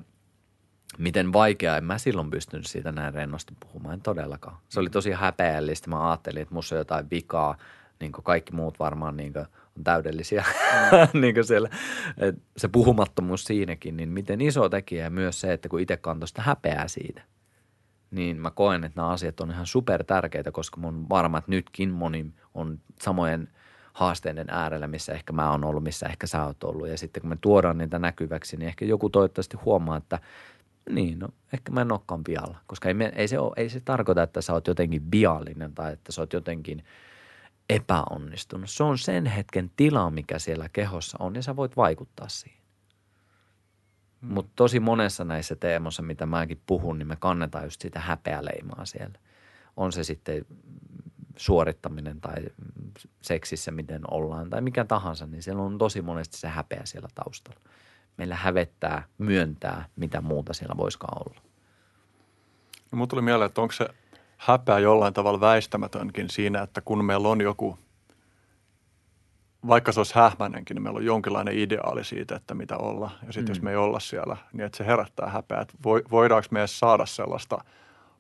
miten 0.99 1.33
vaikeaa, 1.33 1.77
en 1.77 1.85
mä 1.85 1.99
silloin 1.99 2.31
pystynyt 2.31 2.67
siitä 2.67 2.93
näin 2.93 3.15
rennosti 3.15 3.55
puhumaan, 3.61 3.95
en 3.95 4.01
todellakaan. 4.01 4.57
Se 4.69 4.81
oli 4.81 4.91
tosi 4.91 5.11
häpeällistä, 5.11 5.91
mä 5.91 6.11
ajattelin, 6.11 6.43
että 6.43 6.55
musta 6.55 6.75
on 6.75 6.79
jotain 6.79 7.11
vikaa, 7.11 7.57
niin 8.01 8.13
kuin 8.13 8.25
kaikki 8.25 8.53
muut 8.53 8.79
varmaan 8.79 9.17
niin 9.17 9.33
kuin 9.33 9.47
on 9.77 9.85
täydellisiä, 9.85 10.45
mm. 10.45 11.21
niin 11.21 11.35
kuin 11.35 11.45
siellä. 11.45 11.69
Et 12.19 12.35
se 12.57 12.69
puhumattomuus 12.69 13.45
siinäkin, 13.45 13.97
niin 13.97 14.09
miten 14.09 14.41
iso 14.41 14.69
tekijä 14.69 15.11
myös 15.11 15.41
se, 15.41 15.53
että 15.53 15.69
kun 15.69 15.81
itse 15.81 15.97
kantoi 15.97 16.29
sitä 16.29 16.43
häpeää 16.43 16.89
siitä, 16.89 17.23
niin 18.11 18.37
mä 18.37 18.51
koen, 18.51 18.85
että 18.85 19.01
nämä 19.01 19.09
asiat 19.09 19.41
on 19.41 19.51
ihan 19.51 19.67
super 19.67 20.05
tärkeitä, 20.05 20.53
koska 20.53 20.81
mun 20.81 21.09
varma, 21.09 21.39
että 21.39 21.51
nytkin 21.51 21.91
moni 21.91 22.27
on 22.55 22.81
samojen 23.01 23.49
haasteiden 23.93 24.47
äärellä, 24.51 24.87
missä 24.87 25.13
ehkä 25.13 25.33
mä 25.33 25.51
oon 25.51 25.65
ollut, 25.65 25.83
missä 25.83 26.07
ehkä 26.07 26.27
sä 26.27 26.45
oot 26.45 26.65
ollut. 26.65 26.89
Ja 26.89 26.99
sitten 26.99 27.21
kun 27.21 27.31
me 27.31 27.39
tuodaan 27.41 27.79
niitä 27.79 27.99
näkyväksi, 27.99 28.57
niin 28.57 28.69
ehkä 28.69 28.85
joku 28.85 29.11
toivottavasti 29.11 29.57
huomaa, 29.57 29.97
että 29.97 30.19
niin, 30.91 31.19
no 31.19 31.29
ehkä 31.53 31.73
mä 31.73 31.81
en 31.81 31.93
olekaan 31.93 32.23
vialla, 32.29 32.59
koska 32.67 32.89
ei, 32.89 32.95
me, 32.95 33.13
ei, 33.17 33.29
se 33.29 33.39
ole, 33.39 33.53
ei 33.57 33.69
se 33.69 33.81
tarkoita, 33.81 34.23
että 34.23 34.43
sä 34.43 34.53
oot 34.53 34.67
jotenkin 34.67 35.11
viallinen 35.11 35.75
tai 35.75 35.93
että 35.93 36.13
sä 36.13 36.23
oot 36.23 36.33
jotenkin 36.33 36.85
epäonnistunut. 37.71 38.71
Se 38.71 38.85
on 38.85 38.99
sen 38.99 39.27
hetken 39.27 39.71
tila, 39.77 40.11
mikä 40.11 40.39
siellä 40.39 40.69
kehossa 40.69 41.19
on 41.21 41.35
ja 41.35 41.43
sä 41.43 41.57
voit 41.57 41.77
vaikuttaa 41.77 42.29
siihen. 42.29 42.63
Hmm. 44.21 44.33
Mutta 44.35 44.53
tosi 44.57 44.81
monessa 44.81 45.25
näissä 45.25 45.57
teemoissa, 45.57 46.03
mitä 46.03 46.27
mäkin 46.27 46.63
puhun, 46.67 46.99
niin 46.99 47.09
me 47.09 47.17
kannetaan 47.17 47.65
just 47.65 47.81
sitä 47.81 48.01
häpeäleimaa 48.01 48.85
siellä. 48.85 49.19
On 49.77 49.93
se 49.93 50.05
sitten 50.05 50.45
suorittaminen 51.37 52.21
tai 52.21 52.37
seksissä, 53.23 53.71
miten 53.71 54.03
ollaan 54.11 54.51
tai 54.51 54.61
mikä 54.61 54.85
tahansa, 54.85 55.27
niin 55.27 55.43
siellä 55.43 55.63
on 55.63 55.79
tosi 55.79 56.03
monesti 56.03 56.37
se 56.37 56.49
häpeä 56.49 56.83
siellä 56.85 57.09
taustalla 57.15 57.61
meillä 58.17 58.37
hävettää 58.37 59.03
myöntää, 59.19 59.85
mitä 59.97 60.21
muuta 60.21 60.53
siellä 60.53 60.75
voisikaan 60.77 61.19
olla. 61.27 61.41
No, 62.93 62.99
mun 62.99 63.09
tuli 63.09 63.23
mieleen, 63.23 63.47
että 63.47 63.61
onko 63.61 63.73
se 63.73 63.89
häpeä 64.37 64.79
jollain 64.79 65.15
tavalla 65.15 65.41
väistämätönkin 65.41 66.31
siinä, 66.31 66.63
että 66.63 66.81
kun 66.81 67.05
meillä 67.05 67.29
on 67.29 67.41
joku, 67.41 67.79
vaikka 69.69 69.93
se 69.93 70.01
olisi 70.01 70.15
hähmäinenkin, 70.15 70.75
niin 70.75 70.83
meillä 70.83 70.99
on 70.99 71.05
jonkinlainen 71.05 71.59
ideaali 71.59 72.05
siitä, 72.05 72.37
että 72.37 72.55
mitä 72.55 72.77
olla. 72.77 73.11
Ja 73.27 73.33
sitten 73.33 73.45
mm. 73.45 73.51
jos 73.51 73.63
me 73.63 73.71
ei 73.71 73.77
olla 73.77 74.01
siellä, 74.01 74.37
niin 74.53 74.67
että 74.67 74.79
se 74.79 74.87
herättää 74.87 75.29
häpeää. 75.29 75.61
Että 75.61 75.75
voidaanko 76.11 76.49
me 76.51 76.59
edes 76.59 76.79
saada 76.79 77.07
sellaista 77.07 77.65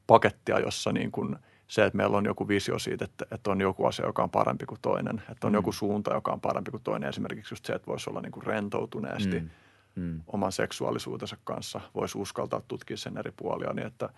pakettia, 0.06 0.58
jossa 0.58 0.92
niin 0.92 1.12
kuin 1.12 1.36
se, 1.68 1.84
että 1.84 1.96
meillä 1.96 2.16
on 2.16 2.24
joku 2.24 2.48
visio 2.48 2.78
siitä, 2.78 3.04
että, 3.04 3.26
että 3.30 3.50
on 3.50 3.60
joku 3.60 3.84
asia, 3.84 4.06
joka 4.06 4.22
on 4.22 4.30
parempi 4.30 4.66
kuin 4.66 4.80
toinen, 4.82 5.22
että 5.30 5.46
on 5.46 5.52
mm. 5.52 5.54
joku 5.54 5.72
suunta, 5.72 6.14
joka 6.14 6.32
on 6.32 6.40
parempi 6.40 6.70
kuin 6.70 6.82
toinen. 6.82 7.08
Esimerkiksi 7.08 7.52
just 7.52 7.64
se, 7.64 7.72
että 7.72 7.86
voisi 7.86 8.10
olla 8.10 8.20
niin 8.20 8.32
kuin 8.32 8.46
rentoutuneesti– 8.46 9.40
mm 9.40 9.50
mm. 9.94 10.20
oman 10.26 10.52
seksuaalisuutensa 10.52 11.36
kanssa, 11.44 11.80
voisi 11.94 12.18
uskaltaa 12.18 12.62
tutkia 12.68 12.96
sen 12.96 13.18
eri 13.18 13.32
puolia, 13.36 13.72
niin 13.72 13.86
että, 13.86 14.08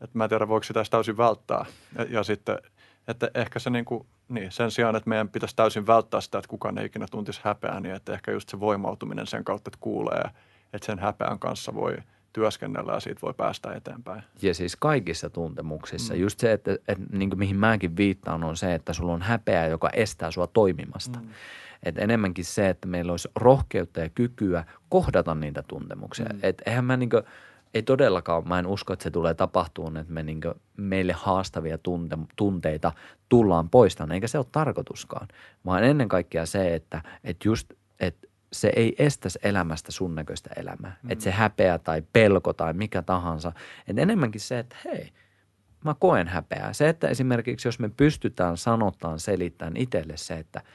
että 0.00 0.18
mä 0.18 0.24
en 0.24 0.30
tiedä, 0.30 0.48
voiko 0.48 0.64
sitä 0.64 0.82
täysin 0.90 1.16
välttää. 1.16 1.66
Ja, 1.98 2.04
ja 2.10 2.22
sitten, 2.22 2.58
että 3.08 3.30
ehkä 3.34 3.58
se 3.58 3.70
niin 3.70 3.84
kuin, 3.84 4.06
niin, 4.28 4.52
sen 4.52 4.70
sijaan, 4.70 4.96
että 4.96 5.08
meidän 5.08 5.28
pitäisi 5.28 5.56
täysin 5.56 5.86
välttää 5.86 6.20
sitä, 6.20 6.38
että 6.38 6.48
kukaan 6.48 6.78
ei 6.78 6.86
ikinä 6.86 7.06
tuntisi 7.10 7.40
häpeää, 7.44 7.80
niin 7.80 7.94
että 7.94 8.12
ehkä 8.12 8.32
just 8.32 8.48
se 8.48 8.60
voimautuminen 8.60 9.26
sen 9.26 9.44
kautta, 9.44 9.68
että 9.68 9.78
kuulee, 9.80 10.30
että 10.72 10.86
sen 10.86 10.98
häpeän 10.98 11.38
kanssa 11.38 11.74
voi 11.74 11.96
työskennellä 12.32 12.92
ja 12.92 13.00
siitä 13.00 13.20
voi 13.22 13.34
päästä 13.34 13.72
eteenpäin. 13.72 14.22
Ja 14.42 14.54
siis 14.54 14.76
kaikissa 14.76 15.30
tuntemuksissa. 15.30 16.14
Mm. 16.14 16.20
Just 16.20 16.40
se, 16.40 16.52
että, 16.52 16.72
että 16.88 17.04
niin 17.12 17.38
mihin 17.38 17.56
mäkin 17.56 17.96
viittaan, 17.96 18.44
on 18.44 18.56
se, 18.56 18.74
että 18.74 18.92
sulla 18.92 19.12
on 19.12 19.22
häpeä, 19.22 19.66
joka 19.66 19.90
estää 19.90 20.30
sua 20.30 20.46
toimimasta. 20.46 21.18
Mm. 21.18 21.28
Että 21.86 22.00
enemmänkin 22.00 22.44
se, 22.44 22.68
että 22.68 22.88
meillä 22.88 23.12
olisi 23.12 23.28
rohkeutta 23.36 24.00
ja 24.00 24.08
kykyä 24.08 24.64
kohdata 24.88 25.34
niitä 25.34 25.62
tuntemuksia. 25.62 26.26
Mm. 26.32 26.38
Että 26.42 26.62
eihän 26.66 26.84
mä 26.84 26.96
niinku, 26.96 27.22
ei 27.74 27.82
todellakaan, 27.82 28.48
mä 28.48 28.58
en 28.58 28.66
usko, 28.66 28.92
että 28.92 29.02
se 29.02 29.10
tulee 29.10 29.34
tapahtumaan, 29.34 29.96
että 29.96 30.12
me 30.12 30.22
niinku, 30.22 30.54
meille 30.76 31.12
haastavia 31.12 31.78
tunte, 31.78 32.18
tunteita 32.36 32.92
tullaan 33.28 33.70
poistamaan, 33.70 34.12
eikä 34.12 34.28
se 34.28 34.38
ole 34.38 34.46
tarkoituskaan. 34.52 35.28
Vaan 35.66 35.84
ennen 35.84 36.08
kaikkea 36.08 36.46
se, 36.46 36.74
että, 36.74 37.02
että 37.24 37.48
just, 37.48 37.72
että 38.00 38.28
se 38.52 38.72
ei 38.76 38.94
estäisi 38.98 39.38
elämästä 39.42 39.92
sun 39.92 40.14
näköistä 40.14 40.50
elämää. 40.56 40.96
Mm. 41.02 41.10
Että 41.10 41.24
se 41.24 41.30
häpeä 41.30 41.78
tai 41.78 42.02
pelko 42.12 42.52
tai 42.52 42.72
mikä 42.72 43.02
tahansa. 43.02 43.52
Että 43.88 44.02
enemmänkin 44.02 44.40
se, 44.40 44.58
että 44.58 44.76
hei, 44.84 45.12
mä 45.84 45.94
koen 45.98 46.28
häpeää. 46.28 46.72
Se, 46.72 46.88
että 46.88 47.08
esimerkiksi 47.08 47.68
jos 47.68 47.78
me 47.78 47.88
pystytään 47.88 48.56
sanotaan, 48.56 49.20
selittämään 49.20 49.76
itselle 49.76 50.16
se, 50.16 50.34
että– 50.34 50.62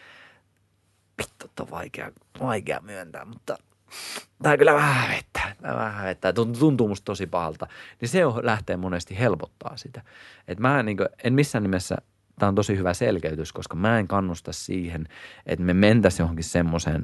on 1.60 1.72
vaikea, 1.72 2.12
vaikea 2.40 2.80
myöntää, 2.82 3.26
mutta 3.26 3.58
tämä 4.44 4.58
kyllä 4.58 4.74
vähän 4.74 4.96
hävettää, 4.96 5.56
tämä 5.62 5.76
vähän 5.76 5.94
hävettää, 5.94 6.34
tuntuu 6.34 6.88
musta 6.88 7.06
tosi 7.06 7.28
pahalta. 7.28 7.68
Niin 8.02 8.10
se 8.10 8.26
on, 8.26 8.46
lähtee 8.46 8.78
monesti 8.78 9.20
helpottaa 9.20 9.78
sitä. 9.78 10.02
Et 10.48 10.60
mä 10.60 10.84
niin 10.84 10.98
kuin, 10.98 11.10
en 11.24 11.34
missään 11.34 11.64
nimessä, 11.64 11.98
tämä 12.40 12.48
on 12.48 12.56
tosi 12.56 12.78
hyvä 12.78 12.94
selkeytys, 12.94 13.54
koska 13.54 13.76
mä 13.76 14.00
en 14.00 14.08
kannusta 14.08 14.52
siihen, 14.54 15.08
että 15.46 15.66
me 15.66 15.74
mentäisiin 15.74 16.24
johonkin 16.24 16.44
semmoiseen 16.44 17.04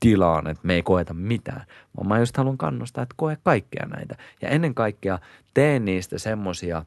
tilaan, 0.00 0.46
että 0.46 0.66
me 0.66 0.74
ei 0.74 0.82
koeta 0.82 1.14
mitään. 1.14 1.66
Mä 2.04 2.18
just 2.18 2.36
haluan 2.36 2.58
kannustaa, 2.58 3.02
että 3.02 3.14
koe 3.18 3.36
kaikkea 3.42 3.86
näitä. 3.86 4.16
Ja 4.42 4.48
ennen 4.48 4.74
kaikkea 4.74 5.18
tee 5.54 5.78
niistä 5.78 6.18
semmoisia, 6.18 6.84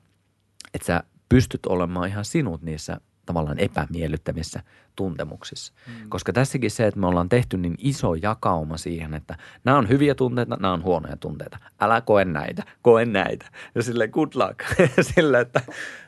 että 0.74 0.86
sä 0.86 1.04
pystyt 1.30 1.66
olemaan 1.66 2.08
ihan 2.08 2.26
sinut 2.26 2.62
niissä 2.62 2.98
tavallaan 3.26 3.60
epämiellyttävissä 3.60 4.64
tuntemuksissa. 4.96 5.74
Mm. 5.88 6.10
Koska 6.10 6.34
tässäkin 6.34 6.72
se, 6.72 6.88
että 6.88 7.00
me 7.00 7.08
ollaan 7.08 7.30
tehty 7.30 7.58
niin 7.58 7.76
iso 7.78 8.14
jakauma 8.14 8.78
siihen, 8.78 9.14
että 9.14 9.38
nämä 9.64 9.78
on 9.78 9.90
hyviä 9.90 10.16
tunteita, 10.16 10.58
nämä 10.60 10.74
on 10.74 10.84
huonoja 10.84 11.18
tunteita. 11.18 11.58
Älä 11.80 12.02
koe 12.02 12.26
näitä, 12.26 12.64
koe 12.82 13.06
näitä. 13.06 13.46
Ja 13.76 13.84
sille 13.84 14.08
good 14.08 14.32
luck. 14.36 14.60
sille, 15.16 15.40
että 15.40 15.62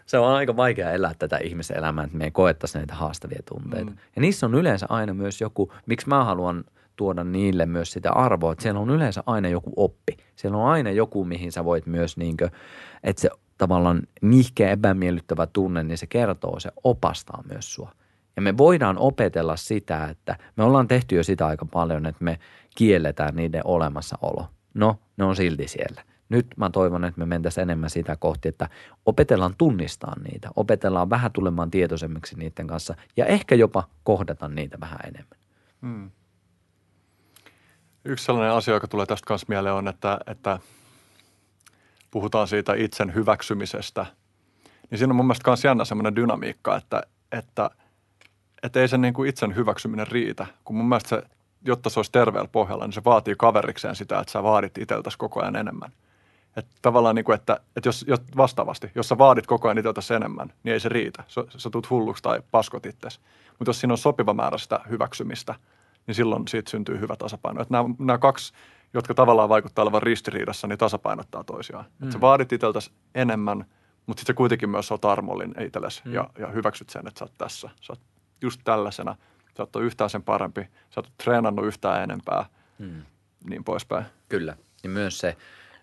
se 0.05 0.17
on 0.17 0.33
aika 0.33 0.55
vaikea 0.55 0.91
elää 0.91 1.13
tätä 1.19 1.37
ihmisen 1.37 1.77
elämää, 1.77 2.03
että 2.03 2.17
me 2.17 2.23
ei 2.23 2.31
koettaisi 2.31 2.77
näitä 2.77 2.95
haastavia 2.95 3.41
tunteita. 3.45 3.91
Mm. 3.91 3.97
Ja 4.15 4.21
niissä 4.21 4.45
on 4.45 4.55
yleensä 4.55 4.85
aina 4.89 5.13
myös 5.13 5.41
joku, 5.41 5.73
miksi 5.85 6.09
mä 6.09 6.23
haluan 6.23 6.63
tuoda 6.95 7.23
niille 7.23 7.65
myös 7.65 7.91
sitä 7.91 8.11
arvoa, 8.11 8.51
että 8.51 8.61
siellä 8.61 8.79
on 8.79 8.89
yleensä 8.89 9.23
aina 9.25 9.49
joku 9.49 9.73
oppi. 9.75 10.17
Siellä 10.35 10.57
on 10.57 10.65
aina 10.69 10.91
joku, 10.91 11.25
mihin 11.25 11.51
sä 11.51 11.65
voit 11.65 11.85
myös, 11.85 12.17
niin 12.17 12.37
kuin, 12.37 12.51
että 13.03 13.21
se 13.21 13.29
tavallaan 13.57 14.01
nihkeä 14.21 14.71
epämiellyttävä 14.71 15.47
tunne, 15.47 15.83
niin 15.83 15.97
se 15.97 16.07
kertoo, 16.07 16.59
se 16.59 16.71
opastaa 16.83 17.43
myös 17.49 17.73
sua. 17.73 17.91
Ja 18.35 18.41
me 18.41 18.57
voidaan 18.57 18.97
opetella 18.97 19.55
sitä, 19.55 20.05
että 20.05 20.37
me 20.57 20.63
ollaan 20.63 20.87
tehty 20.87 21.15
jo 21.15 21.23
sitä 21.23 21.47
aika 21.47 21.65
paljon, 21.65 22.05
että 22.05 22.23
me 22.23 22.39
kielletään 22.75 23.35
niiden 23.35 23.61
olemassaolo. 23.65 24.47
No, 24.73 24.99
ne 25.17 25.23
on 25.23 25.35
silti 25.35 25.67
siellä. 25.67 26.01
Nyt 26.29 26.47
mä 26.57 26.69
toivon, 26.69 27.05
että 27.05 27.19
me 27.19 27.25
mentäisiin 27.25 27.61
enemmän 27.61 27.89
sitä 27.89 28.15
kohti, 28.15 28.49
että 28.49 28.69
opetellaan 29.05 29.55
tunnistaa 29.57 30.15
niitä, 30.19 30.49
opetellaan 30.55 31.09
vähän 31.09 31.31
tulemaan 31.31 31.71
tietoisemmiksi 31.71 32.35
niiden 32.35 32.67
kanssa 32.67 32.95
ja 33.17 33.25
ehkä 33.25 33.55
jopa 33.55 33.83
kohdata 34.03 34.47
niitä 34.47 34.77
vähän 34.79 34.99
enemmän. 35.03 35.39
Hmm. 35.81 36.11
Yksi 38.05 38.25
sellainen 38.25 38.53
asia, 38.53 38.73
joka 38.73 38.87
tulee 38.87 39.05
tästä 39.05 39.27
kanssa 39.27 39.45
mieleen 39.49 39.75
on, 39.75 39.87
että, 39.87 40.19
että 40.27 40.59
puhutaan 42.13 42.47
siitä 42.47 42.73
itsen 42.73 43.13
hyväksymisestä, 43.13 44.05
niin 44.89 44.97
siinä 44.97 45.11
on 45.11 45.15
mun 45.15 45.25
mielestä 45.25 45.49
myös 45.49 45.63
jännä 45.63 45.85
semmoinen 45.85 46.15
dynamiikka, 46.15 46.75
että, 46.77 47.03
että, 47.31 47.69
että 48.63 48.79
ei 48.81 48.87
se 48.87 48.97
niin 48.97 49.13
kuin 49.13 49.29
itsen 49.29 49.55
hyväksyminen 49.55 50.07
riitä, 50.07 50.45
kun 50.65 50.75
mun 50.75 50.89
mielestä 50.89 51.09
se, 51.09 51.23
jotta 51.65 51.89
se 51.89 51.99
olisi 51.99 52.11
terveellä 52.11 52.49
pohjalla, 52.51 52.85
niin 52.85 52.93
se 52.93 53.03
vaatii 53.05 53.35
kaverikseen 53.37 53.95
sitä, 53.95 54.19
että 54.19 54.31
sä 54.31 54.43
vaadit 54.43 54.77
itseltäsi 54.77 55.17
koko 55.17 55.41
ajan 55.41 55.55
enemmän. 55.55 55.91
Että 56.57 56.75
tavallaan 56.81 57.15
niin 57.15 57.25
kuin, 57.25 57.35
että, 57.35 57.59
että 57.75 57.87
jos, 57.87 58.05
jos 58.07 58.19
vastaavasti, 58.37 58.91
jos 58.95 59.09
sä 59.09 59.17
vaadit 59.17 59.47
koko 59.47 59.67
ajan 59.67 59.77
itseltäsi 59.77 60.13
enemmän, 60.13 60.53
niin 60.63 60.73
ei 60.73 60.79
se 60.79 60.89
riitä. 60.89 61.23
Sä, 61.27 61.43
sä 61.57 61.69
tulet 61.69 61.89
hulluksi 61.89 62.23
tai 62.23 62.41
paskot 62.51 62.85
itsesi. 62.85 63.19
Mutta 63.59 63.69
jos 63.69 63.79
siinä 63.79 63.93
on 63.93 63.97
sopiva 63.97 64.33
määrä 64.33 64.57
sitä 64.57 64.79
hyväksymistä, 64.89 65.55
niin 66.07 66.15
silloin 66.15 66.47
siitä 66.47 66.71
syntyy 66.71 66.99
hyvä 66.99 67.15
tasapaino. 67.15 67.61
Että 67.61 67.73
nämä, 67.73 67.89
nämä 67.99 68.17
kaksi, 68.17 68.53
jotka 68.93 69.13
tavallaan 69.13 69.49
vaikuttaa 69.49 69.83
olevan 69.83 70.03
ristiriidassa, 70.03 70.67
niin 70.67 70.77
tasapainottaa 70.77 71.43
toisiaan. 71.43 71.85
Mm. 71.85 72.03
Että 72.03 72.13
sä 72.13 72.21
vaadit 72.21 72.51
itseltäsi 72.51 72.91
enemmän, 73.15 73.65
mutta 74.05 74.21
sitten 74.21 74.33
sä 74.33 74.37
kuitenkin 74.37 74.69
myös 74.69 74.91
oot 74.91 75.05
armollinen 75.05 75.65
itsellesi 75.65 76.01
mm. 76.05 76.13
ja, 76.13 76.29
ja 76.39 76.47
hyväksyt 76.47 76.89
sen, 76.89 77.07
että 77.07 77.19
sä 77.19 77.25
oot 77.25 77.33
tässä. 77.37 77.69
Sä 77.81 77.93
oot 77.93 78.01
just 78.41 78.61
tällaisena. 78.63 79.15
Sä 79.57 79.63
oot 79.63 79.75
yhtään 79.75 80.09
sen 80.09 80.23
parempi. 80.23 80.61
Sä 80.61 80.99
oot 80.99 81.11
treenannut 81.23 81.65
yhtään 81.65 82.03
enempää. 82.03 82.45
Mm. 82.79 83.01
Niin 83.49 83.63
poispäin. 83.63 84.05
Kyllä. 84.29 84.57
Ja 84.83 84.89
myös 84.89 85.19
se, 85.19 85.37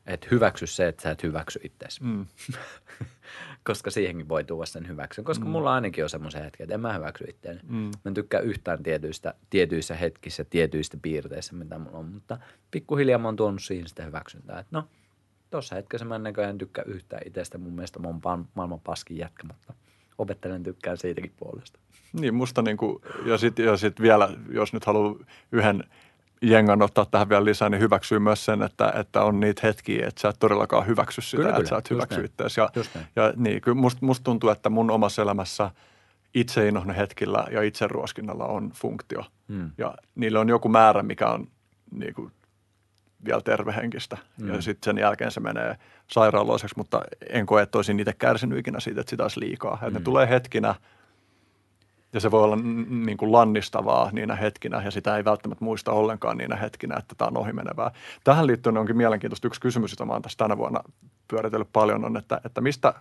että 0.07 0.27
hyväksy 0.31 0.66
se, 0.66 0.89
että 0.89 1.03
sä 1.03 1.11
et 1.11 1.23
hyväksy 1.23 1.61
itseäsi. 1.62 2.05
Mm. 2.05 2.27
koska 3.65 3.91
siihenkin 3.91 4.28
voi 4.28 4.45
tuoda 4.45 4.66
sen 4.66 4.89
hyväksyn. 4.89 5.24
Koska 5.24 5.45
mm. 5.45 5.51
mulla 5.51 5.74
ainakin 5.74 6.05
on 6.05 6.11
semmoisia 6.11 6.43
hetkiä, 6.43 6.65
että 6.65 6.74
en 6.74 6.81
mä 6.81 6.93
hyväksy 6.93 7.24
itseäni. 7.28 7.61
Mm. 7.69 7.77
Mä 7.77 7.91
en 8.07 8.15
tykkää 8.15 8.41
yhtään 8.41 8.82
tietyistä, 8.82 9.35
tietyissä 9.51 9.95
hetkissä, 9.95 10.45
tietyistä 10.45 10.97
piirteissä, 11.03 11.55
mitä 11.55 11.78
mulla 11.78 11.99
on. 11.99 12.07
Mutta 12.07 12.39
pikkuhiljaa 12.70 13.19
mä 13.19 13.28
oon 13.28 13.37
tuonut 13.37 13.62
siihen 13.62 13.89
sitä 13.89 14.05
hyväksyntää. 14.05 14.59
Että 14.59 14.77
no, 14.77 14.85
tuossa 15.51 15.74
hetkessä 15.74 16.05
mä 16.05 16.16
en 16.16 16.23
näköjään 16.23 16.59
tykkää 16.59 16.85
yhtään 16.87 17.23
itsestä. 17.27 17.59
Mun 17.59 17.73
mielestä 17.73 17.99
mä 17.99 18.09
oon 18.09 18.47
maailman 18.55 18.81
paskin 18.81 19.16
jätkä, 19.16 19.45
mutta 19.47 19.74
opettelen 20.19 20.62
tykkään 20.62 20.99
siitäkin 20.99 21.32
puolesta. 21.37 21.78
Niin, 22.12 22.35
musta 22.35 22.62
niin 22.62 22.77
kuin, 22.77 23.03
ja 23.27 23.39
sitten 23.39 23.65
ja 23.65 23.77
sit 23.77 24.01
vielä, 24.01 24.28
jos 24.49 24.73
nyt 24.73 24.85
haluaa 24.85 25.15
yhden 25.53 25.85
jengan 26.43 26.83
ottaa 26.83 27.07
tähän 27.07 27.29
vielä 27.29 27.45
lisää, 27.45 27.69
niin 27.69 27.81
hyväksyy 27.81 28.19
myös 28.19 28.45
sen, 28.45 28.62
että, 28.62 28.93
että 28.97 29.23
on 29.23 29.41
niitä 29.41 29.61
hetkiä, 29.65 30.09
että 30.09 30.21
sä 30.21 30.29
et 30.29 30.37
todellakaan 30.39 30.87
hyväksy 30.87 31.21
sitä, 31.21 31.43
kyllä, 31.43 31.57
että 31.57 31.69
sä 31.69 31.77
et 31.77 31.91
hyväksy 31.91 32.25
itseäsi. 32.25 32.61
Ja, 32.61 32.71
ja 33.17 33.33
niin, 33.37 33.61
kyllä 33.61 33.81
musta 33.81 34.07
must 34.07 34.25
tuntuu, 34.25 34.51
että 34.51 34.71
mun 34.71 34.91
omassa 34.91 35.23
elämässä 35.23 35.71
itseinnohne 36.35 36.97
hetkillä 36.97 37.45
ja 37.51 37.62
itseruoskinnalla 37.62 38.45
on 38.45 38.71
funktio. 38.75 39.25
Hmm. 39.49 39.71
Ja 39.79 39.95
niillä 40.15 40.41
on 40.41 40.49
joku 40.49 40.69
määrä, 40.69 41.03
mikä 41.03 41.29
on 41.29 41.47
niin 41.91 42.15
kuin, 42.15 42.33
vielä 43.25 43.41
tervehenkistä. 43.41 44.19
Hmm. 44.41 44.55
Ja 44.55 44.62
sitten 44.62 44.95
sen 44.95 45.03
jälkeen 45.03 45.31
se 45.31 45.41
menee 45.41 45.77
sairaaloiseksi, 46.07 46.77
mutta 46.77 47.03
en 47.31 47.47
koe, 47.47 47.62
että 47.62 47.79
olisin 47.79 48.01
itse 48.01 48.12
kärsinyt 48.12 48.59
ikinä 48.59 48.81
siitä, 48.81 49.01
että 49.01 49.11
sitä 49.11 49.23
olisi 49.23 49.41
liikaa. 49.41 49.77
Hmm. 49.77 49.95
Ne 49.95 50.01
tulee 50.01 50.29
hetkinä– 50.29 50.75
ja 52.12 52.20
se 52.20 52.31
voi 52.31 52.43
olla 52.43 52.57
niin 52.89 53.16
kuin 53.16 53.32
lannistavaa 53.32 54.11
niinä 54.12 54.35
hetkinä 54.37 54.82
ja 54.82 54.91
sitä 54.91 55.16
ei 55.16 55.24
välttämättä 55.24 55.65
muista 55.65 55.93
ollenkaan 55.93 56.37
niinä 56.37 56.57
hetkinä, 56.57 56.97
että 56.99 57.15
tämä 57.15 57.28
on 57.28 57.37
ohimenevää. 57.37 57.91
Tähän 58.24 58.47
liittyen 58.47 58.77
onkin 58.77 58.97
mielenkiintoista 58.97 59.47
yksi 59.47 59.61
kysymys, 59.61 59.93
jota 59.93 60.05
mä 60.05 60.12
oon 60.12 60.23
tässä 60.23 60.39
tänä 60.39 60.57
vuonna 60.57 60.81
pyöritellyt 61.28 61.69
paljon, 61.73 62.05
on, 62.05 62.16
että, 62.16 62.41
että 62.45 62.61
mistä 62.61 62.95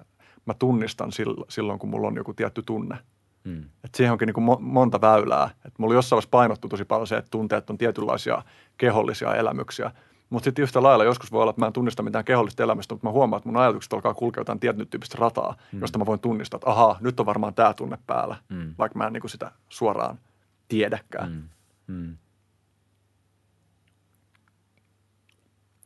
mä 0.46 0.54
tunnistan 0.54 1.12
silloin, 1.50 1.80
kun 1.80 1.90
mulla 1.90 2.08
on 2.08 2.16
joku 2.16 2.34
tietty 2.34 2.64
tunne. 2.64 2.98
Hmm. 3.46 3.60
Että 3.60 3.98
siihen 3.98 4.12
onkin 4.12 4.26
niin 4.26 4.34
kuin 4.34 4.64
monta 4.64 5.02
väylää. 5.02 5.50
Että 5.54 5.76
mulla 5.78 5.94
jossain 5.94 6.18
vaiheessa 6.18 6.30
painottu 6.32 6.70
tosi 6.70 6.86
paljon 6.86 7.08
se, 7.08 7.18
että 7.18 7.32
tunteet 7.32 7.70
on 7.70 7.78
tietynlaisia 7.78 8.44
kehollisia 8.78 9.36
elämyksiä– 9.36 9.92
mutta 10.30 10.44
sitten 10.44 10.64
yhtä 10.64 10.84
lailla 10.84 11.04
joskus 11.04 11.32
voi 11.32 11.42
olla, 11.42 11.50
että 11.50 11.62
mä 11.62 11.68
en 11.68 11.74
tunnista 11.74 12.04
mitään 12.04 12.26
kehollista 12.26 12.64
elämästä, 12.64 12.94
mutta 12.94 13.08
mä 13.08 13.12
huomaan, 13.12 13.38
että 13.38 13.50
mun 13.50 13.58
ajatukset 13.58 13.94
alkaa 13.94 14.14
kulkea 14.14 14.42
jotain 14.42 14.60
tietyn 14.60 14.88
tyyppistä 14.88 15.18
rataa, 15.20 15.56
mm. 15.72 15.82
josta 15.82 16.00
mä 16.00 16.06
voin 16.06 16.20
tunnistaa, 16.20 16.58
että 16.58 16.70
ahaa, 16.70 16.98
nyt 17.00 17.20
on 17.20 17.26
varmaan 17.26 17.54
tämä 17.54 17.74
tunne 17.74 17.98
päällä, 18.08 18.36
mm. 18.50 18.74
vaikka 18.78 18.98
mä 18.98 19.08
en 19.08 19.14
niin 19.14 19.22
kuin 19.22 19.32
sitä 19.32 19.52
suoraan 19.70 20.20
tiedäkään. 20.68 21.32
Mm. 21.32 21.96
Mm. 21.96 22.18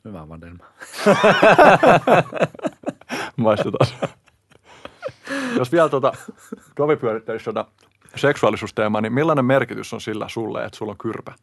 Hyvä 0.06 0.30
vadelma. 0.30 0.66
Maistetaan. 3.38 3.88
Jos 5.58 5.72
vielä 5.72 5.90
tuota 5.90 6.14
kovipyörittäisi 6.76 7.50
seksuaalisuusteemaa, 8.16 9.02
niin 9.02 9.14
millainen 9.14 9.46
merkitys 9.46 9.94
on 9.94 10.02
sillä 10.02 10.30
sulle, 10.30 10.66
että 10.66 10.78
sulla 10.78 10.92
on 10.92 10.98
kyrpä? 10.98 11.34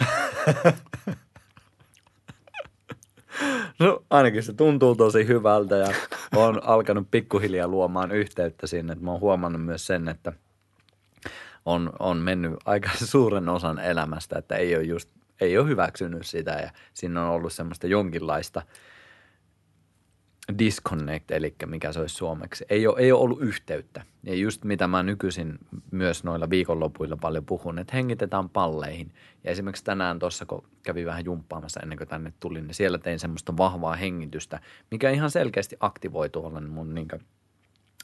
No 3.78 4.02
ainakin 4.10 4.42
se 4.42 4.52
tuntuu 4.52 4.96
tosi 4.96 5.26
hyvältä 5.26 5.76
ja 5.76 5.88
on 6.36 6.60
alkanut 6.64 7.10
pikkuhiljaa 7.10 7.68
luomaan 7.68 8.12
yhteyttä 8.12 8.66
sinne. 8.66 8.92
Että 8.92 9.04
mä 9.04 9.10
oon 9.10 9.20
huomannut 9.20 9.64
myös 9.64 9.86
sen, 9.86 10.08
että 10.08 10.32
on, 11.64 11.92
on 11.98 12.16
mennyt 12.16 12.52
aika 12.64 12.90
suuren 13.04 13.48
osan 13.48 13.78
elämästä, 13.78 14.38
että 14.38 14.56
ei 14.56 14.76
ole 14.76 14.84
just 14.84 15.10
ei 15.40 15.58
ole 15.58 15.68
hyväksynyt 15.68 16.26
sitä 16.26 16.50
ja 16.50 16.70
siinä 16.94 17.22
on 17.24 17.30
ollut 17.30 17.52
semmoista 17.52 17.86
jonkinlaista– 17.86 18.62
disconnect, 20.58 21.30
eli 21.30 21.54
mikä 21.66 21.92
se 21.92 22.00
olisi 22.00 22.14
suomeksi. 22.14 22.64
Ei 22.68 22.86
ole, 22.86 23.00
ei 23.00 23.12
ole 23.12 23.20
ollut 23.20 23.40
yhteyttä. 23.40 24.02
Ja 24.22 24.34
just 24.34 24.64
mitä 24.64 24.86
mä 24.86 25.02
nykyisin 25.02 25.58
myös 25.90 26.24
noilla 26.24 26.50
viikonlopuilla 26.50 27.16
paljon 27.16 27.44
puhun, 27.44 27.78
että 27.78 27.96
hengitetään 27.96 28.48
palleihin. 28.48 29.12
Ja 29.44 29.50
esimerkiksi 29.50 29.84
tänään 29.84 30.18
tuossa, 30.18 30.46
kun 30.46 30.64
kävin 30.82 31.06
vähän 31.06 31.24
jumppaamassa 31.24 31.80
ennen 31.80 31.98
kuin 31.98 32.08
tänne 32.08 32.32
tulin, 32.40 32.66
niin 32.66 32.74
siellä 32.74 32.98
tein 32.98 33.18
semmoista 33.18 33.56
vahvaa 33.56 33.94
hengitystä, 33.94 34.60
mikä 34.90 35.10
ihan 35.10 35.30
selkeästi 35.30 35.76
aktivoi 35.80 36.28
tuolla 36.28 36.60
mun 36.60 36.94
niin 36.94 37.08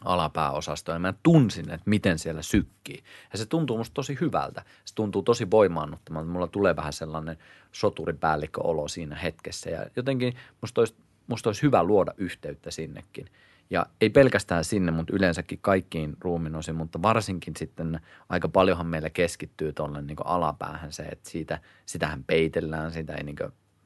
alapääosastoa. 0.05 0.95
Ja 0.95 0.99
mä 0.99 1.15
tunsin, 1.23 1.71
että 1.71 1.91
miten 1.91 2.19
siellä 2.19 2.43
sykkii. 2.43 3.03
Ja 3.33 3.39
se 3.39 3.47
tuntuu 3.47 3.79
musta 3.79 3.95
tosi 3.95 4.19
hyvältä. 4.21 4.63
Se 4.85 4.95
tuntuu 4.95 5.23
tosi 5.23 5.51
voimaannuttamalta. 5.51 6.31
Mulla 6.31 6.47
tulee 6.47 6.77
vähän 6.77 6.93
sellainen 6.93 7.39
soturipäällikköolo 7.73 8.89
siinä 8.89 9.17
hetkessä. 9.17 9.71
Ja 9.71 9.87
jotenkin 9.97 10.35
musta 10.61 10.81
olisi 10.81 10.95
musta 11.31 11.49
olisi 11.49 11.63
hyvä 11.63 11.83
luoda 11.85 12.15
yhteyttä 12.17 12.71
sinnekin. 12.71 13.27
Ja 13.71 13.87
ei 14.01 14.11
pelkästään 14.11 14.65
sinne, 14.65 14.93
mutta 14.93 15.17
yleensäkin 15.17 15.59
kaikkiin 15.63 16.17
ruuminosiin, 16.21 16.77
mutta 16.77 17.03
varsinkin 17.03 17.57
sitten 17.57 18.01
aika 18.29 18.49
paljonhan 18.49 18.87
meillä 18.87 19.11
keskittyy 19.11 19.73
tuolle 19.73 20.03
niin 20.03 20.17
alapäähän 20.25 20.93
se, 20.93 21.03
että 21.03 21.31
siitä, 21.31 21.59
sitähän 21.87 22.25
peitellään, 22.25 22.93
sitä 22.93 23.15
ei 23.15 23.25
niin 23.25 23.37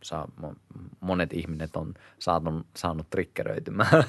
saa, 0.02 0.28
monet 1.00 1.32
ihmiset 1.32 1.76
on 1.76 1.94
saanut, 2.18 2.66
saanut 2.76 3.10
trikkeröitymään 3.10 4.04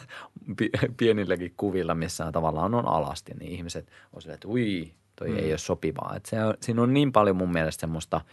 pienilläkin 0.97 1.53
kuvilla, 1.57 1.95
missä 1.95 2.31
tavallaan 2.31 2.73
on 2.73 2.87
alasti, 2.87 3.33
niin 3.39 3.51
ihmiset 3.51 3.91
on 4.13 4.21
silleen, 4.21 4.35
että 4.35 4.47
ui, 4.47 4.93
toi 5.15 5.29
mm. 5.29 5.37
ei 5.37 5.51
ole 5.51 5.57
sopivaa. 5.57 6.13
Että 6.15 6.29
se, 6.29 6.37
siinä 6.59 6.81
on 6.81 6.93
niin 6.93 7.11
paljon 7.11 7.35
mun 7.35 7.51
mielestä 7.51 7.81
semmoista– 7.81 8.21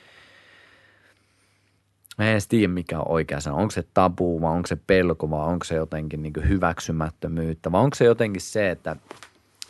Mä 2.18 2.24
en 2.24 2.32
edes 2.32 2.48
tiedä, 2.48 2.72
mikä 2.72 2.98
on 2.98 3.09
oikea 3.09 3.40
sana. 3.40 3.56
Onko 3.56 3.70
se 3.70 3.84
tabu 3.94 4.40
vai 4.40 4.52
onko 4.52 4.66
se 4.66 4.76
pelko 4.86 5.30
vai 5.30 5.47
onko 5.47 5.64
se 5.64 5.74
jotenkin 5.74 6.22
niin 6.22 6.48
hyväksymättömyyttä 6.48 7.72
vai 7.72 7.80
onko 7.80 7.94
se 7.94 8.05
jotenkin 8.05 8.43
se, 8.43 8.70
että 8.70 8.97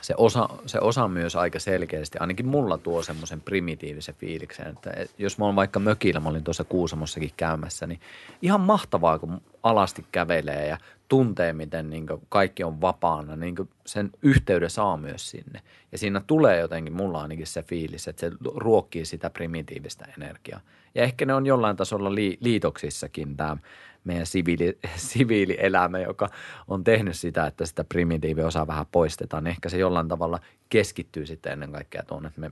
se 0.02 0.14
osa, 0.16 0.48
se 0.66 0.78
osa 0.78 1.09
myös 1.09 1.36
aika 1.36 1.59
selkeästi, 1.59 2.19
ainakin 2.19 2.47
mulla 2.47 2.78
tuo 2.78 3.02
semmoisen 3.02 3.40
primitiivisen 3.40 4.14
fiiliksen, 4.14 4.66
että 4.66 4.90
jos 5.19 5.39
mä 5.39 5.44
oon 5.44 5.56
vaikka 5.56 5.81
mökillä, 5.81 6.20
mä 6.20 6.28
olin 6.28 6.44
tuossa 6.44 6.64
Kuusamossakin 6.64 7.31
käymässä, 7.36 7.86
niin 7.86 8.01
ihan 8.43 8.60
mahtavaa, 8.60 9.19
kun 9.19 9.40
alasti 9.62 10.06
kävelee 10.12 10.66
ja 10.66 10.78
tuntee, 11.09 11.52
miten 11.52 11.90
niin 11.90 12.06
kaikki 12.28 12.64
on 12.64 12.81
vapaana, 12.81 13.36
niin 13.36 13.55
sen 13.86 14.10
yhteyden 14.23 14.70
saa 14.70 14.97
myös 14.97 15.31
sinne. 15.31 15.60
Ja 15.93 15.98
siinä 15.98 16.23
tulee 16.27 16.60
jotenkin, 16.60 16.93
mulla 16.93 17.23
ainakin 17.23 17.47
se 17.47 17.62
fiilis, 17.62 18.09
että 18.09 18.20
se 18.20 18.32
ruokkii 18.55 19.05
sitä 19.05 19.31
primitiivistä 19.31 20.05
energiaa. 20.16 20.60
Ja 20.94 21.02
ehkä 21.02 21.27
ne 21.27 21.35
on 21.35 21.47
jollain 21.47 21.77
tasolla 21.77 22.14
li, 22.14 22.39
liitoksissakin 22.40 23.36
tämä 23.36 23.56
meidän 24.05 24.27
siviili, 24.27 24.78
siviilielämä, 24.97 25.98
joka 25.98 26.28
on 26.69 26.85
tehnyt 26.85 27.16
sitä, 27.16 27.47
että 27.47 27.66
sitä 27.66 27.85
primitiiviosaa 27.85 28.66
vähän 28.66 28.86
poistetaan. 28.93 29.47
Ehkä 29.47 29.69
se 29.69 29.78
jollain 29.78 30.09
tavalla 30.09 30.40
keskittyy 30.69 31.27
sitten 31.27 31.52
ennen 31.52 31.73
kaikkea 31.73 32.02
tuonne, 32.02 32.28
että 32.28 32.40
me 32.40 32.51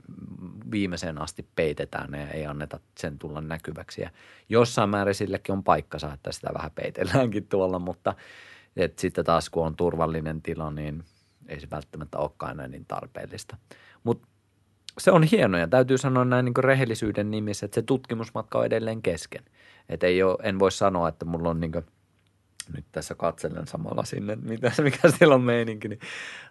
viimeiseen 0.71 1.21
asti 1.21 1.47
peitetään 1.57 2.15
ja 2.15 2.31
ei 2.31 2.47
anneta 2.47 2.81
sen 2.99 3.19
tulla 3.19 3.41
näkyväksi. 3.41 4.01
Ja 4.01 4.11
jossain 4.49 4.91
määrin 4.91 5.15
sillekin 5.15 5.53
on 5.53 5.65
paikkansa, 5.65 6.13
että 6.13 6.33
sitä 6.33 6.51
vähän 6.55 6.71
peitelläänkin 6.71 7.47
tuolla, 7.47 7.79
mutta 7.79 8.15
sitten 8.99 9.25
taas 9.25 9.51
kun 9.51 9.67
on 9.67 9.77
turvallinen 9.77 10.43
tila, 10.43 10.71
niin 10.71 11.05
ei 11.49 11.61
se 11.61 11.71
välttämättä 11.71 12.19
olekaan 12.19 12.53
enää 12.53 12.69
niin 12.69 12.85
tarpeellista. 12.85 13.57
Se 14.99 15.11
on 15.11 15.23
hieno 15.23 15.59
ja 15.59 15.69
täytyy 15.69 15.99
sanoa 15.99 16.25
näin 16.25 16.45
niin 16.45 16.55
rehellisyyden 16.65 17.31
nimissä, 17.31 17.67
että 17.67 17.75
se 17.75 17.83
tutkimusmatka 17.83 18.59
on 18.59 18.67
edelleen 18.67 19.03
kesken. 19.03 19.45
Et 19.89 20.03
ei 20.03 20.23
ole, 20.23 20.39
en 20.43 20.59
voi 20.59 20.73
sanoa, 20.73 21.09
että 21.09 21.25
mulla 21.25 21.51
on 21.51 21.61
niin 21.61 21.73
kuin, 21.73 21.85
nyt 22.77 22.85
tässä 22.93 23.15
katselen 23.15 23.67
samalla 23.67 24.05
sinne, 24.05 24.37
mitä, 24.37 24.73
mikä 24.83 25.11
siellä 25.11 25.35
on 25.35 25.43
meininki, 25.43 25.89
niin 25.89 26.01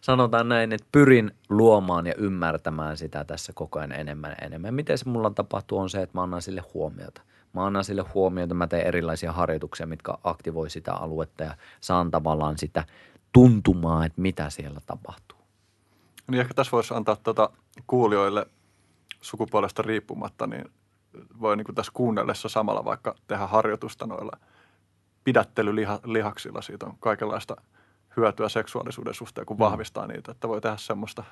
sanotaan 0.01 0.49
näin, 0.49 0.73
että 0.73 0.87
pyrin 0.91 1.31
luomaan 1.49 2.07
ja 2.07 2.13
ymmärtämään 2.17 2.97
sitä 2.97 3.23
tässä 3.23 3.53
koko 3.53 3.79
ajan 3.79 3.91
enemmän 3.91 4.31
ja 4.31 4.45
enemmän. 4.45 4.73
Miten 4.73 4.97
se 4.97 5.09
mulla 5.09 5.29
tapahtuu 5.29 5.77
on 5.79 5.89
se, 5.89 6.01
että 6.01 6.17
mä 6.17 6.23
annan 6.23 6.41
sille 6.41 6.63
huomiota. 6.73 7.21
Mä 7.53 7.65
annan 7.65 7.83
sille 7.83 8.05
huomiota, 8.13 8.53
mä 8.53 8.67
teen 8.67 8.87
erilaisia 8.87 9.31
harjoituksia, 9.31 9.85
mitkä 9.85 10.13
aktivoi 10.23 10.69
sitä 10.69 10.93
aluetta 10.93 11.43
ja 11.43 11.55
saan 11.81 12.11
tavallaan 12.11 12.57
sitä 12.57 12.83
tuntumaa, 13.33 14.05
että 14.05 14.21
mitä 14.21 14.49
siellä 14.49 14.79
tapahtuu. 14.85 15.38
Niin 16.29 16.41
ehkä 16.41 16.53
tässä 16.53 16.71
voisi 16.71 16.93
antaa 16.93 17.15
tuota 17.15 17.49
kuulijoille 17.87 18.45
sukupuolesta 19.21 19.81
riippumatta, 19.81 20.47
niin 20.47 20.65
voi 21.39 21.57
niin 21.57 21.65
kuin 21.65 21.75
tässä 21.75 21.91
kuunnellessa 21.95 22.49
samalla 22.49 22.85
vaikka 22.85 23.15
tehdä 23.27 23.47
harjoitusta 23.47 24.05
noilla 24.05 24.37
pidättelylihaksilla. 25.23 26.61
Siitä 26.61 26.85
on 26.85 26.97
kaikenlaista 26.99 27.55
hyötyä 28.17 28.49
seksuaalisuuden 28.49 29.13
suhteen, 29.13 29.45
kun 29.45 29.57
mm. 29.57 29.59
vahvistaa 29.59 30.07
niitä. 30.07 30.31
Että 30.31 30.47
voi 30.47 30.61
tehdä 30.61 30.77
semmoista, 30.77 31.23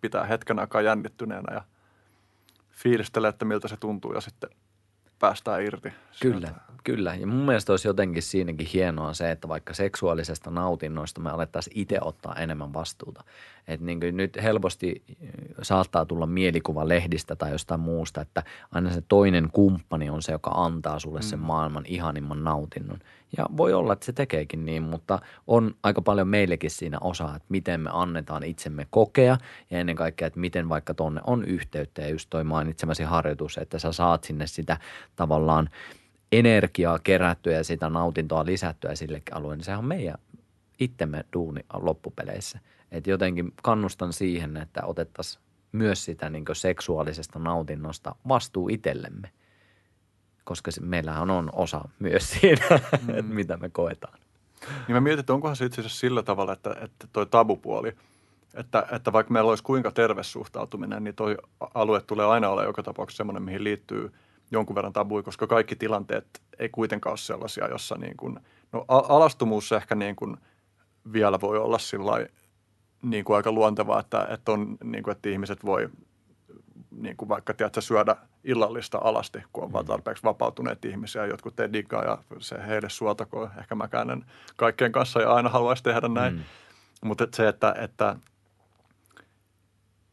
pitää 0.00 0.24
hetken 0.24 0.58
aikaa 0.58 0.80
jännittyneenä 0.80 1.54
ja 1.54 1.62
fiilistelee, 2.70 3.28
että 3.28 3.44
miltä 3.44 3.68
se 3.68 3.76
tuntuu 3.76 4.12
ja 4.12 4.20
sitten 4.20 4.50
päästään 5.18 5.62
irti. 5.62 5.92
Kyllä, 6.22 6.46
sieltä. 6.46 6.60
kyllä. 6.84 7.14
Ja 7.14 7.26
mun 7.26 7.46
mielestä 7.46 7.72
olisi 7.72 7.88
jotenkin 7.88 8.22
siinäkin 8.22 8.66
hienoa 8.66 9.14
se, 9.14 9.30
että 9.30 9.48
vaikka 9.48 9.74
seksuaalisesta 9.74 10.50
nautinnoista 10.50 11.20
me 11.20 11.30
alettaisiin 11.30 11.78
itse 11.78 11.98
ottaa 12.00 12.34
enemmän 12.34 12.72
vastuuta. 12.72 13.24
Että 13.68 13.86
niin 13.86 14.16
nyt 14.16 14.38
helposti 14.42 15.02
saattaa 15.62 16.06
tulla 16.06 16.26
mielikuva 16.26 16.88
lehdistä 16.88 17.36
tai 17.36 17.50
jostain 17.50 17.80
muusta, 17.80 18.20
että 18.20 18.42
aina 18.70 18.90
se 18.90 19.02
toinen 19.08 19.50
kumppani 19.52 20.10
on 20.10 20.22
se, 20.22 20.32
joka 20.32 20.50
antaa 20.50 20.98
sulle 20.98 21.22
sen 21.22 21.38
mm. 21.38 21.44
maailman 21.44 21.86
ihanimman 21.86 22.44
nautinnon. 22.44 22.98
Ja 23.36 23.46
voi 23.56 23.72
olla, 23.72 23.92
että 23.92 24.06
se 24.06 24.12
tekeekin 24.12 24.64
niin, 24.64 24.82
mutta 24.82 25.18
on 25.46 25.74
aika 25.82 26.02
paljon 26.02 26.28
meillekin 26.28 26.70
siinä 26.70 26.98
osaa, 27.00 27.36
että 27.36 27.46
miten 27.48 27.80
me 27.80 27.90
annetaan 27.92 28.44
itsemme 28.44 28.86
kokea 28.90 29.38
ja 29.70 29.78
ennen 29.78 29.96
kaikkea, 29.96 30.26
että 30.26 30.40
miten 30.40 30.68
vaikka 30.68 30.94
tonne 30.94 31.20
on 31.26 31.44
yhteyttä 31.44 32.02
ja 32.02 32.08
just 32.08 32.30
toi 32.30 32.44
mainitsemasi 32.44 33.02
harjoitus, 33.02 33.58
että 33.58 33.78
sä 33.78 33.92
saat 33.92 34.24
sinne 34.24 34.46
sitä 34.46 34.78
tavallaan 35.16 35.68
energiaa 36.32 36.98
kerättyä 36.98 37.52
ja 37.52 37.64
sitä 37.64 37.90
nautintoa 37.90 38.46
lisättyä 38.46 38.94
sille 38.94 39.22
alueelle, 39.32 39.56
niin 39.56 39.64
sehän 39.64 39.78
on 39.78 39.84
meidän 39.84 40.18
itsemme 40.80 41.24
duuni 41.32 41.60
loppupeleissä. 41.72 42.58
Että 42.92 43.10
jotenkin 43.10 43.52
kannustan 43.62 44.12
siihen, 44.12 44.56
että 44.56 44.82
otettaisiin 44.84 45.42
myös 45.72 46.04
sitä 46.04 46.30
niin 46.30 46.44
seksuaalisesta 46.52 47.38
nautinnosta 47.38 48.14
vastuu 48.28 48.68
itsellemme 48.68 49.30
koska 50.48 50.70
se, 50.70 50.80
meillähän 50.80 51.30
on 51.30 51.50
osa 51.52 51.88
myös 51.98 52.30
siinä, 52.40 52.66
mm. 53.06 53.24
mitä 53.24 53.56
me 53.56 53.68
koetaan. 53.68 54.18
Niin 54.86 54.96
mä 54.96 55.00
mietin, 55.00 55.20
että 55.20 55.32
onkohan 55.32 55.56
se 55.56 55.64
itse 55.64 55.80
asiassa 55.80 55.98
sillä 55.98 56.22
tavalla, 56.22 56.52
että, 56.52 56.76
että 56.80 57.06
toi 57.12 57.26
tabupuoli, 57.26 57.92
että, 58.54 58.86
että 58.92 59.12
vaikka 59.12 59.32
meillä 59.32 59.48
olisi 59.48 59.64
kuinka 59.64 59.90
terve 59.90 60.22
suhtautuminen, 60.22 61.04
niin 61.04 61.14
toi 61.14 61.36
alue 61.74 62.00
tulee 62.00 62.26
aina 62.26 62.48
olla 62.48 62.64
joka 62.64 62.82
tapauksessa 62.82 63.16
semmoinen, 63.16 63.42
mihin 63.42 63.64
liittyy 63.64 64.12
jonkun 64.50 64.76
verran 64.76 64.92
tabui, 64.92 65.22
koska 65.22 65.46
kaikki 65.46 65.76
tilanteet 65.76 66.42
ei 66.58 66.68
kuitenkaan 66.68 67.12
ole 67.12 67.18
sellaisia, 67.18 67.68
jossa 67.68 67.96
niin 67.98 68.16
kuin, 68.16 68.40
no 68.72 68.84
alastomuus 68.88 69.72
ehkä 69.72 69.94
niin 69.94 70.16
kuin 70.16 70.36
vielä 71.12 71.40
voi 71.40 71.58
olla 71.58 71.78
sillä 71.78 72.26
niin 73.02 73.24
kuin 73.24 73.36
aika 73.36 73.52
luontevaa, 73.52 74.00
että, 74.00 74.26
että, 74.30 74.52
on, 74.52 74.76
niin 74.84 75.04
kuin, 75.04 75.12
että 75.12 75.28
ihmiset 75.28 75.64
voi 75.64 75.88
niin 76.90 77.16
kuin 77.16 77.28
vaikka 77.28 77.54
tiedätkö, 77.54 77.80
syödä 77.80 78.16
illallista 78.44 78.98
alasti, 79.04 79.38
kun 79.52 79.64
on 79.64 79.72
vaan 79.72 79.84
mm. 79.84 79.88
tarpeeksi 79.88 80.22
vapautuneet 80.22 80.84
ihmisiä. 80.84 81.26
Jotkut 81.26 81.60
ei 81.60 81.72
digaa 81.72 82.04
ja 82.04 82.18
se 82.38 82.56
heille 82.66 82.88
suotakoon. 82.88 83.50
Ehkä 83.58 83.74
mäkään 83.74 84.10
en 84.10 84.24
kaikkien 84.56 84.92
kanssa 84.92 85.20
ja 85.20 85.32
aina 85.32 85.48
haluaisi 85.48 85.82
tehdä 85.82 86.08
näin. 86.08 86.34
Mm. 86.34 86.40
Mutta 87.04 87.24
et 87.24 87.34
se, 87.34 87.48
että, 87.48 87.74
että, 87.78 88.16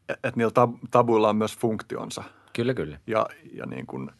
että 0.08 0.32
niillä 0.36 0.52
tabuilla 0.90 1.28
on 1.28 1.36
myös 1.36 1.58
funktionsa. 1.58 2.24
Kyllä, 2.52 2.74
kyllä. 2.74 2.98
Ja, 3.06 3.26
ja 3.52 3.66
niin 3.66 3.86
kuin, 3.86 4.10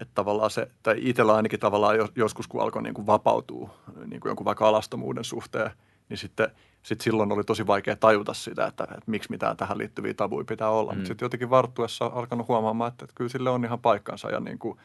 että 0.00 0.14
tavallaan 0.14 0.50
se, 0.50 0.70
tai 0.82 0.96
itsellä 0.98 1.34
ainakin 1.34 1.60
tavallaan 1.60 1.96
joskus, 2.16 2.48
kun 2.48 2.62
alkoi 2.62 2.82
niin 2.82 2.94
kuin 2.94 3.06
vapautua 3.06 3.74
niin 4.06 4.20
kuin 4.20 4.30
jonkun 4.30 4.44
vaikka 4.44 4.68
alastomuuden 4.68 5.24
suhteen, 5.24 5.70
niin 6.08 6.18
sitten– 6.18 6.48
sitten 6.86 7.04
silloin 7.04 7.32
oli 7.32 7.44
tosi 7.44 7.66
vaikea 7.66 7.96
tajuta 7.96 8.34
sitä, 8.34 8.66
että, 8.66 8.84
että 8.84 9.10
miksi 9.10 9.30
mitään 9.30 9.56
tähän 9.56 9.78
liittyviä 9.78 10.14
tabuja 10.14 10.44
pitää 10.44 10.70
olla. 10.70 10.92
Mm. 10.92 10.96
Mutta 10.98 11.08
sitten 11.08 11.26
jotenkin 11.26 11.50
varttuessa 11.50 12.04
on 12.04 12.14
alkanut 12.14 12.48
huomaamaan, 12.48 12.88
että, 12.88 13.04
että 13.04 13.14
kyllä 13.14 13.28
sille 13.28 13.50
on 13.50 13.64
ihan 13.64 13.78
paikkansa 13.78 14.30
ja 14.30 14.40
niin 14.40 14.58
kuin, 14.58 14.78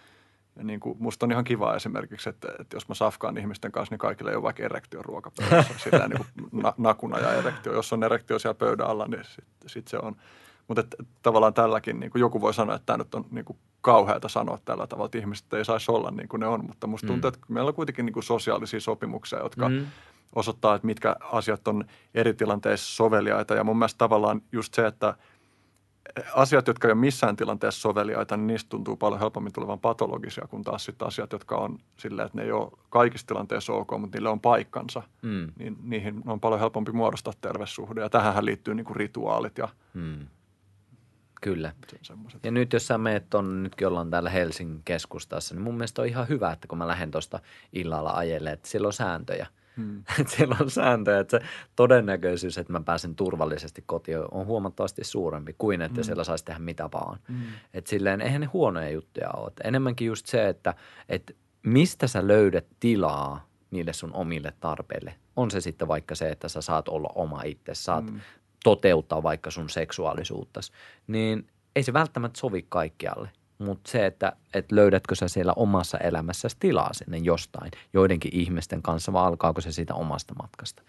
ja 0.56 0.64
niin 0.64 0.80
kuin, 0.80 0.98
musta 1.00 1.26
on 1.26 1.32
ihan 1.32 1.44
kiva 1.44 1.76
esimerkiksi, 1.76 2.30
että, 2.30 2.48
että 2.60 2.76
jos 2.76 2.90
mä 2.90 2.96
safkaan 2.96 3.38
ihmisten 3.38 3.72
kanssa, 3.72 3.94
niin 3.94 4.00
kaikille 4.00 4.32
ei 4.32 4.36
ole 4.36 4.44
vaikka 4.44 4.64
erektio 4.64 5.02
ruokapöydässä. 5.02 5.74
Sitä 5.84 6.08
niin 6.08 6.26
kuin 6.50 6.64
na, 6.64 6.74
nakuna 6.78 7.20
ja 7.20 7.34
erektio. 7.34 7.74
Jos 7.74 7.94
on 7.94 8.04
erektio 8.04 8.40
siellä 8.40 8.58
pöydän 8.58 8.88
alla, 8.88 9.08
niin 9.08 9.24
sitten 9.24 9.70
sit 9.70 9.88
se 9.88 9.98
on. 9.98 10.16
Mutta 10.68 10.84
tavallaan 11.22 11.54
tälläkin 11.54 12.00
niin 12.00 12.12
kuin 12.12 12.20
joku 12.20 12.42
voi 12.42 12.54
sanoa, 12.54 12.76
että 12.76 12.86
tämä 12.86 12.98
nyt 12.98 13.16
on 13.16 13.26
niin 13.32 13.46
kuin 13.46 13.58
kauheata 13.82 14.30
sanoa 14.30 14.60
tällä 14.66 14.88
tavalla, 14.88 15.06
että 15.06 15.18
ihmiset 15.18 15.54
ei 15.54 15.66
saisi 15.66 15.92
olla 15.92 16.12
niin 16.12 16.30
kuin 16.30 16.40
ne 16.40 16.48
on. 16.48 16.66
Mutta 16.66 16.88
musta 16.88 17.08
tuntuu, 17.08 17.32
mm. 17.32 17.34
että 17.34 17.46
meillä 17.54 17.68
on 17.68 17.76
kuitenkin 17.76 18.06
niin 18.06 18.14
kuin 18.14 18.24
sosiaalisia 18.24 18.80
sopimuksia, 18.80 19.40
jotka 19.40 19.70
mm 19.70 19.86
osoittaa, 20.36 20.76
että 20.76 20.86
mitkä 20.86 21.16
asiat 21.22 21.68
on 21.68 21.86
eri 22.14 22.34
tilanteissa 22.34 22.96
soveliaita. 22.96 23.56
Ja 23.56 23.64
mun 23.64 23.78
mielestä 23.78 23.98
tavallaan 23.98 24.42
just 24.52 24.74
se, 24.74 24.88
että 24.88 25.16
asiat, 26.34 26.68
jotka 26.68 26.88
ei 26.88 26.92
ole 26.92 27.00
missään 27.00 27.36
tilanteessa 27.36 27.82
soveliaita, 27.82 28.38
niin 28.38 28.48
niistä 28.48 28.70
tuntuu 28.70 28.96
paljon 28.96 29.20
helpommin 29.20 29.54
tulevan 29.54 29.80
patologisia, 29.80 30.48
kun 30.50 30.64
taas 30.64 30.86
sitten 30.86 31.08
asiat, 31.08 31.32
jotka 31.32 31.56
on 31.56 31.80
silleen, 31.98 32.26
että 32.26 32.38
ne 32.38 32.44
ei 32.44 32.52
ole 32.52 32.72
kaikissa 32.90 33.28
tilanteissa 33.28 33.74
ok, 33.74 33.92
mutta 34.00 34.18
niille 34.18 34.30
on 34.30 34.40
paikkansa, 34.40 35.04
mm. 35.22 35.52
niin 35.58 35.78
niihin 35.84 36.22
on 36.26 36.40
paljon 36.40 36.60
helpompi 36.60 36.92
muodostaa 36.92 37.34
terveyssuhde. 37.42 38.02
Ja 38.02 38.10
tähän 38.10 38.46
liittyy 38.46 38.76
niin 38.76 38.86
kuin 38.86 38.96
rituaalit 38.96 39.58
ja 39.58 39.70
mm. 39.94 40.28
Kyllä. 41.42 41.72
Ja 42.44 42.52
nyt 42.52 42.74
jos 42.74 42.88
sä 42.88 42.98
meet 42.98 43.34
on, 43.34 43.64
nytkin 43.64 43.88
ollaan 43.88 44.10
täällä 44.10 44.30
Helsingin 44.30 44.82
keskustassa, 44.86 45.56
niin 45.56 45.64
mun 45.64 45.76
mielestä 45.76 46.02
on 46.02 46.08
ihan 46.08 46.28
hyvä, 46.28 46.52
että 46.52 46.68
kun 46.68 46.78
mä 46.78 46.88
lähden 46.88 47.12
tuosta 47.12 47.40
illalla 47.74 48.12
ajelle, 48.12 48.52
että 48.52 48.70
siellä 48.70 48.88
on 48.88 48.94
sääntöjä– 48.94 49.48
Hmm. 49.78 50.04
siellä 50.36 50.56
on 50.62 50.70
sääntöjä, 50.70 51.20
että 51.20 51.40
se 51.40 51.46
todennäköisyys, 51.76 52.58
että 52.58 52.74
mä 52.74 52.82
pääsen 52.82 53.16
turvallisesti 53.16 53.84
kotiin 53.86 54.18
on 54.32 54.46
huomattavasti 54.46 55.04
suurempi 55.04 55.56
kuin, 55.58 55.82
että 55.82 55.96
hmm. 55.96 56.04
siellä 56.04 56.24
saisi 56.24 56.46
tehdä 56.46 56.60
mitä 56.60 56.90
vaan. 56.94 57.20
Hmm. 57.28 57.42
Että 57.74 57.90
silleen, 57.90 58.22
eihän 58.22 58.42
ne 58.42 58.48
huonoja 58.48 58.90
juttuja 58.90 59.30
ole. 59.38 59.48
Että 59.48 59.68
enemmänkin 59.68 60.08
just 60.08 60.26
se, 60.26 60.50
että, 60.50 60.74
että 61.10 61.34
mistä 61.64 62.08
sä 62.08 62.28
löydät 62.28 62.66
tilaa 62.80 63.48
niille 63.72 63.94
sun 63.94 64.14
omille 64.14 64.54
tarpeille. 64.60 65.16
On 65.36 65.52
se 65.52 65.62
sitten 65.62 65.88
vaikka 65.88 66.16
se, 66.16 66.30
että 66.30 66.50
sä 66.50 66.62
saat 66.62 66.88
olla 66.88 67.10
oma 67.16 67.42
itse, 67.44 67.76
saat 67.76 68.10
hmm. 68.10 68.22
toteuttaa 68.64 69.24
vaikka 69.24 69.52
sun 69.52 69.70
seksuaalisuuttas, 69.70 70.72
niin 71.08 71.48
ei 71.76 71.84
se 71.84 71.94
välttämättä 71.94 72.40
sovi 72.40 72.66
kaikkialle. 72.70 73.30
Mutta 73.62 73.92
se, 73.92 74.06
että, 74.06 74.34
että 74.54 74.76
löydätkö 74.76 75.16
sä 75.16 75.28
siellä 75.28 75.54
omassa 75.56 75.98
elämässäsi 75.98 76.58
tilaa 76.60 76.94
sinne 76.94 77.18
jostain, 77.18 77.72
joidenkin 77.94 78.36
ihmisten 78.36 78.82
kanssa, 78.82 79.14
vai 79.14 79.26
alkaako 79.26 79.62
se 79.62 79.72
siitä 79.72 79.94
omasta 79.94 80.36
matkasta. 80.42 80.84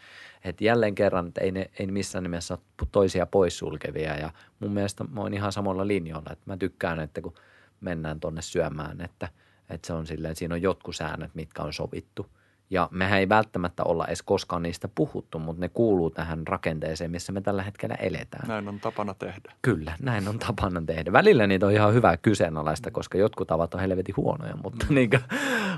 Et 0.45 0.61
jälleen 0.61 0.95
kerran, 0.95 1.27
että 1.27 1.41
ei 1.41 1.53
ei 1.79 1.87
missään 1.87 2.23
nimessä 2.23 2.55
ole 2.55 2.89
toisia 2.93 3.27
poissulkevia 3.27 4.17
ja 4.17 4.31
mun 4.61 4.73
mielestä 4.73 5.05
mä 5.05 5.21
oon 5.21 5.35
ihan 5.35 5.53
samalla 5.53 5.87
linjoilla, 5.87 6.33
että 6.33 6.45
mä 6.47 6.57
tykkään, 6.57 7.01
että 7.01 7.21
kun 7.21 7.35
mennään 7.81 8.21
tonne 8.21 8.43
syömään, 8.43 9.01
että, 9.01 9.29
että 9.71 9.87
se 9.87 9.93
on 9.93 10.07
silleen, 10.07 10.37
siinä 10.37 10.55
on 10.55 10.63
jotkut 10.63 10.97
säännöt, 10.97 11.35
mitkä 11.35 11.63
on 11.63 11.73
sovittu– 11.73 12.27
ja 12.71 12.89
mehän 12.91 13.19
ei 13.19 13.29
välttämättä 13.29 13.85
olla 13.85 14.07
edes 14.07 14.23
koskaan 14.23 14.63
niistä 14.63 14.89
puhuttu, 14.95 15.39
mutta 15.39 15.61
ne 15.61 15.69
kuuluu 15.69 16.11
tähän 16.11 16.47
rakenteeseen, 16.47 17.11
missä 17.11 17.33
me 17.33 17.41
tällä 17.41 17.63
hetkellä 17.63 17.95
eletään. 17.95 18.49
Näin 18.49 18.69
on 18.69 18.81
tapana 18.81 19.15
tehdä. 19.15 19.53
Kyllä, 19.63 19.97
näin 20.03 20.29
on 20.29 20.39
tapana 20.39 20.83
tehdä. 20.87 21.13
Välillä 21.13 21.47
niitä 21.47 21.67
on 21.67 21.73
ihan 21.73 21.95
hyvä 21.95 22.17
kyseenalaista, 22.17 22.91
koska 22.91 23.19
jotkut 23.19 23.49
tavat 23.49 23.75
on 23.75 23.81
helvetin 23.81 24.17
huonoja, 24.17 24.57
mutta 24.63 24.87
mm. 24.89 24.95
niin 24.95 25.11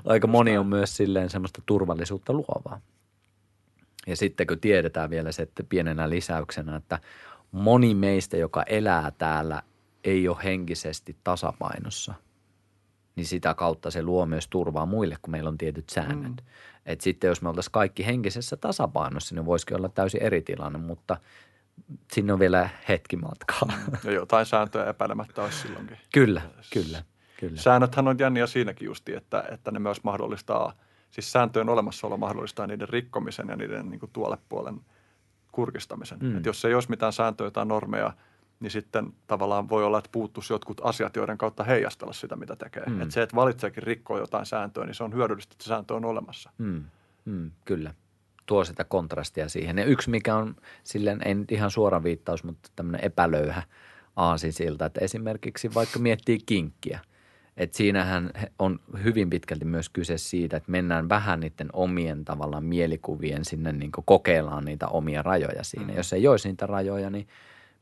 aika 0.04 0.26
moni 0.26 0.58
on 0.58 0.66
myös 0.66 0.96
silleen 0.96 1.30
semmoista 1.30 1.62
turvallisuutta 1.66 2.32
luovaa. 2.32 2.80
Ja 4.06 4.16
sitten 4.16 4.46
kun 4.46 4.60
tiedetään 4.60 5.10
vielä 5.10 5.32
se, 5.32 5.42
että 5.42 5.62
pienenä 5.68 6.10
lisäyksenä, 6.10 6.76
että 6.76 6.98
moni 7.52 7.94
meistä, 7.94 8.36
joka 8.36 8.62
elää 8.62 9.10
täällä, 9.10 9.62
ei 10.04 10.28
ole 10.28 10.36
henkisesti 10.44 11.16
tasapainossa– 11.24 12.14
niin 13.16 13.26
sitä 13.26 13.54
kautta 13.54 13.90
se 13.90 14.02
luo 14.02 14.26
myös 14.26 14.48
turvaa 14.48 14.86
muille, 14.86 15.16
kun 15.22 15.30
meillä 15.30 15.48
on 15.48 15.58
tietyt 15.58 15.90
säännöt. 15.90 16.32
Mm. 16.32 16.46
Et 16.86 17.00
sitten 17.00 17.28
jos 17.28 17.42
me 17.42 17.48
oltaisiin 17.48 17.72
kaikki 17.72 18.06
henkisessä 18.06 18.56
tasapainossa, 18.56 19.34
niin 19.34 19.46
voisikin 19.46 19.76
olla 19.76 19.88
täysin 19.88 20.22
eri 20.22 20.42
tilanne, 20.42 20.78
mutta 20.78 21.16
sinne 22.12 22.32
on 22.32 22.38
vielä 22.38 22.68
hetki 22.88 23.16
matkaa. 23.16 23.68
Ja 24.04 24.12
jotain 24.12 24.46
sääntöjä 24.46 24.84
epäilemättä 24.84 25.42
olisi 25.42 25.58
silloinkin. 25.58 25.98
Kyllä, 26.14 26.42
kyllä. 26.72 27.02
Kyllä. 27.40 27.60
Säännöthän 27.60 28.08
on 28.08 28.18
jänniä 28.18 28.46
siinäkin 28.46 28.86
justi, 28.86 29.14
että, 29.14 29.44
että 29.52 29.70
ne 29.70 29.78
myös 29.78 30.04
mahdollistaa 30.04 30.72
Siis 31.14 31.32
sääntöjen 31.32 31.68
olemassaolo 31.68 32.16
mahdollistaa 32.16 32.66
niiden 32.66 32.88
rikkomisen 32.88 33.48
ja 33.48 33.56
niiden 33.56 33.90
niin 33.90 34.00
kuin 34.00 34.10
tuolle 34.12 34.38
puolen 34.48 34.80
kurkistamisen. 35.52 36.18
Mm. 36.18 36.26
Mm. 36.26 36.36
Et 36.36 36.46
jos 36.46 36.64
ei 36.64 36.74
olisi 36.74 36.90
mitään 36.90 37.12
sääntöjä 37.12 37.50
tai 37.50 37.66
normeja, 37.66 38.12
niin 38.64 38.70
sitten 38.70 39.12
tavallaan 39.26 39.68
voi 39.68 39.84
olla, 39.84 39.98
että 39.98 40.10
puuttuisi 40.12 40.52
jotkut 40.52 40.80
asiat, 40.84 41.16
joiden 41.16 41.38
kautta 41.38 41.64
heijastella 41.64 42.12
sitä, 42.12 42.36
mitä 42.36 42.56
tekee. 42.56 42.82
Mm. 42.86 43.00
Et 43.02 43.10
se, 43.10 43.22
että 43.22 43.36
valitseekin 43.36 43.82
rikkoa 43.82 44.18
jotain 44.18 44.46
sääntöä, 44.46 44.84
niin 44.84 44.94
se 44.94 45.04
on 45.04 45.14
hyödyllistä, 45.14 45.54
että 45.54 45.64
sääntö 45.64 45.94
on 45.94 46.04
olemassa. 46.04 46.50
Mm, 46.58 46.84
mm, 47.24 47.50
kyllä. 47.64 47.94
Tuo 48.46 48.64
sitä 48.64 48.84
kontrastia 48.84 49.48
siihen. 49.48 49.78
Ja 49.78 49.84
yksi, 49.84 50.10
mikä 50.10 50.34
on 50.34 50.56
silleen, 50.84 51.20
ei 51.24 51.34
nyt 51.34 51.52
ihan 51.52 51.70
suora 51.70 52.02
viittaus, 52.02 52.44
mutta 52.44 52.70
tämmöinen 52.76 53.04
epälöyhä 53.04 53.62
aasinsilta, 54.16 54.86
että 54.86 55.00
esimerkiksi 55.04 55.74
vaikka 55.74 55.98
miettii 55.98 56.38
kinkkiä. 56.46 57.00
Että 57.56 57.76
siinähän 57.76 58.30
on 58.58 58.80
hyvin 59.02 59.30
pitkälti 59.30 59.64
myös 59.64 59.88
kyse 59.88 60.18
siitä, 60.18 60.56
että 60.56 60.70
mennään 60.70 61.08
vähän 61.08 61.40
niiden 61.40 61.68
omien 61.72 62.24
tavallaan 62.24 62.64
mielikuvien 62.64 63.44
sinne 63.44 63.72
niin 63.72 63.90
kokeillaan 64.04 64.64
niitä 64.64 64.88
omia 64.88 65.22
rajoja 65.22 65.64
siinä. 65.64 65.92
Mm. 65.92 65.96
Jos 65.96 66.12
ei 66.12 66.28
olisi 66.28 66.48
niitä 66.48 66.66
rajoja, 66.66 67.10
niin 67.10 67.26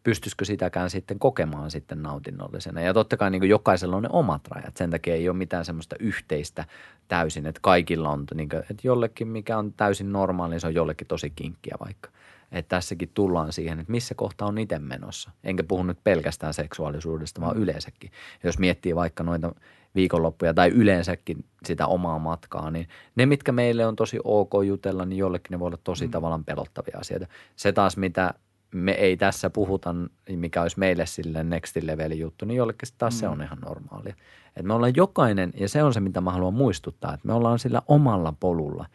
pystyisikö 0.03 0.45
sitäkään 0.45 0.91
sitten 0.91 1.19
kokemaan 1.19 1.71
sitten 1.71 2.03
nautinnollisena. 2.03 2.81
Ja 2.81 2.95
totta 2.95 3.17
kai 3.17 3.31
niin 3.31 3.49
jokaisella 3.49 3.97
on 3.97 4.03
ne 4.03 4.09
omat 4.13 4.49
rajat. 4.49 4.77
Sen 4.77 4.91
takia 4.91 5.15
ei 5.15 5.29
ole 5.29 5.37
mitään 5.37 5.65
semmoista 5.65 5.97
yhteistä 6.01 6.65
täysin, 7.09 7.47
että 7.47 7.61
kaikilla 7.63 8.11
on, 8.11 8.25
niin 8.35 8.49
kuin, 8.49 8.61
että 8.61 8.83
jollekin 8.83 9.29
mikä 9.29 9.59
on 9.59 9.73
täysin 9.73 10.13
normaali, 10.13 10.51
niin 10.51 10.61
se 10.61 10.67
on 10.67 10.75
jollekin 10.75 11.07
tosi 11.07 11.31
kinkkiä 11.31 11.75
vaikka. 11.85 12.11
Että 12.53 12.77
tässäkin 12.77 13.11
tullaan 13.15 13.53
siihen, 13.53 13.81
että 13.81 13.93
missä 13.93 14.15
kohta 14.15 14.47
on 14.47 14.59
itse 14.59 14.79
menossa. 14.79 15.31
Enkä 15.45 15.63
puhu 15.63 15.83
nyt 15.83 15.99
pelkästään 16.05 16.55
seksuaalisuudesta, 16.55 17.41
vaan 17.41 17.57
yleensäkin. 17.57 18.11
Jos 18.45 18.59
miettii 18.59 18.97
vaikka 18.97 19.23
noita 19.23 19.55
viikonloppuja 19.95 20.55
tai 20.55 20.69
yleensäkin 20.69 21.45
sitä 21.65 21.87
omaa 21.87 22.19
matkaa, 22.19 22.71
niin 22.71 22.89
ne, 23.17 23.27
mitkä 23.27 23.53
meille 23.53 23.87
on 23.87 23.97
tosi 23.97 24.19
ok 24.25 24.53
jutella, 24.67 25.05
niin 25.05 25.19
jollekin 25.19 25.51
ne 25.51 25.61
voi 25.61 25.67
olla 25.67 25.79
tosi 25.85 26.07
mm. 26.07 26.11
tavallaan 26.11 26.45
pelottavia 26.45 26.99
asioita. 27.01 27.27
Se 27.57 27.73
taas, 27.73 27.97
mitä 27.97 28.35
me 28.73 28.93
ei 28.93 29.17
tässä 29.17 29.51
puhuta, 29.51 29.95
mikä 30.37 30.63
olisi 30.63 30.79
meille 30.79 31.07
sille 31.07 31.45
next 31.45 31.77
level 31.77 32.13
juttu, 32.13 32.45
niin 32.45 32.57
jollekin 32.57 32.89
taas 32.99 33.15
mm. 33.15 33.19
se 33.19 33.29
on 33.29 33.43
ihan 33.43 33.59
normaalia. 33.59 34.15
Et 34.57 34.65
me 34.65 34.75
ollaan 34.75 34.97
jokainen, 34.97 35.53
ja 35.57 35.69
se 35.69 35.83
on 35.83 35.95
se, 35.95 36.01
mitä 36.01 36.21
mä 36.21 36.31
haluan 36.31 36.55
muistuttaa, 36.55 37.15
että 37.15 37.27
me 37.27 37.33
ollaan 37.33 37.59
sillä 37.59 37.83
omalla 37.89 38.35
polulla. 38.41 38.87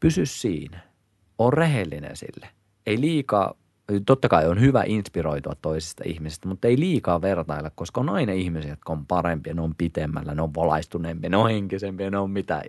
Pysy 0.00 0.26
siinä. 0.26 0.80
On 1.38 1.52
rehellinen 1.52 2.16
sille. 2.16 2.48
Ei 2.86 3.00
liikaa, 3.00 3.54
totta 4.06 4.28
kai 4.28 4.48
on 4.48 4.60
hyvä 4.60 4.82
inspiroitua 4.86 5.52
toisista 5.62 6.02
ihmisistä, 6.06 6.48
mutta 6.48 6.68
ei 6.68 6.78
liikaa 6.78 7.22
vertailla, 7.22 7.70
koska 7.74 8.00
on 8.00 8.08
aina 8.08 8.32
ihmisiä, 8.32 8.70
jotka 8.70 8.92
on 8.92 9.06
parempia, 9.06 9.54
ne 9.54 9.60
on 9.60 9.74
pitemmällä, 9.78 10.34
ne 10.34 10.42
on 10.42 10.54
valaistuneempia, 10.54 11.30
ne 11.30 11.36
on 11.36 11.50
henkisempiä, 11.50 12.10
ne 12.10 12.18
on 12.18 12.30
mitä 12.30 12.62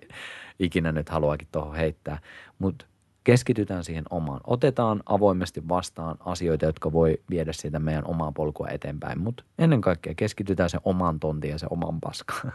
ikinä 0.60 0.92
nyt 0.92 1.10
haluakin 1.10 1.48
tuohon 1.52 1.76
heittää. 1.76 2.20
Mutta 2.60 2.86
keskitytään 3.26 3.84
siihen 3.84 4.04
omaan. 4.10 4.42
Otetaan 4.48 5.04
avoimesti 5.06 5.68
vastaan 5.70 6.18
asioita, 6.20 6.66
jotka 6.66 6.92
voi 6.92 7.22
viedä 7.30 7.54
siitä 7.54 7.80
meidän 7.80 8.08
omaa 8.08 8.32
polkua 8.32 8.68
eteenpäin, 8.68 9.20
mutta 9.20 9.44
ennen 9.58 9.82
kaikkea 9.82 10.14
keskitytään 10.16 10.70
se 10.70 10.80
oman 10.84 11.20
tontiin 11.20 11.52
ja 11.52 11.58
se 11.58 11.68
oman 11.70 12.02
paskaan 12.02 12.54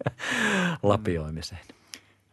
lapioimiseen. 0.82 1.60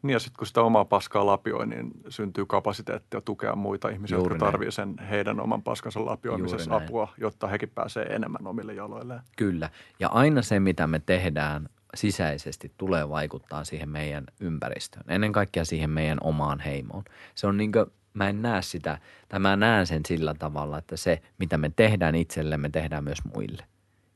Niin 0.02 0.14
ja 0.14 0.20
sitten 0.20 0.38
kun 0.38 0.48
sitä 0.48 0.62
omaa 0.62 0.86
paskaa 0.86 1.26
lapioi, 1.26 1.68
niin 1.68 1.92
syntyy 2.10 2.46
kapasiteettia 2.46 3.22
tukea 3.22 3.56
muita 3.56 3.90
ihmisiä, 3.90 4.18
Juuri 4.18 4.34
jotka 4.34 4.46
tarvitsevat 4.46 4.98
sen 4.98 5.08
heidän 5.08 5.40
oman 5.40 5.64
paskansa 5.64 6.06
lapioimisessa 6.06 6.76
apua, 6.76 7.08
jotta 7.18 7.48
hekin 7.48 7.72
pääsee 7.76 8.04
enemmän 8.04 8.48
omille 8.48 8.74
jaloilleen. 8.74 9.22
Kyllä. 9.38 9.70
Ja 10.00 10.08
aina 10.08 10.42
se, 10.42 10.60
mitä 10.60 10.88
me 10.88 11.02
tehdään 11.06 11.70
sisäisesti, 11.96 12.72
tulee 12.78 13.10
vaikuttaa 13.10 13.64
siihen 13.64 13.90
meidän 13.90 14.24
ympäristöön. 14.40 15.06
Ennen 15.08 15.32
kaikkea 15.32 15.66
siihen 15.66 15.90
meidän 15.90 16.18
omaan 16.22 16.60
heimoon. 16.60 17.04
Se 17.36 17.48
on 17.48 17.58
niin 17.58 17.72
kuin, 17.72 17.86
mä 18.14 18.30
en 18.30 18.42
näe 18.42 18.62
sitä, 18.62 18.98
tai 19.30 19.40
mä 19.40 19.56
näen 19.56 19.88
sen 19.88 20.02
sillä 20.08 20.34
tavalla, 20.34 20.78
että 20.78 20.98
se, 20.98 21.22
mitä 21.38 21.58
me 21.58 21.72
tehdään 21.76 22.16
itsellemme, 22.16 22.70
tehdään 22.70 23.04
myös 23.04 23.20
muille. 23.36 23.66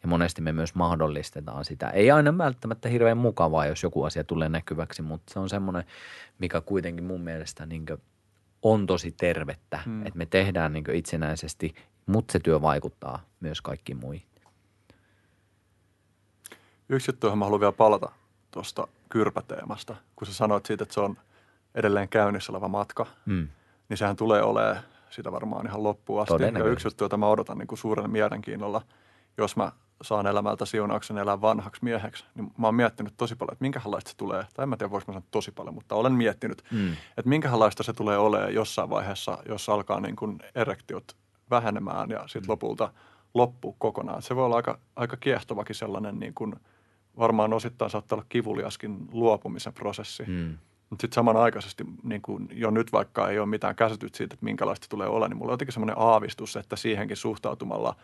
Ja 0.01 0.07
monesti 0.07 0.41
me 0.41 0.51
myös 0.51 0.75
mahdollistetaan 0.75 1.65
sitä. 1.65 1.89
Ei 1.89 2.11
aina 2.11 2.37
välttämättä 2.37 2.89
hirveän 2.89 3.17
mukavaa, 3.17 3.65
jos 3.65 3.83
joku 3.83 4.03
asia 4.03 4.23
tulee 4.23 4.49
näkyväksi, 4.49 5.01
mutta 5.01 5.33
se 5.33 5.39
on 5.39 5.49
semmoinen, 5.49 5.83
mikä 6.39 6.61
kuitenkin 6.61 7.03
mun 7.03 7.21
mielestä 7.21 7.65
niin 7.65 7.85
on 8.61 8.87
tosi 8.87 9.11
tervettä, 9.11 9.79
hmm. 9.85 10.05
että 10.05 10.17
me 10.17 10.25
tehdään 10.25 10.73
niin 10.73 10.83
itsenäisesti, 10.93 11.75
mutta 12.05 12.31
se 12.31 12.39
työ 12.39 12.61
vaikuttaa 12.61 13.25
myös 13.39 13.61
kaikkiin 13.61 13.97
muihin. 13.97 14.28
Yksi 16.89 17.09
juttu, 17.11 17.27
johon 17.27 17.37
mä 17.39 17.45
haluan 17.45 17.59
vielä 17.61 17.71
palata 17.71 18.11
tuosta 18.51 18.87
kyrpäteemasta, 19.09 19.95
kun 20.15 20.27
sä 20.27 20.33
sanoit 20.33 20.65
siitä, 20.65 20.83
että 20.83 20.93
se 20.93 20.99
on 20.99 21.17
edelleen 21.75 22.09
käynnissä 22.09 22.51
oleva 22.51 22.67
matka, 22.67 23.05
Mm. 23.25 23.47
niin 23.89 23.97
sehän 23.97 24.15
tulee 24.15 24.43
olemaan 24.43 24.77
sitä 25.09 25.31
varmaan 25.31 25.65
ihan 25.67 25.83
loppuun 25.83 26.21
asti. 26.21 26.33
Ja 26.59 26.65
yksi 26.71 26.87
juttu, 26.87 27.03
jota 27.03 27.17
mä 27.17 27.27
odotan 27.27 27.57
niin 27.57 27.67
kuin 27.67 27.79
suurella 27.79 28.07
mielenkiinnolla, 28.07 28.81
jos 29.37 29.55
mä 29.55 29.71
saan 30.01 30.27
elämältä 30.27 30.65
siunauksen 30.65 31.17
elää 31.17 31.41
vanhaksi 31.41 31.83
mieheksi, 31.83 32.25
niin 32.35 32.51
mä 32.57 32.67
oon 32.67 32.75
miettinyt 32.75 33.13
tosi 33.17 33.35
paljon, 33.35 33.53
että 33.53 33.63
minkälaista 33.63 34.09
se 34.11 34.17
tulee, 34.17 34.45
tai 34.53 34.63
en 34.63 34.69
mä 34.69 34.77
tiedä, 34.77 34.91
voiko 34.91 35.03
mä 35.07 35.13
sanoa 35.13 35.27
tosi 35.31 35.51
paljon, 35.51 35.73
mutta 35.75 35.95
olen 35.95 36.13
miettinyt, 36.13 36.63
Mm. 36.71 36.91
että 36.91 37.29
minkälaista 37.29 37.83
se 37.83 37.93
tulee 37.93 38.17
olemaan 38.17 38.53
jossain 38.53 38.89
vaiheessa, 38.89 39.37
jos 39.49 39.69
alkaa 39.69 39.99
niin 39.99 40.15
kuin 40.15 40.39
erektiot 40.55 41.15
vähenemään 41.49 42.09
ja 42.09 42.23
sitten 42.27 42.51
lopulta 42.51 42.93
loppuu 43.33 43.75
kokonaan. 43.79 44.21
Se 44.21 44.35
voi 44.35 44.45
olla 44.45 44.55
aika, 44.55 44.79
aika 44.95 45.17
kiehtovakin 45.17 45.75
sellainen, 45.75 46.19
niin 46.19 46.33
kuin, 46.33 46.55
varmaan 47.19 47.53
osittain 47.53 47.91
saattaa 47.91 48.15
olla 48.15 48.25
kivuliaskin 48.29 49.07
luopumisen 49.11 49.73
prosessi. 49.73 50.23
Mm. 50.27 50.57
Mutta 50.89 51.01
sitten 51.03 51.15
samanaikaisesti 51.15 51.85
niin 52.03 52.21
kuin 52.21 52.47
jo 52.51 52.69
nyt 52.69 52.91
vaikka 52.91 53.29
ei 53.29 53.39
ole 53.39 53.47
mitään 53.47 53.75
käsitystä 53.75 54.17
siitä, 54.17 54.33
että 54.33 54.45
minkälaista 54.45 54.87
tulee 54.89 55.07
olla, 55.07 55.27
niin 55.27 55.37
mulla 55.37 55.51
on 55.51 55.53
jotenkin 55.53 55.73
semmoinen 55.73 55.99
aavistus, 55.99 56.55
että 56.55 56.75
siihenkin 56.75 57.17
suhtautumalla 57.17 57.95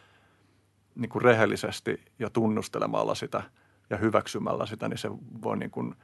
niin 0.95 1.09
kuin 1.09 1.21
rehellisesti 1.21 2.01
ja 2.19 2.29
tunnustelemalla 2.29 3.15
sitä 3.15 3.43
ja 3.89 3.97
hyväksymällä 3.97 4.65
sitä, 4.65 4.89
niin 4.89 4.97
se 4.97 5.09
voi 5.43 5.57
niin 5.57 5.71
kuin 5.71 5.95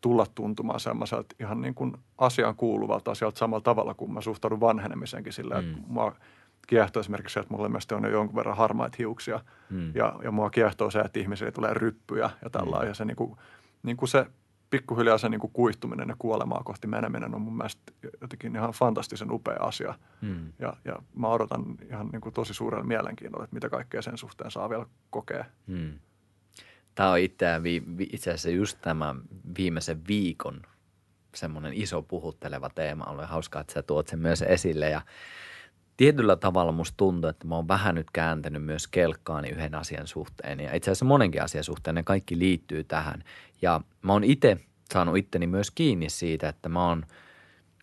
tulla 0.00 0.26
tuntumaan 0.34 0.80
semmoiselta 0.80 1.34
ihan 1.40 1.60
niin 1.60 1.74
kuin 1.74 1.96
asiaan 2.18 2.56
kuuluvalta 2.56 3.10
asialta 3.10 3.38
samalla 3.38 3.62
tavalla 3.62 3.94
kuin 3.94 4.12
mä 4.12 4.20
suhtaudun 4.20 4.60
vanhenemiseenkin 4.60 5.32
sillä, 5.32 5.54
mm. 5.54 5.60
että 5.60 5.82
mua 5.86 6.14
kiehtoo 6.66 7.00
esimerkiksi 7.00 7.34
se, 7.34 7.40
että 7.40 7.54
mulla 7.54 7.66
ilmeisesti 7.66 7.94
on 7.94 8.04
jo 8.04 8.10
jonkun 8.10 8.36
verran 8.36 8.56
harmaita 8.56 8.96
hiuksia 8.98 9.40
Mm. 9.70 9.92
ja, 9.94 10.16
ja 10.22 10.30
mua 10.30 10.50
kiehtoo 10.50 10.90
se, 10.90 11.00
että 11.00 11.20
ihmisille 11.20 11.52
tulee 11.52 11.74
ryppyjä 11.74 12.30
ja 12.44 12.50
tällä 12.50 12.80
Mm. 12.80 12.88
ja 12.88 12.94
se, 12.94 13.04
niin 13.04 13.16
kuin, 13.16 13.36
niin 13.82 13.96
kuin 13.96 14.08
se 14.08 14.26
pikkuhiljaa 14.70 15.18
se 15.18 15.28
niin 15.28 15.40
kuin 15.40 15.52
kuihtuminen 15.52 16.08
ja 16.08 16.16
kuolemaa 16.18 16.62
kohti 16.64 16.86
meneminen 16.86 17.34
on 17.34 17.40
mun 17.40 17.56
mielestä 17.56 17.92
jotenkin 18.20 18.56
ihan 18.56 18.70
fantastisen 18.70 19.30
upea 19.32 19.56
asia. 19.60 19.94
Mm. 20.20 20.52
Ja, 20.58 20.76
ja 20.84 20.96
mä 21.14 21.28
odotan 21.28 21.64
ihan 21.90 22.08
niin 22.08 22.20
kuin 22.20 22.32
tosi 22.32 22.54
suurella 22.54 22.84
mielenkiinnolla, 22.84 23.44
että 23.44 23.54
mitä 23.54 23.68
kaikkea 23.68 24.02
sen 24.02 24.18
suhteen 24.18 24.50
saa 24.50 24.70
vielä 24.70 24.86
kokea. 25.10 25.44
Mm. 25.66 25.92
Tämä 26.94 27.10
on 27.10 27.18
itseään 27.18 27.62
itse 27.98 28.30
asiassa 28.30 28.50
just 28.50 28.78
tämä 28.82 29.14
viimeisen 29.58 30.06
viikon 30.08 30.62
semmoinen 31.34 31.72
iso 31.72 32.02
puhutteleva 32.02 32.70
teema. 32.70 33.04
On 33.04 33.28
hauskaa, 33.28 33.60
että 33.60 33.72
sä 33.72 33.82
tuot 33.82 34.08
sen 34.08 34.18
myös 34.18 34.42
esille 34.42 34.90
ja 34.90 35.00
tietyllä 35.96 36.36
tavalla 36.36 36.72
musta 36.72 36.96
tuntuu, 36.96 37.30
että 37.30 37.46
mä 37.46 37.54
oon 37.54 37.68
vähän 37.68 37.94
nyt 37.94 38.10
kääntänyt 38.12 38.64
myös 38.64 38.88
kelkkaani 38.88 39.48
yhden 39.48 39.74
asian 39.74 40.06
suhteen 40.06 40.60
ja 40.60 40.74
itse 40.74 40.90
asiassa 40.90 41.04
monenkin 41.04 41.42
asian 41.42 41.64
suhteen 41.64 41.94
ne 41.94 42.02
kaikki 42.02 42.38
liittyy 42.38 42.84
tähän. 42.84 43.24
Ja 43.62 43.80
mä 44.02 44.12
oon 44.12 44.24
itse 44.24 44.56
saanut 44.92 45.16
itteni 45.16 45.46
myös 45.46 45.70
kiinni 45.70 46.10
siitä, 46.10 46.48
että 46.48 46.68
mä 46.68 46.88
oon 46.88 47.06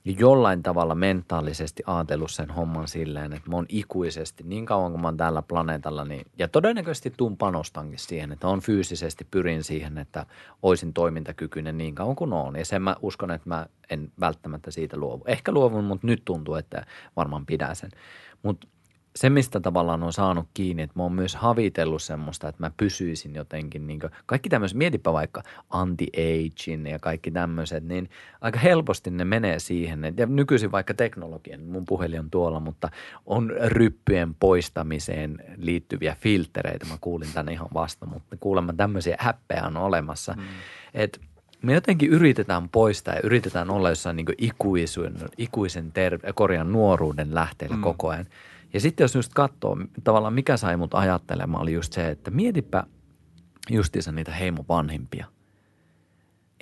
jollain 0.05 0.63
tavalla 0.63 0.95
mentaalisesti 0.95 1.83
ajatellut 1.85 2.31
sen 2.31 2.49
homman 2.49 2.87
silleen, 2.87 3.33
että 3.33 3.49
mä 3.49 3.55
oon 3.55 3.65
ikuisesti 3.69 4.43
niin 4.43 4.65
kauan 4.65 4.91
kuin 4.91 5.01
mä 5.01 5.07
oon 5.07 5.17
tällä 5.17 5.41
planeetalla, 5.41 6.05
niin, 6.05 6.25
ja 6.37 6.47
todennäköisesti 6.47 7.13
tuun 7.17 7.37
panostankin 7.37 7.99
siihen, 7.99 8.31
että 8.31 8.47
on 8.47 8.61
fyysisesti 8.61 9.27
pyrin 9.31 9.63
siihen, 9.63 9.97
että 9.97 10.25
oisin 10.61 10.93
toimintakykyinen 10.93 11.77
niin 11.77 11.95
kauan 11.95 12.15
kuin 12.15 12.33
on. 12.33 12.55
Ja 12.55 12.65
sen 12.65 12.81
mä 12.81 12.95
uskon, 13.01 13.31
että 13.31 13.49
mä 13.49 13.65
en 13.89 14.11
välttämättä 14.19 14.71
siitä 14.71 14.97
luovu. 14.97 15.23
Ehkä 15.27 15.51
luovun, 15.51 15.83
mutta 15.83 16.07
nyt 16.07 16.21
tuntuu, 16.25 16.55
että 16.55 16.85
varmaan 17.15 17.45
pidän 17.45 17.75
sen. 17.75 17.91
Mutta 18.43 18.67
se, 19.15 19.29
mistä 19.29 19.59
tavallaan 19.59 20.03
on 20.03 20.13
saanut 20.13 20.47
kiinni, 20.53 20.83
että 20.83 20.99
mä 20.99 21.03
oon 21.03 21.13
myös 21.13 21.35
havitellut 21.35 22.01
semmoista, 22.01 22.47
että 22.47 22.63
mä 22.63 22.71
pysyisin 22.77 23.35
jotenkin, 23.35 23.87
niin 23.87 23.99
kaikki 24.25 24.49
tämmöiset, 24.49 24.77
mietipä 24.77 25.13
vaikka 25.13 25.43
anti-aging 25.69 26.89
ja 26.89 26.99
kaikki 26.99 27.31
tämmöiset, 27.31 27.83
niin 27.83 28.09
aika 28.41 28.59
helposti 28.59 29.11
ne 29.11 29.25
menee 29.25 29.59
siihen. 29.59 30.05
että- 30.05 30.21
Ja 30.21 30.25
nykyisin 30.25 30.71
vaikka 30.71 30.93
teknologian, 30.93 31.61
mun 31.61 31.85
puhelin 31.85 32.19
on 32.19 32.29
tuolla, 32.29 32.59
mutta 32.59 32.89
on 33.25 33.53
ryppyjen 33.65 34.33
poistamiseen 34.33 35.43
liittyviä 35.57 36.15
filtereitä. 36.19 36.85
Mä 36.85 36.97
kuulin 37.01 37.33
tänne 37.33 37.51
ihan 37.51 37.67
vasta, 37.73 38.05
mutta 38.05 38.37
kuulemma 38.39 38.73
tämmöisiä 38.73 39.15
häppejä 39.19 39.63
on 39.67 39.77
olemassa. 39.77 40.33
Mm. 40.33 40.43
Että 40.93 41.19
me 41.61 41.73
jotenkin 41.73 42.09
yritetään 42.09 42.69
poistaa 42.69 43.13
ja 43.13 43.21
yritetään 43.23 43.69
olla 43.69 43.89
jossain 43.89 44.15
niin 44.15 44.25
ikuisuuden, 44.37 45.15
ikuisen 45.37 45.91
ter- 45.91 46.19
korjan 46.35 46.71
nuoruuden 46.71 47.35
lähteellä 47.35 47.75
mm. 47.75 47.81
koko 47.81 48.09
ajan. 48.09 48.25
Ja 48.73 48.79
sitten 48.79 49.03
jos 49.03 49.15
just 49.15 49.33
katsoo, 49.33 49.77
tavallaan 50.03 50.33
mikä 50.33 50.57
sai 50.57 50.77
mut 50.77 50.93
ajattelemaan, 50.93 51.61
oli 51.63 51.73
just 51.73 51.93
se, 51.93 52.09
että 52.09 52.31
mietipä 52.31 52.83
justiinsa 53.69 54.11
niitä 54.11 54.31
heimon 54.31 54.65
vanhimpia. 54.69 55.32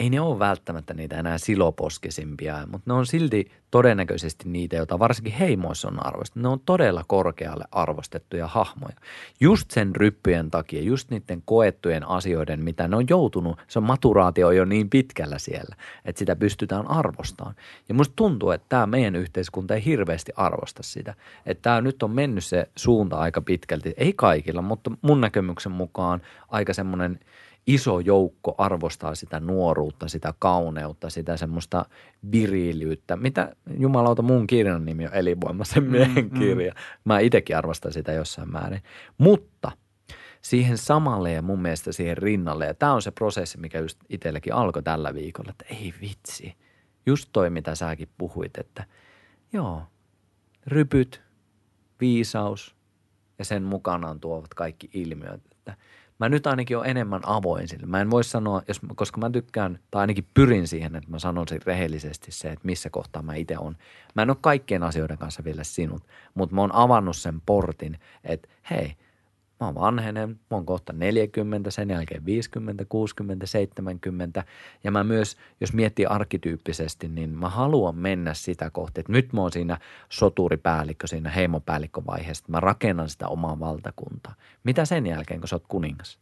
Ei 0.01 0.09
ne 0.09 0.21
ole 0.21 0.39
välttämättä 0.39 0.93
niitä 0.93 1.19
enää 1.19 1.37
siloposkisimpia, 1.37 2.67
mutta 2.71 2.91
ne 2.91 2.93
on 2.93 3.05
silti 3.05 3.51
todennäköisesti 3.71 4.49
niitä, 4.49 4.75
joita 4.75 4.99
varsinkin 4.99 5.33
heimoissa 5.33 5.87
on 5.87 6.05
arvostettu. 6.05 6.39
Ne 6.39 6.47
on 6.47 6.59
todella 6.59 7.03
korkealle 7.07 7.65
arvostettuja 7.71 8.47
hahmoja. 8.47 8.95
Just 9.39 9.71
sen 9.71 9.95
ryppyjen 9.95 10.51
takia, 10.51 10.81
just 10.81 11.09
niiden 11.09 11.41
koettujen 11.45 12.07
asioiden, 12.07 12.63
mitä 12.63 12.87
ne 12.87 12.95
on 12.95 13.05
joutunut, 13.09 13.59
se 13.67 13.79
on 13.79 13.83
maturaatio 13.83 14.51
jo 14.51 14.65
niin 14.65 14.89
pitkällä 14.89 15.39
siellä, 15.39 15.75
että 16.05 16.19
sitä 16.19 16.35
pystytään 16.35 16.87
arvostamaan. 16.91 17.55
Ja 17.89 17.95
musta 17.95 18.13
tuntuu, 18.15 18.51
että 18.51 18.65
tämä 18.69 18.87
meidän 18.87 19.15
yhteiskunta 19.15 19.75
ei 19.75 19.85
hirveästi 19.85 20.31
arvosta 20.35 20.83
sitä. 20.83 21.13
Että 21.45 21.61
tämä 21.61 21.81
nyt 21.81 22.03
on 22.03 22.11
mennyt 22.11 22.43
se 22.43 22.69
suunta 22.75 23.17
aika 23.17 23.41
pitkälti, 23.41 23.93
ei 23.97 24.13
kaikilla, 24.13 24.61
mutta 24.61 24.91
mun 25.01 25.21
näkemyksen 25.21 25.71
mukaan 25.71 26.21
aika 26.49 26.73
semmoinen– 26.73 27.19
iso 27.67 27.99
joukko 27.99 28.55
arvostaa 28.57 29.15
sitä 29.15 29.39
nuoruutta, 29.39 30.07
sitä 30.07 30.33
kauneutta, 30.39 31.09
sitä 31.09 31.37
semmoista 31.37 31.85
viriilyyttä. 32.31 33.15
Mitä 33.15 33.55
jumalauta 33.77 34.21
mun 34.21 34.47
kirjan 34.47 34.85
nimi 34.85 35.05
on 35.05 35.13
elinvoimaisen 35.13 35.83
mm, 35.83 35.91
miehen 35.91 36.29
mm, 36.31 36.39
kirja. 36.39 36.73
Mä 37.05 37.19
itsekin 37.19 37.57
arvostan 37.57 37.93
sitä 37.93 38.11
jossain 38.11 38.51
määrin. 38.51 38.81
Mutta 39.17 39.71
siihen 40.41 40.77
samalle 40.77 41.31
ja 41.31 41.41
mun 41.41 41.61
mielestä 41.61 41.91
siihen 41.91 42.17
rinnalle, 42.17 42.65
ja 42.65 42.73
tämä 42.73 42.93
on 42.93 43.01
se 43.01 43.11
prosessi, 43.11 43.57
mikä 43.57 43.79
just 43.79 43.99
itselläkin 44.09 44.53
alkoi 44.53 44.83
tällä 44.83 45.13
viikolla, 45.13 45.51
että 45.51 45.65
ei 45.69 45.93
vitsi. 46.01 46.55
Just 47.05 47.29
toi, 47.33 47.49
mitä 47.49 47.75
säkin 47.75 48.09
puhuit, 48.17 48.57
että 48.57 48.85
joo, 49.53 49.83
rypyt, 50.67 51.21
viisaus 52.01 52.75
ja 53.39 53.45
sen 53.45 53.63
mukanaan 53.63 54.19
tuovat 54.19 54.53
kaikki 54.53 54.89
ilmiöt. 54.93 55.41
Että 55.51 55.77
mä 56.21 56.29
nyt 56.29 56.47
ainakin 56.47 56.77
olen 56.77 56.89
enemmän 56.89 57.21
avoin 57.23 57.67
sille. 57.67 57.85
Mä 57.85 58.01
en 58.01 58.11
voi 58.11 58.23
sanoa, 58.23 58.61
jos, 58.67 58.81
koska 58.95 59.19
mä 59.19 59.29
tykkään, 59.29 59.79
tai 59.91 60.01
ainakin 60.01 60.27
pyrin 60.33 60.67
siihen, 60.67 60.95
että 60.95 61.09
mä 61.09 61.19
sanon 61.19 61.47
sen 61.47 61.61
rehellisesti 61.65 62.31
se, 62.31 62.47
että 62.47 62.65
missä 62.65 62.89
kohtaa 62.89 63.21
mä 63.21 63.35
itse 63.35 63.57
on. 63.57 63.77
Mä 64.15 64.21
en 64.21 64.29
ole 64.29 64.37
kaikkien 64.41 64.83
asioiden 64.83 65.17
kanssa 65.17 65.43
vielä 65.43 65.63
sinut, 65.63 66.03
mutta 66.33 66.55
mä 66.55 66.61
oon 66.61 66.75
avannut 66.75 67.17
sen 67.17 67.41
portin, 67.45 67.99
että 68.23 68.49
hei, 68.69 68.95
mä 69.61 69.67
oon 69.67 69.75
vanhenen, 69.75 70.29
mä 70.29 70.57
oon 70.57 70.65
kohta 70.65 70.93
40, 70.93 71.71
sen 71.71 71.89
jälkeen 71.89 72.25
50, 72.25 72.85
60, 72.85 73.45
70. 73.45 74.43
Ja 74.83 74.91
mä 74.91 75.03
myös, 75.03 75.37
jos 75.61 75.73
miettii 75.73 76.05
arkityyppisesti, 76.05 77.07
niin 77.07 77.29
mä 77.29 77.49
haluan 77.49 77.95
mennä 77.95 78.33
sitä 78.33 78.69
kohti, 78.69 78.99
että 78.99 79.11
nyt 79.11 79.33
mä 79.33 79.41
oon 79.41 79.51
siinä 79.51 79.77
soturipäällikkö, 80.09 81.07
siinä 81.07 81.29
heimopäällikkövaiheessa, 81.29 82.45
mä 82.47 82.59
rakennan 82.59 83.09
sitä 83.09 83.27
omaa 83.27 83.59
valtakuntaa. 83.59 84.35
Mitä 84.63 84.85
sen 84.85 85.05
jälkeen, 85.05 85.39
kun 85.39 85.47
sä 85.47 85.55
oot 85.55 85.67
kuningas? 85.67 86.19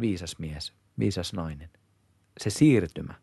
Viisas 0.00 0.38
mies, 0.38 0.72
viisas 0.98 1.32
nainen. 1.32 1.70
Se 2.40 2.50
siirtymä 2.50 3.14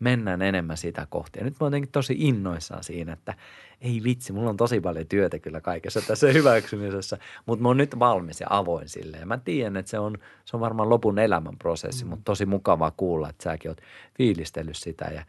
mennään 0.00 0.42
enemmän 0.42 0.76
sitä 0.76 1.06
kohti. 1.10 1.38
Ja 1.38 1.44
nyt 1.44 1.54
mä 1.54 1.64
oon 1.64 1.70
jotenkin 1.70 1.92
tosi 1.92 2.16
innoissaan 2.18 2.84
siinä, 2.84 3.12
että 3.12 3.34
ei 3.80 4.00
vitsi, 4.04 4.32
mulla 4.32 4.50
on 4.50 4.56
tosi 4.56 4.80
paljon 4.80 5.06
työtä 5.06 5.38
kyllä 5.38 5.60
kaikessa 5.60 6.00
tässä 6.00 6.26
hyväksymisessä, 6.32 7.18
mutta 7.46 7.62
mä 7.62 7.68
oon 7.68 7.76
nyt 7.76 7.98
valmis 7.98 8.40
ja 8.40 8.46
avoin 8.50 8.88
sille. 8.88 9.16
Ja 9.16 9.26
mä 9.26 9.38
tiedän, 9.38 9.76
että 9.76 9.90
se 9.90 9.98
on, 9.98 10.18
se 10.44 10.56
on 10.56 10.60
varmaan 10.60 10.88
lopun 10.88 11.18
elämän 11.18 11.58
prosessi, 11.58 12.04
mm. 12.04 12.10
mutta 12.10 12.24
tosi 12.24 12.46
mukavaa 12.46 12.92
kuulla, 12.96 13.28
että 13.28 13.42
säkin 13.42 13.70
oot 13.70 13.80
fiilistellyt 14.16 14.76
sitä 14.76 15.04
ja 15.04 15.24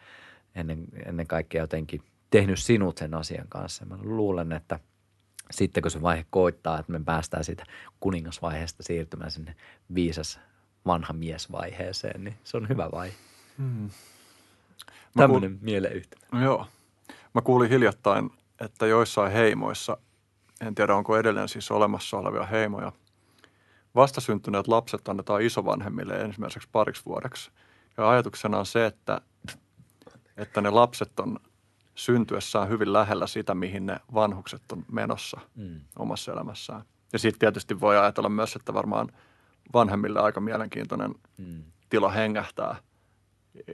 ennen, 0.56 0.86
ennen 1.06 1.28
kaikkea 1.28 1.64
jotenkin 1.64 2.02
tehnyt 2.30 2.60
sinut 2.60 2.98
sen 2.98 3.14
asian 3.14 3.48
kanssa. 3.50 3.86
Mä 3.86 3.98
luulen, 4.02 4.52
että 4.52 4.80
sitten 5.52 5.82
kun 5.82 5.92
se 5.92 6.02
vaihe 6.02 6.26
koittaa, 6.30 6.80
että 6.80 6.92
me 6.92 7.02
päästään 7.06 7.44
siitä 7.44 7.64
kuningasvaiheesta 8.00 8.84
siirtymään 8.84 9.32
sinne 9.32 9.56
viisas 9.96 10.40
vanha 10.86 11.14
miesvaiheeseen, 11.14 12.24
niin 12.24 12.36
se 12.44 12.58
on 12.58 12.70
hyvä 12.70 12.90
vaihe. 12.92 13.14
Mm. 13.58 13.90
Tämmöinen 15.18 15.52
kuul... 15.52 15.66
mieleyhtymä. 15.66 16.44
Joo. 16.44 16.68
Mä 17.34 17.42
kuulin 17.42 17.70
hiljattain, 17.70 18.30
että 18.62 18.88
joissain 18.88 19.32
heimoissa, 19.32 19.98
en 20.62 20.76
tiedä 20.76 20.96
onko 20.96 21.18
edelleen 21.18 21.50
siis 21.50 21.72
olemassa 21.72 22.18
olevia 22.18 22.46
heimoja, 22.46 22.92
vastasyntyneet 23.96 24.68
lapset 24.68 25.10
annetaan 25.10 25.42
isovanhemmille 25.42 26.14
ensimmäiseksi 26.14 26.70
pariksi 26.72 27.06
vuodeksi. 27.06 27.52
Ja 27.98 28.10
ajatuksena 28.10 28.60
on 28.60 28.66
se, 28.66 28.86
että, 28.86 29.22
että 30.38 30.62
ne 30.62 30.70
lapset 30.70 31.20
on 31.20 31.40
syntyessään 31.96 32.70
hyvin 32.70 32.94
lähellä 32.94 33.28
sitä, 33.28 33.56
mihin 33.56 33.86
ne 33.86 34.00
vanhukset 34.14 34.72
on 34.72 34.86
menossa 34.92 35.40
mm. 35.56 35.80
omassa 36.00 36.32
elämässään. 36.32 36.82
Ja 37.14 37.20
sitten 37.20 37.40
tietysti 37.40 37.80
voi 37.80 37.98
ajatella 37.98 38.30
myös, 38.30 38.56
että 38.56 38.74
varmaan 38.74 39.10
vanhemmille 39.74 40.20
aika 40.20 40.42
mielenkiintoinen 40.42 41.16
mm. 41.38 41.64
tila 41.90 42.12
hengähtää– 42.12 42.76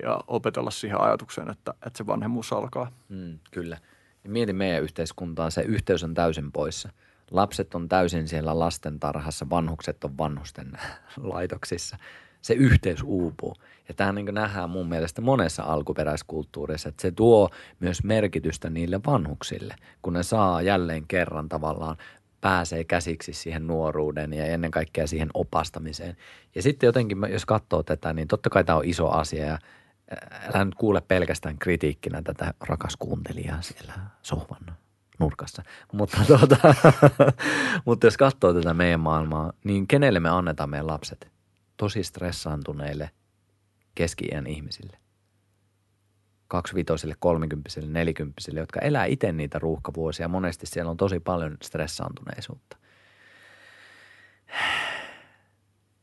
ja 0.04 0.20
opetella 0.28 0.72
siihen 0.72 1.02
ajatukseen, 1.02 1.50
että, 1.50 1.74
että 1.86 1.98
se 1.98 2.08
vanhemmuus 2.08 2.54
alkaa. 2.54 2.92
Mm, 3.10 3.40
kyllä. 3.52 3.78
Ja 4.24 4.30
mieti 4.30 4.54
meidän 4.54 4.84
yhteiskuntaan, 4.84 5.52
se 5.52 5.62
yhteys 5.62 6.04
on 6.04 6.14
täysin 6.14 6.52
poissa. 6.52 6.90
Lapset 7.32 7.76
on 7.76 7.90
täysin 7.90 8.28
siellä 8.28 8.60
lastentarhassa, 8.60 9.50
vanhukset 9.50 10.04
on 10.04 10.18
vanhusten 10.18 10.72
laitoksissa. 11.34 11.98
Se 12.42 12.54
yhteys 12.54 13.04
uupuu. 13.04 13.56
Ja 13.88 13.94
tämä 13.94 14.12
niin 14.12 14.34
nähdään 14.34 14.70
mun 14.70 14.90
mielestä 14.90 15.22
monessa 15.22 15.64
alkuperäiskulttuurissa, 15.64 16.90
että 16.90 17.02
se 17.02 17.12
tuo 17.12 17.50
myös 17.80 18.04
merkitystä 18.04 18.70
niille 18.70 19.00
vanhuksille, 19.06 19.76
kun 20.02 20.14
ne 20.14 20.24
saa 20.24 20.62
jälleen 20.62 21.08
kerran 21.08 21.50
tavallaan 21.50 21.98
pääsee 22.42 22.84
käsiksi 22.84 23.34
siihen 23.34 23.68
nuoruuden 23.68 24.34
ja 24.34 24.46
ennen 24.46 24.72
kaikkea 24.72 25.08
siihen 25.08 25.30
opastamiseen. 25.34 26.18
Ja 26.56 26.62
sitten 26.62 26.88
jotenkin, 26.88 27.18
jos 27.30 27.46
katsoo 27.46 27.84
tätä, 27.84 28.14
niin 28.14 28.28
totta 28.28 28.50
kai 28.50 28.64
tämä 28.64 28.78
on 28.78 28.86
iso 28.86 29.10
asia 29.10 29.46
ja 29.46 29.60
älä 30.54 30.66
nyt 30.66 30.76
kuule 30.76 31.02
pelkästään 31.02 31.58
kritiikkinä 31.58 32.22
tätä 32.22 32.54
rakas 32.60 32.96
kuuntelijaa 32.98 33.62
siellä 33.62 33.94
sohvan 34.22 34.78
nurkassa. 35.20 35.64
Mutta, 35.92 36.18
tuota, 36.28 36.58
mutta 37.86 38.08
jos 38.08 38.18
katsoo 38.18 38.54
tätä 38.54 38.74
meidän 38.74 39.00
maailmaa, 39.00 39.54
niin 39.64 39.88
kenelle 39.88 40.20
me 40.20 40.30
annetaan 40.30 40.70
meidän 40.70 40.88
lapset? 40.88 41.32
Tosi 41.78 42.04
stressaantuneille 42.04 43.10
keski-iän 43.96 44.48
ihmisille 44.48 44.98
kaksivitosille, 46.48 47.16
kolmikymppisille, 47.20 47.88
nelikymppisille, 47.88 48.60
jotka 48.60 48.80
elää 48.80 49.06
itse 49.06 49.32
niitä 49.32 49.60
ruuhkavuosia. 49.60 50.28
Monesti 50.28 50.66
siellä 50.66 50.92
on 50.92 50.98
tosi 50.98 51.20
paljon 51.20 51.58
stressaantuneisuutta. 51.64 52.78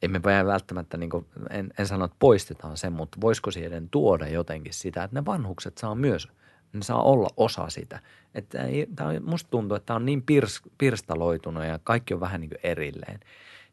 Emme 0.02 0.22
välttämättä, 0.22 0.96
niin 0.96 1.10
kuin, 1.10 1.26
en, 1.50 1.70
en 1.78 1.86
sano, 1.86 2.04
että 2.04 2.16
poistetaan 2.18 2.76
sen, 2.76 2.92
mutta 2.92 3.18
voisiko 3.20 3.50
siihen 3.50 3.88
tuoda 3.90 4.28
jotenkin 4.28 4.74
sitä, 4.74 5.04
että 5.04 5.16
ne 5.16 5.24
vanhukset 5.24 5.78
saa 5.78 5.94
myös, 5.94 6.28
ne 6.72 6.82
saa 6.82 7.02
olla 7.02 7.28
osa 7.36 7.68
sitä. 7.68 8.00
Että 8.34 8.58
tämä 8.96 9.10
on, 9.10 9.24
musta 9.24 9.50
tuntuu, 9.50 9.76
että 9.76 9.86
tämä 9.86 9.96
on 9.96 10.06
niin 10.06 10.22
pirs, 10.22 10.62
pirstaloitunut 10.78 11.64
ja 11.64 11.78
kaikki 11.84 12.14
on 12.14 12.20
vähän 12.20 12.40
niin 12.40 12.50
kuin 12.50 12.60
erilleen. 12.62 13.20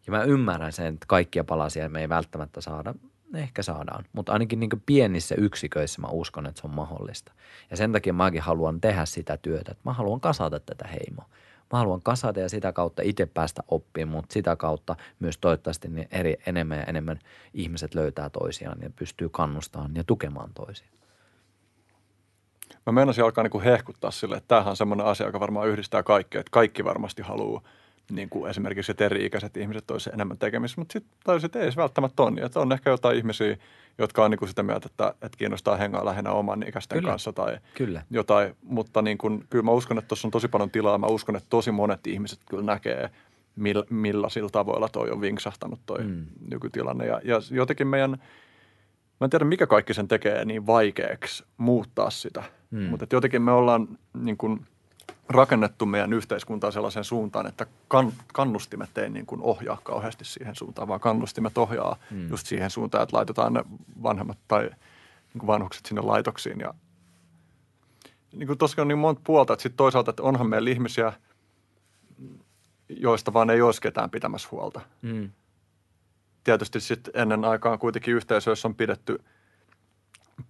Ja 0.07 0.11
mä 0.11 0.23
ymmärrän 0.23 0.71
sen, 0.71 0.93
että 0.93 1.05
kaikkia 1.07 1.43
palasia 1.43 1.89
me 1.89 2.01
ei 2.01 2.09
välttämättä 2.09 2.61
saada 2.61 2.95
ehkä 3.39 3.63
saadaan. 3.63 4.05
Mutta 4.13 4.33
ainakin 4.33 4.59
niin 4.59 4.83
pienissä 4.85 5.35
yksiköissä 5.35 6.01
mä 6.01 6.07
uskon, 6.07 6.45
että 6.45 6.61
se 6.61 6.67
on 6.67 6.75
mahdollista. 6.75 7.31
Ja 7.69 7.77
sen 7.77 7.91
takia 7.91 8.13
mäkin 8.13 8.41
haluan 8.41 8.81
tehdä 8.81 9.05
sitä 9.05 9.37
työtä, 9.37 9.71
että 9.71 9.81
mä 9.85 9.93
haluan 9.93 10.19
kasata 10.19 10.59
tätä 10.59 10.87
heimoa. 10.87 11.25
Mä 11.73 11.79
haluan 11.79 12.01
kasata 12.01 12.39
ja 12.39 12.49
sitä 12.49 12.73
kautta 12.73 13.01
itse 13.01 13.25
päästä 13.25 13.63
oppimaan, 13.67 14.15
mutta 14.15 14.33
sitä 14.33 14.55
kautta 14.55 14.95
myös 15.19 15.37
toivottavasti 15.37 15.87
niin 15.87 16.07
eri, 16.11 16.37
enemmän 16.45 16.77
ja 16.77 16.83
enemmän 16.83 17.19
ihmiset 17.53 17.95
löytää 17.95 18.29
toisiaan 18.29 18.77
ja 18.81 18.89
pystyy 18.95 19.29
kannustamaan 19.29 19.95
ja 19.95 20.03
tukemaan 20.03 20.53
toisiaan. 20.53 20.91
Mä 22.85 22.91
meinasin 22.91 23.23
alkaa 23.23 23.43
niin 23.43 23.51
kuin 23.51 23.63
hehkuttaa 23.63 24.11
sille, 24.11 24.37
että 24.37 24.47
tämähän 24.47 24.69
on 24.69 24.77
semmoinen 24.77 25.05
asia, 25.05 25.25
joka 25.25 25.39
varmaan 25.39 25.67
yhdistää 25.67 26.03
kaikkea, 26.03 26.41
että 26.41 26.51
kaikki 26.51 26.83
varmasti 26.83 27.21
haluaa– 27.21 27.61
niin 28.11 28.29
kuin 28.29 28.49
esimerkiksi 28.49 28.91
että 28.91 29.05
eri-ikäiset 29.05 29.57
ihmiset 29.57 29.91
olisi 29.91 30.09
enemmän 30.13 30.37
tekemistä, 30.37 30.81
mutta 30.81 30.93
sitten 30.93 31.13
tajusin, 31.23 31.45
että 31.45 31.59
ei 31.59 31.71
se 31.71 31.77
välttämättä 31.77 32.23
ole 32.23 32.31
niin. 32.31 32.45
Että 32.45 32.59
on 32.59 32.71
ehkä 32.71 32.89
jotain 32.89 33.17
ihmisiä, 33.17 33.57
jotka 33.97 34.25
on 34.25 34.31
niin 34.31 34.39
kuin 34.39 34.49
sitä 34.49 34.63
mieltä, 34.63 34.89
että, 34.91 35.13
että 35.21 35.37
kiinnostaa 35.37 35.77
hengaa 35.77 36.05
lähinnä 36.05 36.31
oman 36.31 36.63
ikäisten 36.67 36.97
kyllä. 36.97 37.09
kanssa 37.09 37.33
tai 37.33 37.57
kyllä. 37.75 38.01
jotain. 38.09 38.55
Mutta 38.63 39.01
niin 39.01 39.17
kuin, 39.17 39.45
kyllä 39.49 39.63
mä 39.63 39.71
uskon, 39.71 39.97
että 39.97 40.07
tuossa 40.07 40.27
on 40.27 40.31
tosi 40.31 40.47
paljon 40.47 40.71
tilaa. 40.71 40.97
Mä 40.97 41.07
uskon, 41.07 41.35
että 41.35 41.49
tosi 41.49 41.71
monet 41.71 42.07
ihmiset 42.07 42.39
kyllä 42.49 42.63
näkee, 42.63 43.09
millä, 43.55 43.83
millaisilla 43.89 44.49
tavoilla 44.49 44.89
toi 44.89 45.09
on 45.09 45.21
vinksahtanut 45.21 45.79
toi 45.85 46.03
mm. 46.03 46.25
nykytilanne. 46.49 47.05
Ja, 47.05 47.21
ja 47.23 47.37
jotenkin 47.51 47.87
meidän, 47.87 48.11
mä 49.19 49.25
en 49.25 49.29
tiedä 49.29 49.45
mikä 49.45 49.67
kaikki 49.67 49.93
sen 49.93 50.07
tekee 50.07 50.45
niin 50.45 50.67
vaikeaksi 50.67 51.43
muuttaa 51.57 52.09
sitä. 52.09 52.43
Mm. 52.71 52.83
Mutta 52.83 53.05
jotenkin 53.11 53.41
me 53.41 53.51
ollaan 53.51 53.87
niin 54.13 54.37
kuin– 54.37 54.59
rakennettu 55.33 55.85
meidän 55.85 56.13
yhteiskuntaa 56.13 56.71
sellaisen 56.71 57.03
suuntaan, 57.03 57.47
että 57.47 57.65
kan, 57.87 58.13
kannustimet 58.33 58.97
ei 58.97 59.09
niin 59.09 59.25
kuin 59.25 59.41
ohjaa 59.41 59.77
kauheasti 59.83 60.25
siihen 60.25 60.55
suuntaan, 60.55 60.87
vaan 60.87 60.99
kannustimet 60.99 61.57
ohjaa 61.57 61.97
mm. 62.11 62.29
just 62.29 62.47
siihen 62.47 62.69
suuntaan, 62.69 63.03
että 63.03 63.17
laitetaan 63.17 63.53
ne 63.53 63.63
vanhemmat 64.03 64.37
tai 64.47 64.63
niin 64.63 65.39
kuin 65.39 65.47
vanhukset 65.47 65.85
sinne 65.85 66.01
laitoksiin. 66.01 66.59
Ja 66.59 66.73
niin 68.31 68.47
kuin 68.47 68.57
tosiaan 68.57 68.83
on 68.83 68.87
niin 68.87 68.97
monta 68.97 69.21
puolta, 69.23 69.53
että 69.53 69.63
sitten 69.63 69.77
toisaalta, 69.77 70.09
että 70.09 70.23
onhan 70.23 70.49
meillä 70.49 70.69
ihmisiä, 70.69 71.13
joista 72.89 73.33
vaan 73.33 73.49
ei 73.49 73.61
olisi 73.61 73.81
ketään 73.81 74.09
pitämässä 74.09 74.47
huolta. 74.51 74.81
Mm. 75.01 75.31
tietysti 76.43 76.79
sitten 76.79 77.21
ennen 77.21 77.45
aikaan 77.45 77.79
kuitenkin 77.79 78.13
yhteisöissä 78.13 78.67
on 78.67 78.75
pidetty, 78.75 79.23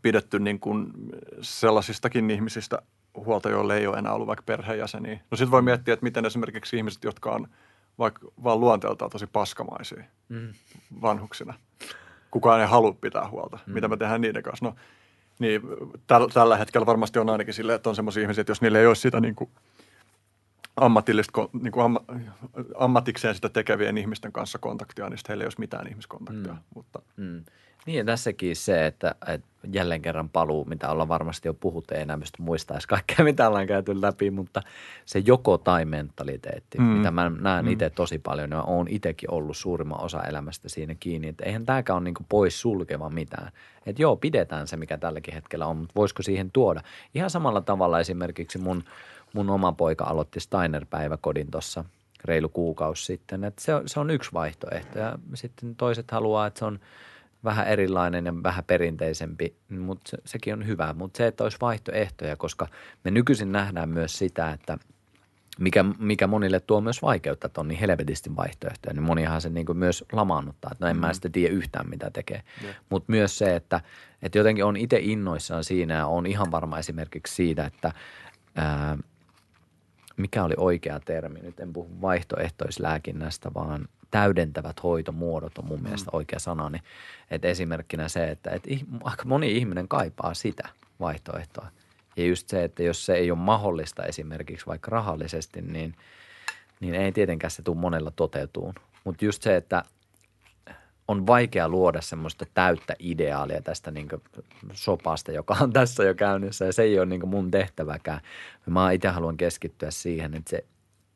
pidetty 0.01 0.39
niin 0.39 0.59
kuin 0.59 0.93
sellaisistakin 1.41 2.31
ihmisistä 2.31 2.81
huolta, 3.15 3.49
joille 3.49 3.77
ei 3.77 3.87
ole 3.87 3.97
enää 3.97 4.13
ollut 4.13 4.27
vaikka 4.27 4.43
perheenjäseniä. 4.43 5.19
No 5.31 5.37
sitten 5.37 5.51
voi 5.51 5.61
miettiä, 5.61 5.93
että 5.93 6.03
miten 6.03 6.25
esimerkiksi 6.25 6.77
ihmiset, 6.77 7.03
jotka 7.03 7.31
on 7.31 7.47
vaikka 7.99 8.27
vaan 8.43 8.59
luonteeltaan 8.59 9.11
tosi 9.11 9.27
paskamaisia 9.27 10.03
mm. 10.29 10.53
vanhuksina. 11.01 11.53
Kukaan 12.31 12.61
ei 12.61 12.67
halua 12.67 12.93
pitää 13.01 13.29
huolta. 13.29 13.59
Mm. 13.65 13.73
Mitä 13.73 13.87
me 13.87 13.97
tehdään 13.97 14.21
niiden 14.21 14.43
kanssa? 14.43 14.65
No, 14.65 14.75
niin 15.39 15.61
täl, 16.07 16.27
tällä 16.27 16.57
hetkellä 16.57 16.85
varmasti 16.85 17.19
on 17.19 17.29
ainakin 17.29 17.53
silleen, 17.53 17.75
että 17.75 17.89
on 17.89 17.95
sellaisia 17.95 18.21
ihmisiä, 18.23 18.41
että 18.41 18.51
jos 18.51 18.61
niillä 18.61 18.79
ei 18.79 18.87
ole 18.87 18.95
sitä 18.95 19.19
niin 19.19 19.35
kuin 19.35 19.49
ammatillista, 20.77 21.49
niin 21.61 21.71
kuin 21.71 21.83
amma, 21.83 22.01
ammatikseen 22.75 23.35
sitä 23.35 23.49
tekevien 23.49 23.97
ihmisten 23.97 24.31
kanssa 24.31 24.59
kontaktia, 24.59 25.09
niin 25.09 25.19
heillä 25.29 25.41
ei 25.41 25.45
olisi 25.45 25.59
mitään 25.59 25.87
ihmiskontaktia. 25.87 26.53
Mm. 26.53 26.59
Mutta. 26.75 27.01
Mm. 27.17 27.43
Niin 27.85 27.97
ja 27.97 28.05
tässäkin 28.05 28.55
se, 28.55 28.85
että, 28.85 29.15
että 29.27 29.47
jälleen 29.71 30.01
kerran 30.01 30.29
paluu, 30.29 30.65
mitä 30.65 30.89
ollaan 30.89 31.09
varmasti 31.09 31.47
jo 31.47 31.53
puhuttu, 31.53 31.93
ei 31.93 32.01
enää 32.01 32.17
pysty 32.17 32.41
muistaisi 32.41 32.87
kaikkea, 32.87 33.25
mitä 33.25 33.47
ollaan 33.47 33.67
käyty 33.67 34.01
läpi, 34.01 34.31
mutta 34.31 34.61
se 35.05 35.19
joko 35.25 35.57
tai 35.57 35.85
mentaliteetti, 35.85 36.77
mm. 36.77 36.83
mitä 36.83 37.11
mä 37.11 37.31
näen 37.39 37.65
mm. 37.65 37.71
itse 37.71 37.89
tosi 37.89 38.19
paljon, 38.19 38.51
ja 38.51 38.63
olen 38.63 38.87
itsekin 38.87 39.33
ollut 39.33 39.57
suurimman 39.57 40.01
osa 40.01 40.23
elämästä 40.23 40.69
siinä 40.69 40.95
kiinni, 40.99 41.27
että 41.27 41.45
eihän 41.45 41.65
tämäkään 41.65 41.97
ole 41.97 42.03
niin 42.03 42.25
pois 42.29 42.61
sulkeva 42.61 43.09
mitään. 43.09 43.51
Että 43.85 44.01
joo, 44.01 44.15
pidetään 44.15 44.67
se, 44.67 44.77
mikä 44.77 44.97
tälläkin 44.97 45.33
hetkellä 45.33 45.65
on, 45.65 45.77
mutta 45.77 45.95
voisiko 45.95 46.23
siihen 46.23 46.51
tuoda? 46.51 46.81
Ihan 47.15 47.29
samalla 47.29 47.61
tavalla 47.61 47.99
esimerkiksi 47.99 48.57
mun, 48.57 48.83
mun 49.33 49.49
oma 49.49 49.71
poika 49.71 50.03
aloitti 50.03 50.39
Steiner-päiväkodin 50.39 51.51
tuossa 51.51 51.83
reilu 52.25 52.49
kuukausi 52.49 53.05
sitten, 53.05 53.43
että 53.43 53.61
se 53.61 53.75
on, 53.75 53.89
se 53.89 53.99
on 53.99 54.09
yksi 54.09 54.33
vaihtoehto 54.33 54.99
ja 54.99 55.19
sitten 55.33 55.75
toiset 55.75 56.11
haluaa, 56.11 56.47
että 56.47 56.59
se 56.59 56.65
on– 56.65 56.79
vähän 57.43 57.67
erilainen 57.67 58.25
ja 58.25 58.33
vähän 58.43 58.63
perinteisempi, 58.63 59.55
mutta 59.69 60.09
se, 60.09 60.17
sekin 60.25 60.53
on 60.53 60.67
hyvä. 60.67 60.93
Mutta 60.93 61.17
se, 61.17 61.27
että 61.27 61.43
olisi 61.43 61.57
vaihtoehtoja, 61.61 62.35
koska 62.35 62.67
me 63.03 63.11
nykyisin 63.11 63.51
nähdään 63.51 63.89
myös 63.89 64.17
sitä, 64.17 64.51
että 64.51 64.77
mikä, 65.59 65.85
mikä 65.99 66.27
monille 66.27 66.59
tuo 66.59 66.81
myös 66.81 67.01
vaikeutta, 67.01 67.47
että 67.47 67.61
on 67.61 67.67
niin 67.67 67.79
helvetisti 67.79 68.35
vaihtoehtoja, 68.35 68.93
niin 68.93 69.03
monihan 69.03 69.41
se 69.41 69.49
niin 69.49 69.65
kuin 69.65 69.77
myös 69.77 70.03
lamaannuttaa, 70.11 70.69
että 70.71 70.85
no 70.85 70.89
en 70.89 70.95
mm. 70.95 71.01
mä 71.01 71.13
sitten 71.13 71.31
tiedä 71.31 71.53
yhtään 71.53 71.89
mitä 71.89 72.11
tekee. 72.11 72.43
Mutta 72.89 73.11
myös 73.11 73.37
se, 73.37 73.55
että, 73.55 73.81
että 74.21 74.37
jotenkin 74.37 74.65
on 74.65 74.77
itse 74.77 74.99
innoissaan 74.99 75.63
siinä 75.63 75.93
ja 75.93 76.07
on 76.07 76.25
ihan 76.25 76.51
varma 76.51 76.79
esimerkiksi 76.79 77.35
siitä, 77.35 77.65
että 77.65 77.91
ää, 78.55 78.97
mikä 80.17 80.43
oli 80.43 80.53
oikea 80.57 80.99
termi, 80.99 81.39
nyt 81.39 81.59
en 81.59 81.73
puhu 81.73 82.01
vaihtoehtoislääkinnästä, 82.01 83.51
vaan 83.53 83.87
täydentävät 84.11 84.83
hoitomuodot 84.83 85.57
on 85.57 85.65
mun 85.65 85.79
mm. 85.79 85.83
mielestä 85.83 86.09
oikea 86.13 86.39
sana. 86.39 86.69
Niin, 86.69 86.83
että 87.31 87.47
esimerkkinä 87.47 88.07
se, 88.07 88.29
että, 88.31 88.49
että 88.49 88.69
aika 89.03 89.25
moni 89.25 89.57
ihminen 89.57 89.87
kaipaa 89.87 90.33
sitä 90.33 90.69
vaihtoehtoa. 90.99 91.67
Ja 92.17 92.25
just 92.25 92.49
se, 92.49 92.63
että 92.63 92.83
jos 92.83 93.05
se 93.05 93.13
ei 93.13 93.31
ole 93.31 93.39
mahdollista 93.39 94.03
esimerkiksi 94.03 94.65
vaikka 94.65 94.91
rahallisesti, 94.91 95.61
niin, 95.61 95.95
niin 96.79 96.95
ei 96.95 97.11
tietenkään 97.11 97.51
se 97.51 97.61
tule 97.61 97.77
monella 97.77 98.11
toteutuun. 98.11 98.73
Mutta 99.03 99.25
just 99.25 99.43
se, 99.43 99.55
että 99.55 99.83
on 101.07 101.27
vaikea 101.27 101.69
luoda 101.69 102.01
semmoista 102.01 102.45
täyttä 102.53 102.95
ideaalia 102.99 103.61
tästä 103.61 103.91
niin 103.91 104.07
sopasta, 104.73 105.31
joka 105.31 105.57
on 105.61 105.73
tässä 105.73 106.03
jo 106.03 106.13
käynnissä 106.13 106.65
ja 106.65 106.73
se 106.73 106.81
ei 106.83 106.99
ole 106.99 107.05
niin 107.05 107.27
mun 107.27 107.51
tehtäväkään. 107.51 108.21
Mä 108.65 108.91
itse 108.91 109.07
haluan 109.07 109.37
keskittyä 109.37 109.91
siihen, 109.91 110.33
että 110.33 110.49
se 110.49 110.65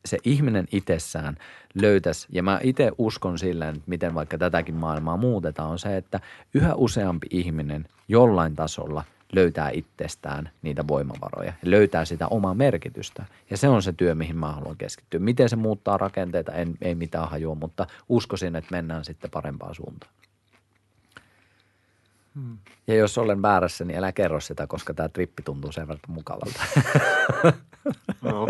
se 0.05 0.17
ihminen 0.23 0.67
itsessään 0.71 1.37
löytäisi, 1.81 2.27
ja 2.31 2.43
mä 2.43 2.59
itse 2.63 2.91
uskon 2.97 3.39
silleen, 3.39 3.75
että 3.75 3.89
miten 3.89 4.13
vaikka 4.15 4.37
tätäkin 4.37 4.75
maailmaa 4.75 5.17
muutetaan, 5.17 5.69
on 5.69 5.79
se, 5.79 5.97
että 5.97 6.19
yhä 6.53 6.75
useampi 6.75 7.27
ihminen 7.29 7.85
jollain 8.07 8.55
tasolla 8.55 9.03
löytää 9.33 9.69
itsestään 9.69 10.49
niitä 10.61 10.87
voimavaroja, 10.87 11.53
löytää 11.65 12.05
sitä 12.05 12.27
omaa 12.27 12.53
merkitystä. 12.53 13.25
Ja 13.49 13.57
se 13.57 13.67
on 13.67 13.83
se 13.83 13.93
työ, 13.93 14.15
mihin 14.15 14.37
mä 14.37 14.51
haluan 14.51 14.77
keskittyä. 14.77 15.19
Miten 15.19 15.49
se 15.49 15.55
muuttaa 15.55 15.97
rakenteita, 15.97 16.51
en, 16.51 16.75
ei 16.81 16.95
mitään 16.95 17.29
hajua, 17.29 17.55
mutta 17.55 17.87
uskoisin, 18.09 18.55
että 18.55 18.71
mennään 18.71 19.05
sitten 19.05 19.31
parempaan 19.31 19.75
suuntaan. 19.75 20.11
Hmm. 22.35 22.57
Ja 22.87 22.95
jos 22.95 23.17
olen 23.17 23.41
väärässä, 23.41 23.85
niin 23.85 23.97
älä 23.97 24.11
kerro 24.11 24.39
sitä, 24.39 24.67
koska 24.67 24.93
tämä 24.93 25.09
trippi 25.09 25.43
tuntuu 25.43 25.71
sen 25.71 25.87
verran 25.87 25.99
mukavalta. 26.07 26.61
No. 28.21 28.47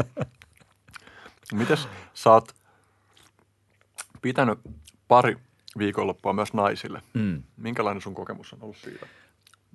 Mites 1.54 1.88
sä 2.14 2.32
oot 2.32 2.56
pitänyt 4.22 4.60
pari 5.08 5.38
viikonloppua 5.78 6.34
myös 6.34 6.54
naisille. 6.54 7.02
Mm. 7.14 7.44
Minkälainen 7.58 8.02
sun 8.02 8.16
kokemus 8.16 8.54
on 8.54 8.60
ollut 8.62 8.78
siitä? 8.78 9.06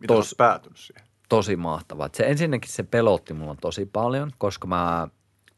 Miten 0.01 0.17
Tos, 0.17 0.35
päätynyt 0.39 0.79
siihen? 0.79 1.07
Tosi 1.29 1.57
mahtavaa. 1.57 2.09
Se 2.13 2.25
ensinnäkin 2.27 2.71
se 2.71 2.83
pelotti 2.83 3.35
mulla 3.35 3.57
tosi 3.61 3.87
paljon, 3.87 4.31
koska 4.39 4.67
mä 4.67 5.09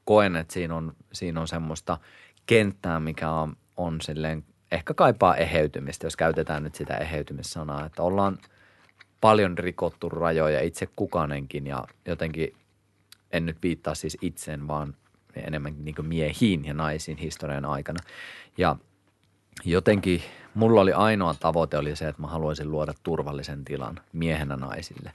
koen, 0.04 0.36
että 0.36 0.54
siinä 0.54 0.74
on, 0.74 0.96
siinä 1.12 1.40
on 1.40 1.48
semmoista 1.48 1.98
kenttää, 2.46 3.00
mikä 3.00 3.30
on, 3.30 3.56
on 3.76 4.00
silleen, 4.00 4.44
ehkä 4.72 4.94
kaipaa 4.94 5.36
eheytymistä, 5.36 6.06
jos 6.06 6.16
käytetään 6.16 6.62
nyt 6.62 6.74
sitä 6.74 6.96
eheytymissanaa, 6.96 7.86
että 7.86 8.02
ollaan 8.02 8.38
paljon 9.20 9.58
rikottu 9.58 10.08
rajoja 10.08 10.60
itse 10.60 10.86
kukanenkin 10.96 11.66
ja 11.66 11.84
jotenkin 12.06 12.56
en 13.32 13.46
nyt 13.46 13.62
viittaa 13.62 13.94
siis 13.94 14.18
itsen, 14.20 14.68
vaan 14.68 14.94
enemmän 15.40 15.74
niin 15.78 15.94
miehiin 16.02 16.64
ja 16.64 16.74
naisiin 16.74 17.18
historian 17.18 17.64
aikana. 17.64 17.98
Ja 18.58 18.76
jotenkin 19.64 20.22
mulla 20.54 20.80
oli 20.80 20.92
ainoa 20.92 21.34
tavoite 21.34 21.78
oli 21.78 21.96
se, 21.96 22.08
että 22.08 22.22
mä 22.22 22.28
haluaisin 22.28 22.70
luoda 22.70 22.94
turvallisen 23.02 23.64
tilan 23.64 24.00
miehenä 24.12 24.56
naisille. 24.56 25.12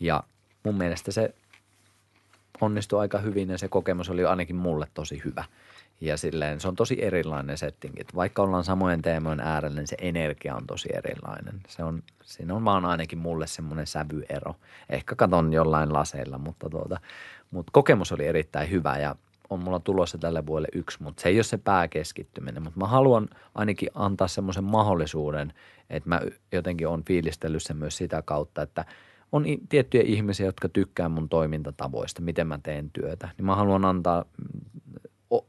Ja 0.00 0.22
mun 0.64 0.74
mielestä 0.74 1.12
se 1.12 1.34
onnistui 2.60 3.00
aika 3.00 3.18
hyvin 3.18 3.48
ja 3.48 3.58
se 3.58 3.68
kokemus 3.68 4.10
oli 4.10 4.24
ainakin 4.24 4.56
mulle 4.56 4.86
tosi 4.94 5.22
hyvä. 5.24 5.44
Ja 6.00 6.16
silleen 6.16 6.60
se 6.60 6.68
on 6.68 6.76
tosi 6.76 7.04
erilainen 7.04 7.58
setting. 7.58 7.94
Että 7.96 8.16
vaikka 8.16 8.42
ollaan 8.42 8.64
samojen 8.64 9.02
teemojen 9.02 9.40
äärellä, 9.40 9.76
niin 9.76 9.86
se 9.86 9.96
energia 10.00 10.56
on 10.56 10.66
tosi 10.66 10.88
erilainen. 10.94 11.60
Se 11.68 11.84
on, 11.84 12.02
siinä 12.22 12.54
on 12.54 12.64
vaan 12.64 12.84
ainakin 12.84 13.18
mulle 13.18 13.46
semmoinen 13.46 13.86
sävyero. 13.86 14.54
Ehkä 14.90 15.14
katon 15.14 15.52
jollain 15.52 15.92
laseilla, 15.92 16.38
mutta, 16.38 16.70
tuota, 16.70 17.00
mutta 17.50 17.70
kokemus 17.72 18.12
oli 18.12 18.26
erittäin 18.26 18.70
hyvä 18.70 18.98
ja 18.98 19.16
on 19.50 19.64
mulla 19.64 19.80
tulossa 19.80 20.18
tälle 20.18 20.46
vuodelle 20.46 20.68
yksi, 20.72 21.02
mutta 21.02 21.22
se 21.22 21.28
ei 21.28 21.36
ole 21.36 21.42
se 21.42 21.58
pääkeskittyminen. 21.58 22.62
Mutta 22.62 22.80
mä 22.80 22.86
haluan 22.86 23.28
ainakin 23.54 23.88
antaa 23.94 24.28
semmoisen 24.28 24.64
mahdollisuuden, 24.64 25.52
että 25.90 26.08
mä 26.08 26.20
jotenkin 26.52 26.88
on 26.88 27.04
fiilistellyt 27.04 27.62
sen 27.62 27.76
myös 27.76 27.96
sitä 27.96 28.22
kautta, 28.22 28.62
että 28.62 28.84
on 29.32 29.44
tiettyjä 29.68 30.04
ihmisiä, 30.06 30.46
jotka 30.46 30.68
tykkää 30.68 31.08
mun 31.08 31.28
toimintatavoista, 31.28 32.22
miten 32.22 32.46
mä 32.46 32.58
teen 32.62 32.90
työtä. 32.90 33.28
Niin 33.38 33.46
mä 33.46 33.56
haluan 33.56 33.84
antaa 33.84 34.24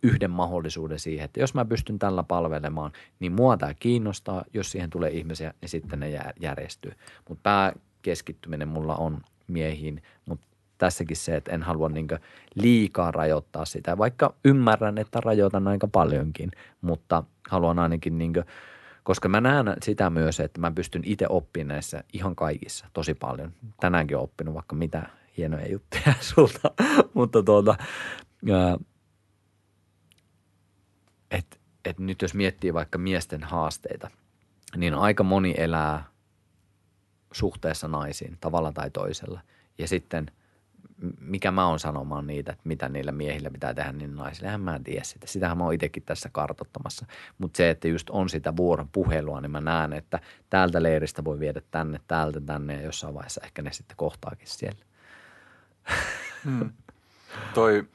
yhden 0.04 0.32
mahdollisuuden 0.32 1.00
siihen, 1.00 1.26
että 1.26 1.40
jos 1.40 1.54
mä 1.54 1.66
pystyn 1.66 2.00
tällä 2.00 2.24
palvelemaan, 2.24 2.92
niin 3.20 3.32
mua 3.32 3.58
tämä 3.58 3.74
kiinnostaa. 3.74 4.44
Jos 4.54 4.72
siihen 4.72 4.90
tulee 4.90 5.12
ihmisiä, 5.12 5.54
niin 5.62 5.70
sitten 5.70 6.00
ne 6.00 6.10
järjestyy. 6.40 6.92
Mutta 7.30 7.42
pääkeskittyminen 7.44 8.68
mulla 8.68 8.96
on 8.96 9.22
miehiin, 9.48 10.02
mutta 10.26 10.48
tässäkin 10.78 11.18
se, 11.18 11.36
että 11.36 11.52
en 11.52 11.64
halua 11.64 11.90
niin 11.90 12.08
liikaa 12.56 13.12
rajoittaa 13.12 13.66
sitä, 13.66 13.98
vaikka 13.98 14.36
ymmärrän, 14.46 14.98
että 14.98 15.20
rajoitan 15.22 15.68
aika 15.68 15.88
paljonkin, 15.88 16.52
mutta 16.82 17.24
haluan 17.50 17.80
ainakin 17.80 18.18
niin 18.18 18.34
kuin, 18.34 18.46
koska 19.04 19.30
mä 19.30 19.42
näen 19.42 19.74
sitä 19.84 20.10
myös, 20.10 20.40
että 20.40 20.62
mä 20.62 20.72
pystyn 20.72 21.02
itse 21.06 21.26
oppimaan 21.30 21.68
näissä 21.68 22.04
ihan 22.14 22.36
kaikissa 22.36 22.86
tosi 22.94 23.14
paljon. 23.14 23.54
Tänäänkin 23.80 24.18
oppinut 24.18 24.56
vaikka 24.56 24.76
mitä 24.76 25.10
hienoja 25.38 25.72
juttuja 25.72 26.14
sulta, 26.36 26.72
mutta 27.14 27.44
tuota, 27.44 27.76
että 31.32 31.58
et 31.86 32.00
nyt 32.00 32.22
jos 32.22 32.34
miettii 32.34 32.74
vaikka 32.74 32.98
miesten 32.98 33.44
haasteita, 33.44 34.12
niin 34.76 34.94
aika 34.94 35.24
moni 35.24 35.54
elää 35.58 36.04
suhteessa 37.32 37.88
naisiin 37.88 38.38
tavalla 38.40 38.72
tai 38.72 38.90
toisella. 38.90 39.42
Ja 39.78 39.88
sitten– 39.88 40.32
mikä 41.20 41.52
mä 41.52 41.68
oon 41.68 41.80
sanomaan 41.80 42.28
niitä, 42.28 42.52
että 42.52 42.62
mitä 42.64 42.90
niillä 42.90 43.12
miehillä 43.12 43.50
pitää 43.52 43.74
tehdä 43.74 43.92
niin 43.92 44.16
naisille. 44.16 44.48
Eihän 44.48 44.62
mä 44.62 44.80
tiedä 44.84 45.04
sitä. 45.04 45.28
Sitähän 45.28 45.58
mä 45.58 45.64
oon 45.64 45.74
itsekin 45.74 46.04
tässä 46.04 46.30
kartottamassa. 46.32 47.06
Mutta 47.38 47.58
se, 47.58 47.70
että 47.70 47.88
just 47.88 48.10
on 48.10 48.30
sitä 48.30 48.56
vuoropuhelua, 48.56 49.42
niin 49.42 49.52
mä 49.52 49.62
näen, 49.62 49.94
että 49.94 50.20
täältä 50.50 50.84
leiristä 50.84 51.24
voi 51.24 51.40
viedä 51.40 51.62
tänne, 51.72 52.00
täältä 52.08 52.42
tänne 52.42 52.74
ja 52.74 52.82
jossain 52.82 53.14
vaiheessa 53.14 53.42
ehkä 53.44 53.62
ne 53.62 53.72
sitten 53.74 53.98
kohtaakin 53.98 54.48
siellä. 54.48 54.86
Hmm. 56.46 56.70
Toi 57.54 57.88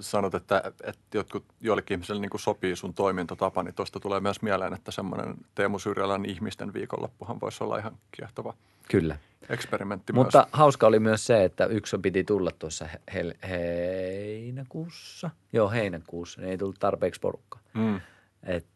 sanot, 0.00 0.34
että, 0.34 0.62
että 0.84 1.00
jotkut, 1.14 1.44
joillekin 1.60 1.94
ihmisille 1.94 2.20
niin 2.20 2.30
sopii 2.36 2.76
sun 2.76 2.94
toimintatapa, 2.94 3.62
niin 3.62 3.74
tuosta 3.74 4.00
tulee 4.00 4.20
myös 4.20 4.42
mieleen, 4.42 4.74
että 4.74 4.90
semmoinen 4.90 5.34
Teemu 5.54 5.78
Syrjälän 5.78 6.24
ihmisten 6.24 6.72
viikonloppuhan 6.72 7.40
voisi 7.40 7.64
olla 7.64 7.78
ihan 7.78 7.98
kiehtova– 8.16 8.54
Kyllä. 8.90 9.16
Eksperimentti 9.48 10.12
Mutta 10.12 10.38
myös. 10.38 10.48
hauska 10.52 10.86
oli 10.86 10.98
myös 10.98 11.26
se, 11.26 11.44
että 11.44 11.64
yksi 11.64 11.98
piti 11.98 12.24
tulla 12.24 12.50
tuossa 12.58 12.88
he, 13.14 13.36
heinäkuussa. 13.48 15.30
Joo, 15.52 15.70
heinäkuussa. 15.70 16.40
Niin 16.40 16.50
ei 16.50 16.58
tullut 16.58 16.78
tarpeeksi 16.78 17.20
porukkaa. 17.20 17.60
Mm. 17.74 18.00
Et 18.42 18.66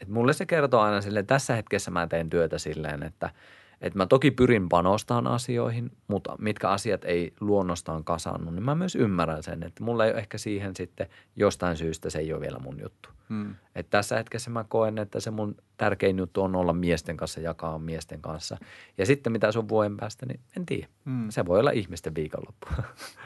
et 0.00 0.08
mulle 0.08 0.32
se 0.32 0.46
kertoo 0.46 0.80
aina 0.80 1.00
silleen, 1.00 1.26
tässä 1.26 1.54
hetkessä 1.54 1.90
mä 1.90 2.06
teen 2.06 2.30
työtä 2.30 2.58
silleen, 2.58 3.02
että– 3.02 3.30
että 3.84 3.98
mä 3.98 4.06
toki 4.06 4.30
pyrin 4.30 4.68
panostamaan 4.68 5.26
asioihin, 5.26 5.90
mutta 6.08 6.36
mitkä 6.38 6.68
asiat 6.68 7.04
ei 7.04 7.32
luonnostaan 7.40 8.04
kasannut, 8.04 8.54
niin 8.54 8.64
mä 8.64 8.74
myös 8.74 8.96
ymmärrän 8.96 9.42
sen, 9.42 9.62
että 9.62 9.84
mulla 9.84 10.04
ei 10.04 10.10
ole 10.10 10.18
ehkä 10.18 10.38
siihen 10.38 10.76
sitten 10.76 11.06
jostain 11.36 11.76
syystä 11.76 12.10
se 12.10 12.18
ei 12.18 12.32
ole 12.32 12.40
vielä 12.40 12.58
mun 12.58 12.80
juttu. 12.82 13.08
Hmm. 13.28 13.54
Että 13.74 13.90
tässä 13.90 14.16
hetkessä 14.16 14.50
mä 14.50 14.64
koen, 14.68 14.98
että 14.98 15.20
se 15.20 15.30
mun 15.30 15.56
tärkein 15.76 16.18
juttu 16.18 16.42
on 16.42 16.56
olla 16.56 16.72
miesten 16.72 17.16
kanssa, 17.16 17.40
jakaa 17.40 17.78
miesten 17.78 18.22
kanssa. 18.22 18.56
Ja 18.98 19.06
sitten 19.06 19.32
mitä 19.32 19.52
sun 19.52 19.68
vuoden 19.68 19.96
päästä, 19.96 20.26
niin 20.26 20.40
en 20.56 20.66
tiedä. 20.66 20.88
Hmm. 21.04 21.30
Se 21.30 21.46
voi 21.46 21.60
olla 21.60 21.70
ihmisten 21.70 22.14
viikonloppu. 22.14 22.66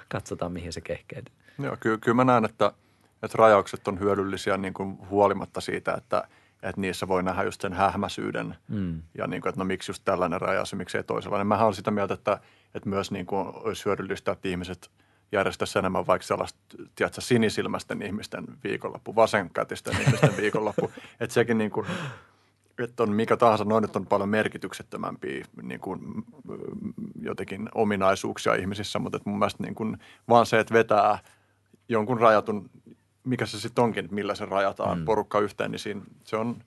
Katsotaan, 0.09 0.53
mihin 0.53 0.73
se 0.73 0.81
kehkeytyy. 0.81 1.35
Joo, 1.59 1.77
kyllä, 1.81 1.99
kyllä 1.99 2.15
mä 2.15 2.25
näen, 2.25 2.45
että, 2.45 2.73
että 3.23 3.39
rajaukset 3.39 3.89
on 3.89 4.01
hyödyllisiä 4.01 4.57
niin 4.57 4.75
kuin 4.75 4.99
huolimatta 5.11 5.61
siitä, 5.61 5.95
että– 5.95 6.25
että 6.63 6.81
niissä 6.81 7.09
voi 7.09 7.23
nähdä 7.23 7.43
just 7.43 7.61
sen 7.61 7.73
hähmäsyyden 7.73 8.55
ja 9.19 9.27
niin 9.27 9.43
kuin, 9.43 9.51
että 9.51 9.61
no 9.61 9.65
miksi 9.65 9.91
just 9.91 10.03
tällainen 10.05 10.41
rajaus 10.41 10.73
ja 10.73 10.79
miksei 10.79 11.05
toisenlainen. 11.05 11.47
Mähän 11.47 11.67
olen 11.67 11.75
sitä 11.75 11.91
mieltä, 11.91 12.15
että, 12.15 12.41
että 12.75 12.89
myös 12.89 13.11
niin 13.11 13.27
kuin 13.27 13.47
olisi 13.55 13.85
hyödyllistä, 13.85 14.33
että 14.33 14.49
ihmiset 14.49 14.91
järjestäisi 15.33 15.79
enemmän 15.79 16.07
vaikka 16.07 16.27
sellaista, 16.27 16.59
tiedätkö, 16.95 17.21
sinisilmäisten 17.21 18.03
ihmisten 18.03 18.45
viikonloppu, 18.65 19.15
vasenkätisten 19.15 19.95
ihmisten 20.03 20.37
viikonloppu. 20.37 20.91
Että 21.21 21.35
sekin 21.35 21.59
niin 21.59 21.71
kuin, 21.71 21.87
että 22.79 23.03
on 23.03 23.13
mikä 23.13 23.37
tahansa, 23.37 23.65
noin 23.65 23.83
nyt 23.83 23.97
on 23.97 24.07
paljon 24.07 24.29
merkityksettömämpiä 24.29 25.45
niin 25.63 25.81
kuin, 25.81 26.01
jotenkin 27.21 27.69
ominaisuuksia 27.75 28.55
ihmisissä, 28.55 28.99
mutta 28.99 29.17
että 29.17 29.31
mun 29.31 29.39
mielestä 29.39 29.63
niin 29.63 29.75
kuin, 29.75 29.99
vaan 30.29 30.47
se, 30.47 30.61
että 30.61 30.75
vetää 30.75 31.19
jonkun 31.89 32.21
rajatun 32.21 32.71
mikä 33.29 33.47
se 33.47 33.61
sitten 33.61 33.85
onkin, 33.85 34.09
millä 34.11 34.35
se 34.35 34.45
rajataan 34.45 34.99
mm. 34.99 35.05
porukka 35.05 35.41
yhteen, 35.41 35.71
niin 35.71 35.79
siinä, 35.79 36.01
se 36.25 36.37
on, 36.37 36.63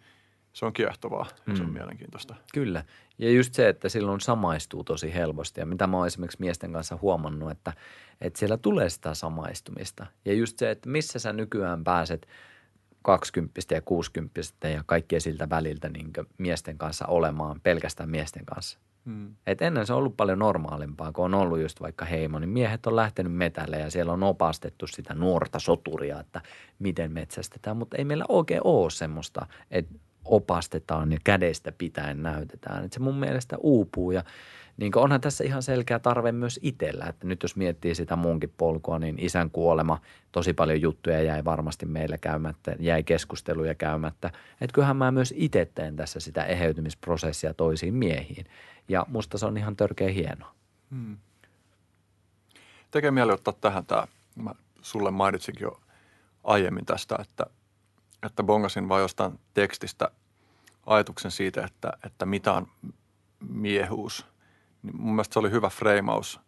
se 0.53 0.65
on 0.65 0.73
kiehtovaa 0.73 1.27
mm. 1.45 1.55
se 1.55 1.63
on 1.63 1.69
mm. 1.69 1.73
mielenkiintoista. 1.73 2.35
Kyllä. 2.53 2.83
Ja 3.17 3.31
just 3.31 3.53
se, 3.53 3.69
että 3.69 3.89
silloin 3.89 4.21
samaistuu 4.21 4.83
tosi 4.83 5.13
helposti. 5.13 5.59
Ja 5.59 5.65
mitä 5.65 5.87
mä 5.87 5.97
oon 5.97 6.07
esimerkiksi 6.07 6.37
miesten 6.39 6.73
kanssa 6.73 6.99
huomannut, 7.01 7.51
että, 7.51 7.73
että 8.21 8.39
siellä 8.39 8.57
tulee 8.57 8.89
sitä 8.89 9.13
samaistumista. 9.13 10.05
Ja 10.25 10.33
just 10.33 10.59
se, 10.59 10.71
että 10.71 10.89
missä 10.89 11.19
sä 11.19 11.33
nykyään 11.33 11.83
pääset 11.83 12.27
20 13.01 13.61
ja 13.71 13.81
60 13.81 14.41
ja 14.69 14.83
kaikkien 14.85 15.21
siltä 15.21 15.49
väliltä 15.49 15.89
niin 15.89 16.11
miesten 16.37 16.77
kanssa 16.77 17.05
olemaan 17.05 17.61
pelkästään 17.61 18.09
miesten 18.09 18.45
kanssa– 18.45 18.79
Hmm. 19.05 19.35
Et 19.47 19.61
ennen 19.61 19.85
se 19.85 19.93
on 19.93 19.99
ollut 19.99 20.17
paljon 20.17 20.39
normaalimpaa, 20.39 21.11
kun 21.11 21.25
on 21.25 21.33
ollut 21.33 21.61
just 21.61 21.81
vaikka 21.81 22.05
heimo, 22.05 22.39
niin 22.39 22.49
miehet 22.49 22.87
on 22.87 22.95
lähtenyt 22.95 23.33
metälle 23.33 23.79
ja 23.79 23.91
siellä 23.91 24.13
on 24.13 24.23
opastettu 24.23 24.87
sitä 24.87 25.13
nuorta 25.13 25.59
soturia, 25.59 26.19
että 26.19 26.41
miten 26.79 27.11
metsästetään. 27.11 27.77
Mutta 27.77 27.97
ei 27.97 28.05
meillä 28.05 28.25
oikein 28.29 28.61
ole 28.63 28.89
semmoista, 28.91 29.47
että 29.71 29.95
opastetaan 30.25 31.11
ja 31.11 31.17
kädestä 31.23 31.71
pitäen 31.71 32.23
näytetään. 32.23 32.85
Et 32.85 32.93
se 32.93 32.99
mun 32.99 33.19
mielestä 33.19 33.57
uupuu 33.57 34.11
ja 34.11 34.23
niin 34.77 34.97
onhan 34.97 35.21
tässä 35.21 35.43
ihan 35.43 35.63
selkeä 35.63 35.99
tarve 35.99 36.31
myös 36.31 36.59
itsellä. 36.63 37.05
Että 37.05 37.27
nyt 37.27 37.43
jos 37.43 37.55
miettii 37.55 37.95
sitä 37.95 38.15
muunkin 38.15 38.53
polkua, 38.57 38.99
niin 38.99 39.15
isän 39.19 39.49
kuolema, 39.51 40.01
tosi 40.31 40.53
paljon 40.53 40.81
juttuja 40.81 41.21
jäi 41.21 41.45
varmasti 41.45 41.85
meillä 41.85 42.17
käymättä, 42.17 42.75
jäi 42.79 43.03
keskusteluja 43.03 43.75
käymättä. 43.75 44.27
Että 44.61 44.73
kyllähän 44.73 44.97
mä 44.97 45.11
myös 45.11 45.33
itse 45.37 45.69
teen 45.75 45.95
tässä 45.95 46.19
sitä 46.19 46.45
eheytymisprosessia 46.45 47.53
toisiin 47.53 47.93
miehiin. 47.93 48.45
Ja 48.87 49.05
musta 49.07 49.37
se 49.37 49.45
on 49.45 49.57
ihan 49.57 49.75
törkeä 49.75 50.09
hienoa. 50.09 50.55
Hmm. 50.91 51.17
Tekee 52.91 53.11
mieli 53.11 53.31
ottaa 53.31 53.53
tähän 53.53 53.85
tämä, 53.85 54.07
mä 54.35 54.51
sulle 54.81 55.11
mainitsinkin 55.11 55.63
jo 55.63 55.81
aiemmin 56.43 56.85
tästä, 56.85 57.15
että, 57.19 57.45
että 58.23 58.43
bongasin 58.43 58.89
vain 58.89 59.01
jostain 59.01 59.39
tekstistä 59.53 60.11
ajatuksen 60.85 61.31
siitä, 61.31 61.65
että, 61.65 61.93
että 62.05 62.25
mitä 62.25 62.53
on 62.53 62.67
miehuus. 63.49 64.25
Niin 64.83 65.01
mun 65.01 65.15
mielestä 65.15 65.33
se 65.33 65.39
oli 65.39 65.51
hyvä 65.51 65.69
freimaus. 65.69 66.39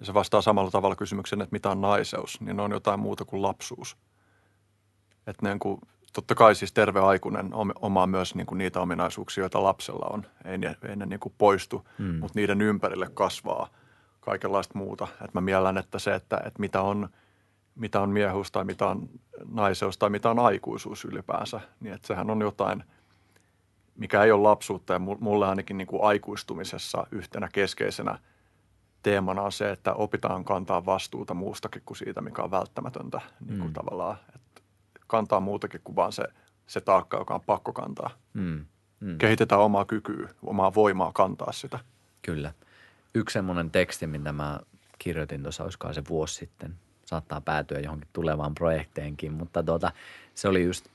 Ja 0.00 0.06
se 0.06 0.14
vastaa 0.14 0.42
samalla 0.42 0.70
tavalla 0.70 0.96
kysymykseen, 0.96 1.42
että 1.42 1.52
mitä 1.52 1.70
on 1.70 1.80
naiseus, 1.80 2.40
niin 2.40 2.56
ne 2.56 2.62
on 2.62 2.70
jotain 2.70 3.00
muuta 3.00 3.24
kuin 3.24 3.42
lapsuus. 3.42 3.96
Että 5.26 5.48
niin 5.48 5.58
kuin 5.58 5.80
totta 6.16 6.34
kai 6.34 6.54
siis 6.54 6.72
terve 6.72 7.00
aikuinen 7.00 7.50
omaa 7.74 8.06
myös 8.06 8.34
niin 8.34 8.46
kuin 8.46 8.58
niitä 8.58 8.80
ominaisuuksia, 8.80 9.42
joita 9.42 9.62
lapsella 9.62 10.06
on. 10.10 10.26
Ei 10.44 10.58
ne, 10.58 10.76
ei 10.88 10.96
ne 10.96 11.06
niin 11.06 11.20
kuin 11.20 11.34
poistu, 11.38 11.88
mm. 11.98 12.14
mutta 12.14 12.38
niiden 12.38 12.60
ympärille 12.60 13.08
kasvaa 13.14 13.68
kaikenlaista 14.20 14.78
muuta. 14.78 15.08
Et 15.24 15.34
mä 15.34 15.40
miellän, 15.40 15.78
että 15.78 15.98
se, 15.98 16.14
että, 16.14 16.36
että 16.36 16.60
mitä, 16.60 16.82
on, 16.82 17.08
mitä 17.74 18.00
on 18.00 18.10
miehuus 18.10 18.52
tai 18.52 18.64
mitä 18.64 18.86
on 18.86 19.08
naiseus 19.52 19.98
tai 19.98 20.10
mitä 20.10 20.30
on 20.30 20.38
aikuisuus 20.38 21.04
ylipäänsä, 21.04 21.60
niin 21.80 21.94
että 21.94 22.06
sehän 22.06 22.30
on 22.30 22.40
jotain, 22.40 22.84
mikä 23.94 24.22
ei 24.22 24.32
ole 24.32 24.42
lapsuutta. 24.42 24.92
Ja 24.92 24.98
mulle 24.98 25.48
ainakin 25.48 25.78
niin 25.78 25.86
kuin 25.88 26.04
aikuistumisessa 26.04 27.06
yhtenä 27.10 27.48
keskeisenä 27.52 28.18
teemana 29.02 29.42
on 29.42 29.52
se, 29.52 29.70
että 29.70 29.94
opitaan 29.94 30.44
kantaa 30.44 30.86
vastuuta 30.86 31.34
muustakin 31.34 31.82
kuin 31.86 31.96
siitä, 31.96 32.20
mikä 32.20 32.42
on 32.42 32.50
välttämätöntä 32.50 33.20
niin 33.46 33.58
kuin 33.58 33.70
mm. 33.70 33.74
tavallaan. 33.74 34.16
Että 34.34 34.45
kantaa 35.06 35.40
muutakin 35.40 35.80
kuin 35.84 35.96
vaan 35.96 36.12
se, 36.12 36.24
se 36.66 36.80
taakka, 36.80 37.18
joka 37.18 37.34
on 37.34 37.40
pakko 37.40 37.72
kantaa. 37.72 38.10
Mm. 38.34 38.64
Mm. 39.00 39.18
Kehitetään 39.18 39.60
omaa 39.60 39.84
kykyä, 39.84 40.28
omaa 40.42 40.74
voimaa 40.74 41.12
kantaa 41.12 41.52
sitä. 41.52 41.78
Kyllä. 42.22 42.52
Yksi 43.14 43.32
semmoinen 43.32 43.70
teksti, 43.70 44.06
mitä 44.06 44.32
mä 44.32 44.60
kirjoitin 44.98 45.42
tuossa, 45.42 45.64
olisikohan 45.64 45.94
se 45.94 46.02
vuosi 46.08 46.34
sitten, 46.34 46.74
saattaa 47.04 47.40
päätyä 47.40 47.80
johonkin 47.80 48.08
tulevaan 48.12 48.54
projekteenkin, 48.54 49.32
mutta 49.32 49.62
tuota, 49.62 49.92
se 50.34 50.48
oli 50.48 50.64
just 50.64 50.86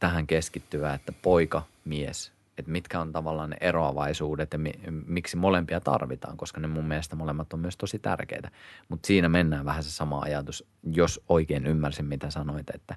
tähän 0.00 0.26
keskittyvä, 0.26 0.94
että 0.94 1.12
poika, 1.22 1.62
mies, 1.84 2.32
että 2.58 2.70
mitkä 2.72 3.00
on 3.00 3.12
tavallaan 3.12 3.50
ne 3.50 3.56
eroavaisuudet 3.60 4.52
ja 4.52 4.58
mi- 4.58 4.80
miksi 5.06 5.36
molempia 5.36 5.80
tarvitaan, 5.80 6.36
koska 6.36 6.60
ne 6.60 6.66
mun 6.66 6.84
mielestä 6.84 7.16
molemmat 7.16 7.52
on 7.52 7.60
myös 7.60 7.76
tosi 7.76 7.98
tärkeitä. 7.98 8.50
Mutta 8.88 9.06
siinä 9.06 9.28
mennään 9.28 9.64
vähän 9.64 9.82
se 9.82 9.90
sama 9.90 10.20
ajatus, 10.20 10.64
jos 10.92 11.20
oikein 11.28 11.66
ymmärsin 11.66 12.04
mitä 12.04 12.30
sanoit, 12.30 12.70
että, 12.74 12.96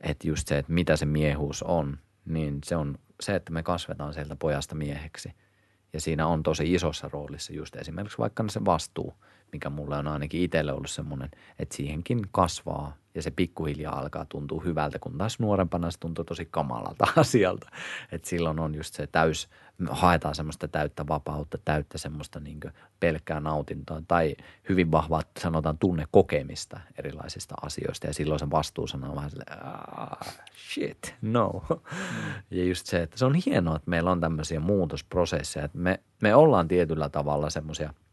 että 0.00 0.28
just 0.28 0.48
se, 0.48 0.58
että 0.58 0.72
mitä 0.72 0.96
se 0.96 1.06
miehuus 1.06 1.62
on, 1.62 1.98
niin 2.24 2.58
se 2.64 2.76
on 2.76 2.98
se, 3.20 3.34
että 3.34 3.52
me 3.52 3.62
kasvetaan 3.62 4.14
sieltä 4.14 4.36
pojasta 4.36 4.74
mieheksi. 4.74 5.32
Ja 5.92 6.00
siinä 6.00 6.26
on 6.26 6.42
tosi 6.42 6.74
isossa 6.74 7.08
roolissa 7.12 7.52
just 7.52 7.76
esimerkiksi 7.76 8.18
vaikka 8.18 8.44
se 8.48 8.64
vastuu, 8.64 9.14
mikä 9.56 9.70
mulle 9.70 9.96
on 9.96 10.06
ainakin 10.06 10.42
itselle 10.42 10.72
ollut 10.72 10.90
semmoinen, 10.90 11.30
että 11.58 11.76
siihenkin 11.76 12.22
kasvaa 12.32 12.96
ja 13.14 13.22
se 13.22 13.30
pikkuhiljaa 13.30 13.98
alkaa 13.98 14.24
tuntua 14.24 14.62
hyvältä, 14.64 14.98
kun 14.98 15.18
taas 15.18 15.38
nuorempana 15.38 15.90
se 15.90 15.98
tuntuu 15.98 16.24
tosi 16.24 16.48
kamalalta 16.50 17.06
asialta. 17.16 17.68
että 18.12 18.28
silloin 18.28 18.58
on 18.58 18.74
just 18.74 18.94
se 18.94 19.06
täys, 19.06 19.48
haetaan 19.90 20.34
semmoista 20.34 20.68
täyttä 20.68 21.08
vapautta, 21.08 21.58
täyttä 21.64 21.98
semmoista 21.98 22.40
niin 22.40 22.60
pelkkää 23.00 23.40
nautintoa 23.40 24.02
tai 24.08 24.36
hyvin 24.68 24.90
vahvaa 24.90 25.22
sanotaan 25.40 25.78
tunnekokemista 25.78 26.80
erilaisista 26.98 27.54
asioista 27.62 28.06
ja 28.06 28.14
silloin 28.14 28.40
se 28.40 28.50
vastuusana 28.50 29.08
on 29.08 29.16
vähän 29.16 29.30
silleen, 29.30 29.58
shit, 30.72 31.14
no. 31.22 31.64
Mm. 31.70 31.78
Ja 32.50 32.64
just 32.64 32.86
se, 32.86 33.02
että 33.02 33.18
se 33.18 33.24
on 33.24 33.34
hienoa, 33.46 33.76
että 33.76 33.90
meillä 33.90 34.10
on 34.10 34.20
tämmöisiä 34.20 34.60
muutosprosesseja, 34.60 35.64
että 35.64 35.78
me, 35.78 36.00
me 36.22 36.34
ollaan 36.34 36.68
tietyllä 36.68 37.08
tavalla 37.08 37.50
semmoisia– 37.50 37.94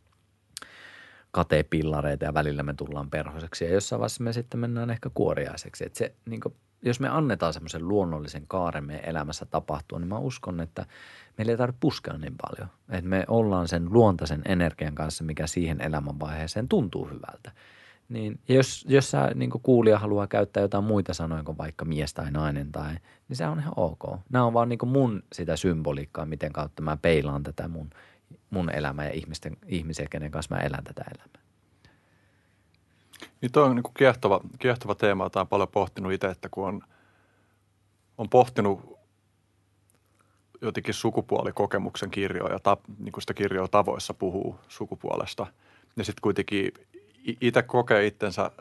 katepillareita 1.33 2.25
ja 2.25 2.33
välillä 2.33 2.63
me 2.63 2.73
tullaan 2.73 3.09
perhoseksi 3.09 3.65
ja 3.65 3.73
jossain 3.73 3.99
vaiheessa 3.99 4.23
me 4.23 4.33
sitten 4.33 4.59
mennään 4.59 4.89
ehkä 4.89 5.09
kuoriaiseksi. 5.13 5.85
Että 5.85 5.97
se, 5.97 6.15
niin 6.25 6.41
kuin, 6.41 6.55
jos 6.81 6.99
me 6.99 7.09
annetaan 7.09 7.53
semmoisen 7.53 7.87
luonnollisen 7.87 8.47
kaaren 8.47 8.83
meidän 8.83 9.05
elämässä 9.05 9.45
tapahtua, 9.45 9.99
niin 9.99 10.07
mä 10.07 10.17
uskon, 10.17 10.59
että 10.59 10.85
meillä 11.37 11.51
ei 11.51 11.57
tarvitse 11.57 11.79
puskea 11.79 12.17
niin 12.17 12.35
paljon. 12.41 12.69
Että 12.89 13.09
me 13.09 13.25
ollaan 13.27 13.67
sen 13.67 13.93
luontaisen 13.93 14.41
energian 14.45 14.95
kanssa, 14.95 15.23
mikä 15.23 15.47
siihen 15.47 15.81
elämänvaiheeseen 15.81 16.67
tuntuu 16.67 17.05
hyvältä. 17.05 17.51
Niin, 18.09 18.39
ja 18.47 18.55
jos, 18.55 18.85
jos 18.89 19.11
sä 19.11 19.31
niin 19.35 19.49
kuulija 19.49 19.99
haluaa 19.99 20.27
käyttää 20.27 20.61
jotain 20.61 20.83
muita 20.83 21.13
sanoja 21.13 21.43
kuin 21.43 21.57
vaikka 21.57 21.85
mies 21.85 22.13
tai 22.13 22.31
nainen, 22.31 22.71
tai, 22.71 22.93
niin 23.27 23.37
se 23.37 23.47
on 23.47 23.59
ihan 23.59 23.73
ok. 23.75 24.19
Nämä 24.29 24.45
on 24.45 24.53
vaan 24.53 24.69
niin 24.69 24.87
mun 24.87 25.23
sitä 25.33 25.55
symboliikkaa, 25.55 26.25
miten 26.25 26.53
kautta 26.53 26.81
mä 26.81 26.97
peilaan 26.97 27.43
tätä 27.43 27.67
mun– 27.67 27.89
mun 28.53 28.69
elämä 28.69 29.03
ja 29.03 29.11
ihmisten, 29.11 29.57
ihmisiä, 29.67 30.07
kenen 30.09 30.31
kanssa 30.31 30.55
mä 30.55 30.61
elän 30.61 30.83
tätä 30.83 31.03
elämää. 31.15 31.43
Niin 33.41 33.51
toi 33.51 33.63
on 33.63 33.75
niin 33.75 33.83
kuin 33.83 33.93
kiehtova, 33.93 34.41
kiehtova 34.59 34.95
teema, 34.95 35.23
jota 35.23 35.41
on 35.41 35.47
paljon 35.47 35.67
pohtinut 35.67 36.13
itse, 36.13 36.27
että 36.27 36.49
kun 36.49 36.67
on, 36.67 36.81
on 38.17 38.29
pohtinut 38.29 38.99
jotenkin 40.61 40.93
sukupuolikokemuksen 40.93 42.11
kirjoja, 42.11 42.59
ta, 42.59 42.77
niin 42.99 43.11
kuin 43.11 43.21
sitä 43.21 43.33
kirjoa 43.33 43.67
tavoissa 43.67 44.13
puhuu 44.13 44.59
sukupuolesta. 44.67 45.47
Ja 45.97 46.05
sitten 46.05 46.21
kuitenkin 46.21 46.71
itse 47.41 47.61
kokee 47.61 48.05
itsensä, 48.05 48.51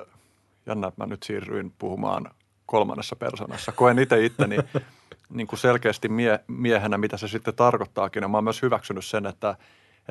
jännä, 0.67 0.87
että 0.87 1.03
mä 1.03 1.07
nyt 1.07 1.23
siirryin 1.23 1.73
puhumaan 1.79 2.31
kolmannessa 2.67 3.17
persoonassa. 3.17 3.73
Koen 3.73 3.99
itse 3.99 4.25
itteni 4.25 4.57
niin 5.31 5.47
kuin 5.47 5.59
selkeästi 5.59 6.09
mie, 6.09 6.41
miehenä, 6.47 6.99
mitä 6.99 7.17
se 7.17 7.29
sitten 7.29 7.55
tarkoittaakin. 7.55 8.23
Ja 8.23 8.29
mä 8.29 8.37
oon 8.37 8.45
myös 8.45 8.63
hyväksynyt 8.63 9.05
sen, 9.05 9.27
että, 9.27 9.57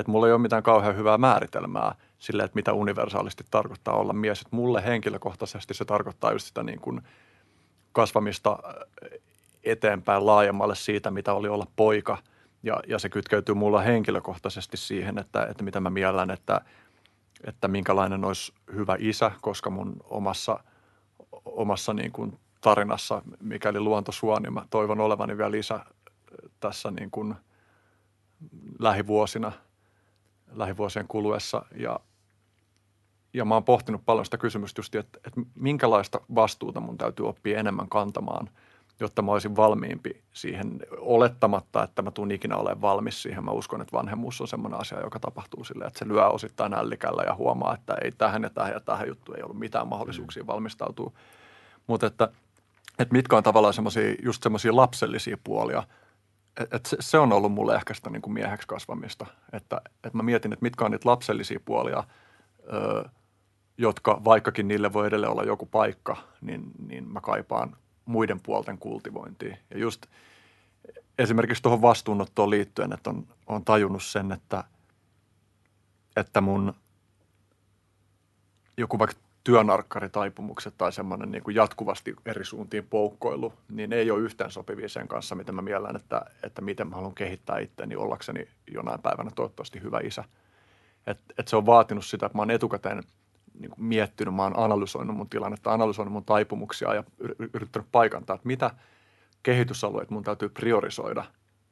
että 0.01 0.11
mulla 0.11 0.27
ei 0.27 0.33
ole 0.33 0.41
mitään 0.41 0.63
kauhean 0.63 0.95
hyvää 0.95 1.17
määritelmää 1.17 1.95
sille, 2.19 2.43
että 2.43 2.55
mitä 2.55 2.73
universaalisti 2.73 3.43
tarkoittaa 3.51 3.93
olla 3.93 4.13
mies. 4.13 4.41
Että 4.41 4.55
mulle 4.55 4.83
henkilökohtaisesti 4.85 5.73
se 5.73 5.85
tarkoittaa 5.85 6.31
just 6.31 6.47
sitä 6.47 6.63
niin 6.63 6.79
kuin 6.79 7.01
kasvamista 7.91 8.59
eteenpäin 9.63 10.25
laajemmalle 10.25 10.75
siitä, 10.75 11.11
mitä 11.11 11.33
oli 11.33 11.49
olla 11.49 11.67
poika. 11.75 12.17
Ja, 12.63 12.79
ja 12.87 12.99
se 12.99 13.09
kytkeytyy 13.09 13.55
mulla 13.55 13.81
henkilökohtaisesti 13.81 14.77
siihen, 14.77 15.17
että, 15.17 15.45
että 15.45 15.63
mitä 15.63 15.79
mä 15.79 15.89
miellän, 15.89 16.31
että, 16.31 16.61
että 17.43 17.67
minkälainen 17.67 18.25
olisi 18.25 18.53
hyvä 18.73 18.95
isä, 18.99 19.31
koska 19.41 19.69
mun 19.69 19.95
omassa, 20.03 20.59
omassa 21.45 21.93
niin 21.93 22.11
kuin 22.11 22.39
tarinassa, 22.61 23.21
mikäli 23.39 23.79
luonto 23.79 24.11
suo, 24.11 24.39
niin 24.39 24.53
mä 24.53 24.65
toivon 24.69 24.99
olevani 24.99 25.37
vielä 25.37 25.57
isä 25.57 25.79
tässä 26.59 26.91
niin 26.91 27.11
kuin 27.11 27.35
lähivuosina, 28.79 29.51
lähivuosien 30.53 31.07
kuluessa. 31.07 31.65
Ja, 31.75 31.99
ja 33.33 33.45
mä 33.45 33.53
oon 33.53 33.63
pohtinut 33.63 34.01
paljon 34.05 34.25
sitä 34.25 34.37
kysymystä 34.37 34.79
just, 34.79 34.95
että, 34.95 35.19
että 35.25 35.41
minkälaista 35.55 36.21
vastuuta 36.35 36.79
mun 36.79 36.97
täytyy 36.97 37.27
oppia 37.27 37.59
enemmän 37.59 37.89
kantamaan, 37.89 38.49
jotta 38.99 39.21
mä 39.21 39.31
olisin 39.31 39.55
valmiimpi 39.55 40.23
siihen 40.33 40.79
olettamatta, 40.97 41.83
että 41.83 42.01
mä 42.01 42.11
tuun 42.11 42.31
ikinä 42.31 42.57
olemaan 42.57 42.81
valmis 42.81 43.21
siihen. 43.21 43.45
Mä 43.45 43.51
uskon, 43.51 43.81
että 43.81 43.97
vanhemmuus 43.97 44.41
on 44.41 44.47
semmoinen 44.47 44.79
asia, 44.79 45.01
joka 45.01 45.19
tapahtuu 45.19 45.63
silleen, 45.63 45.87
että 45.87 45.99
se 45.99 46.07
lyö 46.07 46.27
osittain 46.27 46.73
ällikällä 46.73 47.23
ja 47.23 47.35
huomaa, 47.35 47.73
että 47.73 47.95
ei 48.03 48.11
tähän 48.11 48.43
ja 48.43 48.49
tähän 48.49 48.73
ja 48.73 48.79
tähän 48.79 49.07
juttu 49.07 49.33
ei 49.33 49.43
ollut 49.43 49.59
mitään 49.59 49.87
mahdollisuuksia 49.87 50.47
valmistautua. 50.47 51.11
Mutta 51.87 52.07
että, 52.07 52.29
että 52.99 53.13
mitkä 53.13 53.37
on 53.37 53.43
tavallaan 53.43 53.73
semmoisia, 53.73 54.15
just 54.23 54.43
semmoisia 54.43 54.75
lapsellisia 54.75 55.37
puolia– 55.43 55.83
et 56.59 56.95
se, 56.99 57.19
on 57.19 57.33
ollut 57.33 57.51
mulle 57.51 57.75
ehkä 57.75 57.93
sitä 57.93 58.09
niin 58.09 58.21
kuin 58.21 58.33
mieheksi 58.33 58.67
kasvamista, 58.67 59.25
että, 59.53 59.81
että 59.93 60.17
mä 60.17 60.23
mietin, 60.23 60.53
että 60.53 60.63
mitkä 60.63 60.85
on 60.85 60.91
niitä 60.91 61.09
lapsellisia 61.09 61.59
puolia, 61.65 62.03
ö, 62.73 63.09
jotka 63.77 64.21
vaikkakin 64.25 64.67
niille 64.67 64.93
voi 64.93 65.07
edelleen 65.07 65.31
olla 65.31 65.43
joku 65.43 65.65
paikka, 65.65 66.17
niin, 66.41 66.63
niin 66.87 67.11
mä 67.11 67.21
kaipaan 67.21 67.75
muiden 68.05 68.39
puolten 68.43 68.77
kultivointia. 68.77 69.57
Ja 69.69 69.79
just 69.79 70.05
esimerkiksi 71.19 71.63
tuohon 71.63 71.81
vastuunottoon 71.81 72.49
liittyen, 72.49 72.93
että 72.93 73.09
on, 73.09 73.27
on 73.47 73.65
tajunnut 73.65 74.03
sen, 74.03 74.31
että, 74.31 74.63
että 76.15 76.41
mun 76.41 76.73
joku 78.77 78.99
vaikka 78.99 79.15
työnarkkaritaipumukset 79.43 80.73
tai 80.77 80.91
semmoinen 80.91 81.31
niin 81.31 81.43
kuin 81.43 81.55
jatkuvasti 81.55 82.15
eri 82.25 82.45
suuntiin 82.45 82.87
poukkoilu, 82.87 83.53
niin 83.69 83.93
ei 83.93 84.11
ole 84.11 84.19
yhteen 84.19 84.51
sopivia 84.51 84.89
sen 84.89 85.07
kanssa, 85.07 85.35
miten 85.35 85.55
mä 85.55 85.61
miellän, 85.61 85.95
että, 85.95 86.21
että 86.43 86.61
miten 86.61 86.87
mä 86.87 86.95
haluan 86.95 87.15
kehittää 87.15 87.59
itseäni 87.59 87.95
ollakseni 87.95 88.47
jonain 88.71 89.01
päivänä 89.01 89.31
toivottavasti 89.35 89.81
hyvä 89.81 89.99
isä. 89.99 90.23
Et, 91.07 91.19
et 91.37 91.47
se 91.47 91.55
on 91.55 91.65
vaatinut 91.65 92.05
sitä, 92.05 92.25
että 92.25 92.37
mä 92.37 92.41
oon 92.41 92.51
etukäteen 92.51 93.03
niin 93.59 93.71
kuin 93.71 93.83
miettinyt, 93.83 94.35
mä 94.35 94.43
oon 94.43 94.59
analysoinut 94.59 95.15
mun 95.15 95.29
tilannetta, 95.29 95.73
analysoinut 95.73 96.13
mun 96.13 96.25
taipumuksia 96.25 96.93
ja 96.93 97.03
yrittänyt 97.53 97.87
paikantaa, 97.91 98.35
että 98.35 98.47
mitä 98.47 98.71
kehitysalueet 99.43 100.09
mun 100.09 100.23
täytyy 100.23 100.49
priorisoida, 100.49 101.23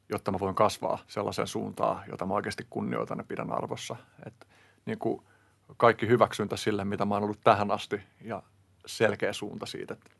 jotta 0.08 0.32
mä 0.32 0.38
voin 0.40 0.54
kasvaa 0.54 0.98
sellaiseen 1.08 1.48
suuntaan, 1.48 2.02
jota 2.10 2.26
mä 2.26 2.34
oikeasti 2.34 2.66
kunnioitan 2.70 3.18
ja 3.18 3.24
pidän 3.24 3.52
arvossa. 3.52 3.96
Et, 4.26 4.46
niin 4.86 4.98
kuin– 4.98 5.22
kaikki 5.76 6.08
hyväksyntä 6.08 6.56
sille, 6.56 6.84
mitä 6.84 7.04
mä 7.04 7.14
oon 7.14 7.22
ollut 7.22 7.40
tähän 7.44 7.70
asti 7.70 8.00
ja 8.20 8.42
selkeä 8.86 9.32
suunta 9.32 9.66
siitä. 9.66 9.94
Että, 9.94 10.10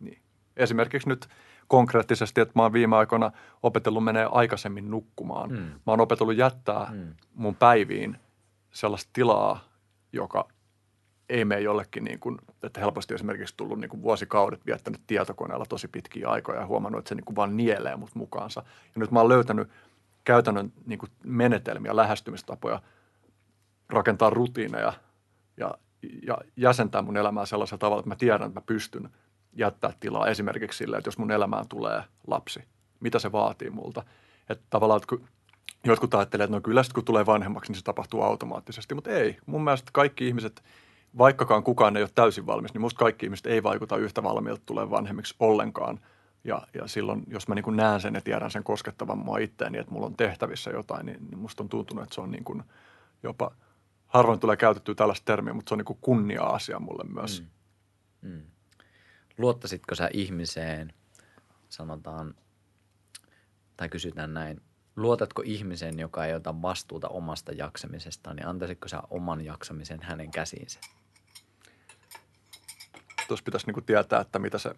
niin. 0.00 0.22
Esimerkiksi 0.56 1.08
nyt 1.08 1.28
konkreettisesti, 1.68 2.40
että 2.40 2.52
mä 2.56 2.62
oon 2.62 2.72
viime 2.72 2.96
aikoina 2.96 3.30
opetellut 3.62 4.04
menee 4.04 4.28
aikaisemmin 4.30 4.90
nukkumaan. 4.90 5.50
Mm. 5.50 5.56
Mä 5.56 5.82
oon 5.86 6.00
opetellut 6.00 6.36
jättää 6.36 6.86
mm. 6.92 7.14
mun 7.34 7.56
päiviin 7.56 8.18
sellaista 8.70 9.10
tilaa, 9.12 9.64
joka 10.12 10.48
ei 11.28 11.44
mene 11.44 11.60
jollekin, 11.60 12.04
niin 12.04 12.20
kuin, 12.20 12.38
että 12.62 12.80
helposti 12.80 13.14
esimerkiksi 13.14 13.54
tullut 13.56 13.80
niin 13.80 13.88
kuin 13.88 14.02
vuosikaudet 14.02 14.66
viettänyt 14.66 15.00
tietokoneella 15.06 15.66
tosi 15.66 15.88
pitkiä 15.88 16.28
aikoja 16.28 16.60
ja 16.60 16.66
huomannut, 16.66 16.98
että 16.98 17.08
se 17.08 17.14
niin 17.14 17.24
kuin 17.24 17.36
vaan 17.36 17.56
nielee 17.56 17.96
mut 17.96 18.14
mukaansa. 18.14 18.62
Ja 18.94 18.98
nyt 19.00 19.10
mä 19.10 19.20
oon 19.20 19.28
löytänyt 19.28 19.68
käytännön 20.24 20.72
niin 20.86 20.98
kuin 20.98 21.10
menetelmiä, 21.24 21.96
lähestymistapoja– 21.96 22.82
rakentaa 23.88 24.30
rutiineja 24.30 24.92
ja, 25.56 25.74
ja 26.26 26.38
jäsentää 26.56 27.02
mun 27.02 27.16
elämää 27.16 27.46
sellaisella 27.46 27.78
tavalla, 27.78 28.00
että 28.00 28.08
mä 28.08 28.16
tiedän, 28.16 28.46
että 28.46 28.60
mä 28.60 28.64
pystyn 28.66 29.10
jättää 29.52 29.92
tilaa 30.00 30.26
esimerkiksi 30.26 30.78
sille, 30.78 30.96
että 30.96 31.08
jos 31.08 31.18
mun 31.18 31.30
elämään 31.30 31.68
tulee 31.68 32.02
lapsi, 32.26 32.64
mitä 33.00 33.18
se 33.18 33.32
vaatii 33.32 33.70
multa. 33.70 34.02
Että 34.48 34.64
tavallaan, 34.70 34.96
että 34.96 35.16
kun 35.16 35.28
jotkut 35.84 36.14
ajattelee, 36.14 36.44
että 36.44 36.56
no 36.56 36.60
kyllä 36.60 36.82
sitten 36.82 36.94
kun 36.94 37.04
tulee 37.04 37.26
vanhemmaksi, 37.26 37.72
niin 37.72 37.78
se 37.78 37.84
tapahtuu 37.84 38.22
automaattisesti, 38.22 38.94
mutta 38.94 39.10
ei. 39.10 39.36
Mun 39.46 39.64
mielestä 39.64 39.90
kaikki 39.92 40.26
ihmiset, 40.26 40.62
vaikkakaan 41.18 41.62
kukaan 41.62 41.96
ei 41.96 42.02
ole 42.02 42.10
täysin 42.14 42.46
valmis, 42.46 42.74
niin 42.74 42.80
musta 42.80 42.98
kaikki 42.98 43.26
ihmiset 43.26 43.46
ei 43.46 43.62
vaikuta 43.62 43.96
yhtä 43.96 44.22
valmiilta 44.22 44.62
tulee 44.66 44.90
vanhemmiksi 44.90 45.34
ollenkaan. 45.40 46.00
Ja, 46.44 46.62
ja 46.74 46.88
silloin, 46.88 47.22
jos 47.26 47.48
mä 47.48 47.54
niin 47.54 47.76
näen 47.76 48.00
sen 48.00 48.14
ja 48.14 48.20
tiedän 48.20 48.50
sen 48.50 48.64
koskettavan 48.64 49.18
mua 49.18 49.38
itteeni, 49.38 49.78
että 49.78 49.92
mulla 49.92 50.06
on 50.06 50.16
tehtävissä 50.16 50.70
jotain, 50.70 51.06
niin, 51.06 51.18
niin 51.30 51.38
musta 51.38 51.62
on 51.62 51.68
tuntunut, 51.68 52.02
että 52.02 52.14
se 52.14 52.20
on 52.20 52.30
niin 52.30 52.44
kuin 52.44 52.62
jopa– 53.22 53.50
harvoin 54.14 54.40
tulee 54.40 54.56
käytettyä 54.56 54.94
tällaista 54.94 55.24
termiä, 55.24 55.54
mutta 55.54 55.68
se 55.68 55.74
on 55.74 55.78
niin 55.78 55.98
kunnia-asia 56.00 56.78
mulle 56.78 57.04
myös. 57.14 57.44
Mm. 58.22 58.30
Mm. 58.30 58.42
Luottasitko 59.38 59.94
sä 59.94 60.10
ihmiseen, 60.12 60.92
sanotaan, 61.68 62.34
tai 63.76 63.88
kysytään 63.88 64.34
näin, 64.34 64.60
luotatko 64.96 65.42
ihmiseen, 65.44 65.98
joka 65.98 66.24
ei 66.24 66.34
ota 66.34 66.62
vastuuta 66.62 67.08
omasta 67.08 67.52
jaksamisestaan, 67.52 68.36
niin 68.36 68.46
antaisitko 68.46 68.88
sä 68.88 69.02
oman 69.10 69.44
jaksamisen 69.44 70.02
hänen 70.02 70.30
käsiinsä? 70.30 70.80
Tuossa 73.28 73.44
pitäisi 73.44 73.66
niin 73.66 73.84
tietää, 73.84 74.20
että 74.20 74.38
mitä 74.38 74.58
se, 74.58 74.74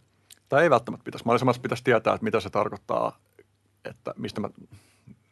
tai 0.49 0.63
ei 0.63 0.71
välttämättä 0.71 1.05
pitäisi, 1.05 1.25
mahdollisimman 1.25 1.55
pitäisi 1.63 1.85
tietää, 1.85 2.15
että 2.15 2.25
mitä 2.25 2.41
se 2.41 2.51
tarkoittaa, 2.51 3.19
että 3.85 4.15
mistä 4.17 4.41
me, 4.41 4.51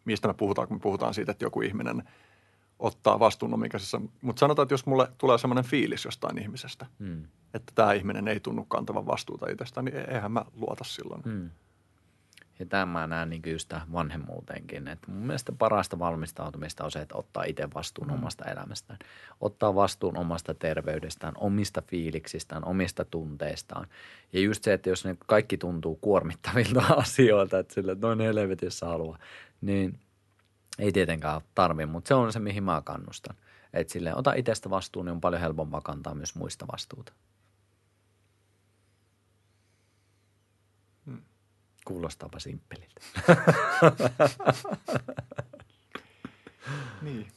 mistä 0.04 0.28
me 0.28 0.34
puhutaan, 0.34 0.68
kun 0.68 0.76
me 0.76 0.80
puhutaan 0.80 1.14
siitä, 1.14 1.32
että 1.32 1.44
joku 1.44 1.60
ihminen– 1.60 2.02
ottaa 2.78 3.18
vastuun 3.18 3.54
omikäisessä. 3.54 4.00
Mutta 4.20 4.40
sanotaan, 4.40 4.64
että 4.64 4.74
jos 4.74 4.86
mulle 4.86 5.08
tulee 5.18 5.38
semmoinen 5.38 5.64
fiilis 5.64 6.04
jostain 6.04 6.38
ihmisestä, 6.38 6.86
mm. 6.98 7.24
että 7.54 7.72
tämä 7.74 7.92
ihminen 7.92 8.28
ei 8.28 8.40
tunnu 8.40 8.64
kantavan 8.64 9.06
vastuuta 9.06 9.50
itsestään, 9.50 9.84
niin 9.84 9.96
eihän 9.96 10.32
mä 10.32 10.44
luota 10.54 10.84
silloin. 10.84 11.22
Mm. 11.24 11.50
Ja 12.58 12.66
tämä 12.66 12.86
mä 12.86 13.06
näen 13.06 13.30
niin 13.30 13.42
just 13.46 13.68
tähän 13.68 13.92
vanhemmuuteenkin. 13.92 14.88
Että 14.88 15.10
mun 15.10 15.26
mielestä 15.26 15.52
parasta 15.52 15.98
valmistautumista 15.98 16.84
on 16.84 16.90
se, 16.90 17.00
että 17.00 17.16
ottaa 17.16 17.44
itse 17.44 17.68
vastuun 17.74 18.08
mm. 18.08 18.14
omasta 18.14 18.44
elämästään. 18.44 18.98
Ottaa 19.40 19.74
vastuun 19.74 20.16
omasta 20.16 20.54
terveydestään, 20.54 21.34
omista 21.36 21.82
fiiliksistään, 21.82 22.64
omista 22.64 23.04
tunteistaan. 23.04 23.86
Ja 24.32 24.40
just 24.40 24.64
se, 24.64 24.72
että 24.72 24.90
jos 24.90 25.04
ne 25.04 25.16
kaikki 25.26 25.58
tuntuu 25.58 25.96
kuormittavilta 25.96 26.84
asioilta, 27.04 27.58
että 27.58 27.74
sille 27.74 27.96
noin 28.00 28.20
helvetissä 28.20 28.86
haluaa, 28.86 29.18
niin 29.60 29.98
ei 30.78 30.92
tietenkään 30.92 31.40
tarvi, 31.54 31.86
mutta 31.86 32.08
se 32.08 32.14
on 32.14 32.32
se, 32.32 32.38
mihin 32.38 32.64
mä 32.64 32.82
kannustan. 32.84 33.36
Että 33.72 33.92
silleen, 33.92 34.18
ota 34.18 34.32
itsestä 34.32 34.70
vastuun, 34.70 35.06
niin 35.06 35.12
on 35.12 35.20
paljon 35.20 35.42
helpompaa 35.42 35.80
kantaa 35.80 36.14
myös 36.14 36.34
muista 36.34 36.66
vastuuta. 36.72 37.12
Hmm. 41.06 41.22
Kuulostaapa 41.84 42.38
simppeliltä. 42.38 43.00
niin. 47.02 47.28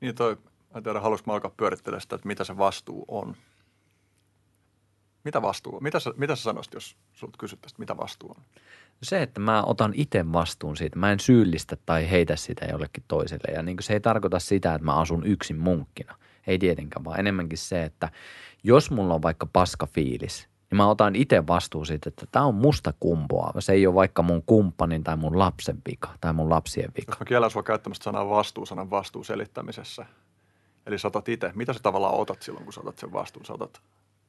Niin 0.00 0.14
toi, 0.14 0.36
mä 0.74 0.80
tiedän, 0.80 1.02
haluaisinko 1.02 1.30
mä 1.30 1.34
alkaa 1.34 1.50
pyörittelemään 1.56 2.00
sitä, 2.00 2.16
että 2.16 2.28
mitä 2.28 2.44
se 2.44 2.58
vastuu 2.58 3.04
on. 3.08 3.36
Mitä 5.28 5.42
vastuu 5.42 5.80
Mitä 5.80 6.00
sä, 6.00 6.12
mitä 6.16 6.36
sä 6.36 6.42
sanoisit, 6.42 6.74
jos 6.74 6.96
sulta 7.12 7.38
kysyttäisiin, 7.38 7.80
mitä 7.80 7.96
vastuu 7.96 8.30
on? 8.30 8.42
Se, 9.02 9.22
että 9.22 9.40
mä 9.40 9.62
otan 9.62 9.92
itse 9.96 10.32
vastuun 10.32 10.76
siitä. 10.76 10.98
Mä 10.98 11.12
en 11.12 11.20
syyllistä 11.20 11.76
tai 11.86 12.10
heitä 12.10 12.36
sitä 12.36 12.64
jollekin 12.64 13.04
toiselle. 13.08 13.54
Ja 13.54 13.62
niin 13.62 13.76
se 13.80 13.92
ei 13.92 14.00
tarkoita 14.00 14.38
sitä, 14.38 14.74
että 14.74 14.84
mä 14.84 14.94
asun 14.94 15.26
yksin 15.26 15.58
munkkina. 15.58 16.14
Ei 16.46 16.58
tietenkään, 16.58 17.04
vaan 17.04 17.20
enemmänkin 17.20 17.58
se, 17.58 17.82
että 17.82 18.08
jos 18.64 18.90
mulla 18.90 19.14
on 19.14 19.22
vaikka 19.22 19.46
paska 19.46 19.86
fiilis, 19.86 20.48
niin 20.70 20.76
mä 20.76 20.88
otan 20.88 21.16
itse 21.16 21.46
vastuun 21.46 21.86
siitä, 21.86 22.08
että 22.08 22.26
tämä 22.32 22.44
on 22.44 22.54
musta 22.54 22.94
kumpoa. 23.00 23.52
Se 23.58 23.72
ei 23.72 23.86
ole 23.86 23.94
vaikka 23.94 24.22
mun 24.22 24.42
kumppanin 24.46 25.04
tai 25.04 25.16
mun 25.16 25.38
lapsen 25.38 25.78
vika 25.90 26.14
tai 26.20 26.32
mun 26.32 26.50
lapsien 26.50 26.90
vika. 26.96 27.12
Jos 27.12 27.20
mä 27.20 27.24
kiellän 27.24 27.50
sua 27.50 27.62
käyttämästä 27.62 28.04
sanaa 28.04 28.28
vastuu 28.28 28.66
sanan 28.66 28.90
vastuu 28.90 29.24
selittämisessä. 29.24 30.06
Eli 30.86 30.98
sä 30.98 31.08
otat 31.08 31.28
itse. 31.28 31.52
Mitä 31.54 31.72
sä 31.72 31.80
tavallaan 31.82 32.14
otat 32.14 32.42
silloin, 32.42 32.64
kun 32.64 32.72
sä 32.72 32.80
otat 32.80 32.98
sen 32.98 33.12
vastuun? 33.12 33.46
Sä 33.46 33.52
otat... 33.52 33.80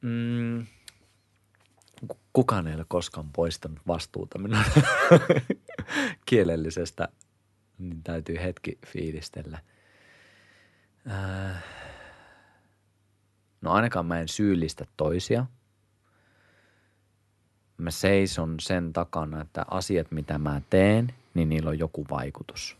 Mm, 0.01 0.65
kukaan 2.33 2.67
ei 2.67 2.75
ole 2.75 2.85
koskaan 2.87 3.29
poistanut 3.29 3.79
vastuuta 3.87 4.37
minun 4.37 4.63
kielellisestä, 6.25 7.07
niin 7.77 8.03
täytyy 8.03 8.35
hetki 8.41 8.77
fiilistellä. 8.87 9.59
Äh, 11.11 11.63
no 13.61 13.71
ainakaan 13.71 14.05
mä 14.05 14.19
en 14.19 14.27
syyllistä 14.27 14.85
toisia. 14.97 15.45
Mä 17.77 17.91
seison 17.91 18.55
sen 18.59 18.93
takana, 18.93 19.41
että 19.41 19.65
asiat 19.71 20.11
mitä 20.11 20.37
mä 20.37 20.61
teen, 20.69 21.13
niin 21.33 21.49
niillä 21.49 21.69
on 21.69 21.79
joku 21.79 22.05
vaikutus. 22.09 22.77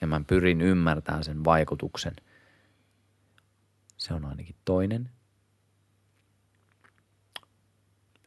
Ja 0.00 0.06
mä 0.06 0.20
pyrin 0.26 0.60
ymmärtämään 0.60 1.24
sen 1.24 1.44
vaikutuksen. 1.44 2.16
Se 3.96 4.14
on 4.14 4.24
ainakin 4.24 4.56
toinen– 4.64 5.10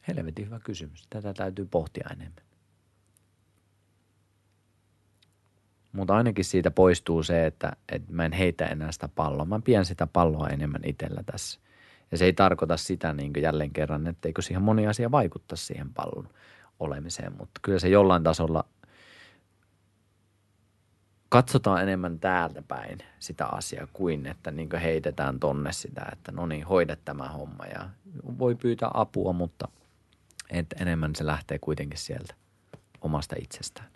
Helvetin 0.08 0.46
hyvä 0.46 0.60
kysymys. 0.64 1.06
Tätä 1.10 1.34
täytyy 1.34 1.66
pohtia 1.70 2.08
enemmän. 2.12 2.46
Mutta 5.92 6.16
ainakin 6.16 6.44
siitä 6.44 6.70
poistuu 6.70 7.22
se, 7.22 7.46
että, 7.46 7.72
että 7.88 8.12
mä 8.12 8.24
en 8.24 8.32
heitä 8.32 8.66
enää 8.66 8.92
sitä 8.92 9.08
palloa. 9.08 9.44
Mä 9.44 9.60
pidän 9.64 9.84
sitä 9.84 10.06
palloa 10.06 10.48
enemmän 10.48 10.80
itsellä 10.84 11.22
tässä. 11.26 11.60
Ja 12.10 12.18
se 12.18 12.24
ei 12.24 12.32
tarkoita 12.32 12.76
sitä 12.76 13.12
niin 13.12 13.32
jälleen 13.42 13.70
kerran, 13.70 14.06
etteikö 14.06 14.42
siihen 14.42 14.62
moni 14.62 14.86
asia 14.86 15.10
vaikuttaa 15.10 15.56
siihen 15.56 15.94
pallon 15.94 16.28
olemiseen. 16.80 17.32
Mutta 17.38 17.60
kyllä 17.62 17.78
se 17.78 17.88
jollain 17.88 18.22
tasolla 18.22 18.64
katsotaan 21.28 21.82
enemmän 21.82 22.18
täältä 22.18 22.62
päin 22.62 22.98
sitä 23.18 23.46
asiaa 23.46 23.86
kuin, 23.92 24.26
että 24.26 24.50
niin 24.50 24.68
heitetään 24.82 25.40
tonne 25.40 25.72
sitä, 25.72 26.08
että 26.12 26.32
no 26.32 26.46
niin, 26.46 26.66
hoida 26.66 26.96
tämä 26.96 27.28
homma. 27.28 27.64
Ja 27.66 27.88
voi 28.38 28.54
pyytää 28.54 28.90
apua, 28.94 29.32
mutta 29.32 29.68
että 30.50 30.76
enemmän 30.80 31.16
se 31.16 31.26
lähtee 31.26 31.58
kuitenkin 31.58 31.98
sieltä 31.98 32.34
omasta 33.00 33.36
itsestään. 33.38 33.90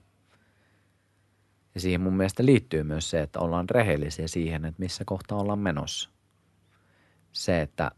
Ja 1.75 1.81
siihen 1.81 2.01
mun 2.01 2.17
mielestä 2.17 2.45
liittyy 2.45 2.83
myös 2.83 3.11
se, 3.11 3.21
että 3.21 3.41
ollaan 3.41 3.69
rehellisiä 3.71 4.29
siihen, 4.29 4.65
että 4.65 4.83
missä 4.83 5.05
kohtaa 5.05 5.39
ollaan 5.39 5.59
menossa. 5.59 6.11
Se, 7.33 7.63
että 7.63 7.91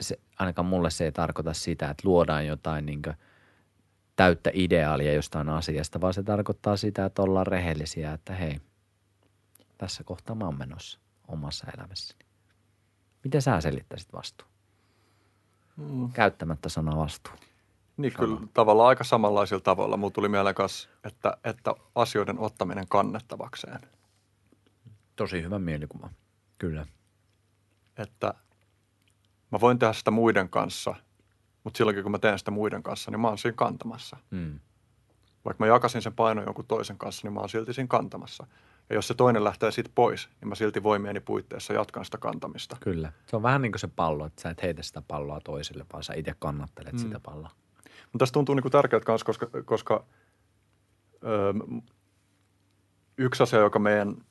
se, 0.00 0.20
ainakaan 0.38 0.66
mulle 0.66 0.90
se 0.90 1.04
ei 1.04 1.12
tarkoita 1.12 1.54
sitä, 1.54 1.90
että 1.90 2.08
luodaan 2.08 2.46
jotain 2.46 2.86
niin 2.86 3.02
täyttä 4.16 4.50
ideaalia 4.54 5.12
jostain 5.12 5.48
asiasta, 5.48 6.00
vaan 6.00 6.14
se 6.14 6.22
tarkoittaa 6.22 6.76
sitä, 6.76 7.04
että 7.04 7.22
ollaan 7.22 7.46
rehellisiä, 7.46 8.12
että 8.12 8.34
hei, 8.34 8.60
tässä 9.78 10.04
kohtaa 10.04 10.36
mä 10.36 10.44
oon 10.44 10.58
menossa 10.58 10.98
omassa 11.28 11.66
elämässäni. 11.76 12.26
Miten 13.24 13.42
sä 13.42 13.60
selittäisit 13.60 14.12
vastuu? 14.12 14.49
Mm. 15.80 16.12
Käyttämättä 16.12 16.68
sanaa 16.68 16.96
vastuu. 16.96 17.32
Niin 17.96 18.12
Sama. 18.12 18.26
kyllä 18.26 18.40
tavallaan 18.54 18.88
aika 18.88 19.04
samanlaisilla 19.04 19.60
tavoilla. 19.60 19.96
Mulla 19.96 20.12
tuli 20.12 20.28
mieleen 20.28 20.54
kanssa, 20.54 20.88
että, 21.04 21.36
että 21.44 21.74
asioiden 21.94 22.38
ottaminen 22.38 22.88
kannettavakseen. 22.88 23.80
Tosi 25.16 25.42
hyvä 25.42 25.58
mielikuva, 25.58 26.10
kyllä. 26.58 26.86
Että 27.96 28.34
mä 29.52 29.60
voin 29.60 29.78
tehdä 29.78 29.92
sitä 29.92 30.10
muiden 30.10 30.48
kanssa, 30.48 30.94
mutta 31.64 31.78
silloinkin 31.78 32.02
kun 32.02 32.12
mä 32.12 32.18
teen 32.18 32.38
sitä 32.38 32.50
muiden 32.50 32.82
kanssa, 32.82 33.10
niin 33.10 33.20
mä 33.20 33.28
oon 33.28 33.38
siinä 33.38 33.56
kantamassa. 33.56 34.16
Mm. 34.30 34.60
Vaikka 35.44 35.64
mä 35.64 35.68
jakasin 35.68 36.02
sen 36.02 36.12
painon 36.12 36.44
jonkun 36.44 36.66
toisen 36.66 36.98
kanssa, 36.98 37.26
niin 37.26 37.32
mä 37.32 37.40
oon 37.40 37.48
silti 37.48 37.72
siinä 37.72 37.88
kantamassa. 37.88 38.46
Ja 38.90 38.94
jos 38.94 39.08
se 39.08 39.14
toinen 39.14 39.44
lähtee 39.44 39.70
siitä 39.70 39.90
pois, 39.94 40.28
niin 40.40 40.48
mä 40.48 40.54
silti 40.54 40.82
voimieni 40.82 41.20
puitteissa 41.20 41.72
jatkan 41.72 42.04
sitä 42.04 42.18
kantamista. 42.18 42.76
Kyllä. 42.80 43.12
Se 43.26 43.36
on 43.36 43.42
vähän 43.42 43.62
niin 43.62 43.72
kuin 43.72 43.80
se 43.80 43.88
pallo, 43.96 44.26
että 44.26 44.42
sä 44.42 44.50
et 44.50 44.62
heitä 44.62 44.82
sitä 44.82 45.02
palloa 45.08 45.40
toiselle, 45.44 45.86
vaan 45.92 46.04
sä 46.04 46.14
itse 46.14 46.34
kannattelet 46.38 46.92
mm. 46.92 46.98
sitä 46.98 47.20
palloa. 47.20 47.50
Mutta 47.84 48.18
tässä 48.18 48.32
tuntuu 48.32 48.54
niin 48.54 48.62
kuin 48.62 48.72
tärkeältä 48.72 49.12
myös, 49.12 49.24
koska, 49.24 49.46
koska 49.64 50.04
öö, 51.24 51.52
yksi 53.18 53.42
asia, 53.42 53.58
joka 53.58 53.78
meidän– 53.78 54.16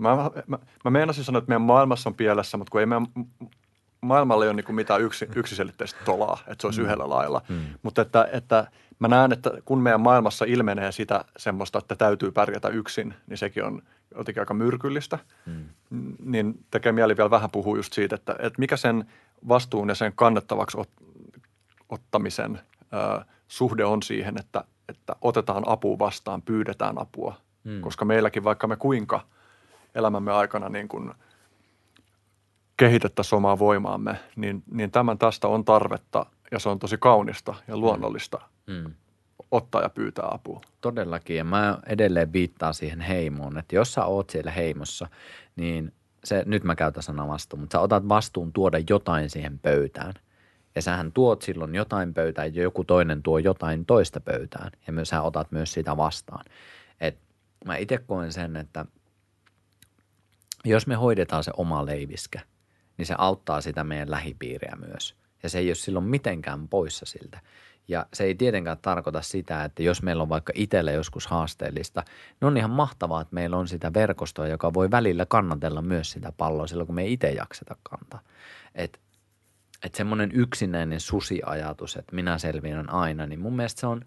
Mä, 0.00 0.30
mä, 0.46 0.58
mä 0.84 0.90
meinasin 0.90 1.24
sanoa, 1.24 1.38
että 1.38 1.48
meidän 1.48 1.62
maailmassa 1.62 2.10
on 2.10 2.14
pielessä, 2.14 2.56
mutta 2.56 2.70
kun 2.70 2.80
ei 2.80 2.86
meidän 2.86 3.06
maailmalla 4.00 4.44
ei 4.44 4.50
ole 4.50 4.62
niin 4.62 4.74
mitään 4.74 5.00
yksi, 5.00 5.28
yksiselitteistä 5.34 6.00
tolaa, 6.04 6.38
että 6.46 6.62
se 6.62 6.66
olisi 6.66 6.80
mm. 6.80 6.84
yhdellä 6.84 7.08
lailla. 7.08 7.42
Mm. 7.48 7.60
Mutta 7.82 8.02
että, 8.02 8.28
että 8.32 8.66
mä 8.98 9.08
näen, 9.08 9.32
että 9.32 9.50
kun 9.64 9.82
meidän 9.82 10.00
maailmassa 10.00 10.44
ilmenee 10.44 10.92
sitä 10.92 11.24
semmoista, 11.36 11.78
että 11.78 11.96
täytyy 11.96 12.30
pärjätä 12.30 12.68
yksin, 12.68 13.14
niin 13.26 13.38
sekin 13.38 13.64
on 13.64 13.82
jotenkin 14.16 14.42
aika 14.42 14.54
myrkyllistä. 14.54 15.18
Mm. 15.46 15.64
Niin 16.24 16.64
tekee 16.70 16.92
mieli 16.92 17.16
vielä 17.16 17.30
vähän 17.30 17.50
puhua 17.50 17.76
just 17.76 17.92
siitä, 17.92 18.14
että, 18.14 18.36
että 18.38 18.58
mikä 18.58 18.76
sen 18.76 19.04
vastuun 19.48 19.88
ja 19.88 19.94
sen 19.94 20.12
kannettavaksi 20.14 20.78
ot, 20.80 20.90
ottamisen 21.88 22.60
ö, 22.80 23.24
suhde 23.48 23.84
on 23.84 24.02
siihen, 24.02 24.38
että, 24.38 24.64
että 24.88 25.16
otetaan 25.20 25.62
apua 25.66 25.98
vastaan, 25.98 26.42
pyydetään 26.42 26.98
apua. 26.98 27.36
Mm. 27.64 27.80
Koska 27.80 28.04
meilläkin, 28.04 28.44
vaikka 28.44 28.66
me 28.66 28.76
kuinka 28.76 29.20
elämämme 29.94 30.32
aikana 30.32 30.68
niin 30.68 30.88
kuin– 30.88 31.10
kehitettäisiin 32.80 33.36
omaa 33.36 33.58
voimaamme, 33.58 34.18
niin, 34.36 34.62
niin 34.70 34.90
tämän 34.90 35.18
tästä 35.18 35.48
on 35.48 35.64
tarvetta 35.64 36.26
ja 36.50 36.58
se 36.58 36.68
on 36.68 36.78
tosi 36.78 36.96
kaunista 36.98 37.54
ja 37.68 37.76
luonnollista 37.76 38.40
mm. 38.66 38.94
ottaa 39.50 39.82
ja 39.82 39.88
pyytää 39.88 40.28
apua. 40.30 40.60
Todellakin 40.80 41.36
ja 41.36 41.44
mä 41.44 41.78
edelleen 41.86 42.32
viittaan 42.32 42.74
siihen 42.74 43.00
heimoon, 43.00 43.58
että 43.58 43.76
jos 43.76 43.94
sä 43.94 44.04
oot 44.04 44.30
siellä 44.30 44.50
heimossa, 44.50 45.08
niin 45.56 45.92
se, 46.24 46.42
nyt 46.46 46.64
mä 46.64 46.76
käytän 46.76 47.02
sanaa 47.02 47.28
vastuun, 47.28 47.60
mutta 47.60 47.78
sä 47.78 47.80
otat 47.80 48.08
vastuun 48.08 48.52
tuoda 48.52 48.78
jotain 48.90 49.30
siihen 49.30 49.58
pöytään. 49.58 50.14
Ja 50.74 50.82
sähän 50.82 51.12
tuot 51.12 51.42
silloin 51.42 51.74
jotain 51.74 52.14
pöytään 52.14 52.54
ja 52.54 52.62
joku 52.62 52.84
toinen 52.84 53.22
tuo 53.22 53.38
jotain 53.38 53.86
toista 53.86 54.20
pöytään 54.20 54.70
ja 54.86 54.92
myös 54.92 55.08
sä 55.08 55.22
otat 55.22 55.52
myös 55.52 55.72
sitä 55.72 55.96
vastaan. 55.96 56.44
Et 57.00 57.18
mä 57.64 57.76
itse 57.76 57.98
koen 57.98 58.32
sen, 58.32 58.56
että 58.56 58.86
jos 60.64 60.86
me 60.86 60.94
hoidetaan 60.94 61.44
se 61.44 61.50
oma 61.56 61.86
leiviskä– 61.86 62.40
niin 63.00 63.06
se 63.06 63.14
auttaa 63.18 63.60
sitä 63.60 63.84
meidän 63.84 64.10
lähipiiriä 64.10 64.76
myös. 64.86 65.16
Ja 65.42 65.48
se 65.48 65.58
ei 65.58 65.68
ole 65.68 65.74
silloin 65.74 66.04
mitenkään 66.04 66.68
poissa 66.68 67.06
siltä. 67.06 67.40
Ja 67.88 68.06
se 68.12 68.24
ei 68.24 68.34
tietenkään 68.34 68.76
tarkoita 68.82 69.22
sitä, 69.22 69.64
että 69.64 69.82
jos 69.82 70.02
meillä 70.02 70.22
on 70.22 70.28
vaikka 70.28 70.52
itselle 70.56 70.92
joskus 70.92 71.26
haasteellista, 71.26 72.02
niin 72.40 72.46
on 72.46 72.56
ihan 72.56 72.70
mahtavaa, 72.70 73.20
että 73.20 73.34
meillä 73.34 73.56
on 73.56 73.68
sitä 73.68 73.94
verkostoa, 73.94 74.48
joka 74.48 74.74
voi 74.74 74.90
välillä 74.90 75.26
kannatella 75.26 75.82
myös 75.82 76.10
sitä 76.10 76.32
palloa 76.32 76.66
silloin, 76.66 76.86
kun 76.86 76.94
me 76.94 77.02
ei 77.02 77.12
itse 77.12 77.30
jakseta 77.30 77.76
kantaa. 77.82 78.20
Että 78.74 78.98
et 79.84 79.94
semmoinen 79.94 80.30
yksinäinen 80.32 81.00
susiajatus, 81.00 81.96
että 81.96 82.14
minä 82.14 82.38
selviän 82.38 82.90
aina, 82.90 83.26
niin 83.26 83.40
mun 83.40 83.56
mielestä 83.56 83.80
se 83.80 83.86
on, 83.86 84.04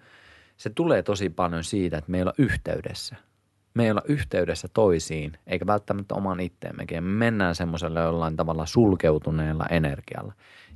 se 0.57 0.69
tulee 0.69 1.03
tosi 1.03 1.29
paljon 1.29 1.63
siitä, 1.63 1.97
että 1.97 2.11
meillä 2.11 2.29
on 2.29 2.45
yhteydessä– 2.45 3.15
me 3.73 3.83
ei 3.83 3.91
olla 3.91 4.01
yhteydessä 4.05 4.67
toisiin, 4.67 5.33
eikä 5.47 5.65
välttämättä 5.65 6.15
oman 6.15 6.39
itteemmekin. 6.39 7.03
Me 7.03 7.09
mennään 7.25 7.55
semmoisella 7.55 7.99
jollain 7.99 8.35
tavalla 8.35 8.65
sulkeutuneella 8.65 9.65
energialla. 9.65 10.33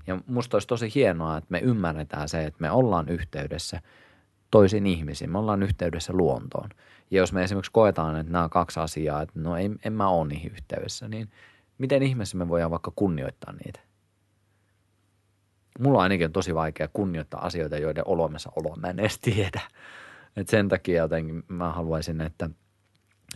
Ja 0.08 0.22
musta 0.28 0.56
olisi 0.56 0.68
tosi 0.68 0.92
hienoa, 0.96 1.38
että 1.38 1.48
me 1.50 1.60
ymmärretään 1.60 2.30
se, 2.30 2.46
että 2.46 2.62
me 2.62 2.72
ollaan 2.72 3.10
yhteydessä 3.10 3.82
toisiin 4.52 4.88
ihmisiin. 4.88 5.32
Me 5.32 5.38
ollaan 5.38 5.64
yhteydessä 5.64 6.14
luontoon. 6.14 6.70
Ja 7.12 7.18
jos 7.18 7.34
me 7.34 7.44
esimerkiksi 7.44 7.72
koetaan, 7.72 8.16
että 8.16 8.34
nämä 8.34 8.50
kaksi 8.50 8.80
asiaa, 8.80 9.22
että 9.22 9.40
no 9.40 9.58
ei, 9.58 9.70
en 9.86 9.94
mä 9.94 10.10
ole 10.10 10.28
niihin 10.28 10.52
yhteydessä, 10.52 11.08
niin 11.08 11.32
miten 11.78 12.04
ihmeessä 12.04 12.38
me 12.38 12.50
voidaan 12.50 12.72
vaikka 12.72 12.92
kunnioittaa 12.96 13.54
niitä? 13.54 13.80
Mulla 15.80 16.02
ainakin 16.02 16.26
on 16.26 16.32
tosi 16.32 16.56
vaikea 16.56 16.88
kunnioittaa 16.94 17.46
asioita, 17.46 17.78
joiden 17.78 18.08
olo 18.08 18.30
mä 18.78 18.88
en 18.90 19.00
edes 19.00 19.20
tiedä. 19.20 19.62
Et 20.38 20.48
sen 20.48 20.70
takia 20.70 21.02
jotenkin 21.02 21.44
mä 21.48 21.72
haluaisin, 21.72 22.22
että– 22.22 22.50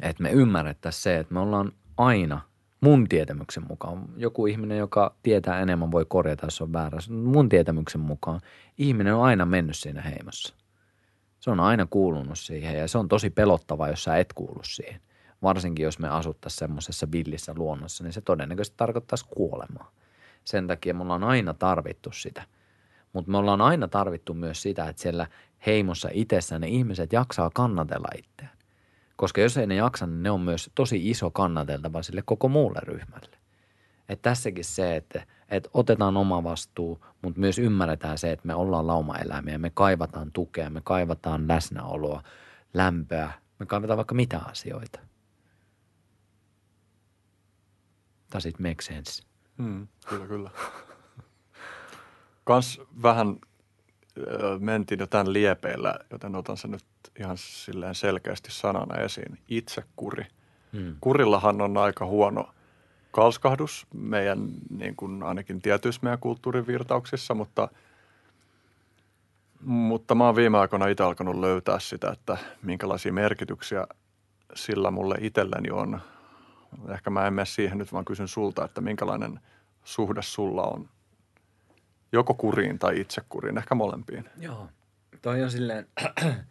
että 0.01 0.23
me 0.23 0.31
ymmärrettäisiin 0.31 1.03
se, 1.03 1.17
että 1.17 1.33
me 1.33 1.39
ollaan 1.39 1.71
aina 1.97 2.41
mun 2.81 3.07
tietämyksen 3.09 3.63
mukaan, 3.69 4.05
joku 4.17 4.45
ihminen, 4.45 4.77
joka 4.77 5.15
tietää 5.23 5.61
enemmän, 5.61 5.91
voi 5.91 6.05
korjata, 6.09 6.45
jos 6.45 6.61
on 6.61 6.73
väärä. 6.73 6.97
Mun 7.09 7.49
tietämyksen 7.49 8.01
mukaan 8.01 8.41
ihminen 8.77 9.15
on 9.15 9.23
aina 9.23 9.45
mennyt 9.45 9.77
siinä 9.77 10.01
heimossa. 10.01 10.55
Se 11.39 11.51
on 11.51 11.59
aina 11.59 11.87
kuulunut 11.89 12.39
siihen 12.39 12.77
ja 12.77 12.87
se 12.87 12.97
on 12.97 13.07
tosi 13.07 13.29
pelottavaa, 13.29 13.89
jos 13.89 14.03
sä 14.03 14.17
et 14.17 14.33
kuulu 14.33 14.59
siihen. 14.63 15.01
Varsinkin 15.41 15.83
jos 15.83 15.99
me 15.99 16.09
asuttaisiin 16.09 16.59
semmoisessa 16.59 17.07
villissä 17.11 17.53
luonnossa, 17.55 18.03
niin 18.03 18.13
se 18.13 18.21
todennäköisesti 18.21 18.77
tarkoittaisi 18.77 19.25
kuolemaa. 19.25 19.91
Sen 20.43 20.67
takia 20.67 20.93
me 20.93 21.03
ollaan 21.03 21.23
aina 21.23 21.53
tarvittu 21.53 22.11
sitä. 22.11 22.43
Mutta 23.13 23.31
me 23.31 23.37
ollaan 23.37 23.61
aina 23.61 23.87
tarvittu 23.87 24.33
myös 24.33 24.61
sitä, 24.61 24.89
että 24.89 25.01
siellä 25.01 25.27
heimossa 25.65 26.09
itsessä 26.13 26.59
ne 26.59 26.67
ihmiset 26.67 27.13
jaksaa 27.13 27.49
kannatella 27.53 28.07
itseään. 28.17 28.60
Koska 29.21 29.41
jos 29.41 29.57
ei 29.57 29.67
ne 29.67 29.75
jaksa, 29.75 30.07
niin 30.07 30.23
ne 30.23 30.31
on 30.31 30.41
myös 30.41 30.71
tosi 30.75 31.09
iso 31.09 31.31
kannateltava 31.31 32.03
sille 32.03 32.21
koko 32.25 32.47
muulle 32.47 32.79
ryhmälle. 32.83 33.37
Et 34.09 34.21
tässäkin 34.21 34.65
se, 34.65 34.95
että, 34.95 35.25
että 35.49 35.69
otetaan 35.73 36.17
oma 36.17 36.43
vastuu, 36.43 37.05
mutta 37.21 37.39
myös 37.39 37.59
ymmärretään 37.59 38.17
se, 38.17 38.31
että 38.31 38.47
me 38.47 38.55
ollaan 38.55 38.87
laumaeläimiä, 38.87 39.57
me 39.57 39.69
kaivataan 39.69 40.31
tukea, 40.31 40.69
me 40.69 40.81
kaivataan 40.83 41.47
läsnäoloa, 41.47 42.23
lämpöä, 42.73 43.31
me 43.59 43.65
kaivataan 43.65 43.97
vaikka 43.97 44.15
mitä 44.15 44.39
asioita. 44.39 44.99
Does 48.33 48.45
it 48.45 48.59
make 48.59 48.81
sense? 48.81 49.23
Mm, 49.57 49.87
kyllä, 50.09 50.27
kyllä. 50.27 50.49
Kans 52.43 52.81
vähän 53.01 53.35
mentiin 54.59 54.99
jo 54.99 55.07
tämän 55.07 55.33
liepeillä, 55.33 55.95
joten 56.11 56.35
otan 56.35 56.57
sen 56.57 56.71
nyt 56.71 56.85
ihan 57.19 57.37
silleen 57.37 57.95
selkeästi 57.95 58.51
sanana 58.51 58.95
esiin. 58.95 59.39
Itsekuri. 59.47 60.25
Hmm. 60.73 60.95
Kurillahan 61.01 61.61
on 61.61 61.77
aika 61.77 62.05
huono 62.05 62.49
kalskahdus 63.11 63.87
meidän, 63.93 64.49
niin 64.69 64.95
kuin 64.95 65.23
ainakin 65.23 65.61
tietyissä 65.61 65.99
meidän 66.03 66.19
kulttuurin 66.19 66.67
virtauksissa, 66.67 67.33
mutta, 67.33 67.69
mutta 69.61 70.15
mä 70.15 70.25
oon 70.25 70.35
viime 70.35 70.57
aikoina 70.57 70.87
itse 70.87 71.03
alkanut 71.03 71.39
löytää 71.39 71.79
sitä, 71.79 72.11
että 72.11 72.37
minkälaisia 72.61 73.13
merkityksiä 73.13 73.87
sillä 74.55 74.91
mulle 74.91 75.15
itselleni 75.21 75.71
on. 75.71 76.01
Ehkä 76.93 77.09
mä 77.09 77.27
en 77.27 77.33
mene 77.33 77.45
siihen 77.45 77.77
nyt, 77.77 77.93
vaan 77.93 78.05
kysyn 78.05 78.27
sulta, 78.27 78.65
että 78.65 78.81
minkälainen 78.81 79.39
suhde 79.83 80.21
sulla 80.21 80.63
on 80.63 80.89
joko 82.11 82.33
kuriin 82.33 82.79
tai 82.79 83.01
itsekuriin, 83.01 83.57
ehkä 83.57 83.75
molempiin. 83.75 84.29
Joo. 84.37 84.69
Toi 85.21 85.43
on 85.43 85.51
silleen 85.51 85.87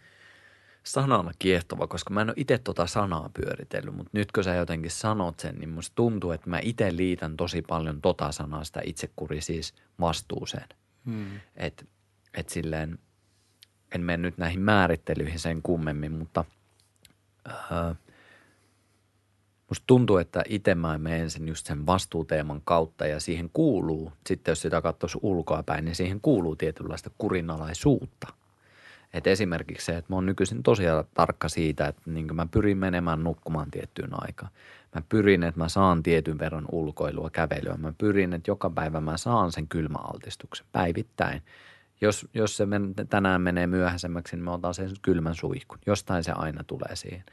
sanana 0.82 1.32
kiehtova, 1.38 1.86
koska 1.86 2.14
mä 2.14 2.20
en 2.20 2.28
ole 2.28 2.34
itse 2.36 2.58
tota 2.58 2.86
sanaa 2.86 3.30
pyöritellyt, 3.34 3.94
mutta 3.94 4.10
nyt 4.12 4.32
kun 4.32 4.44
sä 4.44 4.54
jotenkin 4.54 4.90
sanot 4.90 5.40
sen, 5.40 5.54
niin 5.54 5.68
musta 5.68 5.94
tuntuu, 5.94 6.30
että 6.30 6.50
mä 6.50 6.58
itse 6.62 6.96
liitän 6.96 7.36
tosi 7.36 7.62
paljon 7.62 8.00
tota 8.00 8.32
sanaa, 8.32 8.64
sitä 8.64 8.80
itsekuri 8.84 9.40
siis 9.40 9.74
vastuuseen. 10.00 10.68
Hmm. 11.04 11.40
Että 11.56 11.84
et 12.34 12.48
silleen, 12.48 12.98
en 13.94 14.00
mene 14.00 14.22
nyt 14.22 14.38
näihin 14.38 14.60
määrittelyihin 14.60 15.38
sen 15.38 15.62
kummemmin, 15.62 16.12
mutta 16.12 16.44
äh, 17.48 17.96
musta 19.70 19.84
tuntuu, 19.86 20.16
että 20.16 20.42
itse 20.48 20.74
mä 20.74 20.98
menen 20.98 21.30
sen 21.30 21.48
just 21.48 21.66
sen 21.66 21.86
vastuuteeman 21.86 22.60
kautta 22.64 23.06
ja 23.06 23.20
siihen 23.20 23.51
kuuluu, 23.52 24.12
sitten 24.26 24.52
jos 24.52 24.62
sitä 24.62 24.82
katsoisi 24.82 25.18
ulkoa 25.22 25.62
päin, 25.62 25.84
niin 25.84 25.94
siihen 25.94 26.20
kuuluu 26.20 26.56
tietynlaista 26.56 27.10
kurinalaisuutta. 27.18 28.26
Et 29.12 29.26
esimerkiksi 29.26 29.86
se, 29.86 29.97
että 29.97 30.12
mä 30.12 30.16
oon 30.16 30.26
nykyisin 30.26 30.62
tosiaan 30.62 31.05
tarkka 31.14 31.48
siitä, 31.48 31.86
että 31.86 32.02
niin 32.06 32.36
mä 32.36 32.47
pyrin 32.47 32.78
menemään 32.78 33.24
nukkumaan 33.24 33.70
tiettyyn 33.70 34.10
aikaan. 34.12 34.52
Mä 34.94 35.02
pyrin, 35.09 35.42
että 35.42 35.60
mä 35.60 35.68
saan 35.68 36.02
tietyn 36.02 36.38
verran 36.38 36.64
ulkoilua, 36.72 37.30
kävelyä. 37.30 37.76
Mä 37.76 37.92
pyrin, 37.98 38.32
että 38.32 38.51
joka 38.51 38.70
päivä 38.70 39.01
mä 39.01 39.16
saan 39.16 39.52
sen 39.52 39.68
kylmäaltistuksen 39.68 40.66
päivittäin. 40.72 41.42
Jos, 42.01 42.28
jos 42.34 42.56
se 42.56 42.66
men, 42.66 42.94
tänään 43.10 43.42
menee 43.42 43.66
myöhäisemmäksi, 43.66 44.36
niin 44.36 44.44
mä 44.44 44.52
otan 44.52 44.74
sen 44.74 44.90
kylmän 45.02 45.34
suihkun. 45.34 45.78
Jostain 45.86 46.24
se 46.24 46.32
aina 46.32 46.64
tulee 46.64 46.97
siihen. 46.97 47.24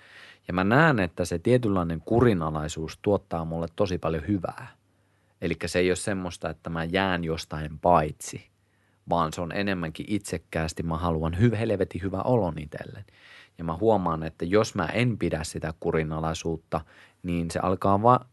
Ja 0.47 0.53
mä 0.53 0.63
näen, 0.63 0.99
että 0.99 1.25
se 1.25 1.39
tietynlainen 1.39 2.01
kurinalaisuus 2.01 2.99
tuottaa 3.01 3.45
mulle 3.45 3.67
tosi 3.75 3.97
paljon 3.97 4.27
hyvää. 4.27 4.67
Eli 5.41 5.55
se 5.65 5.79
ei 5.79 5.89
ole 5.89 5.95
semmoista, 5.95 6.49
että 6.49 6.69
mä 6.69 6.83
jään 6.83 7.23
jostain 7.23 7.79
paitsi, 7.79 8.49
vaan 9.09 9.33
se 9.33 9.41
on 9.41 9.51
enemmänkin 9.51 10.05
itsekkäästi. 10.09 10.83
Mä 10.83 10.97
haluan 10.97 11.39
hyvä, 11.39 11.57
helvetin 11.57 12.01
hyvä 12.01 12.21
olon 12.21 12.57
itselleni. 12.57 13.05
Ja 13.57 13.63
mä 13.63 13.77
huomaan, 13.77 14.23
että 14.23 14.45
jos 14.45 14.75
mä 14.75 14.85
en 14.85 15.17
pidä 15.17 15.43
sitä 15.43 15.73
kurinalaisuutta, 15.79 16.81
niin 17.23 17.51
se 17.51 17.59
alkaa 17.59 18.03
va- 18.03 18.25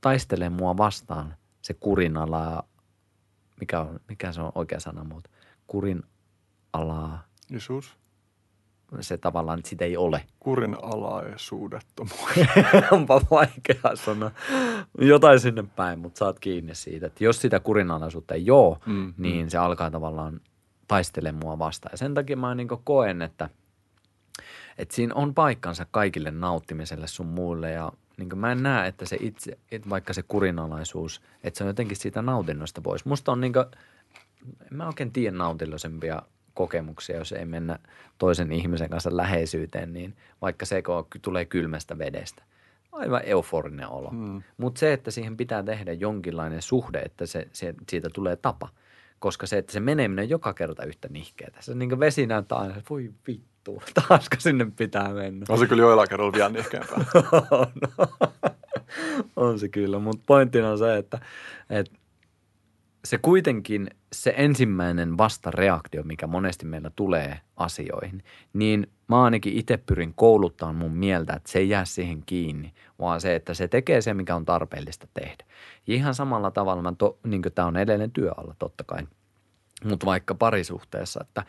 taistelemaan 0.00 0.52
mua 0.52 0.76
vastaan. 0.76 1.34
Se 1.62 1.74
kurinala, 1.74 2.64
mikä, 3.60 3.80
on, 3.80 4.00
mikä 4.08 4.32
se 4.32 4.40
on 4.40 4.52
oikea 4.54 4.80
sanamuoto? 4.80 5.30
Kurinalaa, 5.66 7.24
Isus, 7.50 7.96
se 9.00 9.18
tavallaan, 9.18 9.58
että 9.58 9.68
sitä 9.68 9.84
ei 9.84 9.96
ole. 9.96 10.24
kurinalaisuudettomuus. 10.40 12.20
Onpa 12.90 13.20
vaikea 13.30 13.96
sanoa. 13.96 14.30
Jotain 14.98 15.40
sinne 15.40 15.64
päin, 15.76 15.98
mutta 15.98 16.18
saat 16.18 16.38
kiinni 16.38 16.74
siitä, 16.74 17.06
että 17.06 17.24
jos 17.24 17.40
sitä 17.40 17.60
kurinalaisuutta 17.60 18.34
ei 18.34 18.50
ole, 18.50 18.76
Mm, 18.86 18.92
mm, 18.94 19.14
niin 19.16 19.50
se 19.50 19.58
alkaa 19.58 19.90
tavallaan 19.90 20.40
taistelemaan 20.88 21.44
mua 21.44 21.58
vastaan. 21.58 21.92
Ja 21.92 21.96
sen 21.98 22.14
takia 22.14 22.36
mä 22.36 22.54
niin 22.54 22.68
koen, 22.84 23.22
että, 23.22 23.48
että 24.78 24.94
siinä 24.94 25.14
on 25.14 25.34
paikkansa 25.34 25.86
kaikille 25.90 26.30
nauttimiselle 26.30 27.06
sun 27.06 27.26
muille 27.26 27.70
ja 27.70 27.92
niin 28.16 28.38
mä 28.38 28.52
en 28.52 28.62
näe, 28.62 28.88
että 28.88 29.06
se 29.06 29.16
itse, 29.20 29.58
että 29.70 29.90
vaikka 29.90 30.12
se 30.12 30.22
kurinalaisuus, 30.22 31.22
että 31.44 31.58
se 31.58 31.64
on 31.64 31.68
jotenkin 31.68 31.96
siitä 31.96 32.22
nautinnosta 32.22 32.80
pois. 32.80 33.04
Musta 33.04 33.32
on 33.32 33.40
niin 33.40 33.52
kuin, 33.52 33.64
en 34.70 34.76
mä 34.76 34.86
oikein 34.86 35.12
tiedä 35.12 35.36
nautillisempia 35.36 36.22
kokemuksia, 36.54 37.16
jos 37.16 37.32
ei 37.32 37.44
mennä 37.44 37.78
toisen 38.18 38.52
ihmisen 38.52 38.90
kanssa 38.90 39.16
läheisyyteen, 39.16 39.92
niin 39.92 40.16
vaikka 40.42 40.66
se 40.66 40.82
tulee 41.22 41.44
kylmästä 41.44 41.98
vedestä. 41.98 42.42
Aivan 42.92 43.22
euforinen 43.24 43.88
olo. 43.88 44.10
Mm. 44.10 44.42
Mutta 44.56 44.78
se, 44.78 44.92
että 44.92 45.10
siihen 45.10 45.36
pitää 45.36 45.62
tehdä 45.62 45.92
jonkinlainen 45.92 46.62
suhde, 46.62 46.98
että 46.98 47.26
se, 47.26 47.48
se, 47.52 47.74
siitä 47.88 48.10
tulee 48.10 48.36
tapa. 48.36 48.68
Koska 49.18 49.46
se, 49.46 49.58
että 49.58 49.72
se 49.72 49.80
meneminen 49.80 50.22
on 50.22 50.28
joka 50.28 50.54
kerta 50.54 50.84
yhtä 50.84 51.08
nihkeetä. 51.08 51.58
Se 51.60 51.74
niin 51.74 51.88
kuin 51.88 52.00
vesi 52.00 52.26
näyttää 52.26 52.58
aina, 52.58 52.76
että 52.76 52.90
voi 52.90 53.10
vittu, 53.26 53.82
taasko 54.08 54.36
sinne 54.38 54.66
pitää 54.76 55.08
mennä. 55.08 55.46
On 55.48 55.58
se 55.58 55.66
kyllä 55.66 55.82
joillain 55.82 56.08
kerralla 56.08 56.32
vielä 56.32 56.48
nihkeämpää. 56.48 57.04
on, 57.50 57.72
on 59.36 59.58
se 59.58 59.68
kyllä, 59.68 59.98
mutta 59.98 60.22
pointtina 60.26 60.70
on 60.70 60.78
se, 60.78 60.96
että, 60.96 61.18
että 61.70 62.01
se 63.04 63.18
kuitenkin 63.18 63.90
se 64.12 64.34
ensimmäinen 64.36 65.18
vastareaktio, 65.18 66.02
mikä 66.02 66.26
monesti 66.26 66.66
meillä 66.66 66.90
tulee 66.96 67.40
asioihin, 67.56 68.24
niin 68.52 68.86
mä 69.08 69.22
ainakin 69.22 69.52
itse 69.52 69.76
pyrin 69.76 70.14
kouluttamaan 70.14 70.76
mun 70.76 70.96
mieltä, 70.96 71.32
että 71.32 71.52
se 71.52 71.58
ei 71.58 71.68
jää 71.68 71.84
siihen 71.84 72.22
kiinni, 72.26 72.72
vaan 72.98 73.20
se, 73.20 73.34
että 73.34 73.54
se 73.54 73.68
tekee 73.68 74.00
se, 74.00 74.14
mikä 74.14 74.36
on 74.36 74.44
tarpeellista 74.44 75.08
tehdä. 75.14 75.44
Ja 75.86 75.94
ihan 75.94 76.14
samalla 76.14 76.50
tavalla, 76.50 76.94
to, 76.98 77.18
niin 77.26 77.42
tämä 77.54 77.68
on 77.68 77.76
edelleen 77.76 78.10
työalla 78.10 78.54
totta 78.58 78.84
kai, 78.84 79.02
mutta 79.84 80.06
vaikka 80.06 80.34
parisuhteessa, 80.34 81.20
että 81.22 81.44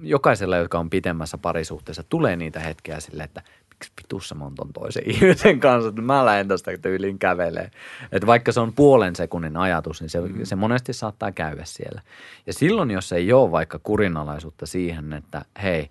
jokaisella, 0.00 0.56
joka 0.56 0.78
on 0.78 0.90
pitemmässä 0.90 1.38
parisuhteessa, 1.38 2.02
tulee 2.08 2.36
niitä 2.36 2.60
hetkiä 2.60 3.00
sille, 3.00 3.22
että 3.22 3.42
miksi 3.76 3.92
pitussa 3.96 4.34
mä 4.34 4.44
oon 4.44 4.54
ton 4.54 4.72
toisen 4.72 5.02
ihmisen 5.10 5.60
kanssa, 5.60 5.88
että 5.88 6.02
mä 6.02 6.24
lähden 6.24 6.48
tästä 6.48 6.78
tyyliin 6.78 7.18
kävelee. 7.18 7.70
Että 8.12 8.26
vaikka 8.26 8.52
se 8.52 8.60
on 8.60 8.72
puolen 8.72 9.16
sekunnin 9.16 9.56
ajatus, 9.56 10.00
niin 10.00 10.10
se, 10.10 10.20
mm. 10.20 10.44
se 10.44 10.56
monesti 10.56 10.92
saattaa 10.92 11.32
käydä 11.32 11.62
siellä. 11.64 12.02
Ja 12.46 12.52
silloin, 12.52 12.90
jos 12.90 13.12
ei 13.12 13.32
ole 13.32 13.50
vaikka 13.50 13.80
kurinalaisuutta 13.82 14.66
siihen, 14.66 15.12
että 15.12 15.44
hei, 15.62 15.90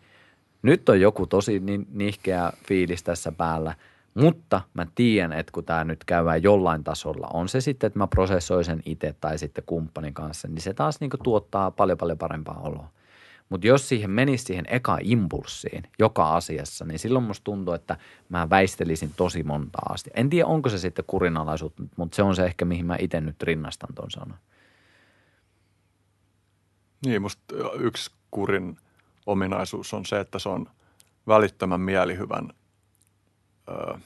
nyt 0.62 0.90
on 0.90 1.02
joku 1.02 1.28
tosi 1.28 1.62
nihkeä 1.91 2.52
fiilis 2.68 3.03
tässä 3.03 3.32
päällä, 3.32 3.76
mutta 4.14 4.62
mä 4.74 4.88
tiedän, 4.95 5.34
että 5.34 5.52
kun 5.52 5.66
tämä 5.66 5.84
nyt 5.84 6.03
käydään 6.03 6.44
jollain 6.44 6.84
tasolla, 6.84 7.28
on 7.34 7.49
se 7.49 7.62
sitten, 7.62 7.88
että 7.88 7.99
mä 7.99 8.07
prosessoin 8.07 8.66
sen 8.66 8.82
itse 8.86 9.16
tai 9.22 9.38
sitten 9.38 9.64
kumppanin 9.68 10.14
kanssa, 10.14 10.48
niin 10.48 10.62
se 10.62 10.74
taas 10.74 10.99
niin 10.99 11.12
tuottaa 11.24 11.72
paljon 11.72 11.98
paljon 11.98 12.18
parempaa 12.18 12.62
oloa. 12.64 12.90
Mutta 13.49 13.67
jos 13.67 13.89
siihen 13.89 14.11
menisi 14.11 14.43
siihen 14.43 14.65
eka 14.67 14.97
impulssiin 15.01 15.84
joka 15.99 16.35
asiassa, 16.35 16.85
niin 16.85 16.99
silloin 16.99 17.26
musta 17.26 17.43
tuntuu, 17.43 17.73
että 17.73 17.97
mä 18.30 18.49
väistelisin 18.49 19.13
tosi 19.17 19.43
monta 19.43 19.77
asti. 19.89 20.09
En 20.13 20.30
tiedä, 20.30 20.47
onko 20.47 20.69
se 20.69 20.77
sitten 20.77 21.05
kurinalaisuutta, 21.07 21.84
mutta 21.95 22.15
se 22.15 22.23
on 22.23 22.35
se 22.35 22.45
ehkä, 22.45 22.65
mihin 22.65 22.85
mä 22.85 22.95
itse 22.99 23.22
nyt 23.22 23.43
rinnastan 23.43 23.95
ton 23.95 24.11
sanan. 24.11 24.39
Niin, 27.05 27.22
musta 27.22 27.55
yksi 27.80 28.11
kurin 28.31 28.77
ominaisuus 29.26 29.93
on 29.93 30.05
se, 30.05 30.19
että 30.19 30.39
se 30.39 30.49
on 30.49 30.69
välittömän 31.27 31.81
mielihyvän 31.81 32.49
ö, 33.69 33.99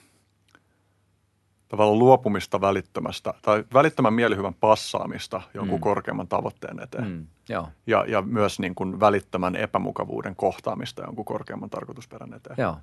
tavallaan 1.70 1.98
luopumista 1.98 2.60
välittömästä 2.60 3.34
tai 3.42 3.64
välittömän 3.74 4.14
mielihyvän 4.14 4.54
passaamista 4.54 5.42
jonkun 5.54 5.78
mm. 5.78 5.82
korkeamman 5.82 6.28
tavoitteen 6.28 6.82
eteen. 6.82 7.08
Mm, 7.08 7.26
joo. 7.48 7.68
Ja, 7.86 8.04
ja 8.08 8.22
myös 8.22 8.58
niin 8.58 8.74
kuin 8.74 9.00
välittömän 9.00 9.56
epämukavuuden 9.56 10.36
kohtaamista 10.36 11.02
jonkun 11.02 11.24
korkeamman 11.24 11.70
tarkoitusperän 11.70 12.34
eteen. 12.34 12.56
Joo. 12.58 12.76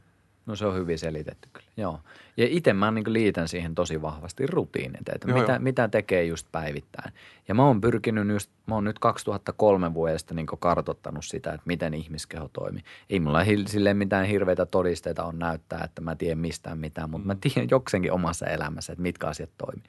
No 0.47 0.55
se 0.55 0.65
on 0.65 0.75
hyvin 0.75 0.99
selitetty 0.99 1.49
kyllä, 1.53 1.67
joo. 1.77 1.99
Ja 2.37 2.45
itse 2.49 2.73
mä 2.73 2.91
niin 2.91 3.13
liitän 3.13 3.47
siihen 3.47 3.75
tosi 3.75 4.01
vahvasti 4.01 4.47
rutiinit, 4.47 5.09
että 5.15 5.27
joo, 5.27 5.39
mitä, 5.39 5.51
joo. 5.51 5.59
mitä 5.59 5.87
tekee 5.87 6.23
just 6.23 6.47
päivittäin. 6.51 7.13
Ja 7.47 7.55
mä 7.55 7.65
oon 7.65 7.81
pyrkinyt 7.81 8.29
just, 8.29 8.51
mä 8.67 8.75
oon 8.75 8.83
nyt 8.83 8.99
2003 8.99 9.93
vuodesta 9.93 10.33
niin 10.33 10.47
kartottanut 10.59 11.25
sitä, 11.25 11.53
että 11.53 11.63
miten 11.65 11.93
ihmiskeho 11.93 12.49
toimii. 12.53 12.83
Ei 13.09 13.19
mulla 13.19 13.39
silleen 13.65 13.97
mitään 13.97 14.25
hirveitä 14.25 14.65
todisteita 14.65 15.23
on 15.23 15.39
näyttää, 15.39 15.83
että 15.83 16.01
mä 16.01 16.15
tiedän 16.15 16.37
mistään 16.37 16.77
mitään, 16.77 17.09
mutta 17.09 17.27
mä 17.27 17.33
mm. 17.33 17.39
tiedän 17.39 17.67
joksenkin 17.71 18.11
omassa 18.11 18.45
elämässä, 18.45 18.93
että 18.93 19.03
mitkä 19.03 19.27
asiat 19.27 19.49
toimii. 19.57 19.85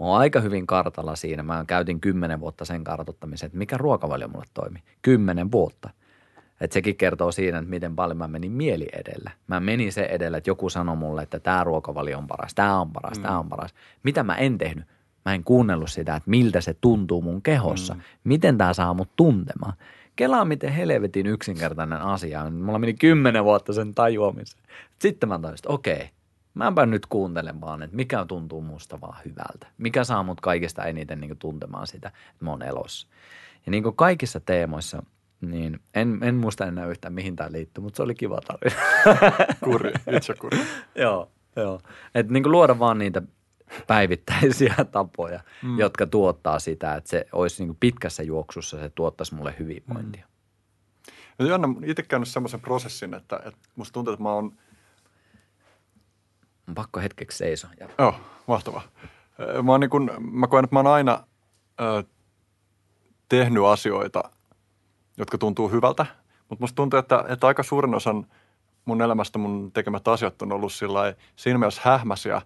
Mä 0.00 0.06
oon 0.06 0.20
aika 0.20 0.40
hyvin 0.40 0.66
kartalla 0.66 1.16
siinä. 1.16 1.42
Mä 1.42 1.64
käytin 1.66 2.00
kymmenen 2.00 2.40
vuotta 2.40 2.64
sen 2.64 2.84
kartottamiseen, 2.84 3.46
että 3.46 3.58
mikä 3.58 3.76
ruokavalio 3.76 4.28
mulle 4.28 4.46
toimii. 4.54 4.82
Kymmenen 5.02 5.52
vuotta– 5.52 5.90
että 6.60 6.74
sekin 6.74 6.96
kertoo 6.96 7.32
siinä, 7.32 7.58
että 7.58 7.70
miten 7.70 7.96
paljon 7.96 8.16
mä 8.18 8.28
menin 8.28 8.52
mieli 8.52 8.88
edellä. 8.92 9.30
Mä 9.46 9.60
menin 9.60 9.92
se 9.92 10.04
edellä, 10.04 10.38
että 10.38 10.50
joku 10.50 10.70
sanoi 10.70 10.96
mulle, 10.96 11.22
että 11.22 11.40
tämä 11.40 11.64
ruokavalio 11.64 12.18
on 12.18 12.26
paras, 12.26 12.54
tämä 12.54 12.80
on 12.80 12.92
paras, 12.92 13.18
mm. 13.18 13.22
tämä 13.22 13.38
on 13.38 13.48
paras. 13.48 13.74
Mitä 14.02 14.22
mä 14.22 14.34
en 14.34 14.58
tehnyt? 14.58 14.84
Mä 15.24 15.34
en 15.34 15.44
kuunnellut 15.44 15.90
sitä, 15.90 16.16
että 16.16 16.30
miltä 16.30 16.60
se 16.60 16.74
tuntuu 16.80 17.22
mun 17.22 17.42
kehossa. 17.42 17.94
Mm. 17.94 18.00
Miten 18.24 18.58
tämä 18.58 18.72
saa 18.72 18.94
mut 18.94 19.08
tuntemaan. 19.16 19.72
Kelaa, 20.16 20.44
miten 20.44 20.72
helvetin 20.72 21.26
yksinkertainen 21.26 22.00
asia 22.00 22.42
on. 22.42 22.52
Mulla 22.52 22.78
meni 22.78 22.94
kymmenen 22.94 23.44
vuotta 23.44 23.72
sen 23.72 23.94
tajuamiseen. 23.94 24.64
Sitten 24.98 25.28
mä 25.28 25.38
tajusin, 25.38 25.58
että 25.58 25.72
okei, 25.72 26.10
mäpä 26.54 26.86
nyt 26.86 27.06
kuuntelen 27.06 27.60
vaan, 27.60 27.82
että 27.82 27.96
mikä 27.96 28.24
tuntuu 28.24 28.60
musta 28.60 29.00
vaan 29.00 29.18
hyvältä. 29.24 29.66
Mikä 29.78 30.04
saa 30.04 30.22
mut 30.22 30.40
kaikista 30.40 30.84
eniten 30.84 31.20
niin 31.20 31.38
tuntemaan 31.38 31.86
sitä, 31.86 32.08
että 32.08 32.44
mä 32.44 32.50
oon 32.50 32.62
elossa. 32.62 33.06
Ja 33.66 33.70
niin 33.70 33.82
kuin 33.82 33.96
kaikissa 33.96 34.40
teemoissa– 34.40 35.02
niin, 35.50 35.80
en, 35.94 36.18
en 36.22 36.34
muista 36.34 36.66
enää 36.66 36.86
yhtään 36.86 37.14
mihin 37.14 37.36
tämä 37.36 37.52
liittyy, 37.52 37.84
mutta 37.84 37.96
se 37.96 38.02
oli 38.02 38.14
kiva 38.14 38.40
tarina. 38.40 38.82
kuri, 39.64 39.92
itse 40.16 40.34
kuri. 40.34 40.58
joo, 40.94 41.30
joo. 41.56 41.80
Että 42.14 42.32
niin 42.32 42.52
luoda 42.52 42.78
vaan 42.78 42.98
niitä 42.98 43.22
päivittäisiä 43.86 44.74
tapoja, 44.92 45.40
mm. 45.62 45.78
jotka 45.78 46.06
tuottaa 46.06 46.58
sitä, 46.58 46.94
että 46.94 47.10
se 47.10 47.26
olisi 47.32 47.64
niin 47.64 47.76
pitkässä 47.80 48.22
juoksussa, 48.22 48.78
se 48.78 48.88
tuottaisi 48.88 49.34
mulle 49.34 49.54
hyvinvointia. 49.58 50.26
Mm. 50.26 50.32
No 51.38 51.46
Joanna, 51.46 51.68
itse 51.84 52.02
käynyt 52.02 52.28
semmoisen 52.28 52.60
prosessin, 52.60 53.14
että, 53.14 53.36
että 53.36 53.60
musta 53.76 53.92
tuntuu, 53.92 54.14
että 54.14 54.22
mä 54.22 54.32
oon... 54.32 54.52
On 56.68 56.74
pakko 56.74 57.00
hetkeksi 57.00 57.38
seisoa. 57.38 57.70
Joo, 57.98 58.14
mahtavaa. 58.46 58.82
Mä, 59.62 59.72
oon 59.72 59.80
niin 59.80 59.90
kun, 59.90 60.10
mä 60.18 60.46
koen, 60.46 60.64
että 60.64 60.74
mä 60.74 60.78
oon 60.78 60.86
aina 60.86 61.26
ö, 61.80 62.04
tehnyt 63.28 63.64
asioita, 63.64 64.30
jotka 65.16 65.38
tuntuu 65.38 65.68
hyvältä, 65.68 66.06
mutta 66.48 66.62
musta 66.62 66.76
tuntuu, 66.76 66.98
että, 66.98 67.24
että 67.28 67.46
aika 67.46 67.62
suurin 67.62 67.94
osan 67.94 68.26
mun 68.84 69.02
elämästä 69.02 69.38
mun 69.38 69.72
tekemät 69.72 70.08
asiat 70.08 70.42
on 70.42 70.52
ollut 70.52 70.72
sillä 70.72 71.14
siinä 71.36 71.58
mielessä 71.58 71.80
hähmäsiä, 71.84 72.42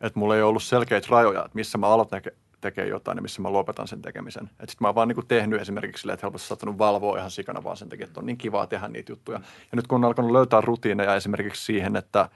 että 0.00 0.18
mulla 0.18 0.36
ei 0.36 0.42
ollut 0.42 0.62
selkeitä 0.62 1.06
rajoja, 1.10 1.44
että 1.44 1.54
missä 1.54 1.78
mä 1.78 1.86
aloitan 1.86 2.22
tekee 2.60 2.88
jotain 2.88 3.16
ja 3.16 3.22
missä 3.22 3.42
mä 3.42 3.52
lopetan 3.52 3.88
sen 3.88 4.02
tekemisen. 4.02 4.44
Että 4.44 4.66
sitten 4.66 4.84
mä 4.84 4.88
oon 4.88 4.94
vaan 4.94 5.08
niin 5.08 5.26
tehnyt 5.28 5.60
esimerkiksi 5.60 6.00
silleen, 6.00 6.14
että 6.14 6.26
helposti 6.26 6.48
saattanut 6.48 6.78
valvoa 6.78 7.18
ihan 7.18 7.30
sikana 7.30 7.64
vaan 7.64 7.76
sen 7.76 7.88
takia, 7.88 8.06
että 8.06 8.20
on 8.20 8.26
niin 8.26 8.38
kivaa 8.38 8.66
tehdä 8.66 8.88
niitä 8.88 9.12
juttuja. 9.12 9.38
Ja 9.72 9.76
nyt 9.76 9.86
kun 9.86 9.96
on 9.96 10.04
alkanut 10.04 10.30
löytää 10.30 10.60
rutiineja 10.60 11.14
esimerkiksi 11.14 11.64
siihen, 11.64 11.96
että, 11.96 12.28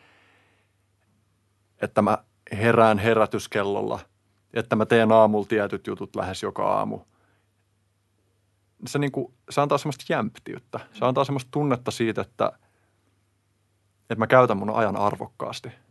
että 1.83 2.03
mä 2.03 2.19
herään 2.53 2.99
herätyskellolla, 2.99 4.01
että 4.55 4.77
mä 4.77 4.87
teen 4.87 5.13
aamulla 5.13 5.47
tietyt 5.47 5.87
jutut 5.87 6.17
lähes 6.17 6.43
joka 6.43 6.65
aamu. 6.65 7.01
Se, 8.87 8.99
niin 8.99 9.13
kuin, 9.13 9.35
se 9.51 9.61
antaa 9.61 9.79
semmoista 9.79 10.05
jämptiyttä. 10.09 10.81
Se 10.93 11.05
antaa 11.05 11.25
semmoista 11.25 11.51
tunnetta 11.51 11.91
siitä, 11.91 12.21
että, 12.21 12.53
että 14.01 14.17
mä 14.17 14.27
käytän 14.27 14.57
mun 14.57 14.71
ajan 14.71 14.97
arvokkaasti– 14.97 15.69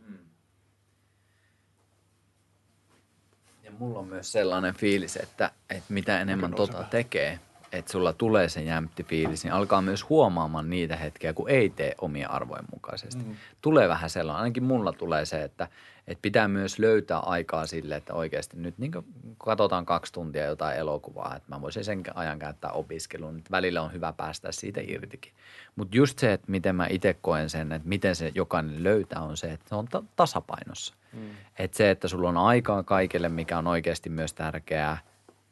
mulla 3.78 3.98
on 3.98 4.06
myös 4.06 4.32
sellainen 4.32 4.74
fiilis, 4.74 5.16
että, 5.16 5.50
että 5.70 5.92
mitä 5.92 6.20
enemmän 6.20 6.54
tota 6.54 6.84
tekee, 6.84 7.40
että 7.72 7.92
sulla 7.92 8.12
tulee 8.12 8.48
se 8.48 8.62
jämpti 8.62 9.04
fiilis, 9.04 9.44
niin 9.44 9.52
alkaa 9.52 9.82
myös 9.82 10.08
huomaamaan 10.08 10.70
niitä 10.70 10.96
hetkiä, 10.96 11.32
kun 11.32 11.50
ei 11.50 11.70
tee 11.70 11.94
omia 12.00 12.28
arvojen 12.28 12.64
mukaisesti. 12.74 13.24
Mm. 13.24 13.36
Tulee 13.62 13.88
vähän 13.88 14.10
sellainen, 14.10 14.42
ainakin 14.42 14.64
mulla 14.64 14.92
tulee 14.92 15.26
se, 15.26 15.42
että, 15.42 15.68
että 16.06 16.22
pitää 16.22 16.48
myös 16.48 16.78
löytää 16.78 17.18
aikaa 17.18 17.66
sille, 17.66 17.96
että 17.96 18.14
oikeasti 18.14 18.56
nyt 18.56 18.78
niin 18.78 18.92
katsotaan 19.38 19.86
kaksi 19.86 20.12
tuntia 20.12 20.44
jotain 20.44 20.78
elokuvaa, 20.78 21.36
että 21.36 21.54
mä 21.54 21.60
voisin 21.60 21.84
sen 21.84 22.02
ajan 22.14 22.38
käyttää 22.38 22.70
opiskeluun. 22.70 23.36
Nyt 23.36 23.50
välillä 23.50 23.82
on 23.82 23.92
hyvä 23.92 24.12
päästä 24.12 24.52
siitä 24.52 24.80
irtikin. 24.84 25.32
Mutta 25.76 25.96
just 25.96 26.18
se, 26.18 26.32
että 26.32 26.50
miten 26.50 26.76
mä 26.76 26.86
itse 26.90 27.14
koen 27.14 27.50
sen, 27.50 27.72
että 27.72 27.88
miten 27.88 28.16
se 28.16 28.32
jokainen 28.34 28.84
löytää, 28.84 29.22
on 29.22 29.36
se, 29.36 29.52
että 29.52 29.68
se 29.68 29.74
on 29.74 29.88
ta- 29.88 30.02
tasapainossa. 30.16 30.94
Mm. 31.12 31.30
Että 31.58 31.76
se, 31.76 31.90
että 31.90 32.08
sulla 32.08 32.28
on 32.28 32.36
aikaa 32.36 32.82
kaikille, 32.82 33.28
mikä 33.28 33.58
on 33.58 33.66
oikeasti 33.66 34.10
myös 34.10 34.34
tärkeää, 34.34 34.98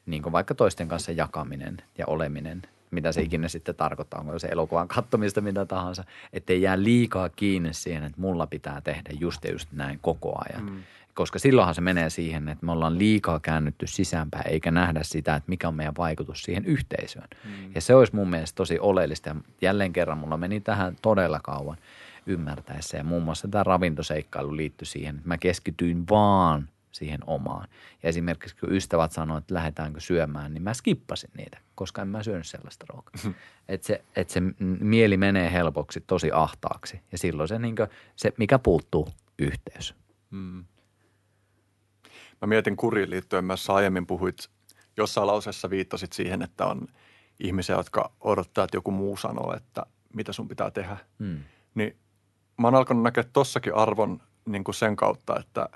niin 0.06 0.22
kuin 0.22 0.32
vaikka 0.32 0.54
toisten 0.54 0.88
kanssa 0.88 1.12
jakaminen 1.12 1.76
ja 1.98 2.06
oleminen, 2.06 2.62
mitä 2.94 3.12
se 3.12 3.22
ikinä 3.22 3.48
sitten 3.48 3.74
tarkoittaa, 3.74 4.20
onko 4.20 4.38
se 4.38 4.48
elokuvan 4.48 4.88
kattomista, 4.88 5.40
mitä 5.40 5.66
tahansa, 5.66 6.04
ettei 6.32 6.62
jää 6.62 6.82
liikaa 6.82 7.28
kiinni 7.28 7.74
siihen, 7.74 8.04
että 8.04 8.20
mulla 8.20 8.46
pitää 8.46 8.80
tehdä 8.80 9.10
just 9.20 9.44
ja 9.44 9.52
just 9.52 9.68
näin 9.72 9.98
koko 10.02 10.42
ajan. 10.48 10.64
Mm. 10.70 10.82
Koska 11.14 11.38
silloinhan 11.38 11.74
se 11.74 11.80
menee 11.80 12.10
siihen, 12.10 12.48
että 12.48 12.66
me 12.66 12.72
ollaan 12.72 12.98
liikaa 12.98 13.40
käännytty 13.40 13.86
sisäänpäin, 13.86 14.48
eikä 14.48 14.70
nähdä 14.70 15.00
sitä, 15.02 15.34
että 15.34 15.50
mikä 15.50 15.68
on 15.68 15.74
meidän 15.74 15.94
vaikutus 15.98 16.42
siihen 16.42 16.64
yhteisöön. 16.64 17.28
Mm. 17.44 17.70
Ja 17.74 17.80
se 17.80 17.94
olisi 17.94 18.16
mun 18.16 18.30
mielestä 18.30 18.56
tosi 18.56 18.78
oleellista. 18.78 19.28
Ja 19.28 19.34
jälleen 19.60 19.92
kerran 19.92 20.18
mulla 20.18 20.36
meni 20.36 20.60
tähän 20.60 20.96
todella 21.02 21.40
kauan 21.42 21.76
ymmärtäessä. 22.26 22.96
Ja 22.96 23.04
muun 23.04 23.22
muassa 23.22 23.48
tämä 23.48 23.64
ravintoseikkailu 23.64 24.56
liittyi 24.56 24.86
siihen, 24.86 25.16
että 25.16 25.28
mä 25.28 25.38
keskityin 25.38 26.08
vaan 26.10 26.68
siihen 26.92 27.20
omaan. 27.26 27.68
Ja 28.02 28.08
esimerkiksi 28.08 28.56
kun 28.56 28.72
ystävät 28.72 29.12
sanoivat, 29.12 29.42
että 29.42 29.54
lähdetäänkö 29.54 30.00
syömään, 30.00 30.54
niin 30.54 30.62
mä 30.62 30.74
skippasin 30.74 31.30
niitä, 31.36 31.58
koska 31.74 32.02
en 32.02 32.08
mä 32.08 32.22
syönyt 32.22 32.46
sellaista 32.46 32.86
ruokaa. 32.88 33.14
että 33.68 33.86
se, 33.86 34.04
et 34.16 34.30
se 34.30 34.40
mieli 34.80 35.16
menee 35.16 35.52
helpoksi 35.52 36.00
tosi 36.00 36.30
ahtaaksi 36.32 37.00
ja 37.12 37.18
silloin 37.18 37.48
se, 37.48 37.58
niin 37.58 37.76
kuin, 37.76 37.88
se 38.16 38.32
mikä 38.38 38.58
puuttuu, 38.58 39.08
yhteys. 39.38 39.94
Hmm. 40.30 40.64
Mä 42.40 42.46
mietin 42.46 42.76
kuriin 42.76 43.10
liittyen 43.10 43.44
myös 43.44 43.70
aiemmin 43.70 44.06
puhuit, 44.06 44.50
jossain 44.96 45.26
lauseessa 45.26 45.70
viittasit 45.70 46.12
siihen, 46.12 46.42
että 46.42 46.66
on 46.66 46.88
ihmisiä, 47.40 47.76
jotka 47.76 48.12
odottaa, 48.20 48.64
että 48.64 48.76
joku 48.76 48.90
muu 48.90 49.16
sanoo, 49.16 49.54
että 49.56 49.86
mitä 50.14 50.32
sun 50.32 50.48
pitää 50.48 50.70
tehdä. 50.70 50.96
Hmm. 51.18 51.40
Niin 51.74 51.96
mä 52.60 52.66
oon 52.66 52.74
alkanut 52.74 53.02
näkeä 53.02 53.24
tossakin 53.32 53.74
arvon 53.74 54.20
niin 54.46 54.64
kuin 54.64 54.74
sen 54.74 54.96
kautta, 54.96 55.40
että, 55.40 55.68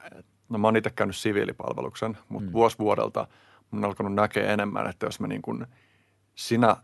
no 0.49 0.59
mä 0.59 0.67
oon 0.67 0.77
itse 0.77 0.91
käynyt 0.91 1.17
siviilipalveluksen, 1.17 2.19
mutta 2.29 2.47
mm. 2.47 2.53
vuosi 2.53 2.79
vuodelta 2.79 3.27
mä 3.71 3.79
oon 3.79 3.85
alkanut 3.85 4.15
näkeä 4.15 4.53
enemmän, 4.53 4.87
että 4.87 5.07
jos 5.07 5.21
mä 5.21 5.27
niin 5.27 5.43
kuin 5.43 5.67
sinä 6.39 6.77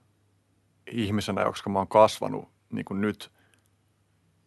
ihmisenä, 0.92 1.44
koska 1.44 1.70
mä 1.70 1.78
oon 1.78 1.88
kasvanut 1.88 2.48
niin 2.72 2.84
kuin 2.84 3.00
nyt, 3.00 3.32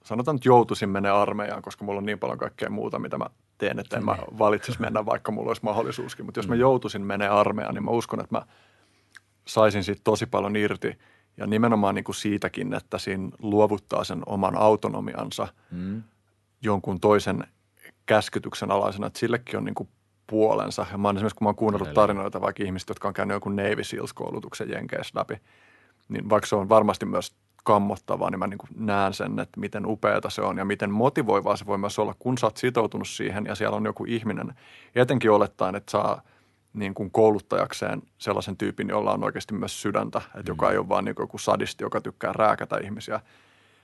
sanotaan, 0.04 0.36
että 0.36 0.50
joutuisin 0.50 0.90
mennä 0.90 1.16
armeijaan, 1.16 1.62
koska 1.62 1.86
mulla 1.86 1.98
on 1.98 2.06
niin 2.06 2.20
paljon 2.20 2.38
kaikkea 2.38 2.70
muuta, 2.70 3.00
mitä 3.00 3.18
mä 3.18 3.26
teen, 3.58 3.80
että 3.80 3.98
en 3.98 4.06
mä 4.06 4.14
niin. 4.14 4.40
valitsisi 4.40 4.82
mennä, 4.82 5.06
vaikka 5.06 5.32
mulla 5.32 5.50
olisi 5.50 5.64
mahdollisuuskin. 5.64 6.26
Mutta 6.26 6.40
jos 6.40 6.48
mä 6.48 6.56
mm. 6.56 6.62
joutuisin 6.62 7.02
mennä 7.02 7.32
armeijaan, 7.32 7.76
niin 7.76 7.86
mä 7.86 7.92
uskon, 7.92 8.20
että 8.20 8.36
mä 8.36 8.46
saisin 9.48 9.84
siitä 9.84 10.02
tosi 10.04 10.26
paljon 10.26 10.56
irti. 10.56 10.98
Ja 11.38 11.48
nimenomaan 11.48 11.96
niin 11.96 12.04
kuin 12.04 12.16
siitäkin, 12.16 12.74
että 12.74 12.98
siinä 12.98 13.30
luovuttaa 13.40 14.04
sen 14.04 14.22
oman 14.26 14.58
autonomiansa 14.58 15.48
mm. 15.72 16.04
jonkun 16.62 17.00
toisen 17.00 17.44
käskytyksen 18.06 18.72
alaisena, 18.72 19.08
että 19.08 19.20
sillekin 19.20 19.58
on 19.58 19.66
niin 19.66 19.76
kuin 19.76 19.90
puolensa. 20.28 20.86
Ja 20.92 20.98
mä 20.98 21.08
oon 21.08 21.18
esimerkiksi, 21.18 21.36
kun 21.36 21.46
mä 21.46 21.50
oon 21.50 21.56
kuunnellut 21.56 21.94
tarinoita 21.94 22.42
vaikka 22.42 22.64
ihmistä, 22.64 22.92
jotka 22.92 23.08
on 23.08 23.14
käynyt 23.14 23.36
jonkun 23.36 23.56
Navy 23.56 23.84
Seals-koulutuksen 23.84 24.72
Jenkeissä 24.72 25.20
läpi, 25.20 25.42
niin 26.10 26.30
vaikka 26.30 26.48
se 26.48 26.56
on 26.56 26.70
varmasti 26.70 27.06
myös 27.06 27.36
kammottavaa, 27.64 28.30
niin 28.30 28.40
mä 28.40 28.48
niin 28.48 28.60
näen 28.76 29.14
sen, 29.14 29.40
että 29.40 29.60
miten 29.60 29.86
upeata 29.86 30.30
se 30.30 30.42
on 30.42 30.58
ja 30.58 30.66
miten 30.66 30.92
motivoivaa 30.92 31.58
se 31.58 31.66
voi 31.66 31.78
myös 31.78 32.00
olla, 32.00 32.16
kun 32.20 32.38
sä 32.38 32.48
oot 32.48 32.58
sitoutunut 32.58 33.08
siihen 33.08 33.46
ja 33.46 33.56
siellä 33.56 33.78
on 33.78 33.86
joku 33.86 34.06
ihminen. 34.08 34.54
Etenkin 34.96 35.32
olettaen, 35.32 35.76
että 35.76 35.92
saa 35.92 36.22
niin 36.74 36.94
kuin 36.94 37.12
kouluttajakseen 37.12 38.02
sellaisen 38.18 38.58
tyypin, 38.58 38.90
jolla 38.90 39.14
on 39.14 39.24
oikeasti 39.24 39.54
myös 39.54 39.82
sydäntä, 39.82 40.18
että 40.18 40.38
mm. 40.38 40.48
joka 40.48 40.72
ei 40.72 40.78
ole 40.78 40.90
vaan 40.90 41.06
niin 41.06 41.16
joku 41.20 41.38
sadisti, 41.38 41.84
joka 41.84 42.02
tykkää 42.02 42.34
rääkätä 42.34 42.78
ihmisiä. 42.78 43.20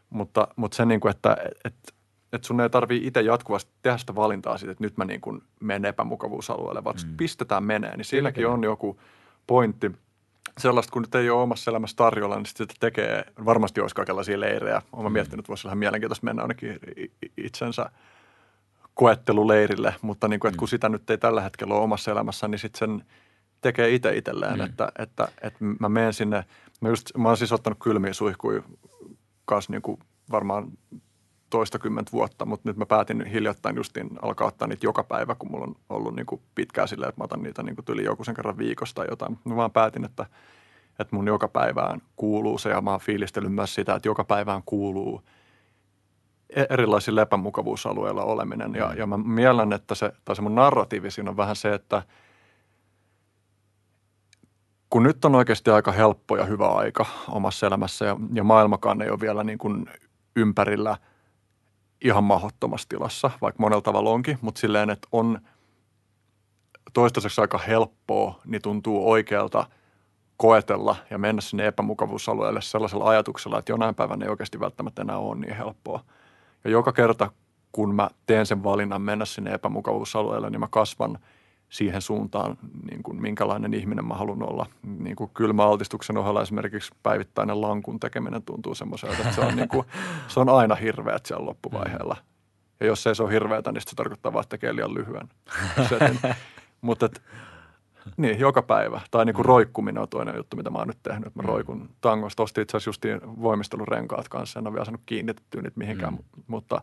Mutta, 0.10 0.48
mutta 0.56 0.76
se, 0.76 0.86
niin 0.86 1.00
kuin, 1.00 1.12
että, 1.12 1.38
että 1.66 1.94
että 2.34 2.48
sun 2.48 2.62
ei 2.62 2.70
tarvii 2.70 3.08
itse 3.08 3.22
jatkuvasti 3.22 3.72
tehdä 3.82 3.98
sitä 3.98 4.16
valintaa 4.16 4.58
siitä, 4.58 4.72
että 4.72 4.84
nyt 4.84 4.98
mä 4.98 5.06
niin 5.06 5.22
kuin 5.22 5.44
menen 5.60 5.86
epämukavuusalueelle, 5.86 6.84
vaan 6.84 6.96
mm. 7.08 7.18
pistetään 7.18 7.64
menee, 7.64 7.98
niin 7.98 8.06
siinäkin 8.06 8.48
on 8.48 8.64
joku 8.64 9.00
pointti. 9.48 9.92
Sellaista, 10.58 10.92
kun 10.92 11.02
nyt 11.02 11.16
ei 11.16 11.30
ole 11.30 11.42
omassa 11.42 11.72
elämässä 11.72 11.96
tarjolla, 11.96 12.36
niin 12.36 12.46
sitä 12.46 12.66
tekee, 12.80 13.26
varmasti 13.46 13.82
olisi 13.82 13.96
kaikenlaisia 13.96 14.40
leirejä. 14.40 14.82
Olen 14.94 15.12
mm. 15.12 15.14
miettinyt, 15.14 15.40
että 15.40 15.50
voisi 15.50 15.68
olla 15.68 15.76
mielenkiintoista 15.76 16.26
mennä 16.26 16.42
ainakin 16.42 16.80
itsensä 17.38 17.90
koetteluleirille, 18.94 19.96
mutta 20.02 20.28
niin 20.28 20.40
kuin, 20.40 20.50
että 20.50 20.60
kun 20.60 20.66
mm. 20.66 20.70
sitä 20.70 20.90
nyt 20.90 21.10
ei 21.10 21.18
tällä 21.18 21.42
hetkellä 21.42 21.74
ole 21.74 21.84
omassa 21.84 22.12
elämässä, 22.12 22.48
niin 22.48 22.60
sitten 22.60 22.80
sen 22.80 23.06
tekee 23.62 23.90
itse 23.94 24.16
itselleen, 24.16 24.56
mm. 24.60 24.66
että, 24.66 24.92
että, 25.00 25.28
että, 25.42 25.60
mä 25.80 25.90
menen 25.90 26.14
sinne, 26.14 26.46
mä, 26.82 26.90
just, 26.90 27.12
mä 27.18 27.28
oon 27.28 27.38
siis 27.38 27.52
ottanut 27.52 27.80
kylmiä 27.84 28.14
suihkuja 28.14 28.62
kanssa 29.46 29.72
niin 29.72 29.82
kuin 29.82 30.00
varmaan 30.32 30.72
toistakymmentä 31.54 32.12
vuotta, 32.12 32.46
mutta 32.46 32.70
nyt 32.70 32.78
mä 32.78 32.86
päätin 32.86 33.26
hiljattain 33.26 33.76
justiin 33.76 34.10
alkaa 34.22 34.48
ottaa 34.48 34.68
niitä 34.68 34.86
joka 34.86 35.04
päivä, 35.04 35.36
kun 35.36 35.52
mulla 35.52 35.66
on 35.66 35.76
ollut 35.90 36.16
niin 36.16 36.26
kuin 36.26 36.42
pitkään 36.56 36.88
silleen, 36.88 37.10
että 37.10 37.22
mä 37.22 37.24
otan 37.24 37.44
niitä 37.44 37.64
niin 37.64 37.76
kuin 37.76 37.86
tyli 37.86 38.04
joku 38.04 38.24
sen 38.24 38.36
kerran 38.36 38.58
viikosta 38.58 38.96
tai 38.96 39.06
jotain. 39.10 39.40
Mä 39.46 39.56
vaan 39.56 39.72
päätin, 39.72 40.06
että, 40.06 40.26
että 41.00 41.16
mun 41.16 41.28
joka 41.28 41.48
päivään 41.48 42.02
kuuluu 42.16 42.58
se 42.58 42.70
ja 42.70 42.82
mä 42.82 42.92
oon 42.92 43.00
fiilistellyt 43.00 43.54
myös 43.54 43.76
sitä, 43.76 43.96
että 43.96 44.08
joka 44.08 44.24
päivään 44.24 44.62
kuuluu 44.66 45.22
e-, 46.50 46.66
erilaisilla 46.70 47.22
epämukavuusalueilla 47.22 48.24
oleminen. 48.24 48.76
Ja, 48.76 48.94
ja 48.94 49.08
mä 49.08 49.18
miellän, 49.18 49.74
että 49.74 49.96
se, 49.96 50.14
tai 50.26 50.36
se 50.36 50.42
mun 50.42 50.56
narratiivi 50.56 51.12
siinä 51.12 51.30
on 51.30 51.38
vähän 51.38 51.56
se, 51.56 51.74
että 51.74 52.04
kun 54.90 55.04
nyt 55.04 55.26
on 55.26 55.36
oikeasti 55.36 55.70
aika 55.70 55.92
helppo 55.92 56.38
ja 56.38 56.46
hyvä 56.46 56.68
aika 56.68 57.06
omassa 57.30 57.68
elämässä 57.68 58.06
ja, 58.06 58.18
ja 58.34 58.44
maailmakaan 58.44 59.02
ei 59.02 59.10
ole 59.10 59.20
vielä 59.20 59.44
niin 59.44 59.58
kuin 59.58 59.86
ympärillä– 60.36 60.98
ihan 62.04 62.24
mahdottomassa 62.24 62.90
tilassa, 62.90 63.32
vaikka 63.42 63.64
monella 63.64 63.82
tavalla 63.82 64.10
onkin, 64.10 64.38
mutta 64.42 64.62
silleen, 64.62 64.90
että 64.90 65.08
on 65.12 65.40
toistaiseksi 66.94 67.42
aika 67.42 67.58
helppoa, 67.58 68.40
niin 68.46 68.62
tuntuu 68.62 69.12
oikealta 69.12 69.66
koetella 70.38 70.96
ja 71.10 71.18
mennä 71.18 71.42
sinne 71.42 71.68
epämukavuusalueelle 71.68 72.62
sellaisella 72.62 73.10
ajatuksella, 73.10 73.60
että 73.60 73.72
jonain 73.72 73.96
päivänä 73.96 74.26
ei 74.26 74.32
oikeasti 74.32 74.60
välttämättä 74.60 75.02
enää 75.02 75.18
ole 75.18 75.40
niin 75.40 75.56
helppoa. 75.56 76.04
Ja 76.64 76.70
joka 76.70 76.92
kerta, 76.92 77.32
kun 77.72 77.96
mä 77.96 78.10
teen 78.26 78.46
sen 78.46 78.64
valinnan 78.64 79.02
mennä 79.02 79.26
sinne 79.26 79.54
epämukavuusalueelle, 79.54 80.50
niin 80.50 80.60
mä 80.60 80.68
kasvan– 80.72 81.20
siihen 81.74 82.02
suuntaan, 82.02 82.58
niin 82.92 83.04
kuin 83.04 83.22
minkälainen 83.22 83.74
ihminen 83.74 84.06
mä 84.06 84.14
haluan 84.14 84.50
olla. 84.50 84.66
Niin 85.00 85.16
kuin 85.16 85.32
kylmäaltistuksen 85.34 86.18
ohella 86.18 86.42
esimerkiksi 86.42 86.92
päivittäinen 87.04 87.62
lankun 87.62 88.00
tekeminen 88.00 88.44
tuntuu 88.44 88.76
semmoiselta, 88.76 89.18
että 89.18 89.32
se 89.32 89.42
on, 89.42 89.56
niin 89.56 89.68
kuin, 89.68 89.88
se 90.28 90.40
on 90.40 90.50
aina 90.50 90.76
hirveät 90.76 91.26
siellä 91.26 91.46
loppuvaiheella. 91.46 92.18
Ja 92.80 92.86
jos 92.86 93.08
ei 93.08 93.16
se 93.16 93.24
ole 93.24 93.32
hirveätä, 93.32 93.72
niin 93.72 93.82
se 93.82 93.96
tarkoittaa 93.96 94.34
vaan, 94.34 94.44
että 94.44 94.50
tekee 94.50 94.76
liian 94.76 94.94
lyhyen 94.94 95.30
setin. 95.90 96.20
Mutta 96.82 97.10
niin, 98.18 98.40
joka 98.40 98.62
päivä. 98.62 99.02
Tai 99.12 99.26
niin 99.26 99.36
kuin 99.36 99.46
roikkuminen 99.46 100.02
on 100.02 100.10
toinen 100.10 100.36
juttu, 100.38 100.58
mitä 100.58 100.70
mä 100.70 100.78
oon 100.78 100.88
nyt 100.88 101.04
tehnyt. 101.04 101.36
Mä 101.36 101.42
mm. 101.42 101.48
roikun 101.48 101.90
tangosta. 102.02 102.44
Ostin 102.44 102.62
itse 102.62 102.78
asiassa 102.78 102.90
justiin 102.90 103.22
voimistelurenkaat 103.42 104.30
kanssa. 104.30 104.60
En 104.60 104.68
ole 104.68 104.74
vielä 104.74 104.86
saanut 104.86 105.02
kiinnitettyä 105.06 105.62
niitä 105.62 105.78
mihinkään, 105.80 106.14
mm. 106.14 106.44
mutta 106.48 106.82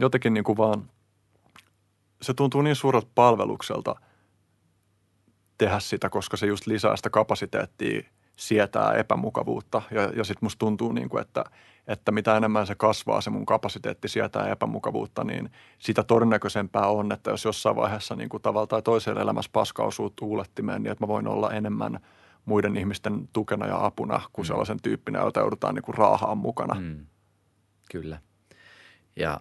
jotenkin 0.00 0.34
niin 0.34 0.44
kuin 0.44 0.56
vaan– 0.56 0.84
se 2.22 2.34
tuntuu 2.34 2.62
niin 2.62 2.76
suurelta 2.76 3.10
palvelukselta 3.14 3.94
tehdä 5.58 5.80
sitä, 5.80 6.08
koska 6.08 6.36
se 6.36 6.46
just 6.46 6.66
lisää 6.66 6.96
sitä 6.96 7.10
kapasiteettia 7.10 8.02
sietää 8.36 8.92
epämukavuutta. 8.92 9.82
Ja, 9.90 10.02
ja 10.02 10.24
sitten 10.24 10.46
musta 10.46 10.58
tuntuu, 10.58 10.92
niin 10.92 11.08
kuin, 11.08 11.22
että, 11.22 11.44
että 11.86 12.12
mitä 12.12 12.36
enemmän 12.36 12.66
se 12.66 12.74
kasvaa, 12.74 13.20
se 13.20 13.30
mun 13.30 13.46
kapasiteetti 13.46 14.08
sietää 14.08 14.48
epämukavuutta, 14.48 15.24
niin 15.24 15.50
sitä 15.78 16.02
todennäköisempää 16.02 16.86
on, 16.86 17.12
että 17.12 17.30
jos 17.30 17.44
jossain 17.44 17.76
vaiheessa 17.76 18.16
niin 18.16 18.28
kuin 18.28 18.42
tavalla 18.42 18.66
tai 18.66 18.82
toisella 18.82 19.20
elämässä 19.20 19.50
paska 19.52 19.82
osuu 19.82 20.10
tuulettimeen, 20.10 20.82
niin 20.82 20.92
että 20.92 21.04
mä 21.04 21.08
voin 21.08 21.28
olla 21.28 21.50
enemmän 21.50 22.00
muiden 22.44 22.76
ihmisten 22.76 23.28
tukena 23.32 23.66
ja 23.66 23.86
apuna 23.86 24.20
kuin 24.32 24.44
mm. 24.44 24.46
sellaisen 24.46 24.82
tyyppinen, 24.82 25.22
jota 25.22 25.40
joudutaan 25.40 25.74
niin 25.74 25.82
kuin 25.82 25.98
raahaan 25.98 26.38
mukana. 26.38 26.74
Mm. 26.74 27.06
Kyllä. 27.90 28.20
Ja 29.16 29.40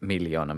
miljoona 0.00 0.56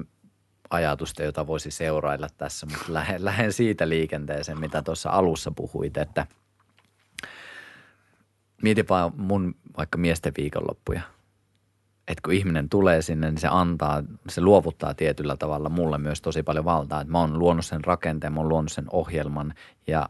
ajatusta, 0.73 1.23
jota 1.23 1.47
voisi 1.47 1.70
seurailla 1.70 2.28
tässä, 2.39 2.66
mutta 2.66 2.93
lähden, 3.19 3.53
siitä 3.53 3.89
liikenteeseen, 3.89 4.61
mitä 4.61 4.82
tuossa 4.82 5.11
alussa 5.11 5.51
puhuit, 5.51 5.97
että– 5.97 6.27
mietipä 8.62 9.11
mun 9.16 9.55
vaikka 9.77 9.99
miesten 9.99 10.32
viikonloppuja. 10.36 11.03
Että 12.09 12.23
kun 12.24 12.35
ihminen 12.35 12.69
tulee 12.69 13.03
sinne, 13.03 13.31
niin 13.31 13.39
se 13.39 13.49
antaa, 13.51 14.03
se 14.28 14.40
luovuttaa 14.40 14.94
tietyllä 14.94 15.36
tavalla 15.36 15.69
mulle 15.69 15.99
myös 15.99 16.23
tosi 16.23 16.43
paljon 16.43 16.65
valtaa. 16.65 17.01
Että 17.01 17.12
mä 17.12 17.20
oon 17.20 17.39
luonut 17.39 17.66
sen 17.66 17.85
rakenteen, 17.85 18.32
mä 18.32 18.40
oon 18.40 18.49
luonut 18.49 18.73
sen 18.73 18.85
ohjelman 18.93 19.55
ja 19.86 20.09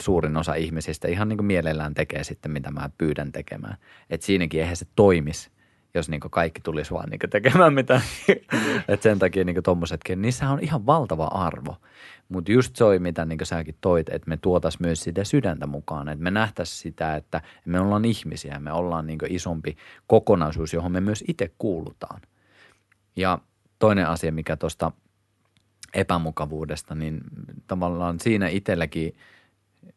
suurin 0.00 0.36
osa 0.36 0.54
ihmisistä 0.54 1.08
ihan 1.08 1.28
niin 1.28 1.36
kuin 1.36 1.46
mielellään 1.46 1.94
tekee 1.94 2.24
sitten, 2.24 2.52
mitä 2.52 2.70
mä 2.70 2.90
pyydän 2.98 3.32
tekemään. 3.32 3.76
Että 4.10 4.26
siinäkin 4.26 4.60
eihän 4.60 4.76
se 4.76 4.86
toimisi, 4.96 5.50
jos 5.94 6.08
niin 6.08 6.20
kaikki 6.20 6.60
tulisi 6.60 6.90
vaan 6.90 7.08
niin 7.10 7.30
tekemään 7.30 7.74
mitä. 7.74 8.00
että 8.88 9.02
sen 9.02 9.18
takia 9.18 9.44
niin 9.44 9.62
tuommoisetkin, 9.62 10.22
niissä 10.22 10.50
on 10.50 10.60
ihan 10.60 10.86
valtava 10.86 11.26
arvo. 11.26 11.76
Mutta 12.28 12.52
just 12.52 12.76
soi, 12.76 12.98
mitä 12.98 13.24
niin 13.24 13.38
säkin 13.42 13.74
toit, 13.80 14.08
että 14.08 14.28
me 14.28 14.36
tuotas 14.36 14.80
myös 14.80 15.00
sitä 15.00 15.24
sydäntä 15.24 15.66
mukaan. 15.66 16.08
Että 16.08 16.22
me 16.22 16.30
nähtäisiin 16.30 16.82
sitä, 16.82 17.16
että 17.16 17.42
me 17.64 17.80
ollaan 17.80 18.04
ihmisiä, 18.04 18.58
me 18.58 18.72
ollaan 18.72 19.06
niin 19.06 19.18
isompi 19.28 19.76
kokonaisuus, 20.06 20.72
johon 20.72 20.92
me 20.92 21.00
myös 21.00 21.24
itse 21.28 21.50
kuulutaan. 21.58 22.20
Ja 23.16 23.38
toinen 23.78 24.08
asia, 24.08 24.32
mikä 24.32 24.56
tuosta 24.56 24.92
epämukavuudesta, 25.94 26.94
niin 26.94 27.20
tavallaan 27.66 28.20
siinä 28.20 28.48
itselläkin 28.48 29.16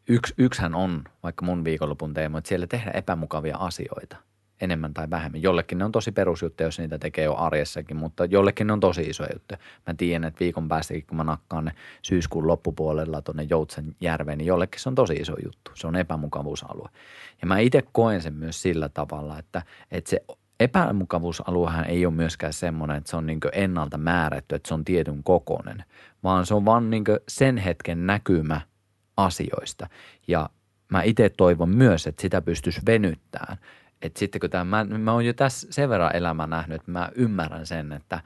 yksi, 0.07 0.33
yksihän 0.37 0.75
on 0.75 1.03
vaikka 1.23 1.45
mun 1.45 1.63
viikonlopun 1.63 2.13
teema, 2.13 2.37
että 2.37 2.47
siellä 2.47 2.67
tehdään 2.67 2.95
epämukavia 2.95 3.57
asioita– 3.57 4.17
enemmän 4.61 4.93
tai 4.93 5.09
vähemmän. 5.09 5.41
Jollekin 5.41 5.77
ne 5.77 5.85
on 5.85 5.91
tosi 5.91 6.11
perusjuttuja, 6.11 6.67
jos 6.67 6.79
niitä 6.79 6.99
tekee 6.99 7.25
jo 7.25 7.35
arjessakin, 7.35 7.97
mutta 7.97 8.25
jollekin 8.25 8.67
ne 8.67 8.73
on 8.73 8.79
tosi 8.79 9.01
iso 9.01 9.23
juttu. 9.33 9.55
Mä 9.87 9.93
tiedän, 9.97 10.23
että 10.23 10.39
viikon 10.39 10.67
päästäkin, 10.67 11.05
kun 11.05 11.17
mä 11.17 11.23
nakkaan 11.23 11.65
ne 11.65 11.71
syyskuun 12.01 12.47
loppupuolella 12.47 13.21
tuonne 13.21 13.47
Joutsen 13.49 13.95
järveen, 14.01 14.37
niin 14.37 14.45
jollekin 14.45 14.81
se 14.81 14.89
on 14.89 14.95
tosi 14.95 15.13
iso 15.13 15.35
juttu. 15.45 15.71
Se 15.75 15.87
on 15.87 15.95
epämukavuusalue. 15.95 16.89
Ja 17.41 17.47
mä 17.47 17.59
itse 17.59 17.83
koen 17.91 18.21
sen 18.21 18.33
myös 18.33 18.61
sillä 18.61 18.89
tavalla, 18.89 19.39
että, 19.39 19.61
että 19.91 20.09
se 20.09 20.23
epämukavuusaluehan 20.59 21.85
ei 21.85 22.05
ole 22.05 22.13
myöskään 22.13 22.53
semmoinen, 22.53 22.97
että 22.97 23.09
se 23.09 23.17
on 23.17 23.27
niin 23.27 23.39
ennalta 23.53 23.97
määrätty, 23.97 24.55
että 24.55 24.67
se 24.67 24.73
on 24.73 24.85
tietyn 24.85 25.23
kokoinen, 25.23 25.83
vaan 26.23 26.45
se 26.45 26.53
on 26.53 26.65
vaan 26.65 26.89
niin 26.89 27.03
sen 27.27 27.57
hetken 27.57 28.07
näkymä 28.07 28.61
asioista. 29.17 29.87
Ja 30.27 30.49
mä 30.91 31.03
itse 31.03 31.29
toivon 31.29 31.69
myös, 31.69 32.07
että 32.07 32.21
sitä 32.21 32.41
pystyisi 32.41 32.81
venyttämään– 32.85 33.57
että 34.01 34.19
sitten 34.19 34.41
kun 34.41 34.49
tämä, 34.49 34.63
mä, 34.63 34.83
mä 34.83 35.13
oon 35.13 35.25
jo 35.25 35.33
tässä 35.33 35.67
sen 35.69 35.89
verran 35.89 36.15
elämä 36.15 36.47
nähnyt, 36.47 36.75
että 36.75 36.91
mä 36.91 37.09
ymmärrän 37.15 37.65
sen, 37.65 37.91
että 37.91 38.21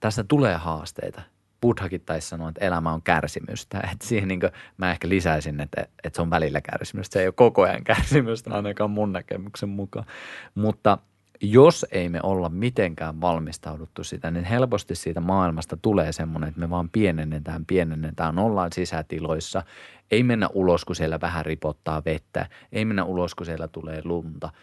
tästä 0.00 0.24
tulee 0.24 0.56
haasteita. 0.56 1.22
Buddhakin 1.60 2.00
taisi 2.00 2.28
sanoa, 2.28 2.48
että 2.48 2.64
elämä 2.64 2.92
on 2.92 3.02
kärsimystä. 3.02 3.80
Että 3.92 4.06
siihen 4.06 4.28
niin 4.28 4.40
mä 4.76 4.90
ehkä 4.90 5.08
lisäisin, 5.08 5.60
että, 5.60 5.86
että 6.04 6.16
se 6.16 6.22
on 6.22 6.30
välillä 6.30 6.60
kärsimystä. 6.60 7.12
Se 7.12 7.20
ei 7.20 7.26
ole 7.26 7.32
koko 7.32 7.62
ajan 7.62 7.84
kärsimystä, 7.84 8.54
ainakaan 8.54 8.90
mun 8.90 9.12
näkemyksen 9.12 9.68
mukaan. 9.68 10.06
Mutta 10.54 10.98
jos 11.40 11.86
ei 11.90 12.08
me 12.08 12.20
olla 12.22 12.48
mitenkään 12.48 13.20
valmistauduttu 13.20 14.04
sitä, 14.04 14.30
niin 14.30 14.44
helposti 14.44 14.94
siitä 14.94 15.20
maailmasta 15.20 15.76
tulee 15.76 16.12
semmoinen, 16.12 16.48
että 16.48 16.60
me 16.60 16.70
vaan 16.70 16.90
pienennetään, 16.90 17.66
pienennetään, 17.66 18.38
ollaan 18.38 18.72
sisätiloissa. 18.72 19.62
Ei 20.10 20.22
mennä 20.22 20.48
ulos, 20.54 20.84
kun 20.84 20.96
siellä 20.96 21.20
vähän 21.20 21.46
ripottaa 21.46 22.02
vettä. 22.04 22.46
Ei 22.72 22.84
mennä 22.84 23.04
ulos, 23.04 23.34
kun 23.34 23.46
siellä 23.46 23.68
tulee 23.68 24.00
lunta– 24.04 24.50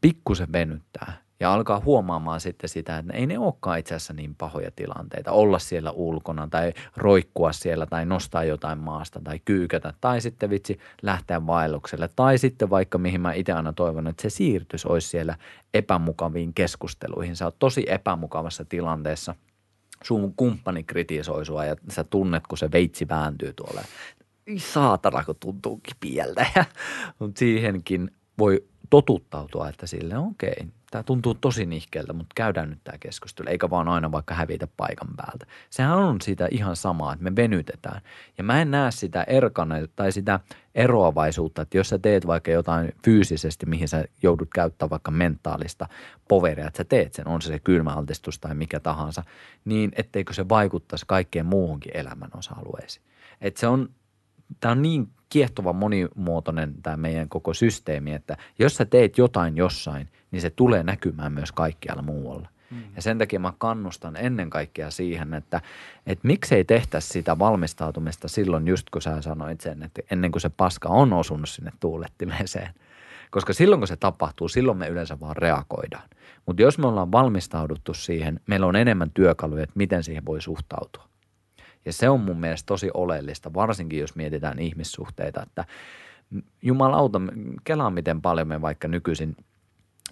pikkusen 0.00 0.52
venyttää 0.52 1.12
ja 1.40 1.52
alkaa 1.52 1.82
huomaamaan 1.84 2.40
sitten 2.40 2.68
sitä, 2.68 2.98
että 2.98 3.12
ei 3.12 3.26
ne 3.26 3.38
olekaan 3.38 3.78
itse 3.78 3.94
asiassa 3.94 4.12
niin 4.12 4.34
pahoja 4.34 4.70
tilanteita. 4.76 5.32
Olla 5.32 5.58
siellä 5.58 5.90
ulkona 5.90 6.48
tai 6.50 6.72
roikkua 6.96 7.52
siellä 7.52 7.86
tai 7.86 8.06
nostaa 8.06 8.44
jotain 8.44 8.78
maasta 8.78 9.20
tai 9.24 9.40
kyykätä 9.44 9.94
tai 10.00 10.20
sitten 10.20 10.50
vitsi 10.50 10.78
lähteä 11.02 11.46
vaellukselle. 11.46 12.10
Tai 12.16 12.38
sitten 12.38 12.70
vaikka 12.70 12.98
mihin 12.98 13.20
mä 13.20 13.32
itse 13.32 13.52
aina 13.52 13.72
toivon, 13.72 14.06
että 14.06 14.22
se 14.22 14.30
siirtys 14.30 14.86
olisi 14.86 15.08
siellä 15.08 15.36
epämukaviin 15.74 16.54
keskusteluihin. 16.54 17.36
Sä 17.36 17.44
oot 17.44 17.58
tosi 17.58 17.84
epämukavassa 17.88 18.64
tilanteessa. 18.64 19.34
Sun 20.04 20.34
kumppani 20.34 20.82
kritisoi 20.82 21.46
sua 21.46 21.64
ja 21.64 21.76
sä 21.90 22.04
tunnet, 22.04 22.46
kun 22.46 22.58
se 22.58 22.72
veitsi 22.72 23.08
vääntyy 23.08 23.52
tuolle. 23.52 23.82
Saatana, 24.56 25.24
kun 25.24 25.36
tuntuu 25.40 25.80
kipieltä. 25.82 26.46
Mutta 27.18 27.38
siihenkin 27.38 28.10
voi 28.38 28.64
totuttautua, 28.90 29.68
että 29.68 29.86
sille 29.86 30.18
okei, 30.18 30.54
okay, 30.60 30.68
tämä 30.90 31.02
tuntuu 31.02 31.34
tosi 31.34 31.66
nihkeältä, 31.66 32.12
mutta 32.12 32.32
käydään 32.34 32.70
nyt 32.70 32.78
tämä 32.84 32.98
keskustelu, 32.98 33.48
eikä 33.50 33.70
vaan 33.70 33.88
aina 33.88 34.12
vaikka 34.12 34.34
hävitä 34.34 34.68
paikan 34.76 35.08
päältä. 35.16 35.46
Sehän 35.70 35.98
on 35.98 36.20
sitä 36.20 36.48
ihan 36.50 36.76
samaa, 36.76 37.12
että 37.12 37.24
me 37.24 37.36
venytetään. 37.36 38.00
Ja 38.38 38.44
mä 38.44 38.62
en 38.62 38.70
näe 38.70 38.90
sitä 38.90 39.22
erkana 39.22 39.74
tai 39.96 40.12
sitä 40.12 40.40
eroavaisuutta, 40.74 41.62
että 41.62 41.76
jos 41.76 41.88
sä 41.88 41.98
teet 41.98 42.26
vaikka 42.26 42.50
jotain 42.50 42.92
fyysisesti, 43.04 43.66
mihin 43.66 43.88
sä 43.88 44.04
joudut 44.22 44.48
käyttämään 44.54 44.90
vaikka 44.90 45.10
mentaalista 45.10 45.88
poveria, 46.28 46.66
että 46.66 46.76
sä 46.76 46.84
teet 46.84 47.14
sen, 47.14 47.28
on 47.28 47.42
se 47.42 47.48
se 47.48 47.58
kylmäaltistus 47.58 48.38
tai 48.38 48.54
mikä 48.54 48.80
tahansa, 48.80 49.24
niin 49.64 49.92
etteikö 49.96 50.34
se 50.34 50.48
vaikuttaisi 50.48 51.04
kaikkeen 51.08 51.46
muuhunkin 51.46 51.96
elämän 51.96 52.30
osa-alueisiin. 52.34 53.04
Että 53.40 53.60
se 53.60 53.66
on 53.66 53.88
tämä 54.60 54.72
on 54.72 54.82
niin 54.82 55.08
kiehtova 55.28 55.72
monimuotoinen 55.72 56.74
tämä 56.82 56.96
meidän 56.96 57.28
koko 57.28 57.54
systeemi, 57.54 58.14
että 58.14 58.36
jos 58.58 58.76
sä 58.76 58.84
teet 58.84 59.18
jotain 59.18 59.56
jossain, 59.56 60.08
niin 60.30 60.42
se 60.42 60.50
tulee 60.50 60.82
näkymään 60.82 61.32
myös 61.32 61.52
kaikkialla 61.52 62.02
muualla. 62.02 62.48
Mm. 62.70 62.82
Ja 62.96 63.02
sen 63.02 63.18
takia 63.18 63.40
mä 63.40 63.52
kannustan 63.58 64.16
ennen 64.16 64.50
kaikkea 64.50 64.90
siihen, 64.90 65.34
että, 65.34 65.60
että 66.06 66.26
miksei 66.26 66.64
tehtäisi 66.64 67.08
sitä 67.08 67.38
valmistautumista 67.38 68.28
silloin 68.28 68.68
just 68.68 68.90
kun 68.90 69.02
sä 69.02 69.22
sanoit 69.22 69.60
sen, 69.60 69.82
että 69.82 70.02
ennen 70.10 70.32
kuin 70.32 70.42
se 70.42 70.48
paska 70.48 70.88
on 70.88 71.12
osunut 71.12 71.48
sinne 71.48 71.72
tuulettimeeseen. 71.80 72.74
Koska 73.30 73.52
silloin 73.52 73.80
kun 73.80 73.88
se 73.88 73.96
tapahtuu, 73.96 74.48
silloin 74.48 74.78
me 74.78 74.88
yleensä 74.88 75.20
vaan 75.20 75.36
reagoidaan. 75.36 76.08
Mutta 76.46 76.62
jos 76.62 76.78
me 76.78 76.86
ollaan 76.86 77.12
valmistauduttu 77.12 77.94
siihen, 77.94 78.40
meillä 78.46 78.66
on 78.66 78.76
enemmän 78.76 79.10
työkaluja, 79.10 79.62
että 79.62 79.76
miten 79.76 80.02
siihen 80.02 80.26
voi 80.26 80.42
suhtautua. 80.42 81.09
Ja 81.84 81.92
se 81.92 82.08
on 82.08 82.20
mun 82.20 82.40
mielestä 82.40 82.66
tosi 82.66 82.90
oleellista, 82.94 83.54
varsinkin 83.54 83.98
jos 83.98 84.16
mietitään 84.16 84.58
ihmissuhteita, 84.58 85.42
että 85.42 85.64
jumalauta, 86.62 87.20
kelaa 87.64 87.90
miten 87.90 88.22
paljon 88.22 88.48
me 88.48 88.60
vaikka 88.60 88.88
nykyisin 88.88 89.36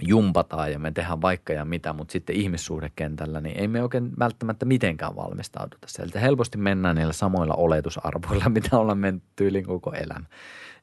jumpataan 0.01 0.73
ja 0.73 0.79
me 0.79 0.91
tehdään 0.91 1.23
vaikka 1.23 1.53
ja 1.53 1.65
mitä, 1.65 1.93
mutta 1.93 2.13
sitten 2.13 2.37
ihmissuhdekentällä, 2.37 3.41
niin 3.41 3.59
ei 3.59 3.69
me 3.69 3.83
oikein 3.83 4.13
välttämättä 4.19 4.65
mitenkään 4.65 5.17
valmistauduta 5.17 5.87
sieltä. 5.87 6.21
Helposti 6.21 6.59
mennään 6.59 6.97
niillä 6.97 7.13
samoilla 7.13 7.55
oletusarvoilla, 7.55 8.49
mitä 8.59 8.79
ollaan 8.79 8.99
mennyt 8.99 9.23
tyyliin 9.37 9.65
koko 9.65 9.93
elämä. 9.93 10.27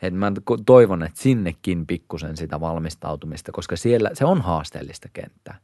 Et 0.01 0.13
mä 0.13 0.31
toivon, 0.65 1.03
että 1.03 1.21
sinnekin 1.21 1.87
pikkusen 1.87 2.37
sitä 2.37 2.59
valmistautumista, 2.59 3.51
koska 3.51 3.75
siellä 3.75 4.09
se 4.13 4.25
on 4.25 4.41
haasteellista 4.41 5.09
kenttää. 5.13 5.57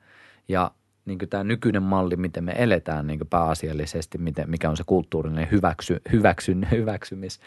Ja 0.47 0.71
niin 1.05 1.19
tämä 1.29 1.43
nykyinen 1.43 1.83
malli, 1.83 2.15
miten 2.15 2.43
me 2.43 2.53
eletään 2.57 3.07
niin 3.07 3.27
pääasiallisesti, 3.29 4.17
miten, 4.17 4.49
mikä 4.49 4.69
on 4.69 4.77
se 4.77 4.83
kulttuurinen 4.85 5.47
hyväksy, 5.51 6.01
hyväksyn, 6.11 6.67
hyväksymis 6.71 7.39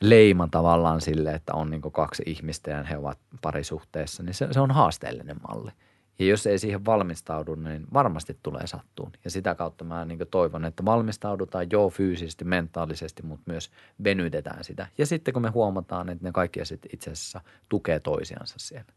leima 0.00 0.48
tavallaan 0.50 1.00
sille, 1.00 1.32
että 1.32 1.54
on 1.54 1.70
niin 1.70 1.82
kaksi 1.82 2.22
ihmistä 2.26 2.70
ja 2.70 2.82
he 2.82 2.96
ovat 2.96 3.18
parisuhteessa, 3.42 4.22
niin 4.22 4.34
se, 4.34 4.48
se 4.50 4.60
on 4.60 4.70
haasteellinen 4.70 5.36
malli. 5.48 5.70
Ja 6.18 6.26
jos 6.26 6.46
ei 6.46 6.58
siihen 6.58 6.84
valmistaudu, 6.84 7.54
niin 7.54 7.86
varmasti 7.92 8.38
tulee 8.42 8.66
sattuun. 8.66 9.12
Ja 9.24 9.30
sitä 9.30 9.54
kautta 9.54 9.84
mä 9.84 10.04
niin 10.04 10.18
toivon, 10.30 10.64
että 10.64 10.84
valmistaudutaan 10.84 11.66
jo 11.72 11.88
fyysisesti, 11.88 12.44
mentaalisesti, 12.44 13.22
mutta 13.22 13.44
myös 13.46 13.70
venytetään 14.04 14.64
sitä. 14.64 14.86
Ja 14.98 15.06
sitten 15.06 15.34
kun 15.34 15.42
me 15.42 15.48
huomataan, 15.48 16.08
että 16.08 16.24
ne 16.24 16.32
kaikki 16.32 16.60
itse 16.92 17.10
asiassa 17.10 17.40
tukee 17.68 18.00
toisiansa 18.00 18.54
siellä 18.58 18.92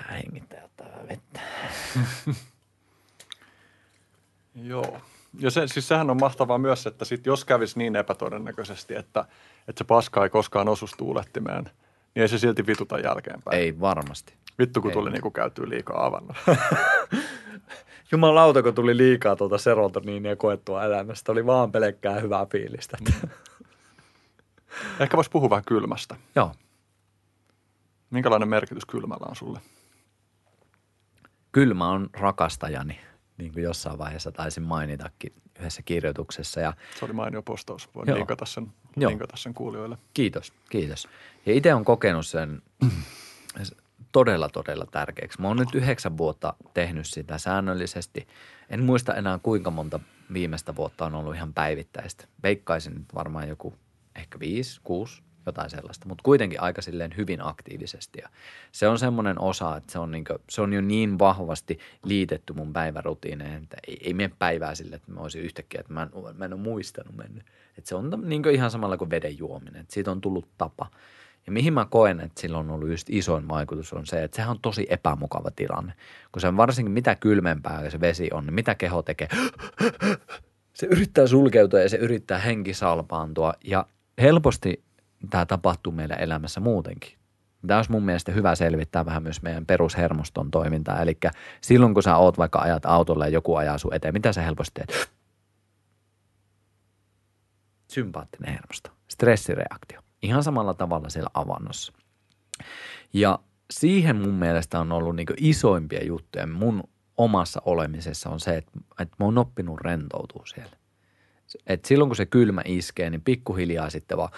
hengittää, 0.00 0.16
hengittää, 0.16 0.64
ottaa 0.64 1.08
vettä. 1.08 1.40
Joo. 4.54 5.00
Ja 5.38 5.50
se, 5.50 5.66
siis 5.66 5.88
sehän 5.88 6.10
on 6.10 6.20
mahtavaa 6.20 6.58
myös, 6.58 6.86
että 6.86 7.04
sit 7.04 7.26
jos 7.26 7.44
kävisi 7.44 7.78
niin 7.78 7.96
epätodennäköisesti, 7.96 8.94
että, 8.94 9.24
että 9.68 9.78
se 9.78 9.84
paska 9.84 10.24
ei 10.24 10.30
koskaan 10.30 10.68
osu 10.68 10.86
tuulettimeen, 10.96 11.64
niin 12.14 12.22
ei 12.22 12.28
se 12.28 12.38
silti 12.38 12.66
vituta 12.66 12.98
jälkeenpäin. 12.98 13.58
Ei 13.58 13.80
varmasti. 13.80 14.34
Vittu, 14.58 14.80
kun 14.80 14.90
ei. 14.90 14.94
tuli 14.94 15.10
niinku 15.10 15.30
käytyä 15.30 15.68
liikaa 15.68 16.06
avannut. 16.06 16.36
Jumalauta, 18.12 18.62
kun 18.62 18.74
tuli 18.74 18.96
liikaa 18.96 19.36
tuota 19.36 19.58
serotoniinia 19.58 20.36
koettua 20.36 20.84
elämästä. 20.84 21.32
Oli 21.32 21.46
vaan 21.46 21.72
pelkkää 21.72 22.20
hyvää 22.20 22.46
fiilistä. 22.46 22.96
Mm. 23.00 23.28
Ehkä 25.00 25.16
voisi 25.16 25.30
puhua 25.30 25.50
vähän 25.50 25.64
kylmästä. 25.64 26.16
Joo. 26.36 26.54
Minkälainen 28.10 28.48
merkitys 28.48 28.84
kylmällä 28.84 29.26
on 29.28 29.36
sulle? 29.36 29.60
Kylmä 31.52 31.88
on 31.88 32.10
rakastajani, 32.12 33.00
niin 33.38 33.52
kuin 33.52 33.62
jossain 33.62 33.98
vaiheessa 33.98 34.32
taisin 34.32 34.62
mainitakin 34.62 35.32
yhdessä 35.58 35.82
kirjoituksessa. 35.82 36.60
Ja 36.60 36.74
Se 36.98 37.04
oli 37.04 37.12
mainio 37.12 37.42
postaus. 37.42 37.88
Voin 37.94 38.08
Joo. 38.08 38.18
linkata 38.18 38.46
sen, 38.46 38.72
Joo. 38.96 39.10
linkata 39.10 39.36
sen 39.36 39.54
kuulijoille. 39.54 39.98
Kiitos, 40.14 40.52
kiitos. 40.70 41.08
Ja 41.46 41.52
itse 41.54 41.74
on 41.74 41.84
kokenut 41.84 42.26
sen 42.26 42.62
todella, 44.12 44.48
todella 44.48 44.86
tärkeäksi. 44.86 45.40
Mä 45.40 45.48
oon 45.48 45.56
nyt 45.56 45.74
yhdeksän 45.74 46.18
vuotta 46.18 46.54
tehnyt 46.74 47.06
sitä 47.06 47.38
säännöllisesti. 47.38 48.26
En 48.70 48.82
muista 48.82 49.14
enää 49.14 49.38
kuinka 49.42 49.70
monta 49.70 50.00
viimeistä 50.32 50.76
vuotta 50.76 51.06
on 51.06 51.14
ollut 51.14 51.34
ihan 51.34 51.52
päivittäistä. 51.52 52.24
Veikkaisin 52.42 52.94
nyt 52.94 53.14
varmaan 53.14 53.48
joku 53.48 53.74
ehkä 54.16 54.40
viisi, 54.40 54.80
kuusi, 54.84 55.22
jotain 55.46 55.70
sellaista, 55.70 56.08
mutta 56.08 56.22
kuitenkin 56.22 56.60
aika 56.60 56.82
silleen 56.82 57.14
hyvin 57.16 57.46
aktiivisesti. 57.46 58.18
Ja 58.22 58.28
se 58.72 58.88
on 58.88 58.98
semmoinen 58.98 59.40
osa, 59.40 59.76
että 59.76 59.92
se 59.92 59.98
on, 59.98 60.10
niin 60.10 60.24
se 60.50 60.62
on 60.62 60.72
jo 60.72 60.80
niin 60.80 61.18
vahvasti 61.18 61.78
liitetty 62.04 62.52
mun 62.52 62.72
päivärutiineen, 62.72 63.62
että 63.62 63.76
ei, 63.88 63.98
ei 64.02 64.14
mene 64.14 64.34
päivää 64.38 64.74
sille, 64.74 64.96
että 64.96 65.12
mä 65.12 65.20
olisin 65.20 65.42
yhtäkkiä, 65.42 65.80
että 65.80 65.92
mä 65.92 66.02
en, 66.02 66.10
mä 66.34 66.44
en 66.44 66.52
ole 66.52 66.60
muistanut 66.60 67.16
mennyt. 67.16 67.44
Että 67.78 67.88
se 67.88 67.94
on 67.94 68.22
niin 68.24 68.50
ihan 68.52 68.70
samalla 68.70 68.96
kuin 68.96 69.10
veden 69.10 69.38
juominen, 69.38 69.80
että 69.80 69.94
siitä 69.94 70.10
on 70.10 70.20
tullut 70.20 70.48
tapa. 70.58 70.90
Ja 71.46 71.52
mihin 71.52 71.72
mä 71.72 71.86
koen, 71.90 72.20
että 72.20 72.40
sillä 72.40 72.58
on 72.58 72.70
ollut 72.70 72.90
just 72.90 73.10
isoin 73.10 73.48
vaikutus 73.48 73.92
on 73.92 74.06
se, 74.06 74.22
että 74.24 74.36
sehän 74.36 74.50
on 74.50 74.60
tosi 74.62 74.86
epämukava 74.90 75.50
tilanne. 75.50 75.92
Kun 76.32 76.40
se 76.40 76.48
on 76.48 76.56
varsinkin 76.56 76.92
mitä 76.92 77.14
kylmempää 77.14 77.90
se 77.90 78.00
vesi 78.00 78.30
on, 78.32 78.46
niin 78.46 78.54
mitä 78.54 78.74
keho 78.74 79.02
tekee? 79.02 79.28
Se 80.74 80.86
yrittää 80.86 81.26
sulkeutua 81.26 81.80
ja 81.80 81.88
se 81.88 81.96
yrittää 81.96 82.38
henkisalpaantua 82.38 83.54
ja 83.64 83.86
helposti 84.20 84.82
tämä 85.30 85.46
tapahtuu 85.46 85.92
meidän 85.92 86.20
elämässä 86.20 86.60
muutenkin. 86.60 87.18
Tämä 87.66 87.78
olisi 87.78 87.90
mun 87.90 88.02
mielestä 88.02 88.32
hyvä 88.32 88.54
selvittää 88.54 89.06
vähän 89.06 89.22
myös 89.22 89.42
meidän 89.42 89.66
perushermoston 89.66 90.50
toimintaa. 90.50 91.02
Eli 91.02 91.18
silloin 91.60 91.94
kun 91.94 92.02
sä 92.02 92.16
oot 92.16 92.38
vaikka 92.38 92.58
ajat 92.58 92.86
autolla 92.86 93.26
ja 93.26 93.32
joku 93.32 93.56
ajaa 93.56 93.78
sun 93.78 93.94
eteen, 93.94 94.14
mitä 94.14 94.32
sä 94.32 94.42
helposti 94.42 94.72
teet? 94.74 95.10
Sympaattinen 97.88 98.52
hermosto, 98.52 98.90
stressireaktio. 99.08 100.00
Ihan 100.22 100.42
samalla 100.42 100.74
tavalla 100.74 101.08
siellä 101.08 101.30
avannossa. 101.34 101.92
Ja 103.12 103.38
siihen 103.70 104.16
mun 104.16 104.34
mielestä 104.34 104.80
on 104.80 104.92
ollut 104.92 105.16
niin 105.16 105.26
isoimpia 105.36 106.04
juttuja 106.04 106.46
mun 106.46 106.84
omassa 107.16 107.62
olemisessa 107.64 108.30
on 108.30 108.40
se, 108.40 108.56
että, 108.56 108.72
että 109.00 109.16
mä 109.18 109.24
oon 109.24 109.38
oppinut 109.38 109.80
rentoutua 109.80 110.42
siellä. 110.46 110.76
Et 111.66 111.84
silloin 111.84 112.08
kun 112.08 112.16
se 112.16 112.26
kylmä 112.26 112.62
iskee, 112.64 113.10
niin 113.10 113.22
pikkuhiljaa 113.22 113.90
sitten 113.90 114.18
vaan 114.18 114.30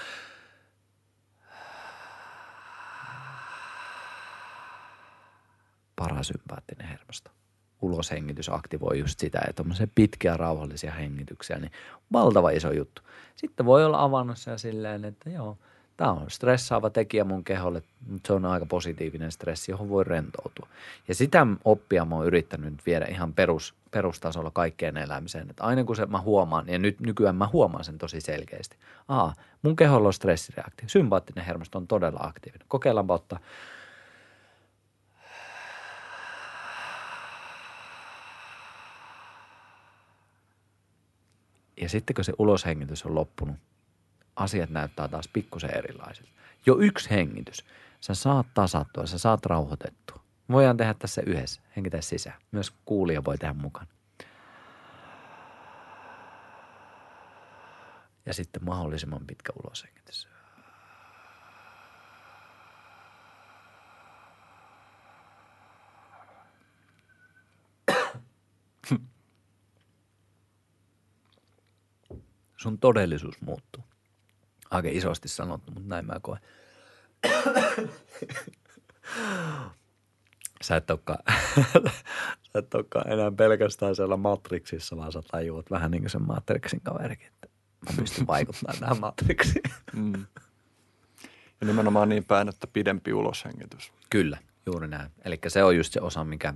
parasympaattinen 5.96 6.86
hermosto. 6.86 7.30
Uloshengitys 7.82 8.48
aktivoi 8.48 8.98
just 8.98 9.18
sitä, 9.18 9.38
että 9.38 9.52
tuommoisia 9.52 9.86
pitkiä 9.94 10.36
rauhallisia 10.36 10.92
hengityksiä, 10.92 11.58
niin 11.58 11.72
valtava 12.12 12.50
iso 12.50 12.72
juttu. 12.72 13.02
Sitten 13.36 13.66
voi 13.66 13.84
olla 13.84 14.02
avannossa 14.02 14.50
ja 14.50 14.58
silleen, 14.58 15.04
että 15.04 15.30
joo, 15.30 15.58
tämä 15.96 16.12
on 16.12 16.30
stressaava 16.30 16.90
tekijä 16.90 17.24
mun 17.24 17.44
keholle, 17.44 17.82
mutta 18.08 18.26
se 18.26 18.32
on 18.32 18.44
aika 18.44 18.66
positiivinen 18.66 19.32
stressi, 19.32 19.72
johon 19.72 19.88
voi 19.88 20.04
rentoutua. 20.04 20.68
Ja 21.08 21.14
sitä 21.14 21.46
oppia 21.64 22.04
mä 22.04 22.14
oon 22.14 22.26
yrittänyt 22.26 22.72
nyt 22.72 22.86
viedä 22.86 23.06
ihan 23.06 23.32
perus, 23.32 23.74
perustasolla 23.90 24.50
kaikkeen 24.50 24.96
elämiseen. 24.96 25.50
Että 25.50 25.64
aina 25.64 25.84
kun 25.84 25.96
se 25.96 26.06
mä 26.06 26.20
huomaan, 26.20 26.68
ja 26.68 26.78
nyt 26.78 27.00
nykyään 27.00 27.36
mä 27.36 27.48
huomaan 27.52 27.84
sen 27.84 27.98
tosi 27.98 28.20
selkeästi. 28.20 28.76
Aa, 29.08 29.34
mun 29.62 29.76
keholla 29.76 30.06
on 30.06 30.14
stressireaktio. 30.14 30.88
Sympaattinen 30.88 31.44
hermosto 31.44 31.78
on 31.78 31.86
todella 31.86 32.20
aktiivinen. 32.22 32.66
Kokeillaanpa 32.68 33.14
ottaa 33.14 33.38
Ja 41.80 41.88
sitten 41.88 42.14
kun 42.14 42.24
se 42.24 42.32
uloshengitys 42.38 43.04
on 43.06 43.14
loppunut, 43.14 43.56
asiat 44.36 44.70
näyttää 44.70 45.08
taas 45.08 45.28
pikkusen 45.28 45.78
erilaisilta. 45.78 46.30
Jo 46.66 46.78
yksi 46.78 47.10
hengitys. 47.10 47.64
Sä 48.00 48.14
saat 48.14 48.46
tasattua, 48.54 49.06
sä 49.06 49.18
saat 49.18 49.46
rauhoitettua. 49.46 50.20
Voidaan 50.50 50.76
tehdä 50.76 50.94
tässä 50.94 51.22
yhdessä. 51.26 51.60
Hengitä 51.76 52.00
sisään. 52.00 52.40
Myös 52.52 52.72
kuulija 52.84 53.24
voi 53.24 53.38
tehdä 53.38 53.54
mukaan. 53.54 53.86
Ja 58.26 58.34
sitten 58.34 58.64
mahdollisimman 58.64 59.26
pitkä 59.26 59.52
uloshengitys. 59.64 60.28
Sun 72.64 72.78
todellisuus 72.78 73.40
muuttuu. 73.40 73.84
Aika 74.70 74.88
isosti 74.92 75.28
sanottu, 75.28 75.72
mutta 75.72 75.88
näin 75.88 76.06
mä 76.06 76.20
koen. 76.22 76.40
Sä 80.62 80.76
et 80.76 80.90
olekaan, 80.90 81.18
sä 82.52 82.58
et 82.58 82.74
olekaan 82.74 83.12
enää 83.12 83.30
pelkästään 83.30 83.96
siellä 83.96 84.16
Matrixissa, 84.16 84.96
vaan 84.96 85.12
sä 85.12 85.22
tajuat 85.30 85.70
vähän 85.70 85.90
niin 85.90 86.02
kuin 86.02 86.10
sen 86.10 86.26
Matrixin 86.26 86.80
kaverikin, 86.80 87.26
että 87.26 87.48
mä 87.90 87.96
pystyn 87.96 88.26
vaikuttamaan 88.26 88.80
tähän 88.80 89.00
Matrixiin. 89.00 89.62
Mm. 89.92 90.26
Ja 91.60 91.66
nimenomaan 91.66 92.08
niin 92.08 92.24
päin, 92.24 92.48
että 92.48 92.66
pidempi 92.66 93.12
uloshengitys. 93.12 93.92
Kyllä, 94.10 94.38
juuri 94.66 94.88
näin. 94.88 95.10
Eli 95.24 95.38
se 95.48 95.64
on 95.64 95.76
just 95.76 95.92
se 95.92 96.00
osa, 96.00 96.24
mikä 96.24 96.54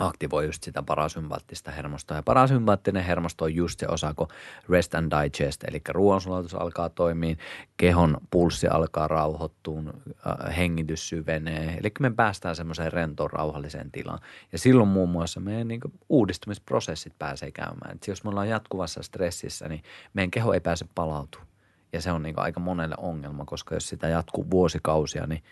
aktivoi 0.00 0.46
just 0.46 0.62
sitä 0.62 0.82
parasympaattista 0.82 1.70
hermostoa. 1.70 2.16
Ja 2.16 2.22
parasympaattinen 2.22 3.04
hermosto 3.04 3.44
on 3.44 3.54
just 3.54 3.80
se 3.80 3.86
osa, 3.88 4.14
kun 4.14 4.28
rest 4.68 4.94
and 4.94 5.12
digest, 5.12 5.64
eli 5.64 5.80
ruoansulatus 5.88 6.54
alkaa 6.54 6.88
toimia, 6.88 7.36
kehon 7.76 8.16
pulssi 8.30 8.68
alkaa 8.68 9.08
rauhoittua, 9.08 9.80
äh, 9.80 10.56
hengitys 10.56 11.08
syvenee. 11.08 11.78
Eli 11.80 11.92
me 12.00 12.10
päästään 12.10 12.56
semmoiseen 12.56 12.92
rentoon 12.92 13.30
rauhalliseen 13.30 13.90
tilaan. 13.90 14.18
Ja 14.52 14.58
silloin 14.58 14.88
muun 14.88 15.08
muassa 15.08 15.40
meidän 15.40 15.68
niin 15.68 15.80
uudistumisprosessit 16.08 17.18
pääsee 17.18 17.50
käymään. 17.50 17.94
Et 17.94 18.08
jos 18.08 18.24
me 18.24 18.30
ollaan 18.30 18.48
jatkuvassa 18.48 19.02
stressissä, 19.02 19.68
niin 19.68 19.82
meidän 20.14 20.30
keho 20.30 20.52
ei 20.52 20.60
pääse 20.60 20.86
palautumaan. 20.94 21.50
Ja 21.92 22.00
se 22.00 22.12
on 22.12 22.22
niin 22.22 22.38
aika 22.38 22.60
monelle 22.60 22.94
ongelma, 22.98 23.44
koska 23.44 23.74
jos 23.74 23.88
sitä 23.88 24.08
jatkuu 24.08 24.50
vuosikausia, 24.50 25.26
niin 25.26 25.42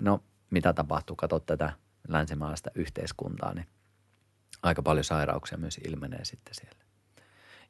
no 0.00 0.20
mitä 0.50 0.72
tapahtuu? 0.72 1.16
Kato 1.16 1.40
tätä 1.40 1.72
länsimaalaista 2.08 2.70
yhteiskuntaa, 2.74 3.54
niin 3.54 3.66
aika 4.62 4.82
paljon 4.82 5.04
sairauksia 5.04 5.58
myös 5.58 5.80
ilmenee 5.88 6.24
sitten 6.24 6.54
siellä. 6.54 6.86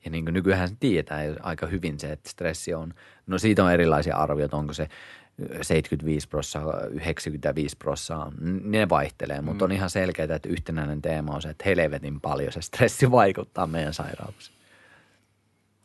Ja 0.05 0.10
niin 0.10 0.24
kuin 0.24 0.34
nykyään 0.34 0.76
tiedetään 0.81 1.36
aika 1.42 1.66
hyvin 1.66 2.00
se, 2.00 2.12
että 2.12 2.31
stressi 2.31 2.74
on, 2.74 2.94
no 3.26 3.39
siitä 3.39 3.65
on 3.65 3.73
erilaisia 3.73 4.16
arvioita, 4.16 4.56
onko 4.56 4.73
se 4.73 4.89
75 5.62 6.28
prosenttia, 6.28 6.86
95 6.90 7.76
prosenttia, 7.76 8.32
ne 8.65 8.89
vaihtelee, 8.89 9.40
mutta 9.40 9.65
on 9.65 9.73
ihan 9.73 9.90
selkeää, 9.90 10.34
että 10.34 10.48
yhtenäinen 10.48 11.02
teema 11.02 11.34
on 11.34 11.42
se, 11.42 11.48
että 11.48 11.65
helvetin 11.66 12.20
paljon 12.20 12.52
se 12.52 12.62
stressi 12.62 13.10
vaikuttaa 13.10 13.66
meidän 13.66 13.94
sairauksiin. 13.94 14.56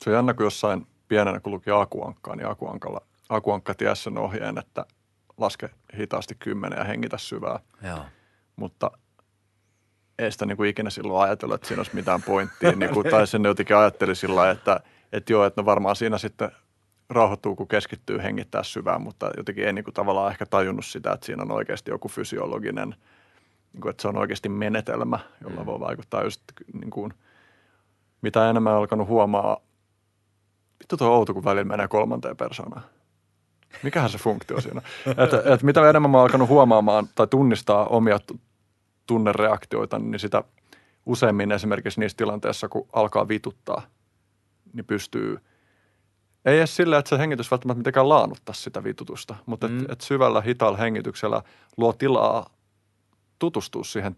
Se 0.03 0.09
on 0.09 0.15
jännä, 0.15 0.33
kun 0.33 0.45
jossain 0.45 0.87
pienenä, 1.07 1.39
kun 1.39 1.53
luki 1.53 1.71
akuankkaa, 1.71 2.35
niin 2.35 2.47
akuankalla, 2.47 3.01
akuankka 3.29 3.73
tiesi 3.73 4.03
sen 4.03 4.17
ohjeen, 4.17 4.57
että 4.57 4.85
laske 5.37 5.69
hitaasti 5.97 6.35
kymmenen 6.35 6.79
ja 6.79 6.83
hengitä 6.83 7.17
syvää. 7.17 7.59
Joo. 7.83 8.05
Mutta 8.61 8.91
ei 10.19 10.31
sitä 10.31 10.45
niin 10.45 10.57
kuin 10.57 10.69
ikinä 10.69 10.89
silloin 10.89 11.21
ajatella, 11.21 11.55
että 11.55 11.67
siinä 11.67 11.79
olisi 11.79 11.95
mitään 11.95 12.21
pointtia. 12.21 12.71
Niin 12.71 12.93
kuin, 12.93 13.09
tai 13.09 13.27
sen 13.27 13.43
jotenkin 13.43 13.75
ajatteli 13.75 14.15
sillä 14.15 14.51
että, 14.51 14.79
että 15.11 15.33
joo, 15.33 15.45
että 15.45 15.61
no 15.61 15.65
varmaan 15.65 15.95
siinä 15.95 16.17
sitten 16.17 16.51
rauhoittuu, 17.09 17.55
kun 17.55 17.67
keskittyy 17.67 18.17
hengittää 18.17 18.63
syvään, 18.63 19.01
mutta 19.01 19.31
jotenkin 19.37 19.65
ei 19.65 19.73
niin 19.73 19.83
kuin 19.83 19.93
tavallaan 19.93 20.31
ehkä 20.31 20.45
tajunnut 20.45 20.85
sitä, 20.85 21.11
että 21.11 21.25
siinä 21.25 21.43
on 21.43 21.51
oikeasti 21.51 21.91
joku 21.91 22.07
fysiologinen, 22.07 22.95
niin 23.73 23.81
kuin, 23.81 23.89
että 23.89 24.01
se 24.01 24.07
on 24.07 24.17
oikeasti 24.17 24.49
menetelmä, 24.49 25.19
jolla 25.43 25.65
voi 25.65 25.79
vaikuttaa 25.79 26.23
just 26.23 26.41
niin 26.73 26.89
kuin, 26.89 27.13
mitä 28.21 28.49
enemmän 28.49 28.73
on 28.73 28.79
alkanut 28.79 29.07
huomaa, 29.07 29.57
vittu 30.79 30.97
tuo 30.97 31.07
outo, 31.07 31.33
kun 31.33 31.45
välillä 31.45 31.63
menee 31.63 31.87
kolmanteen 31.87 32.37
persoonaan. 32.37 32.83
Mikähän 33.83 34.09
se 34.09 34.17
funktio 34.17 34.61
siinä 34.61 34.81
on? 35.07 35.11
Että, 35.23 35.37
että 35.37 35.65
mitä 35.65 35.89
enemmän 35.89 36.11
mä 36.11 36.17
oon 36.17 36.23
alkanut 36.23 36.49
huomaamaan 36.49 37.07
tai 37.15 37.27
tunnistaa 37.27 37.85
omia 37.85 38.19
tunnereaktioita, 39.11 39.99
niin 39.99 40.19
sitä 40.19 40.43
useimmin 41.05 41.51
esimerkiksi 41.51 41.99
niissä 41.99 42.17
tilanteissa, 42.17 42.69
kun 42.69 42.87
alkaa 42.93 43.27
vituttaa, 43.27 43.81
niin 44.73 44.85
pystyy, 44.85 45.39
ei 46.45 46.57
edes 46.57 46.75
sillä, 46.75 46.97
että 46.97 47.09
se 47.09 47.17
hengitys 47.17 47.51
välttämättä 47.51 47.77
mitenkään 47.77 48.09
laannuttaa 48.09 48.55
sitä 48.55 48.83
vitutusta, 48.83 49.35
mutta 49.45 49.67
mm. 49.67 49.79
että 49.79 49.93
et 49.93 50.01
syvällä 50.01 50.41
hitaalla 50.41 50.77
hengityksellä 50.77 51.41
luo 51.77 51.93
tilaa 51.93 52.49
tutustua 53.39 53.83
siihen 53.83 54.15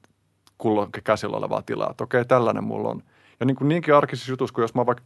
kulloinkin 0.58 1.04
käsillä 1.04 1.38
olevaa 1.38 1.62
tilaa, 1.62 1.92
että 1.92 2.04
okei, 2.04 2.26
tällainen 2.26 2.64
mulla 2.64 2.90
on. 2.90 3.04
Ja 3.40 3.46
niin 3.46 3.56
kuin 3.56 3.68
niinkin 3.68 3.96
arkisissa 3.96 4.32
jutuissa, 4.32 4.54
kuin 4.54 4.64
jos 4.64 4.76
mä 4.76 4.80
oon 4.80 4.88
vaikka 4.88 5.04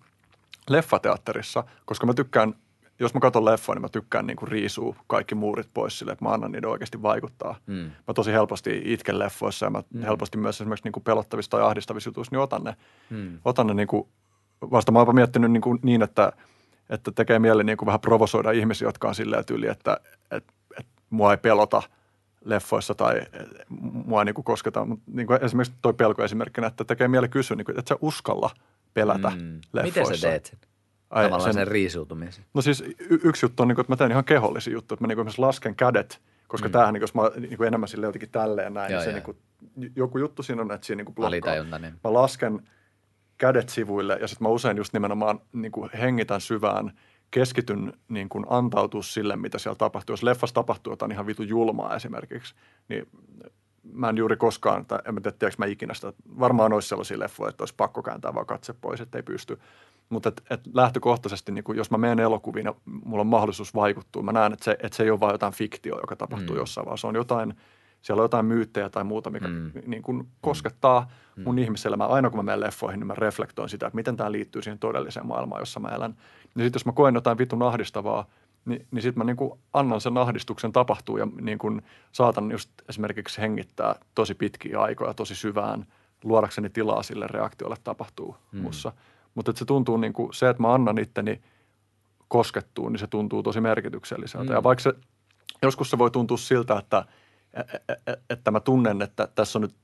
leffateatterissa, 0.69 1.63
koska 1.85 2.05
mä 2.05 2.13
tykkään, 2.13 2.53
jos 2.99 3.13
mä 3.13 3.19
katson 3.19 3.45
leffoa, 3.45 3.75
niin 3.75 3.81
mä 3.81 3.89
tykkään 3.89 4.27
niin 4.27 4.37
kuin 4.37 4.47
riisua 4.49 4.95
kaikki 5.07 5.35
muurit 5.35 5.69
pois 5.73 5.99
sille, 5.99 6.11
että 6.11 6.25
mä 6.25 6.31
annan 6.31 6.51
niiden 6.51 6.69
oikeasti 6.69 7.01
vaikuttaa. 7.01 7.55
Mm. 7.67 7.91
Mä 8.07 8.13
tosi 8.15 8.31
helposti 8.31 8.81
itken 8.85 9.19
leffoissa 9.19 9.65
ja 9.65 9.69
mä 9.69 9.83
mm. 9.93 10.01
helposti 10.01 10.37
myös 10.37 10.61
esimerkiksi 10.61 10.83
niin 10.83 10.91
kuin 10.91 11.03
pelottavissa 11.03 11.51
tai 11.51 11.61
ahdistavissa 11.61 12.07
jutuissa, 12.09 12.35
niin 12.35 12.41
otan 12.41 12.63
ne, 12.63 12.75
Mm. 13.09 13.39
otan 13.45 13.67
ne 13.67 13.73
niin 13.73 13.87
kuin, 13.87 14.07
vasta 14.61 14.91
mä 14.91 14.99
oon 14.99 15.01
jopa 15.01 15.13
miettinyt 15.13 15.51
niin, 15.51 15.61
kuin 15.61 15.79
niin 15.83 16.01
että, 16.01 16.31
että 16.89 17.11
tekee 17.11 17.39
mieli 17.39 17.63
niin 17.63 17.77
kuin 17.77 17.85
vähän 17.87 17.99
provosoida 17.99 18.51
ihmisiä, 18.51 18.87
jotka 18.87 19.07
on 19.07 19.15
silleen 19.15 19.45
tyyli, 19.45 19.67
että, 19.67 19.97
että, 20.31 20.53
että 20.79 20.91
mua 21.09 21.31
ei 21.31 21.37
pelota 21.37 21.81
leffoissa 22.45 22.95
tai 22.95 23.21
mua 24.05 24.21
ei 24.21 24.25
niin 24.25 24.35
kuin 24.35 24.45
kosketa. 24.45 24.85
Mutta 24.85 25.05
niin 25.13 25.27
kuin 25.27 25.43
esimerkiksi 25.43 25.77
toi 25.81 25.93
pelko 25.93 26.23
esimerkkinä, 26.23 26.67
että 26.67 26.83
tekee 26.83 27.07
mieli 27.07 27.29
kysyä, 27.29 27.57
niin 27.57 27.65
kuin, 27.65 27.79
että 27.79 27.89
sä 27.89 27.99
uskalla 28.01 28.49
pelätä 28.93 29.29
Mm. 29.29 29.59
leffoissa. 29.73 30.01
Miten 30.01 30.17
sä 30.17 30.27
teet 30.27 30.45
sen? 30.45 30.59
Ai, 31.09 31.23
Tavallaan 31.23 31.53
sen, 31.53 31.61
sen- 31.61 31.67
riisuutumisen. 31.67 32.45
No 32.53 32.61
siis 32.61 32.81
y- 32.81 33.19
yksi 33.23 33.45
juttu 33.45 33.63
on, 33.63 33.67
niin 33.67 33.75
kuin, 33.75 33.83
että 33.83 33.91
mä 33.91 33.97
teen 33.97 34.11
ihan 34.11 34.25
kehollisia 34.25 34.73
juttuja, 34.73 34.95
että 34.95 35.03
mä 35.03 35.07
niin 35.07 35.15
kuin 35.15 35.29
lasken 35.37 35.75
kädet, 35.75 36.21
koska 36.47 36.67
mm. 36.67 36.71
tämähän, 36.71 36.93
niin, 36.93 37.01
jos 37.01 37.13
mä 37.13 37.21
niin 37.39 37.57
kuin 37.57 37.67
enemmän 37.67 37.89
sille 37.89 38.05
jotenkin 38.05 38.29
tälleen 38.29 38.73
näin, 38.73 38.91
Joo, 38.91 38.99
niin 38.99 39.03
se 39.03 39.09
joo. 39.09 39.15
niin 39.15 39.37
kuin, 39.77 39.91
joku 39.95 40.17
juttu 40.17 40.43
siinä 40.43 40.61
on, 40.61 40.71
että 40.71 40.87
siinä 40.87 40.97
niin 40.97 41.05
kuin 41.05 41.15
blokkaa. 41.15 41.29
Mä 42.03 42.13
lasken 42.13 42.61
kädet 43.37 43.69
sivuille 43.69 44.17
ja 44.21 44.27
sitten 44.27 44.45
mä 44.45 44.49
usein 44.49 44.77
just 44.77 44.93
nimenomaan 44.93 45.39
niin 45.53 45.71
kuin 45.71 45.89
hengitän 45.93 46.41
syvään, 46.41 46.91
keskityn 47.31 47.93
niin 48.09 48.29
kuin 48.29 48.45
antautua 48.49 49.03
sille, 49.03 49.35
mitä 49.35 49.57
siellä 49.57 49.77
tapahtuu. 49.77 50.13
Jos 50.13 50.23
leffassa 50.23 50.53
tapahtuu 50.53 50.93
jotain 50.93 51.11
ihan 51.11 51.27
vitu 51.27 51.43
julmaa 51.43 51.95
esimerkiksi, 51.95 52.55
niin 52.89 53.07
mä 53.93 54.09
en 54.09 54.17
juuri 54.17 54.37
koskaan, 54.37 54.85
tai 54.85 54.99
en 55.05 55.13
mä 55.13 55.21
tiedä, 55.21 55.37
tiedätkö 55.39 55.63
mä 55.63 55.65
ikinä 55.65 55.93
sitä, 55.93 56.13
varmaan 56.39 56.73
olisi 56.73 56.87
sellaisia 56.87 57.19
leffoja, 57.19 57.49
että 57.49 57.61
olisi 57.61 57.73
pakko 57.77 58.03
kääntää 58.03 58.33
vaan 58.33 58.45
katse 58.45 58.73
pois, 58.73 59.01
että 59.01 59.17
ei 59.17 59.23
pysty. 59.23 59.59
Mutta 60.09 60.29
et, 60.29 60.41
et 60.49 60.61
lähtökohtaisesti, 60.73 61.51
niin 61.51 61.63
kun, 61.63 61.77
jos 61.77 61.91
mä 61.91 61.97
menen 61.97 62.19
elokuviin 62.19 62.65
ja 62.65 62.75
mulla 63.05 63.21
on 63.21 63.27
mahdollisuus 63.27 63.75
vaikuttua, 63.75 64.23
mä 64.23 64.31
näen, 64.31 64.53
että 64.53 64.65
se, 64.65 64.71
että 64.71 64.97
se 64.97 65.03
ei 65.03 65.11
ole 65.11 65.19
vain 65.19 65.33
jotain 65.33 65.53
fiktio, 65.53 65.99
joka 65.99 66.15
tapahtuu 66.15 66.55
mm. 66.55 66.59
jossain, 66.59 66.85
vaan 66.85 66.97
se 66.97 67.07
on 67.07 67.15
jotain, 67.15 67.53
siellä 68.01 68.21
on 68.21 68.23
jotain 68.23 68.45
myyttejä 68.45 68.89
tai 68.89 69.03
muuta, 69.03 69.29
mikä 69.29 69.47
Mm. 69.47 69.53
mm. 69.53 69.81
niin 69.85 70.03
kun 70.03 70.27
koskettaa 70.41 71.07
mun 71.45 71.55
mm. 71.55 71.59
ihmiselämää. 71.59 72.07
Aina 72.07 72.29
kun 72.29 72.39
mä 72.39 72.43
menen 72.43 72.59
leffoihin, 72.59 72.99
niin 72.99 73.07
mä 73.07 73.15
reflektoin 73.17 73.69
sitä, 73.69 73.87
että 73.87 73.95
miten 73.95 74.17
tämä 74.17 74.31
liittyy 74.31 74.61
siihen 74.61 74.79
todelliseen 74.79 75.27
maailmaan, 75.27 75.61
jossa 75.61 75.79
mä 75.79 75.89
elän. 75.89 76.15
Ja 76.55 76.63
sitten 76.63 76.79
jos 76.79 76.85
mä 76.85 76.91
koen 76.91 77.15
jotain 77.15 77.37
vitun 77.37 77.63
ahdistavaa, 77.63 78.25
niin, 78.65 78.87
niin 78.91 79.01
sitten 79.01 79.19
mä 79.19 79.23
niin 79.23 79.37
kuin 79.37 79.59
annan 79.73 80.01
sen 80.01 80.17
ahdistuksen 80.17 80.71
tapahtua 80.71 81.19
ja 81.19 81.27
niin 81.41 81.57
kuin 81.57 81.81
saatan 82.11 82.51
just 82.51 82.69
esimerkiksi 82.89 83.41
hengittää 83.41 83.95
tosi 84.15 84.35
pitkiä 84.35 84.81
aikoja, 84.81 85.13
tosi 85.13 85.35
syvään, 85.35 85.85
luodakseni 86.23 86.69
tilaa 86.69 87.03
sille 87.03 87.27
reaktiolle 87.27 87.75
tapahtuu 87.83 88.37
mm. 88.51 88.61
mussa. 88.61 88.91
Mutta 89.37 89.53
se 89.55 89.65
tuntuu 89.65 89.97
niin 89.97 90.13
kuin 90.13 90.33
se, 90.33 90.49
että 90.49 90.61
mä 90.61 90.73
annan 90.73 90.97
itteni 90.97 91.41
koskettua, 92.27 92.89
niin 92.89 92.99
se 92.99 93.07
tuntuu 93.07 93.43
tosi 93.43 93.61
merkitykselliseltä. 93.61 94.49
Mm. 94.49 94.53
Ja 94.53 94.63
vaikka 94.63 94.83
se, 94.83 94.93
joskus 95.61 95.89
se 95.89 95.97
voi 95.97 96.11
tuntua 96.11 96.37
siltä, 96.37 96.77
että, 96.77 97.05
että 98.29 98.51
mä 98.51 98.59
tunnen, 98.59 99.01
että 99.01 99.27
tässä 99.35 99.59
on 99.59 99.61
nyt 99.61 99.75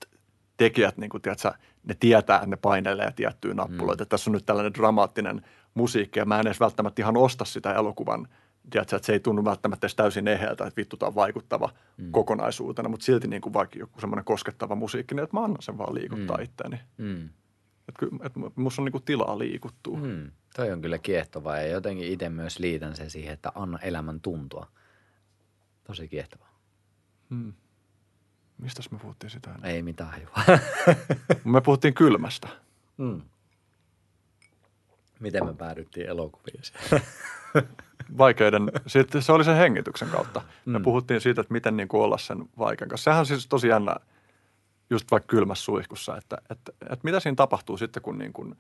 tekijät, 0.57 0.97
niin 0.97 1.09
kuin, 1.09 1.21
tiedätkö, 1.21 1.53
ne 1.83 1.95
tietää, 1.99 2.35
että 2.35 2.47
ne 2.47 2.55
painelee 2.55 3.11
tiettyjä 3.15 3.53
nappuloita. 3.53 4.03
Mm. 4.03 4.07
Tässä 4.07 4.29
on 4.29 4.33
nyt 4.33 4.45
tällainen 4.45 4.73
dramaattinen 4.73 5.41
musiikki 5.73 6.19
ja 6.19 6.25
mä 6.25 6.39
en 6.39 6.47
edes 6.47 6.59
välttämättä 6.59 7.01
ihan 7.01 7.17
osta 7.17 7.45
sitä 7.45 7.73
elokuvan. 7.73 8.27
Tiedätkö, 8.69 8.95
että 8.95 9.05
se 9.05 9.13
ei 9.13 9.19
tunnu 9.19 9.45
välttämättä 9.45 9.85
edes 9.85 9.95
täysin 9.95 10.27
eheältä, 10.27 10.65
että 10.65 10.77
vittu 10.77 10.97
tämä 10.97 11.07
on 11.07 11.15
vaikuttava 11.15 11.69
mm. 11.97 12.11
kokonaisuutena, 12.11 12.89
mutta 12.89 13.05
silti 13.05 13.27
niin 13.27 13.41
kuin 13.41 13.53
vaikka 13.53 13.79
joku 13.79 13.99
semmoinen 13.99 14.25
koskettava 14.25 14.75
musiikki, 14.75 15.15
niin 15.15 15.23
että 15.23 15.37
mä 15.37 15.43
annan 15.43 15.61
sen 15.61 15.77
vaan 15.77 15.93
liikuttaa 15.93 16.37
mm. 16.37 16.43
itseäni. 16.43 16.79
Mm. 16.97 17.29
Että 17.89 18.05
että 18.25 18.39
musta 18.55 18.81
on 18.81 18.85
niin 18.85 18.91
kuin 18.91 19.03
tilaa 19.03 19.39
liikuttua. 19.39 19.97
Mm. 19.97 20.03
Mm. 20.07 20.31
Toi 20.55 20.71
on 20.71 20.81
kyllä 20.81 20.97
kiehtovaa 20.97 21.57
ja 21.57 21.67
jotenkin 21.67 22.07
itse 22.07 22.29
myös 22.29 22.59
liitän 22.59 22.95
sen 22.95 23.09
siihen, 23.09 23.33
että 23.33 23.51
anna 23.55 23.79
elämän 23.79 24.19
tuntua. 24.21 24.67
Tosi 25.83 26.07
kiehtovaa. 26.07 26.59
Mm. 27.29 27.53
Mistäs 28.57 28.91
me 28.91 28.99
puhuttiin 28.99 29.29
sitä? 29.31 29.49
ennen? 29.51 29.71
Ei 29.71 29.81
mitään 29.83 30.09
hajua. 30.11 30.59
Me 31.43 31.61
puhuttiin 31.61 31.93
kylmästä. 31.93 32.47
mm. 32.97 33.21
Miten 35.19 35.45
me 35.45 35.53
päädyttiin 35.53 36.07
elokuviin? 36.07 36.61
vaikeiden, 38.17 38.71
sitten 38.87 39.21
se 39.21 39.31
oli 39.31 39.43
sen 39.43 39.55
hengityksen 39.57 40.09
kautta. 40.09 40.41
Me 40.65 40.79
Mm. 40.79 40.83
puhuttiin 40.83 41.21
siitä, 41.21 41.41
että 41.41 41.53
miten 41.53 41.77
niin 41.77 41.87
kuin 41.87 42.03
olla 42.03 42.17
sen 42.17 42.49
vaikean 42.57 42.89
kanssa. 42.89 43.03
Sehän 43.03 43.19
on 43.19 43.25
siis 43.25 43.47
tosi 43.47 43.67
jännä 43.67 43.95
just 44.93 45.11
vaikka 45.11 45.27
kylmässä 45.27 45.63
suihkussa, 45.65 46.17
että, 46.17 46.37
että, 46.49 46.71
että 46.81 46.99
mitä 47.03 47.19
siinä 47.19 47.35
tapahtuu 47.35 47.77
sitten, 47.77 48.03
kun 48.03 48.17
niin 48.17 48.33
kuin 48.33 48.55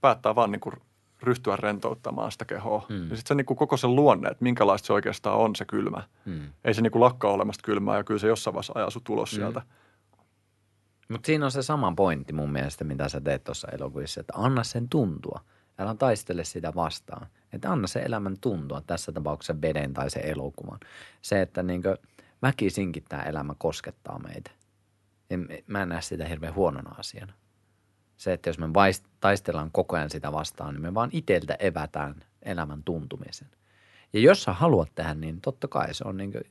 päättää 0.00 0.34
vaan 0.34 0.50
niin 0.52 0.60
kuin 0.60 0.74
ryhtyä 1.22 1.56
rentouttamaan 1.56 2.32
sitä 2.32 2.44
kehoa. 2.44 2.86
Mm. 2.88 2.96
Ja 3.10 3.16
sitten 3.16 3.28
se 3.28 3.34
niin 3.34 3.46
kuin 3.46 3.56
koko 3.56 3.76
sen 3.76 3.96
luonne, 3.96 4.28
että 4.28 4.42
minkälaista 4.42 4.86
se 4.86 4.92
oikeastaan 4.92 5.38
on 5.38 5.56
se 5.56 5.64
kylmä. 5.64 6.02
mm. 6.24 6.40
Ei 6.64 6.74
se 6.74 6.82
niin 6.82 6.90
kuin 6.90 7.00
lakkaa 7.02 7.30
olemasta 7.30 7.62
kylmää 7.64 7.96
ja 7.96 8.04
kyllä 8.04 8.20
se 8.20 8.26
jossain 8.28 8.54
vaiheessa 8.54 8.72
ajaa 8.76 8.90
sut 8.90 9.08
ulos 9.08 9.32
Mm. 9.32 9.36
sieltä. 9.36 9.62
Mutta 11.08 11.26
siinä 11.26 11.44
on 11.44 11.50
se 11.52 11.62
sama 11.62 11.92
pointti 11.96 12.32
mun 12.32 12.52
mielestä, 12.52 12.84
mitä 12.84 13.08
sä 13.08 13.20
teet 13.20 13.44
tuossa 13.44 13.68
elokuvissa, 13.68 14.20
että 14.20 14.32
anna 14.36 14.64
sen 14.64 14.88
tuntua. 14.88 15.40
Älä 15.78 15.94
taistele 15.94 16.44
sitä 16.44 16.72
vastaan. 16.74 17.26
Että 17.52 17.72
anna 17.72 17.86
se 17.86 18.00
elämän 18.00 18.36
tuntua, 18.40 18.80
tässä 18.86 19.12
tapauksessa 19.12 19.60
veden 19.62 19.94
tai 19.94 20.10
se 20.10 20.20
elokuvan. 20.20 20.78
Se, 21.22 21.42
että 21.42 21.62
niinkö 21.62 21.96
väkisinkin 22.42 23.04
tämä 23.08 23.22
elämä 23.22 23.54
koskettaa 23.58 24.18
meitä. 24.18 24.50
En, 25.32 25.48
mä 25.66 25.82
en 25.82 25.88
näe 25.88 26.02
sitä 26.02 26.28
hirveän 26.28 26.54
huonona 26.54 26.94
asiana. 26.98 27.32
Se, 28.16 28.32
että 28.32 28.50
jos 28.50 28.58
me 28.58 28.66
vaist- 28.66 29.08
taistellaan 29.20 29.70
koko 29.72 29.96
ajan 29.96 30.10
sitä 30.10 30.32
vastaan, 30.32 30.74
niin 30.74 30.82
me 30.82 30.94
vaan 30.94 31.10
iteltä 31.12 31.54
evätään 31.54 32.14
elämän 32.42 32.82
tuntumisen. 32.82 33.48
Ja 34.12 34.20
jos 34.20 34.42
sä 34.42 34.52
haluat 34.52 34.94
tehdä 34.94 35.14
niin, 35.14 35.40
totta 35.40 35.68
kai 35.68 35.94
se 35.94 36.04
on, 36.06 36.16
niin 36.16 36.32
kuin, 36.32 36.42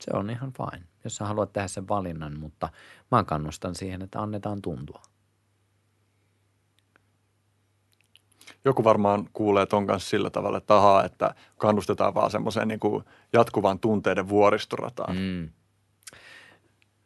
se 0.00 0.10
on 0.14 0.30
ihan 0.30 0.52
fine. 0.52 0.84
Jos 1.04 1.16
sä 1.16 1.24
haluat 1.24 1.52
tehdä 1.52 1.68
sen 1.68 1.88
valinnan, 1.88 2.38
mutta 2.38 2.68
mä 3.10 3.24
kannustan 3.24 3.74
siihen, 3.74 4.02
että 4.02 4.22
annetaan 4.22 4.62
tuntua. 4.62 5.02
Joku 8.64 8.84
varmaan 8.84 9.28
kuulee 9.32 9.66
ton 9.66 9.86
kanssa 9.86 10.10
sillä 10.10 10.30
tavalla, 10.30 10.58
että 10.58 10.76
ahaa, 10.76 11.04
että 11.04 11.34
kannustetaan 11.56 12.14
vaan 12.14 12.30
semmoiseen 12.30 12.68
niin 12.68 12.80
jatkuvan 13.32 13.78
tunteiden 13.78 14.28
vuoristorataan. 14.28 15.16
Mm. 15.16 15.50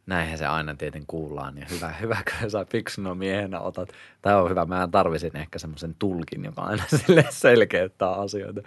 Näinhän 0.07 0.39
se 0.39 0.47
aina 0.47 0.75
tietenkin 0.75 1.07
kuullaan 1.07 1.59
ja 1.59 1.67
hyvä, 1.71 1.93
hyvä 1.93 2.17
kun 2.25 2.51
sä 2.51 2.65
fiksuna 2.65 3.15
miehenä 3.15 3.61
otat. 3.61 3.93
Tämä 4.23 4.37
on 4.37 4.51
hyvä, 4.51 4.65
mä 4.65 4.89
tarvisin 4.91 5.37
ehkä 5.37 5.59
semmoisen 5.59 5.95
tulkin, 5.99 6.45
joka 6.45 6.63
aina 6.63 6.83
sille 7.07 7.25
selkeyttää 7.31 8.11
asioita. 8.11 8.61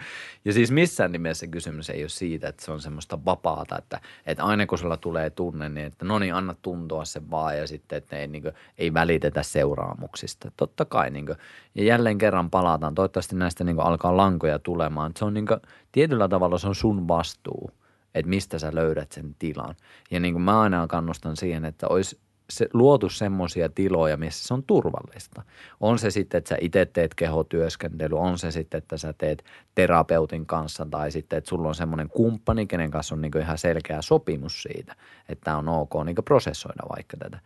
Ja 0.45 0.53
siis 0.53 0.71
missään 0.71 1.11
nimessä 1.11 1.47
kysymys 1.47 1.89
ei 1.89 2.03
ole 2.03 2.09
siitä, 2.09 2.47
että 2.47 2.65
se 2.65 2.71
on 2.71 2.81
semmoista 2.81 3.25
vapaata, 3.25 3.77
että, 3.77 4.01
että 4.25 4.43
aina 4.43 4.65
kun 4.65 4.77
sulla 4.77 4.97
tulee 4.97 5.29
tunne, 5.29 5.69
niin 5.69 5.87
että 5.87 6.05
no 6.05 6.19
niin, 6.19 6.33
anna 6.33 6.55
tuntua 6.61 7.05
se 7.05 7.21
vaan 7.31 7.57
ja 7.57 7.67
sitten, 7.67 7.97
että 7.97 8.17
ei, 8.17 8.27
niin 8.27 8.41
kuin, 8.41 8.53
ei 8.77 8.93
välitetä 8.93 9.43
seuraamuksista. 9.43 10.51
Totta 10.57 10.85
kai 10.85 11.09
niin 11.09 11.25
kuin, 11.25 11.37
ja 11.75 11.83
jälleen 11.83 12.17
kerran 12.17 12.49
palataan, 12.49 12.95
toivottavasti 12.95 13.35
näistä 13.35 13.63
niin 13.63 13.75
kuin, 13.75 13.87
alkaa 13.87 14.17
lankoja 14.17 14.59
tulemaan. 14.59 15.11
Se 15.17 15.25
on 15.25 15.33
niin 15.33 15.47
kuin, 15.47 15.59
tietyllä 15.91 16.27
tavalla 16.27 16.57
se 16.57 16.67
on 16.67 16.75
sun 16.75 17.07
vastuu– 17.07 17.71
että 18.15 18.29
mistä 18.29 18.59
sä 18.59 18.71
löydät 18.73 19.11
sen 19.11 19.35
tilan. 19.39 19.75
Ja 20.11 20.19
niin 20.19 20.33
kuin 20.33 20.43
mä 20.43 20.61
aina 20.61 20.87
kannustan 20.87 21.37
siihen, 21.37 21.65
että 21.65 21.87
olisi 21.87 22.19
se, 22.49 22.69
luotu 22.73 23.09
semmoisia 23.09 23.69
tiloja, 23.69 24.17
missä 24.17 24.47
se 24.47 24.53
on 24.53 24.63
turvallista. 24.63 25.41
On 25.79 25.99
se 25.99 26.11
sitten, 26.11 26.37
että 26.37 26.49
sä 26.49 26.57
itse 26.61 26.85
teet 26.85 27.15
kehotyöskentely, 27.15 28.17
on 28.17 28.37
se 28.37 28.51
sitten, 28.51 28.77
että 28.77 28.97
sä 28.97 29.13
teet 29.13 29.45
terapeutin 29.75 30.45
kanssa 30.45 30.87
tai 30.91 31.11
sitten, 31.11 31.37
että 31.37 31.49
sulla 31.49 31.67
on 31.67 31.75
semmoinen 31.75 32.09
kumppani, 32.09 32.67
kenen 32.67 32.91
kanssa 32.91 33.15
on 33.15 33.21
niin 33.21 33.37
ihan 33.41 33.57
selkeä 33.57 34.01
sopimus 34.01 34.63
siitä, 34.63 34.95
että 35.29 35.57
on 35.57 35.69
ok 35.69 35.93
niin 36.05 36.15
prosessoida 36.25 36.83
vaikka 36.95 37.17
tätä. 37.17 37.39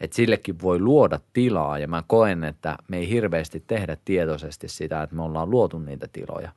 Että 0.00 0.16
sillekin 0.16 0.60
voi 0.62 0.80
luoda 0.80 1.20
tilaa 1.32 1.78
ja 1.78 1.88
mä 1.88 2.02
koen, 2.06 2.44
että 2.44 2.76
me 2.88 2.96
ei 2.96 3.08
hirveästi 3.08 3.64
tehdä 3.66 3.96
tietoisesti 4.04 4.68
sitä, 4.68 5.02
että 5.02 5.16
me 5.16 5.22
ollaan 5.22 5.50
luotu 5.50 5.78
niitä 5.78 6.08
tiloja. 6.12 6.52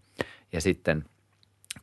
Ja 0.52 0.62
sitten– 0.62 1.04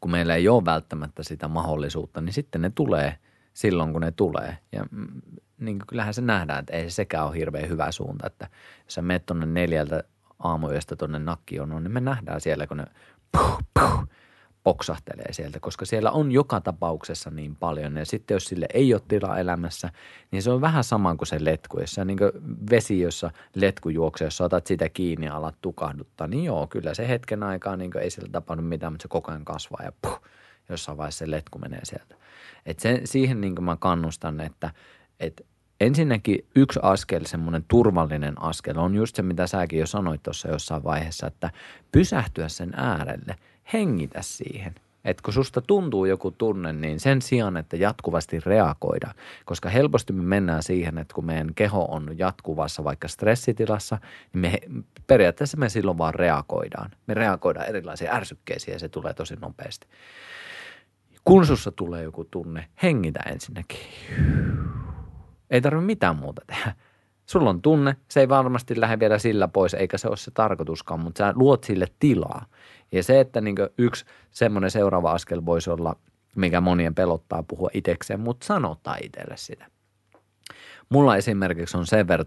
kun 0.04 0.10
meillä 0.10 0.34
ei 0.34 0.48
ole 0.48 0.64
välttämättä 0.64 1.22
sitä 1.22 1.48
mahdollisuutta, 1.48 2.20
niin 2.20 2.32
sitten 2.32 2.62
ne 2.62 2.70
tulee 2.74 3.18
silloin, 3.54 3.92
kun 3.92 4.00
ne 4.00 4.10
tulee. 4.10 4.58
Ja 4.72 4.84
mm, 4.90 5.22
niin 5.58 5.78
kyllähän 5.86 6.14
se 6.14 6.20
nähdään, 6.20 6.60
että 6.60 6.72
ei 6.72 6.90
se 6.90 6.94
sekään 6.94 7.26
ole 7.26 7.36
hirveän 7.36 7.68
hyvä 7.68 7.92
suunta, 7.92 8.26
että 8.26 8.48
jos 8.84 8.94
sä 8.94 9.02
menet 9.02 9.26
tuonne 9.26 9.46
neljältä 9.46 10.04
aamuyöstä 10.38 10.96
tuonne 10.96 11.18
nakkijonoon, 11.18 11.82
niin 11.84 11.92
me 11.92 12.00
nähdään 12.00 12.40
siellä, 12.40 12.66
kun 12.66 12.76
ne 12.76 12.84
puh, 13.32 13.58
puh, 13.74 14.08
poksahtelee 14.64 15.32
sieltä, 15.32 15.60
koska 15.60 15.84
siellä 15.84 16.10
on 16.10 16.32
joka 16.32 16.60
tapauksessa 16.60 17.30
niin 17.30 17.56
paljon. 17.56 17.96
Ja 17.96 18.06
sitten 18.06 18.34
jos 18.34 18.44
sille 18.44 18.66
ei 18.74 18.94
ole 18.94 19.02
tilaa 19.08 19.38
elämässä, 19.38 19.90
niin 20.30 20.42
se 20.42 20.50
on 20.50 20.60
vähän 20.60 20.84
sama 20.84 21.16
kuin 21.16 21.26
se 21.26 21.44
letku. 21.44 21.80
Jos 21.80 21.94
se 21.94 22.04
niin 22.04 22.18
vesi, 22.70 23.00
jossa 23.00 23.30
letku 23.54 23.88
juoksee, 23.88 24.26
jos 24.26 24.40
otat 24.40 24.66
sitä 24.66 24.88
kiinni 24.88 25.26
ja 25.26 25.36
alat 25.36 25.54
tukahduttaa, 25.62 26.26
niin 26.26 26.44
joo, 26.44 26.66
kyllä 26.66 26.94
se 26.94 27.08
hetken 27.08 27.42
aikaa 27.42 27.76
niin 27.76 27.98
ei 27.98 28.10
sillä 28.10 28.28
tapahdu 28.32 28.62
mitään, 28.62 28.92
mutta 28.92 29.02
se 29.02 29.08
koko 29.08 29.30
ajan 29.30 29.44
kasvaa 29.44 29.82
ja 29.84 29.92
puh, 30.02 30.22
jossain 30.68 30.98
vaiheessa 30.98 31.24
se 31.24 31.30
letku 31.30 31.58
menee 31.58 31.84
sieltä. 31.84 32.14
Et 32.66 32.78
sen, 32.78 33.06
siihen 33.06 33.40
niin 33.40 33.64
mä 33.64 33.76
kannustan, 33.76 34.40
että, 34.40 34.70
että 35.20 35.44
ensinnäkin 35.80 36.46
yksi 36.56 36.80
askel, 36.82 37.24
semmoinen 37.24 37.64
turvallinen 37.68 38.42
askel 38.42 38.78
on 38.78 38.94
just 38.94 39.16
se, 39.16 39.22
mitä 39.22 39.46
säkin 39.46 39.78
jo 39.78 39.86
sanoit 39.86 40.22
tuossa 40.22 40.48
jossain 40.48 40.84
vaiheessa, 40.84 41.26
että 41.26 41.50
pysähtyä 41.92 42.48
sen 42.48 42.72
äärelle, 42.76 43.36
hengitä 43.72 44.22
siihen. 44.22 44.74
Että 45.04 45.22
kun 45.22 45.32
susta 45.34 45.60
tuntuu 45.60 46.04
joku 46.04 46.30
tunne, 46.30 46.72
niin 46.72 47.00
sen 47.00 47.22
sijaan, 47.22 47.56
että 47.56 47.76
jatkuvasti 47.76 48.40
reagoida, 48.40 49.14
koska 49.44 49.68
helposti 49.68 50.12
me 50.12 50.22
mennään 50.22 50.62
siihen, 50.62 50.98
että 50.98 51.14
kun 51.14 51.26
meidän 51.26 51.54
keho 51.54 51.84
on 51.84 52.18
jatkuvassa 52.18 52.84
vaikka 52.84 53.08
stressitilassa, 53.08 53.98
niin 54.32 54.40
me 54.40 54.58
periaatteessa 55.06 55.56
me 55.56 55.68
silloin 55.68 55.98
vaan 55.98 56.14
reagoidaan. 56.14 56.90
Me 57.06 57.14
reagoidaan 57.14 57.68
erilaisiin 57.68 58.10
ärsykkeisiin 58.10 58.72
ja 58.72 58.78
se 58.78 58.88
tulee 58.88 59.14
tosi 59.14 59.36
nopeasti. 59.36 59.86
Kun 61.24 61.46
sussa 61.46 61.72
tulee 61.72 62.02
joku 62.02 62.24
tunne, 62.24 62.68
hengitä 62.82 63.20
ensinnäkin. 63.20 63.78
Ei 65.50 65.60
tarvitse 65.60 65.86
mitään 65.86 66.16
muuta 66.16 66.42
tehdä. 66.46 66.74
Sulla 67.26 67.50
on 67.50 67.62
tunne, 67.62 67.96
se 68.10 68.20
ei 68.20 68.28
varmasti 68.28 68.80
lähde 68.80 69.00
vielä 69.00 69.18
sillä 69.18 69.48
pois, 69.48 69.74
eikä 69.74 69.98
se 69.98 70.08
ole 70.08 70.16
se 70.16 70.30
tarkoituskaan, 70.30 71.00
mutta 71.00 71.18
sä 71.18 71.32
luot 71.36 71.64
sille 71.64 71.86
tilaa. 71.98 72.46
Ja 72.92 73.02
se, 73.02 73.20
että 73.20 73.40
niin 73.40 73.56
yksi 73.78 74.04
semmoinen 74.30 74.70
seuraava 74.70 75.12
askel 75.12 75.42
voisi 75.46 75.70
olla, 75.70 75.96
mikä 76.36 76.60
monien 76.60 76.94
pelottaa 76.94 77.42
puhua 77.42 77.70
itsekseen, 77.74 78.20
mutta 78.20 78.46
sanottaa 78.46 78.96
itselle 79.02 79.36
sitä. 79.36 79.66
Mulla 80.88 81.16
esimerkiksi 81.16 81.76
on 81.76 81.86
sen 81.86 82.08
verran 82.08 82.26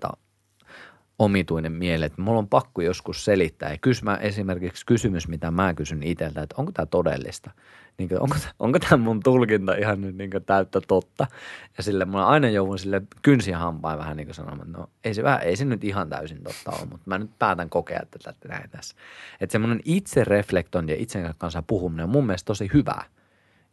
omituinen 1.19 1.71
mieli, 1.71 2.05
että 2.05 2.21
mulla 2.21 2.39
on 2.39 2.47
pakko 2.47 2.81
joskus 2.81 3.25
selittää. 3.25 3.71
Ja 3.71 3.77
kysymä 3.77 4.15
esimerkiksi 4.15 4.85
kysymys, 4.85 5.27
mitä 5.27 5.51
mä 5.51 5.73
kysyn 5.73 6.03
itseltä, 6.03 6.41
että 6.41 6.55
onko 6.57 6.71
tämä 6.71 6.85
todellista? 6.85 7.51
Niin 7.97 8.09
kuin, 8.09 8.21
onko, 8.21 8.35
onko 8.59 8.79
tämä 8.79 9.03
mun 9.03 9.19
tulkinta 9.23 9.75
ihan 9.75 10.01
nyt 10.01 10.15
niin 10.15 10.29
täyttä 10.45 10.81
totta? 10.87 11.27
Ja 11.77 11.83
sille 11.83 12.05
mulla 12.05 12.27
aina 12.27 12.49
joudun 12.49 12.79
sille 12.79 13.01
kynsiä 13.21 13.57
hampaan 13.57 13.99
vähän 13.99 14.17
niin 14.17 14.27
kuin 14.27 14.35
sanomaan, 14.35 14.71
no 14.71 14.89
ei 15.03 15.13
se, 15.13 15.23
vähän, 15.23 15.41
ei 15.41 15.55
se 15.55 15.65
nyt 15.65 15.83
ihan 15.83 16.09
täysin 16.09 16.43
totta 16.43 16.71
ole, 16.71 16.87
mutta 16.89 17.03
mä 17.05 17.17
nyt 17.17 17.31
päätän 17.39 17.69
kokea 17.69 18.01
tätä 18.11 18.33
näin 18.47 18.69
tässä. 18.69 18.95
Että 19.41 19.51
semmoinen 19.51 19.79
itse 19.85 20.23
reflektointi 20.23 20.91
ja 20.93 20.97
itsen 20.99 21.33
kanssa 21.37 21.61
puhuminen 21.61 22.03
on 22.03 22.09
mun 22.09 22.25
mielestä 22.25 22.45
tosi 22.45 22.69
hyvää– 22.73 23.03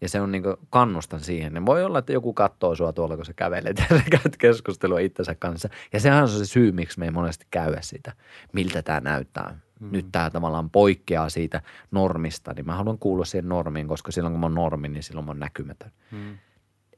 ja 0.01 0.09
se 0.09 0.21
on 0.21 0.33
niin 0.33 0.43
kannustan 0.71 1.21
siihen. 1.21 1.55
Niin 1.55 1.67
voi 1.67 1.85
olla, 1.85 1.99
että 1.99 2.13
joku 2.13 2.33
katsoo 2.33 2.75
sua 2.75 2.93
tuolla, 2.93 3.17
kun 3.17 3.25
sä 3.25 3.33
kävelet 3.33 3.79
ja 3.79 3.99
sä 3.99 4.05
käyt 4.23 4.37
keskustelua 4.37 4.99
itsensä 4.99 5.35
kanssa. 5.35 5.69
Ja 5.93 6.01
sehän 6.01 6.23
on 6.23 6.29
se 6.29 6.47
syy, 6.47 6.73
miksi 6.73 6.99
me 6.99 7.05
ei 7.05 7.11
monesti 7.11 7.47
käy 7.51 7.77
sitä, 7.81 8.13
miltä 8.53 8.83
tämä 8.83 9.01
näyttää. 9.01 9.59
Mm. 9.85 9.93
Nyt 9.93 10.07
tämä 10.13 10.31
tavallaan 10.31 10.71
poikkeaa 10.71 11.29
siitä 11.29 11.63
normista, 11.91 12.53
niin 12.57 12.67
mä 12.67 12.75
haluan 12.75 12.99
kuulla 12.99 13.25
siihen 13.25 13.49
normiin, 13.49 13.89
koska 13.89 14.13
silloin 14.13 14.33
kun 14.33 14.41
mä 14.41 14.47
oon 14.47 14.55
normi, 14.55 14.89
niin 14.89 15.03
silloin 15.03 15.27
mä 15.27 15.31
oon 15.31 15.41
näkymätön. 15.41 15.91
Mm. 16.11 16.39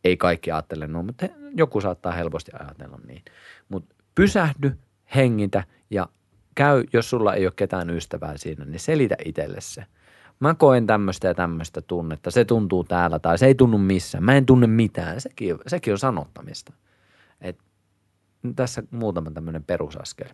Ei 0.05 0.17
kaikki 0.17 0.51
ajattele 0.51 0.87
no, 0.87 1.03
mutta 1.03 1.27
joku 1.57 1.81
saattaa 1.81 2.13
helposti 2.13 2.53
ajatella 2.61 2.99
niin. 3.07 3.23
Mutta 3.69 3.95
pysähdy, 4.15 4.79
hengitä 5.15 5.65
ja 5.91 6.09
käy, 6.55 6.85
jos 6.93 7.11
sulla 7.11 7.35
ei 7.35 7.47
ole 7.47 7.53
ketään 7.57 7.91
ystävää 7.91 8.37
siinä, 8.37 8.65
niin 8.65 8.81
selitä 8.81 9.17
itselle 9.25 9.61
se– 9.61 9.87
mä 10.41 10.55
koen 10.55 10.87
tämmöistä 10.87 11.29
ja 11.29 11.35
tämmöistä 11.35 11.81
tunnetta, 11.81 12.31
se 12.31 12.45
tuntuu 12.45 12.85
täällä 12.85 13.19
tai 13.19 13.39
se 13.39 13.47
ei 13.47 13.55
tunnu 13.55 13.79
missään, 13.79 14.25
mä 14.25 14.37
en 14.37 14.47
tunne 14.47 14.67
mitään, 14.67 15.21
sekin, 15.21 15.57
sekin 15.67 15.93
on 15.93 15.99
sanottamista. 15.99 16.73
Et 17.41 17.59
tässä 18.57 18.83
muutama 18.91 19.31
tämmöinen 19.31 19.65
perusaskel, 19.65 20.29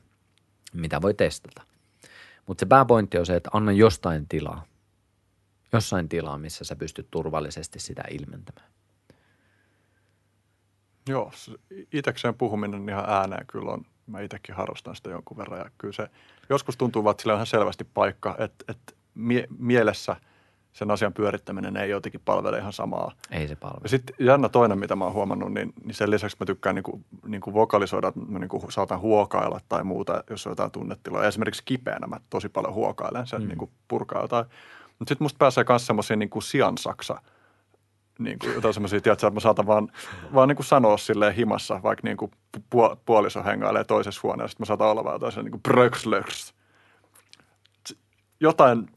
mitä 0.74 1.02
voi 1.02 1.14
testata. 1.14 1.62
Mutta 2.47 2.61
se 2.62 2.67
pääpointti 2.67 3.19
on 3.19 3.27
se, 3.27 3.37
että 3.37 3.51
anna 3.53 3.73
jostain 3.73 4.29
tilaa. 4.29 4.65
Jossain 5.73 6.09
tilaa, 6.09 6.39
missä 6.39 6.65
sä 6.65 6.77
pystyt 6.77 7.11
turvallisesti 7.11 7.81
sitä 7.81 8.03
ilmentämään. 8.11 8.73
Joo, 11.09 11.33
itsekseen 11.93 12.35
puhuminen 12.35 12.89
ihan 12.89 13.05
ääneen 13.09 13.47
kyllä 13.47 13.73
on, 13.73 13.85
mä 14.07 14.21
itsekin 14.21 14.55
harrastan 14.55 14.97
sitä 14.97 15.11
jonkun 15.11 15.37
verran 15.37 15.59
ja 15.59 15.71
kyllä 15.79 15.93
se 15.93 16.09
joskus 16.49 16.77
tuntuu, 16.77 17.11
että 17.11 17.23
sillä 17.23 17.33
on 17.33 17.37
ihan 17.37 17.47
selvästi 17.47 17.85
paikka, 17.85 18.37
että, 18.39 18.65
että 18.69 18.93
mie- 19.15 19.49
mielessä 19.59 20.17
sen 20.73 20.91
asian 20.91 21.12
pyörittäminen 21.12 21.76
ei 21.76 21.91
jotenkin 21.91 22.20
palvele 22.25 22.59
ihan 22.59 22.73
samaa. 22.73 23.12
Ei 23.31 23.49
se 23.49 23.57
palvele. 23.57 23.81
Ja 23.83 23.89
sitten 23.89 24.17
jännä 24.18 24.49
toinen, 24.49 24.78
mitä 24.78 24.97
mä 24.97 25.05
oon 25.05 25.12
huomannut, 25.12 25.55
niin, 25.55 25.73
niin 25.84 25.94
sen 25.94 26.10
lisäksi 26.10 26.36
mä 26.41 26.47
tykkään 26.47 26.75
niinku, 26.75 27.01
niinku 27.26 27.55
vokalisoida, 27.55 28.09
että 28.09 28.20
mä 28.20 28.39
niinku 28.39 28.67
saatan 28.68 29.01
huokailla 29.01 29.60
tai 29.68 29.84
muuta, 29.84 30.25
jos 30.31 30.47
on 30.47 30.51
jotain 30.51 30.70
tunnetiloja. 30.70 31.28
Esimerkiksi 31.28 31.62
kipeänä 31.65 32.07
mä 32.07 32.20
tosi 32.31 32.49
paljon 32.49 32.75
huokailen, 32.75 33.26
sen 33.26 33.42
mm. 33.42 33.49
niinku 33.49 33.70
purkaa 33.89 34.23
jotain. 34.23 34.47
Mutta 34.99 35.10
sitten 35.10 35.25
musta 35.25 35.39
pääsee 35.39 35.65
myös 35.68 35.86
semmoisia 35.86 36.17
niinku 36.17 36.41
siansaksa, 36.41 37.23
niin 38.18 38.39
kuin 38.39 38.55
jotain 38.55 38.75
semmoisia, 38.75 39.01
tiedätkö, 39.01 39.26
että 39.26 39.36
mä 39.36 39.41
saatan 39.41 39.67
vaan, 39.67 39.89
vaan 40.34 40.49
niin 40.49 40.57
kuin 40.57 40.67
sanoa 40.67 40.97
silleen 40.97 41.34
himassa, 41.34 41.83
vaikka 41.83 42.09
niin 42.09 42.17
kuin 42.17 42.31
puoliso 43.07 43.44
hengailee 43.44 43.84
toisessa 43.84 44.20
huoneessa, 44.23 44.52
sitten 44.52 44.62
mä 44.62 44.67
saatan 44.67 44.89
olla 44.89 45.05
vaan 45.05 45.15
jotain 45.15 45.44
niin 45.44 45.60
kuin 45.62 46.55
Jotain 48.41 48.89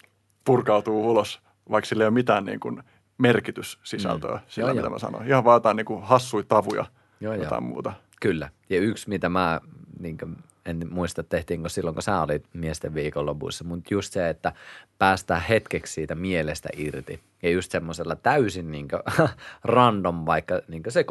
purkautuu 0.46 1.12
ulos, 1.12 1.45
vaikka 1.70 1.88
sillä 1.88 2.04
ei 2.04 2.08
ole 2.08 2.14
mitään 2.14 2.46
niin 2.46 2.60
kuin 2.60 2.84
merkityssisältöä 3.18 4.36
mm. 4.36 4.40
sillä, 4.48 4.68
joo, 4.68 4.76
mitä 4.76 4.86
joo. 4.86 4.94
mä 4.94 5.00
sanoin. 5.00 5.28
Ihan 5.28 5.44
vaan 5.44 5.56
jotain 5.56 5.78
niin 5.78 5.86
kuin 5.86 6.04
hassui 6.04 6.44
tavuja, 6.44 6.86
joo, 7.22 7.34
jotain 7.34 7.64
joo. 7.64 7.70
muuta. 7.70 7.94
Kyllä. 8.22 8.50
Ja 8.70 8.80
yksi, 8.80 9.10
mitä 9.10 9.30
mä, 9.30 9.62
niin 10.00 10.18
kuin, 10.18 10.38
en 10.66 10.88
muista 10.90 11.24
tehtiinkö 11.24 11.70
silloin, 11.70 11.94
kun 11.94 12.04
sä 12.04 12.22
olit 12.22 12.46
miesten 12.54 12.94
viikonlopuissa, 12.94 13.64
mutta 13.64 13.94
just 13.94 14.14
se, 14.14 14.30
että 14.30 14.54
päästään 14.98 15.42
hetkeksi 15.42 15.94
siitä 15.94 16.16
mielestä 16.16 16.70
irti. 16.78 17.20
Ja 17.44 17.50
just 17.50 17.72
semmoisella 17.72 18.16
täysin 18.16 18.72
niin 18.72 18.88
kuin, 18.88 19.30
random 19.64 20.26
vaikka 20.26 20.62
niin 20.68 20.84
se, 20.88 21.06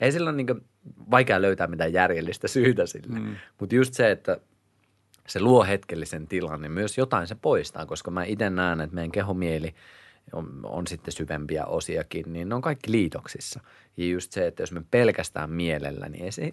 ei 0.00 0.12
sillä 0.12 0.30
ole 0.30 0.36
niin 0.36 0.46
kuin, 0.46 0.64
vaikea 1.10 1.42
löytää 1.42 1.66
mitään 1.66 1.92
järjellistä 1.92 2.48
syytä 2.48 2.86
sille. 2.86 3.18
Mm. 3.18 3.36
Mutta 3.60 3.74
just 3.74 3.94
se, 3.94 4.10
että 4.10 4.38
se 5.26 5.40
luo 5.40 5.64
hetkellisen 5.64 6.26
tilan, 6.26 6.62
niin 6.62 6.72
myös 6.72 6.98
jotain 6.98 7.26
se 7.26 7.34
poistaa, 7.34 7.86
koska 7.86 8.10
mä 8.10 8.24
itse 8.24 8.50
näen, 8.50 8.80
että 8.80 8.94
meidän 8.94 9.12
kehomieli 9.12 9.74
on, 10.32 10.60
on 10.62 10.86
sitten 10.86 11.12
syvempiä 11.12 11.64
osiakin, 11.64 12.32
niin 12.32 12.48
ne 12.48 12.54
on 12.54 12.62
kaikki 12.62 12.92
liitoksissa. 12.92 13.60
Ja 13.96 14.06
just 14.06 14.32
se, 14.32 14.46
että 14.46 14.62
jos 14.62 14.72
me 14.72 14.82
pelkästään 14.90 15.50
mielellä, 15.50 16.08
niin 16.08 16.24
ei 16.24 16.32
se, 16.32 16.52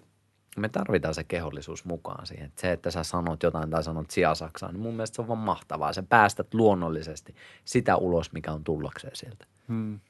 me 0.56 0.68
tarvitaan 0.68 1.14
se 1.14 1.24
kehollisuus 1.24 1.84
mukaan 1.84 2.26
siihen. 2.26 2.46
Että 2.46 2.60
se, 2.60 2.72
että 2.72 2.90
sä 2.90 3.02
sanot 3.02 3.42
jotain 3.42 3.70
tai 3.70 3.84
sanot 3.84 4.10
sijasaksaan, 4.10 4.74
niin 4.74 4.82
mun 4.82 4.94
mielestä 4.94 5.16
se 5.16 5.22
on 5.22 5.28
vaan 5.28 5.38
mahtavaa. 5.38 5.92
Sä 5.92 6.02
päästät 6.02 6.54
luonnollisesti 6.54 7.34
sitä 7.64 7.96
ulos, 7.96 8.32
mikä 8.32 8.52
on 8.52 8.64
tullakseen 8.64 9.16
sieltä. 9.16 9.46
Hmm. 9.68 10.00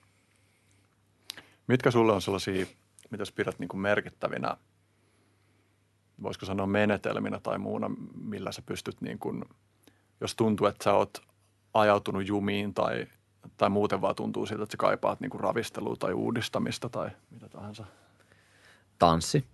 Mitkä 1.66 1.90
sulle 1.90 2.12
on 2.12 2.22
sellaisia, 2.22 2.66
mitä 3.10 3.24
pidät 3.34 3.58
niin 3.58 3.68
kuin 3.68 3.80
merkittävinä– 3.80 4.56
voisiko 6.22 6.46
sanoa 6.46 6.66
menetelminä 6.66 7.40
tai 7.40 7.58
muuna, 7.58 7.90
millä 8.14 8.52
sä 8.52 8.62
pystyt 8.62 9.00
niin 9.00 9.18
kuin, 9.18 9.44
jos 10.20 10.34
tuntuu, 10.34 10.66
että 10.66 10.84
sä 10.84 10.92
oot 10.92 11.22
ajautunut 11.74 12.28
jumiin 12.28 12.74
tai, 12.74 13.06
tai 13.56 13.70
muuten 13.70 14.00
vaan 14.00 14.14
tuntuu 14.14 14.46
siltä, 14.46 14.62
että 14.62 14.72
sä 14.72 14.76
kaipaat 14.76 15.20
niin 15.20 15.30
kuin 15.30 15.40
ravistelua 15.40 15.96
tai 15.96 16.12
uudistamista 16.12 16.88
tai 16.88 17.10
mitä 17.30 17.48
tahansa. 17.48 17.84
Tanssi. 18.98 19.44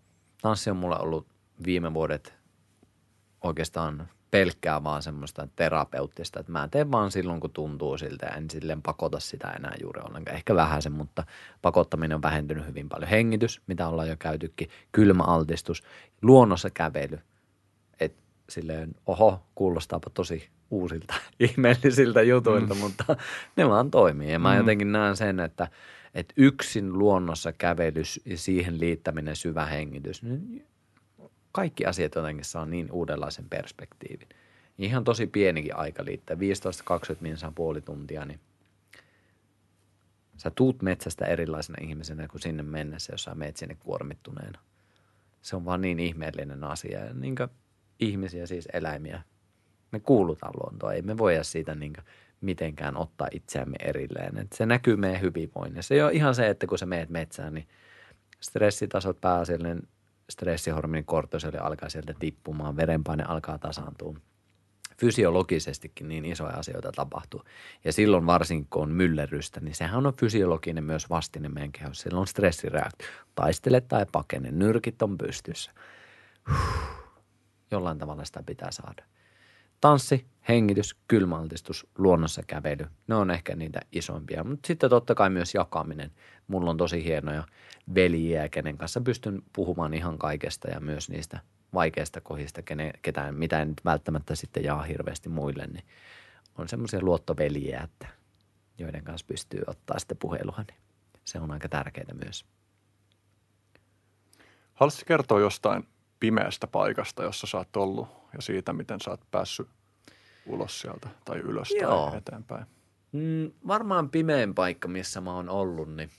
Tanssi 0.43 0.71
on 0.71 0.77
mulle 0.77 0.99
ollut 0.99 1.27
viime 1.65 1.95
vuodet 1.95 2.35
oikeastaan 3.41 4.09
pelkkää 4.31 4.85
vaan 4.85 5.03
semmoista 5.03 5.49
terapeuttista, 5.57 6.41
että 6.41 6.53
mä 6.53 6.69
teen 6.69 6.93
vaan 6.93 7.11
silloin, 7.11 7.41
kun 7.41 7.51
tuntuu 7.51 7.99
siltä 7.99 8.27
ja 8.27 8.33
en 8.33 8.51
silleen 8.51 8.83
pakota 8.83 9.21
sitä 9.21 9.51
enää 9.51 9.75
juuri 9.83 10.01
ollenkaan. 10.01 10.37
Ehkä 10.37 10.55
vähän 10.55 10.83
sen, 10.83 10.93
mutta 10.93 11.25
pakottaminen 11.63 12.15
on 12.15 12.23
vähentynyt 12.23 12.67
hyvin 12.67 12.89
paljon. 12.89 13.11
Hengitys, 13.11 13.61
mitä 13.67 13.89
ollaan 13.89 14.09
jo 14.09 14.17
käytykin, 14.19 14.69
kylmäaltistus, 14.93 15.83
luonnossa 16.23 16.71
kävely. 16.71 17.19
Et 18.01 18.15
silleen, 18.49 18.95
oho, 19.07 19.47
kuulostaapa 19.55 20.11
tosi 20.11 20.49
uusilta, 20.71 21.15
ihmeellisiltä 21.41 22.23
jutuilta, 22.23 22.75
mm. 22.75 22.81
mutta 22.81 23.17
ne 23.57 23.69
vaan 23.69 23.91
toimii. 23.91 24.33
Ja 24.33 24.39
mä 24.39 24.53
mm. 24.53 24.59
jotenkin 24.59 24.93
näen 24.93 25.17
sen, 25.17 25.41
että, 25.41 25.69
että 26.15 26.35
yksin 26.37 26.99
luonnossa 26.99 27.53
kävelys 27.53 28.21
ja 28.25 28.39
siihen 28.39 28.81
liittäminen 28.81 29.37
syvä 29.37 29.67
hengitys, 29.67 30.23
niin 30.23 30.67
kaikki 31.53 31.87
asiat 31.87 32.15
jotenkin 32.15 32.45
saa 32.45 32.67
niin 32.67 32.93
uudenlaisen 32.93 33.49
perspektiivin. 33.49 34.29
Ihan 34.79 35.05
tosi 35.05 35.27
pienikin 35.27 35.77
aika 35.77 36.05
liittää, 36.05 36.37
15-20 36.37 37.17
minsaa 37.21 37.53
puoli 37.55 37.81
tuntia, 37.81 38.25
niin 38.25 38.41
sä 40.37 40.51
tuut 40.51 40.83
metsästä 40.83 41.25
erilaisena 41.25 41.79
ihmisenä 41.81 42.29
kuin 42.29 42.41
sinne 42.41 42.63
mennessä, 42.63 43.13
jos 43.13 43.23
sä 43.23 43.35
meet 43.35 43.57
sinne 43.57 43.75
kuormittuneena. 43.75 44.61
Se 45.43 45.57
on 45.57 45.65
vaan 45.65 45.81
niin 45.81 46.01
ihmeellinen 46.01 46.65
asia. 46.65 47.05
Ja 47.05 47.15
niin 47.15 47.35
ihmisiä, 48.01 48.47
siis 48.47 48.69
eläimiä, 48.73 49.23
me 49.93 50.01
kuulutaan 50.01 50.53
luontoon. 50.63 50.95
Ei 50.95 51.03
me 51.03 51.19
voida 51.19 51.45
siitä 51.45 51.75
niin 51.75 51.93
mitenkään 52.41 52.97
ottaa 52.97 53.29
itseämme 53.33 53.77
erilleen. 53.81 54.39
Et 54.39 54.53
se 54.53 54.67
näkyy 54.67 54.97
meidän 54.97 55.21
hyvinvoinnissa. 55.21 55.95
Se 55.95 56.05
on 56.05 56.13
ihan 56.13 56.35
se, 56.35 56.49
että 56.49 56.67
kun 56.67 56.79
sä 56.79 56.87
meet 56.87 57.11
metsään, 57.11 57.55
niin 57.55 57.69
stressitasot 58.41 59.21
pääasiallinen 59.21 59.83
stressihormonin 60.31 61.05
kortisoli 61.05 61.57
alkaa 61.57 61.89
sieltä 61.89 62.15
tippumaan, 62.19 62.77
verenpaine 62.77 63.25
alkaa 63.25 63.59
tasaantua, 63.59 64.15
fysiologisestikin 65.01 66.09
niin 66.09 66.25
isoja 66.25 66.57
asioita 66.57 66.93
tapahtuu. 66.93 67.45
Ja 67.85 67.93
silloin 67.93 68.27
varsinkin, 68.27 68.67
kun 68.71 68.83
on 68.83 68.91
myllerrystä, 68.91 69.61
niin 69.61 69.75
sehän 69.75 70.07
on 70.07 70.15
fysiologinen 70.21 70.85
myös 70.85 71.11
vastine 71.11 71.49
meidän 71.49 71.73
kehossa. 71.73 72.03
Silloin 72.03 72.21
on 72.21 72.27
stressireaktio. 72.27 73.09
Taistele 73.35 73.81
tai 73.81 74.07
pakene, 74.13 74.51
nyrkit 74.51 75.03
on 75.03 75.19
pystyssä. 75.19 75.73
Huh. 76.49 76.57
Jollain 77.71 77.99
tavalla 77.99 78.25
sitä 78.25 78.43
pitää 78.47 78.71
saada. 78.71 79.05
Tanssi, 79.81 80.27
hengitys, 80.51 80.97
kylmältistus, 81.09 81.87
luonnossa 81.99 82.43
kävely, 82.47 82.87
ne 83.07 83.15
on 83.15 83.31
ehkä 83.31 83.57
niitä 83.57 83.81
isoimpia. 83.93 84.45
Mutta 84.45 84.67
sitten 84.67 84.91
totta 84.91 85.15
kai 85.15 85.31
myös 85.31 85.55
jakaminen. 85.55 86.11
Mulla 86.49 86.71
on 86.71 86.77
tosi 86.77 87.05
hienoja 87.05 87.45
veljiä, 87.95 88.49
kenen 88.49 88.79
kanssa 88.79 89.01
pystyn 89.01 89.43
puhumaan 89.53 89.95
ihan 89.95 90.19
kaikesta 90.19 90.71
ja 90.71 90.81
myös 90.81 91.11
niistä 91.11 91.41
vaikeista 91.75 92.21
kohdista, 92.21 92.63
kene, 92.63 92.93
ketään, 93.03 93.35
mitä 93.35 93.63
en 93.63 93.75
välttämättä 93.85 94.35
sitten 94.35 94.65
jaa 94.65 94.83
hirveästi 94.83 95.29
muille, 95.29 95.67
niin 95.67 95.85
on 96.59 96.69
semmoisia 96.69 97.01
luottoveljiä, 97.03 97.81
että 97.81 98.07
joiden 98.79 99.05
kanssa 99.05 99.27
pystyy 99.27 99.63
ottaa 99.67 99.99
sitten 99.99 100.17
puhelua, 100.17 100.65
niin 100.69 100.81
se 101.25 101.39
on 101.39 101.51
aika 101.51 101.69
tärkeää 101.69 102.15
myös. 102.25 102.45
Haluaisitko 104.75 105.09
kertoa 105.09 105.41
jostain 105.41 105.89
pimeästä 106.21 106.67
paikasta, 106.67 107.23
jossa 107.23 107.47
sä 107.47 107.59
oot 107.59 107.77
ollut 107.77 108.09
ja 108.33 108.43
siitä, 108.43 108.73
miten 108.73 109.01
sä 109.01 109.11
oot 109.11 109.31
päässyt 109.31 109.69
ulos 110.47 110.81
sieltä 110.81 111.09
tai 111.25 111.39
ylös 111.39 111.75
Joo. 111.81 112.11
tai 112.11 112.19
eteenpäin? 112.19 112.67
Mm, 113.13 113.53
varmaan 113.67 114.11
pimein 114.11 114.55
paikka, 114.55 114.89
missä 114.89 115.21
mä 115.21 115.35
oon 115.35 115.49
ollut, 115.49 115.97
niin 115.97 116.11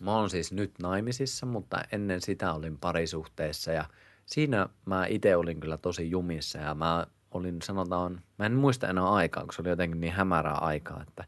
mä 0.00 0.16
oon 0.16 0.30
siis 0.30 0.52
nyt 0.52 0.72
naimisissa, 0.78 1.46
mutta 1.46 1.78
ennen 1.92 2.20
sitä 2.20 2.52
olin 2.52 2.78
parisuhteessa 2.78 3.72
ja 3.72 3.84
siinä 4.26 4.68
mä 4.86 5.06
itse 5.06 5.36
olin 5.36 5.60
kyllä 5.60 5.76
tosi 5.76 6.10
jumissa 6.10 6.58
ja 6.58 6.74
mä 6.74 7.06
olin 7.30 7.62
sanotaan, 7.62 8.20
mä 8.38 8.46
en 8.46 8.54
muista 8.54 8.88
enää 8.88 9.08
aikaa, 9.08 9.44
kun 9.44 9.52
se 9.52 9.62
oli 9.62 9.68
jotenkin 9.68 10.00
niin 10.00 10.12
hämärää 10.12 10.54
aikaa, 10.54 11.02
että 11.02 11.24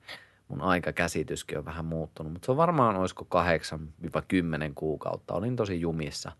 mun 0.48 0.60
aikakäsityskin 0.60 1.58
on 1.58 1.64
vähän 1.64 1.84
muuttunut, 1.84 2.32
mutta 2.32 2.46
se 2.46 2.50
on 2.52 2.56
varmaan 2.56 2.96
olisiko 2.96 3.26
8-10 4.68 4.72
kuukautta, 4.74 5.34
olin 5.34 5.56
tosi 5.56 5.80
jumissa. 5.80 6.32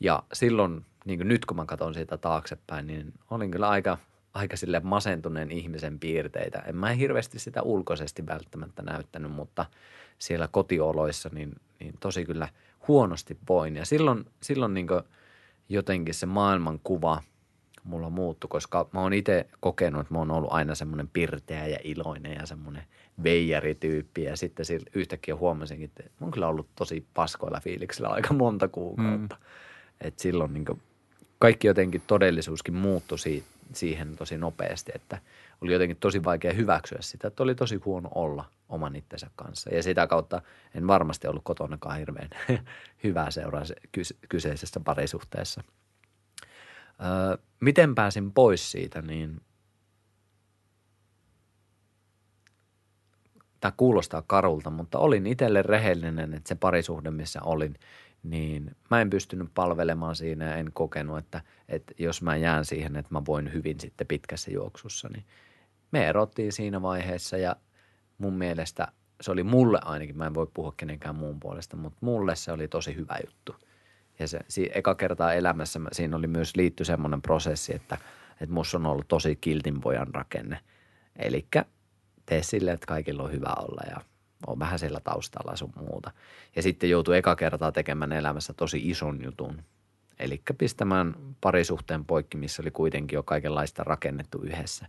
Ja 0.00 0.22
silloin, 0.32 0.86
niin 1.04 1.18
kuin 1.18 1.28
nyt 1.28 1.44
kun 1.44 1.56
mä 1.56 1.66
katson 1.66 1.94
siitä 1.94 2.16
taaksepäin, 2.18 2.86
niin 2.86 3.12
olin 3.30 3.50
kyllä 3.50 3.68
aika, 3.68 3.98
aika 4.34 4.56
sille 4.56 4.80
masentuneen 4.80 5.50
ihmisen 5.50 5.98
piirteitä. 5.98 6.58
En 6.58 6.76
mä 6.76 6.88
hirveästi 6.88 7.38
sitä 7.38 7.62
ulkoisesti 7.62 8.26
välttämättä 8.26 8.82
näyttänyt, 8.82 9.32
mutta 9.32 9.66
siellä 10.18 10.48
kotioloissa 10.48 11.30
niin, 11.32 11.52
niin 11.80 11.94
tosi 12.00 12.24
kyllä 12.24 12.48
huonosti 12.88 13.36
voin. 13.48 13.76
Ja 13.76 13.84
silloin, 13.84 14.24
silloin 14.42 14.74
niin 14.74 14.86
jotenkin 15.68 16.14
se 16.14 16.26
maailmankuva 16.26 17.22
mulla 17.84 18.10
muuttui, 18.10 18.48
koska 18.48 18.88
mä 18.92 19.00
oon 19.00 19.12
itse 19.12 19.46
kokenut, 19.60 20.00
että 20.00 20.14
mä 20.14 20.18
oon 20.18 20.30
ollut 20.30 20.52
aina 20.52 20.74
semmoinen 20.74 21.08
pirteä 21.12 21.66
ja 21.66 21.78
iloinen 21.84 22.32
ja 22.32 22.46
semmoinen 22.46 22.82
veijarityyppi. 23.22 24.22
Ja 24.22 24.36
sitten 24.36 24.66
yhtäkkiä 24.94 25.36
huomasinkin, 25.36 25.84
että 25.84 26.02
mä 26.02 26.08
oon 26.20 26.30
kyllä 26.30 26.48
ollut 26.48 26.68
tosi 26.76 27.06
paskoilla 27.14 27.60
fiiliksillä 27.60 28.08
aika 28.08 28.34
monta 28.34 28.68
kuukautta. 28.68 29.36
Mm. 29.40 29.44
Et 30.00 30.18
silloin 30.18 30.54
niin 30.54 30.64
kaikki 31.38 31.66
jotenkin 31.66 32.02
todellisuuskin 32.06 32.74
muuttui 32.74 33.18
siitä, 33.18 33.46
siihen 33.74 34.16
tosi 34.16 34.38
nopeasti, 34.38 34.92
että 34.94 35.18
oli 35.60 35.72
jotenkin 35.72 35.96
tosi 35.96 36.24
vaikea 36.24 36.52
hyväksyä 36.52 36.98
sitä, 37.00 37.28
että 37.28 37.42
oli 37.42 37.54
tosi 37.54 37.76
huono 37.76 38.08
olla 38.14 38.44
oman 38.68 38.96
itsensä 38.96 39.30
kanssa. 39.36 39.74
Ja 39.74 39.82
sitä 39.82 40.06
kautta 40.06 40.42
en 40.74 40.86
varmasti 40.86 41.28
ollut 41.28 41.44
kotonakaan 41.44 41.98
hirveän 41.98 42.30
hyvää 43.04 43.30
seuraa 43.30 43.62
kyseisessä 44.28 44.80
parisuhteessa. 44.80 45.62
Öö, 47.00 47.36
miten 47.60 47.94
pääsin 47.94 48.32
pois 48.32 48.70
siitä, 48.72 49.02
niin 49.02 49.40
tämä 53.60 53.72
kuulostaa 53.76 54.22
karulta, 54.26 54.70
mutta 54.70 54.98
olin 54.98 55.26
itselle 55.26 55.62
rehellinen, 55.62 56.34
että 56.34 56.48
se 56.48 56.54
parisuhde, 56.54 57.10
missä 57.10 57.42
olin, 57.42 57.74
niin 58.24 58.76
mä 58.90 59.00
en 59.00 59.10
pystynyt 59.10 59.48
palvelemaan 59.54 60.16
siinä 60.16 60.44
ja 60.44 60.56
en 60.56 60.70
kokenut, 60.72 61.18
että, 61.18 61.40
että 61.68 61.94
jos 61.98 62.22
mä 62.22 62.36
jään 62.36 62.64
siihen, 62.64 62.96
että 62.96 63.14
mä 63.14 63.22
voin 63.26 63.52
hyvin 63.52 63.80
sitten 63.80 64.06
pitkässä 64.06 64.50
juoksussa, 64.50 65.08
niin 65.08 65.24
me 65.92 66.08
erottiin 66.08 66.52
siinä 66.52 66.82
vaiheessa 66.82 67.36
ja 67.36 67.56
mun 68.18 68.34
mielestä 68.34 68.88
se 69.20 69.30
oli 69.30 69.42
mulle 69.42 69.78
ainakin, 69.84 70.16
mä 70.16 70.26
en 70.26 70.34
voi 70.34 70.46
puhua 70.54 70.74
kenenkään 70.76 71.14
muun 71.14 71.40
puolesta, 71.40 71.76
mutta 71.76 71.98
mulle 72.00 72.36
se 72.36 72.52
oli 72.52 72.68
tosi 72.68 72.96
hyvä 72.96 73.18
juttu. 73.26 73.56
Ja 74.18 74.28
se, 74.28 74.40
si, 74.48 74.70
eka 74.74 74.94
kertaa 74.94 75.32
elämässä 75.32 75.80
siinä 75.92 76.16
oli 76.16 76.26
myös 76.26 76.56
liitty 76.56 76.84
semmoinen 76.84 77.22
prosessi, 77.22 77.74
että, 77.74 77.98
että 78.40 78.54
musta 78.54 78.78
on 78.78 78.86
ollut 78.86 79.08
tosi 79.08 79.36
kiltin 79.36 79.80
pojan 79.80 80.14
rakenne. 80.14 80.60
Eli 81.16 81.46
tee 82.26 82.42
sille, 82.42 82.72
että 82.72 82.86
kaikilla 82.86 83.22
on 83.22 83.32
hyvä 83.32 83.54
olla 83.58 83.82
ja 83.90 84.00
on 84.46 84.58
vähän 84.58 84.78
siellä 84.78 85.00
taustalla 85.00 85.56
sun 85.56 85.72
muuta. 85.76 86.10
Ja 86.56 86.62
sitten 86.62 86.90
joutui 86.90 87.16
eka 87.16 87.36
kertaa 87.36 87.72
tekemään 87.72 88.12
elämässä 88.12 88.52
tosi 88.52 88.90
ison 88.90 89.24
jutun. 89.24 89.62
Eli 90.18 90.42
pistämään 90.58 91.14
parisuhteen 91.40 92.04
poikki, 92.04 92.36
missä 92.36 92.62
oli 92.62 92.70
kuitenkin 92.70 93.16
jo 93.16 93.22
kaikenlaista 93.22 93.84
rakennettu 93.84 94.42
yhdessä. 94.42 94.86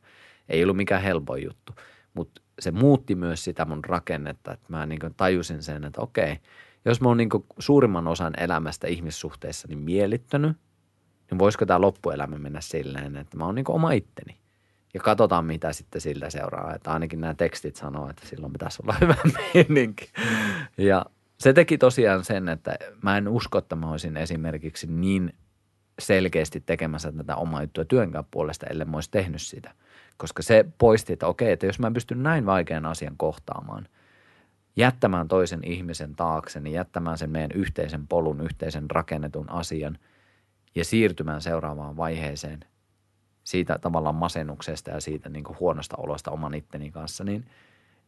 Ei 0.50 0.64
ollut 0.64 0.78
mikään 0.78 1.02
helpoin 1.02 1.44
juttu, 1.44 1.74
mutta 2.14 2.42
se 2.60 2.72
muutti 2.72 3.16
myös 3.16 3.44
sitä 3.44 3.66
mun 3.66 3.86
rakennetta, 3.86 4.54
että 4.54 4.66
mä 4.70 4.86
niin 4.86 5.00
tajusin 5.18 5.64
sen, 5.64 5.84
että 5.84 6.02
okei, 6.02 6.38
jos 6.86 7.02
mä 7.02 7.08
oon 7.08 7.18
niin 7.18 7.30
suurimman 7.60 8.08
osan 8.08 8.34
elämästä 8.40 8.88
ihmissuhteessa 8.88 9.68
niin 9.68 9.80
miellyttänyt, 9.80 10.58
niin 11.32 11.40
voisiko 11.40 11.66
tämä 11.66 11.82
loppuelämä 11.82 12.38
mennä 12.38 12.62
silleen, 12.62 13.16
että 13.16 13.38
mä 13.38 13.46
oon 13.46 13.56
niin 13.56 13.66
oma 13.68 13.92
itteni. 13.92 14.38
Ja 14.96 15.02
katsotaan, 15.02 15.46
mitä 15.46 15.74
sitten 15.74 16.02
siltä 16.02 16.30
seuraa. 16.30 16.74
Että 16.74 16.92
ainakin 16.92 17.22
nämä 17.22 17.34
tekstit 17.34 17.76
sanoo, 17.76 18.10
että 18.10 18.28
silloin 18.28 18.54
pitäisi 18.54 18.82
olla 18.84 18.96
hyvä 19.02 19.16
meininki. 19.54 20.10
Ja 20.78 21.06
se 21.38 21.54
teki 21.54 21.78
tosiaan 21.78 22.24
sen, 22.24 22.50
että 22.50 22.78
mä 23.02 23.18
en 23.18 23.28
usko, 23.28 23.58
että 23.58 23.76
mä 23.76 23.92
olisin 23.92 24.18
esimerkiksi 24.18 24.88
niin 24.88 25.34
selkeästi 26.00 26.64
tekemässä 26.66 27.12
tätä 27.12 27.36
omaa 27.36 27.62
juttua 27.62 27.86
työnkään 27.86 28.26
puolesta, 28.32 28.66
ellei 28.66 28.86
mä 28.86 28.98
olisi 28.98 29.12
tehnyt 29.12 29.42
sitä. 29.42 29.72
Koska 30.18 30.44
se 30.44 30.66
poisti, 30.78 31.14
että 31.14 31.28
okei, 31.28 31.52
että 31.52 31.66
jos 31.66 31.80
mä 31.80 31.92
pystyn 31.92 32.24
näin 32.24 32.46
vaikean 32.46 32.86
asian 32.86 33.18
kohtaamaan, 33.18 33.88
jättämään 34.76 35.28
toisen 35.28 35.64
ihmisen 35.64 36.16
taakse, 36.16 36.60
niin 36.60 36.74
jättämään 36.74 37.18
sen 37.18 37.30
meidän 37.30 37.52
yhteisen 37.52 38.08
polun, 38.08 38.42
yhteisen 38.42 38.92
rakennetun 38.92 39.50
asian 39.50 39.98
ja 40.76 40.86
siirtymään 40.86 41.42
seuraavaan 41.42 41.98
vaiheeseen– 41.98 42.60
siitä 43.46 43.80
tavallaan 43.82 44.16
masennuksesta 44.16 44.92
ja 44.92 45.02
siitä 45.02 45.30
niin 45.30 45.44
kuin 45.44 45.60
huonosta 45.60 45.98
olosta 45.98 46.32
oman 46.32 46.54
itteni 46.54 46.92
kanssa, 46.92 47.24
niin 47.24 47.46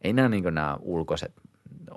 ei 0.02 0.12
nämä, 0.12 0.28
niin 0.28 0.54
nämä 0.54 0.78
ulkoiset 0.80 1.32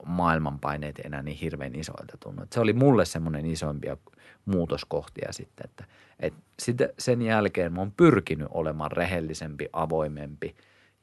maailmanpaineet 0.05 0.99
enää 0.99 1.21
niin 1.21 1.37
hirveän 1.37 1.75
isoilta 1.75 2.17
tunnu. 2.19 2.43
se 2.53 2.59
oli 2.59 2.73
mulle 2.73 3.05
semmoinen 3.05 3.45
isoimpia 3.45 3.97
muutoskohtia 4.45 5.33
sitten, 5.33 5.65
että, 5.65 5.85
että 6.19 6.41
sen 6.99 7.21
jälkeen 7.21 7.73
mä 7.73 7.79
oon 7.79 7.91
pyrkinyt 7.91 8.47
olemaan 8.51 8.91
rehellisempi, 8.91 9.69
avoimempi 9.73 10.55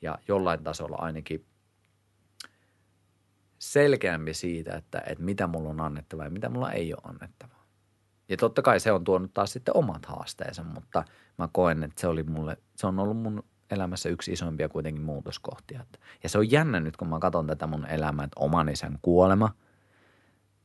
ja 0.02 0.18
jollain 0.28 0.64
tasolla 0.64 0.96
ainakin 0.96 1.44
selkeämpi 3.58 4.34
siitä, 4.34 4.76
että, 4.76 5.02
että 5.06 5.24
mitä 5.24 5.46
mulla 5.46 5.68
on 5.70 5.80
annettava 5.80 6.24
ja 6.24 6.30
mitä 6.30 6.48
mulla 6.48 6.72
ei 6.72 6.94
ole 6.94 7.02
annettava. 7.04 7.58
Ja 8.28 8.36
totta 8.36 8.62
kai 8.62 8.80
se 8.80 8.92
on 8.92 9.04
tuonut 9.04 9.34
taas 9.34 9.52
sitten 9.52 9.76
omat 9.76 10.06
haasteensa, 10.06 10.64
mutta 10.64 11.04
mä 11.38 11.48
koen, 11.52 11.84
että 11.84 12.00
se 12.00 12.06
oli 12.06 12.22
mulle, 12.22 12.56
se 12.76 12.86
on 12.86 12.98
ollut 12.98 13.16
mun 13.16 13.44
elämässä 13.70 14.08
yksi 14.08 14.32
isoimpia 14.32 14.68
kuitenkin 14.68 15.02
muutoskohtia. 15.02 15.84
Ja 16.22 16.28
se 16.28 16.38
on 16.38 16.50
jännä 16.50 16.80
nyt, 16.80 16.96
kun 16.96 17.08
mä 17.08 17.18
katson 17.18 17.46
tätä 17.46 17.66
mun 17.66 17.86
elämää, 17.86 18.24
että 18.24 18.40
oman 18.40 18.68
isän 18.68 18.98
kuolema, 19.02 19.52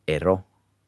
ero, 0.08 0.40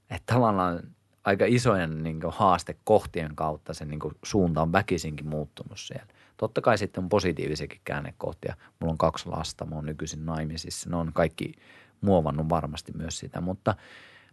että 0.10 0.34
tavallaan 0.34 0.80
aika 1.24 1.46
isojen 1.48 2.04
niin 2.04 2.20
haastekohtien 2.28 3.36
kautta 3.36 3.74
se 3.74 3.86
niin 3.86 4.00
suunta 4.24 4.62
on 4.62 4.72
väkisinkin 4.72 5.28
muuttunut 5.28 5.80
siellä. 5.80 6.08
Totta 6.38 6.62
kai 6.62 6.78
sitten 6.78 7.04
on 7.04 7.10
positiivisiakin 7.10 7.82
käännekohtia. 7.84 8.56
Mulla 8.80 8.92
on 8.92 8.98
kaksi 8.98 9.30
lasta, 9.30 9.66
mä 9.66 9.76
oon 9.76 9.86
nykyisin 9.86 10.26
naimisissa. 10.26 10.90
Ne 10.90 10.96
on 10.96 11.14
kaikki 11.14 11.54
muovannut 12.02 12.50
varmasti 12.50 12.92
myös 12.96 13.20
sitä, 13.20 13.42
mutta– 13.42 13.76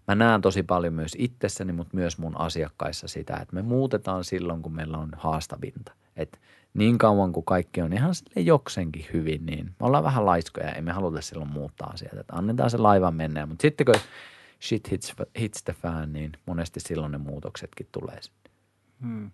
mä 0.08 0.14
näen 0.14 0.40
tosi 0.40 0.62
paljon 0.62 0.94
myös 0.94 1.16
itsessäni, 1.18 1.72
mutta 1.72 1.96
myös 1.96 2.18
mun 2.18 2.40
asiakkaissa 2.40 3.08
sitä, 3.08 3.36
että 3.36 3.54
me 3.54 3.62
muutetaan 3.62 4.24
silloin, 4.24 4.62
kun 4.62 4.74
meillä 4.74 4.98
on 4.98 5.10
haastavinta. 5.16 5.92
Et 6.16 6.40
niin 6.74 6.98
kauan 6.98 7.32
kuin 7.32 7.44
kaikki 7.44 7.82
on 7.82 7.92
ihan 7.92 8.14
sille 8.14 8.40
joksenkin 8.40 9.06
hyvin, 9.12 9.46
niin 9.46 9.66
me 9.66 9.86
ollaan 9.86 10.04
vähän 10.04 10.26
laiskoja, 10.26 10.72
ei 10.72 10.82
me 10.82 10.92
haluta 10.92 11.20
silloin 11.20 11.50
muuttaa 11.50 11.90
asiat. 11.90 12.12
Että 12.12 12.36
annetaan 12.36 12.70
se 12.70 12.78
laivan 12.78 13.14
mennä, 13.14 13.46
mutta 13.46 13.62
sitten 13.62 13.84
kun 13.84 13.94
shit 14.62 14.90
hits, 14.90 15.14
hits 15.40 15.62
the 15.62 15.72
fan, 15.72 16.12
niin 16.12 16.32
monesti 16.46 16.80
silloin 16.80 17.12
ne 17.12 17.18
muutoksetkin 17.18 17.88
tulee. 17.92 18.20
Hmm. 19.00 19.30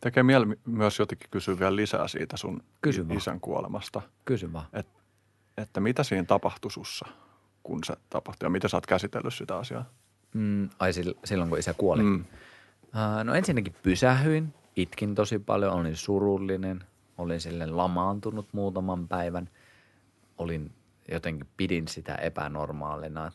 Tekee 0.00 0.22
mieli 0.22 0.46
myös 0.64 0.98
jotenkin 0.98 1.30
kysyä 1.30 1.58
vielä 1.58 1.76
lisää 1.76 2.08
siitä 2.08 2.36
sun 2.36 2.62
Kysy 2.82 3.06
isän 3.16 3.40
kuolemasta. 3.40 4.02
Kysy 4.24 4.52
vaan. 4.52 4.66
Et, 4.72 4.86
että 5.56 5.80
mitä 5.80 6.02
siinä 6.02 6.24
tapahtui 6.24 6.70
sussa? 6.70 7.06
Kun 7.66 7.84
se 7.84 7.94
tapahtui 8.10 8.46
ja 8.46 8.50
miten 8.50 8.70
sä 8.70 8.76
oot 8.76 8.86
käsitellyt 8.86 9.34
sitä 9.34 9.56
asiaa? 9.56 9.84
Mm, 10.34 10.68
ai 10.78 10.92
silloin, 11.24 11.50
kun 11.50 11.58
isä 11.58 11.74
kuoli? 11.74 12.02
Mm. 12.02 12.24
Uh, 12.84 13.24
no 13.24 13.34
ensinnäkin 13.34 13.74
pysähyin 13.82 14.54
itkin 14.76 15.14
tosi 15.14 15.38
paljon, 15.38 15.72
olin 15.72 15.96
surullinen, 15.96 16.84
olin 17.18 17.40
sille 17.40 17.66
lamaantunut 17.66 18.48
muutaman 18.52 19.08
päivän. 19.08 19.48
Olin 20.38 20.72
jotenkin 21.12 21.48
pidin 21.56 21.88
sitä 21.88 22.14
epänormaalina. 22.14 23.32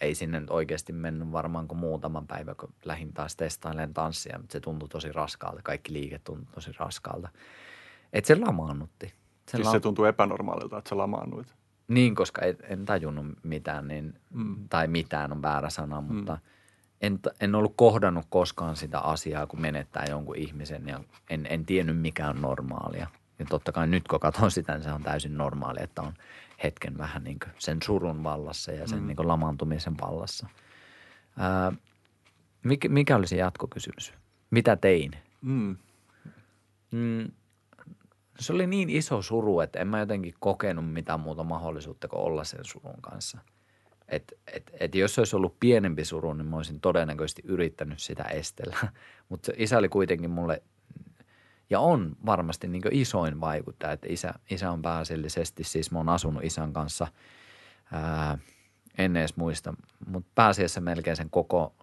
Ei 0.00 0.14
sinne 0.14 0.40
nyt 0.40 0.50
oikeasti 0.50 0.92
mennyt 0.92 1.32
varmaan 1.32 1.68
kuin 1.68 1.78
muutaman 1.78 2.26
päivän, 2.26 2.56
kun 2.56 2.72
lähdin 2.84 3.12
taas 3.12 3.36
testailemaan 3.36 3.94
tanssia, 3.94 4.38
mutta 4.38 4.52
se 4.52 4.60
tuntui 4.60 4.88
tosi 4.88 5.12
raskaalta. 5.12 5.62
Kaikki 5.62 5.92
liike 5.92 6.18
tuntui 6.18 6.54
tosi 6.54 6.70
raskaalta. 6.78 7.28
Että 8.12 8.28
se 8.28 8.36
lamaannutti. 8.36 9.06
Se, 9.06 9.56
siis 9.56 9.66
la- 9.66 9.72
se 9.72 9.80
tuntuu 9.80 10.04
epänormaalilta, 10.04 10.78
että 10.78 10.88
sä 10.88 10.98
lamaannuit. 10.98 11.54
Niin, 11.88 12.14
koska 12.14 12.42
en, 12.42 12.56
en 12.62 12.84
tajunnut 12.84 13.26
mitään, 13.42 13.88
niin, 13.88 14.14
mm. 14.30 14.68
tai 14.68 14.86
mitään 14.86 15.32
on 15.32 15.42
väärä 15.42 15.70
sana, 15.70 16.00
mm. 16.00 16.14
mutta 16.14 16.38
en, 17.00 17.18
en 17.40 17.54
ollut 17.54 17.72
kohdannut 17.76 18.26
koskaan 18.28 18.76
sitä 18.76 19.00
asiaa, 19.00 19.46
kun 19.46 19.60
menettää 19.60 20.04
jonkun 20.08 20.36
ihmisen 20.36 20.88
ja 20.88 21.00
en, 21.30 21.46
en 21.50 21.66
tiennyt 21.66 22.00
mikä 22.00 22.28
on 22.28 22.42
normaalia. 22.42 23.06
Ja 23.38 23.44
totta 23.44 23.72
kai 23.72 23.86
nyt 23.86 24.08
kun 24.08 24.20
katson 24.20 24.50
sitä, 24.50 24.72
niin 24.72 24.82
se 24.82 24.92
on 24.92 25.02
täysin 25.02 25.36
normaali, 25.36 25.78
että 25.82 26.02
on 26.02 26.14
hetken 26.62 26.98
vähän 26.98 27.24
niin 27.24 27.38
sen 27.58 27.78
surun 27.82 28.24
vallassa 28.24 28.72
ja 28.72 28.88
sen 28.88 29.00
mm. 29.00 29.06
niin 29.06 29.28
lamaantumisen 29.28 29.94
vallassa. 30.00 30.46
Ää, 31.38 31.72
mikä, 32.64 32.88
mikä 32.88 33.16
oli 33.16 33.26
se 33.26 33.36
jatkokysymys? 33.36 34.14
Mitä 34.50 34.76
tein? 34.76 35.12
Mm. 35.42 35.76
Mm, 36.90 37.30
se 38.38 38.52
oli 38.52 38.66
niin 38.66 38.90
iso 38.90 39.22
suru, 39.22 39.60
että 39.60 39.78
en 39.78 39.88
mä 39.88 39.98
jotenkin 39.98 40.34
kokenut 40.40 40.92
mitään 40.92 41.20
muuta 41.20 41.44
mahdollisuutta 41.44 42.08
kuin 42.08 42.20
olla 42.20 42.44
sen 42.44 42.64
surun 42.64 43.00
kanssa. 43.00 43.38
Et, 44.08 44.32
et, 44.52 44.70
et 44.80 44.94
jos 44.94 45.14
se 45.14 45.20
olisi 45.20 45.36
ollut 45.36 45.60
pienempi 45.60 46.04
suru, 46.04 46.32
niin 46.32 46.46
mä 46.46 46.56
olisin 46.56 46.80
todennäköisesti 46.80 47.42
yrittänyt 47.44 47.98
sitä 47.98 48.22
estellä. 48.24 48.76
Mutta 49.28 49.52
isä 49.56 49.78
oli 49.78 49.88
kuitenkin 49.88 50.30
mulle, 50.30 50.62
ja 51.70 51.80
on 51.80 52.16
varmasti 52.26 52.68
niin 52.68 52.82
isoin 52.90 53.40
vaikuttaja, 53.40 53.92
että 53.92 54.06
isä, 54.10 54.34
isä 54.50 54.70
on 54.70 54.82
pääasiallisesti, 54.82 55.64
siis 55.64 55.90
mä 55.90 55.98
oon 55.98 56.08
asunut 56.08 56.44
isän 56.44 56.72
kanssa, 56.72 57.06
ää, 57.92 58.38
en 58.98 59.16
edes 59.16 59.36
muista, 59.36 59.74
mutta 60.06 60.30
pääasiassa 60.34 60.80
melkein 60.80 61.16
sen 61.16 61.30
koko 61.30 61.74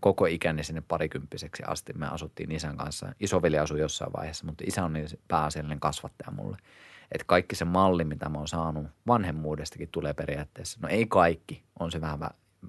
koko 0.00 0.26
ikäni 0.26 0.64
sinne 0.64 0.82
parikymppiseksi 0.88 1.62
asti. 1.66 1.92
Me 1.92 2.06
asuttiin 2.08 2.52
isän 2.52 2.76
kanssa. 2.76 3.12
Isoveli 3.20 3.58
asui 3.58 3.80
jossain 3.80 4.12
vaiheessa, 4.12 4.46
mutta 4.46 4.64
isä 4.66 4.84
on 4.84 4.92
niin 4.92 5.08
pääasiallinen 5.28 5.80
kasvattaja 5.80 6.30
mulle. 6.30 6.56
Että 7.12 7.24
kaikki 7.26 7.56
se 7.56 7.64
malli, 7.64 8.04
mitä 8.04 8.28
mä 8.28 8.38
oon 8.38 8.48
saanut 8.48 8.86
vanhemmuudestakin 9.06 9.88
tulee 9.92 10.14
periaatteessa. 10.14 10.78
No 10.82 10.88
ei 10.88 11.06
kaikki, 11.06 11.62
on 11.78 11.90
se 11.90 12.00
vähän 12.00 12.20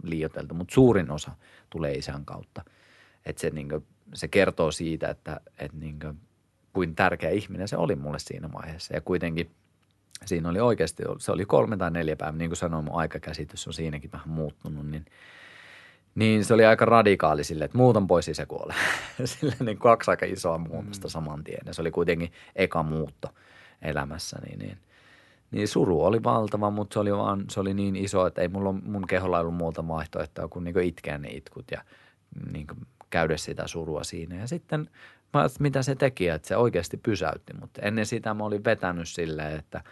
liioiteltu, 0.04 0.54
mutta 0.54 0.74
suurin 0.74 1.12
osa 1.12 1.32
tulee 1.70 1.94
isän 1.94 2.26
kautta. 2.26 2.64
Että 3.26 3.42
se, 3.42 3.50
niin 3.50 3.70
kuin, 3.70 3.86
se 4.14 4.28
kertoo 4.28 4.72
siitä, 4.72 5.10
että, 5.10 5.42
että 5.60 5.78
niin 5.78 6.00
kuin, 6.00 6.20
kuin 6.74 6.96
tärkeä 6.96 7.30
ihminen 7.30 7.68
se 7.68 7.78
oli 7.78 7.96
mulle 7.96 8.20
siinä 8.20 8.50
vaiheessa. 8.54 8.94
Ja 8.94 9.02
kuitenkin 9.02 9.52
siinä 10.26 10.50
oli 10.50 10.60
oikeasti, 10.60 11.04
se 11.18 11.32
oli 11.32 11.46
kolme 11.46 11.78
tai 11.78 11.92
neljä 11.92 12.16
päivää, 12.16 12.38
niin 12.38 12.50
kuin 12.50 12.58
sanoin, 12.58 12.86
mun 12.86 13.00
aikakäsitys 13.00 13.68
on 13.68 13.74
siinäkin 13.74 14.12
vähän 14.12 14.30
muuttunut, 14.30 14.88
niin– 14.88 15.06
niin 16.16 16.46
se 16.46 16.54
oli 16.54 16.66
aika 16.66 16.86
radikaali 16.86 17.44
sille, 17.44 17.66
että 17.66 17.78
muutan 17.78 18.08
pois 18.08 18.28
ja 18.28 18.36
se 18.36 18.46
kuolee. 18.46 18.76
sille 19.26 19.56
niin 19.60 19.78
kaksi 19.78 20.12
aika 20.12 20.26
isoa 20.26 20.58
muutosta 20.58 21.08
mm. 21.08 21.12
saman 21.12 21.44
tien. 21.44 21.62
Ja 21.66 21.74
se 21.74 21.82
oli 21.82 21.92
kuitenkin 21.92 22.32
eka 22.56 22.84
muutto 22.84 23.30
elämässä, 23.82 24.40
niin, 24.46 24.60
niin, 24.60 24.78
niin 25.52 25.68
suru 25.68 26.04
oli 26.04 26.24
valtava, 26.24 26.70
mutta 26.70 26.94
se 26.94 27.00
oli, 27.00 27.14
vaan, 27.14 27.46
se 27.50 27.60
oli 27.60 27.74
niin 27.74 27.96
iso, 27.96 28.26
että 28.28 28.42
ei 28.42 28.48
mulla, 28.48 28.72
mun 28.72 29.08
keholla 29.08 29.40
ollut 29.40 29.56
muuta 29.56 29.88
vaihtoehtoa 29.88 30.48
kuin, 30.48 30.64
niin 30.64 30.74
kuin 30.74 30.86
itkeä 30.86 31.18
ne 31.18 31.30
itkut 31.30 31.66
ja 31.72 31.82
niin 32.52 32.68
kuin 32.68 32.80
käydä 33.10 33.38
sitä 33.38 33.68
surua 33.68 34.04
siinä. 34.04 34.36
Ja 34.36 34.48
sitten 34.48 34.90
mä 35.34 35.48
mitä 35.60 35.84
se 35.84 35.96
teki, 35.96 36.28
että 36.28 36.48
se 36.48 36.58
oikeasti 36.58 36.98
pysäytti, 36.98 37.54
mutta 37.60 37.82
ennen 37.82 38.06
sitä 38.06 38.34
mä 38.34 38.44
olin 38.44 38.64
vetänyt 38.64 39.10
silleen, 39.10 39.60
että 39.60 39.84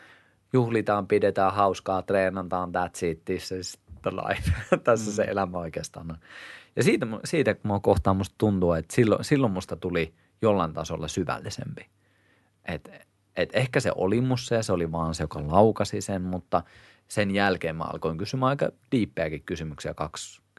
juhlitaan, 0.53 1.07
pidetään 1.07 1.53
hauskaa, 1.53 2.01
treenataan, 2.01 2.69
that's 2.69 3.05
it, 3.05 3.25
this 3.25 3.51
is 3.51 3.79
the 4.01 4.11
life. 4.11 4.51
Tässä 4.83 5.11
mm. 5.11 5.15
se 5.15 5.23
elämä 5.23 5.57
oikeastaan 5.57 6.11
on. 6.11 6.17
Ja 6.75 6.83
siitä, 6.83 7.07
siitä 7.25 7.53
kun 7.53 7.71
mä 7.71 7.79
kohtaan 7.79 8.17
musta 8.17 8.35
tuntuu, 8.37 8.73
että 8.73 8.95
silloin, 8.95 9.23
silloin 9.23 9.53
musta 9.53 9.75
tuli 9.75 10.13
jollain 10.41 10.73
tasolla 10.73 11.07
syvällisempi. 11.07 11.89
Et, 12.65 12.89
et 13.35 13.49
ehkä 13.53 13.79
se 13.79 13.91
oli 13.95 14.21
mussa 14.21 14.55
ja 14.55 14.63
se 14.63 14.73
oli 14.73 14.91
vaan 14.91 15.15
se, 15.15 15.23
joka 15.23 15.47
laukasi 15.47 16.01
sen, 16.01 16.21
mutta 16.21 16.63
sen 17.07 17.31
jälkeen 17.31 17.75
mä 17.75 17.83
alkoin 17.83 18.17
kysymään 18.17 18.49
aika 18.49 18.69
diippejäkin 18.91 19.43
kysymyksiä 19.43 19.93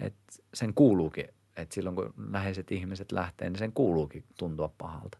että 0.00 0.22
sen 0.54 0.74
kuuluukin, 0.74 1.28
että 1.56 1.74
silloin 1.74 1.96
kun 1.96 2.14
läheiset 2.30 2.72
ihmiset 2.72 3.12
lähtee, 3.12 3.50
niin 3.50 3.58
sen 3.58 3.72
kuuluukin 3.72 4.24
tuntua 4.38 4.72
pahalta. 4.78 5.18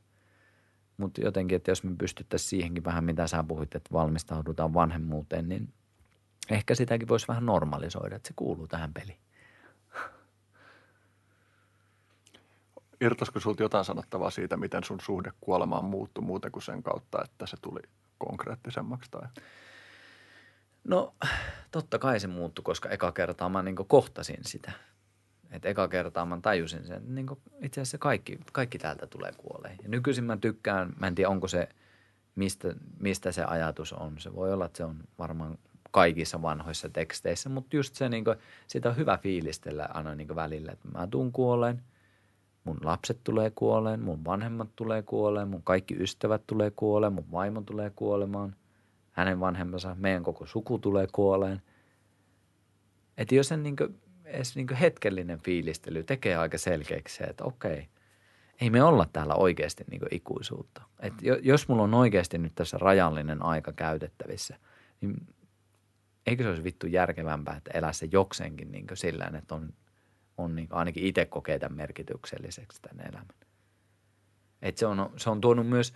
Mutta 0.97 1.21
jotenkin, 1.21 1.57
että 1.57 1.71
jos 1.71 1.85
me 1.85 1.97
pystyttäisiin 1.99 2.49
siihenkin 2.49 2.85
vähän, 2.85 3.05
mitä 3.05 3.27
sä 3.27 3.45
puhuit, 3.49 3.75
että 3.75 3.93
valmistaudutaan 3.93 4.75
vanhemmuuteen, 4.75 5.49
niin 5.49 5.73
ehkä 6.51 6.75
sitäkin 6.75 7.09
voisi 7.09 7.29
vähän 7.29 7.47
normalisoida, 7.47 8.17
että 8.17 8.29
se 8.29 8.33
kuuluu 8.37 8.69
tähän 8.69 8.93
peliin. 8.93 9.19
Irtoisiko 13.01 13.41
sinulta 13.41 13.63
jotain 13.63 13.85
sanottavaa 13.85 14.31
siitä, 14.31 14.57
miten 14.57 14.85
sun 14.85 15.01
suhde 15.01 15.33
kuolemaan 15.41 15.85
muuttui 15.85 16.25
muuten 16.25 16.53
kuin 16.53 16.63
sen 16.63 16.83
kautta, 16.83 17.25
että 17.25 17.47
se 17.47 17.57
tuli 17.63 17.81
konkreettisemmaksi? 18.19 19.11
Tai? 19.11 19.29
No 20.85 21.15
totta 21.71 21.99
kai 21.99 22.21
se 22.21 22.27
muuttui, 22.27 22.63
koska 22.63 22.89
eka 22.89 23.13
kertaa 23.13 23.49
mä 23.49 23.63
niin 23.63 23.77
kohtasin 23.77 24.41
sitä. 24.43 24.73
Et 25.51 25.65
eka 25.65 25.89
kertaa 25.89 26.27
mä 26.27 26.39
tajusin 26.43 26.87
sen, 26.87 27.15
niin 27.15 27.27
itse 27.63 27.81
asiassa 27.81 27.99
kaikki, 27.99 28.39
kaikki 28.53 28.79
täältä 28.79 29.07
tulee 29.07 29.33
kuolee. 29.37 29.77
Ja 29.83 29.89
nykyisin 29.89 30.25
mä 30.25 30.37
tykkään, 30.37 30.93
mä 31.01 31.07
en 31.07 31.15
tiedä 31.15 31.31
onko 31.31 31.49
se, 31.49 31.69
mistä, 32.35 32.75
mistä 33.01 33.33
se 33.33 33.45
ajatus 33.45 33.93
on. 33.93 34.19
Se 34.19 34.35
voi 34.35 34.53
olla, 34.53 34.67
että 34.67 34.77
se 34.77 34.85
on 34.85 34.97
varmaan 35.19 35.59
kaikissa 35.91 36.43
vanhoissa 36.43 36.89
teksteissä, 36.89 37.49
mutta 37.49 37.77
just 37.77 37.95
se, 37.95 38.09
niin 38.09 38.25
kuin, 38.25 38.37
sitä 38.67 38.89
on 38.89 38.97
hyvä 38.97 39.19
fiilistellä 39.19 39.89
aina 39.95 40.15
niin 40.15 40.37
välillä, 40.37 40.73
että 40.73 40.89
mä 40.89 41.07
tuun 41.07 41.33
kuoleen– 41.33 41.83
mun 42.67 42.79
lapset 42.83 43.21
tulee 43.25 43.51
kuoleen, 43.55 44.01
mun 44.01 44.25
vanhemmat 44.25 44.69
tulee 44.77 45.03
kuoleen, 45.03 45.49
mun 45.49 45.63
kaikki 45.63 45.97
ystävät 46.01 46.43
tulee 46.47 46.71
kuoleen, 46.71 47.13
mun 47.13 47.33
vaimo 47.33 47.61
tulee 47.61 47.91
kuolemaan, 47.91 48.57
hänen 49.13 49.41
vanhempansa, 49.41 49.97
meidän 49.99 50.23
koko 50.23 50.47
suku 50.47 50.79
tulee 50.79 51.07
kuoleen. 51.13 51.63
Että 53.19 53.35
jos 53.35 53.49
sen 53.49 53.63
niin 53.63 53.77
kuin, 53.77 54.01
edes 54.25 54.57
niin 54.57 54.75
hetkellinen 54.81 55.39
fiilistely 55.39 56.03
tekee 56.05 56.37
aika 56.37 56.59
selkeäksi 56.59 57.17
se, 57.17 57.25
että 57.25 57.45
okei, 57.45 57.89
ei 58.61 58.71
me 58.71 58.83
olla 58.83 59.07
täällä 59.13 59.35
oikeasti 59.35 59.85
niin 59.91 60.01
ikuisuutta. 60.11 60.83
että 61.01 61.23
jos 61.43 61.69
mulla 61.69 61.83
on 61.83 61.95
oikeasti 61.95 62.39
nyt 62.39 62.55
tässä 62.55 62.79
rajallinen 62.79 63.43
aika 63.43 63.73
käytettävissä, 63.73 64.57
niin 65.01 65.27
eikö 66.27 66.43
se 66.43 66.49
olisi 66.49 66.65
vittu 66.65 66.87
järkevämpää, 66.87 67.57
että 67.57 67.71
elää 67.75 67.93
se 67.93 68.09
jokseenkin 68.13 68.73
niin 68.73 68.87
sillä 68.95 69.31
että 69.39 69.55
on 69.55 69.73
on 70.39 70.55
niin, 70.57 70.69
ainakin 70.71 71.05
itse 71.05 71.25
kokee 71.25 71.59
tämän 71.59 71.77
merkitykselliseksi 71.77 72.83
tämän 72.83 73.07
elämän. 73.09 73.37
Et 74.63 74.79
se, 74.79 74.87
on, 74.87 75.11
se 75.17 75.31
on 75.31 75.41
tuonut 75.41 75.67
myös 75.67 75.95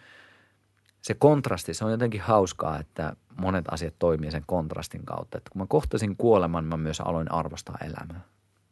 se 1.03 1.15
kontrasti, 1.15 1.75
se 1.75 1.85
on 1.85 1.91
jotenkin 1.91 2.21
hauskaa, 2.21 2.79
että 2.79 3.17
monet 3.41 3.65
asiat 3.71 3.95
toimii 3.99 4.31
sen 4.31 4.45
kontrastin 4.47 5.07
kautta. 5.07 5.39
Että 5.39 5.51
kun 5.51 5.63
mä 5.63 5.67
kohtasin 5.69 6.17
kuoleman, 6.17 6.65
mä 6.65 6.77
myös 6.77 7.01
aloin 7.01 7.33
arvostaa 7.33 7.79
elämää, 7.85 8.21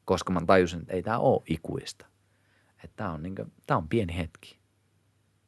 koska 0.04 0.32
mä 0.32 0.40
tajusin, 0.46 0.80
että 0.80 0.92
ei 0.92 1.02
tämä 1.02 1.18
ole 1.18 1.42
ikuista. 1.46 2.06
Että 2.84 2.96
tämä 2.96 3.12
on, 3.12 3.22
niin 3.22 3.34
tämä 3.66 3.78
on 3.78 3.88
pieni 3.88 4.16
hetki, 4.16 4.58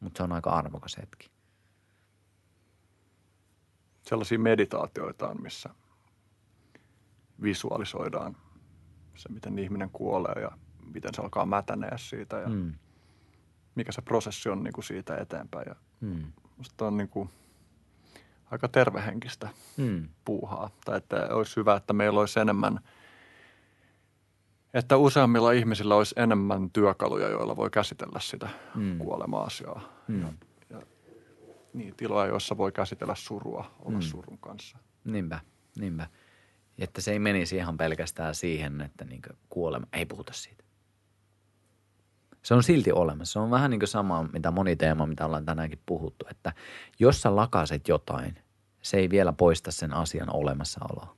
mutta 0.00 0.18
se 0.18 0.23
on 0.23 0.32
aika 0.32 0.50
arvokas 0.50 0.97
hetki. 0.97 1.31
Sellaisia 4.02 4.39
meditaatioita 4.39 5.28
on, 5.28 5.42
missä 5.42 5.70
visualisoidaan 7.42 8.36
se, 9.20 9.28
miten 9.32 9.58
ihminen 9.58 9.90
kuolee 9.92 10.42
ja 10.42 10.50
miten 10.94 11.15
se 11.15 11.23
alkaa 11.23 11.47
mätänee 11.47 11.99
siitä 11.99 12.36
ja 12.39 12.49
Mm. 12.49 12.73
mikä 13.74 13.92
se 13.92 14.02
prosessi 14.02 14.49
on 14.49 14.62
niin 14.62 14.73
kuin 14.73 14.84
siitä 14.84 15.16
eteenpäin. 15.16 15.65
Ja 15.68 15.74
Mm. 16.00 16.32
musta 16.57 16.86
on 16.86 16.97
niin 16.97 17.08
kuin 17.08 17.31
aika 18.50 18.68
tervehenkistä 18.68 19.49
Mm. 19.76 20.08
puuhaa. 20.24 20.70
Tai 20.84 20.97
että 20.97 21.28
olisi 21.34 21.57
hyvä, 21.57 21.76
että 21.76 21.92
meillä 21.92 22.20
olisi 22.20 22.40
enemmän, 22.40 22.81
että 24.74 24.97
useammilla 24.97 25.52
ihmisillä 25.52 25.94
olisi 25.94 26.15
enemmän 26.18 26.70
työkaluja, 26.70 27.28
joilla 27.28 27.57
voi 27.57 27.70
käsitellä 27.70 28.20
sitä 28.20 28.49
Mm. 28.74 28.99
kuolema-asiaa. 28.99 29.82
Mm. 30.08 30.20
Ja, 30.23 30.32
ja 30.70 30.82
niin, 31.73 31.94
tiloja, 31.97 32.26
joissa 32.26 32.57
voi 32.57 32.73
käsitellä 32.73 33.15
surua, 33.15 33.70
olla 33.78 33.99
mm. 33.99 34.02
surun 34.02 34.39
kanssa. 34.39 34.78
Niinpä, 35.05 35.40
niinpä. 35.76 36.07
Että 36.81 37.00
se 37.00 37.12
ei 37.12 37.18
menisi 37.18 37.57
ihan 37.57 37.76
pelkästään 37.76 38.34
siihen, 38.34 38.81
että 38.81 39.05
niin 39.05 39.23
kuolema, 39.49 39.86
ei 39.92 40.07
puhuta 40.07 40.33
siitä. 40.33 40.65
Se 42.42 42.55
on 42.55 42.62
silti 42.62 42.92
olemassa. 42.92 43.33
Se 43.33 43.39
on 43.39 43.50
vähän 43.50 43.70
niin 43.70 43.81
kuin 43.81 43.89
sama, 43.89 44.23
mitä 44.33 44.50
moni 44.50 44.76
teema, 44.76 45.07
mitä 45.07 45.26
ollaan 45.26 45.44
tänäänkin 45.44 45.81
puhuttu, 45.86 46.26
että 46.31 46.52
jos 46.99 47.23
sä 47.23 47.36
lakaset 47.36 47.89
jotain, 47.89 48.34
se 48.83 48.97
ei 48.97 49.10
vielä 49.10 49.33
poista 49.33 49.70
sen 49.70 49.92
asian 49.92 50.36
olemassaoloa. 50.36 51.17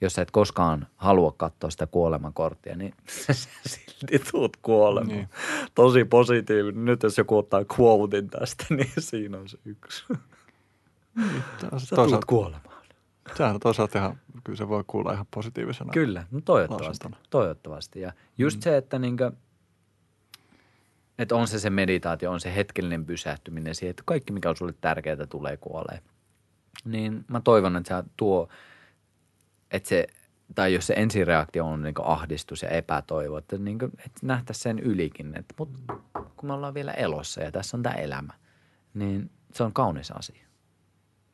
Jos 0.00 0.12
sä 0.12 0.22
et 0.22 0.30
koskaan 0.30 0.86
halua 0.96 1.34
katsoa 1.36 1.70
sitä 1.70 1.86
kuolemakorttia, 1.86 2.76
niin 2.76 2.94
silti 3.66 4.30
tuut 4.30 4.56
kuolemaan. 4.56 5.08
Niin. 5.08 5.16
Niin. 5.18 5.70
Tosi 5.74 6.04
positiivinen. 6.04 6.84
Nyt 6.84 7.02
jos 7.02 7.18
joku 7.18 7.38
ottaa 7.38 7.64
quotein 7.80 8.30
tästä, 8.30 8.64
niin 8.74 8.92
siinä 8.98 9.38
on 9.38 9.48
se 9.48 9.58
yksi. 9.64 10.04
Sä 11.78 11.96
tuut 11.96 12.24
kuolemaan. 12.24 12.75
Sehän 13.34 13.54
on 13.54 13.60
toisaalta 13.60 13.98
ihan, 13.98 14.18
kyllä 14.44 14.56
se 14.56 14.68
voi 14.68 14.84
kuulla 14.86 15.12
ihan 15.12 15.26
positiivisena. 15.30 15.92
Kyllä, 15.92 16.26
no 16.30 16.40
toivottavasti. 16.40 17.08
Toivottavasti. 17.30 18.00
Ja 18.00 18.12
just 18.38 18.56
mm. 18.56 18.62
se, 18.62 18.76
että 18.76 18.98
niinkö, 18.98 19.32
että 21.18 21.36
on 21.36 21.48
se 21.48 21.58
se 21.58 21.70
meditaatio, 21.70 22.30
on 22.30 22.40
se 22.40 22.54
hetkellinen 22.54 23.06
pysähtyminen 23.06 23.74
siihen, 23.74 23.90
että 23.90 24.02
kaikki 24.06 24.32
mikä 24.32 24.50
on 24.50 24.56
sulle 24.56 24.74
tärkeää 24.80 25.26
tulee 25.26 25.56
kuolee. 25.56 26.00
Niin 26.84 27.24
mä 27.28 27.40
toivon, 27.40 27.76
että 27.76 28.02
se 28.02 28.08
tuo, 28.16 28.48
että 29.70 29.88
se, 29.88 30.06
tai 30.54 30.74
jos 30.74 30.86
se 30.86 30.94
ensireaktio 30.96 31.66
on 31.66 31.82
niin 31.82 31.94
ahdistus 32.02 32.62
ja 32.62 32.68
epätoivo, 32.68 33.38
että, 33.38 33.58
niin 33.58 33.78
kuin, 33.78 33.92
että 33.98 34.20
nähtäisiin 34.22 34.62
sen 34.62 34.78
ylikin, 34.78 35.38
että 35.38 35.54
mut, 35.58 35.70
kun 36.12 36.48
me 36.48 36.52
ollaan 36.52 36.74
vielä 36.74 36.92
elossa 36.92 37.40
ja 37.40 37.52
tässä 37.52 37.76
on 37.76 37.82
tämä 37.82 37.94
elämä, 37.94 38.32
niin 38.94 39.30
se 39.52 39.62
on 39.62 39.72
kaunis 39.72 40.10
asia. 40.10 40.45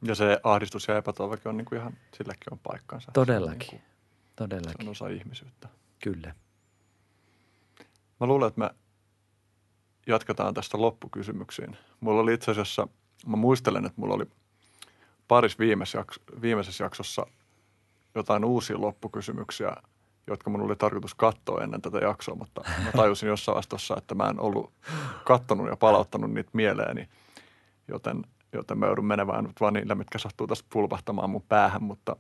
Ja 0.03 0.15
se 0.15 0.41
ahdistus 0.43 0.89
ja 0.89 0.97
epätoivokin 0.97 1.49
on 1.49 1.57
niin 1.57 1.65
kuin 1.65 1.79
ihan, 1.81 1.97
silläkin 2.17 2.53
on 2.53 2.59
paikkansa. 2.59 3.13
Todellakin, 3.13 3.69
Se 3.71 3.77
on, 3.77 3.79
niin 3.79 3.81
kuin, 3.81 3.81
se 4.27 4.33
todellakin, 4.37 4.87
on 4.87 4.91
osa 4.91 5.09
ihmisyyttä. 5.09 5.69
kyllä. 6.03 6.35
Mä 8.21 8.27
luulen, 8.27 8.49
että 8.49 8.61
me 8.61 8.71
jatketaan 10.07 10.55
tästä 10.55 10.81
loppukysymyksiin. 10.81 11.77
Mulla 12.01 12.21
oli 12.21 12.35
itse 12.35 12.51
asiassa, 12.51 12.89
mä 13.27 13.37
muistelen, 13.37 13.87
että 13.87 14.01
mulla 14.01 14.15
oli 14.15 14.27
paris 15.29 15.59
viimeisessä, 15.59 15.99
jakso, 15.99 16.21
viimeisessä 16.41 16.85
jaksossa 16.85 17.27
jotain 18.15 18.45
uusia 18.45 18.81
loppukysymyksiä, 18.81 19.77
jotka 20.27 20.51
mun 20.51 20.61
oli 20.61 20.77
tarkoitus 20.77 21.15
katsoa 21.15 21.63
ennen 21.65 21.83
tätä 21.83 21.99
jaksoa, 21.99 22.35
mutta 22.35 22.65
mä 22.85 22.93
tajusin 22.93 23.29
jossain 23.29 23.55
vaiheessa, 23.55 23.95
että 23.99 24.15
mä 24.15 24.29
en 24.29 24.41
ollut 24.41 24.73
kattonut 25.25 25.69
ja 25.69 25.77
palauttanut 25.77 26.31
niitä 26.33 26.51
mieleeni, 26.53 27.09
joten, 27.89 28.25
joten 28.53 28.79
mä 28.79 28.87
joudun 28.87 29.05
menemään 29.07 29.45
nyt 29.45 29.61
vaan 29.61 29.73
niillä, 29.73 29.95
mitkä 29.95 30.19
sattuu 30.19 30.47
tästä 30.47 30.69
pulpahtamaan 30.73 31.31
mun 31.31 31.43
päähän, 31.43 31.83
mutta 31.83 32.17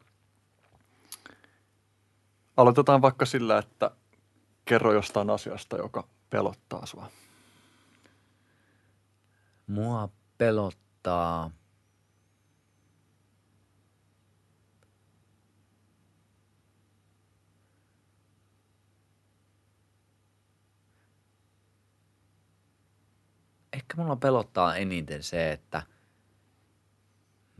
aloitetaan 2.56 3.02
vaikka 3.02 3.26
sillä, 3.26 3.58
että 3.58 3.90
kerro 4.64 4.92
jostain 4.92 5.30
asiasta, 5.30 5.76
joka 5.76 6.08
pelottaa 6.30 6.86
sua. 6.86 7.10
Mua 9.66 10.08
pelottaa. 10.38 11.50
Ehkä 23.72 23.96
mulla 23.96 24.16
pelottaa 24.16 24.76
eniten 24.76 25.22
se, 25.22 25.52
että 25.52 25.82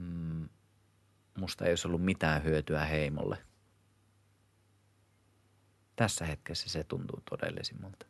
mm, 0.03 0.49
musta 1.39 1.65
ei 1.65 1.71
olisi 1.71 1.89
ollut 1.89 2.05
mitään 2.05 2.45
hyötyä 2.45 2.85
heimolle. 2.85 3.39
Tässä 5.97 6.25
hetkessä 6.27 6.71
se 6.71 6.85
tuntuu 6.85 7.23
todellisimmalta. 7.31 8.07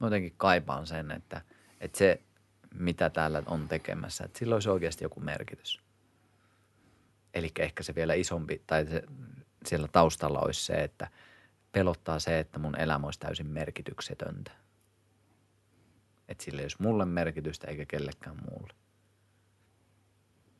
Mä 0.00 0.06
jotenkin 0.06 0.34
kaipaan 0.36 0.86
sen, 0.86 1.10
että, 1.10 1.42
että 1.80 1.98
se, 1.98 2.22
mitä 2.74 3.10
täällä 3.10 3.42
on 3.46 3.68
tekemässä, 3.68 4.24
että 4.24 4.38
sillä 4.38 4.54
olisi 4.54 4.68
oikeasti 4.68 5.04
joku 5.04 5.20
merkitys. 5.20 5.80
Eli 7.34 7.52
ehkä 7.58 7.82
se 7.82 7.94
vielä 7.94 8.14
isompi, 8.14 8.62
tai 8.66 8.86
se, 8.86 9.02
siellä 9.66 9.88
taustalla 9.88 10.40
olisi 10.40 10.64
se, 10.64 10.72
että 10.74 11.10
pelottaa 11.72 12.18
se, 12.18 12.38
että 12.38 12.58
mun 12.58 12.80
elämä 12.80 13.06
olisi 13.06 13.20
täysin 13.20 13.46
merkityksetöntä. 13.46 14.50
Että 16.28 16.44
sillä 16.44 16.60
ei 16.60 16.64
olisi 16.64 16.82
mulle 16.82 17.04
merkitystä 17.04 17.66
eikä 17.66 17.84
kellekään 17.84 18.36
muulle. 18.50 18.74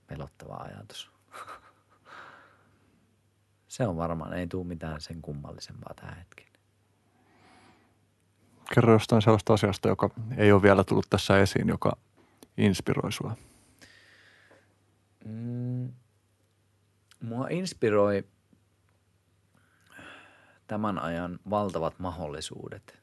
Pelottava 0.09 0.55
ajatus. 0.55 1.11
se 3.69 3.87
on 3.87 3.97
varmaan, 3.97 4.33
ei 4.33 4.47
tule 4.47 4.67
mitään 4.67 5.01
sen 5.01 5.23
kummallisempaa 5.23 5.95
tähän 5.95 6.17
hetkeen. 6.17 6.49
Kerro 8.75 8.93
jostain 8.93 9.23
sellaista 9.23 9.55
asiasta, 9.55 9.89
joka 9.89 10.11
ei 10.37 10.53
ole 10.53 10.63
vielä 10.63 10.85
tullut 10.85 11.07
tässä 11.11 11.39
esiin, 11.39 11.69
joka 11.69 11.97
inspiroi 12.57 13.13
sua. 13.13 13.37
Mm, 15.25 15.93
mua 17.21 17.49
inspiroi 17.51 18.25
tämän 20.67 20.99
ajan 20.99 21.39
valtavat 21.51 21.99
mahdollisuudet, 21.99 22.99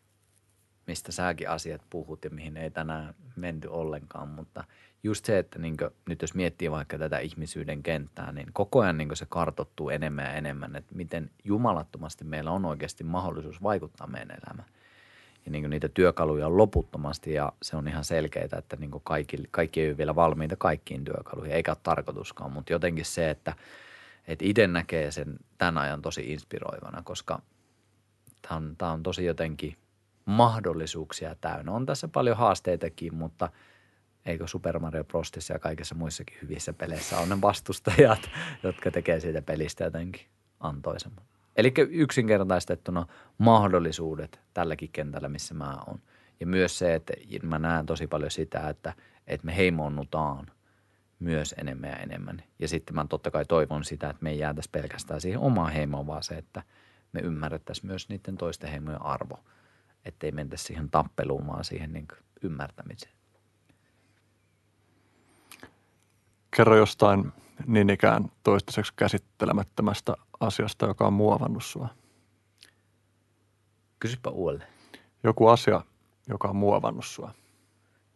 mistä 0.87 1.11
säkin 1.11 1.49
asiat 1.49 1.81
puhut 1.89 2.23
ja 2.23 2.29
mihin 2.29 2.57
ei 2.57 2.71
tänään 2.71 3.15
menty 3.35 3.67
ollenkaan, 3.67 4.29
mutta 4.29 4.63
just 5.05 5.25
se, 5.25 5.37
että 5.39 5.59
niin 5.59 5.77
nyt 6.09 6.21
jos 6.21 6.33
miettii 6.33 6.71
vaikka 6.71 6.97
tätä 6.97 7.19
ihmisyyden 7.19 7.83
kenttää, 7.83 8.31
niin 8.31 8.47
koko 8.53 8.81
ajan 8.81 8.97
niin 8.97 9.15
se 9.15 9.25
kartottuu 9.29 9.89
enemmän 9.89 10.25
ja 10.25 10.33
enemmän, 10.33 10.75
että 10.75 10.95
miten 10.95 11.31
jumalattomasti 11.43 12.23
meillä 12.23 12.51
on 12.51 12.65
oikeasti 12.65 13.03
mahdollisuus 13.03 13.63
vaikuttaa 13.63 14.07
meidän 14.07 14.37
elämään. 14.43 14.69
Ja 15.45 15.51
niin 15.51 15.69
niitä 15.69 15.89
työkaluja 15.89 16.47
on 16.47 16.57
loputtomasti 16.57 17.33
ja 17.33 17.53
se 17.61 17.75
on 17.75 17.87
ihan 17.87 18.03
selkeää, 18.03 18.57
että 18.57 18.75
niin 18.75 18.91
kaikki, 19.03 19.37
kaikki 19.51 19.81
ei 19.81 19.89
ole 19.89 19.97
vielä 19.97 20.15
valmiita 20.15 20.55
kaikkiin 20.55 21.03
työkaluihin, 21.03 21.55
eikä 21.55 21.71
ole 21.71 21.77
tarkoituskaan, 21.83 22.51
mutta 22.51 22.73
jotenkin 22.73 23.05
se, 23.05 23.29
että, 23.29 23.53
että 24.27 24.45
itse 24.45 24.67
näkee 24.67 25.11
sen 25.11 25.39
tämän 25.57 25.77
ajan 25.77 26.01
tosi 26.01 26.33
inspiroivana, 26.33 27.01
koska 27.01 27.41
tämä 28.41 28.55
on, 28.55 28.75
tämä 28.77 28.91
on 28.91 29.03
tosi 29.03 29.25
jotenkin 29.25 29.77
mahdollisuuksia 30.25 31.35
täynnä. 31.41 31.71
On 31.71 31.85
tässä 31.85 32.07
paljon 32.07 32.37
haasteitakin, 32.37 33.15
mutta 33.15 33.49
eikö 34.25 34.47
Super 34.47 34.79
Mario 34.79 35.03
Brosissa 35.03 35.53
ja 35.53 35.59
kaikissa 35.59 35.95
muissakin 35.95 36.37
hyvissä 36.41 36.73
peleissä 36.73 37.19
on 37.19 37.29
ne 37.29 37.41
vastustajat, 37.41 38.29
jotka 38.63 38.91
tekee 38.91 39.19
siitä 39.19 39.41
pelistä 39.41 39.83
jotenkin 39.83 40.25
antoisemman. 40.59 41.25
Eli 41.55 41.73
yksinkertaistettuna 41.77 43.07
mahdollisuudet 43.37 44.39
tälläkin 44.53 44.89
kentällä, 44.91 45.29
missä 45.29 45.53
mä 45.53 45.77
oon. 45.87 45.99
Ja 46.39 46.47
myös 46.47 46.77
se, 46.77 46.95
että 46.95 47.13
mä 47.43 47.59
näen 47.59 47.85
tosi 47.85 48.07
paljon 48.07 48.31
sitä, 48.31 48.69
että, 48.69 48.93
että 49.27 49.45
me 49.45 49.55
heimonnutaan 49.55 50.51
myös 51.19 51.55
enemmän 51.57 51.89
ja 51.89 51.95
enemmän. 51.95 52.43
Ja 52.59 52.67
sitten 52.67 52.95
mä 52.95 53.05
totta 53.09 53.31
kai 53.31 53.45
toivon 53.45 53.83
sitä, 53.83 54.09
että 54.09 54.23
me 54.23 54.29
ei 54.29 54.39
jäätäisi 54.39 54.69
pelkästään 54.69 55.21
siihen 55.21 55.39
omaan 55.39 55.73
heimoon, 55.73 56.07
vaan 56.07 56.23
se, 56.23 56.35
että 56.35 56.63
me 57.11 57.19
ymmärrettäisiin 57.19 57.87
myös 57.87 58.09
niiden 58.09 58.37
toisten 58.37 58.69
heimojen 58.69 59.01
arvo. 59.01 59.39
Että 60.05 60.27
ei 60.27 60.31
mentä 60.31 60.57
siihen 60.57 60.89
tappeluun, 60.89 61.47
vaan 61.47 61.63
siihen 61.63 61.93
niin 61.93 62.07
ymmärtämiseen. 62.41 63.14
Kerro 66.55 66.77
jostain 66.77 67.33
niin 67.65 67.89
ikään 67.89 68.31
toistaiseksi 68.43 68.93
käsittelemättömästä 68.95 70.13
asiasta, 70.39 70.85
joka 70.85 71.07
on 71.07 71.13
muovannut 71.13 71.63
sua. 71.63 71.89
Kysypä 73.99 74.29
uudelleen. 74.29 74.69
Joku 75.23 75.47
asia, 75.47 75.81
joka 76.29 76.47
on 76.47 76.55
muovannut 76.55 77.05
sua. 77.05 77.33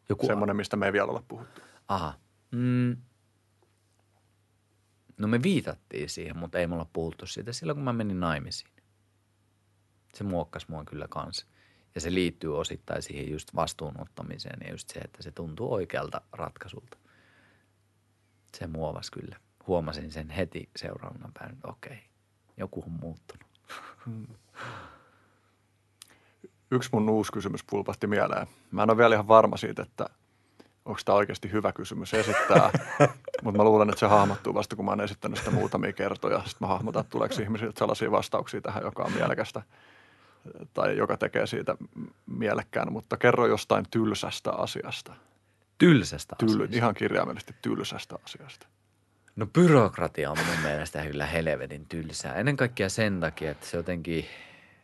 Joku 0.10 0.26
Semmoinen, 0.26 0.56
mistä 0.56 0.78
me 0.78 0.86
ei 0.86 0.94
vielä 0.94 1.12
olla 1.12 1.24
puhuttu. 1.28 1.62
Aha. 1.88 2.14
Mm. 2.52 2.98
No 5.18 5.28
me 5.28 5.44
viitattiin 5.44 6.10
siihen, 6.10 6.38
mutta 6.38 6.60
ei 6.60 6.68
me 6.68 6.76
olla 6.76 6.90
puhuttu 6.94 7.26
siitä 7.26 7.54
silloin, 7.54 7.76
kun 7.76 7.84
mä 7.84 7.94
menin 7.94 8.20
naimisiin. 8.20 8.72
Se 10.14 10.24
muokkasi 10.24 10.66
mua 10.70 10.84
kyllä 10.84 11.08
kanssa. 11.10 11.46
Ja 11.96 12.02
se 12.02 12.14
liittyy 12.14 12.58
osittain 12.58 13.02
siihen 13.02 13.32
just 13.32 13.56
vastuunottamiseen 13.56 14.60
ja 14.66 14.72
just 14.72 14.90
se, 14.90 15.00
että 15.00 15.24
se 15.24 15.32
tuntuu 15.32 15.74
oikealta 15.74 16.22
ratkaisulta. 16.32 16.99
Se 18.58 18.68
muovasi 18.68 19.12
kyllä. 19.12 19.36
Huomasin 19.68 20.12
sen 20.12 20.30
heti 20.30 20.70
seuraavana 20.76 21.30
päivänä, 21.34 21.54
että 21.54 21.68
okei, 21.68 22.00
joku 22.58 22.84
on 22.86 22.92
muuttunut. 22.92 23.48
yksi 26.72 26.90
mun 26.94 27.10
uusi 27.10 27.32
kysymys 27.32 27.64
pulpahti 27.64 28.08
mieleen. 28.08 28.48
Mä 28.72 28.84
en 28.84 28.90
ole 28.90 28.98
vielä 28.98 29.16
ihan 29.16 29.28
varma 29.28 29.58
siitä, 29.58 29.82
että 29.82 30.10
onko 30.86 31.02
tämä 31.06 31.16
oikeasti 31.16 31.52
hyvä 31.52 31.72
kysymys 31.72 32.14
esittää, 32.14 32.72
mutta 33.44 33.58
mä 33.58 33.64
luulen, 33.64 33.90
että 33.90 34.00
se 34.00 34.06
hahmottuu 34.06 34.54
vasta, 34.54 34.76
kun 34.76 34.86
mä 34.86 34.92
oon 34.92 35.02
esittänyt 35.02 35.40
sitä 35.40 35.52
muutamia 35.52 35.94
kertoja. 35.94 36.40
Sitten 36.40 36.58
mä 36.60 36.68
hahmotan, 36.68 37.00
että 37.00 37.12
tuleeko 37.12 37.36
ihmisiltä 37.42 37.80
sellaisia 37.80 38.12
vastauksia 38.12 38.62
tähän, 38.62 38.84
joka 38.84 39.04
on 39.04 39.12
mielekästä 39.12 39.62
tai 40.74 40.98
joka 40.98 41.18
tekee 41.18 41.48
siitä 41.48 41.76
mielekkään. 42.26 42.94
Mutta 42.94 43.18
kerro 43.18 43.48
jostain 43.48 43.86
tylsästä 43.92 44.52
asiasta. 44.52 45.14
Tylsästä 45.80 46.36
Tyl, 46.40 46.48
asiasta. 46.48 46.76
ihan 46.76 46.94
kirjaimellisesti 46.94 47.56
tylsästä 47.62 48.16
asiasta. 48.26 48.68
No 49.36 49.46
byrokratia 49.46 50.32
on 50.32 50.38
mun 50.38 50.60
mielestä 50.64 51.06
kyllä 51.06 51.26
helvetin 51.26 51.86
tylsää. 51.86 52.36
Ennen 52.36 52.58
kaikkea 52.58 52.90
sen 52.90 53.20
takia, 53.20 53.52
että 53.52 53.66
se 53.66 53.78
jotenkin, 53.78 54.26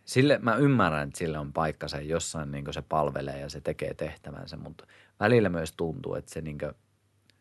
sille, 0.06 0.40
mä 0.42 0.56
ymmärrän, 0.56 1.08
että 1.08 1.18
sille 1.18 1.40
on 1.40 1.54
paikkansa 1.54 2.00
jossain 2.00 2.52
niin 2.52 2.74
se 2.74 2.82
palvelee 2.82 3.40
ja 3.40 3.50
se 3.50 3.62
tekee 3.62 3.94
tehtävänsä, 3.94 4.58
mutta 4.58 4.88
välillä 5.20 5.50
myös 5.50 5.74
tuntuu, 5.78 6.16
että 6.16 6.34
se, 6.34 6.42
niin 6.42 6.58
kuin, 6.58 6.72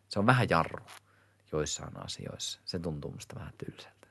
se 0.09 0.19
on 0.19 0.27
vähän 0.27 0.47
jarru 0.51 0.87
joissain 1.53 2.05
asioissa. 2.05 2.61
Se 2.65 2.79
tuntuu 2.79 3.11
musta 3.11 3.35
vähän 3.35 3.53
tylsältä. 3.59 4.09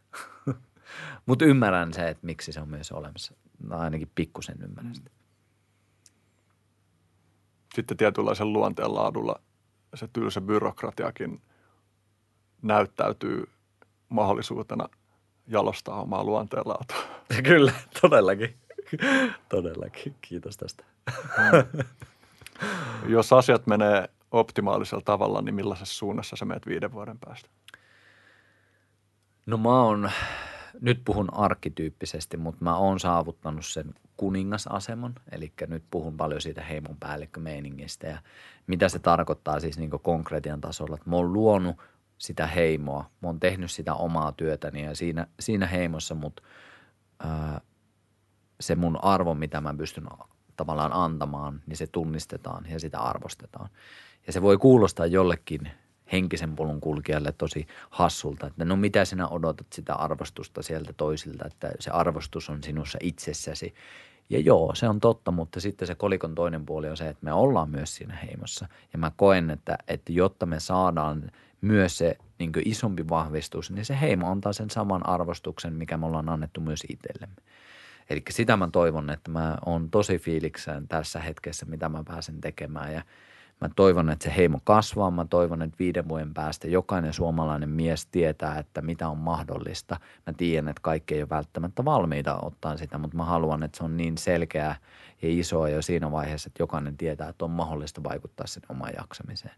mutta 1.26 1.46
ymmärrän 1.46 1.94
se, 1.94 2.10
että 2.10 2.26
miksi 2.26 2.52
se 2.52 2.62
on 2.62 2.70
myös 2.70 2.92
olemassa. 2.92 3.34
No 3.64 3.78
ainakin 3.78 4.12
pikkusen 4.16 4.62
ymmärrän 4.62 4.96
sitä. 4.96 5.10
Sitten 7.74 7.98
tietynlaisen 7.98 8.54
luonteen 8.54 8.96
laadulla 8.96 9.36
se 9.96 10.08
tylsä 10.14 10.42
byrokratiakin 10.42 11.42
näyttäytyy 12.62 13.50
mahdollisuutena 14.10 14.90
jalostaa 15.48 16.02
omaa 16.02 16.24
luonteenlaatua. 16.24 16.98
Kyllä, 17.44 17.74
todellakin. 18.02 18.56
todellakin. 19.50 20.16
Kiitos 20.22 20.58
tästä. 20.58 20.86
Jos 23.08 23.34
asiat 23.34 23.68
menee 23.68 24.10
optimaalisella 24.32 25.04
tavalla, 25.06 25.42
niin 25.42 25.56
millaisessa 25.56 25.96
suunnassa 25.96 26.36
sä 26.36 26.46
menet 26.46 26.68
viiden 26.68 26.92
vuoden 26.92 27.20
päästä? 27.20 27.50
No 29.46 29.58
mä 29.58 29.84
oon, 29.84 30.12
nyt 30.82 31.02
puhun 31.06 31.34
arkkityyppisesti, 31.34 32.38
mutta 32.38 32.64
mä 32.64 32.78
oon 32.78 33.00
saavuttanut 33.00 33.66
sen 33.66 33.94
kuningasaseman. 34.18 35.14
Eli 35.32 35.54
nyt 35.68 35.84
puhun 35.92 36.18
paljon 36.18 36.42
siitä 36.42 36.64
heimon 36.64 36.98
päällikkömeiningistä 37.00 38.08
ja 38.08 38.18
mitä 38.68 38.90
se 38.90 39.00
tarkoittaa 39.00 39.60
siis 39.60 39.78
niin 39.78 39.90
konkretian 39.90 40.62
tasolla. 40.62 40.96
Että 40.96 41.10
mä 41.10 41.16
oon 41.16 41.34
luonut 41.34 41.76
sitä 42.18 42.48
heimoa, 42.48 43.10
mä 43.22 43.30
oon 43.30 43.40
tehnyt 43.40 43.72
sitä 43.72 43.94
omaa 43.94 44.32
työtäni 44.32 44.84
ja 44.84 44.96
siinä, 44.96 45.28
siinä 45.40 45.68
heimossa 45.68 46.16
mut, 46.16 46.42
ää, 47.20 47.62
se 48.60 48.76
mun 48.76 49.04
arvo, 49.04 49.36
mitä 49.36 49.62
mä 49.62 49.74
pystyn 49.74 50.08
tavallaan 50.58 50.94
antamaan, 50.94 51.62
niin 51.68 51.78
se 51.78 51.88
tunnistetaan 51.88 52.66
ja 52.70 52.80
sitä 52.80 53.00
arvostetaan. 53.00 53.70
Ja 54.28 54.34
se 54.34 54.42
voi 54.42 54.58
kuulostaa 54.58 55.06
jollekin 55.06 55.72
henkisen 56.14 56.56
polun 56.56 56.82
kulkijalle 56.82 57.32
tosi 57.32 57.68
hassulta, 57.90 58.48
että 58.48 58.66
no 58.66 58.76
mitä 58.76 59.06
sinä 59.06 59.28
odotat 59.28 59.68
sitä 59.74 59.96
arvostusta 59.96 60.62
sieltä 60.62 60.94
toisilta, 60.94 61.46
että 61.46 61.72
se 61.80 61.92
arvostus 61.92 62.50
on 62.50 62.64
sinussa 62.64 62.98
itsessäsi. 63.02 63.74
Ja 64.30 64.40
joo, 64.40 64.76
se 64.76 64.90
on 64.90 65.00
totta, 65.00 65.32
mutta 65.32 65.60
sitten 65.60 65.88
se 65.88 65.96
kolikon 65.96 66.36
toinen 66.36 66.66
puoli 66.66 66.90
on 66.90 66.98
se, 66.98 67.10
että 67.10 67.26
me 67.26 67.34
ollaan 67.34 67.70
myös 67.70 67.96
siinä 67.96 68.16
heimossa. 68.16 68.68
Ja 68.94 69.00
mä 69.00 69.12
koen, 69.16 69.50
että, 69.50 69.78
että 69.88 70.12
jotta 70.12 70.46
me 70.46 70.60
saadaan 70.60 71.32
myös 71.62 71.98
se 71.98 72.18
niin 72.40 72.52
isompi 72.66 73.10
vahvistus, 73.10 73.72
niin 73.72 73.86
se 73.86 74.02
heimo 74.02 74.32
antaa 74.32 74.54
sen 74.54 74.70
saman 74.70 75.10
arvostuksen, 75.10 75.74
mikä 75.74 75.98
me 75.98 76.06
ollaan 76.06 76.30
annettu 76.30 76.62
myös 76.62 76.84
itsellemme. 76.90 77.36
Eli 78.10 78.22
sitä 78.30 78.58
mä 78.58 78.70
toivon, 78.72 79.10
että 79.10 79.32
mä 79.32 79.58
oon 79.66 79.90
tosi 79.90 80.18
fiilikseen 80.20 80.88
tässä 80.88 81.20
hetkessä, 81.20 81.66
mitä 81.66 81.90
mä 81.90 82.04
pääsen 82.08 82.42
tekemään 82.42 82.94
ja 82.94 83.04
Mä 83.62 83.70
toivon, 83.76 84.10
että 84.10 84.24
se 84.24 84.36
heimo 84.38 84.60
kasvaa. 84.64 85.12
Mä 85.12 85.26
toivon, 85.30 85.62
että 85.62 85.80
viiden 85.80 86.10
vuoden 86.10 86.34
päästä 86.34 86.68
jokainen 86.68 87.14
suomalainen 87.14 87.70
mies 87.70 88.06
tietää, 88.06 88.60
että 88.60 88.82
mitä 88.82 89.10
on 89.10 89.18
mahdollista. 89.18 90.00
Mä 90.28 90.34
tiedän, 90.38 90.68
että 90.68 90.82
kaikki 90.82 91.16
ei 91.16 91.22
ole 91.22 91.30
välttämättä 91.30 91.86
valmiita 91.86 92.40
ottaa 92.42 92.78
sitä, 92.78 92.98
mutta 92.98 93.18
mä 93.18 93.26
haluan, 93.26 93.64
että 93.64 93.78
se 93.78 93.84
on 93.84 93.98
niin 93.98 94.18
selkeää 94.18 94.76
ja 95.22 95.30
isoa 95.30 95.70
jo 95.70 95.82
siinä 95.82 96.12
vaiheessa, 96.12 96.48
että 96.48 96.64
jokainen 96.64 96.98
tietää, 96.98 97.30
että 97.30 97.46
on 97.46 97.52
mahdollista 97.52 98.04
vaikuttaa 98.04 98.48
sen 98.48 98.64
omaan 98.70 98.94
jaksamiseen. 98.98 99.56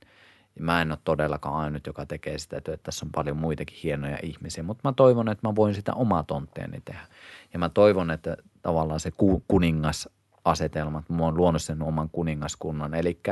Ja 0.55 0.63
mä 0.63 0.81
en 0.81 0.91
ole 0.91 0.99
todellakaan 1.03 1.55
ainut, 1.55 1.87
joka 1.87 2.05
tekee 2.05 2.37
sitä 2.37 2.61
työtä. 2.61 2.83
Tässä 2.83 3.05
on 3.05 3.11
paljon 3.11 3.37
muitakin 3.37 3.79
hienoja 3.83 4.17
ihmisiä, 4.23 4.63
mutta 4.63 4.89
mä 4.89 4.93
toivon, 4.93 5.29
että 5.29 5.47
mä 5.47 5.55
voin 5.55 5.75
sitä 5.75 5.93
omaa 5.93 6.23
tontteeni 6.23 6.81
tehdä. 6.85 7.07
Ja 7.53 7.59
mä 7.59 7.69
toivon, 7.69 8.11
että 8.11 8.37
tavallaan 8.61 8.99
se 8.99 9.11
kuningasasetelma, 9.47 10.99
että 10.99 11.13
mä 11.13 11.23
oon 11.23 11.37
luonut 11.37 11.61
sen 11.61 11.81
oman 11.81 12.09
kuningaskunnan, 12.09 12.93
eli– 12.93 13.19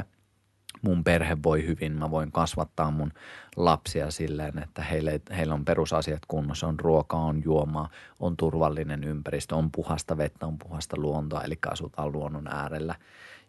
mun 0.81 1.03
perhe 1.03 1.37
voi 1.43 1.67
hyvin, 1.67 1.91
mä 1.91 2.11
voin 2.11 2.31
kasvattaa 2.31 2.91
mun 2.91 3.11
lapsia 3.55 4.11
silleen, 4.11 4.59
että 4.59 4.81
heille, 4.81 5.21
heillä 5.37 5.53
on 5.53 5.65
perusasiat 5.65 6.21
kunnossa, 6.27 6.67
on 6.67 6.79
ruokaa, 6.79 7.25
on 7.25 7.41
juomaa, 7.43 7.89
on 8.19 8.37
turvallinen 8.37 9.03
ympäristö, 9.03 9.55
on 9.55 9.71
puhasta 9.71 10.17
vettä, 10.17 10.45
on 10.45 10.57
puhasta 10.57 10.95
luontoa, 10.99 11.41
eli 11.41 11.57
asutaan 11.71 12.11
luonnon 12.11 12.47
äärellä. 12.47 12.95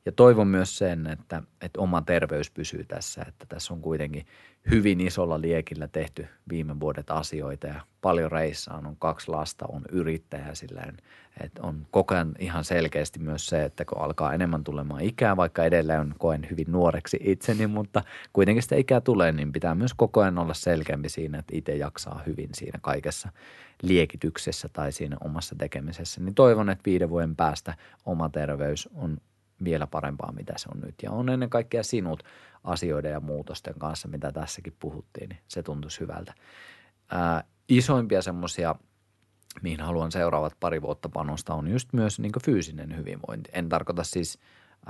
Ja 0.07 0.13
toivon 0.13 0.49
myös 0.49 0.79
sen, 0.79 1.07
että, 1.07 1.43
että 1.61 1.81
oma 1.81 2.03
terveys 2.03 2.51
pysyy 2.51 2.85
tässä, 2.85 3.25
että 3.29 3.47
tässä 3.49 3.75
on 3.75 3.81
kuitenkin 3.81 4.27
hyvin 4.71 5.01
isolla 5.01 5.41
liekillä 5.41 5.89
tehty 5.89 6.27
viime 6.49 6.81
vuodet 6.81 7.11
asioita 7.11 7.67
ja 7.67 7.81
paljon 8.01 8.33
reissaan, 8.33 8.87
on 8.87 8.97
kaksi 8.97 9.29
lasta, 9.29 9.67
on 9.69 9.83
yrittäjä 9.93 10.55
silleen, 10.55 10.97
että 11.41 11.63
on 11.63 11.87
koko 11.91 12.15
ajan 12.15 12.35
ihan 12.39 12.65
selkeästi 12.65 13.19
myös 13.19 13.47
se, 13.47 13.65
että 13.65 13.85
kun 13.85 13.99
alkaa 13.99 14.35
enemmän 14.35 14.65
tulemaan 14.65 15.01
ikää, 15.01 15.37
vaikka 15.37 15.65
edelleen 15.65 16.15
koen 16.19 16.47
hyvin 16.51 16.73
nuoreksi 16.73 17.19
itseni, 17.21 17.67
mutta 17.67 18.03
kuitenkin 18.33 18.63
sitä 18.63 18.77
ikää 18.77 19.01
tulee, 19.01 19.33
niin 19.33 19.53
pitää 19.53 19.75
myös 19.75 19.95
koko 19.95 20.21
ajan 20.21 20.39
olla 20.39 20.55
selkeämpi 20.55 21.09
siinä, 21.09 21.39
että 21.39 21.57
itse 21.57 21.77
jaksaa 21.77 22.23
hyvin 22.27 22.51
siinä 22.55 22.79
kaikessa 22.83 23.29
liekityksessä 23.83 24.69
tai 24.69 24.93
siinä 24.93 25.17
omassa 25.25 25.55
tekemisessä. 25.59 26.21
Niin 26.21 26.35
toivon, 26.35 26.71
että 26.71 26.83
viiden 26.87 27.11
vuoden 27.11 27.37
päästä 27.37 27.75
oma 28.07 28.29
terveys 28.29 28.89
on 28.95 29.19
vielä 29.65 29.87
parempaa, 29.87 30.33
mitä 30.33 30.55
se 30.57 30.69
on 30.75 30.81
nyt. 30.81 30.95
Ja 31.03 31.11
on 31.11 31.29
ennen 31.29 31.51
kaikkea 31.51 31.83
sinut 31.83 32.23
asioiden 32.65 33.13
ja 33.13 33.21
muutosten 33.21 33.75
kanssa, 33.79 34.09
mitä 34.09 34.33
tässäkin 34.33 34.77
puhuttiin, 34.79 35.29
niin 35.29 35.41
se 35.49 35.63
tuntuisi 35.63 36.01
hyvältä. 36.01 36.35
Ää, 37.11 37.45
isoimpia 37.69 38.23
semmoisia, 38.23 38.75
mihin 39.63 39.81
haluan 39.81 40.13
seuraavat 40.13 40.57
pari 40.61 40.83
vuotta 40.83 41.09
panosta, 41.09 41.55
on 41.55 41.69
just 41.69 41.93
myös 41.93 42.21
niin 42.21 42.33
fyysinen 42.45 42.97
hyvinvointi. 42.97 43.51
En 43.53 43.69
tarkoita 43.69 44.05
siis 44.05 44.39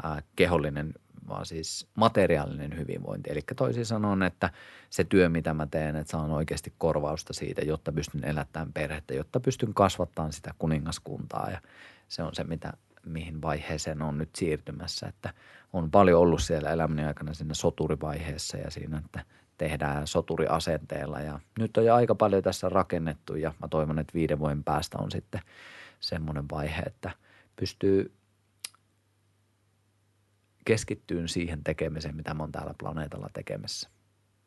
ää, 0.02 0.23
kehollinen, 0.36 0.94
vaan 1.28 1.47
siis 1.47 1.86
materiaalinen 1.94 2.76
hyvinvointi. 2.76 3.31
Eli 3.31 3.41
toisin 3.57 3.86
sanoen, 3.86 4.23
että 4.23 4.51
se 4.91 5.05
työ, 5.05 5.28
mitä 5.28 5.55
mä 5.55 5.67
teen, 5.67 5.97
että 5.97 6.10
saan 6.10 6.31
oikeasti 6.31 6.73
korvausta 6.78 7.33
siitä, 7.33 7.62
jotta 7.62 7.93
pystyn 7.93 8.25
elättämään 8.25 8.73
perhettä, 8.73 9.15
jotta 9.15 9.41
pystyn 9.41 9.75
kasvattamaan 9.75 10.33
sitä 10.33 10.55
kuningaskuntaa 10.59 11.51
ja 11.51 11.60
se 12.09 12.23
on 12.23 12.34
se, 12.34 12.44
mitä 12.44 12.73
mihin 13.07 13.42
vaiheeseen 13.42 14.02
on 14.02 14.18
nyt 14.18 14.31
siirtymässä, 14.36 15.07
että 15.07 15.34
on 15.73 15.91
paljon 15.91 16.20
ollut 16.20 16.42
siellä 16.42 16.70
elämäni 16.70 17.05
aikana 17.05 17.34
siinä 17.34 17.55
soturivaiheessa 17.55 18.57
ja 18.57 18.70
siinä, 18.70 18.99
että 19.05 19.24
tehdään 19.58 20.07
soturiasenteella 20.07 21.20
ja 21.20 21.41
nyt 21.58 21.76
on 21.76 21.84
jo 21.84 21.94
aika 21.94 22.15
paljon 22.15 22.42
tässä 22.42 22.68
rakennettu 22.68 23.34
ja 23.34 23.55
mä 23.60 23.68
toivon, 23.68 23.99
että 23.99 24.15
viiden 24.15 24.39
vuoden 24.39 24.65
päästä 24.65 24.99
on 24.99 25.10
sitten 25.10 25.41
semmoinen 26.00 26.44
vaihe, 26.50 26.83
että 26.83 27.10
pystyy 27.57 28.12
keskittyyn 30.65 31.28
siihen 31.28 31.65
tekemiseen, 31.65 32.16
mitä 32.16 32.34
mä 32.34 32.42
oon 32.42 32.52
täällä 32.52 32.74
planeetalla 32.78 33.31
tekemässä, 33.33 33.89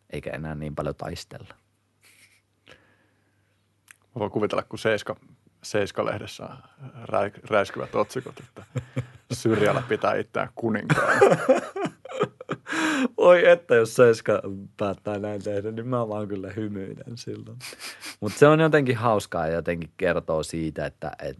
eikä 0.09 0.31
enää 0.31 0.55
niin 0.55 0.75
paljon 0.75 0.95
taistella. 0.95 1.55
Mä 4.15 4.19
voin 4.19 4.31
kuvitella, 4.31 4.63
kun 4.63 4.79
Seiska 4.79 5.15
Seiska-lehdessä 5.71 6.49
rä, 7.03 7.19
räiskyvät 7.49 7.95
otsikot, 7.95 8.39
että 8.39 8.63
syrjällä 9.33 9.83
pitää 9.89 10.15
itseään 10.15 10.49
kuninkaan. 10.55 11.19
Oi 13.17 13.49
että, 13.49 13.75
jos 13.75 13.95
Seiska 13.95 14.41
päättää 14.77 15.19
näin 15.19 15.43
tehdä, 15.43 15.71
niin 15.71 15.87
mä 15.87 16.07
vaan 16.07 16.27
kyllä 16.27 16.51
hymyilen 16.55 17.17
silloin. 17.17 17.57
Mutta 18.19 18.39
se 18.39 18.47
on 18.47 18.59
jotenkin 18.59 18.97
hauskaa 18.97 19.47
ja 19.47 19.53
jotenkin 19.53 19.91
kertoo 19.97 20.43
siitä, 20.43 20.85
että 20.85 21.11
et, 21.21 21.37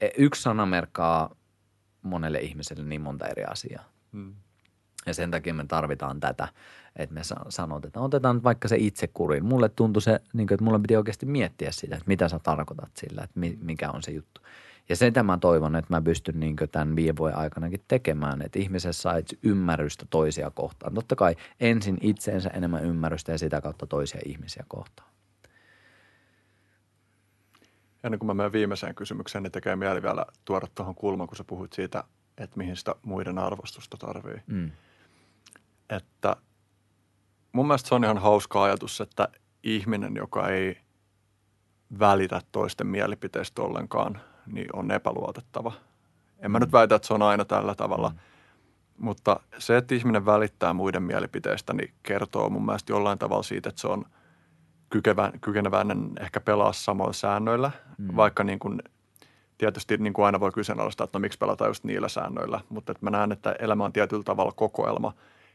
e, 0.00 0.08
yksi 0.18 0.42
sana 0.42 0.66
merkkaa 0.66 1.36
monelle 2.02 2.38
ihmiselle 2.38 2.84
niin 2.84 3.00
monta 3.00 3.26
eri 3.26 3.44
asiaa. 3.44 3.84
Hmm. 4.12 4.34
Ja 5.06 5.14
sen 5.14 5.30
takia 5.30 5.54
me 5.54 5.64
tarvitaan 5.68 6.20
tätä, 6.20 6.48
että 6.96 7.14
me 7.14 7.20
sanotaan, 7.48 7.86
että 7.86 8.00
otetaan 8.00 8.36
nyt 8.36 8.44
vaikka 8.44 8.68
se 8.68 8.76
itsekuri. 8.76 9.40
Mulle 9.40 9.68
tuntui 9.68 10.02
se, 10.02 10.20
niin 10.32 10.46
kuin, 10.46 10.54
että 10.54 10.64
mulle 10.64 10.78
piti 10.78 10.96
oikeasti 10.96 11.26
miettiä 11.26 11.72
sitä, 11.72 11.96
että 11.96 12.08
mitä 12.08 12.28
sä 12.28 12.38
tarkoitat 12.42 12.90
sillä, 12.96 13.22
että 13.22 13.40
mikä 13.60 13.90
on 13.90 14.02
se 14.02 14.10
juttu. 14.10 14.40
Ja 14.88 14.96
sitä 14.96 15.22
mä 15.22 15.38
toivon, 15.38 15.76
että 15.76 15.94
mä 15.94 16.02
pystyn 16.02 16.40
niin 16.40 16.56
tämän 16.72 16.96
viiden 16.96 17.16
vuoden 17.16 17.36
aikanakin 17.36 17.84
tekemään, 17.88 18.42
että 18.42 18.58
ihmisessä 18.58 19.02
saa 19.02 19.14
ymmärrystä 19.42 20.06
toisia 20.10 20.50
kohtaan. 20.50 20.94
Totta 20.94 21.16
kai 21.16 21.36
ensin 21.60 21.98
itseensä 22.00 22.48
enemmän 22.48 22.84
ymmärrystä 22.84 23.32
ja 23.32 23.38
sitä 23.38 23.60
kautta 23.60 23.86
toisia 23.86 24.20
ihmisiä 24.24 24.64
kohtaan. 24.68 25.10
ennen 28.04 28.18
kuin 28.18 28.26
mä 28.26 28.34
menen 28.34 28.52
viimeiseen 28.52 28.94
kysymykseen, 28.94 29.42
niin 29.42 29.52
tekee 29.52 29.76
mieli 29.76 30.02
vielä 30.02 30.26
tuoda 30.44 30.66
tuohon 30.74 30.94
kulmaan, 30.94 31.28
kun 31.28 31.36
sä 31.36 31.44
puhuit 31.44 31.72
siitä, 31.72 32.04
että 32.38 32.56
mihin 32.56 32.76
sitä 32.76 32.94
muiden 33.02 33.38
arvostusta 33.38 33.96
tarvii. 33.96 34.42
Mm. 34.46 34.70
Että 35.90 36.36
mun 37.52 37.66
mielestä 37.66 37.88
se 37.88 37.94
on 37.94 38.04
ihan 38.04 38.18
hauska 38.18 38.62
ajatus, 38.62 39.00
että 39.00 39.28
ihminen, 39.62 40.16
joka 40.16 40.48
ei 40.48 40.78
välitä 41.98 42.40
toisten 42.52 42.86
mielipiteistä 42.86 43.62
ollenkaan, 43.62 44.20
niin 44.46 44.66
on 44.72 44.90
epäluotettava. 44.90 45.72
En 46.38 46.50
mä 46.50 46.58
nyt 46.58 46.72
väitä, 46.72 46.94
että 46.94 47.08
se 47.08 47.14
on 47.14 47.22
aina 47.22 47.44
tällä 47.44 47.74
tavalla, 47.74 48.08
mm. 48.08 48.18
mutta 48.98 49.40
se, 49.58 49.76
että 49.76 49.94
ihminen 49.94 50.26
välittää 50.26 50.72
muiden 50.72 51.02
mielipiteistä, 51.02 51.72
niin 51.72 51.94
kertoo 52.02 52.50
mun 52.50 52.66
mielestä 52.66 52.92
jollain 52.92 53.18
tavalla 53.18 53.42
siitä, 53.42 53.68
että 53.68 53.80
se 53.80 53.88
on 53.88 54.04
kykeneväinen 55.40 56.10
ehkä 56.20 56.40
pelaa 56.40 56.72
samoilla 56.72 57.12
säännöillä, 57.12 57.70
mm. 57.98 58.16
vaikka 58.16 58.44
niin 58.44 58.58
kuin, 58.58 58.82
tietysti 59.58 59.96
niin 59.96 60.12
kuin 60.12 60.26
aina 60.26 60.40
voi 60.40 60.52
kyseenalaistaa, 60.52 61.04
että 61.04 61.18
no 61.18 61.20
miksi 61.20 61.38
pelataan 61.38 61.70
just 61.70 61.84
niillä 61.84 62.08
säännöillä, 62.08 62.60
mutta 62.68 62.92
että 62.92 63.06
mä 63.06 63.10
näen, 63.10 63.32
että 63.32 63.56
elämä 63.58 63.84
on 63.84 63.92
tietyllä 63.92 64.22
tavalla 64.22 64.52
kokoelma 64.52 65.14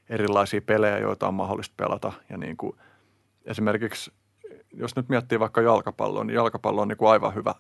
erilaisia 0.10 0.62
pelejä, 0.62 0.98
joita 0.98 1.28
on 1.28 1.34
mahdollista 1.34 1.74
pelata 1.78 2.14
ja 2.30 2.38
niin 2.38 2.58
kuin, 2.58 2.78
esimerkiksi 3.46 4.12
jos 4.74 4.96
nyt 4.96 5.10
miettii 5.10 5.40
vaikka 5.40 5.62
jalkapalloa, 5.62 6.24
niin 6.24 6.36
jalkapallo 6.36 6.82
on 6.82 6.88
niin 6.88 6.98
kuin 6.98 7.10
aivan 7.10 7.36
hyvä 7.36 7.56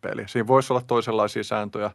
peli. 0.00 0.28
Siinä 0.28 0.46
voisi 0.46 0.72
olla 0.72 0.82
toisenlaisia 0.86 1.44
sääntöjä, 1.44 1.90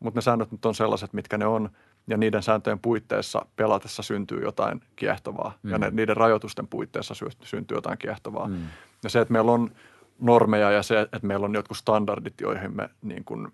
mutta 0.00 0.18
ne 0.18 0.22
säännöt 0.22 0.52
nyt 0.52 0.64
on 0.64 0.74
sellaiset, 0.74 1.12
mitkä 1.12 1.38
ne 1.38 1.46
on, 1.46 1.70
ja 2.06 2.16
niiden 2.16 2.42
sääntöjen 2.42 2.78
puitteissa 2.78 3.46
pelatessa 3.56 4.02
syntyy 4.02 4.42
jotain 4.42 4.80
kiehtovaa, 4.96 5.58
mm. 5.62 5.70
ja 5.70 5.78
ne, 5.78 5.90
niiden 5.90 6.16
rajoitusten 6.16 6.68
puitteissa 6.68 7.14
sy- 7.14 7.30
syntyy 7.42 7.76
jotain 7.76 7.98
kiehtovaa. 7.98 8.48
Mm. 8.48 8.56
Ja 9.04 9.10
se, 9.10 9.20
että 9.20 9.32
meillä 9.32 9.52
on 9.52 9.70
normeja 10.18 10.70
ja 10.70 10.82
se, 10.82 11.00
että 11.00 11.18
meillä 11.22 11.44
on 11.44 11.54
jotkut 11.54 11.76
standardit, 11.76 12.40
joihin 12.40 12.76
me 12.76 12.88
niin 13.02 13.24
kuin, 13.24 13.48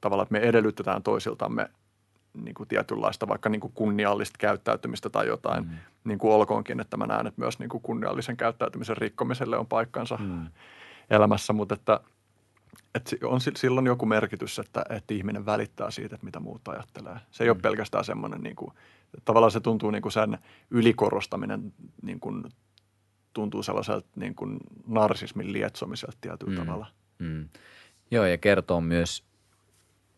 tavallaan, 0.00 0.24
että 0.24 0.32
me 0.32 0.38
edellytetään 0.38 1.02
toisiltamme 1.02 1.70
niin 2.34 2.54
kuin 2.54 2.68
tietynlaista 2.68 3.28
vaikka 3.28 3.48
niin 3.48 3.60
kuin 3.60 3.72
kunniallista 3.72 4.38
käyttäytymistä 4.38 5.10
tai 5.10 5.26
jotain, 5.26 5.64
mm. 5.64 5.76
niin 6.04 6.18
kuin 6.18 6.32
olkoonkin, 6.32 6.80
että 6.80 6.96
mä 6.96 7.06
näen, 7.06 7.26
että 7.26 7.40
myös 7.40 7.58
niin 7.58 7.68
kuin 7.68 7.82
kunniallisen 7.82 8.36
käyttäytymisen 8.36 8.96
rikkomiselle 8.96 9.58
on 9.58 9.66
paikkansa 9.66 10.16
mm. 10.16 10.46
elämässä, 11.10 11.52
mutta 11.52 11.74
että, 11.74 12.00
että 12.94 13.16
on 13.24 13.40
silloin 13.40 13.86
joku 13.86 14.06
merkitys, 14.06 14.58
että, 14.58 14.84
että 14.90 15.14
ihminen 15.14 15.46
välittää 15.46 15.90
siitä, 15.90 16.14
että 16.14 16.24
mitä 16.24 16.40
muut 16.40 16.68
ajattelee. 16.68 17.16
Se 17.30 17.44
ei 17.44 17.48
mm. 17.48 17.52
ole 17.56 17.62
pelkästään 17.62 18.04
semmoinen, 18.04 18.40
niin 18.40 18.56
kuin, 18.56 18.72
tavallaan 19.24 19.52
se 19.52 19.60
tuntuu 19.60 19.90
niin 19.90 20.02
kuin 20.02 20.12
sen 20.12 20.38
ylikorostaminen 20.70 21.72
niin 22.02 22.20
kuin, 22.20 22.44
tuntuu 23.32 23.62
sellaiselta 23.62 24.08
niin 24.16 24.34
kuin 24.34 24.56
narsismin 24.86 25.52
lietsomiselta 25.52 26.16
tietyllä 26.20 26.60
mm. 26.60 26.66
tavalla. 26.66 26.86
Mm. 27.18 27.48
Joo, 28.10 28.24
ja 28.24 28.38
kertoo 28.38 28.80
myös 28.80 29.24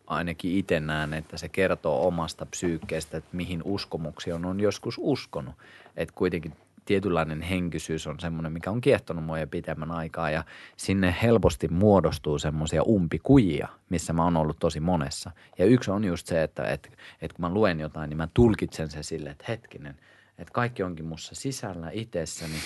ainakin 0.06 0.56
itse 0.56 0.80
näen, 0.80 1.14
että 1.14 1.36
se 1.36 1.48
kertoo 1.48 2.06
omasta 2.06 2.46
psyykkeestä, 2.46 3.16
että 3.16 3.36
mihin 3.36 3.62
uskomuksia 3.64 4.34
on, 4.34 4.44
on 4.44 4.60
joskus 4.60 4.96
uskonut. 4.98 5.54
Että 5.96 6.14
kuitenkin 6.14 6.52
tietynlainen 6.84 7.42
henkisyys 7.42 8.06
on 8.06 8.20
semmoinen, 8.20 8.52
mikä 8.52 8.70
on 8.70 8.80
kiehtonut 8.80 9.24
mua 9.24 9.38
jo 9.38 9.46
pitemmän 9.46 9.90
aikaa 9.90 10.30
ja 10.30 10.44
sinne 10.76 11.16
helposti 11.22 11.68
muodostuu 11.68 12.38
semmoisia 12.38 12.82
umpikujia, 12.82 13.68
missä 13.88 14.12
mä 14.12 14.24
oon 14.24 14.36
ollut 14.36 14.58
tosi 14.58 14.80
monessa. 14.80 15.30
Ja 15.58 15.64
yksi 15.64 15.90
on 15.90 16.04
just 16.04 16.26
se, 16.26 16.42
että, 16.42 16.64
että, 16.64 16.88
että 17.22 17.34
kun 17.36 17.40
mä 17.40 17.54
luen 17.54 17.80
jotain, 17.80 18.10
niin 18.10 18.16
mä 18.16 18.28
tulkitsen 18.34 18.90
se 18.90 19.02
sille, 19.02 19.30
että 19.30 19.44
hetkinen, 19.48 19.96
että 20.38 20.52
kaikki 20.52 20.82
onkin 20.82 21.06
mussa 21.06 21.34
sisällä 21.34 21.90
itsessäni. 21.92 22.56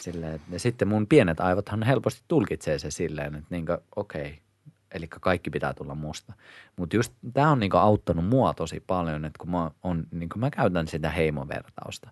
Silleen, 0.00 0.40
ja 0.50 0.60
sitten 0.60 0.88
mun 0.88 1.06
pienet 1.06 1.40
aivothan 1.40 1.82
helposti 1.82 2.22
tulkitsee 2.28 2.78
se 2.78 2.90
silleen, 2.90 3.34
että 3.34 3.46
niin 3.50 3.66
okei, 3.96 4.22
okay, 4.22 4.32
eli 4.94 5.08
kaikki 5.08 5.50
pitää 5.50 5.74
tulla 5.74 5.94
musta. 5.94 6.32
Mutta 6.76 6.96
just 6.96 7.12
tämä 7.34 7.50
on 7.50 7.60
niinku 7.60 7.76
auttanut 7.76 8.26
mua 8.26 8.54
tosi 8.54 8.80
paljon, 8.86 9.24
että 9.24 9.38
kun 9.38 9.50
mä, 9.50 9.70
on, 9.82 10.06
niinku 10.10 10.38
mä 10.38 10.50
käytän 10.50 10.88
sitä 10.88 11.10
heimovertausta, 11.10 12.10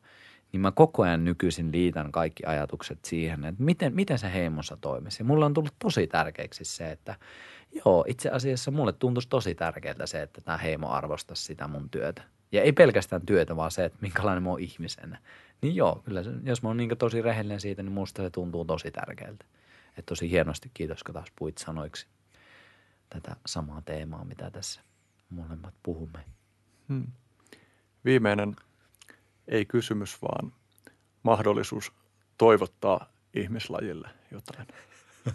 niin 0.52 0.60
mä 0.60 0.72
koko 0.72 1.02
ajan 1.02 1.24
nykyisin 1.24 1.72
liitän 1.72 2.12
kaikki 2.12 2.46
ajatukset 2.46 3.04
siihen, 3.04 3.44
että 3.44 3.62
miten, 3.62 3.94
miten 3.94 4.18
se 4.18 4.32
heimossa 4.32 4.76
toimisi. 4.80 5.20
Ja 5.20 5.24
mulla 5.24 5.46
on 5.46 5.54
tullut 5.54 5.74
tosi 5.78 6.06
tärkeäksi 6.06 6.64
se, 6.64 6.90
että 6.90 7.14
joo, 7.84 8.04
itse 8.08 8.30
asiassa 8.30 8.70
mulle 8.70 8.92
tuntuisi 8.92 9.28
tosi 9.28 9.54
tärkeältä 9.54 10.06
se, 10.06 10.22
että 10.22 10.40
tämä 10.40 10.58
heimo 10.58 10.90
arvostaisi 10.90 11.44
sitä 11.44 11.68
mun 11.68 11.90
työtä. 11.90 12.22
Ja 12.52 12.62
ei 12.62 12.72
pelkästään 12.72 13.26
työtä, 13.26 13.56
vaan 13.56 13.70
se, 13.70 13.84
että 13.84 13.98
minkälainen 14.00 14.42
mä 14.42 14.50
oon 14.50 14.60
ihmisenä. 14.60 15.18
Niin 15.62 15.76
joo, 15.76 16.02
kyllä 16.04 16.22
se, 16.22 16.30
jos 16.44 16.62
mä 16.62 16.68
oon 16.68 16.76
niin 16.76 16.98
tosi 16.98 17.22
rehellinen 17.22 17.60
siitä, 17.60 17.82
niin 17.82 17.92
musta 17.92 18.22
se 18.22 18.30
tuntuu 18.30 18.64
tosi 18.64 18.90
tärkeältä. 18.90 19.44
Että 19.88 20.02
tosi 20.06 20.30
hienosti, 20.30 20.70
kiitos 20.74 21.04
kun 21.04 21.14
taas 21.14 21.32
puit 21.38 21.58
sanoiksi 21.58 22.06
tätä 23.12 23.36
samaa 23.46 23.82
teemaa, 23.82 24.24
mitä 24.24 24.50
tässä 24.50 24.80
molemmat 25.30 25.74
puhumme. 25.82 26.24
Hmm. 26.88 27.06
Viimeinen 28.04 28.56
ei 29.48 29.66
kysymys, 29.66 30.22
vaan 30.22 30.52
mahdollisuus 31.22 31.92
toivottaa 32.38 33.06
ihmislajille 33.34 34.08
jotain. 34.30 34.68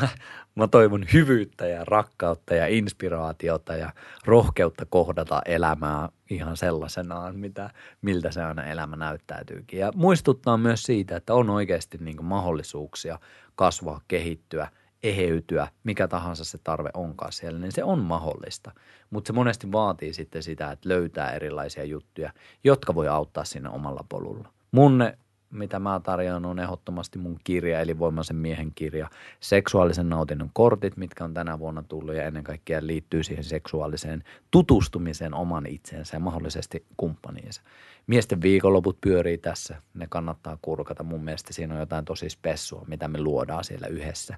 mä, 0.00 0.08
mä 0.54 0.68
toivon 0.68 1.06
hyvyyttä 1.12 1.66
ja 1.66 1.84
rakkautta 1.84 2.54
ja 2.54 2.66
inspiraatiota 2.66 3.76
ja 3.76 3.92
rohkeutta 4.24 4.86
kohdata 4.86 5.42
elämää 5.44 6.08
ihan 6.30 6.56
sellaisenaan, 6.56 7.36
mitä, 7.36 7.70
miltä 8.02 8.30
se 8.30 8.42
aina 8.42 8.64
elämä 8.64 8.96
näyttäytyykin. 8.96 9.80
Ja 9.80 9.92
muistuttaa 9.94 10.56
myös 10.56 10.82
siitä, 10.82 11.16
että 11.16 11.34
on 11.34 11.50
oikeasti 11.50 11.98
niin 11.98 12.24
mahdollisuuksia 12.24 13.18
kasvaa, 13.54 14.00
kehittyä– 14.08 14.68
eheytyä, 15.02 15.68
mikä 15.84 16.08
tahansa 16.08 16.44
se 16.44 16.58
tarve 16.58 16.90
onkaan 16.94 17.32
siellä, 17.32 17.58
niin 17.58 17.72
se 17.72 17.84
on 17.84 17.98
mahdollista. 17.98 18.72
Mutta 19.10 19.26
se 19.26 19.32
monesti 19.32 19.72
vaatii 19.72 20.12
sitten 20.12 20.42
sitä, 20.42 20.70
että 20.70 20.88
löytää 20.88 21.32
erilaisia 21.32 21.84
juttuja, 21.84 22.32
jotka 22.64 22.94
voi 22.94 23.08
auttaa 23.08 23.44
siinä 23.44 23.70
omalla 23.70 24.04
polulla. 24.08 24.48
Mun 24.72 25.02
mitä 25.52 25.78
mä 25.78 26.00
tarjoan, 26.02 26.46
on 26.46 26.58
ehdottomasti 26.58 27.18
mun 27.18 27.38
kirja, 27.44 27.80
eli 27.80 27.98
Voimaisen 27.98 28.36
miehen 28.36 28.72
kirja. 28.74 29.10
Seksuaalisen 29.40 30.08
nautinnon 30.08 30.50
kortit, 30.52 30.96
mitkä 30.96 31.24
on 31.24 31.34
tänä 31.34 31.58
vuonna 31.58 31.82
tullut 31.82 32.14
ja 32.14 32.24
ennen 32.24 32.44
kaikkea 32.44 32.86
liittyy 32.86 33.22
siihen 33.22 33.44
seksuaaliseen 33.44 34.24
tutustumiseen 34.50 35.34
oman 35.34 35.66
itseensä 35.66 36.16
ja 36.16 36.20
mahdollisesti 36.20 36.84
kumppaniinsa. 36.96 37.62
Miesten 38.06 38.42
viikonloput 38.42 39.00
pyörii 39.00 39.38
tässä, 39.38 39.82
ne 39.94 40.06
kannattaa 40.10 40.58
kurkata. 40.62 41.02
Mun 41.02 41.24
mielestä 41.24 41.52
siinä 41.52 41.74
on 41.74 41.80
jotain 41.80 42.04
tosi 42.04 42.30
spessua, 42.30 42.84
mitä 42.86 43.08
me 43.08 43.20
luodaan 43.20 43.64
siellä 43.64 43.86
yhdessä. 43.86 44.36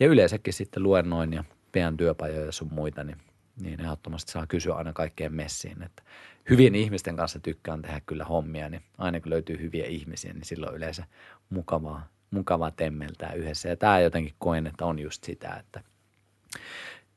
Ja 0.00 0.06
yleensäkin 0.06 0.52
sitten 0.52 0.82
luennoin 0.82 1.32
ja 1.32 1.44
pian 1.72 1.96
työpajoja 1.96 2.46
ja 2.46 2.52
sun 2.52 2.72
muita, 2.72 3.04
niin, 3.04 3.18
niin 3.60 3.80
ehdottomasti 3.80 4.32
saa 4.32 4.46
kysyä 4.46 4.74
aina 4.74 4.92
kaikkeen 4.92 5.34
messiin. 5.34 5.82
Että 5.82 6.02
hyvien 6.50 6.74
ihmisten 6.74 7.16
kanssa 7.16 7.40
tykkään 7.40 7.82
tehdä 7.82 8.00
kyllä 8.06 8.24
hommia, 8.24 8.68
niin 8.68 8.82
aina 8.98 9.20
kun 9.20 9.30
löytyy 9.30 9.60
hyviä 9.60 9.86
ihmisiä, 9.86 10.32
niin 10.32 10.44
silloin 10.44 10.76
yleensä 10.76 11.04
mukavaa, 11.50 12.08
mukavaa 12.30 12.70
temmeltää 12.70 13.32
yhdessä. 13.32 13.68
Ja 13.68 13.76
tämä 13.76 14.00
jotenkin 14.00 14.34
koen, 14.38 14.66
että 14.66 14.84
on 14.84 14.98
just 14.98 15.24
sitä, 15.24 15.54
että 15.54 15.82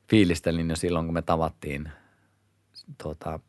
fiilistelin 0.10 0.70
jo 0.70 0.76
silloin, 0.76 1.06
kun 1.06 1.14
me 1.14 1.22
tavattiin 1.22 1.90
tuota, 3.04 3.40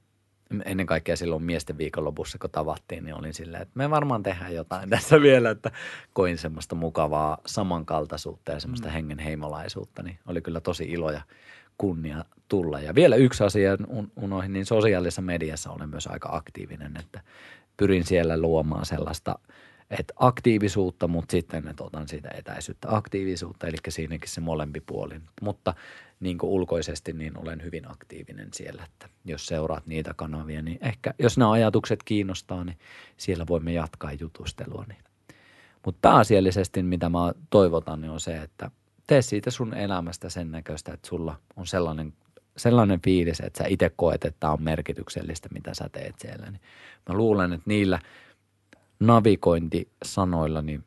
ennen 0.65 0.87
kaikkea 0.87 1.17
silloin 1.17 1.43
miesten 1.43 1.79
viikonlopussa, 1.79 2.39
kun 2.39 2.51
tavattiin, 2.51 3.05
niin 3.05 3.15
olin 3.15 3.35
silleen, 3.35 3.63
että 3.63 3.73
me 3.75 3.91
varmaan 3.91 4.23
tehdään 4.23 4.55
jotain 4.55 4.91
tässä 4.91 5.21
vielä, 5.21 5.51
että 5.51 5.71
koin 6.13 6.39
semmoista 6.39 6.75
mukavaa 6.75 7.39
samankaltaisuutta 7.47 8.53
ja 8.53 8.61
semmoista 8.61 8.89
mm. 8.89 8.93
hengen 8.93 9.19
heimolaisuutta, 9.19 10.03
niin 10.03 10.19
oli 10.27 10.41
kyllä 10.41 10.61
tosi 10.61 10.85
ilo 10.85 11.11
ja 11.11 11.21
kunnia 11.79 12.25
tulla. 12.49 12.81
Ja 12.81 12.95
vielä 12.95 13.17
yksi 13.17 13.45
asia 13.45 13.71
unoihin, 14.17 14.53
niin 14.53 14.67
sosiaalisessa 14.67 15.23
mediassa 15.23 15.71
olen 15.71 15.89
myös 15.89 16.07
aika 16.07 16.29
aktiivinen, 16.33 16.97
että 16.97 17.21
pyrin 17.77 18.05
siellä 18.05 18.41
luomaan 18.41 18.87
sellaista– 18.87 19.39
että 19.91 20.15
aktiivisuutta, 20.17 21.09
mutta 21.09 21.33
sitten 21.33 21.69
että 21.69 21.85
otan 21.85 22.09
siitä 22.09 22.29
etäisyyttä 22.35 22.89
aktiivisuutta, 22.91 23.67
eli 23.67 23.77
siinäkin 23.89 24.31
se 24.31 24.41
molempi 24.41 24.81
puoli. 24.81 25.21
Mutta 25.43 25.75
niin 26.25 26.39
kuin 26.39 26.51
ulkoisesti, 26.51 27.13
niin 27.13 27.39
olen 27.39 27.63
hyvin 27.63 27.91
aktiivinen 27.91 28.49
siellä, 28.53 28.85
että 28.85 29.09
jos 29.25 29.47
seuraat 29.47 29.87
niitä 29.87 30.15
kanavia, 30.17 30.63
niin 30.63 30.79
ehkä 30.81 31.15
jos 31.19 31.39
nämä 31.39 31.51
ajatukset 31.51 32.03
kiinnostaa, 32.05 32.65
niin 32.65 32.79
siellä 33.17 33.47
voimme 33.49 33.73
jatkaa 33.73 34.13
jutustelua. 34.13 34.85
Niin. 34.89 35.05
Mutta 35.85 35.99
pääasiallisesti, 36.03 36.83
mitä 36.83 37.09
mä 37.09 37.33
toivotan, 37.51 38.01
niin 38.01 38.11
on 38.11 38.21
se, 38.21 38.37
että 38.37 38.71
tee 39.07 39.23
siitä 39.23 39.51
sun 39.51 39.75
elämästä 39.75 40.29
sen 40.29 40.51
näköistä, 40.51 40.93
että 40.93 41.09
sulla 41.09 41.41
on 41.57 41.67
sellainen 41.67 42.13
sellainen 42.57 43.01
fiilis, 43.03 43.41
että 43.41 43.59
sä 43.59 43.65
itse 43.69 43.91
koet, 43.97 44.25
että 44.25 44.41
tämä 44.41 44.53
on 44.53 44.63
merkityksellistä, 44.63 45.49
mitä 45.53 45.75
sä 45.75 45.89
teet 45.93 46.15
siellä. 46.19 46.51
Niin 46.51 46.61
mä 47.09 47.15
luulen, 47.15 47.53
että 47.53 47.65
niillä– 47.67 47.99
navigointisanoilla, 49.01 50.63
niin 50.63 50.85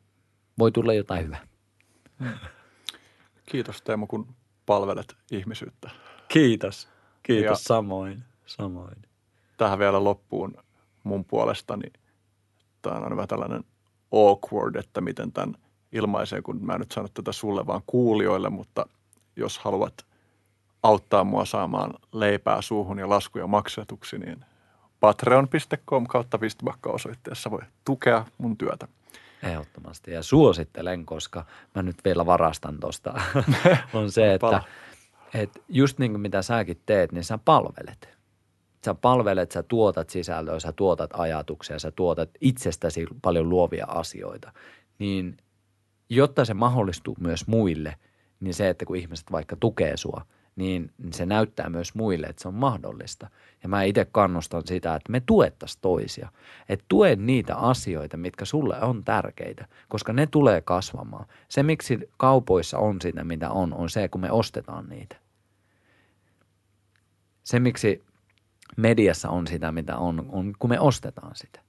voi 0.58 0.72
tulla 0.72 0.94
jotain 0.94 1.24
hyvää. 1.24 1.46
Kiitos 3.46 3.82
Teemu, 3.82 4.06
kun 4.06 4.28
palvelet 4.68 5.16
ihmisyyttä. 5.30 5.90
Kiitos. 6.28 6.88
Kiitos 7.22 7.50
ja 7.50 7.54
samoin. 7.54 8.24
samoin. 8.46 9.02
Tähän 9.56 9.78
vielä 9.78 10.04
loppuun 10.04 10.54
mun 11.04 11.24
puolestani. 11.24 11.92
Tämä 12.82 12.96
on 12.96 13.16
vähän 13.16 13.28
tällainen 13.28 13.64
awkward, 14.12 14.74
että 14.74 15.00
miten 15.00 15.32
tämän 15.32 15.54
ilmaisee, 15.92 16.42
kun 16.42 16.58
mä 16.66 16.72
en 16.72 16.80
nyt 16.80 16.92
sano 16.92 17.08
tätä 17.14 17.32
sulle 17.32 17.66
vaan 17.66 17.82
kuulijoille, 17.86 18.50
mutta 18.50 18.86
jos 19.36 19.58
haluat 19.58 20.06
auttaa 20.82 21.24
mua 21.24 21.44
saamaan 21.44 21.94
leipää 22.12 22.62
suuhun 22.62 22.98
ja 22.98 23.08
laskuja 23.08 23.46
maksetuksi, 23.46 24.18
niin 24.18 24.44
patreon.com 25.00 26.06
kautta 26.06 26.40
vistbakka 26.40 26.90
osoitteessa 26.90 27.50
voi 27.50 27.62
tukea 27.84 28.24
mun 28.38 28.56
työtä. 28.56 28.88
Ehdottomasti 29.42 30.10
ja 30.10 30.22
suosittelen, 30.22 31.06
koska 31.06 31.44
mä 31.74 31.82
nyt 31.82 31.96
vielä 32.04 32.26
varastan 32.26 32.80
tuosta, 32.80 33.14
on 33.94 34.10
se, 34.10 34.34
että, 34.34 34.62
että 35.34 35.60
just 35.68 35.98
niin 35.98 36.10
kuin 36.10 36.20
mitä 36.20 36.42
säkin 36.42 36.80
teet, 36.86 37.12
niin 37.12 37.24
sä 37.24 37.38
palvelet. 37.38 38.18
Sä 38.84 38.94
palvelet, 38.94 39.52
sä 39.52 39.62
tuotat 39.62 40.10
sisältöä, 40.10 40.60
sä 40.60 40.72
tuotat 40.72 41.10
ajatuksia, 41.12 41.78
sä 41.78 41.90
tuotat 41.90 42.30
itsestäsi 42.40 43.06
paljon 43.22 43.48
luovia 43.48 43.86
asioita. 43.88 44.52
Niin 44.98 45.36
jotta 46.08 46.44
se 46.44 46.54
mahdollistuu 46.54 47.16
myös 47.20 47.46
muille, 47.46 47.96
niin 48.40 48.54
se, 48.54 48.68
että 48.68 48.84
kun 48.84 48.96
ihmiset 48.96 49.32
vaikka 49.32 49.56
tukee 49.60 49.96
sua– 49.96 50.22
niin 50.58 50.90
se 51.10 51.26
näyttää 51.26 51.68
myös 51.68 51.94
muille, 51.94 52.26
että 52.26 52.42
se 52.42 52.48
on 52.48 52.54
mahdollista. 52.54 53.30
Ja 53.62 53.68
mä 53.68 53.82
itse 53.82 54.04
kannustan 54.04 54.62
sitä, 54.66 54.94
että 54.94 55.12
me 55.12 55.20
tuettaisiin 55.20 55.80
toisia. 55.80 56.28
Että 56.68 56.84
tue 56.88 57.16
niitä 57.16 57.56
asioita, 57.56 58.16
mitkä 58.16 58.44
sulle 58.44 58.80
on 58.80 59.04
tärkeitä, 59.04 59.66
koska 59.88 60.12
ne 60.12 60.26
tulee 60.26 60.60
kasvamaan. 60.60 61.26
Se, 61.48 61.62
miksi 61.62 62.10
kaupoissa 62.16 62.78
on 62.78 63.00
sitä, 63.00 63.24
mitä 63.24 63.50
on, 63.50 63.74
on 63.74 63.90
se, 63.90 64.08
kun 64.08 64.20
me 64.20 64.30
ostetaan 64.30 64.88
niitä. 64.88 65.16
Se, 67.44 67.60
miksi 67.60 68.04
mediassa 68.76 69.30
on 69.30 69.46
sitä, 69.46 69.72
mitä 69.72 69.96
on, 69.96 70.26
on 70.28 70.54
kun 70.58 70.70
me 70.70 70.80
ostetaan 70.80 71.36
sitä. 71.36 71.60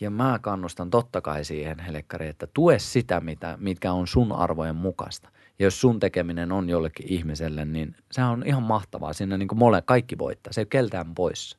Ja 0.00 0.10
mä 0.10 0.38
kannustan 0.42 0.90
totta 0.90 1.20
kai 1.20 1.44
siihen, 1.44 1.78
Helekkari, 1.78 2.28
että 2.28 2.46
tue 2.46 2.78
sitä, 2.78 3.20
mitä, 3.20 3.58
mitkä 3.60 3.92
on 3.92 4.06
sun 4.06 4.32
arvojen 4.32 4.76
mukaista. 4.76 5.28
Ja 5.58 5.66
jos 5.66 5.80
sun 5.80 6.00
tekeminen 6.00 6.52
on 6.52 6.68
jollekin 6.68 7.06
ihmiselle, 7.08 7.64
niin 7.64 7.96
se 8.12 8.22
on 8.22 8.42
ihan 8.46 8.62
mahtavaa. 8.62 9.12
Siinä 9.12 9.38
niin 9.38 9.48
kuin 9.48 9.58
mole, 9.58 9.82
kaikki 9.82 10.18
voittaa. 10.18 10.52
Se 10.52 10.60
ei 10.60 10.62
ole 10.62 10.68
keltään 10.70 11.14
pois. 11.14 11.58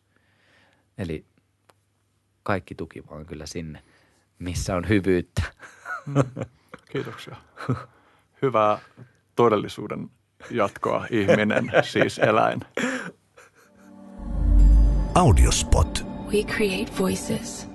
Eli 0.98 1.26
kaikki 2.43 2.76
tuki 2.76 3.03
vaan 3.09 3.26
kyllä 3.26 3.45
sinne, 3.45 3.84
missä 4.40 4.76
on 4.76 4.90
hyvyyttä. 4.90 5.43
Mm. 6.06 6.24
Kiitoksia. 6.92 7.35
Hyvää 8.42 8.80
todellisuuden 9.35 10.09
jatkoa, 10.51 11.08
ihminen, 11.11 11.72
siis 11.82 12.19
eläin. 12.19 12.59
Audiospot. 15.16 16.06
We 16.32 16.43
create 16.43 16.92
voices. 17.00 17.69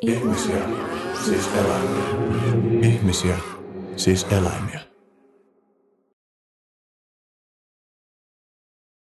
Ihmisiä, 0.00 0.68
siis 1.24 1.50
eläimiä. 1.54 2.55
Ihmisiä, 2.82 3.38
siis 3.96 4.26
eläimiä. 4.30 4.85